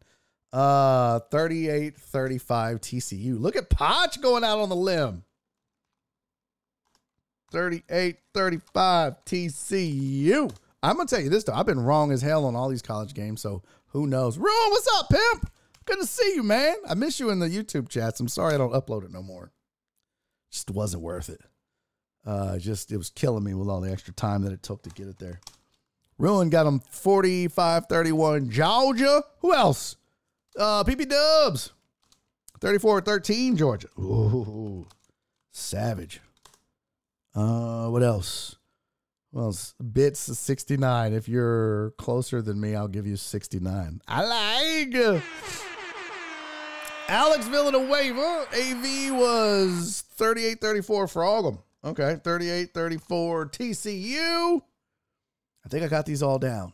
Uh 0.52 1.20
38 1.30 1.96
35 1.96 2.80
TCU. 2.80 3.40
Look 3.40 3.56
at 3.56 3.68
Potch 3.68 4.20
going 4.20 4.44
out 4.44 4.58
on 4.58 4.68
the 4.68 4.76
limb. 4.76 5.24
38 7.50 8.18
35 8.32 9.24
TCU. 9.24 10.55
I'm 10.82 10.96
gonna 10.96 11.08
tell 11.08 11.20
you 11.20 11.30
this 11.30 11.44
though. 11.44 11.55
I've 11.55 11.66
been 11.66 11.80
wrong 11.80 12.12
as 12.12 12.22
hell 12.22 12.44
on 12.44 12.55
all 12.55 12.68
these 12.68 12.82
college 12.82 13.14
games, 13.14 13.40
so 13.40 13.62
who 13.88 14.06
knows? 14.06 14.38
Ruin, 14.38 14.70
what's 14.70 14.88
up, 14.98 15.08
pimp? 15.08 15.50
Good 15.84 16.00
to 16.00 16.06
see 16.06 16.34
you, 16.34 16.42
man. 16.42 16.76
I 16.88 16.94
miss 16.94 17.20
you 17.20 17.30
in 17.30 17.38
the 17.38 17.48
YouTube 17.48 17.88
chats. 17.88 18.20
I'm 18.20 18.28
sorry 18.28 18.55
I 18.55 18.58
don't 18.58 18.72
upload 18.72 19.05
it 19.05 19.12
no 19.12 19.22
more. 19.22 19.52
Just 20.50 20.70
wasn't 20.70 21.02
worth 21.02 21.28
it. 21.28 21.40
Uh, 22.24 22.58
just 22.58 22.90
it 22.90 22.96
was 22.96 23.10
killing 23.10 23.44
me 23.44 23.55
with 23.55 23.68
all 23.68 23.80
the 23.80 23.90
extra 23.90 24.12
time 24.12 24.42
that 24.42 24.52
it 24.52 24.62
took 24.62 24.82
to 24.82 24.90
get 24.90 25.06
it 25.06 25.18
there. 25.18 25.40
Ruin 26.18 26.48
got 26.50 26.64
them 26.64 26.80
45 26.90 27.86
31. 27.86 28.50
Georgia. 28.50 29.22
Who 29.40 29.54
else? 29.54 29.96
Uh, 30.58 30.84
PP 30.84 31.08
Dubs. 31.08 31.72
34 32.60 33.02
13, 33.02 33.56
Georgia. 33.56 33.88
Ooh, 33.98 34.86
savage. 35.52 36.20
Uh, 37.34 37.88
what 37.88 38.02
else? 38.02 38.56
Well, 39.30 39.54
bits 39.92 40.20
69. 40.20 41.12
If 41.12 41.28
you're 41.28 41.90
closer 41.98 42.40
than 42.40 42.58
me, 42.58 42.74
I'll 42.74 42.88
give 42.88 43.06
you 43.06 43.16
69. 43.16 44.00
I 44.08 44.24
like. 44.24 45.22
Alex 47.08 47.46
Villanueva, 47.46 48.46
AV 48.52 49.12
was 49.14 50.02
38 50.14 50.60
34 50.60 51.06
for 51.08 51.22
all 51.22 51.46
of 51.46 51.54
them. 51.54 51.62
Okay, 51.84 52.18
38 52.24 52.72
34 52.72 53.46
TCU. 53.46 54.62
I 55.66 55.68
think 55.68 55.84
I 55.84 55.88
got 55.88 56.06
these 56.06 56.22
all 56.22 56.38
down. 56.38 56.72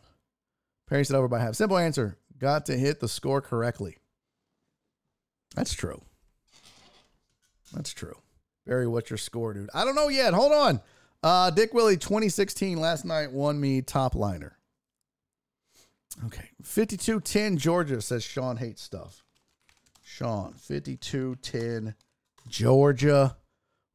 Perry 0.87 1.03
said 1.03 1.15
over 1.15 1.27
by 1.27 1.39
half. 1.39 1.55
Simple 1.55 1.77
answer 1.77 2.17
got 2.37 2.67
to 2.67 2.77
hit 2.77 2.99
the 2.99 3.07
score 3.07 3.41
correctly. 3.41 3.97
That's 5.55 5.73
true. 5.73 6.03
That's 7.73 7.91
true. 7.93 8.17
Barry, 8.67 8.87
what's 8.87 9.09
your 9.09 9.17
score, 9.17 9.53
dude? 9.53 9.69
I 9.73 9.83
don't 9.83 9.95
know 9.95 10.09
yet. 10.09 10.33
Hold 10.33 10.51
on. 10.51 10.81
Uh, 11.23 11.49
Dick 11.49 11.73
Willie 11.73 11.97
2016 11.97 12.79
last 12.79 13.05
night 13.05 13.31
won 13.31 13.59
me 13.59 13.81
top 13.81 14.13
liner. 14.13 14.57
Okay. 16.25 16.49
5210 16.61 17.57
Georgia 17.57 18.01
says 18.01 18.23
Sean 18.23 18.57
hates 18.57 18.81
stuff. 18.81 19.23
Sean, 20.03 20.53
5210 20.53 21.95
Georgia. 22.47 23.37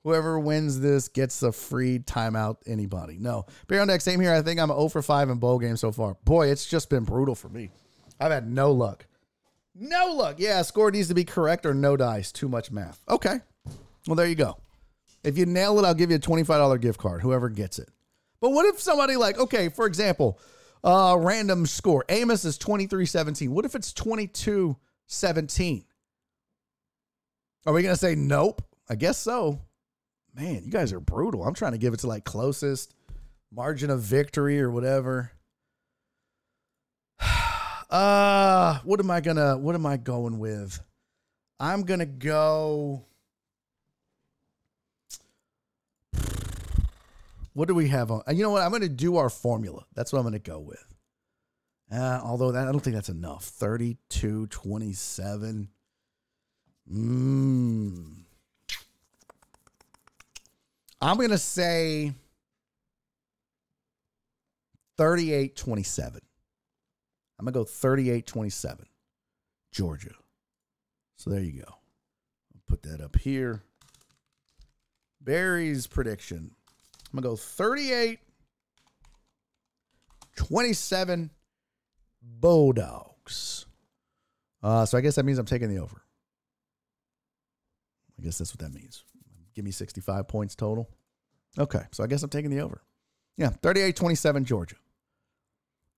Whoever 0.09 0.41
wins 0.41 0.81
this 0.81 1.07
gets 1.09 1.43
a 1.43 1.53
free 1.53 1.99
timeout. 1.99 2.57
Anybody? 2.67 3.19
No. 3.21 3.45
Barry 3.67 3.83
on 3.83 3.89
deck, 3.89 4.01
same 4.01 4.21
here. 4.21 4.33
I 4.33 4.41
think 4.41 4.59
I'm 4.59 4.69
0 4.69 4.89
for 4.89 5.03
5 5.03 5.29
in 5.29 5.37
bowl 5.37 5.59
games 5.59 5.81
so 5.81 5.93
far. 5.93 6.17
Boy, 6.25 6.51
it's 6.51 6.65
just 6.65 6.89
been 6.89 7.05
brutal 7.05 7.35
for 7.35 7.51
me. 7.51 7.69
I've 8.19 8.33
had 8.33 8.51
no 8.51 8.73
luck. 8.73 9.05
No 9.75 10.15
luck. 10.15 10.37
Yeah, 10.39 10.63
score 10.63 10.91
needs 10.91 11.09
to 11.09 11.15
be 11.15 11.27
correct 11.27 11.67
or 11.67 11.75
no 11.75 11.95
dice. 11.95 12.33
Too 12.33 12.49
much 12.49 12.71
math. 12.71 13.03
Okay. 13.07 13.41
Well, 14.07 14.17
there 14.17 14.27
you 14.27 14.35
go. 14.35 14.57
If 15.25 15.37
you 15.37 15.45
nail 15.45 15.79
it, 15.79 15.85
I'll 15.85 15.93
give 15.93 16.09
you 16.09 16.17
a 16.17 16.21
$25 16.21 16.81
gift 16.81 16.99
card, 16.99 17.21
whoever 17.21 17.51
gets 17.51 17.79
it. 17.79 17.91
But 18.41 18.53
what 18.53 18.65
if 18.65 18.81
somebody 18.81 19.17
like, 19.17 19.39
okay, 19.39 19.69
for 19.69 19.85
example, 19.85 20.41
uh, 20.83 21.19
random 21.19 21.67
score. 21.67 22.07
Amos 22.09 22.47
is 22.47 22.57
23-17. 22.57 23.51
What 23.51 23.67
if 23.67 23.75
it's 23.75 23.93
22-17? 23.93 25.85
Are 27.67 27.75
we 27.75 27.83
going 27.83 27.95
to 27.95 28.01
say 28.01 28.15
nope? 28.15 28.63
I 28.89 28.95
guess 28.95 29.19
so. 29.19 29.61
Man, 30.39 30.63
you 30.65 30.71
guys 30.71 30.93
are 30.93 31.01
brutal. 31.01 31.43
I'm 31.43 31.55
trying 31.55 31.73
to 31.73 31.79
give 31.79 31.95
it 31.95 32.01
to 32.01 32.07
like 32.07 32.25
closest 32.25 32.95
margin 33.53 33.91
of 33.91 34.01
victory 34.01 34.61
or 34.61 34.71
whatever. 34.71 35.33
Uh, 37.91 38.81
what 38.85 39.01
am 39.01 39.11
I 39.11 39.23
gonna 39.23 39.57
what 39.57 39.75
am 39.75 39.87
I 39.87 39.97
going 39.97 40.39
with? 40.39 40.79
I'm 41.59 41.85
gonna 41.85 42.05
go. 42.05 43.07
What 47.55 47.67
do 47.67 47.75
we 47.75 47.89
have 47.89 48.11
on? 48.11 48.23
You 48.29 48.43
know 48.43 48.51
what? 48.51 48.63
I'm 48.63 48.71
gonna 48.73 48.91
do 48.91 49.17
our 49.17 49.31
formula. 49.31 49.87
That's 49.95 50.13
what 50.13 50.19
I'm 50.19 50.27
gonna 50.27 50.39
go 50.39 50.61
with. 50.61 50.85
Uh, 51.91 52.21
although 52.23 52.53
that 52.53 52.69
I 52.69 52.73
don't 52.73 52.81
think 52.81 52.95
that's 52.95 53.09
enough. 53.09 53.45
32 53.45 54.49
27. 54.49 55.69
Mm. 56.93 58.28
I'm 61.01 61.17
going 61.17 61.31
to 61.31 61.39
say 61.39 62.13
38 64.97 65.57
27. 65.57 66.21
I'm 67.39 67.45
going 67.45 67.53
to 67.53 67.61
go 67.61 67.65
38 67.65 68.27
27, 68.27 68.87
Georgia. 69.73 70.11
So 71.17 71.31
there 71.31 71.41
you 71.41 71.63
go. 71.63 71.69
I'll 71.69 72.63
put 72.67 72.83
that 72.83 73.01
up 73.01 73.17
here. 73.17 73.63
Barry's 75.21 75.87
prediction. 75.87 76.51
I'm 77.13 77.21
going 77.21 77.23
to 77.23 77.29
go 77.31 77.37
38 77.37 78.19
27 80.37 81.31
Bulldogs. 82.23 83.67
Uh, 84.63 84.85
so 84.85 84.99
I 84.99 85.01
guess 85.01 85.15
that 85.15 85.25
means 85.25 85.39
I'm 85.39 85.47
taking 85.47 85.69
the 85.69 85.81
over. 85.81 86.03
I 88.19 88.23
guess 88.23 88.39
that's 88.39 88.53
what 88.53 88.61
that 88.61 88.75
means. 88.75 89.05
Give 89.59 89.65
me 89.65 89.73
65 89.73 90.29
points 90.29 90.55
total. 90.55 90.89
Okay, 91.59 91.83
so 91.91 92.05
I 92.05 92.07
guess 92.07 92.23
I'm 92.23 92.31
taking 92.31 92.53
the 92.53 92.61
over. 92.61 92.81
Yeah, 93.37 93.49
38 93.49 93.97
27 93.97 94.45
Georgia. 94.45 94.77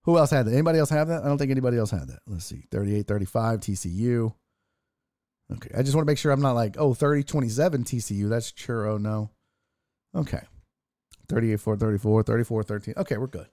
Who 0.05 0.17
else 0.17 0.31
had 0.31 0.47
that? 0.47 0.55
Anybody 0.55 0.79
else 0.79 0.89
have 0.89 1.09
that? 1.09 1.23
I 1.23 1.27
don't 1.27 1.37
think 1.37 1.51
anybody 1.51 1.77
else 1.77 1.91
had 1.91 2.09
that. 2.09 2.21
Let's 2.27 2.47
see. 2.47 2.65
38 2.71 3.07
35 3.07 3.61
TCU. 3.61 4.33
Okay. 5.53 5.71
I 5.77 5.83
just 5.83 5.95
want 5.95 6.07
to 6.07 6.11
make 6.11 6.17
sure 6.17 6.33
I'm 6.33 6.41
not 6.41 6.55
like, 6.55 6.77
oh, 6.79 6.95
30 6.95 7.23
27 7.23 7.85
TCU. 7.85 8.31
That's 8.31 8.51
churro. 8.51 8.99
No. 8.99 9.29
Okay. 10.15 10.41
38 11.29 11.61
4 11.61 11.77
34, 11.77 12.23
34 12.23 12.63
13. 12.63 12.95
Okay, 12.97 13.19
we're 13.19 13.27
good. 13.27 13.47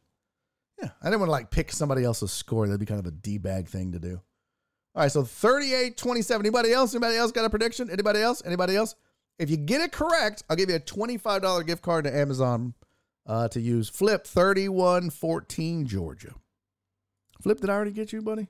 Yeah. 0.82 0.92
I 1.02 1.08
didn't 1.08 1.20
want 1.20 1.28
to 1.28 1.34
like 1.34 1.52
pick 1.52 1.74
somebody 1.74 2.06
else's 2.06 2.32
score. 2.32 2.66
That'd 2.66 2.80
be 2.80 2.86
kind 2.86 3.02
of 3.02 3.08
a 3.08 3.12
D 3.12 3.40
bag 3.40 3.68
thing 3.68 3.92
to 3.92 4.00
do. 4.00 4.22
All 4.96 5.02
right. 5.02 5.12
So 5.12 5.26
38 5.26 5.98
27. 5.98 6.46
Anybody 6.46 6.72
else? 6.72 6.94
Anybody 6.94 7.18
else 7.18 7.34
got 7.34 7.44
a 7.44 7.50
prediction? 7.50 7.90
Anybody 7.90 8.22
else? 8.22 8.42
Anybody 8.46 8.78
else? 8.78 8.96
If 9.40 9.50
you 9.50 9.58
get 9.58 9.82
it 9.82 9.92
correct, 9.92 10.44
I'll 10.50 10.56
give 10.56 10.70
you 10.70 10.76
a 10.76 10.80
$25 10.80 11.66
gift 11.66 11.82
card 11.82 12.06
to 12.06 12.16
Amazon 12.16 12.74
uh, 13.26 13.48
to 13.50 13.60
use. 13.62 13.90
Flip 13.90 14.26
3114 14.26 15.86
Georgia. 15.86 16.34
Flip, 17.42 17.60
did 17.60 17.70
I 17.70 17.74
already 17.74 17.92
get 17.92 18.12
you, 18.12 18.22
buddy? 18.22 18.48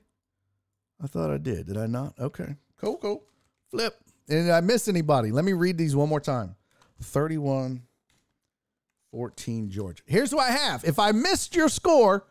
I 1.02 1.06
thought 1.06 1.30
I 1.30 1.38
did. 1.38 1.66
Did 1.66 1.76
I 1.76 1.86
not? 1.86 2.14
Okay. 2.18 2.56
Cool, 2.80 2.96
cool. 2.96 3.24
Flip. 3.70 3.94
And 4.28 4.46
did 4.46 4.50
I 4.50 4.60
miss 4.60 4.88
anybody? 4.88 5.30
Let 5.30 5.44
me 5.44 5.52
read 5.52 5.78
these 5.78 5.94
one 5.94 6.08
more 6.08 6.20
time. 6.20 6.56
31 7.00 7.82
14 9.10 9.70
Georgia. 9.70 10.02
Here's 10.06 10.34
what 10.34 10.48
I 10.48 10.52
have. 10.52 10.84
If 10.84 10.98
I 10.98 11.12
missed 11.12 11.54
your 11.54 11.68
score, 11.68 12.26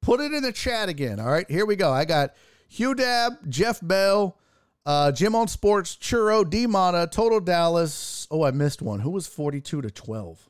put 0.00 0.20
it 0.20 0.32
in 0.32 0.42
the 0.42 0.52
chat 0.52 0.88
again. 0.88 1.20
All 1.20 1.30
right, 1.30 1.48
here 1.50 1.66
we 1.66 1.76
go. 1.76 1.92
I 1.92 2.04
got 2.04 2.34
Hugh 2.68 2.94
Dab, 2.94 3.34
Jeff 3.48 3.80
Bell, 3.82 4.38
uh, 4.86 5.12
Jim 5.12 5.34
on 5.34 5.48
Sports, 5.48 5.96
Churro, 5.96 6.48
D 6.48 6.66
Mata, 6.66 7.08
Total 7.10 7.40
Dallas. 7.40 8.26
Oh, 8.30 8.44
I 8.44 8.50
missed 8.50 8.82
one. 8.82 9.00
Who 9.00 9.10
was 9.10 9.26
42 9.26 9.82
to 9.82 9.90
12? 9.90 10.48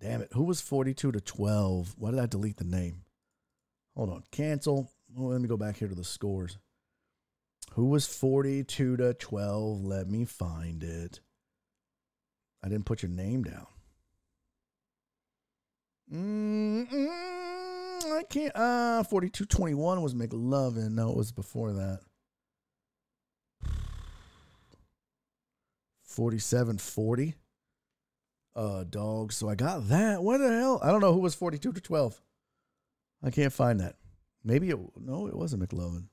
Damn 0.00 0.22
it. 0.22 0.28
Who 0.32 0.44
was 0.44 0.60
42 0.60 1.12
to 1.12 1.20
12? 1.20 1.94
Why 1.96 2.10
did 2.10 2.20
I 2.20 2.26
delete 2.26 2.56
the 2.56 2.64
name? 2.64 3.02
Hold 3.96 4.10
on. 4.10 4.22
Cancel. 4.30 4.90
Well, 5.14 5.30
let 5.30 5.40
me 5.40 5.48
go 5.48 5.56
back 5.56 5.76
here 5.76 5.88
to 5.88 5.94
the 5.94 6.04
scores. 6.04 6.58
Who 7.72 7.86
was 7.86 8.06
42 8.06 8.98
to 8.98 9.14
12? 9.14 9.84
Let 9.84 10.08
me 10.08 10.24
find 10.24 10.82
it. 10.82 11.20
I 12.62 12.68
didn't 12.68 12.86
put 12.86 13.02
your 13.02 13.10
name 13.10 13.44
down. 13.44 13.66
Mm-mm, 16.12 17.08
I 18.04 18.22
can't. 18.28 18.54
Uh, 18.54 19.02
42 19.04 19.46
21 19.46 20.02
was 20.02 20.14
McLovin. 20.14 20.92
No, 20.92 21.10
it 21.10 21.16
was 21.16 21.32
before 21.32 21.72
that. 21.72 22.00
47 26.14 26.78
40. 26.78 27.34
Uh, 28.56 28.84
dog. 28.84 29.32
So 29.32 29.48
I 29.48 29.56
got 29.56 29.88
that. 29.88 30.22
What 30.22 30.38
the 30.38 30.48
hell? 30.48 30.78
I 30.82 30.90
don't 30.90 31.00
know 31.00 31.12
who 31.12 31.20
was 31.20 31.34
42 31.34 31.72
to 31.72 31.80
12. 31.80 32.20
I 33.22 33.30
can't 33.30 33.52
find 33.52 33.80
that. 33.80 33.96
Maybe 34.44 34.70
it, 34.70 34.78
no, 35.00 35.26
it 35.26 35.34
wasn't 35.34 35.68
McLovin. 35.68 36.06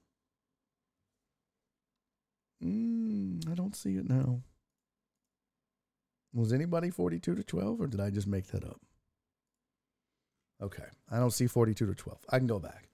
Mm, 2.64 3.50
I 3.50 3.54
don't 3.54 3.76
see 3.76 3.98
it 3.98 4.10
now. 4.10 4.42
Was 6.34 6.54
anybody 6.54 6.90
42 6.90 7.36
to 7.36 7.44
12 7.44 7.82
or 7.82 7.88
did 7.88 8.00
I 8.00 8.10
just 8.10 8.28
make 8.28 8.48
that 8.48 8.64
up? 8.64 8.80
Okay. 10.62 10.86
I 11.12 11.18
don't 11.18 11.32
see 11.32 11.48
42 11.48 11.86
to 11.86 11.94
12. 11.94 12.20
I 12.30 12.38
can 12.38 12.48
go 12.48 12.60
back. 12.60 12.91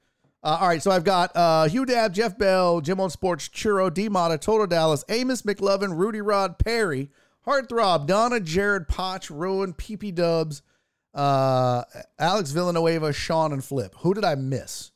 Uh, 0.48 0.60
all 0.62 0.68
right. 0.70 0.82
So 0.82 0.92
I've 0.92 1.04
got 1.04 1.36
uh, 1.36 1.68
Hugh 1.68 1.86
Dab, 1.86 2.14
Jeff 2.14 2.38
Bell, 2.38 2.80
Jim 2.80 3.02
on 3.02 3.10
Sports, 3.10 3.50
Churro, 3.50 3.94
D 3.94 4.08
Mata, 4.08 4.38
Total 4.38 4.66
Dallas, 4.66 5.04
Amos 5.10 5.42
McLovin, 5.42 5.98
Rudy 5.98 6.22
Rod, 6.22 6.58
Perry, 6.58 7.10
Heartthrob, 7.46 8.08
Donna, 8.08 8.40
Jared, 8.40 8.88
Potch, 8.88 9.30
Rowan, 9.30 9.74
PP 9.74 10.16
Dubs, 10.16 10.62
uh, 11.14 11.84
Alex 12.18 12.52
Villanueva, 12.52 13.12
Sean, 13.12 13.52
and 13.52 13.62
Flip. 13.62 13.94
Who 14.00 14.14
did 14.14 14.24
I 14.24 14.36
miss? 14.36 14.92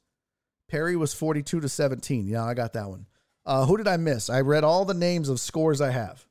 Perry 0.70 0.96
was 0.96 1.14
42 1.14 1.60
to 1.60 1.68
17. 1.68 2.30
Yeah, 2.30 2.46
I 2.46 2.54
got 2.54 2.72
that 2.72 2.88
one. 2.88 3.08
Uh, 3.46 3.66
who 3.66 3.76
did 3.76 3.90
I 3.90 3.98
miss? 3.98 4.30
I 4.30 4.40
read 4.40 4.64
all 4.64 4.86
the 4.86 4.94
names 4.94 5.28
of 5.28 5.38
scores 5.38 5.82
I 5.82 5.92
have. 5.92 6.26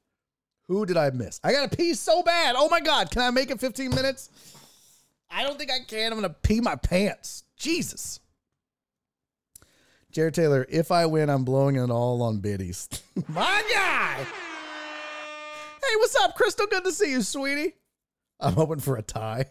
Who 0.68 0.86
did 0.86 0.96
I 0.96 1.10
miss? 1.10 1.40
I 1.44 1.52
got 1.52 1.70
to 1.70 1.76
pee 1.76 1.92
so 1.92 2.22
bad. 2.22 2.54
Oh 2.56 2.70
my 2.70 2.80
God. 2.80 3.10
Can 3.10 3.20
I 3.20 3.30
make 3.30 3.50
it 3.50 3.60
15 3.60 3.90
minutes? 3.90 4.30
I 5.30 5.42
don't 5.42 5.58
think 5.58 5.70
I 5.70 5.80
can. 5.86 6.10
I'm 6.10 6.18
going 6.18 6.32
to 6.32 6.40
pee 6.40 6.62
my 6.62 6.76
pants. 6.76 7.44
Jesus. 7.58 8.18
Jared 10.10 10.34
Taylor, 10.34 10.66
if 10.68 10.90
I 10.90 11.06
win, 11.06 11.30
I'm 11.30 11.44
blowing 11.44 11.76
it 11.76 11.90
all 11.90 12.22
on 12.22 12.38
biddies. 12.38 12.88
my 13.28 13.62
guy. 13.72 14.16
Hey, 14.16 15.96
what's 15.96 16.16
up, 16.16 16.34
Crystal? 16.34 16.66
Good 16.66 16.84
to 16.84 16.92
see 16.92 17.12
you, 17.12 17.22
sweetie. 17.22 17.74
I'm 18.40 18.54
hoping 18.54 18.80
for 18.80 18.96
a 18.96 19.02
tie. 19.02 19.46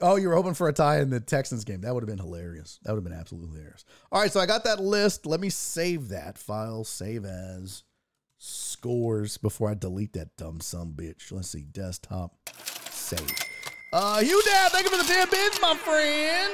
Oh, 0.00 0.16
you 0.16 0.28
were 0.28 0.34
hoping 0.34 0.54
for 0.54 0.68
a 0.68 0.72
tie 0.72 1.00
in 1.00 1.10
the 1.10 1.20
Texans 1.20 1.64
game. 1.64 1.80
That 1.80 1.92
would 1.94 2.02
have 2.02 2.08
been 2.08 2.24
hilarious. 2.24 2.78
That 2.82 2.92
would 2.92 2.98
have 2.98 3.10
been 3.10 3.18
absolutely 3.18 3.50
hilarious. 3.50 3.84
All 4.12 4.20
right, 4.20 4.30
so 4.30 4.40
I 4.40 4.46
got 4.46 4.64
that 4.64 4.80
list. 4.80 5.26
Let 5.26 5.40
me 5.40 5.48
save 5.48 6.08
that 6.08 6.38
file. 6.38 6.84
Save 6.84 7.24
as 7.24 7.82
scores 8.38 9.38
before 9.38 9.70
I 9.70 9.74
delete 9.74 10.12
that 10.12 10.36
dumb 10.36 10.60
some 10.60 10.92
bitch. 10.92 11.32
Let's 11.32 11.48
see. 11.48 11.62
Desktop. 11.62 12.36
Save. 12.90 13.32
Uh, 13.92 14.22
you 14.24 14.40
dad, 14.44 14.70
thank 14.70 14.84
you 14.84 14.90
for 14.90 15.02
the 15.02 15.12
10 15.12 15.30
bits, 15.30 15.60
my 15.60 15.74
friend. 15.74 16.52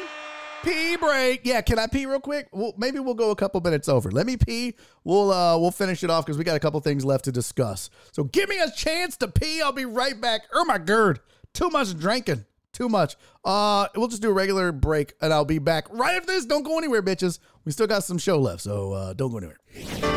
Pee 0.65 0.97
break. 0.97 1.43
Yeah, 1.44 1.60
can 1.60 1.78
I 1.78 1.86
pee 1.86 2.07
real 2.07 2.20
quick? 2.20 2.49
Well, 2.51 2.73
maybe 2.78 2.99
we'll 2.99 3.15
go 3.15 3.31
a 3.31 3.36
couple 3.36 3.60
minutes 3.60 3.86
over. 3.89 4.10
Let 4.10 4.25
me 4.25 4.39
pee. 4.39 4.75
We'll 5.05 5.31
uh 5.31 5.59
we'll 5.59 5.70
finish 5.70 6.02
it 6.02 6.09
off 6.10 6.25
because 6.25 6.39
we 6.39 6.44
got 6.44 6.57
a 6.57 6.60
couple 6.60 6.81
things 6.81 7.05
left 7.05 7.26
to 7.26 7.33
discuss. 7.33 7.91
So 8.12 8.25
give 8.25 8.49
me 8.49 8.59
a 8.59 8.70
chance 8.70 9.17
to 9.18 9.28
pee. 9.28 9.60
I'll 9.60 9.73
be 9.73 9.84
right 9.84 10.18
back. 10.18 10.43
Oh 10.55 10.65
my 10.65 10.78
god. 10.78 11.20
Too 11.52 11.68
much 11.68 11.97
drinking. 11.99 12.47
Too 12.73 12.89
much. 12.89 13.17
Uh 13.44 13.89
we'll 13.94 14.09
just 14.09 14.23
do 14.23 14.31
a 14.31 14.33
regular 14.33 14.73
break 14.73 15.12
and 15.20 15.33
I'll 15.34 15.44
be 15.44 15.59
back 15.59 15.86
right 15.91 16.17
after 16.17 16.33
this. 16.33 16.47
Don't 16.47 16.62
go 16.62 16.78
anywhere, 16.78 17.02
bitches. 17.02 17.41
We 17.67 17.73
still 17.73 17.86
got 17.86 18.05
some 18.05 18.17
show 18.17 18.39
left, 18.39 18.62
so 18.62 18.93
uh 18.94 19.12
don't 19.12 19.31
go 19.31 19.39
anywhere. 19.39 20.14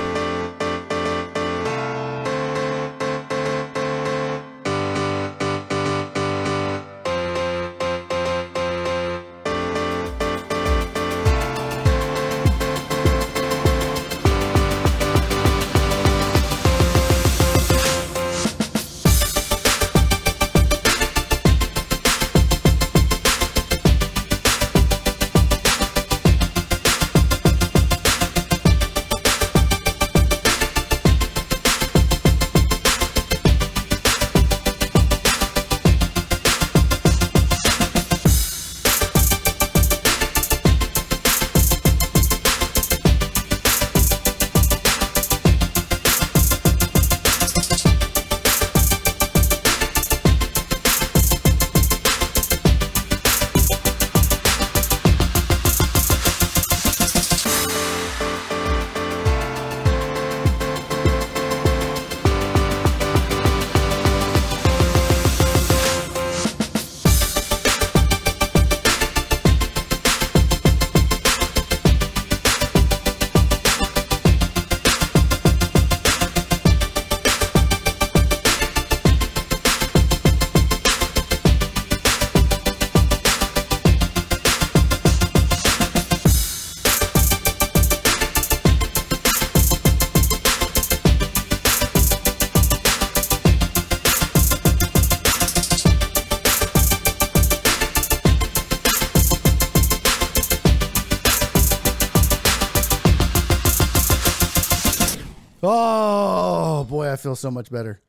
So 107.37 107.51
much 107.51 107.71
better. 107.71 108.01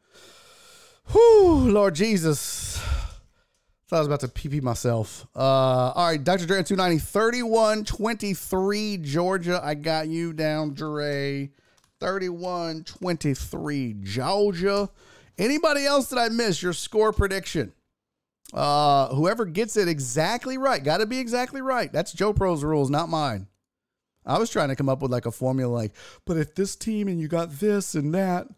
Whew, 1.12 1.70
Lord 1.70 1.94
Jesus. 1.94 2.78
Thought 3.88 3.96
I 3.96 4.00
was 4.00 4.06
about 4.06 4.20
to 4.20 4.28
pee 4.28 4.50
pee 4.50 4.60
myself. 4.60 5.26
Uh, 5.34 5.38
all 5.38 6.08
right, 6.08 6.22
Dr. 6.22 6.44
Dre 6.44 6.62
290, 6.62 6.98
31 6.98 7.84
23, 7.84 8.98
Georgia. 8.98 9.60
I 9.64 9.74
got 9.74 10.08
you 10.08 10.34
down, 10.34 10.74
Dre. 10.74 11.50
31 11.98 12.84
23, 12.84 13.96
Georgia. 14.02 14.90
Anybody 15.38 15.86
else 15.86 16.10
that 16.10 16.18
I 16.18 16.28
missed? 16.28 16.62
Your 16.62 16.74
score 16.74 17.12
prediction. 17.12 17.72
Uh, 18.52 19.08
whoever 19.14 19.44
gets 19.44 19.76
it 19.76 19.88
exactly 19.88 20.58
right, 20.58 20.82
got 20.82 20.98
to 20.98 21.06
be 21.06 21.18
exactly 21.18 21.60
right. 21.60 21.92
That's 21.92 22.12
Joe 22.12 22.32
Pro's 22.32 22.64
rules, 22.64 22.90
not 22.90 23.08
mine. 23.08 23.46
I 24.24 24.38
was 24.38 24.50
trying 24.50 24.68
to 24.68 24.76
come 24.76 24.88
up 24.88 25.00
with 25.00 25.10
like 25.10 25.26
a 25.26 25.30
formula, 25.30 25.72
like, 25.72 25.92
but 26.24 26.36
if 26.36 26.54
this 26.54 26.76
team 26.76 27.08
and 27.08 27.20
you 27.20 27.28
got 27.28 27.52
this 27.52 27.94
and 27.94 28.14
that. 28.14 28.48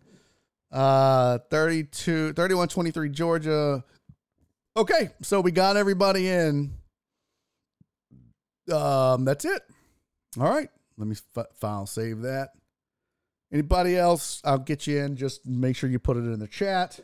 Uh, 0.73 1.39
32, 1.51 2.33
31 2.35 2.69
23, 2.69 3.09
Georgia. 3.09 3.85
Okay, 4.77 5.11
so 5.23 5.41
we 5.41 5.51
got 5.51 5.77
everybody 5.77 6.29
in. 6.29 6.73
Um, 8.73 9.25
that's 9.25 9.45
it. 9.45 9.63
All 10.39 10.49
right, 10.49 10.69
let 10.97 11.09
me 11.09 11.17
f- 11.37 11.47
file 11.57 11.87
save 11.87 12.21
that. 12.23 12.51
Anybody 13.53 13.97
else? 13.97 14.41
I'll 14.45 14.59
get 14.59 14.87
you 14.87 14.99
in. 15.01 15.17
Just 15.17 15.45
make 15.45 15.75
sure 15.75 15.91
you 15.91 15.99
put 15.99 16.17
it 16.17 16.21
in 16.21 16.39
the 16.39 16.47
chat. 16.47 17.01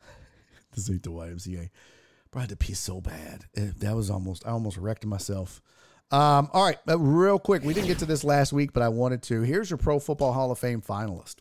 this 0.74 0.90
ain't 0.90 1.04
the 1.04 1.10
YMCA. 1.10 1.70
Bro, 2.32 2.40
I 2.40 2.42
had 2.42 2.48
to 2.50 2.56
pee 2.56 2.74
so 2.74 3.00
bad. 3.00 3.44
Eh, 3.56 3.70
That 3.78 3.94
was 3.94 4.10
almost, 4.10 4.44
I 4.44 4.50
almost 4.50 4.76
wrecked 4.78 5.06
myself. 5.06 5.62
Um, 6.10 6.50
all 6.52 6.64
right, 6.64 6.78
uh, 6.88 6.98
real 6.98 7.38
quick. 7.38 7.62
We 7.62 7.74
didn't 7.74 7.86
get 7.86 8.00
to 8.00 8.06
this 8.06 8.24
last 8.24 8.52
week, 8.52 8.72
but 8.72 8.82
I 8.82 8.88
wanted 8.88 9.22
to. 9.24 9.42
Here's 9.42 9.70
your 9.70 9.76
Pro 9.78 10.00
Football 10.00 10.32
Hall 10.32 10.50
of 10.50 10.58
Fame 10.58 10.82
finalist. 10.82 11.36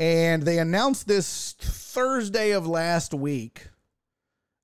And 0.00 0.44
they 0.44 0.58
announced 0.58 1.06
this 1.06 1.52
Thursday 1.60 2.52
of 2.52 2.66
last 2.66 3.12
week. 3.12 3.68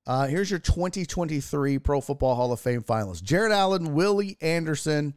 Uh, 0.07 0.27
here's 0.29 0.51
your 0.51 0.59
2023 0.59 1.79
Pro 1.79 2.01
Football 2.01 2.35
Hall 2.37 2.53
of 2.53 2.61
Fame 2.61 2.83
finalists: 2.83 3.23
Jared 3.23 3.53
Allen, 3.53 3.93
Willie 3.93 4.39
Anderson, 4.41 5.13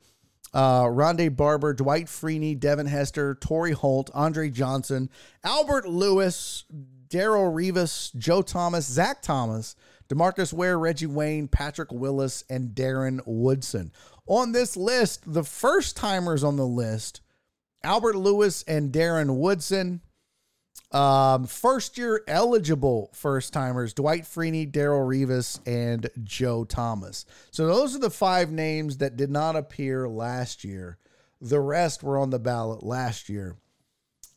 uh, 0.54 0.84
Rondé 0.84 1.34
Barber, 1.34 1.74
Dwight 1.74 2.08
Freeney, 2.08 2.60
Devin 2.60 2.88
Hester, 2.88 3.36
Torry 3.36 3.72
Holt, 3.72 4.12
Andre 4.14 4.50
Johnson, 4.50 5.10
Albert 5.46 5.88
Lewis, 5.88 6.66
Darrelle 7.08 7.54
Revis, 7.54 8.14
Joe 8.18 8.42
Thomas, 8.42 8.88
Zach 8.88 9.22
Thomas, 9.22 9.78
Demarcus 10.10 10.52
Ware, 10.52 10.78
Reggie 10.78 11.06
Wayne, 11.06 11.48
Patrick 11.48 11.94
Willis, 11.94 12.44
and 12.50 12.72
Darren 12.72 13.22
Woodson. 13.26 13.94
On 14.28 14.52
this 14.52 14.76
list, 14.76 15.32
the 15.32 15.46
first 15.46 15.96
timers 15.96 16.44
on 16.44 16.58
the 16.58 16.68
list, 16.68 17.22
Albert 17.84 18.18
Lewis 18.18 18.64
and 18.64 18.92
Darren 18.92 19.38
Woodson. 19.38 20.02
Um, 20.92 21.46
first 21.46 22.00
year 22.00 22.24
eligible 22.28 23.12
first 23.14 23.54
timers 23.54 23.94
Dwight 23.94 24.24
Freeney, 24.24 24.70
Darrelle 24.70 25.08
Revis, 25.08 25.60
and 25.68 26.10
Joe 26.24 26.64
Thomas. 26.64 27.26
So 27.52 27.68
those 27.68 27.96
are 27.96 28.00
the 28.00 28.10
five 28.10 28.52
names 28.52 28.98
that 28.98 29.16
did 29.16 29.30
not 29.30 29.56
appear 29.56 30.10
last 30.10 30.64
year. 30.64 30.98
The 31.42 31.60
rest 31.60 32.02
were 32.02 32.18
on 32.18 32.32
the 32.32 32.40
ballot 32.40 32.84
last 32.84 33.30
year. 33.30 33.56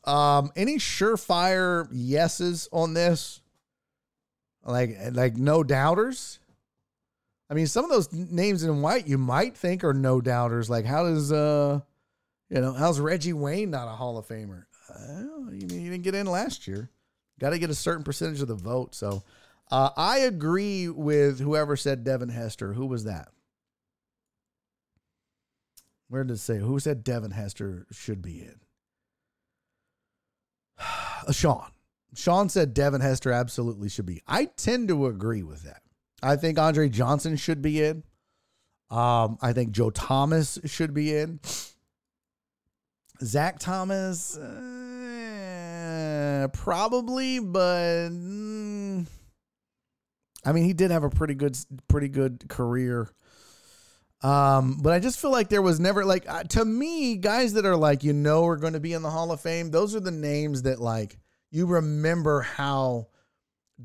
Um, 0.05 0.51
any 0.55 0.77
surefire 0.77 1.89
yeses 1.91 2.69
on 2.71 2.93
this? 2.93 3.41
Like, 4.65 4.97
like 5.13 5.37
no 5.37 5.65
doubters. 5.65 6.39
I 7.49 7.55
mean, 7.55 7.67
some 7.67 7.85
of 7.85 7.91
those 7.91 8.13
names 8.13 8.63
in 8.63 8.83
white 8.83 9.07
you 9.07 9.19
might 9.19 9.57
think 9.57 9.85
are 9.85 9.95
no 9.95 10.21
doubters. 10.21 10.71
Like, 10.71 10.85
how 10.85 11.05
does 11.05 11.33
uh, 11.33 11.81
you 12.51 12.61
know, 12.61 12.73
how's 12.75 13.01
Reggie 13.01 13.33
Wayne 13.33 13.71
not 13.71 13.89
a 13.89 13.93
Hall 13.93 14.19
of 14.19 14.29
Famer? 14.29 14.67
You 15.51 15.67
didn't 15.67 16.03
get 16.03 16.15
in 16.15 16.27
last 16.27 16.67
year. 16.67 16.91
Got 17.41 17.51
to 17.51 17.59
get 17.59 17.71
a 17.71 17.75
certain 17.75 18.05
percentage 18.05 18.41
of 18.41 18.49
the 18.49 18.55
vote. 18.55 18.95
So, 18.95 19.23
uh, 19.71 19.91
I 19.97 20.19
agree 20.19 20.89
with 20.89 21.41
whoever 21.41 21.77
said 21.77 22.05
Devin 22.05 22.29
Hester. 22.29 22.75
Who 22.75 22.87
was 22.87 23.05
that? 23.05 23.29
Where 26.09 26.25
did 26.25 26.35
it 26.35 26.39
say? 26.41 26.59
Who 26.59 26.79
said 26.79 27.05
Devin 27.05 27.31
Hester 27.31 27.87
should 27.91 28.23
be 28.23 28.43
in? 28.43 28.61
Uh, 31.25 31.31
Sean. 31.31 31.71
Sean 32.17 32.49
said 32.49 32.75
Devin 32.75 33.01
Hester 33.01 33.31
absolutely 33.31 33.89
should 33.89 34.07
be. 34.07 34.23
I 34.27 34.47
tend 34.47 34.89
to 34.89 35.07
agree 35.07 35.45
with 35.45 35.63
that. 35.63 35.83
I 36.21 36.35
think 36.35 36.59
Andre 36.59 36.89
Johnson 36.89 37.37
should 37.37 37.63
be 37.63 37.81
in. 37.81 38.03
Um, 38.91 39.39
I 39.41 39.53
think 39.53 39.71
Joe 39.71 39.91
Thomas 39.91 40.59
should 40.65 40.93
be 40.93 41.15
in. 41.15 41.39
Zach 43.23 43.59
Thomas, 43.59 44.37
uh, 44.37 45.79
probably, 46.53 47.39
but 47.39 48.09
mm, 48.11 49.07
I 50.45 50.53
mean, 50.53 50.65
he 50.65 50.73
did 50.73 50.91
have 50.91 51.05
a 51.05 51.11
pretty 51.11 51.35
good, 51.35 51.57
pretty 51.89 52.09
good 52.09 52.49
career. 52.49 53.13
Um, 54.23 54.79
but 54.81 54.93
I 54.93 54.99
just 55.01 55.21
feel 55.21 55.31
like 55.31 55.49
there 55.49 55.63
was 55.63 55.81
never 55.81 56.05
like 56.05 56.29
uh, 56.29 56.45
to 56.45 56.65
me, 56.65 57.17
guys 57.17 57.55
that 57.55 57.67
are 57.67 57.77
like 57.77 58.05
you 58.05 58.13
know 58.13 58.45
are 58.47 58.57
going 58.57 58.75
to 58.75 58.81
be 58.81 58.93
in 58.93 59.03
the 59.03 59.11
Hall 59.11 59.33
of 59.33 59.41
Fame. 59.41 59.71
Those 59.71 59.97
are 59.97 60.01
the 60.01 60.13
names 60.13 60.63
that 60.63 60.81
like 60.81 61.19
you 61.51 61.67
remember 61.67 62.41
how 62.41 63.09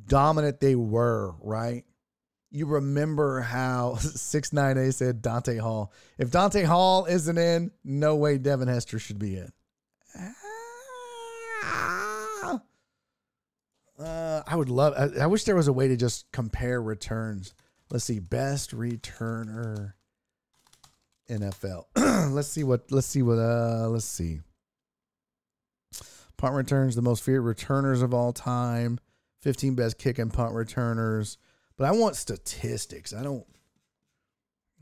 dominant 0.07 0.59
they 0.59 0.75
were, 0.75 1.33
right? 1.41 1.85
You 2.50 2.66
remember 2.66 3.42
how 3.42 3.95
six 4.00 4.53
nine 4.53 4.77
A 4.77 4.92
said 4.92 5.22
Dante 5.22 5.58
Hall. 5.58 5.92
If 6.17 6.32
Dante 6.32 6.64
Hall 6.64 7.06
isn't 7.06 7.38
in, 7.38 7.72
no 7.84 8.16
way 8.16 8.38
Devin 8.38 8.67
Hester 8.67 9.00
should 9.00 9.19
be 9.19 9.38
in. 9.38 9.51
Ah. 10.16 10.34
Uh, 14.00 14.43
I 14.45 14.56
would 14.56 14.69
love. 14.69 14.93
I, 14.95 15.24
I 15.24 15.27
wish 15.27 15.43
there 15.43 15.56
was 15.56 15.67
a 15.67 15.74
way 15.74 15.88
to 15.88 15.98
just 15.98 16.32
compare 16.32 16.82
returns. 16.82 17.53
Let's 17.90 18.06
see, 18.06 18.19
best 18.19 18.76
returner 18.76 19.93
NFL. 21.30 21.85
let's 22.32 22.48
see 22.48 22.64
what. 22.64 22.92
Let's 22.92 23.08
see 23.08 23.24
what. 23.24 23.40
Uh, 23.40 23.88
let's 23.90 24.06
see. 24.06 24.42
Punt 26.38 26.53
returns, 26.53 26.95
the 26.95 27.01
most 27.01 27.24
feared 27.24 27.43
returners 27.43 28.03
of 28.03 28.14
all 28.14 28.32
time. 28.32 29.00
15 29.42 29.76
best 29.76 29.98
kick 29.98 30.19
and 30.19 30.32
punt 30.32 30.53
returners. 30.53 31.38
But 31.77 31.88
I 31.88 31.91
want 31.91 32.15
statistics. 32.15 33.14
I 33.14 33.23
don't. 33.23 33.45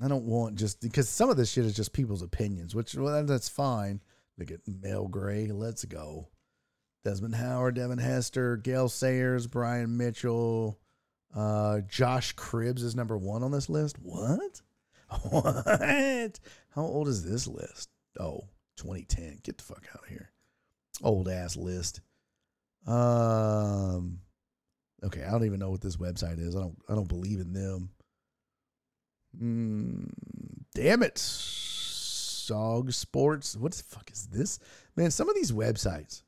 I 0.02 0.10
don't 0.10 0.26
want 0.26 0.56
just 0.56 0.82
because 0.82 1.08
some 1.08 1.30
of 1.30 1.38
this 1.38 1.50
shit 1.52 1.66
is 1.66 1.76
just 1.76 1.94
people's 1.94 2.22
opinions, 2.22 2.76
which 2.76 2.96
well, 2.96 3.24
that's 3.26 3.48
fine. 3.48 4.02
Look 4.38 4.52
at 4.52 4.60
Mel 4.68 5.08
Gray. 5.08 5.48
Let's 5.48 5.86
go. 5.86 6.28
Desmond 7.06 7.36
Howard, 7.36 7.76
Devin 7.76 8.00
Hester, 8.00 8.58
Gale 8.58 8.90
Sayers, 8.90 9.48
Brian 9.48 9.96
Mitchell, 9.96 10.80
uh, 11.36 11.82
Josh 11.82 12.36
Cribbs 12.36 12.82
is 12.82 12.96
number 12.96 13.16
one 13.18 13.44
on 13.44 13.52
this 13.52 13.70
list. 13.70 13.98
What? 14.00 14.62
What? 15.30 16.40
How 16.72 16.82
old 16.82 17.08
is 17.08 17.24
this 17.24 17.46
list? 17.48 17.90
Oh, 18.20 18.42
2010. 18.78 19.40
Get 19.44 19.60
the 19.60 19.64
fuck 19.64 19.86
out 19.94 20.02
of 20.02 20.10
here. 20.10 20.32
Old 21.04 21.30
ass 21.30 21.56
list. 21.56 22.02
Um 22.88 24.20
okay, 25.04 25.24
I 25.24 25.32
don't 25.32 25.46
even 25.46 25.60
know 25.60 25.70
what 25.70 25.82
this 25.82 25.98
website 25.98 26.40
is. 26.40 26.56
I 26.56 26.60
don't 26.60 26.78
I 26.90 26.96
don't 26.96 27.08
believe 27.10 27.40
in 27.40 27.54
them. 27.54 27.90
Mm, 29.42 30.10
damn 30.74 31.04
it. 31.04 31.16
Sog 31.16 32.94
Sports. 32.94 33.58
What 33.58 33.74
the 33.74 33.84
fuck 33.84 34.12
is 34.12 34.28
this? 34.28 34.60
Man, 34.96 35.12
some 35.12 35.30
of 35.30 35.36
these 35.36 35.52
websites. 35.52 36.24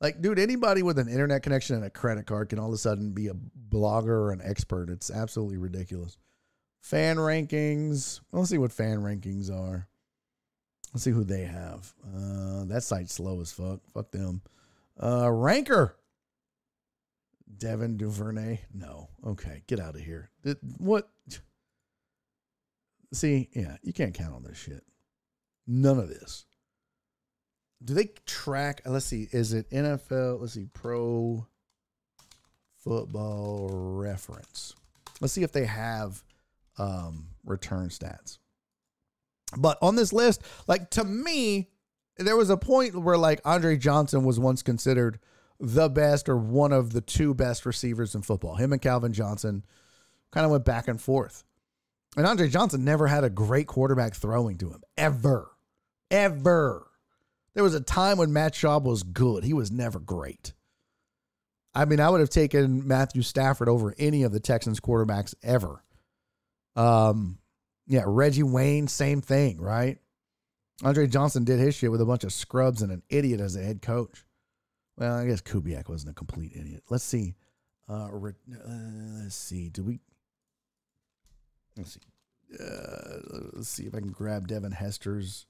Like, 0.00 0.20
dude, 0.20 0.38
anybody 0.38 0.82
with 0.82 0.98
an 0.98 1.08
internet 1.08 1.42
connection 1.42 1.76
and 1.76 1.84
a 1.84 1.90
credit 1.90 2.26
card 2.26 2.50
can 2.50 2.58
all 2.58 2.68
of 2.68 2.74
a 2.74 2.78
sudden 2.78 3.12
be 3.12 3.28
a 3.28 3.34
blogger 3.70 4.08
or 4.08 4.32
an 4.32 4.42
expert. 4.44 4.90
It's 4.90 5.10
absolutely 5.10 5.56
ridiculous. 5.56 6.18
Fan 6.82 7.16
rankings. 7.16 8.20
Let's 8.30 8.50
see 8.50 8.58
what 8.58 8.72
fan 8.72 8.98
rankings 8.98 9.50
are. 9.50 9.88
Let's 10.92 11.04
see 11.04 11.10
who 11.10 11.24
they 11.24 11.44
have. 11.44 11.92
Uh, 12.04 12.64
that 12.66 12.82
site's 12.82 13.14
slow 13.14 13.40
as 13.40 13.52
fuck. 13.52 13.80
Fuck 13.94 14.10
them. 14.10 14.42
Uh, 15.02 15.30
Ranker. 15.30 15.96
Devin 17.58 17.96
Duvernay. 17.96 18.60
No. 18.74 19.08
Okay, 19.24 19.62
get 19.66 19.80
out 19.80 19.94
of 19.94 20.00
here. 20.00 20.30
Th- 20.44 20.56
What? 20.78 21.08
See, 23.12 23.48
yeah, 23.54 23.76
you 23.82 23.92
can't 23.92 24.14
count 24.14 24.34
on 24.34 24.42
this 24.42 24.58
shit. 24.58 24.82
None 25.66 25.98
of 25.98 26.08
this. 26.08 26.44
Do 27.84 27.94
they 27.94 28.10
track? 28.26 28.82
Let's 28.84 29.06
see. 29.06 29.28
Is 29.32 29.52
it 29.52 29.70
NFL? 29.70 30.40
Let's 30.40 30.54
see. 30.54 30.66
Pro 30.72 31.46
Football 32.78 33.68
Reference. 33.70 34.74
Let's 35.20 35.32
see 35.32 35.42
if 35.42 35.52
they 35.52 35.66
have 35.66 36.22
um, 36.78 37.28
return 37.44 37.88
stats. 37.88 38.38
But 39.56 39.78
on 39.80 39.96
this 39.96 40.12
list, 40.12 40.42
like 40.66 40.90
to 40.90 41.04
me, 41.04 41.70
there 42.18 42.36
was 42.36 42.50
a 42.50 42.56
point 42.56 42.94
where 42.96 43.16
like 43.18 43.40
Andre 43.44 43.76
Johnson 43.76 44.24
was 44.24 44.38
once 44.40 44.62
considered 44.62 45.18
the 45.58 45.88
best 45.88 46.28
or 46.28 46.36
one 46.36 46.72
of 46.72 46.92
the 46.92 47.00
two 47.00 47.34
best 47.34 47.64
receivers 47.66 48.14
in 48.14 48.22
football. 48.22 48.56
Him 48.56 48.72
and 48.72 48.82
Calvin 48.82 49.12
Johnson 49.12 49.64
kind 50.30 50.44
of 50.44 50.50
went 50.50 50.64
back 50.64 50.88
and 50.88 51.00
forth. 51.00 51.44
And 52.16 52.26
Andre 52.26 52.48
Johnson 52.48 52.84
never 52.84 53.06
had 53.06 53.24
a 53.24 53.30
great 53.30 53.66
quarterback 53.66 54.14
throwing 54.14 54.58
to 54.58 54.70
him 54.70 54.82
ever. 54.96 55.50
Ever. 56.10 56.86
There 57.54 57.64
was 57.64 57.74
a 57.74 57.80
time 57.80 58.18
when 58.18 58.32
Matt 58.32 58.52
Schaub 58.54 58.82
was 58.82 59.02
good. 59.02 59.44
He 59.44 59.54
was 59.54 59.70
never 59.70 59.98
great. 59.98 60.52
I 61.74 61.84
mean, 61.84 62.00
I 62.00 62.08
would 62.08 62.20
have 62.20 62.30
taken 62.30 62.86
Matthew 62.86 63.22
Stafford 63.22 63.68
over 63.68 63.94
any 63.98 64.22
of 64.22 64.32
the 64.32 64.40
Texans 64.40 64.80
quarterbacks 64.80 65.34
ever. 65.42 65.82
Um, 66.74 67.38
yeah, 67.86 68.04
Reggie 68.06 68.42
Wayne, 68.42 68.88
same 68.88 69.20
thing, 69.20 69.60
right? 69.60 69.98
Andre 70.84 71.06
Johnson 71.06 71.44
did 71.44 71.58
his 71.58 71.74
shit 71.74 71.90
with 71.90 72.00
a 72.00 72.06
bunch 72.06 72.24
of 72.24 72.32
scrubs 72.32 72.82
and 72.82 72.92
an 72.92 73.02
idiot 73.08 73.40
as 73.40 73.56
a 73.56 73.62
head 73.62 73.80
coach. 73.80 74.25
Well, 74.98 75.16
I 75.16 75.26
guess 75.26 75.40
Kubiak 75.42 75.88
wasn't 75.88 76.12
a 76.12 76.14
complete 76.14 76.52
idiot. 76.54 76.84
Let's 76.88 77.04
see. 77.04 77.34
Uh, 77.88 78.08
re- 78.10 78.32
uh 78.52 79.22
let's 79.22 79.36
see. 79.36 79.68
Do 79.68 79.84
we? 79.84 80.00
Let's 81.76 81.92
see. 81.94 82.00
Uh, 82.58 83.18
let's 83.52 83.68
see 83.68 83.86
if 83.86 83.94
I 83.94 83.98
can 83.98 84.10
grab 84.12 84.48
Devin 84.48 84.72
Hester's 84.72 85.46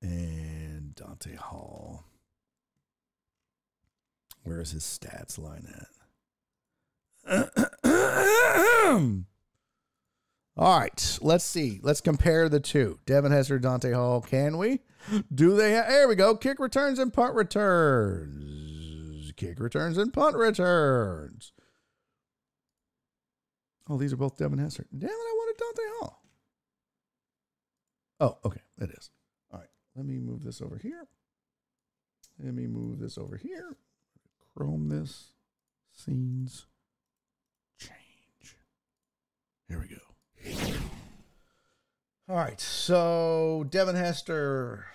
and 0.00 0.94
Dante 0.94 1.36
Hall. 1.36 2.04
Where 4.44 4.60
is 4.60 4.70
his 4.70 4.84
stats 4.84 5.38
line 5.38 5.66
at? 7.26 7.50
All 10.58 10.76
right, 10.80 11.18
let's 11.22 11.44
see. 11.44 11.78
Let's 11.84 12.00
compare 12.00 12.48
the 12.48 12.58
two. 12.58 12.98
Devin 13.06 13.30
Hester, 13.30 13.60
Dante 13.60 13.92
Hall. 13.92 14.20
Can 14.20 14.58
we? 14.58 14.80
Do 15.32 15.56
they? 15.56 15.76
Ha- 15.76 15.84
there 15.86 16.08
we 16.08 16.16
go. 16.16 16.34
Kick 16.34 16.58
returns 16.58 16.98
and 16.98 17.12
punt 17.12 17.36
returns. 17.36 19.32
Kick 19.36 19.60
returns 19.60 19.96
and 19.96 20.12
punt 20.12 20.34
returns. 20.34 21.52
Oh, 23.88 23.96
these 23.96 24.12
are 24.12 24.16
both 24.16 24.36
Devin 24.36 24.58
Hester. 24.58 24.84
Damn 24.90 25.08
it! 25.08 25.12
I 25.12 25.34
wanted 25.36 25.56
Dante 25.58 25.82
Hall. 26.00 26.22
Oh, 28.18 28.38
okay, 28.44 28.62
it 28.80 28.90
is. 28.90 29.10
All 29.52 29.60
right, 29.60 29.68
let 29.94 30.04
me 30.06 30.18
move 30.18 30.42
this 30.42 30.60
over 30.60 30.76
here. 30.76 31.06
Let 32.42 32.52
me 32.52 32.66
move 32.66 32.98
this 32.98 33.16
over 33.16 33.36
here. 33.36 33.76
Chrome 34.56 34.88
this. 34.88 35.34
Scenes. 35.92 36.66
Change. 37.78 38.56
Here 39.68 39.78
we 39.78 39.86
go. 39.86 40.07
All 42.28 42.36
right. 42.36 42.60
So 42.60 43.66
Devin 43.70 43.96
Hester. 43.96 44.86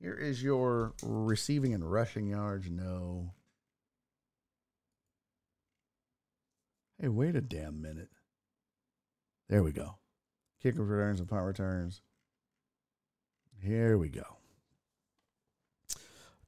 Here 0.00 0.14
is 0.14 0.42
your 0.42 0.94
receiving 1.02 1.74
and 1.74 1.90
rushing 1.90 2.26
yards. 2.26 2.68
No. 2.68 3.34
Hey, 6.98 7.08
wait 7.08 7.36
a 7.36 7.40
damn 7.40 7.80
minute. 7.80 8.10
There 9.48 9.62
we 9.62 9.72
go. 9.72 9.98
Kick 10.60 10.74
returns 10.76 11.20
and 11.20 11.28
punt 11.28 11.44
returns. 11.44 12.02
Here 13.60 13.96
we 13.96 14.08
go. 14.08 14.38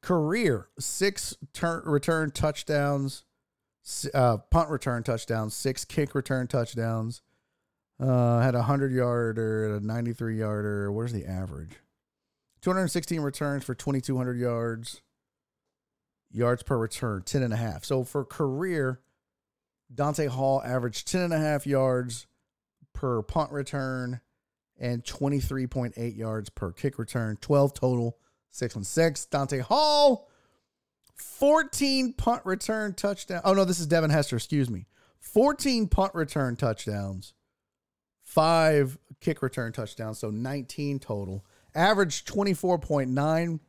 Career 0.00 0.68
six 0.78 1.36
turn 1.52 1.82
return 1.84 2.30
touchdowns, 2.30 3.24
uh, 4.12 4.38
punt 4.50 4.70
return 4.70 5.02
touchdowns, 5.02 5.54
six 5.54 5.84
kick 5.84 6.14
return 6.14 6.46
touchdowns. 6.46 7.22
Uh, 8.00 8.40
had 8.40 8.54
a 8.54 8.62
hundred 8.62 8.92
yarder, 8.92 9.76
a 9.76 9.80
ninety 9.80 10.12
three 10.12 10.38
yarder. 10.38 10.90
Where's 10.90 11.12
the 11.12 11.26
average? 11.26 11.76
Two 12.60 12.70
hundred 12.70 12.88
sixteen 12.88 13.20
returns 13.20 13.64
for 13.64 13.74
twenty 13.74 14.00
two 14.00 14.16
hundred 14.16 14.38
yards. 14.38 15.02
Yards 16.32 16.64
per 16.64 16.76
return, 16.76 17.22
10 17.22 17.44
and 17.44 17.52
a 17.52 17.56
half. 17.56 17.84
So 17.84 18.02
for 18.02 18.24
career, 18.24 19.00
Dante 19.94 20.26
Hall 20.26 20.60
averaged 20.64 21.06
10 21.06 21.20
and 21.22 21.32
a 21.32 21.38
half 21.38 21.64
yards 21.64 22.26
per 22.92 23.22
punt 23.22 23.52
return 23.52 24.20
and 24.76 25.04
23.8 25.04 26.16
yards 26.16 26.50
per 26.50 26.72
kick 26.72 26.98
return, 26.98 27.36
12 27.40 27.74
total, 27.74 28.18
6 28.50 28.74
and 28.74 28.86
6. 28.86 29.26
Dante 29.26 29.60
Hall, 29.60 30.28
14 31.14 32.12
punt 32.14 32.42
return 32.44 32.94
touchdown. 32.94 33.40
Oh, 33.44 33.52
no, 33.52 33.64
this 33.64 33.80
is 33.80 33.86
Devin 33.86 34.10
Hester, 34.10 34.36
excuse 34.36 34.70
me. 34.70 34.86
14 35.20 35.88
punt 35.88 36.14
return 36.14 36.56
touchdowns, 36.56 37.34
five 38.22 38.98
kick 39.20 39.42
return 39.42 39.72
touchdowns, 39.72 40.18
so 40.18 40.30
19 40.30 40.98
total. 40.98 41.44
Average 41.74 42.24
24.9 42.24 43.60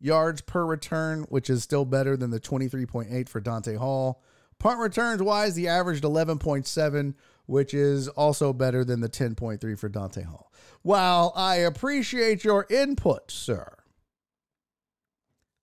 yards 0.00 0.40
per 0.42 0.64
return, 0.64 1.24
which 1.28 1.50
is 1.50 1.62
still 1.62 1.84
better 1.84 2.16
than 2.16 2.30
the 2.30 2.40
23.8 2.40 3.28
for 3.28 3.40
Dante 3.40 3.74
Hall. 3.74 4.22
Punt 4.58 4.80
returns 4.80 5.22
wise, 5.22 5.54
the 5.54 5.68
averaged 5.68 6.04
11.7, 6.04 7.14
which 7.46 7.74
is 7.74 8.08
also 8.08 8.52
better 8.52 8.84
than 8.84 9.00
the 9.00 9.08
10.3 9.08 9.78
for 9.78 9.88
Dante 9.88 10.22
Hall. 10.22 10.52
While 10.82 11.32
I 11.34 11.56
appreciate 11.56 12.44
your 12.44 12.66
input, 12.68 13.30
sir, 13.30 13.76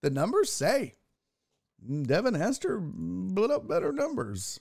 the 0.02 0.10
numbers 0.10 0.52
say 0.52 0.96
Devin 2.04 2.34
Hester 2.34 2.82
put 3.34 3.52
up 3.52 3.68
better 3.68 3.92
numbers. 3.92 4.60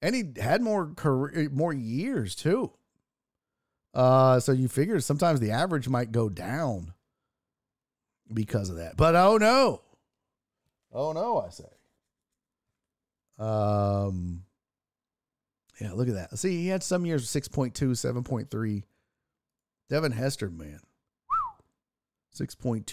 And 0.00 0.14
he 0.14 0.24
had 0.40 0.62
more 0.62 0.92
career, 0.94 1.48
more 1.50 1.72
years 1.72 2.34
too. 2.34 2.72
Uh, 3.94 4.38
so 4.38 4.52
you 4.52 4.68
figure 4.68 5.00
sometimes 5.00 5.40
the 5.40 5.50
average 5.50 5.88
might 5.88 6.12
go 6.12 6.28
down 6.28 6.94
because 8.32 8.70
of 8.70 8.76
that. 8.76 8.96
But 8.96 9.16
oh 9.16 9.38
no. 9.38 9.82
Oh 10.92 11.12
no, 11.12 11.40
I 11.40 11.50
say. 11.50 11.64
Um 13.38 14.44
yeah, 15.80 15.92
look 15.92 16.08
at 16.08 16.14
that. 16.14 16.38
See, 16.38 16.62
he 16.62 16.68
had 16.68 16.82
some 16.82 17.06
years 17.06 17.26
6.2, 17.26 17.72
7.3. 17.72 18.82
Devin 19.88 20.12
Hester, 20.12 20.50
man. 20.50 20.80
6.2, 22.38 22.84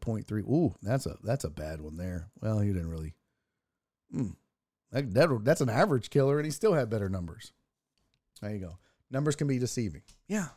8.3. 0.00 0.30
Ooh, 0.42 0.74
that's 0.82 1.06
a 1.06 1.16
that's 1.22 1.44
a 1.44 1.50
bad 1.50 1.80
one 1.80 1.96
there. 1.96 2.28
Well, 2.40 2.60
he 2.60 2.72
didn't 2.72 2.90
really. 2.90 3.14
Hmm. 4.12 4.30
That, 4.92 5.12
that, 5.14 5.44
that's 5.44 5.60
an 5.60 5.70
average 5.70 6.10
killer, 6.10 6.38
and 6.38 6.44
he 6.44 6.52
still 6.52 6.74
had 6.74 6.88
better 6.88 7.08
numbers. 7.08 7.52
There 8.40 8.52
you 8.52 8.60
go. 8.60 8.78
Numbers 9.10 9.34
can 9.34 9.48
be 9.48 9.58
deceiving. 9.58 10.02
Yeah. 10.28 10.48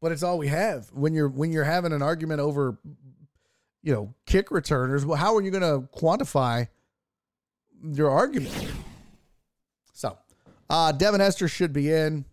But 0.00 0.10
it's 0.10 0.24
all 0.24 0.38
we 0.38 0.48
have. 0.48 0.88
When 0.92 1.14
you're 1.14 1.28
when 1.28 1.52
you're 1.52 1.64
having 1.64 1.92
an 1.92 2.02
argument 2.02 2.40
over 2.40 2.78
you 3.82 3.92
know, 3.92 4.14
kick 4.26 4.50
returners, 4.50 5.04
well, 5.04 5.18
how 5.18 5.34
are 5.34 5.42
you 5.42 5.50
going 5.50 5.62
to 5.62 5.88
quantify 5.96 6.68
your 7.82 8.10
argument? 8.10 8.54
So, 9.92 10.16
uh, 10.70 10.92
Devin 10.92 11.20
Hester 11.20 11.48
should 11.48 11.72
be 11.72 11.92
in. 11.92 12.24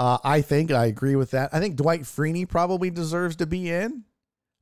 Uh, 0.00 0.16
I 0.24 0.40
think 0.40 0.70
I 0.70 0.86
agree 0.86 1.14
with 1.14 1.32
that. 1.32 1.50
I 1.52 1.60
think 1.60 1.76
Dwight 1.76 2.04
Freeney 2.04 2.48
probably 2.48 2.88
deserves 2.88 3.36
to 3.36 3.46
be 3.46 3.70
in. 3.70 4.04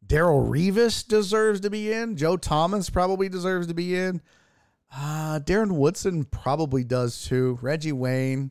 Darrelle 0.05 0.50
Revis 0.50 1.07
deserves 1.07 1.60
to 1.60 1.70
be 1.70 1.92
in. 1.92 2.17
Joe 2.17 2.36
Thomas 2.36 2.91
probably 2.91 3.28
deserves 3.28 3.68
to 3.68 3.75
be 3.75 3.97
in. 3.97 4.20
Uh, 4.92 5.39
Darren 5.44 5.76
Woodson 5.76 6.25
probably 6.25 6.83
does 6.83 7.25
too. 7.25 7.57
Reggie 7.62 7.92
Wayne. 7.92 8.50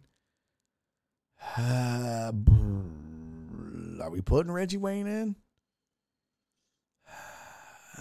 Uh, 1.57 2.31
are 4.01 4.09
we 4.09 4.21
putting 4.21 4.53
Reggie 4.53 4.77
Wayne 4.77 5.07
in? 5.07 5.35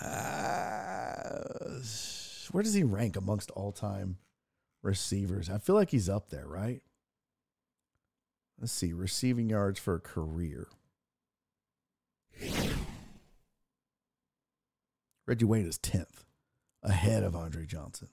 Uh, 0.00 1.42
where 2.52 2.62
does 2.62 2.74
he 2.74 2.84
rank 2.84 3.16
amongst 3.16 3.50
all 3.50 3.72
time 3.72 4.18
receivers? 4.82 5.50
I 5.50 5.58
feel 5.58 5.74
like 5.74 5.90
he's 5.90 6.08
up 6.08 6.30
there, 6.30 6.46
right? 6.46 6.82
Let's 8.58 8.72
see, 8.72 8.92
receiving 8.92 9.50
yards 9.50 9.78
for 9.78 9.94
a 9.94 10.00
career. 10.00 10.68
Reggie 15.26 15.44
Wayne 15.44 15.66
is 15.66 15.78
10th, 15.78 16.24
ahead 16.82 17.22
of 17.22 17.34
Andre 17.36 17.66
Johnson. 17.66 18.08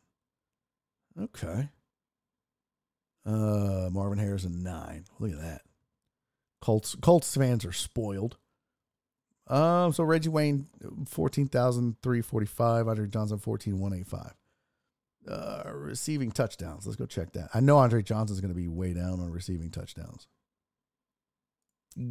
Okay. 1.19 1.69
Uh, 3.25 3.89
Marvin 3.91 4.17
Harrison, 4.17 4.63
9. 4.63 5.05
Look 5.19 5.31
at 5.31 5.39
that. 5.41 5.61
Colts 6.61 6.95
Colts 7.01 7.35
fans 7.35 7.65
are 7.65 7.73
spoiled. 7.73 8.37
Um, 9.47 9.91
so 9.91 10.03
Reggie 10.03 10.29
Wayne, 10.29 10.67
14,345. 11.07 12.87
Andre 12.87 13.07
Johnson, 13.07 13.37
14,185. 13.37 14.33
Uh, 15.27 15.63
receiving 15.73 16.31
touchdowns. 16.31 16.85
Let's 16.85 16.97
go 16.97 17.05
check 17.05 17.31
that. 17.33 17.49
I 17.53 17.59
know 17.61 17.77
Andre 17.77 18.01
Johnson's 18.03 18.41
going 18.41 18.53
to 18.53 18.59
be 18.59 18.67
way 18.67 18.93
down 18.93 19.19
on 19.21 19.31
receiving 19.31 19.69
touchdowns. 19.71 20.27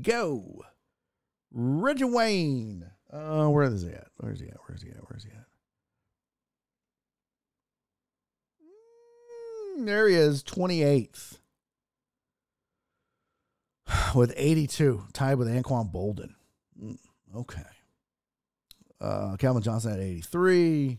Go. 0.03 0.63
Reggie 1.53 2.05
Wayne. 2.05 2.87
Uh, 3.13 3.49
where 3.49 3.65
is 3.65 3.83
he 3.83 3.89
at? 3.91 4.09
Where's 4.17 4.41
he 4.41 4.47
at? 4.49 4.57
Where's 4.67 4.83
he 4.83 4.89
at? 4.91 4.97
Where's 5.11 5.25
he 5.25 5.31
at? 5.31 5.45
Mm, 9.79 9.87
There 9.87 10.09
he 10.09 10.15
is, 10.15 10.43
28th. 10.43 11.39
With 14.15 14.33
82, 14.37 15.05
tied 15.13 15.35
with 15.37 15.49
Anquan 15.49 15.93
Boldin. 15.93 16.35
Mm, 16.83 16.97
Okay. 17.37 17.63
Uh, 19.01 19.37
Calvin 19.37 19.63
Johnson 19.63 19.93
at 19.93 19.99
83. 19.99 20.99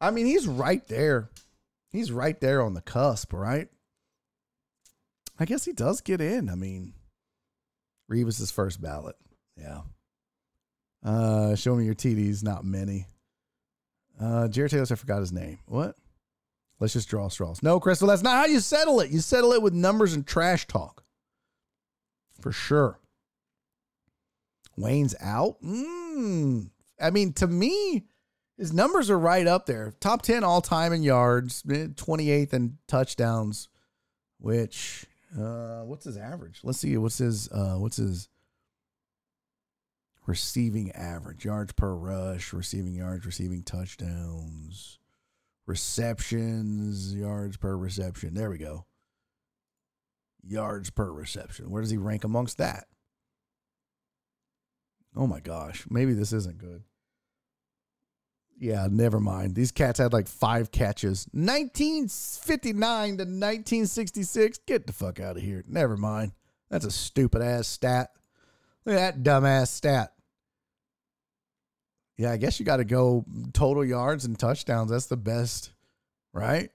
I 0.00 0.10
mean, 0.10 0.26
he's 0.26 0.46
right 0.46 0.86
there. 0.88 1.30
He's 1.90 2.12
right 2.12 2.38
there 2.40 2.62
on 2.62 2.74
the 2.74 2.82
cusp, 2.82 3.32
right? 3.32 3.68
I 5.38 5.44
guess 5.44 5.64
he 5.64 5.72
does 5.72 6.00
get 6.00 6.20
in. 6.20 6.48
I 6.48 6.54
mean, 6.54 6.94
Revis's 8.10 8.50
first 8.50 8.80
ballot. 8.80 9.16
Yeah. 9.56 9.82
Uh, 11.04 11.54
show 11.54 11.74
me 11.74 11.84
your 11.84 11.94
TDs, 11.94 12.42
not 12.42 12.64
many. 12.64 13.06
Uh, 14.20 14.48
Jared 14.48 14.70
Taylor, 14.70 14.86
I 14.90 14.94
forgot 14.94 15.20
his 15.20 15.32
name. 15.32 15.58
What? 15.66 15.96
Let's 16.80 16.92
just 16.92 17.08
draw 17.08 17.28
straws. 17.28 17.62
No, 17.62 17.80
Crystal, 17.80 18.08
that's 18.08 18.22
not 18.22 18.36
how 18.36 18.46
you 18.46 18.60
settle 18.60 19.00
it. 19.00 19.10
You 19.10 19.20
settle 19.20 19.52
it 19.52 19.62
with 19.62 19.72
numbers 19.72 20.14
and 20.14 20.26
trash 20.26 20.66
talk. 20.66 21.04
For 22.40 22.52
sure. 22.52 22.98
Wayne's 24.76 25.14
out. 25.20 25.60
Mm. 25.62 26.70
I 27.00 27.10
mean, 27.10 27.32
to 27.34 27.46
me, 27.46 28.04
his 28.56 28.72
numbers 28.72 29.10
are 29.10 29.18
right 29.18 29.46
up 29.46 29.66
there. 29.66 29.92
Top 30.00 30.22
10 30.22 30.42
all 30.44 30.60
time 30.60 30.92
in 30.92 31.02
yards, 31.02 31.62
28th 31.62 32.52
in 32.52 32.78
touchdowns, 32.86 33.68
which 34.38 35.06
uh 35.36 35.82
what's 35.82 36.04
his 36.04 36.16
average? 36.16 36.60
Let's 36.62 36.78
see 36.78 36.96
what's 36.96 37.18
his 37.18 37.50
uh 37.50 37.74
what's 37.76 37.96
his 37.96 38.28
receiving 40.26 40.90
average, 40.92 41.44
yards 41.44 41.72
per 41.72 41.94
rush, 41.94 42.52
receiving 42.52 42.94
yards, 42.94 43.26
receiving 43.26 43.62
touchdowns, 43.62 44.98
receptions, 45.66 47.14
yards 47.14 47.56
per 47.56 47.76
reception. 47.76 48.34
There 48.34 48.50
we 48.50 48.58
go. 48.58 48.86
Yards 50.42 50.90
per 50.90 51.12
reception. 51.12 51.70
Where 51.70 51.82
does 51.82 51.90
he 51.90 51.96
rank 51.96 52.24
amongst 52.24 52.58
that? 52.58 52.86
Oh 55.14 55.26
my 55.26 55.40
gosh, 55.40 55.86
maybe 55.88 56.12
this 56.12 56.32
isn't 56.32 56.58
good. 56.58 56.82
Yeah, 58.58 58.88
never 58.90 59.20
mind. 59.20 59.54
These 59.54 59.72
cats 59.72 59.98
had 59.98 60.12
like 60.12 60.28
five 60.28 60.70
catches. 60.70 61.28
1959 61.32 63.08
to 63.08 63.12
1966. 63.24 64.58
Get 64.66 64.86
the 64.86 64.92
fuck 64.92 65.20
out 65.20 65.36
of 65.36 65.42
here. 65.42 65.62
Never 65.68 65.96
mind. 65.96 66.32
That's 66.70 66.86
a 66.86 66.90
stupid 66.90 67.42
ass 67.42 67.68
stat. 67.68 68.10
Look 68.84 68.96
at 68.96 69.22
that 69.22 69.22
dumbass 69.22 69.68
stat. 69.68 70.12
Yeah, 72.16 72.32
I 72.32 72.38
guess 72.38 72.58
you 72.58 72.64
got 72.64 72.78
to 72.78 72.84
go 72.84 73.26
total 73.52 73.84
yards 73.84 74.24
and 74.24 74.38
touchdowns. 74.38 74.90
That's 74.90 75.06
the 75.06 75.18
best, 75.18 75.72
right? 76.32 76.70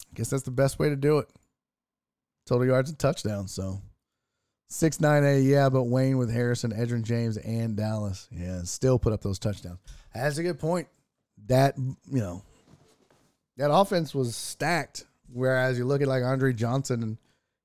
I 0.00 0.14
guess 0.14 0.30
that's 0.30 0.42
the 0.42 0.50
best 0.50 0.80
way 0.80 0.88
to 0.88 0.96
do 0.96 1.18
it. 1.18 1.28
Total 2.46 2.66
yards 2.66 2.90
and 2.90 2.98
touchdowns. 2.98 3.52
So 3.52 3.80
six 4.68 5.00
nine 5.00 5.24
eight, 5.24 5.42
yeah, 5.42 5.68
but 5.68 5.84
Wayne 5.84 6.18
with 6.18 6.32
Harrison, 6.32 6.72
Edgerrin 6.72 7.02
James, 7.02 7.36
and 7.36 7.76
Dallas, 7.76 8.28
yeah, 8.30 8.62
still 8.62 8.98
put 8.98 9.12
up 9.12 9.22
those 9.22 9.38
touchdowns. 9.38 9.78
That's 10.14 10.38
a 10.38 10.42
good 10.42 10.58
point. 10.58 10.88
That 11.46 11.76
you 11.76 12.20
know, 12.20 12.42
that 13.56 13.72
offense 13.72 14.14
was 14.14 14.36
stacked. 14.36 15.04
Whereas 15.32 15.78
you 15.78 15.84
look 15.84 16.00
at 16.02 16.08
like 16.08 16.22
Andre 16.22 16.52
Johnson 16.52 17.02
and 17.02 17.18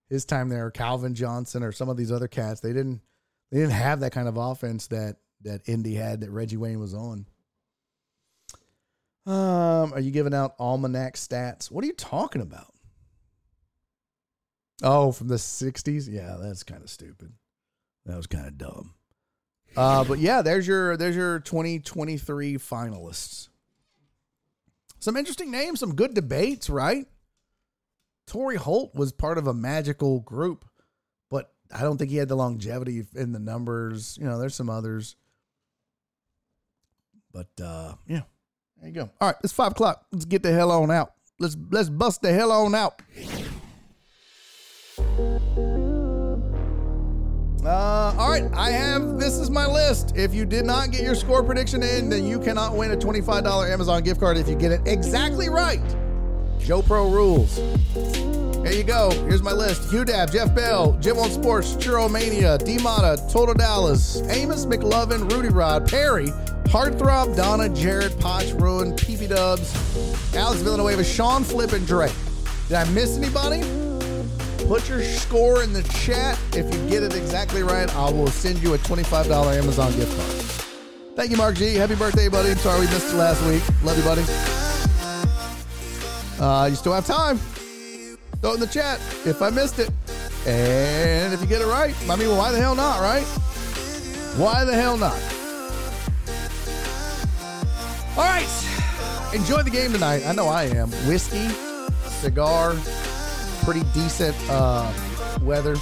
his 0.09 0.25
time 0.25 0.49
there, 0.49 0.71
Calvin 0.71 1.13
Johnson, 1.13 1.61
or 1.63 1.71
some 1.71 1.89
of 1.89 1.97
these 1.97 2.11
other 2.11 2.27
cats, 2.27 2.61
they 2.61 2.73
didn't 2.73 3.01
they 3.51 3.59
didn't 3.59 3.73
have 3.73 3.99
that 4.01 4.11
kind 4.11 4.27
of 4.27 4.37
offense 4.37 4.87
that 4.87 5.17
that 5.41 5.61
Indy 5.67 5.95
had 5.95 6.21
that 6.21 6.31
Reggie 6.31 6.57
Wayne 6.57 6.79
was 6.79 6.93
on. 6.93 7.25
Um, 9.25 9.93
are 9.93 9.99
you 9.99 10.11
giving 10.11 10.33
out 10.33 10.55
almanac 10.57 11.15
stats? 11.15 11.69
What 11.69 11.83
are 11.83 11.87
you 11.87 11.93
talking 11.93 12.41
about? 12.41 12.73
Oh, 14.81 15.11
from 15.11 15.27
the 15.27 15.35
'60s? 15.35 16.07
Yeah, 16.09 16.37
that's 16.39 16.63
kind 16.63 16.81
of 16.81 16.89
stupid. 16.89 17.33
That 18.05 18.17
was 18.17 18.27
kind 18.27 18.47
of 18.47 18.57
dumb. 18.57 18.93
Uh, 19.75 20.03
but 20.03 20.19
yeah, 20.19 20.41
there's 20.41 20.67
your 20.67 20.97
there's 20.97 21.15
your 21.15 21.39
2023 21.39 22.55
finalists. 22.55 23.49
Some 24.99 25.15
interesting 25.15 25.51
names, 25.51 25.79
some 25.79 25.95
good 25.95 26.13
debates, 26.13 26.69
right? 26.69 27.07
Torry 28.27 28.57
Holt 28.57 28.93
was 28.93 29.11
part 29.11 29.37
of 29.37 29.47
a 29.47 29.53
magical 29.53 30.19
group, 30.19 30.65
but 31.29 31.51
I 31.73 31.81
don't 31.81 31.97
think 31.97 32.11
he 32.11 32.17
had 32.17 32.27
the 32.27 32.35
longevity 32.35 33.05
in 33.15 33.31
the 33.31 33.39
numbers. 33.39 34.17
You 34.19 34.27
know, 34.27 34.39
there's 34.39 34.55
some 34.55 34.69
others. 34.69 35.15
But 37.31 37.49
uh, 37.63 37.93
yeah, 38.07 38.21
there 38.79 38.89
you 38.89 38.95
go. 38.95 39.09
All 39.21 39.29
right, 39.29 39.35
it's 39.43 39.53
five 39.53 39.71
o'clock. 39.71 40.05
Let's 40.11 40.25
get 40.25 40.43
the 40.43 40.51
hell 40.51 40.71
on 40.71 40.91
out. 40.91 41.13
Let's 41.39 41.55
let's 41.71 41.89
bust 41.89 42.21
the 42.21 42.33
hell 42.33 42.51
on 42.51 42.75
out. 42.75 43.01
Uh, 47.63 48.15
all 48.17 48.29
right, 48.29 48.49
I 48.53 48.71
have 48.71 49.19
this 49.19 49.37
is 49.37 49.49
my 49.49 49.65
list. 49.65 50.15
If 50.15 50.33
you 50.33 50.45
did 50.45 50.65
not 50.65 50.91
get 50.91 51.01
your 51.01 51.15
score 51.15 51.43
prediction 51.43 51.83
in, 51.83 52.09
then 52.09 52.25
you 52.25 52.39
cannot 52.39 52.75
win 52.75 52.91
a 52.91 52.95
$25 52.95 53.69
Amazon 53.69 54.01
gift 54.03 54.19
card 54.19 54.37
if 54.37 54.47
you 54.47 54.55
get 54.55 54.71
it 54.71 54.81
exactly 54.85 55.49
right. 55.49 55.81
Joe 56.59 56.81
Pro 56.81 57.09
rules. 57.09 57.57
Here 58.63 58.71
you 58.71 58.83
go. 58.83 59.09
Here's 59.25 59.41
my 59.41 59.51
list. 59.51 59.89
Hugh 59.91 60.05
Dab, 60.05 60.31
Jeff 60.31 60.53
Bell, 60.53 60.93
Jim 61.01 61.17
on 61.17 61.29
Sports, 61.31 61.73
Churromania, 61.75 62.63
D 62.63 62.77
Mata, 62.81 63.21
Total 63.29 63.53
Dallas, 63.53 64.21
Amos 64.29 64.65
McLovin, 64.65 65.29
Rudy 65.31 65.49
Rod, 65.49 65.89
Perry, 65.89 66.27
Heartthrob, 66.65 67.35
Donna, 67.35 67.67
Jared, 67.69 68.17
Potch, 68.19 68.51
Ruin, 68.51 68.93
PP 68.93 69.27
Dubs, 69.29 69.73
Alex 70.35 70.61
Villanueva, 70.61 71.03
Sean 71.03 71.43
Flip, 71.43 71.71
and 71.73 71.85
Drake. 71.87 72.13
Did 72.67 72.77
I 72.77 72.89
miss 72.91 73.17
anybody? 73.17 73.88
Put 74.69 74.87
your 74.87 75.01
score 75.01 75.63
in 75.63 75.73
the 75.73 75.81
chat. 75.81 76.39
If 76.53 76.71
you 76.71 76.87
get 76.87 77.01
it 77.01 77.15
exactly 77.15 77.63
right, 77.63 77.89
I 77.95 78.11
will 78.11 78.27
send 78.27 78.61
you 78.61 78.75
a 78.75 78.77
$25 78.77 79.57
Amazon 79.57 79.91
gift 79.93 80.15
card. 80.15 81.15
Thank 81.15 81.31
you, 81.31 81.37
Mark 81.37 81.55
G. 81.55 81.73
Happy 81.73 81.95
birthday, 81.95 82.27
buddy. 82.29 82.53
Sorry 82.53 82.81
we 82.81 82.85
missed 82.85 83.11
you 83.11 83.17
last 83.17 83.43
week. 83.47 83.63
Love 83.83 83.97
you, 83.97 84.03
buddy. 84.03 84.21
Uh, 86.39 86.67
you 86.67 86.75
still 86.75 86.93
have 86.93 87.07
time. 87.07 87.39
Throw 88.41 88.51
it 88.51 88.53
in 88.53 88.59
the 88.59 88.67
chat 88.67 88.99
if 89.25 89.41
I 89.41 89.49
missed 89.49 89.79
it. 89.79 89.89
And 90.45 91.33
if 91.33 91.41
you 91.41 91.47
get 91.47 91.63
it 91.63 91.67
right, 91.67 91.95
I 92.07 92.15
mean, 92.15 92.37
why 92.37 92.51
the 92.51 92.59
hell 92.59 92.75
not, 92.75 93.01
right? 93.01 93.25
Why 94.37 94.65
the 94.65 94.75
hell 94.75 94.97
not? 94.97 95.17
All 98.15 98.23
right. 98.23 99.33
Enjoy 99.33 99.63
the 99.63 99.71
game 99.71 99.93
tonight. 99.93 100.27
I 100.27 100.31
know 100.33 100.45
I 100.45 100.65
am. 100.65 100.91
Whiskey, 101.07 101.47
cigar, 102.21 102.75
pretty 103.63 103.83
decent 103.93 104.35
uh, 104.49 104.91
weather. 105.41 105.75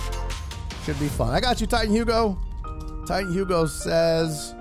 Should 0.85 0.99
be 0.99 1.07
fun. 1.07 1.29
I 1.29 1.39
got 1.39 1.59
you, 1.59 1.67
Titan 1.67 1.93
Hugo. 1.93 2.37
Titan 3.05 3.31
Hugo 3.33 3.65
says 3.65 4.55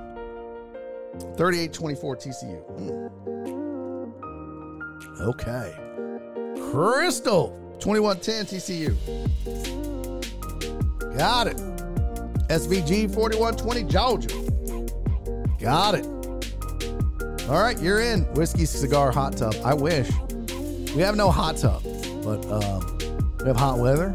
38 1.36 1.73
24 1.73 2.17
TCU. 2.17 2.61
Hmm. 2.77 3.07
Okay. 5.20 5.75
Crystal 6.70 7.49
2110 7.81 8.47
TCU. 8.47 8.95
Got 11.17 11.47
it. 11.47 11.57
SVG 12.49 13.12
4120 13.12 13.85
Georgia. 13.85 14.28
Got 15.59 15.95
it. 15.97 16.07
All 17.49 17.61
right, 17.61 17.81
you're 17.81 18.01
in. 18.01 18.23
Whiskey 18.35 18.67
cigar 18.67 19.12
hot 19.12 19.36
tub. 19.36 19.55
I 19.65 19.75
wish. 19.75 20.11
We 20.95 21.03
have 21.03 21.17
no 21.17 21.31
hot 21.31 21.57
tub, 21.57 21.83
but 22.23 22.45
um, 22.51 22.95
we 23.47 23.50
have 23.50 23.57
hot 23.57 23.78
weather. 23.78 24.12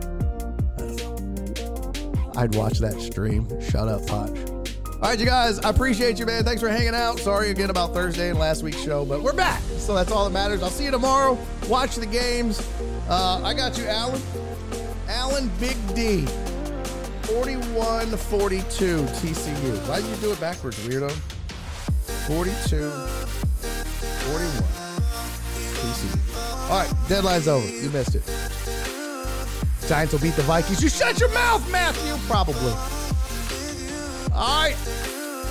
I'd 2.35 2.53
watch 2.53 2.80
that 2.80 3.00
stream. 3.00 3.48
Shut 3.61 3.88
up, 3.88 4.06
Potch. 4.06 4.38
All 4.85 5.00
right, 5.00 5.18
you 5.18 5.26
guys, 5.26 5.58
I 5.60 5.69
appreciate 5.69 6.19
you, 6.19 6.26
man. 6.26 6.43
Thanks 6.43 6.61
for 6.61 6.68
hanging 6.68 6.93
out. 6.93 7.18
Sorry 7.18 7.50
again 7.50 7.69
about 7.69 7.93
Thursday 7.93 8.30
and 8.30 8.38
last 8.38 8.61
week's 8.61 8.84
show, 8.84 9.06
but 9.06 9.22
we're 9.22 9.32
back. 9.32 9.61
So 9.77 9.95
that's 9.95 10.11
all 10.11 10.26
that 10.26 10.32
matters. 10.32 10.61
I'll 10.61 10.69
see 10.69 10.84
you 10.84 10.92
tomorrow. 10.92 11.38
Watch 11.69 11.95
the 11.95 12.06
games. 12.06 12.60
Uh, 13.08 13.40
I 13.42 13.53
got 13.53 13.77
you, 13.77 13.85
Alan. 13.85 14.22
Alan 15.08 15.50
Big 15.61 15.77
D. 15.95 16.26
41 17.24 18.08
42 18.08 19.03
TCU. 19.03 19.88
Why 19.88 20.01
did 20.01 20.10
you 20.10 20.16
do 20.18 20.34
it 20.34 20.42
backwards, 20.42 20.77
weirdo? 20.85 21.10
42 22.27 22.92
41 24.27 24.51
TCU. 25.80 26.69
All 26.69 26.80
right, 26.80 26.93
deadline's 27.08 27.48
over. 27.48 27.66
You 27.66 27.90
missed 27.92 28.16
it. 28.16 28.24
Giants 29.92 30.14
will 30.14 30.22
beat 30.22 30.38
the 30.38 30.44
Vikings. 30.44 30.82
You 30.82 30.88
shut 30.88 31.20
your 31.20 31.28
mouth, 31.34 31.70
Matthew. 31.70 32.16
Probably. 32.26 32.72
All 34.34 34.64
right. 34.64 34.78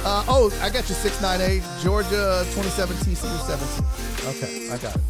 Uh, 0.02 0.24
oh, 0.28 0.50
I 0.62 0.70
got 0.70 0.88
you 0.88 0.94
698. 0.94 1.62
Georgia 1.82 2.46
27, 2.54 2.96
TCU 2.96 3.38
17. 3.44 3.84
Okay, 4.30 4.70
I 4.72 4.78
got 4.78 4.96
it. 4.96 5.02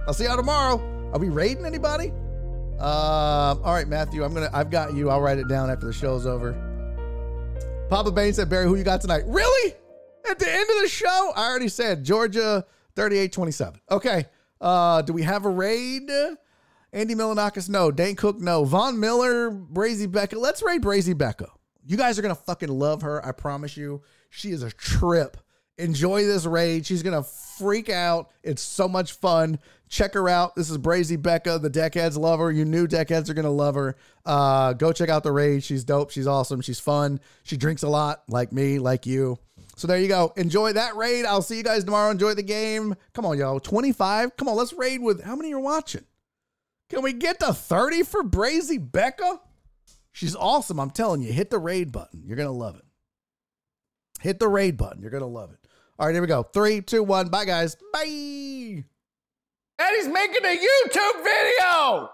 I'll 0.07 0.13
see 0.13 0.25
y'all 0.25 0.37
tomorrow. 0.37 0.79
Are 1.13 1.19
we 1.19 1.29
raiding 1.29 1.65
anybody? 1.65 2.09
Um, 2.79 3.63
all 3.63 3.73
right, 3.73 3.87
Matthew, 3.87 4.23
I'm 4.23 4.33
gonna 4.33 4.49
I've 4.53 4.69
got 4.69 4.93
you. 4.93 5.09
I'll 5.09 5.21
write 5.21 5.39
it 5.39 5.47
down 5.47 5.69
after 5.69 5.87
the 5.87 5.93
show's 5.93 6.25
over. 6.25 6.53
Papa 7.89 8.11
Bain 8.11 8.33
said, 8.33 8.49
Barry, 8.49 8.65
who 8.67 8.75
you 8.75 8.83
got 8.83 9.01
tonight? 9.01 9.23
Really? 9.25 9.73
At 10.29 10.39
the 10.39 10.51
end 10.51 10.69
of 10.69 10.81
the 10.81 10.87
show? 10.89 11.31
I 11.35 11.49
already 11.49 11.69
said 11.69 12.03
Georgia 12.03 12.65
38-27. 12.95 13.77
Okay. 13.89 14.25
Uh, 14.59 15.01
do 15.01 15.13
we 15.13 15.23
have 15.23 15.45
a 15.45 15.49
raid? 15.49 16.09
Andy 16.91 17.15
Milonakis, 17.15 17.69
no. 17.69 17.91
Dane 17.91 18.15
Cook, 18.15 18.39
no. 18.39 18.65
Von 18.65 18.99
Miller, 18.99 19.51
Brazy 19.51 20.11
Becca. 20.11 20.37
Let's 20.37 20.61
raid 20.61 20.81
Brazy 20.81 21.17
Becca. 21.17 21.47
You 21.85 21.95
guys 21.95 22.19
are 22.19 22.21
gonna 22.21 22.35
fucking 22.35 22.69
love 22.69 23.01
her. 23.03 23.25
I 23.25 23.31
promise 23.31 23.77
you. 23.77 24.01
She 24.29 24.51
is 24.51 24.63
a 24.63 24.71
trip. 24.71 25.37
Enjoy 25.77 26.25
this 26.25 26.45
raid. 26.45 26.85
She's 26.85 27.03
gonna 27.03 27.23
freak 27.23 27.89
out. 27.89 28.31
It's 28.43 28.61
so 28.61 28.87
much 28.87 29.13
fun. 29.13 29.59
Check 29.89 30.15
her 30.15 30.27
out. 30.27 30.55
This 30.55 30.69
is 30.69 30.77
Brazy 30.77 31.21
Becca. 31.21 31.59
The 31.59 31.69
deckheads 31.69 32.17
love 32.17 32.39
her. 32.39 32.51
You 32.51 32.65
new 32.65 32.87
deckheads 32.87 33.29
are 33.29 33.33
gonna 33.33 33.51
love 33.51 33.75
her. 33.75 33.95
Uh, 34.25 34.73
go 34.73 34.91
check 34.91 35.09
out 35.09 35.23
the 35.23 35.31
raid. 35.31 35.63
She's 35.63 35.83
dope. 35.83 36.11
She's 36.11 36.27
awesome. 36.27 36.61
She's 36.61 36.79
fun. 36.79 37.19
She 37.43 37.57
drinks 37.57 37.83
a 37.83 37.89
lot, 37.89 38.23
like 38.27 38.51
me, 38.51 38.79
like 38.79 39.05
you. 39.05 39.37
So 39.75 39.85
there 39.87 39.99
you 39.99 40.07
go. 40.07 40.33
Enjoy 40.35 40.73
that 40.73 40.95
raid. 40.95 41.25
I'll 41.25 41.43
see 41.43 41.57
you 41.57 41.63
guys 41.63 41.83
tomorrow. 41.83 42.09
Enjoy 42.09 42.33
the 42.33 42.41
game. 42.41 42.95
Come 43.13 43.25
on, 43.25 43.37
y'all. 43.37 43.59
25. 43.59 44.35
Come 44.35 44.49
on, 44.49 44.55
let's 44.55 44.73
raid 44.73 45.01
with 45.01 45.23
how 45.23 45.35
many 45.35 45.53
are 45.53 45.59
watching? 45.59 46.03
Can 46.89 47.03
we 47.03 47.13
get 47.13 47.39
to 47.41 47.53
30 47.53 48.03
for 48.03 48.23
Brazy 48.23 48.79
Becca? 48.79 49.39
She's 50.11 50.35
awesome. 50.35 50.79
I'm 50.79 50.89
telling 50.89 51.21
you. 51.21 51.31
Hit 51.31 51.51
the 51.51 51.59
raid 51.59 51.91
button. 51.91 52.23
You're 52.25 52.37
going 52.37 52.47
to 52.47 52.51
love 52.51 52.77
it. 52.77 52.85
Hit 54.19 54.39
the 54.39 54.47
raid 54.47 54.77
button. 54.77 54.99
You're 54.99 55.11
going 55.11 55.21
to 55.21 55.27
love 55.27 55.51
it. 55.51 55.59
All 55.99 56.05
right, 56.05 56.13
here 56.13 56.21
we 56.21 56.27
go. 56.27 56.43
Three, 56.43 56.81
two, 56.81 57.03
one. 57.03 57.29
Bye, 57.29 57.45
guys. 57.45 57.75
Bye. 57.91 58.83
Eddie's 59.79 60.07
making 60.07 60.45
a 60.45 60.57
YouTube 60.57 61.23
video. 61.23 62.09